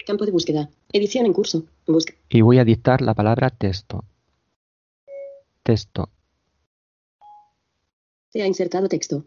Campo 0.05 0.25
de 0.25 0.31
búsqueda. 0.31 0.69
Edición 0.93 1.25
en 1.25 1.33
curso. 1.33 1.65
Busca. 1.85 2.13
y 2.29 2.41
voy 2.41 2.59
a 2.59 2.63
dictar 2.63 3.01
la 3.01 3.13
palabra 3.13 3.49
texto. 3.49 4.05
Texto. 5.63 6.09
Se 8.29 8.41
ha 8.41 8.47
insertado 8.47 8.87
texto. 8.87 9.25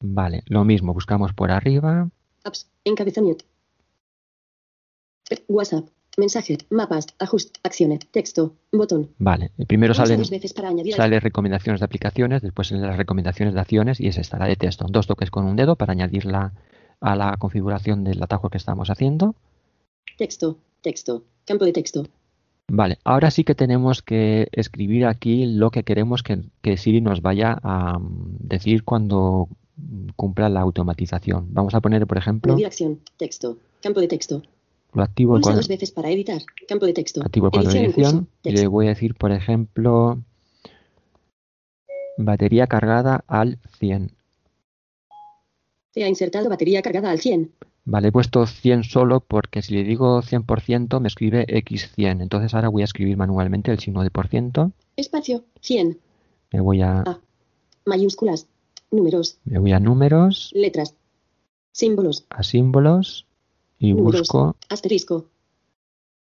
Vale, 0.00 0.42
lo 0.46 0.64
mismo, 0.64 0.94
buscamos 0.94 1.32
por 1.32 1.50
arriba. 1.50 2.08
Apps. 2.44 2.70
Encabezamiento. 2.84 3.44
WhatsApp. 5.48 5.88
Mensaje. 6.20 6.58
Mapas. 6.70 7.06
Ajuste. 7.18 7.58
Acciones. 7.64 8.00
Texto. 8.10 8.54
Botón. 8.70 9.08
Vale, 9.18 9.50
primero 9.66 9.94
salen, 9.94 10.20
veces 10.30 10.52
para 10.52 10.68
añadir 10.68 10.92
al- 10.94 10.98
sale 10.98 11.18
recomendaciones 11.18 11.80
de 11.80 11.84
aplicaciones, 11.86 12.42
después 12.42 12.70
las 12.72 12.96
recomendaciones 12.96 13.54
de 13.54 13.60
acciones 13.60 14.00
y 14.00 14.06
es 14.08 14.18
esta, 14.18 14.38
la 14.38 14.46
de 14.46 14.56
texto. 14.56 14.86
Dos 14.88 15.06
toques 15.06 15.30
con 15.30 15.44
un 15.46 15.56
dedo 15.56 15.76
para 15.76 15.92
añadirla 15.92 16.52
a 17.00 17.16
la 17.16 17.36
configuración 17.38 18.04
del 18.04 18.22
atajo 18.22 18.50
que 18.50 18.58
estamos 18.58 18.90
haciendo. 18.90 19.34
Texto. 20.18 20.58
Texto. 20.82 21.24
Campo 21.46 21.64
de 21.64 21.72
texto. 21.72 22.06
Vale, 22.72 22.98
ahora 23.02 23.30
sí 23.32 23.42
que 23.42 23.54
tenemos 23.56 24.00
que 24.02 24.48
escribir 24.52 25.04
aquí 25.06 25.44
lo 25.46 25.70
que 25.72 25.82
queremos 25.82 26.22
que, 26.22 26.42
que 26.62 26.76
Siri 26.76 27.00
nos 27.00 27.20
vaya 27.20 27.58
a 27.62 27.98
mm, 27.98 28.36
decir 28.40 28.84
cuando 28.84 29.48
cumpla 30.14 30.48
la 30.48 30.60
automatización. 30.60 31.46
Vamos 31.52 31.74
a 31.74 31.80
poner, 31.80 32.06
por 32.06 32.18
ejemplo, 32.18 32.54
acción. 32.64 33.00
Texto. 33.16 33.56
Campo 33.82 34.00
de 34.00 34.08
texto. 34.08 34.42
Lo 34.92 35.02
activo 35.02 35.34
Pulsa 35.34 35.50
cuadro, 35.50 35.58
dos 35.58 35.68
veces 35.68 35.90
para 35.90 36.10
editar. 36.10 36.42
Campo 36.68 36.86
de 36.86 36.92
texto. 36.92 37.22
activo 37.22 37.50
edición 37.52 38.28
y 38.42 38.52
le 38.52 38.66
voy 38.66 38.86
a 38.86 38.90
decir, 38.90 39.14
por 39.14 39.32
ejemplo, 39.32 40.22
batería 42.16 42.66
cargada 42.66 43.24
al 43.26 43.58
100. 43.78 44.12
Se 45.92 46.04
ha 46.04 46.08
insertado 46.08 46.48
batería 46.48 46.82
cargada 46.82 47.10
al 47.10 47.20
100. 47.20 47.52
Vale, 47.84 48.08
he 48.08 48.12
puesto 48.12 48.46
100 48.46 48.84
solo 48.84 49.20
porque 49.20 49.62
si 49.62 49.74
le 49.74 49.84
digo 49.84 50.22
100% 50.22 51.00
me 51.00 51.08
escribe 51.08 51.46
X100. 51.46 52.22
Entonces 52.22 52.54
ahora 52.54 52.68
voy 52.68 52.82
a 52.82 52.84
escribir 52.84 53.16
manualmente 53.16 53.72
el 53.72 53.80
signo 53.80 54.02
de 54.02 54.10
por 54.10 54.28
ciento. 54.28 54.72
Espacio. 54.96 55.44
100. 55.60 55.98
Me 56.52 56.60
voy 56.60 56.82
a, 56.82 57.00
A. 57.00 57.20
Mayúsculas. 57.86 58.46
Números. 58.90 59.38
me 59.44 59.58
voy 59.60 59.72
a 59.72 59.78
números, 59.78 60.50
Letras. 60.52 60.96
Símbolos. 61.72 62.26
a 62.28 62.42
símbolos 62.42 63.26
y 63.80 63.92
busco 63.92 64.56
Asterisco. 64.68 65.26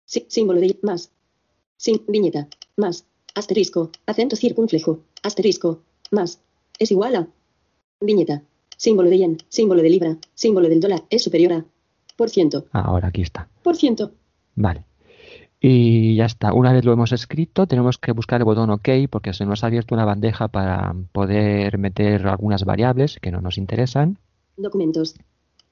Sí- 0.06 0.26
símbolo 0.28 0.60
de 0.60 0.78
más. 0.82 1.12
Sin 1.78 2.02
viñeta. 2.08 2.48
Más. 2.76 3.06
Asterisco. 3.36 3.90
Acento 4.06 4.36
circunflejo. 4.36 5.00
Asterisco. 5.24 5.80
Más. 6.12 6.42
Es 6.80 6.92
igual 6.92 7.16
a. 7.16 7.28
Viñeta. 8.02 8.44
Símbolo 8.76 9.10
de 9.10 9.18
yen. 9.20 9.38
Símbolo 9.48 9.82
de 9.82 9.90
libra. 9.90 10.18
Símbolo 10.34 10.68
del 10.68 10.80
dólar. 10.82 11.04
Es 11.10 11.24
superior 11.24 11.54
a. 11.54 11.66
Por 12.18 12.30
ciento. 12.30 12.66
Ah, 12.74 12.82
ahora 12.82 13.08
aquí 13.08 13.22
está. 13.22 13.48
Por 13.64 13.76
ciento. 13.78 14.12
Vale. 14.56 14.84
Y 15.60 16.16
ya 16.18 16.26
está. 16.26 16.54
Una 16.54 16.74
vez 16.74 16.84
lo 16.84 16.92
hemos 16.92 17.14
escrito, 17.14 17.66
tenemos 17.68 17.98
que 17.98 18.12
buscar 18.12 18.42
el 18.42 18.46
botón 18.46 18.70
OK 18.70 18.90
porque 19.10 19.34
se 19.34 19.46
nos 19.46 19.64
ha 19.64 19.68
abierto 19.68 19.96
una 19.96 20.04
bandeja 20.06 20.50
para 20.50 20.94
poder 21.14 21.78
meter 21.78 22.28
algunas 22.28 22.66
variables 22.66 23.18
que 23.22 23.32
no 23.32 23.40
nos 23.40 23.58
interesan. 23.58 24.18
Documentos. 24.58 25.16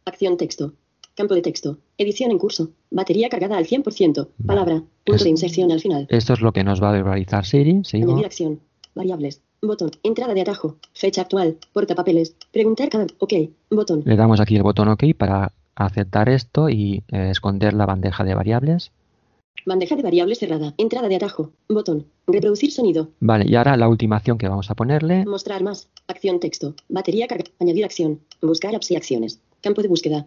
Acción 0.06 0.38
texto. 0.38 0.74
Campo 1.16 1.36
de 1.36 1.42
texto. 1.42 1.78
Edición 1.98 2.32
en 2.32 2.38
curso. 2.38 2.72
Batería 2.90 3.30
cargada 3.30 3.58
al 3.58 3.68
100%. 3.68 4.30
Palabra. 4.46 4.84
Punto 5.04 5.24
de 5.24 5.30
inserción 5.30 5.72
al 5.72 5.82
final. 5.82 6.08
Esto 6.10 6.34
es 6.34 6.42
lo 6.42 6.54
que 6.54 6.64
nos 6.64 6.82
va 6.82 6.90
a 6.90 6.94
verbalizar 6.94 7.46
Siri. 7.46 7.84
Sigo. 7.84 8.12
Añadir 8.12 8.26
acción. 8.26 8.60
Variables. 8.96 9.42
Botón. 9.62 9.92
Entrada 10.04 10.34
de 10.34 10.42
atajo. 10.42 10.78
Fecha 10.94 11.22
actual. 11.22 11.58
Portapapeles. 11.74 12.36
Preguntar 12.52 12.90
cada. 12.90 13.08
Ok. 13.20 13.34
Botón. 13.70 14.04
Le 14.06 14.16
damos 14.16 14.40
aquí 14.40 14.56
el 14.56 14.64
botón 14.64 14.88
OK 14.88 15.04
para 15.18 15.52
aceptar 15.76 16.30
esto 16.30 16.70
y 16.70 17.04
eh, 17.12 17.30
esconder 17.32 17.74
la 17.74 17.86
bandeja 17.86 18.24
de 18.24 18.34
variables. 18.34 18.92
Bandeja 19.66 19.96
de 19.96 20.02
variables 20.02 20.40
cerrada. 20.40 20.74
Entrada 20.78 21.08
de 21.08 21.18
atajo. 21.18 21.52
Botón. 21.70 22.08
Reproducir 22.26 22.72
sonido. 22.72 23.10
Vale, 23.20 23.46
y 23.48 23.56
ahora 23.56 23.78
la 23.78 23.88
última 23.88 24.16
acción 24.16 24.38
que 24.38 24.48
vamos 24.48 24.72
a 24.72 24.76
ponerle. 24.76 25.26
Mostrar 25.26 25.62
más. 25.62 25.90
Acción 26.08 26.40
texto. 26.40 26.74
Batería 26.90 27.28
carga. 27.28 27.52
Añadir 27.60 27.86
acción. 27.86 28.22
Buscar 28.42 28.76
apps 28.76 28.92
y 28.92 28.96
acciones. 28.96 29.42
Campo 29.62 29.82
de 29.82 29.90
búsqueda. 29.90 30.26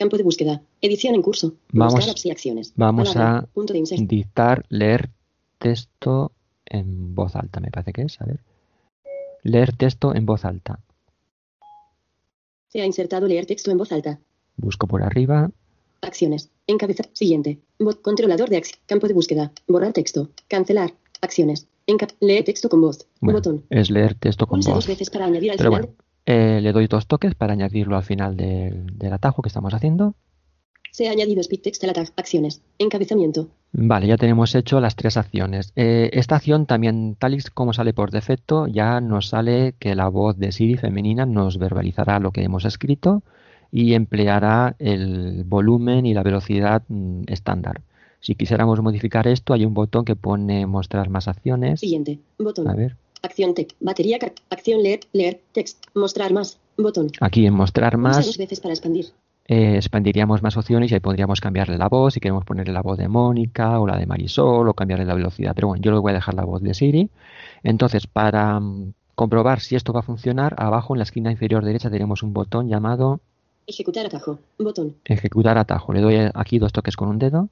Campo 0.00 0.16
de 0.16 0.22
búsqueda. 0.22 0.62
Edición 0.80 1.14
en 1.14 1.20
curso. 1.20 1.52
Vamos- 1.72 2.24
y 2.24 2.30
acciones. 2.30 2.72
Vamos 2.74 3.12
Palabra. 3.12 3.38
a 3.40 3.46
Punto 3.52 3.74
de 3.74 3.82
dictar 3.98 4.64
leer 4.70 5.10
texto 5.58 6.32
en 6.64 7.14
voz 7.14 7.36
alta, 7.36 7.60
me 7.60 7.70
parece 7.70 7.92
que 7.92 8.02
es. 8.04 8.18
A 8.18 8.24
ver. 8.24 8.40
Leer 9.42 9.76
texto 9.76 10.14
en 10.14 10.24
voz 10.24 10.46
alta. 10.46 10.80
Se 12.68 12.80
ha 12.80 12.86
insertado 12.86 13.26
leer 13.26 13.44
texto 13.44 13.70
en 13.70 13.76
voz 13.76 13.92
alta. 13.92 14.18
Busco 14.56 14.86
por 14.86 15.02
arriba. 15.02 15.50
Acciones. 16.00 16.48
Encabezar. 16.66 17.10
Siguiente. 17.12 17.58
Bot 17.78 18.00
controlador 18.00 18.48
de 18.48 18.56
acción. 18.56 18.78
Campo 18.86 19.06
de 19.06 19.12
búsqueda. 19.12 19.52
Borrar 19.68 19.92
texto. 19.92 20.30
Cancelar. 20.48 20.94
Acciones. 21.20 21.66
Enca 21.86 22.08
leer 22.20 22.44
texto 22.44 22.70
con 22.70 22.80
voz. 22.80 23.06
Bueno, 23.20 23.40
Botón. 23.40 23.64
es 23.68 23.90
leer 23.90 24.14
texto 24.14 24.46
con 24.46 24.60
Pulsa 24.60 24.70
voz. 24.70 24.78
dos 24.78 24.86
veces 24.86 25.10
para 25.10 25.26
añadir 25.26 25.50
al 25.50 25.58
Pero 25.58 25.70
final. 25.72 25.82
bueno, 25.88 25.96
eh, 26.26 26.60
le 26.62 26.72
doy 26.72 26.86
dos 26.86 27.06
toques 27.06 27.34
para 27.34 27.52
añadirlo 27.52 27.96
al 27.96 28.02
final 28.02 28.36
del, 28.36 28.98
del 28.98 29.12
atajo 29.12 29.42
que 29.42 29.48
estamos 29.48 29.74
haciendo. 29.74 30.14
Se 30.90 31.08
ha 31.08 31.12
añadido 31.12 31.40
speed 31.40 31.60
text 31.62 31.84
al 31.84 31.90
ataque. 31.90 32.10
Acciones. 32.16 32.62
Encabezamiento. 32.78 33.48
Vale, 33.72 34.08
ya 34.08 34.16
tenemos 34.16 34.54
hecho 34.54 34.80
las 34.80 34.96
tres 34.96 35.16
acciones. 35.16 35.72
Eh, 35.76 36.10
esta 36.12 36.36
acción 36.36 36.66
también, 36.66 37.16
tal 37.18 37.34
y 37.34 37.42
como 37.54 37.72
sale 37.72 37.92
por 37.92 38.10
defecto, 38.10 38.66
ya 38.66 39.00
nos 39.00 39.28
sale 39.28 39.74
que 39.78 39.94
la 39.94 40.08
voz 40.08 40.36
de 40.38 40.50
Siri 40.50 40.76
femenina 40.76 41.26
nos 41.26 41.58
verbalizará 41.58 42.18
lo 42.18 42.32
que 42.32 42.42
hemos 42.42 42.64
escrito 42.64 43.22
y 43.70 43.94
empleará 43.94 44.74
el 44.80 45.44
volumen 45.44 46.04
y 46.06 46.14
la 46.14 46.24
velocidad 46.24 46.82
mm, 46.88 47.22
estándar. 47.28 47.82
Si 48.18 48.34
quisiéramos 48.34 48.82
modificar 48.82 49.28
esto, 49.28 49.54
hay 49.54 49.64
un 49.64 49.72
botón 49.72 50.04
que 50.04 50.16
pone 50.16 50.66
mostrar 50.66 51.08
más 51.08 51.28
acciones. 51.28 51.80
Siguiente. 51.80 52.18
Botón. 52.38 52.68
A 52.68 52.74
ver, 52.74 52.96
Acción 53.22 53.54
tech. 53.54 53.74
Batería. 53.80 54.18
Acción 54.50 54.82
leer. 54.82 55.00
Leer. 55.12 55.40
Text. 55.52 55.84
Mostrar 55.94 56.32
más. 56.32 56.58
Botón. 56.76 57.08
aquí 57.20 57.44
en 57.46 57.52
mostrar 57.54 57.96
más 57.98 58.24
dos 58.24 58.38
veces 58.38 58.58
para 58.60 58.72
expandir. 58.72 59.06
eh, 59.46 59.76
expandiríamos 59.76 60.42
más 60.42 60.56
opciones 60.56 60.90
y 60.90 60.94
ahí 60.94 61.00
podríamos 61.00 61.40
cambiarle 61.40 61.76
la 61.76 61.88
voz, 61.88 62.14
si 62.14 62.20
queremos 62.20 62.44
ponerle 62.46 62.72
la 62.72 62.80
voz 62.80 62.96
de 62.96 63.08
Mónica 63.08 63.78
o 63.80 63.86
la 63.86 63.98
de 63.98 64.06
Marisol 64.06 64.66
o 64.68 64.74
cambiarle 64.74 65.04
la 65.04 65.14
velocidad. 65.14 65.52
Pero 65.54 65.68
bueno, 65.68 65.82
yo 65.82 65.90
le 65.92 65.98
voy 65.98 66.12
a 66.12 66.14
dejar 66.14 66.34
la 66.34 66.44
voz 66.44 66.62
de 66.62 66.72
Siri. 66.72 67.10
Entonces, 67.62 68.06
para 68.06 68.58
mm, 68.60 68.94
comprobar 69.14 69.60
si 69.60 69.76
esto 69.76 69.92
va 69.92 70.00
a 70.00 70.04
funcionar, 70.04 70.54
abajo 70.56 70.94
en 70.94 70.98
la 70.98 71.04
esquina 71.04 71.30
inferior 71.30 71.64
derecha 71.64 71.90
tenemos 71.90 72.22
un 72.22 72.32
botón 72.32 72.68
llamado 72.68 73.20
Ejecutar 73.66 74.06
atajo. 74.06 74.38
Botón. 74.58 74.96
Ejecutar 75.04 75.58
atajo. 75.58 75.92
Le 75.92 76.00
doy 76.00 76.16
aquí 76.34 76.58
dos 76.58 76.72
toques 76.72 76.96
con 76.96 77.08
un 77.08 77.18
dedo. 77.18 77.50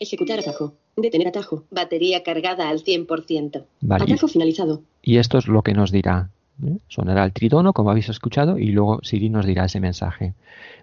Ejecutar 0.00 0.38
atajo. 0.40 0.74
Detener 0.96 1.28
atajo. 1.28 1.64
Batería 1.70 2.22
cargada 2.22 2.68
al 2.68 2.80
100%. 2.82 3.64
Vale, 3.80 4.04
y- 4.06 4.12
Atajo 4.12 4.28
finalizado. 4.28 4.82
Y 5.02 5.18
esto 5.18 5.38
es 5.38 5.48
lo 5.48 5.62
que 5.62 5.72
nos 5.74 5.90
dirá. 5.90 6.30
¿eh? 6.64 6.78
Sonará 6.88 7.24
el 7.24 7.32
tritono, 7.32 7.72
como 7.72 7.90
habéis 7.90 8.08
escuchado, 8.08 8.58
y 8.58 8.66
luego 8.72 9.00
Siri 9.02 9.28
nos 9.28 9.46
dirá 9.46 9.64
ese 9.64 9.80
mensaje. 9.80 10.34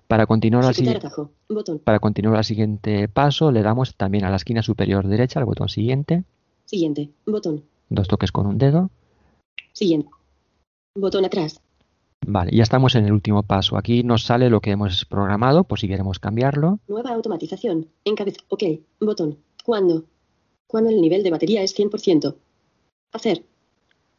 Para 0.07 0.25
continuar, 0.27 0.63
al 0.65 0.87
atajo. 0.89 1.31
Botón. 1.49 1.79
para 1.79 1.99
continuar 1.99 2.37
al 2.37 2.43
siguiente 2.45 3.07
paso, 3.07 3.51
le 3.51 3.61
damos 3.63 3.95
también 3.95 4.23
a 4.25 4.29
la 4.29 4.35
esquina 4.35 4.61
superior 4.61 5.07
derecha, 5.07 5.39
al 5.39 5.45
botón 5.45 5.67
siguiente, 5.69 6.23
Siguiente. 6.65 7.09
Botón. 7.25 7.63
dos 7.89 8.07
toques 8.07 8.31
con 8.31 8.45
un 8.47 8.57
dedo. 8.57 8.89
Siguiente. 9.73 10.09
Botón 10.95 11.25
atrás. 11.25 11.59
Vale, 12.27 12.51
ya 12.55 12.63
estamos 12.63 12.95
en 12.95 13.05
el 13.05 13.13
último 13.13 13.43
paso. 13.43 13.77
Aquí 13.77 14.03
nos 14.03 14.23
sale 14.23 14.49
lo 14.49 14.61
que 14.61 14.71
hemos 14.71 15.05
programado, 15.05 15.63
por 15.63 15.79
si 15.79 15.87
queremos 15.87 16.19
cambiarlo. 16.19 16.79
Nueva 16.87 17.11
automatización. 17.11 17.87
Encabez. 18.03 18.37
OK. 18.49 18.63
Botón. 18.99 19.37
¿Cuándo? 19.63 20.05
Cuando 20.67 20.89
el 20.89 21.01
nivel 21.01 21.23
de 21.23 21.31
batería 21.31 21.61
es 21.61 21.77
100%. 21.77 22.35
Hacer. 23.13 23.43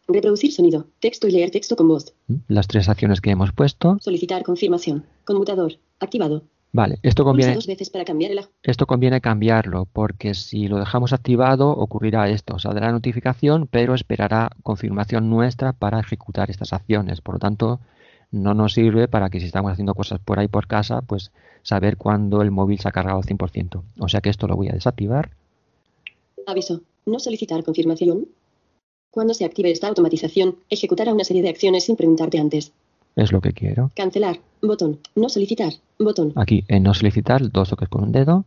Reproducir 0.08 0.52
sonido. 0.52 0.86
Texto 1.00 1.26
y 1.26 1.33
leer 1.33 1.50
texto 1.50 1.75
con 1.76 1.89
voz. 1.89 2.15
Las 2.47 2.68
tres 2.68 2.89
acciones 2.89 3.20
que 3.20 3.31
hemos 3.31 3.52
puesto. 3.52 3.99
Solicitar 4.00 4.44
confirmación. 4.44 5.05
Conmutador. 5.25 5.73
Activado. 5.99 6.44
Vale, 6.76 6.98
esto 7.02 7.24
conviene, 7.24 7.55
dos 7.55 7.66
veces 7.66 7.88
para 7.88 8.05
cambiar 8.05 8.32
el 8.32 8.38
aj- 8.40 8.50
esto 8.62 8.86
conviene 8.86 9.20
cambiarlo, 9.22 9.86
porque 9.90 10.34
si 10.34 10.68
lo 10.68 10.78
dejamos 10.78 11.12
activado 11.14 11.70
ocurrirá 11.70 12.28
esto. 12.28 12.58
Saldrá 12.58 12.92
notificación, 12.92 13.66
pero 13.66 13.94
esperará 13.94 14.50
confirmación 14.62 15.30
nuestra 15.30 15.72
para 15.72 15.98
ejecutar 16.00 16.50
estas 16.50 16.74
acciones. 16.74 17.22
Por 17.22 17.36
lo 17.36 17.38
tanto, 17.38 17.80
no 18.30 18.52
nos 18.52 18.74
sirve 18.74 19.08
para 19.08 19.30
que 19.30 19.40
si 19.40 19.46
estamos 19.46 19.72
haciendo 19.72 19.94
cosas 19.94 20.20
por 20.20 20.38
ahí 20.38 20.48
por 20.48 20.66
casa, 20.66 21.00
pues 21.00 21.32
saber 21.62 21.96
cuándo 21.96 22.42
el 22.42 22.50
móvil 22.50 22.78
se 22.78 22.88
ha 22.88 22.92
cargado 22.92 23.18
al 23.18 23.24
100%. 23.24 23.82
O 23.98 24.08
sea 24.08 24.20
que 24.20 24.28
esto 24.28 24.46
lo 24.46 24.55
voy 24.56 24.68
a 24.68 24.72
desactivar. 24.72 25.30
Aviso. 26.46 26.82
No 27.06 27.18
solicitar 27.20 27.64
confirmación. 27.64 28.26
Cuando 29.10 29.32
se 29.32 29.44
active 29.46 29.70
esta 29.70 29.88
automatización, 29.88 30.56
ejecutará 30.68 31.14
una 31.14 31.24
serie 31.24 31.42
de 31.42 31.48
acciones 31.48 31.84
sin 31.84 31.96
preguntarte 31.96 32.38
antes. 32.38 32.72
Es 33.17 33.33
lo 33.33 33.41
que 33.41 33.53
quiero. 33.53 33.91
Cancelar. 33.97 34.41
Botón. 34.62 35.01
No 35.15 35.28
solicitar. 35.28 35.73
Botón. 35.99 36.33
Aquí 36.36 36.65
en 36.69 36.83
no 36.83 36.93
solicitar, 36.95 37.51
dos 37.51 37.70
toques 37.70 37.89
con 37.89 38.05
un 38.05 38.12
dedo. 38.12 38.45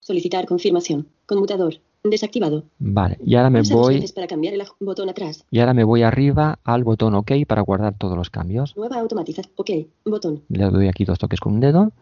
Solicitar 0.00 0.46
confirmación. 0.46 1.08
Conmutador. 1.26 1.74
Desactivado. 2.04 2.64
Vale, 2.78 3.16
y 3.24 3.34
ahora 3.34 3.48
me 3.48 3.62
voy 3.62 4.06
para 4.14 4.26
cambiar 4.26 4.52
el 4.52 4.62
botón 4.78 5.08
atrás. 5.08 5.46
y 5.50 5.60
ahora 5.60 5.72
me 5.72 5.84
voy 5.84 6.02
arriba 6.02 6.58
al 6.62 6.84
botón 6.84 7.14
OK 7.14 7.32
para 7.48 7.62
guardar 7.62 7.96
todos 7.96 8.14
los 8.16 8.28
cambios. 8.28 8.76
Nueva 8.76 8.98
automatización. 9.00 9.52
OK. 9.56 9.70
Botón. 10.04 10.42
Le 10.48 10.64
doy 10.66 10.88
aquí 10.88 11.04
dos 11.06 11.18
toques 11.18 11.40
con 11.40 11.54
un 11.54 11.60
dedo. 11.60 11.92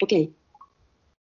OK. 0.00 0.12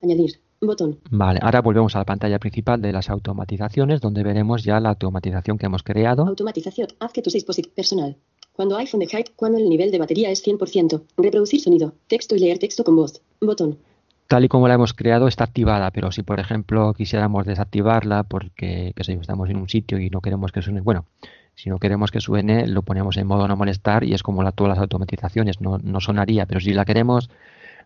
Añadir. 0.03 0.41
Botón. 0.61 0.99
Vale, 1.11 1.41
ahora 1.43 1.63
volvemos 1.63 1.97
a 1.97 2.01
la 2.01 2.05
pantalla 2.05 2.39
principal 2.39 2.83
de 2.83 2.93
las 2.93 3.09
automatizaciones 3.09 4.03
donde 4.03 4.23
veremos 4.23 4.63
ya 4.63 4.79
la 4.79 4.91
automatización 4.91 5.57
que 5.57 5.65
hemos 5.65 5.83
creado. 5.83 6.27
Automatización. 6.27 6.89
Haz 7.01 7.13
que 7.15 7.23
tu 7.23 7.31
dispositivo 7.31 7.75
personal. 7.75 8.17
Cuando 8.61 8.77
iPhone 8.77 9.01
de 9.01 9.07
Hype, 9.07 9.31
cuando 9.37 9.57
el 9.57 9.71
nivel 9.71 9.91
de 9.91 9.97
batería 9.97 10.31
es 10.31 10.47
100%. 10.47 11.01
Reproducir 11.17 11.63
sonido. 11.63 11.95
Texto 12.09 12.37
y 12.37 12.41
leer 12.41 12.59
texto 12.59 12.85
con 12.85 12.95
voz. 12.95 13.23
Botón. 13.41 13.79
Tal 14.27 14.45
y 14.45 14.49
como 14.49 14.69
la 14.69 14.75
hemos 14.75 14.93
creado 14.93 15.29
está 15.29 15.45
activada, 15.45 15.91
pero 15.93 16.13
si 16.13 16.23
por 16.23 16.41
ejemplo 16.41 16.93
quisiéramos 16.93 17.47
desactivarla 17.47 18.25
porque 18.25 18.93
qué 18.95 19.03
sé 19.03 19.15
estamos 19.15 19.49
en 19.49 19.57
un 19.57 19.71
sitio 19.71 19.99
y 19.99 20.11
no 20.11 20.21
queremos 20.21 20.53
que 20.53 20.61
suene, 20.61 20.83
bueno, 20.83 21.07
si 21.55 21.71
no 21.71 21.79
queremos 21.79 22.11
que 22.11 22.21
suene 22.21 22.67
lo 22.67 22.83
ponemos 22.83 23.17
en 23.17 23.27
modo 23.27 23.49
no 23.49 23.57
molestar 23.57 24.05
y 24.05 24.13
es 24.13 24.23
como 24.23 24.43
la, 24.43 24.53
todas 24.53 24.77
las 24.77 24.79
automatizaciones, 24.79 25.63
no, 25.63 25.79
no 25.79 26.01
sonaría, 26.03 26.45
pero 26.45 26.61
si 26.61 26.75
la 26.75 26.85
queremos 26.85 27.31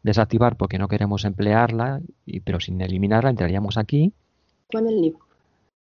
desactivar 0.03 0.57
porque 0.57 0.79
no 0.79 0.89
queremos 0.89 1.25
emplearla, 1.25 2.01
y, 2.27 2.41
pero 2.41 2.59
sin 2.59 2.81
eliminarla, 2.81 3.31
entraríamos 3.31 3.79
aquí 3.79 4.13
Cuando 4.73 4.91
el 4.91 5.01
nivel. 5.01 5.21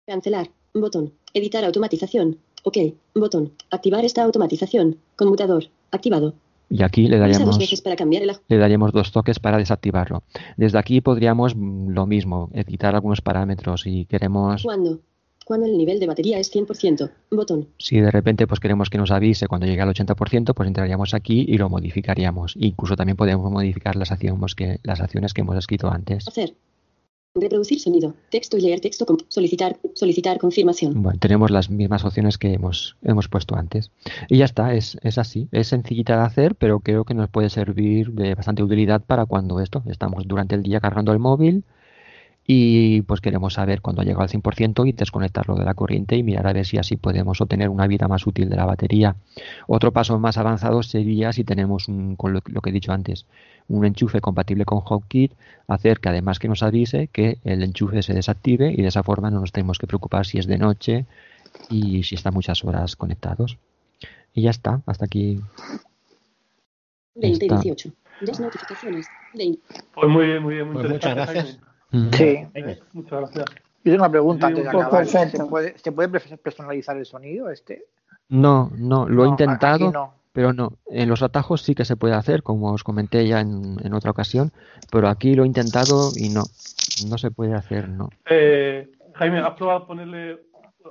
Cancelar. 0.06 0.50
Botón. 0.74 1.14
Editar 1.34 1.64
automatización. 1.64 2.40
OK. 2.66 2.77
Botón. 3.14 3.52
Activar 3.69 4.03
esta 4.06 4.24
automatización. 4.24 4.98
Conmutador. 5.16 5.66
Activado. 5.92 6.34
y 6.68 6.82
aquí 6.82 7.08
le 7.08 7.18
dos 7.18 7.30
daríamos 7.30 7.60
veces 7.60 7.82
para 7.82 7.95
cambiar 7.95 8.24
el 8.24 8.32
le 8.48 8.58
daríamos 8.58 8.92
dos 8.92 9.11
toques 9.11 9.40
para 9.40 9.60
desactivarlo. 9.60 10.24
Desde 10.58 10.80
aquí 10.80 11.00
podríamos 11.00 11.56
mm, 11.56 11.90
lo 11.90 12.08
mismo, 12.08 12.50
editar 12.53 12.95
algunos 12.95 13.22
parámetros 13.22 13.82
si 13.82 14.06
queremos 14.06 14.64
¿Cuándo? 14.64 15.00
Cuando 15.45 15.68
el 15.68 15.77
nivel 15.77 16.00
de 16.00 16.08
batería 16.08 16.40
es 16.40 16.52
100%. 16.52 17.11
Botón. 17.30 17.68
Si 17.77 18.00
de 18.00 18.10
repente 18.10 18.48
pues 18.48 18.60
queremos 18.60 18.90
que 18.90 18.98
nos 18.98 19.11
avise 19.11 19.48
cuando 19.48 19.68
llegue 19.68 19.82
al 19.82 19.94
80%, 19.94 20.56
pues 20.56 20.68
entraríamos 20.68 21.14
aquí 21.14 21.45
y 21.48 21.60
lo 21.60 21.69
modificaríamos. 21.69 22.56
Incluso 22.60 22.95
también 22.95 23.16
podemos 23.16 23.52
modificar 23.52 23.95
las 23.95 24.11
acciones 24.11 24.56
que, 24.56 24.80
las 24.82 25.02
acciones 25.02 25.35
que 25.35 25.42
hemos 25.42 25.56
escrito 25.56 25.88
antes. 25.92 26.27
Hacer. 26.27 26.56
Reproducir 27.38 27.81
sonido. 27.81 28.14
Texto 28.30 28.57
y 28.57 28.61
leer 28.61 28.80
texto. 28.80 29.05
Solicitar. 29.27 29.77
Solicitar 29.93 30.38
confirmación. 30.38 31.03
Bueno, 31.03 31.19
tenemos 31.19 31.51
las 31.51 31.69
mismas 31.69 32.05
opciones 32.05 32.38
que 32.38 32.53
hemos, 32.53 32.95
hemos 33.03 33.27
puesto 33.27 33.55
antes. 33.55 33.91
Y 34.30 34.38
ya 34.38 34.45
está, 34.45 34.73
es, 34.73 34.97
es 35.01 35.17
así. 35.17 35.49
Es 35.51 35.67
sencillita 35.67 36.15
de 36.17 36.23
hacer, 36.23 36.55
pero 36.55 36.80
creo 36.80 37.03
que 37.03 37.14
nos 37.14 37.30
puede 37.30 37.49
servir 37.49 38.11
de 38.11 38.35
bastante 38.35 38.64
utilidad 38.64 39.03
para 39.03 39.25
cuando 39.25 39.59
esto, 39.59 39.83
estamos 39.88 40.23
durante 40.25 40.55
el 40.55 40.64
día 40.64 40.80
cargando 40.80 41.11
el 41.11 41.19
móvil 41.19 41.65
y 42.48 43.01
pues 43.01 43.22
queremos 43.22 43.53
saber 43.53 43.82
cuándo 43.82 44.01
ha 44.01 44.06
llegado 44.06 44.24
al 44.24 44.30
100% 44.30 44.88
y 44.88 44.91
desconectarlo 44.91 45.56
de 45.56 45.65
la 45.65 45.74
corriente 45.74 46.15
y 46.15 46.24
mirar 46.24 46.48
a 46.48 46.53
ver 46.53 46.65
si 46.65 46.77
así 46.77 46.95
podemos 46.95 47.41
obtener 47.41 47.69
una 47.69 47.88
vida 47.88 48.07
más 48.07 48.27
útil 48.27 48.49
de 48.49 48.56
la 48.56 48.65
batería. 48.65 49.15
Otro 49.67 49.91
paso 49.91 50.19
más 50.19 50.38
avanzado 50.38 50.83
sería 50.83 51.33
si 51.33 51.43
tenemos 51.43 51.88
un, 51.88 52.15
con 52.15 52.33
lo, 52.33 52.41
lo 52.45 52.61
que 52.61 52.69
he 52.69 52.74
dicho 52.74 52.91
antes, 52.91 53.25
un 53.67 53.85
enchufe 53.85 54.22
compatible 54.22 54.65
con 54.65 54.82
HomeKit, 54.83 55.33
hacer 55.67 55.99
que 55.99 56.09
además 56.09 56.38
que 56.38 56.48
nos 56.48 56.61
avise 56.61 57.07
que 57.07 57.40
el 57.43 57.64
enchufe 57.64 58.03
se 58.03 58.14
desactive 58.14 58.72
y 58.72 58.82
de 58.82 58.90
esa 58.90 59.01
forma 59.01 59.32
no 59.32 59.40
nos 59.40 59.51
tenemos 59.51 59.80
que 59.80 59.88
preocupar 59.88 60.27
si 60.27 60.38
es 60.38 60.45
de 60.45 60.59
noche 60.59 61.06
y 61.69 62.03
si 62.03 62.14
está 62.14 62.30
muchas 62.30 62.64
horas 62.64 62.95
conectados. 62.95 63.57
Y 64.33 64.43
ya 64.43 64.51
está, 64.51 64.82
hasta 64.85 65.06
aquí. 65.06 65.40
2018. 67.15 67.91
Dos 68.22 68.40
notificaciones. 68.40 69.07
20. 69.33 69.61
Pues 69.93 70.09
muy 70.09 70.27
bien, 70.27 70.43
muy 70.43 70.56
bien, 70.56 70.67
muy 70.67 70.75
Pues 70.75 70.90
muchas 70.90 71.15
gracias. 71.15 71.59
Sí. 72.14 72.38
Muchas 72.93 73.19
gracias. 73.19 73.45
Yo 73.83 73.91
tengo 73.91 74.03
una 74.03 74.11
pregunta 74.11 74.48
Sí, 74.48 74.51
antes 74.51 74.64
de 74.64 74.69
acabar. 74.69 75.03
perfecto. 75.03 75.38
¿Se 75.38 75.45
puede, 75.45 75.77
¿Se 75.77 75.91
puede 75.91 76.09
personalizar 76.38 76.98
el 76.98 77.06
sonido 77.06 77.49
este? 77.49 77.85
No, 78.30 78.72
no, 78.75 79.07
lo 79.07 79.24
he 79.24 79.25
No, 79.27 79.32
intentado, 79.32 79.85
aquí 79.88 79.93
no. 79.93 80.14
pero 80.33 80.53
no. 80.53 80.74
En 80.90 81.07
los 81.09 81.22
atajos 81.22 81.61
sí 81.61 81.75
que 81.75 81.85
se 81.85 81.95
puede 81.95 82.15
hacer, 82.15 82.41
como 82.41 82.72
os 82.72 82.83
comenté 82.83 83.27
ya 83.27 83.40
en, 83.41 83.77
en 83.83 83.93
otra 83.93 84.09
ocasión, 84.11 84.51
pero 84.91 85.07
aquí 85.07 85.35
lo 85.35 85.43
he 85.43 85.48
intentado 85.48 86.09
y 86.15 86.30
no, 86.30 86.43
no 87.07 87.17
se 87.19 87.30
puede 87.32 87.53
hacer, 87.53 87.88
no. 87.90 88.09
Eh, 88.30 88.90
Jaime, 89.14 89.40
¿has 89.40 89.53
probado 89.53 89.85
ponerle 89.85 90.40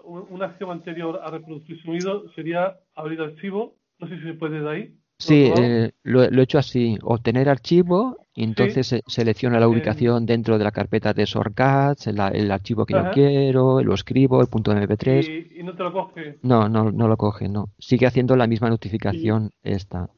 un- 0.04 0.26
una 0.30 0.46
acción 0.46 0.70
anterior 0.70 1.20
a 1.22 1.30
reproducir 1.30 1.82
sonido? 1.82 2.30
Sería 2.34 2.76
abrir 2.94 3.20
archivo. 3.20 3.74
No 3.98 4.08
sé 4.08 4.16
si 4.18 4.22
se 4.22 4.34
puede 4.34 4.60
de 4.60 4.70
ahí. 4.70 4.96
Sí, 5.18 5.52
eh, 5.56 5.92
lo, 6.04 6.22
he- 6.22 6.30
lo 6.30 6.40
he 6.40 6.44
hecho 6.44 6.58
así, 6.58 6.96
obtener 7.02 7.48
archivo 7.48 8.16
Y 8.36 8.42
entonces 8.44 8.86
se- 8.88 9.02
selecciona 9.06 9.60
la 9.60 9.68
ubicación 9.68 10.26
dentro 10.26 10.58
de 10.58 10.64
la 10.64 10.72
carpeta 10.72 11.12
de 11.14 11.24
shortcuts, 11.24 12.08
el, 12.08 12.18
el 12.32 12.50
archivo 12.50 12.84
que 12.84 12.94
yo 12.94 13.00
Ajá. 13.00 13.12
quiero, 13.12 13.80
lo 13.82 13.94
escribo, 13.94 14.40
el 14.40 14.48
punto 14.48 14.72
MP3. 14.72 15.52
Y, 15.54 15.60
y 15.60 15.62
no 15.62 15.74
te 15.76 15.84
lo 15.84 15.92
coge. 15.92 16.38
No, 16.42 16.68
no, 16.68 16.90
no 16.90 17.06
lo 17.06 17.16
coge, 17.16 17.48
no. 17.48 17.68
Sigue 17.78 18.06
haciendo 18.06 18.34
la 18.36 18.46
misma 18.48 18.68
notificación 18.70 19.50
esta. 19.62 20.08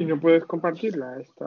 Y 0.00 0.04
no 0.04 0.18
puedes 0.18 0.44
compartirla 0.46 1.20
esta. 1.20 1.44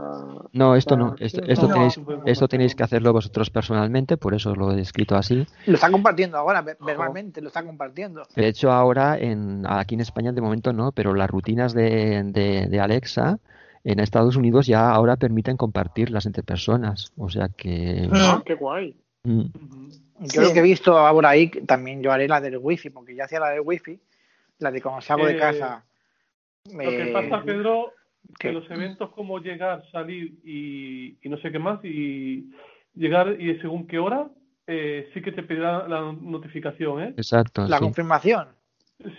No, 0.54 0.74
esto 0.76 0.94
esta 0.94 0.96
no. 0.96 1.16
Esto, 1.20 1.42
esto 1.46 1.68
No. 1.68 1.74
tenéis, 1.74 2.00
esto 2.26 2.48
tenéis 2.48 2.74
que 2.74 2.84
hacerlo 2.84 3.12
vosotros 3.12 3.50
personalmente, 3.50 4.16
por 4.16 4.34
eso 4.34 4.56
lo 4.56 4.72
he 4.72 4.80
escrito 4.80 5.16
así. 5.18 5.46
Lo 5.66 5.74
está 5.74 5.92
compartiendo 5.92 6.38
ahora, 6.38 6.62
ve- 6.62 6.78
verbalmente, 6.80 7.42
lo 7.42 7.48
está 7.48 7.66
compartiendo. 7.66 8.22
De 8.38 8.48
hecho, 8.48 8.72
ahora 8.72 9.18
en, 9.18 9.64
aquí 9.68 9.96
en 9.96 10.02
España 10.02 10.32
de 10.32 10.40
momento 10.40 10.72
no, 10.72 10.94
pero 10.94 11.14
las 11.16 11.30
rutinas 11.30 11.74
de, 11.74 12.24
de, 12.24 12.68
de 12.68 12.80
Alexa 12.80 13.40
en 13.84 14.00
Estados 14.00 14.36
Unidos 14.36 14.68
ya 14.68 14.90
ahora 14.92 15.16
permiten 15.16 15.58
compartirlas 15.58 16.26
entre 16.26 16.44
personas. 16.44 17.12
O 17.18 17.30
sea 17.30 17.50
que... 17.50 18.08
Ah, 18.12 18.42
qué 18.46 18.56
guay. 18.56 18.96
Mm. 19.24 19.46
Yo 20.34 20.42
lo 20.42 20.54
que 20.54 20.60
he 20.60 20.64
visto 20.64 20.98
ahora 20.98 21.30
ahí, 21.30 21.50
también 21.50 22.02
yo 22.04 22.12
haré 22.12 22.28
la 22.28 22.42
del 22.42 22.58
wifi, 22.58 22.90
porque 22.90 23.16
ya 23.16 23.24
hacía 23.26 23.40
la 23.40 23.50
del 23.50 23.62
wifi, 23.62 24.00
la 24.60 24.72
de 24.72 24.82
cuando 24.82 25.02
salgo 25.02 25.26
de 25.26 25.34
Eh, 25.34 25.38
casa. 25.38 25.86
Lo 26.66 26.90
que 26.90 27.12
pasa, 27.14 27.42
Pedro, 27.44 27.94
que 28.38 28.52
los 28.52 28.70
eventos 28.70 29.10
como 29.12 29.40
llegar, 29.40 29.84
salir 29.92 30.40
y, 30.44 31.18
y 31.22 31.30
no 31.30 31.38
sé 31.38 31.52
qué 31.52 31.60
más, 31.60 31.84
y 31.86 32.50
llegar 32.96 33.40
y 33.42 33.58
según 33.60 33.88
qué 33.88 33.98
hora, 33.98 34.28
eh, 34.68 35.10
sí 35.14 35.22
que 35.22 35.32
te 35.32 35.42
pedirá 35.44 35.88
la 35.88 36.12
notificación, 36.12 37.02
¿eh? 37.02 37.14
Exacto, 37.18 37.66
La 37.68 37.78
sí. 37.78 37.84
confirmación. 37.84 38.50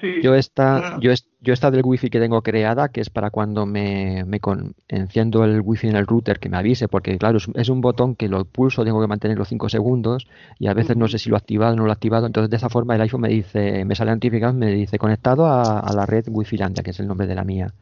Sí. 0.02 0.20
Yo 0.22 0.34
esta, 0.34 0.98
yo, 1.00 1.10
es- 1.12 1.26
yo 1.42 1.52
esta 1.54 1.70
del 1.70 1.82
wifi 1.84 2.10
que 2.10 2.20
tengo 2.20 2.42
creada, 2.42 2.88
que 2.90 3.00
es 3.00 3.08
para 3.10 3.30
cuando 3.30 3.64
me, 3.66 4.24
me 4.26 4.40
con- 4.40 4.74
enciendo 4.88 5.44
el 5.44 5.60
wifi 5.62 5.88
en 5.88 5.96
el 5.96 6.06
router, 6.06 6.38
que 6.38 6.48
me 6.48 6.56
avise, 6.58 6.86
porque 6.88 7.16
claro, 7.18 7.38
es, 7.38 7.48
es 7.54 7.68
un 7.68 7.80
botón 7.80 8.14
que 8.14 8.28
lo 8.28 8.44
pulso, 8.44 8.84
tengo 8.84 9.00
que 9.00 9.06
mantenerlo 9.06 9.44
5 9.44 9.68
segundos 9.68 10.26
y 10.58 10.66
a 10.66 10.74
veces 10.74 10.96
no 10.96 11.08
sé 11.08 11.18
si 11.18 11.30
lo 11.30 11.36
he 11.36 11.38
activado 11.38 11.72
o 11.72 11.76
no 11.76 11.84
lo 11.84 11.90
he 11.90 11.92
activado, 11.92 12.26
entonces 12.26 12.50
de 12.50 12.56
esa 12.56 12.68
forma 12.68 12.94
el 12.94 13.00
iPhone 13.00 13.22
me 13.22 13.28
dice, 13.30 13.84
me 13.84 13.94
sale 13.94 14.10
notificado, 14.12 14.52
me 14.52 14.66
dice 14.72 14.98
conectado 14.98 15.46
a, 15.46 15.80
a 15.80 15.92
la 15.94 16.04
red 16.06 16.26
Wi-Fi 16.28 16.56
Landia, 16.58 16.82
que 16.82 16.90
es 16.90 17.00
el 17.00 17.06
nombre 17.08 17.26
de 17.26 17.34
la 17.34 17.44
mía. 17.44 17.72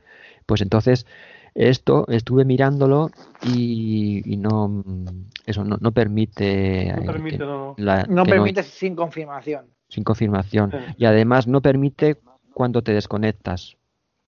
Pues 0.46 0.60
entonces 0.62 1.04
esto 1.54 2.06
estuve 2.08 2.44
mirándolo 2.44 3.10
y, 3.42 4.22
y 4.24 4.36
no, 4.36 4.84
eso 5.46 5.64
no, 5.64 5.76
no 5.80 5.92
permite, 5.92 6.92
No 6.94 7.02
eh, 7.02 7.06
permite, 7.06 7.38
que 7.38 7.44
no, 7.44 7.46
no. 7.46 7.74
la- 7.76 8.06
No 8.06 8.24
que 8.24 8.30
permite 8.30 8.62
sin 8.62 8.94
confirmación. 8.94 9.66
sin 9.88 10.04
confirmación. 10.04 10.70
Y 10.96 11.04
además 11.06 11.46
no 11.46 11.60
permite 11.60 12.16
cuando 12.58 12.82
te 12.82 12.92
desconectas. 12.92 13.76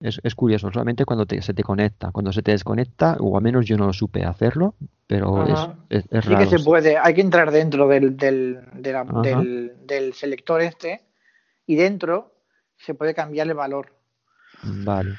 Es, 0.01 0.19
es 0.21 0.35
curioso, 0.35 0.69
solamente 0.69 1.05
cuando 1.05 1.25
te- 1.25 1.41
se 1.41 1.53
te 1.53 1.63
conecta. 1.63 2.11
Cuando 2.11 2.33
se 2.33 2.41
te 2.41 2.51
desconecta, 2.51 3.15
o 3.21 3.37
al 3.37 3.41
menos 3.41 3.65
yo 3.65 3.77
no 3.77 3.93
supe 3.93 4.25
hacerlo, 4.25 4.75
pero 5.07 5.45
es, 5.89 6.03
es 6.11 6.25
Sí 6.25 6.29
raro. 6.33 6.49
que 6.49 6.57
se 6.57 6.63
puede, 6.63 6.97
hay 6.97 7.13
que 7.13 7.21
entrar 7.21 7.51
dentro 7.51 7.87
del, 7.87 8.17
del, 8.17 8.59
de 8.73 8.91
la- 8.91 9.01
Ajá. 9.01 9.21
del, 9.21 9.77
del 9.87 10.13
selector 10.13 10.61
este 10.61 11.03
y 11.65 11.75
dentro 11.77 12.33
se 12.75 12.93
puede 12.95 13.13
cambiar 13.15 13.47
el 13.47 13.53
valor. 13.53 13.93
Vale. 14.61 15.13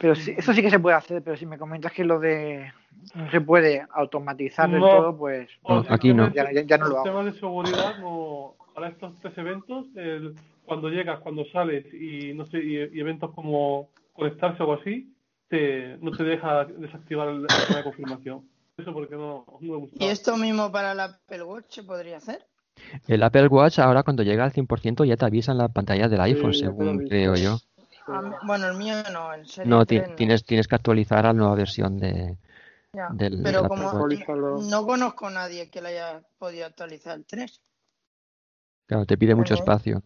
Pero 0.00 0.14
sí- 0.14 0.34
eso 0.38 0.54
sí 0.54 0.62
que 0.62 0.70
se 0.70 0.80
puede 0.80 0.96
hacer, 0.96 1.20
pero 1.22 1.36
si 1.36 1.44
me 1.44 1.58
comentas 1.58 1.92
que 1.92 2.02
lo 2.04 2.18
de 2.18 2.72
no 3.14 3.30
se 3.30 3.42
puede 3.42 3.86
automatizar 3.92 4.70
del 4.70 4.80
todo, 4.80 5.16
pues 5.18 5.50
No, 5.68 5.84
aquí 5.90 6.14
no. 6.14 6.32
ya, 6.32 6.50
ya- 6.50 6.62
ya 6.62 6.78
no 6.78 6.88
lo 6.88 6.94
hago. 6.96 7.04
temas 7.04 7.26
de 7.26 7.32
seguridad, 7.38 7.98
no, 8.00 8.54
para 8.74 8.88
estos 8.88 9.12
tres 9.20 9.36
eventos, 9.36 9.84
el- 9.96 10.34
cuando 10.64 10.88
llegas, 10.88 11.20
cuando 11.20 11.44
sales 11.52 11.84
y 11.92 12.32
no 12.34 12.46
sé, 12.46 12.58
y, 12.62 12.76
y 12.96 13.00
eventos 13.00 13.34
como 13.34 13.90
conectarse 14.12 14.62
o 14.62 14.70
algo 14.70 14.80
así, 14.80 15.12
te, 15.48 15.96
no 15.98 16.10
te 16.12 16.24
deja 16.24 16.64
desactivar 16.64 17.28
el, 17.28 17.36
el 17.42 17.46
tema 17.66 17.78
de 17.78 17.84
confirmación. 17.84 18.48
Eso 18.76 18.92
porque 18.92 19.14
no, 19.16 19.44
no 19.60 19.72
me 19.72 19.76
gusta. 19.76 19.96
¿Y 20.04 20.08
esto 20.08 20.36
mismo 20.36 20.72
para 20.72 20.92
el 20.92 21.00
Apple 21.00 21.42
Watch 21.42 21.66
se 21.74 21.82
podría 21.82 22.16
hacer? 22.18 22.46
El 23.06 23.22
Apple 23.22 23.48
Watch 23.48 23.78
ahora 23.78 24.02
cuando 24.02 24.22
llega 24.22 24.44
al 24.44 24.52
100% 24.52 25.04
ya 25.04 25.16
te 25.16 25.24
avisa 25.26 25.52
en 25.52 25.58
la 25.58 25.68
pantalla 25.68 26.08
del 26.08 26.20
iPhone, 26.22 26.54
según 26.54 27.06
creo 27.06 27.34
yo. 27.34 27.58
A 28.06 28.20
mí- 28.22 28.34
bueno, 28.46 28.66
el 28.68 28.76
mío 28.76 28.94
no, 29.12 29.32
el 29.34 29.46
Serie 29.46 29.70
No, 29.70 29.84
ti- 29.86 29.98
3 29.98 30.10
no. 30.10 30.16
tienes, 30.16 30.44
tienes 30.44 30.66
que 30.66 30.74
actualizar 30.74 31.18
a 31.20 31.28
la 31.28 31.32
nueva 31.34 31.54
versión 31.54 31.98
de, 31.98 32.36
Ya, 32.94 33.08
del, 33.12 33.40
Pero 33.42 33.58
Apple 33.60 33.68
como 33.68 33.90
Watch. 33.92 34.20
no 34.70 34.86
conozco 34.86 35.26
a 35.26 35.30
nadie 35.30 35.70
que 35.70 35.80
le 35.82 35.88
haya 35.90 36.22
podido 36.38 36.66
actualizar 36.66 37.16
el 37.16 37.24
3. 37.26 37.60
Claro, 38.86 39.06
te 39.06 39.16
pide 39.16 39.34
mucho 39.34 39.54
espacio. 39.54 40.02